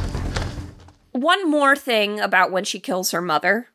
one 1.12 1.50
more 1.50 1.76
thing 1.76 2.20
about 2.20 2.52
when 2.52 2.64
she 2.64 2.80
kills 2.80 3.12
her 3.12 3.22
mother. 3.22 3.68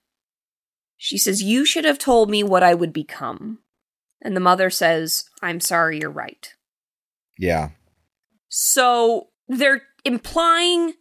She 0.97 1.19
says, 1.19 1.43
You 1.43 1.65
should 1.65 1.85
have 1.85 1.99
told 1.99 2.31
me 2.31 2.43
what 2.43 2.63
I 2.63 2.75
would 2.75 2.93
become. 2.93 3.59
And 4.23 4.35
the 4.37 4.41
mother 4.41 4.71
says, 4.71 5.29
I'm 5.43 5.61
sorry, 5.61 6.01
you're 6.01 6.11
right. 6.11 6.53
Yeah, 7.39 7.71
So 8.49 9.29
they're 9.47 9.83
implying 10.05 10.95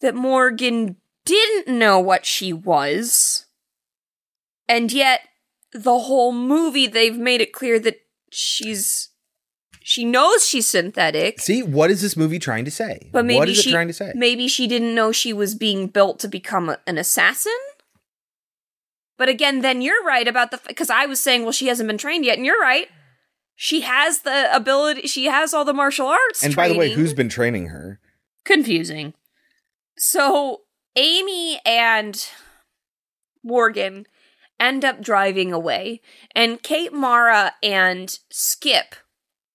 that 0.00 0.14
Morgan 0.14 0.96
didn't 1.26 1.78
know 1.78 2.00
what 2.00 2.24
she 2.24 2.52
was. 2.54 3.44
And 4.68 4.90
yet, 4.92 5.20
the 5.72 5.98
whole 5.98 6.32
movie, 6.32 6.86
they've 6.86 7.16
made 7.16 7.40
it 7.40 7.52
clear 7.52 7.78
that 7.80 7.96
she's. 8.30 9.10
She 9.82 10.04
knows 10.04 10.44
she's 10.48 10.66
synthetic. 10.66 11.40
See, 11.40 11.62
what 11.62 11.90
is 11.92 12.00
this 12.00 12.16
movie 12.16 12.40
trying 12.40 12.64
to 12.64 12.72
say? 12.72 13.10
But 13.12 13.24
maybe 13.24 13.38
what 13.38 13.48
is 13.48 13.62
she 13.62 13.70
it 13.70 13.72
trying 13.72 13.86
to 13.86 13.92
say? 13.92 14.12
maybe 14.16 14.48
she 14.48 14.66
didn't 14.66 14.94
know 14.96 15.12
she 15.12 15.32
was 15.32 15.54
being 15.54 15.86
built 15.86 16.18
to 16.20 16.28
become 16.28 16.68
a, 16.70 16.78
an 16.88 16.98
assassin. 16.98 17.52
But 19.18 19.28
again, 19.28 19.60
then 19.60 19.80
you're 19.80 20.04
right 20.04 20.28
about 20.28 20.50
the 20.50 20.60
because 20.66 20.90
I 20.90 21.06
was 21.06 21.20
saying, 21.20 21.42
well, 21.42 21.52
she 21.52 21.68
hasn't 21.68 21.86
been 21.86 21.98
trained 21.98 22.24
yet, 22.24 22.36
and 22.36 22.46
you're 22.46 22.60
right. 22.60 22.88
She 23.54 23.80
has 23.82 24.20
the 24.20 24.54
ability. 24.54 25.06
She 25.06 25.24
has 25.26 25.54
all 25.54 25.64
the 25.64 25.72
martial 25.72 26.06
arts. 26.06 26.42
and 26.42 26.54
by 26.54 26.68
the 26.68 26.76
way, 26.76 26.92
who's 26.92 27.14
been 27.14 27.28
training 27.28 27.68
her? 27.68 28.00
confusing? 28.44 29.12
So 29.98 30.62
Amy 30.94 31.60
and 31.66 32.26
Morgan 33.42 34.06
end 34.58 34.84
up 34.84 35.02
driving 35.02 35.52
away, 35.52 36.00
and 36.34 36.62
Kate 36.62 36.92
Mara 36.92 37.52
and 37.62 38.18
Skip 38.30 38.94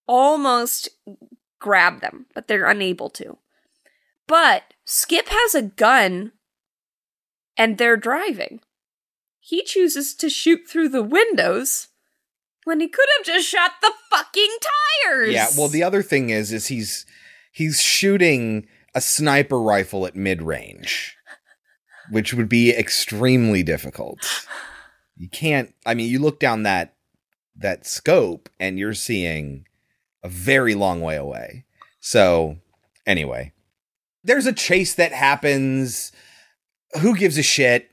almost 0.06 0.88
grab 1.58 2.00
them, 2.00 2.26
but 2.34 2.46
they're 2.46 2.68
unable 2.68 3.10
to. 3.10 3.38
But 4.28 4.62
Skip 4.84 5.28
has 5.28 5.54
a 5.54 5.62
gun 5.62 6.32
and 7.56 7.78
they're 7.78 7.96
driving. 7.96 8.60
He 9.44 9.64
chooses 9.64 10.14
to 10.14 10.30
shoot 10.30 10.68
through 10.68 10.90
the 10.90 11.02
windows 11.02 11.88
when 12.62 12.78
he 12.78 12.86
could 12.86 13.08
have 13.18 13.26
just 13.26 13.48
shot 13.48 13.72
the 13.82 13.92
fucking 14.08 14.56
tires. 15.04 15.34
Yeah. 15.34 15.48
Well, 15.58 15.66
the 15.66 15.82
other 15.82 16.00
thing 16.00 16.30
is, 16.30 16.52
is 16.52 16.68
he's 16.68 17.04
he's 17.50 17.82
shooting 17.82 18.68
a 18.94 19.00
sniper 19.00 19.60
rifle 19.60 20.06
at 20.06 20.14
mid 20.14 20.42
range, 20.42 21.16
which 22.08 22.32
would 22.32 22.48
be 22.48 22.70
extremely 22.70 23.64
difficult. 23.64 24.46
You 25.16 25.28
can't. 25.28 25.74
I 25.84 25.94
mean, 25.94 26.08
you 26.08 26.20
look 26.20 26.38
down 26.38 26.62
that 26.62 26.94
that 27.56 27.84
scope, 27.84 28.48
and 28.60 28.78
you're 28.78 28.94
seeing 28.94 29.66
a 30.22 30.28
very 30.28 30.76
long 30.76 31.00
way 31.00 31.16
away. 31.16 31.64
So, 31.98 32.58
anyway, 33.06 33.52
there's 34.22 34.46
a 34.46 34.52
chase 34.52 34.94
that 34.94 35.10
happens. 35.10 36.12
Who 37.00 37.16
gives 37.16 37.38
a 37.38 37.42
shit? 37.42 37.91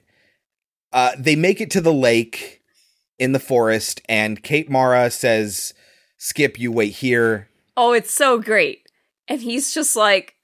Uh, 0.91 1.11
they 1.17 1.35
make 1.35 1.61
it 1.61 1.71
to 1.71 1.81
the 1.81 1.93
lake 1.93 2.61
in 3.17 3.31
the 3.31 3.39
forest, 3.39 4.01
and 4.09 4.41
Kate 4.41 4.69
Mara 4.69 5.11
says, 5.11 5.73
Skip, 6.17 6.59
you 6.59 6.71
wait 6.71 6.93
here. 6.93 7.49
Oh, 7.77 7.93
it's 7.93 8.13
so 8.13 8.39
great. 8.39 8.87
And 9.27 9.41
he's 9.41 9.73
just 9.73 9.95
like, 9.95 10.35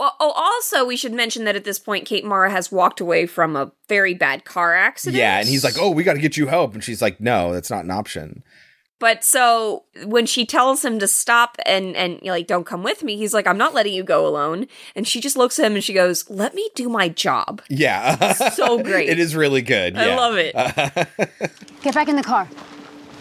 well, 0.00 0.16
oh, 0.18 0.32
also, 0.34 0.86
we 0.86 0.96
should 0.96 1.12
mention 1.12 1.44
that 1.44 1.56
at 1.56 1.64
this 1.64 1.78
point, 1.78 2.06
Kate 2.06 2.24
Mara 2.24 2.50
has 2.50 2.72
walked 2.72 3.00
away 3.00 3.26
from 3.26 3.54
a 3.54 3.70
very 3.86 4.14
bad 4.14 4.46
car 4.46 4.74
accident. 4.74 5.18
Yeah, 5.18 5.38
and 5.38 5.46
he's 5.46 5.62
like, 5.62 5.74
"Oh, 5.78 5.90
we 5.90 6.04
got 6.04 6.14
to 6.14 6.20
get 6.20 6.38
you 6.38 6.46
help," 6.46 6.72
and 6.72 6.82
she's 6.82 7.02
like, 7.02 7.20
"No, 7.20 7.52
that's 7.52 7.68
not 7.68 7.84
an 7.84 7.90
option." 7.90 8.42
But 9.00 9.24
so 9.24 9.84
when 10.04 10.26
she 10.26 10.44
tells 10.44 10.84
him 10.84 10.98
to 10.98 11.08
stop 11.08 11.56
and 11.64 11.96
and 11.96 12.20
you 12.20 12.26
know, 12.26 12.32
like 12.32 12.46
don't 12.46 12.66
come 12.66 12.82
with 12.82 13.02
me, 13.02 13.16
he's 13.16 13.32
like, 13.32 13.46
I'm 13.46 13.58
not 13.58 13.74
letting 13.74 13.94
you 13.94 14.04
go 14.04 14.26
alone. 14.26 14.66
And 14.94 15.08
she 15.08 15.22
just 15.22 15.36
looks 15.36 15.58
at 15.58 15.64
him 15.64 15.74
and 15.74 15.82
she 15.82 15.94
goes, 15.94 16.28
Let 16.28 16.54
me 16.54 16.70
do 16.74 16.88
my 16.90 17.08
job. 17.08 17.62
Yeah, 17.70 18.34
So 18.34 18.80
great. 18.80 19.08
it 19.08 19.18
is 19.18 19.34
really 19.34 19.62
good. 19.62 19.96
I 19.96 20.06
yeah. 20.06 20.16
love 20.16 20.34
it. 20.36 20.54
Get 21.82 21.94
back 21.94 22.08
in 22.08 22.16
the 22.16 22.22
car. 22.22 22.46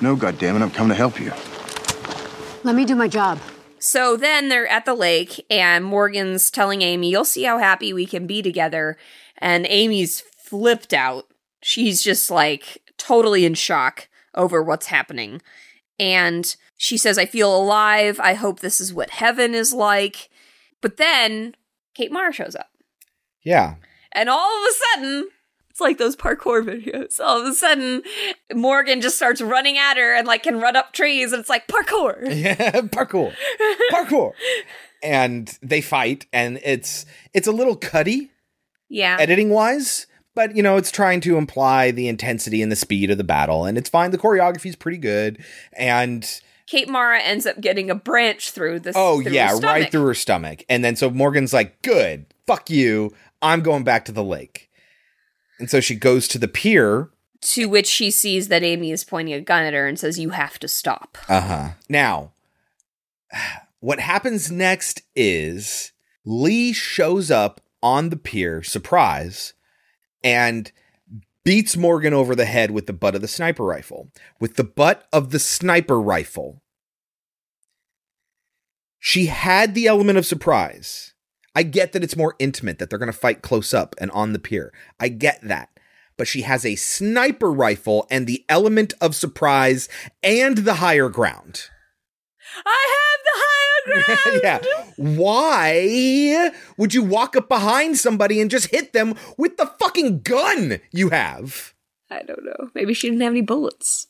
No, 0.01 0.17
goddammit, 0.17 0.61
I'm 0.61 0.69
coming 0.69 0.89
to 0.89 0.95
help 0.95 1.19
you. 1.19 1.31
Let 2.63 2.75
me 2.75 2.83
do 2.83 2.95
my 2.95 3.07
job. 3.07 3.39
So 3.79 4.17
then 4.17 4.49
they're 4.49 4.67
at 4.67 4.83
the 4.83 4.93
lake, 4.93 5.45
and 5.49 5.85
Morgan's 5.85 6.51
telling 6.51 6.81
Amy, 6.81 7.09
You'll 7.09 7.23
see 7.23 7.43
how 7.43 7.57
happy 7.57 7.93
we 7.93 8.05
can 8.05 8.27
be 8.27 8.41
together. 8.41 8.97
And 9.37 9.65
Amy's 9.67 10.19
flipped 10.19 10.93
out. 10.93 11.27
She's 11.61 12.03
just 12.03 12.29
like 12.29 12.81
totally 12.97 13.45
in 13.45 13.53
shock 13.53 14.08
over 14.35 14.61
what's 14.63 14.87
happening. 14.87 15.41
And 15.99 16.55
she 16.77 16.97
says, 16.97 17.17
I 17.17 17.25
feel 17.25 17.55
alive. 17.55 18.19
I 18.21 18.33
hope 18.33 18.59
this 18.59 18.79
is 18.79 18.93
what 18.93 19.09
heaven 19.09 19.53
is 19.53 19.73
like. 19.73 20.29
But 20.81 20.97
then 20.97 21.55
Kate 21.93 22.11
Mara 22.11 22.31
shows 22.31 22.55
up. 22.55 22.69
Yeah. 23.43 23.75
And 24.13 24.29
all 24.29 24.49
of 24.63 24.67
a 24.69 24.73
sudden, 24.95 25.29
it's 25.69 25.81
like 25.81 25.97
those 25.97 26.15
parkour 26.15 26.63
videos. 26.63 27.19
All 27.19 27.41
of 27.41 27.47
a 27.47 27.53
sudden, 27.53 28.01
Morgan 28.53 29.01
just 29.01 29.17
starts 29.17 29.41
running 29.41 29.77
at 29.77 29.97
her 29.97 30.15
and 30.15 30.25
like 30.25 30.43
can 30.43 30.59
run 30.59 30.75
up 30.75 30.93
trees, 30.93 31.31
and 31.31 31.39
it's 31.41 31.49
like 31.49 31.67
parkour. 31.67 32.17
Yeah, 32.33 32.71
parkour. 32.81 33.33
Parkour. 33.91 34.31
and 35.03 35.57
they 35.61 35.81
fight, 35.81 36.25
and 36.33 36.59
it's 36.63 37.05
it's 37.33 37.47
a 37.47 37.51
little 37.51 37.75
cutty 37.75 38.31
Yeah. 38.89 39.17
editing 39.19 39.49
wise, 39.49 40.07
but 40.35 40.55
you 40.55 40.63
know, 40.63 40.77
it's 40.77 40.91
trying 40.91 41.21
to 41.21 41.37
imply 41.37 41.91
the 41.91 42.07
intensity 42.07 42.61
and 42.61 42.71
the 42.71 42.75
speed 42.75 43.11
of 43.11 43.17
the 43.17 43.23
battle, 43.23 43.65
and 43.65 43.77
it's 43.77 43.89
fine. 43.89 44.11
The 44.11 44.17
choreography's 44.17 44.75
pretty 44.75 44.97
good. 44.97 45.43
And 45.73 46.25
Kate 46.67 46.87
Mara 46.87 47.19
ends 47.19 47.45
up 47.45 47.59
getting 47.59 47.89
a 47.89 47.95
branch 47.95 48.51
through 48.51 48.81
this. 48.81 48.95
oh 48.97 49.21
through 49.21 49.31
yeah, 49.31 49.57
right 49.63 49.91
through 49.91 50.05
her 50.05 50.13
stomach. 50.13 50.63
And 50.69 50.83
then 50.83 50.95
so 50.95 51.09
Morgan's 51.09 51.53
like, 51.53 51.81
Good, 51.81 52.27
fuck 52.45 52.69
you. 52.69 53.13
I'm 53.41 53.61
going 53.61 53.83
back 53.83 54.05
to 54.05 54.11
the 54.11 54.23
lake. 54.23 54.69
And 55.59 55.69
so 55.69 55.79
she 55.79 55.95
goes 55.95 56.27
to 56.29 56.37
the 56.37 56.47
pier 56.47 57.09
To 57.41 57.67
which 57.67 57.87
she 57.87 58.11
sees 58.11 58.47
that 58.49 58.63
Amy 58.63 58.91
is 58.91 59.03
pointing 59.03 59.33
a 59.33 59.41
gun 59.41 59.63
at 59.63 59.73
her 59.73 59.87
and 59.87 59.99
says, 59.99 60.19
You 60.19 60.29
have 60.29 60.59
to 60.59 60.67
stop. 60.67 61.17
Uh 61.27 61.41
huh. 61.41 61.69
Now, 61.89 62.33
what 63.79 63.99
happens 63.99 64.51
next 64.51 65.01
is 65.15 65.91
Lee 66.23 66.71
shows 66.71 67.31
up 67.31 67.61
on 67.81 68.09
the 68.09 68.17
pier, 68.17 68.61
surprise, 68.61 69.53
and 70.23 70.71
beats 71.43 71.75
Morgan 71.77 72.13
over 72.13 72.35
the 72.35 72.45
head 72.45 72.71
with 72.71 72.85
the 72.85 72.93
butt 72.93 73.15
of 73.15 73.21
the 73.21 73.27
sniper 73.27 73.63
rifle. 73.63 74.11
With 74.39 74.55
the 74.55 74.63
butt 74.63 75.07
of 75.11 75.31
the 75.31 75.39
sniper 75.39 75.99
rifle. 75.99 76.61
She 78.99 79.27
had 79.27 79.73
the 79.73 79.87
element 79.87 80.17
of 80.17 80.25
surprise. 80.25 81.13
I 81.55 81.63
get 81.63 81.93
that 81.93 82.03
it's 82.03 82.15
more 82.15 82.35
intimate, 82.37 82.79
that 82.79 82.89
they're 82.89 82.99
going 82.99 83.11
to 83.11 83.17
fight 83.17 83.41
close 83.41 83.73
up 83.73 83.95
and 83.99 84.11
on 84.11 84.33
the 84.33 84.39
pier. 84.39 84.73
I 84.99 85.07
get 85.07 85.39
that. 85.41 85.69
But 86.17 86.27
she 86.27 86.41
has 86.41 86.65
a 86.65 86.75
sniper 86.75 87.51
rifle 87.51 88.05
and 88.11 88.27
the 88.27 88.45
element 88.49 88.93
of 88.99 89.15
surprise 89.15 89.87
and 90.21 90.59
the 90.59 90.75
higher 90.75 91.09
ground. 91.09 91.69
I 92.65 93.08
have 93.08 93.08
ground. 93.89 94.41
yeah. 94.43 94.59
Why 94.97 96.51
would 96.77 96.93
you 96.93 97.03
walk 97.03 97.35
up 97.35 97.49
behind 97.49 97.97
somebody 97.97 98.41
and 98.41 98.51
just 98.51 98.71
hit 98.71 98.93
them 98.93 99.15
with 99.37 99.57
the 99.57 99.67
fucking 99.79 100.21
gun 100.21 100.79
you 100.91 101.09
have? 101.09 101.73
I 102.09 102.23
don't 102.23 102.43
know. 102.43 102.69
Maybe 102.73 102.93
she 102.93 103.09
didn't 103.09 103.21
have 103.21 103.31
any 103.31 103.41
bullets. 103.41 104.07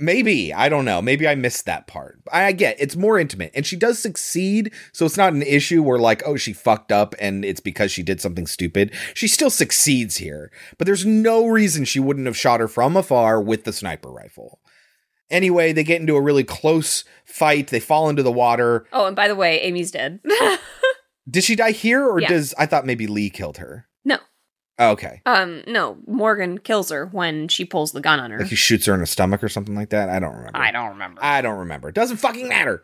Maybe. 0.00 0.52
I 0.54 0.70
don't 0.70 0.86
know. 0.86 1.02
Maybe 1.02 1.28
I 1.28 1.34
missed 1.34 1.66
that 1.66 1.86
part. 1.86 2.20
I 2.32 2.44
I 2.44 2.52
get 2.52 2.80
it's 2.80 2.96
more 2.96 3.18
intimate 3.18 3.52
and 3.54 3.66
she 3.66 3.76
does 3.76 3.98
succeed. 3.98 4.72
So 4.92 5.04
it's 5.04 5.18
not 5.18 5.34
an 5.34 5.42
issue 5.42 5.82
where, 5.82 5.98
like, 5.98 6.22
oh, 6.24 6.36
she 6.36 6.54
fucked 6.54 6.90
up 6.90 7.14
and 7.20 7.44
it's 7.44 7.60
because 7.60 7.92
she 7.92 8.02
did 8.02 8.20
something 8.20 8.46
stupid. 8.46 8.92
She 9.12 9.28
still 9.28 9.50
succeeds 9.50 10.16
here. 10.16 10.50
But 10.78 10.86
there's 10.86 11.04
no 11.04 11.46
reason 11.46 11.84
she 11.84 12.00
wouldn't 12.00 12.26
have 12.26 12.36
shot 12.36 12.60
her 12.60 12.68
from 12.68 12.96
afar 12.96 13.42
with 13.42 13.64
the 13.64 13.74
sniper 13.74 14.10
rifle. 14.10 14.60
Anyway, 15.30 15.72
they 15.72 15.84
get 15.84 16.00
into 16.00 16.16
a 16.16 16.20
really 16.20 16.44
close 16.44 17.04
fight. 17.24 17.68
They 17.68 17.80
fall 17.80 18.08
into 18.08 18.22
the 18.22 18.32
water. 18.32 18.86
Oh, 18.92 19.06
and 19.06 19.14
by 19.16 19.28
the 19.28 19.36
way, 19.36 19.60
Amy's 19.60 19.90
dead. 19.90 20.20
Did 21.30 21.44
she 21.44 21.54
die 21.54 21.70
here 21.70 22.04
or 22.04 22.20
Yeah. 22.20 22.28
does 22.28 22.54
I 22.58 22.66
thought 22.66 22.84
maybe 22.86 23.06
Lee 23.06 23.30
killed 23.30 23.58
her? 23.58 23.86
no. 24.04 24.18
Oh, 24.78 24.92
okay. 24.92 25.20
Um, 25.26 25.62
no. 25.66 25.98
Morgan 26.06 26.56
kills 26.56 26.90
her 26.90 27.04
when 27.06 27.48
she 27.48 27.66
pulls 27.66 27.92
the 27.92 28.00
gun 28.00 28.18
on 28.18 28.30
her. 28.30 28.38
Like 28.38 28.48
he 28.48 28.56
shoots 28.56 28.86
her 28.86 28.94
in 28.94 29.00
the 29.00 29.06
stomach 29.06 29.44
or 29.44 29.48
something 29.50 29.74
like 29.74 29.90
that. 29.90 30.08
I 30.08 30.18
don't 30.18 30.34
remember. 30.34 30.56
I 30.58 30.70
don't 30.72 30.88
remember. 30.88 31.20
I 31.22 31.42
don't 31.42 31.58
remember. 31.58 31.88
It 31.90 31.94
doesn't 31.94 32.16
fucking 32.16 32.48
matter. 32.48 32.82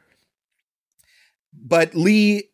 But 1.59 1.95
Lee 1.95 2.51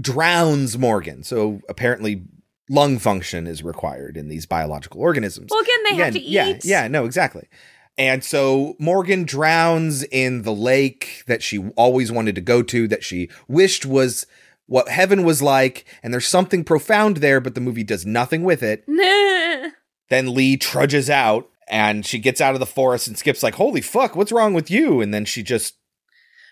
drowns 0.00 0.78
Morgan. 0.78 1.24
So 1.24 1.60
apparently 1.68 2.22
lung 2.70 2.98
function 3.00 3.46
is 3.48 3.62
required 3.64 4.16
in 4.16 4.28
these 4.28 4.46
biological 4.46 5.00
organisms. 5.00 5.48
Well, 5.50 5.60
again, 5.60 5.78
they 5.90 5.94
have 5.96 6.12
to 6.14 6.20
eat. 6.20 6.30
Yeah, 6.30 6.58
yeah, 6.62 6.88
no, 6.88 7.04
exactly. 7.04 7.48
And 7.96 8.24
so 8.24 8.74
Morgan 8.80 9.24
drowns 9.24 10.02
in 10.04 10.42
the 10.42 10.52
lake 10.52 11.22
that 11.26 11.42
she 11.42 11.58
always 11.76 12.10
wanted 12.10 12.34
to 12.34 12.40
go 12.40 12.62
to, 12.62 12.88
that 12.88 13.04
she 13.04 13.28
wished 13.46 13.86
was 13.86 14.26
what 14.66 14.88
heaven 14.88 15.22
was 15.24 15.40
like. 15.42 15.84
And 16.02 16.12
there's 16.12 16.26
something 16.26 16.64
profound 16.64 17.18
there, 17.18 17.40
but 17.40 17.54
the 17.54 17.60
movie 17.60 17.84
does 17.84 18.04
nothing 18.04 18.42
with 18.42 18.62
it. 18.62 18.84
Nah. 18.88 19.70
Then 20.10 20.34
Lee 20.34 20.56
trudges 20.56 21.08
out 21.08 21.48
and 21.68 22.04
she 22.04 22.18
gets 22.18 22.40
out 22.40 22.52
of 22.54 22.60
the 22.60 22.66
forest 22.66 23.06
and 23.08 23.16
Skip's 23.16 23.42
like, 23.42 23.54
Holy 23.54 23.80
fuck, 23.80 24.14
what's 24.16 24.32
wrong 24.32 24.52
with 24.54 24.70
you? 24.70 25.00
And 25.00 25.14
then 25.14 25.24
she 25.24 25.42
just, 25.42 25.76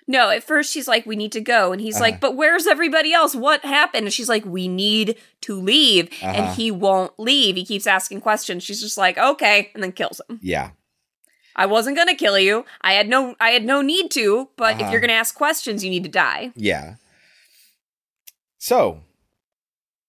No, 0.09 0.31
at 0.31 0.43
first 0.43 0.73
she's 0.73 0.89
like, 0.89 1.05
we 1.05 1.17
need 1.17 1.33
to 1.33 1.41
go. 1.41 1.71
And 1.73 1.81
he's 1.81 1.97
Uh-huh. 1.97 2.05
like, 2.05 2.21
but 2.21 2.35
where's 2.35 2.67
everybody 2.67 3.13
else? 3.13 3.35
What 3.35 3.63
happened? 3.65 4.05
And 4.07 4.13
she's 4.13 4.29
like, 4.29 4.45
we 4.47 4.69
need 4.69 5.17
to 5.43 5.55
leave. 5.61 6.07
Uh-huh. 6.23 6.27
And 6.29 6.57
he 6.57 6.71
won't 6.71 7.13
leave. 7.19 7.57
He 7.57 7.65
keeps 7.67 7.87
asking 7.87 8.23
questions. 8.23 8.63
She's 8.63 8.81
just 8.81 8.97
like, 8.97 9.19
okay. 9.19 9.71
And 9.75 9.83
then 9.83 9.93
kills 9.93 10.21
him. 10.29 10.39
yeah. 10.43 10.71
I 11.57 11.67
wasn't 11.67 11.97
going 11.97 12.09
to 12.09 12.15
kill 12.15 12.39
you. 12.39 12.65
I 12.81 12.93
had 12.95 13.09
no, 13.09 13.35
I 13.41 13.51
had 13.51 13.65
no 13.65 13.83
need 13.83 14.11
to, 14.13 14.49
but 14.57 14.77
if 14.77 14.83
Uh-huh. 14.83 14.91
you're 14.93 15.01
going 15.01 15.09
to 15.11 15.15
ask 15.15 15.35
questions, 15.35 15.85
you 15.85 15.91
need 15.91 16.05
to 16.05 16.09
die. 16.11 16.53
Yeah. 16.57 16.95
So 18.59 19.01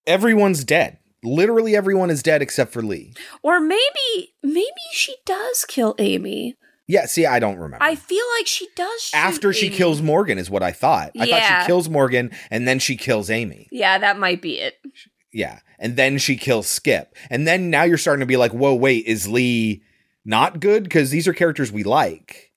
everyone's 0.05 0.63
dead. 0.63 0.97
Literally 1.23 1.75
everyone 1.75 2.09
is 2.09 2.21
dead 2.21 2.41
except 2.41 2.73
for 2.73 2.81
Lee. 2.81 3.13
Or 3.41 3.59
maybe, 3.59 4.33
maybe 4.43 4.69
she 4.91 5.15
does 5.25 5.65
kill 5.65 5.95
Amy. 5.97 6.55
Yeah, 6.85 7.05
see, 7.05 7.25
I 7.25 7.39
don't 7.39 7.55
remember. 7.57 7.77
I 7.83 7.95
feel 7.95 8.25
like 8.37 8.45
she 8.45 8.67
does. 8.75 9.09
After 9.13 9.53
she 9.53 9.67
Amy. 9.67 9.75
kills 9.77 10.01
Morgan 10.01 10.37
is 10.37 10.49
what 10.49 10.61
I 10.63 10.71
thought. 10.73 11.11
I 11.15 11.19
thought 11.19 11.27
Yeah. 11.29 11.61
she 11.61 11.67
kills 11.67 11.87
Morgan 11.87 12.31
and 12.51 12.67
then 12.67 12.77
she 12.79 12.97
kills 12.97 13.29
Amy. 13.29 13.69
Yeah, 13.71 13.97
that 13.99 14.19
might 14.19 14.41
be 14.41 14.59
it. 14.59 14.75
Yeah. 15.31 15.59
And 15.79 15.95
then 15.95 16.17
she 16.17 16.35
kills 16.35 16.67
Skip. 16.67 17.15
And 17.29 17.47
then 17.47 17.69
now 17.69 17.83
you're 17.83 17.97
starting 17.97 18.19
to 18.19 18.25
be 18.25 18.37
like, 18.37 18.51
whoa, 18.51 18.75
wait, 18.75 19.05
is 19.05 19.27
Lee 19.29 19.81
not 20.25 20.59
good? 20.59 20.83
Because 20.83 21.11
these 21.11 21.27
are 21.27 21.33
characters 21.33 21.71
we 21.71 21.83
like. 21.83 22.51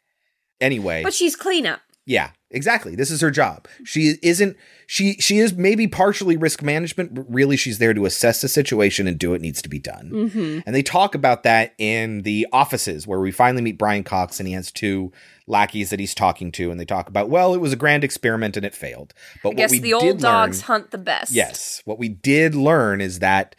Anyway. 0.61 1.03
But 1.03 1.15
she's 1.15 1.37
cleanup. 1.37 1.81
Yeah, 2.07 2.31
exactly. 2.53 2.95
This 2.95 3.11
is 3.11 3.21
her 3.21 3.33
job. 3.33 3.67
She 3.85 4.15
isn't 4.23 4.57
she 4.87 5.15
she 5.15 5.39
is 5.39 5.53
maybe 5.55 5.89
partially 5.89 6.37
risk 6.37 6.63
management, 6.63 7.13
but 7.13 7.27
really 7.29 7.57
she's 7.57 7.79
there 7.79 7.93
to 7.93 8.07
assess 8.07 8.41
the 8.41 8.49
situation 8.49 9.09
and 9.09 9.19
do 9.19 9.33
what 9.33 9.41
needs 9.41 9.61
to 9.63 9.69
be 9.69 9.81
done. 9.81 10.11
Mm-hmm. 10.13 10.61
And 10.65 10.75
they 10.75 10.85
talk 10.85 11.17
about 11.17 11.43
that 11.43 11.75
in 11.79 12.23
the 12.23 12.47
offices 12.53 13.09
where 13.09 13.19
we 13.19 13.33
finally 13.33 13.61
meet 13.61 13.77
Brian 13.77 14.05
Cox 14.05 14.39
and 14.39 14.47
he 14.47 14.55
has 14.55 14.71
two 14.71 15.13
lackeys 15.49 15.91
that 15.91 15.99
he's 15.99 16.15
talking 16.15 16.53
to 16.53 16.71
and 16.71 16.79
they 16.79 16.85
talk 16.85 17.09
about, 17.09 17.29
well, 17.29 17.55
it 17.55 17.61
was 17.61 17.73
a 17.73 17.77
grand 17.77 18.05
experiment 18.05 18.57
and 18.57 18.65
it 18.65 18.75
failed. 18.75 19.13
But 19.43 19.51
I 19.51 19.55
guess 19.55 19.73
we 19.73 19.81
the 19.81 19.95
old 19.95 20.05
did 20.05 20.19
dogs 20.19 20.63
hunt 20.63 20.93
the 20.93 20.99
best. 20.99 21.33
Yes. 21.33 21.83
What 21.85 21.99
we 21.99 22.09
did 22.09 22.55
learn 22.55 23.01
is 23.01 23.19
that 23.19 23.57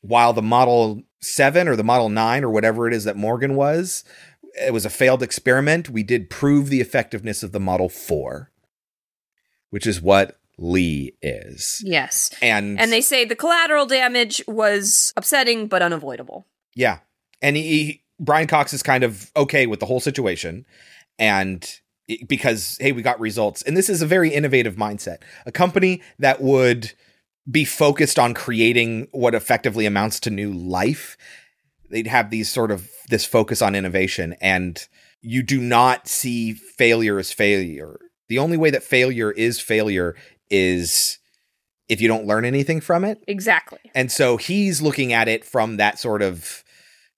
while 0.00 0.32
the 0.32 0.42
Model 0.42 1.02
7 1.20 1.68
or 1.68 1.76
the 1.76 1.84
Model 1.84 2.08
9 2.08 2.44
or 2.44 2.50
whatever 2.50 2.86
it 2.86 2.94
is 2.94 3.04
that 3.04 3.16
Morgan 3.16 3.54
was, 3.54 4.04
it 4.54 4.72
was 4.72 4.84
a 4.84 4.90
failed 4.90 5.22
experiment, 5.22 5.88
we 5.90 6.02
did 6.02 6.30
prove 6.30 6.68
the 6.68 6.80
effectiveness 6.80 7.42
of 7.42 7.52
the 7.52 7.60
Model 7.60 7.88
4, 7.88 8.50
which 9.70 9.86
is 9.86 10.00
what 10.00 10.38
Lee 10.58 11.14
is. 11.22 11.80
Yes. 11.84 12.30
And, 12.42 12.80
And 12.80 12.90
they 12.92 13.00
say 13.00 13.24
the 13.24 13.36
collateral 13.36 13.86
damage 13.86 14.42
was 14.48 15.12
upsetting 15.16 15.66
but 15.68 15.82
unavoidable. 15.82 16.46
yeah. 16.74 16.98
And 17.40 17.56
he, 17.56 17.62
he- 17.62 18.02
Brian 18.20 18.48
Cox 18.48 18.72
is 18.72 18.82
kind 18.82 19.04
of 19.04 19.30
okay 19.36 19.66
with 19.68 19.78
the 19.78 19.86
whole 19.86 20.00
situation 20.00 20.66
and 21.20 21.64
because 22.26 22.76
hey, 22.80 22.90
we 22.90 23.00
got 23.00 23.20
results. 23.20 23.62
And 23.62 23.76
this 23.76 23.88
is 23.88 24.02
a 24.02 24.06
very 24.06 24.30
innovative 24.34 24.74
mindset. 24.74 25.18
A 25.46 25.52
company 25.52 26.02
that 26.18 26.40
would 26.42 26.92
be 27.50 27.64
focused 27.64 28.18
on 28.18 28.34
creating 28.34 29.08
what 29.12 29.34
effectively 29.34 29.86
amounts 29.86 30.20
to 30.20 30.30
new 30.30 30.52
life. 30.52 31.16
They'd 31.90 32.06
have 32.06 32.30
these 32.30 32.50
sort 32.50 32.70
of 32.70 32.90
this 33.08 33.24
focus 33.24 33.62
on 33.62 33.74
innovation 33.74 34.36
and 34.40 34.86
you 35.20 35.42
do 35.42 35.60
not 35.60 36.06
see 36.06 36.52
failure 36.52 37.18
as 37.18 37.32
failure. 37.32 37.98
The 38.28 38.38
only 38.38 38.56
way 38.56 38.70
that 38.70 38.82
failure 38.82 39.30
is 39.32 39.58
failure 39.58 40.14
is 40.50 41.18
if 41.88 42.00
you 42.00 42.08
don't 42.08 42.26
learn 42.26 42.44
anything 42.44 42.80
from 42.80 43.04
it. 43.04 43.24
Exactly. 43.26 43.78
And 43.94 44.12
so 44.12 44.36
he's 44.36 44.82
looking 44.82 45.12
at 45.12 45.28
it 45.28 45.44
from 45.44 45.78
that 45.78 45.98
sort 45.98 46.22
of, 46.22 46.62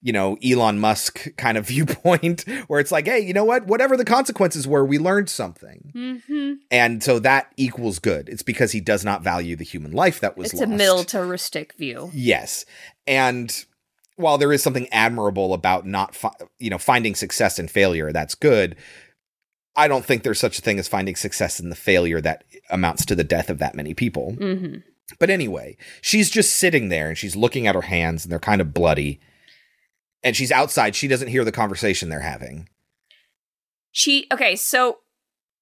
you 0.03 0.13
know, 0.13 0.37
Elon 0.45 0.79
Musk 0.79 1.37
kind 1.37 1.59
of 1.59 1.67
viewpoint 1.69 2.45
where 2.69 2.81
it's 2.81 2.91
like, 2.93 3.07
hey, 3.07 3.21
you 3.21 3.33
know 3.33 3.45
what? 3.45 3.67
Whatever 3.67 3.97
the 3.97 4.05
consequences 4.05 4.67
were, 4.67 4.85
we 4.85 4.99
learned 4.99 5.29
something. 5.29 5.93
Mm-hmm. 5.95 6.53
And 6.71 7.03
so 7.03 7.19
that 7.19 7.53
equals 7.57 7.99
good. 7.99 8.29
It's 8.29 8.43
because 8.43 8.73
he 8.73 8.81
does 8.81 9.05
not 9.05 9.23
value 9.23 9.57
the 9.57 9.65
human 9.65 9.93
life 9.93 10.21
that 10.21 10.37
was 10.37 10.53
It's 10.53 10.61
lost. 10.61 10.73
a 10.73 10.77
militaristic 10.77 11.75
view. 11.75 12.11
Yes. 12.15 12.65
And 13.07 13.65
while 14.17 14.39
there 14.39 14.53
is 14.53 14.63
something 14.63 14.89
admirable 14.93 15.53
about 15.55 15.87
not, 15.87 16.15
fi- 16.15 16.31
you 16.59 16.71
know, 16.71 16.79
finding 16.79 17.15
success 17.15 17.59
in 17.59 17.69
failure, 17.69 18.13
that's 18.13 18.35
good. 18.35 18.77
I 19.77 19.87
don't 19.89 20.05
think 20.05 20.23
there's 20.23 20.41
such 20.41 20.59
a 20.59 20.63
thing 20.63 20.79
as 20.79 20.89
finding 20.89 21.17
success 21.17 21.61
in 21.61 21.71
the 21.71 21.77
failure 21.77 22.21
that 22.21 22.45
amounts 22.71 23.05
to 23.07 23.15
the 23.15 23.25
death 23.25 23.51
of 23.51 23.59
that 23.59 23.75
many 23.75 23.95
people. 23.95 24.35
Mm-hmm. 24.39 24.79
But 25.19 25.31
anyway, 25.31 25.77
she's 26.01 26.31
just 26.31 26.57
sitting 26.57 26.89
there 26.89 27.09
and 27.09 27.19
she's 27.19 27.37
looking 27.37 27.67
at 27.67 27.75
her 27.75 27.81
hands 27.83 28.25
and 28.25 28.33
they're 28.33 28.39
kind 28.39 28.61
of 28.61 28.75
bloody. 28.75 29.21
And 30.23 30.37
she's 30.37 30.53
outside. 30.53 30.95
She 30.95 31.09
doesn't 31.09 31.29
hear 31.29 31.45
the 31.45 31.53
conversation 31.53 32.09
they're 32.09 32.21
having. 32.21 32.69
She 33.93 34.27
okay, 34.33 34.55
so 34.57 34.99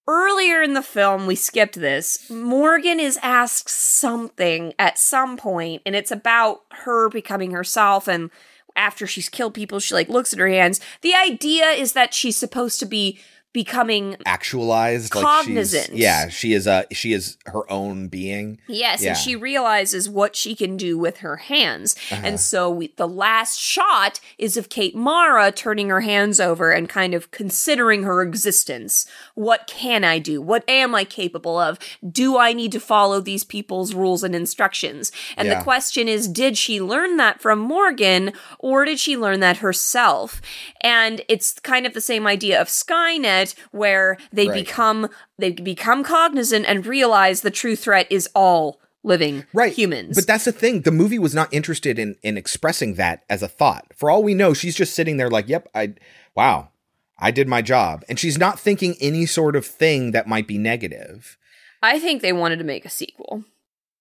earlier 0.07 0.63
in 0.63 0.75
the 0.75 0.83
film 0.83 1.27
we 1.27 1.35
skipped 1.35 1.75
this. 1.75 2.29
Morgan 2.31 2.99
is 2.99 3.19
asked 3.23 3.69
something 3.69 4.73
at 4.79 4.99
some 4.99 5.37
point 5.37 5.83
and 5.85 5.95
it's 5.95 6.11
about 6.11 6.61
her 6.73 7.09
becoming 7.09 7.51
herself 7.53 8.09
and 8.09 8.31
after 8.75 9.07
she's 9.07 9.29
killed 9.29 9.55
people 9.55 9.81
she 9.81 9.95
like 9.95 10.09
looks 10.09 10.33
at 10.33 10.39
her 10.39 10.49
hands. 10.49 10.81
The 11.03 11.15
idea 11.15 11.67
is 11.71 11.93
that 11.93 12.15
she's 12.15 12.37
supposed 12.37 12.81
to 12.81 12.87
be 12.87 13.21
becoming 13.53 14.17
Actualized, 14.27 15.11
Cognizant. 15.11 15.91
Like 15.91 15.99
yeah, 16.01 16.29
she 16.29 16.53
is 16.53 16.67
a 16.67 16.85
she 16.93 17.13
is 17.13 17.39
her 17.47 17.71
own 17.73 18.09
being. 18.09 18.59
Yes, 18.69 19.03
Yeah. 19.03 19.11
and 19.11 19.19
she 19.19 19.35
realizes 19.37 20.09
what 20.09 20.37
she 20.37 20.55
can 20.55 20.77
do 20.77 20.99
with 20.99 21.19
her 21.19 21.37
hands. 21.37 21.97
Uh-huh. 22.11 22.21
And 22.25 22.39
so 22.41 22.71
we, 22.71 22.93
the 22.97 23.09
last 23.09 23.59
shot 23.59 24.21
is 24.37 24.57
of 24.57 24.69
Kate 24.69 24.95
Mara 24.95 25.51
turning 25.51 25.89
her 25.89 26.03
hands 26.03 26.41
over 26.41 26.71
and 26.73 26.89
kind 26.89 27.15
of 27.15 27.31
considering 27.31 28.03
her 28.03 28.21
existence. 28.23 29.07
What 29.35 29.67
can 29.67 30.05
I 30.05 30.19
do? 30.19 30.43
What 30.43 30.63
am 30.69 30.95
I 30.95 31.05
capable 31.05 31.59
of? 31.59 31.79
Do 32.09 32.37
I 32.37 32.53
need 32.53 32.73
to 32.73 32.81
follow 32.81 33.21
these 33.21 33.45
people's 33.45 33.95
rules 33.95 34.23
and 34.23 34.35
instructions? 34.35 35.11
And 35.37 35.49
Yeah. 35.49 35.59
the 35.59 35.65
question 35.65 36.07
is, 36.07 36.29
did 36.29 36.59
she 36.59 36.81
learn 36.81 37.17
that 37.17 37.41
from 37.41 37.59
Morgan 37.59 38.33
or 38.59 38.85
did 38.85 38.99
she 39.01 39.17
learn 39.17 39.41
that 39.41 39.59
herself? 39.59 40.41
And 40.83 41.23
it's 41.29 41.59
kind 41.61 41.87
of 41.87 41.95
the 41.95 42.01
same 42.01 42.27
idea 42.27 42.61
of 42.61 42.69
Skynet 42.69 43.38
where 43.71 44.17
they 44.33 44.49
Right. 44.49 44.65
become 44.67 45.09
they 45.39 45.53
become 45.53 46.03
cognizant 46.05 46.67
and 46.67 46.87
realize 46.87 47.41
the 47.43 47.51
true 47.51 47.77
threat 47.77 48.07
is 48.11 48.29
all 48.35 48.81
living 49.05 49.45
right. 49.55 49.73
humans. 49.73 50.17
But 50.17 50.27
that's 50.27 50.45
the 50.45 50.53
thing. 50.53 50.83
The 50.83 50.91
movie 50.91 51.19
was 51.19 51.35
not 51.35 51.53
interested 51.53 51.99
in 51.99 52.17
in 52.23 52.37
expressing 52.37 52.95
that 52.95 53.25
as 53.31 53.43
a 53.43 53.49
thought. 53.49 53.87
For 53.97 54.11
all 54.11 54.23
we 54.23 54.35
know, 54.35 54.55
she's 54.55 54.75
just 54.75 54.95
sitting 54.95 55.17
there 55.17 55.31
like, 55.31 55.49
"Yep, 55.49 55.69
I 55.75 55.95
wow, 56.35 56.71
I 57.19 57.31
did 57.31 57.49
my 57.49 57.63
job." 57.63 58.05
And 58.09 58.19
she's 58.19 58.39
not 58.39 58.59
thinking 58.61 58.97
any 59.01 59.25
sort 59.27 59.57
of 59.57 59.65
thing 59.67 60.11
that 60.13 60.27
might 60.27 60.47
be 60.49 60.59
negative. 60.59 61.37
I 61.83 61.99
think 62.01 62.23
they 62.23 62.33
wanted 62.33 62.59
to 62.59 62.65
make 62.65 62.85
a 62.85 62.91
sequel. 62.91 63.45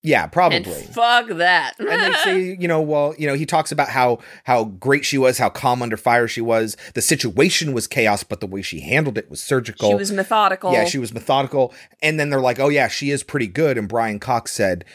Yeah, 0.07 0.25
probably. 0.27 0.57
And 0.57 0.95
fuck 0.95 1.27
that. 1.27 1.73
and 1.79 1.89
they 1.89 2.13
say, 2.19 2.57
you 2.59 2.67
know, 2.67 2.81
well, 2.81 3.13
you 3.17 3.27
know, 3.27 3.33
he 3.33 3.45
talks 3.45 3.73
about 3.73 3.89
how 3.89 4.19
how 4.45 4.63
great 4.63 5.03
she 5.03 5.17
was, 5.17 5.37
how 5.37 5.49
calm 5.49 5.81
under 5.81 5.97
fire 5.97 6.29
she 6.29 6.39
was. 6.39 6.77
The 6.93 7.01
situation 7.01 7.73
was 7.73 7.87
chaos, 7.87 8.23
but 8.23 8.39
the 8.39 8.47
way 8.47 8.61
she 8.61 8.79
handled 8.79 9.17
it 9.17 9.29
was 9.29 9.43
surgical. 9.43 9.89
She 9.89 9.95
was 9.95 10.13
methodical. 10.13 10.71
Yeah, 10.71 10.85
she 10.85 10.97
was 10.97 11.13
methodical. 11.13 11.73
And 12.01 12.17
then 12.17 12.29
they're 12.29 12.39
like, 12.39 12.57
"Oh 12.57 12.69
yeah, 12.69 12.87
she 12.87 13.11
is 13.11 13.21
pretty 13.21 13.47
good." 13.47 13.77
And 13.77 13.89
Brian 13.89 14.17
Cox 14.19 14.53
said, 14.53 14.85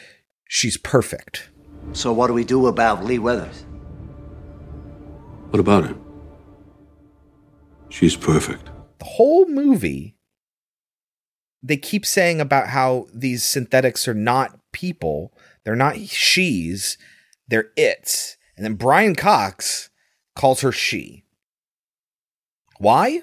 "She's 0.49 0.79
perfect." 0.79 1.51
So 1.93 2.11
what 2.11 2.29
do 2.29 2.33
we 2.33 2.45
do 2.45 2.67
about 2.67 3.05
Lee 3.05 3.19
Weathers? 3.19 3.67
What 5.51 5.61
about 5.61 5.85
her? 5.85 5.97
She's 7.91 8.17
perfect. 8.17 8.71
The 8.99 9.05
whole 9.05 9.47
movie 9.47 10.17
they 11.63 11.77
keep 11.77 12.05
saying 12.05 12.41
about 12.41 12.69
how 12.69 13.07
these 13.15 13.45
synthetics 13.45 14.09
are 14.09 14.15
not 14.15 14.59
people. 14.73 15.33
They're 15.65 15.77
not 15.77 15.99
she's, 15.99 16.99
they're 17.49 17.71
its. 17.77 18.37
And 18.57 18.65
then 18.65 18.75
Brian 18.75 19.15
Cox 19.15 19.91
calls 20.35 20.61
her 20.63 20.73
she. 20.73 21.25
Why? 22.79 23.23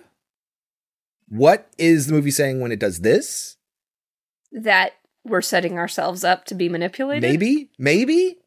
What 1.27 1.69
is 1.77 2.07
the 2.07 2.13
movie 2.13 2.31
saying 2.31 2.59
when 2.59 2.71
it 2.71 2.79
does 2.79 3.01
this? 3.01 3.57
that 4.51 4.93
we're 5.23 5.41
setting 5.41 5.77
ourselves 5.77 6.23
up 6.23 6.45
to 6.45 6.55
be 6.55 6.69
manipulated. 6.69 7.29
Maybe, 7.29 7.69
maybe, 7.77 8.37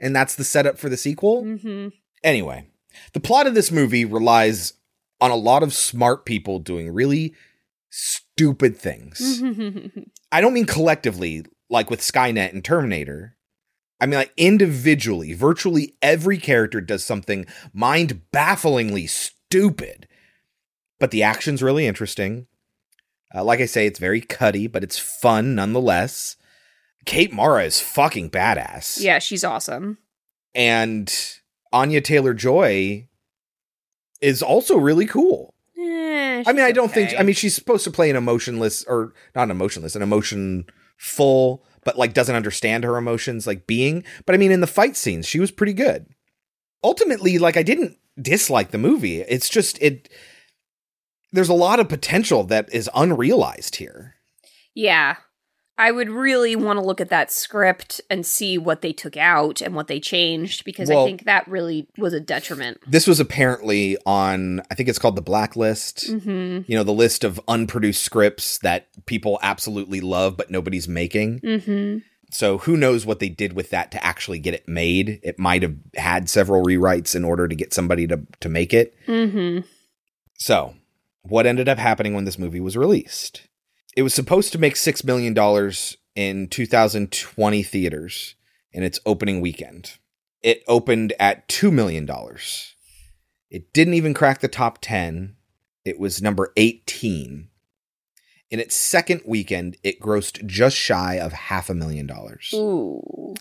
and 0.00 0.14
that's 0.14 0.34
the 0.34 0.44
setup 0.44 0.78
for 0.78 0.88
the 0.88 0.96
sequel. 0.96 1.44
Mm-hmm. 1.44 1.88
Anyway, 2.24 2.68
the 3.12 3.20
plot 3.20 3.46
of 3.46 3.54
this 3.54 3.70
movie 3.70 4.04
relies 4.04 4.74
on 5.20 5.30
a 5.30 5.36
lot 5.36 5.62
of 5.62 5.72
smart 5.72 6.24
people 6.24 6.58
doing 6.58 6.92
really 6.92 7.34
stupid 7.90 8.76
things. 8.76 9.42
I 10.32 10.40
don't 10.40 10.54
mean 10.54 10.66
collectively, 10.66 11.44
like 11.72 11.90
with 11.90 12.00
Skynet 12.00 12.52
and 12.52 12.64
Terminator. 12.64 13.34
I 14.00 14.06
mean, 14.06 14.18
like 14.18 14.32
individually, 14.36 15.32
virtually 15.32 15.94
every 16.02 16.36
character 16.36 16.80
does 16.80 17.02
something 17.04 17.46
mind 17.72 18.20
bafflingly 18.30 19.06
stupid. 19.08 20.06
But 21.00 21.10
the 21.10 21.22
action's 21.22 21.62
really 21.62 21.86
interesting. 21.86 22.46
Uh, 23.34 23.42
like 23.42 23.60
I 23.60 23.66
say, 23.66 23.86
it's 23.86 23.98
very 23.98 24.20
cutty, 24.20 24.66
but 24.66 24.84
it's 24.84 24.98
fun 24.98 25.54
nonetheless. 25.54 26.36
Kate 27.06 27.32
Mara 27.32 27.64
is 27.64 27.80
fucking 27.80 28.30
badass. 28.30 29.00
yeah, 29.00 29.18
she's 29.18 29.42
awesome. 29.42 29.98
And 30.54 31.12
Anya 31.72 32.00
Taylor 32.02 32.34
Joy 32.34 33.08
is 34.20 34.42
also 34.42 34.76
really 34.76 35.06
cool. 35.06 35.54
Eh, 35.78 36.44
I 36.46 36.52
mean, 36.52 36.64
I 36.64 36.72
don't 36.72 36.92
think. 36.92 37.18
I 37.18 37.22
mean, 37.22 37.34
she's 37.34 37.54
supposed 37.54 37.84
to 37.84 37.90
play 37.90 38.10
an 38.10 38.16
emotionless, 38.16 38.84
or 38.84 39.14
not 39.34 39.44
an 39.44 39.50
emotionless, 39.50 39.96
an 39.96 40.02
emotion 40.02 40.66
full, 41.02 41.64
but 41.84 41.98
like 41.98 42.14
doesn't 42.14 42.36
understand 42.36 42.84
her 42.84 42.96
emotions, 42.96 43.46
like 43.46 43.66
being. 43.66 44.04
But 44.24 44.34
I 44.34 44.38
mean, 44.38 44.52
in 44.52 44.60
the 44.60 44.66
fight 44.66 44.96
scenes, 44.96 45.26
she 45.26 45.40
was 45.40 45.50
pretty 45.50 45.72
good. 45.72 46.06
Ultimately, 46.84 47.38
like 47.38 47.56
I 47.56 47.62
didn't 47.62 47.98
dislike 48.20 48.70
the 48.70 48.78
movie. 48.78 49.20
It's 49.22 49.48
just 49.48 49.80
it. 49.82 50.08
There's 51.32 51.48
a 51.48 51.54
lot 51.54 51.80
of 51.80 51.88
potential 51.88 52.44
that 52.44 52.72
is 52.72 52.88
unrealized 52.94 53.76
here. 53.76 54.14
Yeah. 54.74 55.16
I 55.78 55.90
would 55.90 56.10
really 56.10 56.54
want 56.54 56.78
to 56.78 56.84
look 56.84 57.00
at 57.00 57.08
that 57.08 57.32
script 57.32 58.00
and 58.10 58.26
see 58.26 58.58
what 58.58 58.82
they 58.82 58.92
took 58.92 59.16
out 59.16 59.60
and 59.60 59.74
what 59.74 59.88
they 59.88 60.00
changed 60.00 60.64
because 60.64 60.90
I 60.90 61.04
think 61.04 61.24
that 61.24 61.48
really 61.48 61.88
was 61.96 62.12
a 62.12 62.20
detriment. 62.20 62.78
This 62.86 63.06
was 63.06 63.20
apparently 63.20 63.96
on. 64.04 64.60
I 64.70 64.74
think 64.74 64.88
it's 64.88 64.98
called 64.98 65.16
the 65.16 65.22
blacklist. 65.22 66.10
Mhm. 66.10 66.68
You 66.68 66.76
know, 66.76 66.84
the 66.84 66.92
list 66.92 67.24
of 67.24 67.40
unproduced 67.48 68.02
scripts 68.02 68.58
that 68.58 68.88
people 69.06 69.38
absolutely 69.42 70.00
love, 70.00 70.36
but 70.36 70.50
nobody's 70.50 70.88
making. 70.88 71.40
Mm-hmm. 71.40 71.98
So 72.30 72.58
who 72.58 72.76
knows 72.76 73.04
what 73.04 73.18
they 73.18 73.28
did 73.28 73.54
with 73.54 73.70
that 73.70 73.90
to 73.92 74.04
actually 74.04 74.38
get 74.38 74.54
it 74.54 74.68
made? 74.68 75.20
It 75.22 75.38
might 75.38 75.62
have 75.62 75.76
had 75.96 76.28
several 76.28 76.64
rewrites 76.64 77.14
in 77.14 77.24
order 77.24 77.48
to 77.48 77.54
get 77.54 77.74
somebody 77.74 78.06
to 78.06 78.20
to 78.40 78.48
make 78.48 78.74
it. 78.74 78.94
Mm-hmm. 79.06 79.66
So, 80.38 80.74
what 81.22 81.46
ended 81.46 81.68
up 81.68 81.78
happening 81.78 82.14
when 82.14 82.24
this 82.24 82.38
movie 82.38 82.60
was 82.60 82.76
released? 82.76 83.48
It 83.96 84.02
was 84.02 84.14
supposed 84.14 84.52
to 84.52 84.58
make 84.58 84.76
6 84.76 85.04
million 85.04 85.34
dollars 85.34 85.96
in 86.14 86.48
2020 86.48 87.62
theaters 87.62 88.34
in 88.72 88.82
its 88.82 89.00
opening 89.04 89.40
weekend. 89.40 89.98
It 90.42 90.62
opened 90.66 91.12
at 91.20 91.46
2 91.48 91.70
million 91.70 92.06
dollars. 92.06 92.74
It 93.50 93.72
didn't 93.72 93.94
even 93.94 94.14
crack 94.14 94.40
the 94.40 94.48
top 94.48 94.78
10. 94.80 95.36
It 95.84 95.98
was 95.98 96.22
number 96.22 96.52
18. 96.56 97.48
In 98.50 98.60
its 98.60 98.74
second 98.74 99.22
weekend, 99.26 99.76
it 99.82 100.00
grossed 100.00 100.44
just 100.46 100.76
shy 100.76 101.18
of 101.18 101.32
half 101.32 101.70
a 101.70 101.74
million 101.74 102.06
dollars 102.06 102.50
Ooh. 102.54 103.34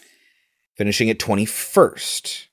finishing 0.75 1.09
at 1.09 1.19
21st. 1.19 2.47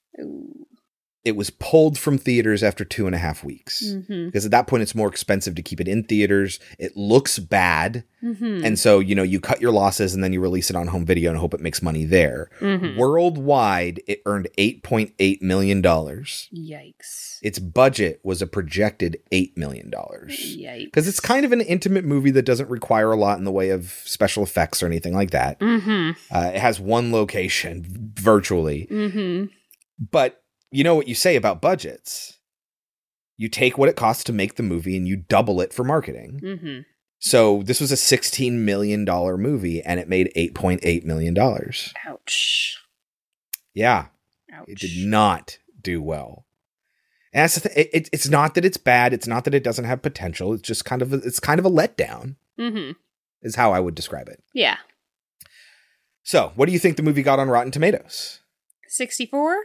It 1.24 1.36
was 1.36 1.50
pulled 1.50 1.98
from 1.98 2.16
theaters 2.16 2.62
after 2.62 2.84
two 2.84 3.06
and 3.06 3.14
a 3.14 3.18
half 3.18 3.42
weeks 3.44 3.82
Mhm. 3.84 4.26
because 4.26 4.44
at 4.44 4.50
that 4.52 4.66
point 4.66 4.82
it's 4.82 4.94
more 4.94 5.08
expensive 5.08 5.54
to 5.56 5.62
keep 5.62 5.80
it 5.80 5.88
in 5.88 6.04
theaters. 6.04 6.58
It 6.78 6.96
looks 6.96 7.38
bad. 7.38 8.04
Mhm. 8.24 8.64
And 8.64 8.78
so, 8.78 9.00
you 9.00 9.14
know, 9.14 9.22
you 9.24 9.38
cut 9.40 9.60
your 9.60 9.72
losses 9.72 10.14
and 10.14 10.22
then 10.24 10.32
you 10.32 10.40
release 10.40 10.70
it 10.70 10.76
on 10.76 10.86
home 10.86 11.04
video 11.04 11.30
and 11.30 11.38
hope 11.38 11.54
it 11.54 11.60
makes 11.60 11.82
money 11.82 12.04
there. 12.04 12.48
Mhm. 12.60 12.96
Worldwide, 12.96 14.00
it 14.06 14.22
earned 14.26 14.48
$8.8 14.58 15.42
million. 15.42 15.82
Yikes. 15.82 17.38
Its 17.42 17.58
budget 17.58 18.20
was 18.22 18.40
a 18.40 18.46
projected 18.46 19.18
$8 19.32 19.56
million. 19.56 19.90
Yikes. 19.90 20.84
Because 20.84 21.08
it's 21.08 21.20
kind 21.20 21.44
of 21.44 21.52
an 21.52 21.60
intimate 21.60 22.04
movie 22.04 22.30
that 22.30 22.44
doesn't 22.46 22.70
require 22.70 23.12
a 23.12 23.16
lot 23.16 23.38
in 23.38 23.44
the 23.44 23.52
way 23.52 23.70
of 23.70 23.92
special 24.04 24.42
effects 24.42 24.82
or 24.82 24.86
anything 24.86 25.14
like 25.14 25.30
that. 25.32 25.58
Mm-hmm. 25.60 26.12
Uh, 26.34 26.50
it 26.54 26.60
has 26.60 26.80
one 26.80 27.12
location 27.12 27.84
virtually. 28.14 28.86
Mm-hmm. 28.90 29.46
But 30.10 30.42
you 30.70 30.84
know 30.84 30.94
what 30.94 31.08
you 31.08 31.14
say 31.14 31.36
about 31.36 31.60
budgets. 31.60 32.38
You 33.36 33.48
take 33.48 33.78
what 33.78 33.88
it 33.88 33.96
costs 33.96 34.24
to 34.24 34.32
make 34.32 34.56
the 34.56 34.62
movie 34.62 34.96
and 34.96 35.06
you 35.06 35.16
double 35.16 35.60
it 35.60 35.72
for 35.72 35.84
marketing. 35.84 36.40
Mm-hmm. 36.42 36.78
So 37.20 37.62
this 37.64 37.80
was 37.80 37.90
a 37.92 37.96
$16 37.96 38.52
million 38.52 39.04
movie 39.04 39.80
and 39.82 39.98
it 40.00 40.08
made 40.08 40.32
$8.8 40.36 41.04
million. 41.04 41.36
Ouch. 42.06 42.78
Yeah. 43.74 44.06
Ouch. 44.52 44.64
It 44.68 44.78
did 44.78 45.06
not 45.06 45.58
do 45.80 46.02
well. 46.02 46.46
And 47.32 47.42
that's 47.44 47.56
the 47.60 47.68
th- 47.68 47.76
it, 47.86 47.90
it- 47.92 48.08
it's 48.12 48.28
not 48.28 48.54
that 48.54 48.64
it's 48.64 48.76
bad. 48.76 49.12
It's 49.12 49.26
not 49.26 49.44
that 49.44 49.54
it 49.54 49.62
doesn't 49.62 49.84
have 49.84 50.02
potential. 50.02 50.52
It's 50.52 50.62
just 50.62 50.84
kind 50.84 51.02
of 51.02 51.12
a, 51.12 51.16
it's 51.16 51.40
kind 51.40 51.58
of 51.60 51.66
a 51.66 51.70
letdown 51.70 52.36
Mm-hmm. 52.58 52.92
is 53.42 53.54
how 53.54 53.72
I 53.72 53.78
would 53.78 53.94
describe 53.94 54.28
it. 54.28 54.42
Yeah. 54.52 54.78
So 56.24 56.52
what 56.56 56.66
do 56.66 56.72
you 56.72 56.78
think 56.80 56.96
the 56.96 57.02
movie 57.04 57.22
got 57.22 57.38
on 57.38 57.48
Rotten 57.48 57.70
Tomatoes? 57.70 58.40
64? 58.88 59.56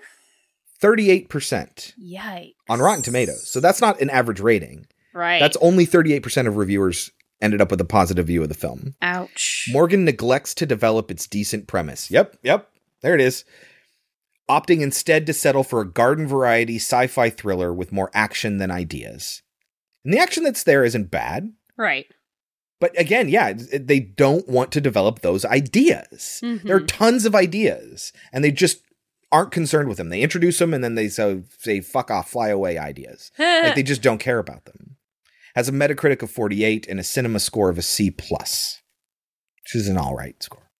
38% 0.84 1.94
Yikes. 1.98 2.54
on 2.70 2.80
Rotten 2.80 3.04
Tomatoes. 3.04 3.48
So 3.48 3.60
that's 3.60 3.82
not 3.82 4.02
an 4.02 4.10
average 4.10 4.40
rating. 4.40 4.86
Right. 5.14 5.40
That's 5.40 5.58
only 5.62 5.86
38% 5.88 6.48
of 6.48 6.58
reviewers 6.58 7.12
ended 7.42 7.62
up 7.62 7.72
with 7.72 7.82
a 7.82 7.86
positive 7.86 8.28
view 8.28 8.42
of 8.42 8.50
the 8.50 8.56
film. 8.56 8.96
Ouch. 9.02 9.68
Morgan 9.72 10.06
neglects 10.06 10.54
to 10.56 10.66
develop 10.66 11.12
its 11.12 11.28
decent 11.28 11.68
premise. 11.68 12.10
Yep, 12.10 12.38
yep. 12.44 12.70
There 13.02 13.16
it 13.16 13.22
is. 13.22 13.44
Opting 14.50 14.82
instead 14.82 15.26
to 15.26 15.34
settle 15.34 15.64
for 15.64 15.82
a 15.82 15.90
garden 15.90 16.28
variety 16.28 16.76
sci 16.78 17.08
fi 17.08 17.30
thriller 17.30 17.74
with 17.74 17.92
more 17.92 18.12
action 18.14 18.58
than 18.58 18.72
ideas. 18.72 19.42
And 20.04 20.14
the 20.14 20.20
action 20.20 20.44
that's 20.44 20.64
there 20.64 20.84
isn't 20.84 21.12
bad. 21.12 21.54
Right. 21.78 22.08
But 22.80 22.98
again, 23.00 23.30
yeah, 23.30 23.54
they 23.54 24.02
don't 24.02 24.48
want 24.50 24.72
to 24.74 24.82
develop 24.82 25.20
those 25.20 25.46
ideas. 25.46 26.42
Mhm. 26.44 26.64
There 26.64 26.76
are 26.76 26.82
tons 26.82 27.26
of 27.26 27.36
ideas, 27.36 28.12
and 28.34 28.44
they 28.44 28.52
just 28.52 28.82
aren't 29.34 29.52
concerned 29.52 29.90
with 29.90 29.98
them. 29.98 30.10
They 30.10 30.22
introduce 30.22 30.60
them 30.60 30.74
and 30.74 30.84
then 30.84 30.96
they 30.96 31.10
so, 31.10 31.44
say, 31.58 31.82
fuck 31.82 32.10
off, 32.12 32.30
fly 32.30 32.50
away 32.50 32.78
ideas. 32.78 33.32
like 33.40 33.76
they 33.76 33.84
just 33.84 34.02
don't 34.02 34.20
care 34.20 34.40
about 34.40 34.66
them. 34.66 34.96
Has 35.56 35.68
a 35.68 35.74
Metacritic 35.74 36.22
of 36.22 36.32
48 36.32 36.88
and 36.88 37.00
a 37.00 37.04
cinema 37.04 37.40
score 37.40 37.70
of 37.70 37.78
a 37.78 37.82
C 37.82 38.10
plus, 38.10 38.82
which 39.64 39.76
is 39.76 39.88
an 39.90 39.98
all 39.98 40.16
right 40.16 40.42
score. 40.42 40.72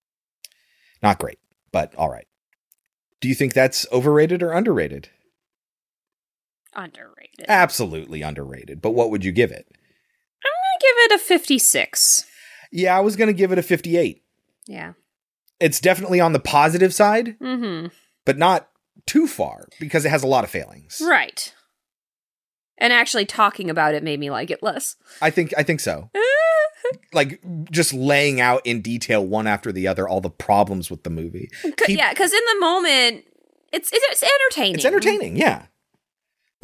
Not 1.02 1.18
great, 1.18 1.38
but 1.72 1.94
all 1.96 2.10
right. 2.10 2.26
Do 3.20 3.28
you 3.28 3.34
think 3.34 3.52
that's 3.52 3.86
overrated 3.92 4.42
or 4.42 4.52
underrated? 4.52 5.10
Underrated. 6.74 7.46
Absolutely 7.48 8.22
underrated. 8.22 8.80
But 8.80 8.92
what 8.92 9.10
would 9.10 9.24
you 9.24 9.32
give 9.32 9.50
it? 9.50 9.66
I'm 10.44 10.50
gonna 10.50 10.80
give 10.80 11.12
it 11.12 11.20
a 11.20 11.24
56. 11.24 12.24
Yeah, 12.72 12.96
I 12.96 13.00
was 13.00 13.14
going 13.14 13.28
to 13.28 13.32
give 13.32 13.52
it 13.52 13.58
a 13.58 13.62
58. 13.62 14.20
Yeah. 14.66 14.94
It's 15.60 15.78
definitely 15.78 16.20
on 16.20 16.32
the 16.32 16.40
positive 16.40 16.92
side, 16.92 17.38
Mm-hmm. 17.40 17.86
But 18.24 18.38
not 18.38 18.68
too 19.06 19.26
far 19.26 19.66
because 19.80 20.04
it 20.04 20.10
has 20.10 20.22
a 20.22 20.26
lot 20.26 20.44
of 20.44 20.50
failings. 20.50 21.00
Right. 21.04 21.52
And 22.78 22.92
actually 22.92 23.24
talking 23.26 23.70
about 23.70 23.94
it 23.94 24.02
made 24.02 24.18
me 24.20 24.30
like 24.30 24.50
it 24.50 24.62
less. 24.62 24.96
I 25.22 25.30
think 25.30 25.52
I 25.56 25.62
think 25.62 25.80
so. 25.80 26.10
like 27.12 27.40
just 27.70 27.92
laying 27.92 28.40
out 28.40 28.62
in 28.64 28.80
detail 28.80 29.24
one 29.24 29.46
after 29.46 29.72
the 29.72 29.86
other 29.86 30.08
all 30.08 30.20
the 30.20 30.30
problems 30.30 30.90
with 30.90 31.02
the 31.04 31.10
movie. 31.10 31.50
'Cause- 31.62 31.88
yeah, 31.88 32.10
because 32.10 32.32
in 32.32 32.40
the 32.54 32.60
moment, 32.60 33.24
it's 33.72 33.90
it's, 33.92 34.04
it's 34.10 34.22
entertaining. 34.22 34.74
It's 34.76 34.84
entertaining, 34.84 35.36
yeah. 35.36 35.66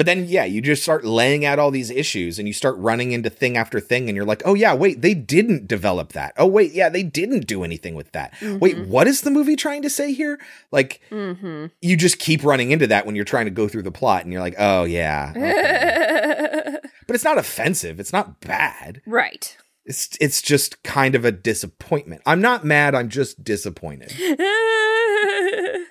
But 0.01 0.07
then 0.07 0.25
yeah, 0.27 0.47
you 0.47 0.63
just 0.63 0.83
start 0.83 1.05
laying 1.05 1.45
out 1.45 1.59
all 1.59 1.71
these 1.71 1.91
issues 1.91 2.39
and 2.39 2.49
you 2.49 2.55
start 2.55 2.75
running 2.79 3.13
into 3.13 3.29
thing 3.29 3.59
after 3.59 3.81
thing 3.81 4.09
and 4.09 4.17
you're 4.17 4.25
like, 4.25 4.41
"Oh 4.47 4.55
yeah, 4.55 4.73
wait, 4.73 5.03
they 5.03 5.13
didn't 5.13 5.69
develop 5.69 6.13
that. 6.15 6.33
Oh 6.39 6.47
wait, 6.47 6.73
yeah, 6.73 6.89
they 6.89 7.03
didn't 7.03 7.47
do 7.47 7.65
anything 7.65 7.95
with 7.95 8.11
that. 8.13 8.33
Wait, 8.41 8.77
Mhm. 8.79 8.87
what 8.87 9.07
is 9.07 9.21
the 9.21 9.31
movie 9.31 9.57
trying 9.57 9.83
to 9.83 9.91
say 9.91 10.15
here?" 10.15 10.41
Like 10.73 11.03
Mm-hmm. 11.11 11.67
you 11.83 11.97
just 11.99 12.19
keep 12.19 12.43
running 12.45 12.71
into 12.71 12.87
that 12.87 13.05
when 13.05 13.15
you're 13.15 13.27
trying 13.27 13.45
to 13.45 13.51
go 13.51 13.69
through 13.69 13.83
the 13.83 13.91
plot 13.93 14.25
and 14.25 14.33
you're 14.33 14.41
like, 14.41 14.55
"Oh 14.59 14.85
yeah." 14.85 15.33
okay." 15.37 16.79
but 17.07 17.15
it's 17.15 17.25
not 17.25 17.37
offensive. 17.37 18.01
It's 18.01 18.13
not 18.15 18.41
bad. 18.41 19.03
right. 19.07 19.55
It's 19.85 20.17
it's 20.19 20.41
just 20.41 20.83
kind 20.83 21.15
of 21.15 21.27
a 21.27 21.33
disappointment. 21.33 22.23
I'm 22.25 22.41
not 22.41 22.65
mad, 22.65 22.95
I'm 22.95 23.11
just 23.11 23.45
disappointed. 23.45 24.15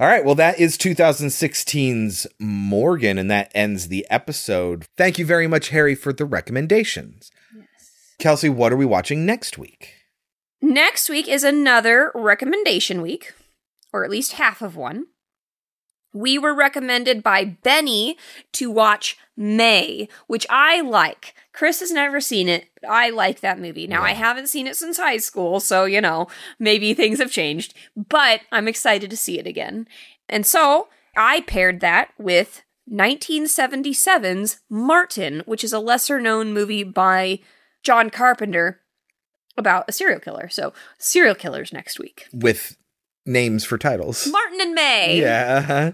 All 0.00 0.06
right, 0.06 0.24
well, 0.24 0.36
that 0.36 0.60
is 0.60 0.78
2016's 0.78 2.28
Morgan, 2.38 3.18
and 3.18 3.28
that 3.32 3.50
ends 3.52 3.88
the 3.88 4.06
episode. 4.08 4.86
Thank 4.96 5.18
you 5.18 5.26
very 5.26 5.48
much, 5.48 5.70
Harry, 5.70 5.96
for 5.96 6.12
the 6.12 6.24
recommendations. 6.24 7.32
Yes. 7.56 7.66
Kelsey, 8.20 8.48
what 8.48 8.72
are 8.72 8.76
we 8.76 8.84
watching 8.84 9.26
next 9.26 9.58
week? 9.58 9.94
Next 10.62 11.08
week 11.08 11.26
is 11.26 11.42
another 11.42 12.12
recommendation 12.14 13.02
week, 13.02 13.34
or 13.92 14.04
at 14.04 14.10
least 14.10 14.34
half 14.34 14.62
of 14.62 14.76
one. 14.76 15.06
We 16.14 16.38
were 16.38 16.54
recommended 16.54 17.24
by 17.24 17.44
Benny 17.44 18.16
to 18.52 18.70
watch 18.70 19.16
May, 19.36 20.08
which 20.28 20.46
I 20.48 20.80
like. 20.80 21.34
Chris 21.52 21.80
has 21.80 21.90
never 21.90 22.20
seen 22.20 22.48
it, 22.48 22.67
I 22.88 23.10
like 23.10 23.40
that 23.40 23.58
movie. 23.58 23.86
Now, 23.86 24.02
I 24.02 24.12
haven't 24.12 24.48
seen 24.48 24.66
it 24.66 24.76
since 24.76 24.98
high 24.98 25.16
school, 25.16 25.60
so, 25.60 25.84
you 25.84 26.00
know, 26.00 26.28
maybe 26.58 26.94
things 26.94 27.18
have 27.18 27.30
changed, 27.30 27.74
but 27.96 28.40
I'm 28.52 28.68
excited 28.68 29.10
to 29.10 29.16
see 29.16 29.38
it 29.38 29.46
again. 29.46 29.88
And 30.28 30.44
so 30.44 30.88
I 31.16 31.40
paired 31.42 31.80
that 31.80 32.10
with 32.18 32.62
1977's 32.90 34.60
Martin, 34.68 35.42
which 35.46 35.64
is 35.64 35.72
a 35.72 35.80
lesser 35.80 36.20
known 36.20 36.52
movie 36.52 36.84
by 36.84 37.40
John 37.82 38.10
Carpenter 38.10 38.80
about 39.56 39.84
a 39.88 39.92
serial 39.92 40.20
killer. 40.20 40.48
So, 40.48 40.72
serial 40.98 41.34
killers 41.34 41.72
next 41.72 41.98
week. 41.98 42.28
With 42.32 42.76
names 43.26 43.64
for 43.64 43.78
titles. 43.78 44.26
Martin 44.30 44.60
and 44.60 44.74
May. 44.74 45.20
Yeah. 45.20 45.92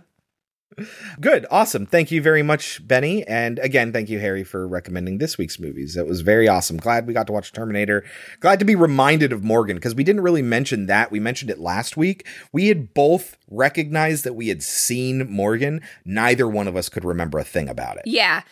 Good. 1.21 1.47
Awesome. 1.51 1.87
Thank 1.87 2.11
you 2.11 2.21
very 2.23 2.43
much, 2.43 2.87
Benny. 2.87 3.27
And 3.27 3.59
again, 3.59 3.93
thank 3.93 4.09
you, 4.09 4.19
Harry, 4.19 4.45
for 4.45 4.67
recommending 4.67 5.19
this 5.19 5.39
week's 5.39 5.59
movies. 5.59 5.97
It 5.97 6.07
was 6.07 6.21
very 6.21 6.49
awesome. 6.49 6.77
Glad 6.77 7.07
we 7.07 7.15
got 7.15 7.27
to 7.29 7.33
watch 7.33 7.53
Terminator. 7.53 8.05
Glad 8.41 8.59
to 8.59 8.65
be 8.65 8.75
reminded 8.75 9.33
of 9.33 9.45
Morgan 9.45 9.77
because 9.77 9.95
we 9.95 10.05
didn't 10.05 10.23
really 10.23 10.43
mention 10.43 10.87
that. 10.87 11.11
We 11.11 11.21
mentioned 11.21 11.51
it 11.51 11.59
last 11.59 11.97
week. 11.97 12.27
We 12.53 12.69
had 12.69 12.95
both 12.95 13.37
recognized 13.51 14.25
that 14.25 14.35
we 14.35 14.49
had 14.49 14.63
seen 14.63 15.31
Morgan. 15.31 15.81
Neither 16.05 16.49
one 16.49 16.69
of 16.69 16.77
us 16.77 16.89
could 16.89 17.05
remember 17.05 17.39
a 17.39 17.45
thing 17.45 17.69
about 17.69 17.97
it. 17.97 18.03
Yeah. 18.07 18.43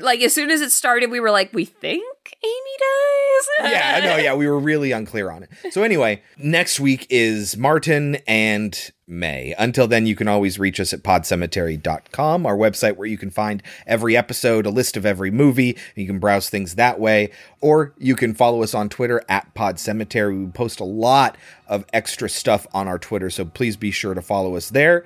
Like 0.00 0.20
as 0.20 0.34
soon 0.34 0.50
as 0.50 0.60
it 0.60 0.72
started, 0.72 1.10
we 1.10 1.20
were 1.20 1.30
like, 1.30 1.52
we 1.52 1.64
think 1.64 2.04
Amy 2.42 2.70
dies. 2.78 3.72
yeah, 3.72 4.00
no, 4.00 4.16
yeah, 4.16 4.34
we 4.34 4.48
were 4.48 4.58
really 4.58 4.92
unclear 4.92 5.30
on 5.30 5.44
it. 5.44 5.50
So 5.72 5.82
anyway, 5.82 6.22
next 6.36 6.80
week 6.80 7.06
is 7.08 7.56
Martin 7.56 8.16
and 8.26 8.90
May. 9.06 9.54
Until 9.58 9.86
then, 9.86 10.06
you 10.06 10.16
can 10.16 10.26
always 10.26 10.58
reach 10.58 10.80
us 10.80 10.92
at 10.92 11.02
podcemetery.com, 11.04 12.46
our 12.46 12.56
website 12.56 12.96
where 12.96 13.06
you 13.06 13.16
can 13.16 13.30
find 13.30 13.62
every 13.86 14.16
episode, 14.16 14.66
a 14.66 14.70
list 14.70 14.96
of 14.96 15.06
every 15.06 15.30
movie. 15.30 15.76
You 15.94 16.06
can 16.06 16.18
browse 16.18 16.48
things 16.48 16.74
that 16.74 16.98
way, 16.98 17.30
or 17.60 17.94
you 17.98 18.16
can 18.16 18.34
follow 18.34 18.62
us 18.62 18.74
on 18.74 18.88
Twitter 18.88 19.22
at 19.28 19.54
podcemetery. 19.54 20.46
We 20.46 20.50
post 20.50 20.80
a 20.80 20.84
lot 20.84 21.36
of 21.68 21.84
extra 21.92 22.28
stuff 22.28 22.66
on 22.74 22.88
our 22.88 22.98
Twitter, 22.98 23.30
so 23.30 23.44
please 23.44 23.76
be 23.76 23.92
sure 23.92 24.14
to 24.14 24.22
follow 24.22 24.56
us 24.56 24.70
there. 24.70 25.04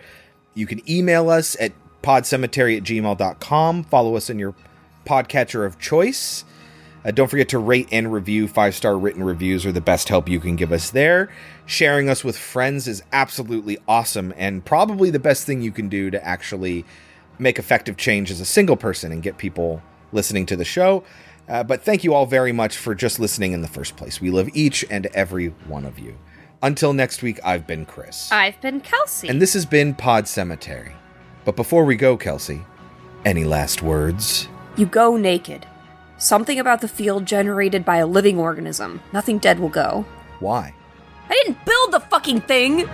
You 0.55 0.67
can 0.67 0.81
email 0.91 1.29
us 1.29 1.55
at 1.61 1.73
podcemetery 2.03 2.79
at 2.79 2.83
gmail.com. 2.85 3.85
Follow 3.85 4.17
us 4.17 4.31
in 4.31 4.39
your 4.39 4.55
podcatcher 5.05 5.65
of 5.65 5.79
choice. 5.79 6.45
Uh, 7.05 7.11
don't 7.11 7.29
forget 7.29 7.49
to 7.49 7.59
rate 7.59 7.89
and 7.91 8.13
review. 8.13 8.47
Five 8.47 8.75
star 8.75 8.99
written 8.99 9.25
reviews 9.25 9.65
are 9.65 9.73
the 9.73 9.81
best 9.81 10.09
help 10.09 10.29
you 10.29 10.41
can 10.41 10.57
give 10.57 10.73
us 10.73 10.91
there. 10.91 11.31
Sharing 11.67 12.09
us 12.09 12.23
with 12.23 12.37
friends 12.37 12.87
is 12.87 13.03
absolutely 13.13 13.79
awesome 13.89 14.35
and 14.37 14.65
probably 14.65 15.11
the 15.11 15.19
best 15.19 15.47
thing 15.47 15.63
you 15.63 15.73
can 15.73 15.89
do 15.89 16.11
to 16.11 16.25
actually 16.25 16.85
make 17.39 17.59
effective 17.59 17.97
change 17.97 18.31
as 18.31 18.41
a 18.41 18.45
single 18.45 18.77
person 18.77 19.13
and 19.13 19.23
get 19.23 19.39
people 19.39 19.83
listening 20.13 20.45
to 20.47 20.57
the 20.57 20.65
show. 20.65 21.03
Uh, 21.49 21.65
but 21.65 21.83
thank 21.83 22.05
you 22.05 22.15
all 22.15 22.27
very 22.27 22.53
much 22.53 22.77
for 22.77 22.95
just 22.95 23.19
listening 23.19 23.53
in 23.53 23.63
the 23.63 23.69
first 23.69 23.97
place. 23.97 24.21
We 24.21 24.31
love 24.31 24.49
each 24.53 24.85
and 24.91 25.07
every 25.07 25.49
one 25.67 25.85
of 25.85 25.99
you. 25.99 26.17
Until 26.63 26.93
next 26.93 27.23
week, 27.23 27.41
I've 27.43 27.67
been 27.67 27.87
Chris. 27.87 28.31
I've 28.31 28.61
been 28.61 28.81
Kelsey. 28.81 29.29
And 29.29 29.41
this 29.41 29.55
has 29.55 29.65
been 29.65 29.95
Pod 29.95 30.29
Cemetery. 30.29 30.93
But 31.47 31.57
before 31.57 31.85
we 31.87 31.97
go, 31.97 32.19
Kelsey, 32.19 32.61
any 33.25 33.45
last 33.45 33.83
words? 33.83 34.47
You 34.77 34.87
go 34.87 35.17
naked. 35.17 35.67
Something 36.19 36.59
about 36.59 36.81
the 36.81 36.89
field 36.89 37.27
generated 37.27 37.85
by 37.85 37.97
a 37.97 38.07
living 38.07 38.39
organism. 38.39 39.01
Nothing 39.13 39.39
dead 39.39 39.59
will 39.59 39.69
go. 39.69 40.05
Why? 40.39 40.75
I 41.29 41.43
didn't 41.45 41.65
build 41.65 41.93
the 41.93 42.01
fucking 42.01 42.43
thing! 42.43 42.89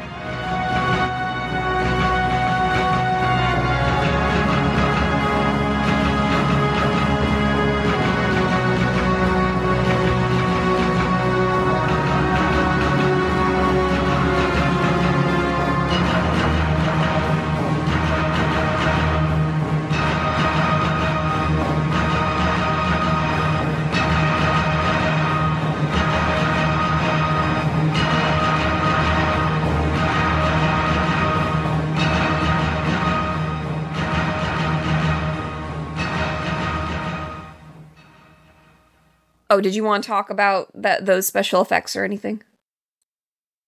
Oh, 39.49 39.61
did 39.61 39.75
you 39.75 39.85
want 39.85 40.03
to 40.05 40.09
talk 40.09 40.31
about 40.31 40.71
that 40.75 41.07
those 41.07 41.27
special 41.27 41.63
effects 41.63 41.95
or 41.97 42.05
anything? 42.05 42.43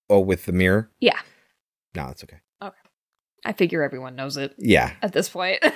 Oh, 0.09 0.19
with 0.19 0.45
the 0.45 0.51
mirror? 0.51 0.89
Yeah. 0.99 1.19
No, 1.95 2.07
that's 2.07 2.23
okay. 2.23 2.39
Okay. 2.61 2.75
I 3.45 3.53
figure 3.53 3.83
everyone 3.83 4.15
knows 4.15 4.37
it. 4.37 4.55
Yeah. 4.57 4.93
At 5.01 5.13
this 5.13 5.29
point. 5.29 5.63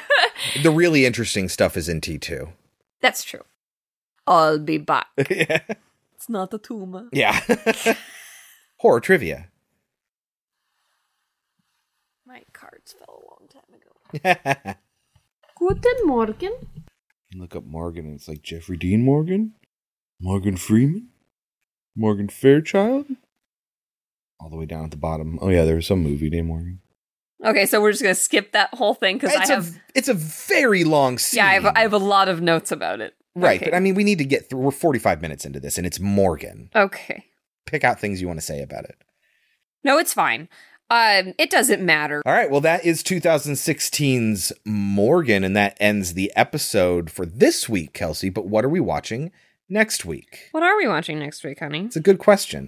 The 0.62 0.72
really 0.72 1.06
interesting 1.06 1.48
stuff 1.48 1.78
is 1.78 1.88
in 1.88 2.02
T2. 2.02 2.52
That's 3.02 3.24
true. 3.24 3.44
I'll 4.28 4.60
be 4.60 4.78
back. 4.78 5.08
yeah. 5.30 5.62
It's 6.16 6.28
not 6.28 6.54
a 6.54 6.58
tumor. 6.58 7.08
Yeah. 7.14 7.40
Horror 8.80 9.00
trivia. 9.00 9.48
My 12.26 12.42
cards 12.52 12.94
fell 12.94 13.24
a 13.24 13.28
long 13.30 13.48
time 13.48 14.64
ago. 14.66 14.76
Guten 15.58 16.08
Morgen. 16.08 16.54
Look 17.36 17.56
up 17.56 17.64
Morgan 17.64 18.06
and 18.06 18.16
it's 18.16 18.28
like 18.28 18.42
Jeffrey 18.42 18.76
Dean 18.78 19.04
Morgan? 19.04 19.54
Morgan 20.24 20.56
Freeman? 20.56 21.10
Morgan 21.96 22.30
Fairchild? 22.30 23.06
all 24.40 24.50
the 24.50 24.56
way 24.58 24.66
down 24.66 24.84
at 24.84 24.92
the 24.92 24.98
bottom. 24.98 25.38
Oh 25.42 25.50
yeah, 25.50 25.64
there 25.64 25.76
was 25.76 25.88
some 25.88 26.00
movie 26.04 26.30
named 26.30 26.48
Morgan. 26.48 26.80
Okay, 27.46 27.66
so 27.66 27.82
we're 27.82 27.92
just 27.92 28.02
gonna 28.04 28.16
skip 28.16 28.52
that 28.54 28.74
whole 28.74 28.94
thing 28.94 29.18
because 29.18 29.34
I 29.36 29.46
have 29.48 29.68
a 29.70 29.72
it's 29.96 30.10
a 30.10 30.14
very 30.14 30.84
long 30.84 31.18
scene. 31.18 31.38
yeah, 31.38 31.48
I 31.48 31.54
have 31.54 31.66
I 31.66 31.80
have 31.82 31.94
a 31.94 31.98
lot 31.98 32.28
of 32.28 32.42
notes 32.42 32.72
about 32.72 33.00
it. 33.00 33.14
right, 33.36 33.62
Okay. 33.62 33.70
but 33.72 33.76
I 33.78 33.80
mean, 33.80 33.96
we 33.96 34.04
need 34.04 34.18
to 34.18 34.26
get 34.26 34.50
through. 34.50 34.60
We're 34.60 34.72
forty 34.72 35.00
five 35.00 35.22
minutes 35.22 35.46
into 35.46 35.60
this, 35.62 35.78
and 35.78 35.86
it's 35.88 36.00
Morgan. 36.00 36.70
okay. 36.76 37.26
Pick 37.66 37.84
out 37.86 38.00
things 38.02 38.20
you 38.22 38.28
want 38.28 38.40
to 38.40 38.46
say 38.46 38.62
about 38.62 38.84
it. 38.86 38.96
No, 39.84 39.98
it's 39.98 40.14
fine. 40.14 40.50
Um, 40.90 41.34
it 41.38 41.50
doesn't 41.50 41.82
matter. 41.82 42.22
All 42.26 42.34
right, 42.34 42.52
well, 42.52 42.60
that 42.62 42.86
is 42.86 43.02
2016's 43.02 44.52
Morgan, 44.66 45.44
and 45.46 45.56
that 45.56 45.78
ends 45.80 46.14
the 46.14 46.32
episode 46.36 47.10
for 47.10 47.26
this 47.26 47.70
week, 47.70 47.94
Kelsey. 47.94 48.30
But 48.30 48.46
what 48.48 48.66
are 48.66 48.70
we 48.70 48.82
watching 48.82 49.32
next 49.74 50.06
week? 50.06 50.48
What 50.52 50.64
are 50.64 50.78
we 50.78 50.88
watching 50.88 51.20
next 51.20 51.44
week, 51.44 51.60
honey? 51.60 51.86
It's 51.86 51.96
a 51.96 52.00
good 52.10 52.20
question. 52.20 52.62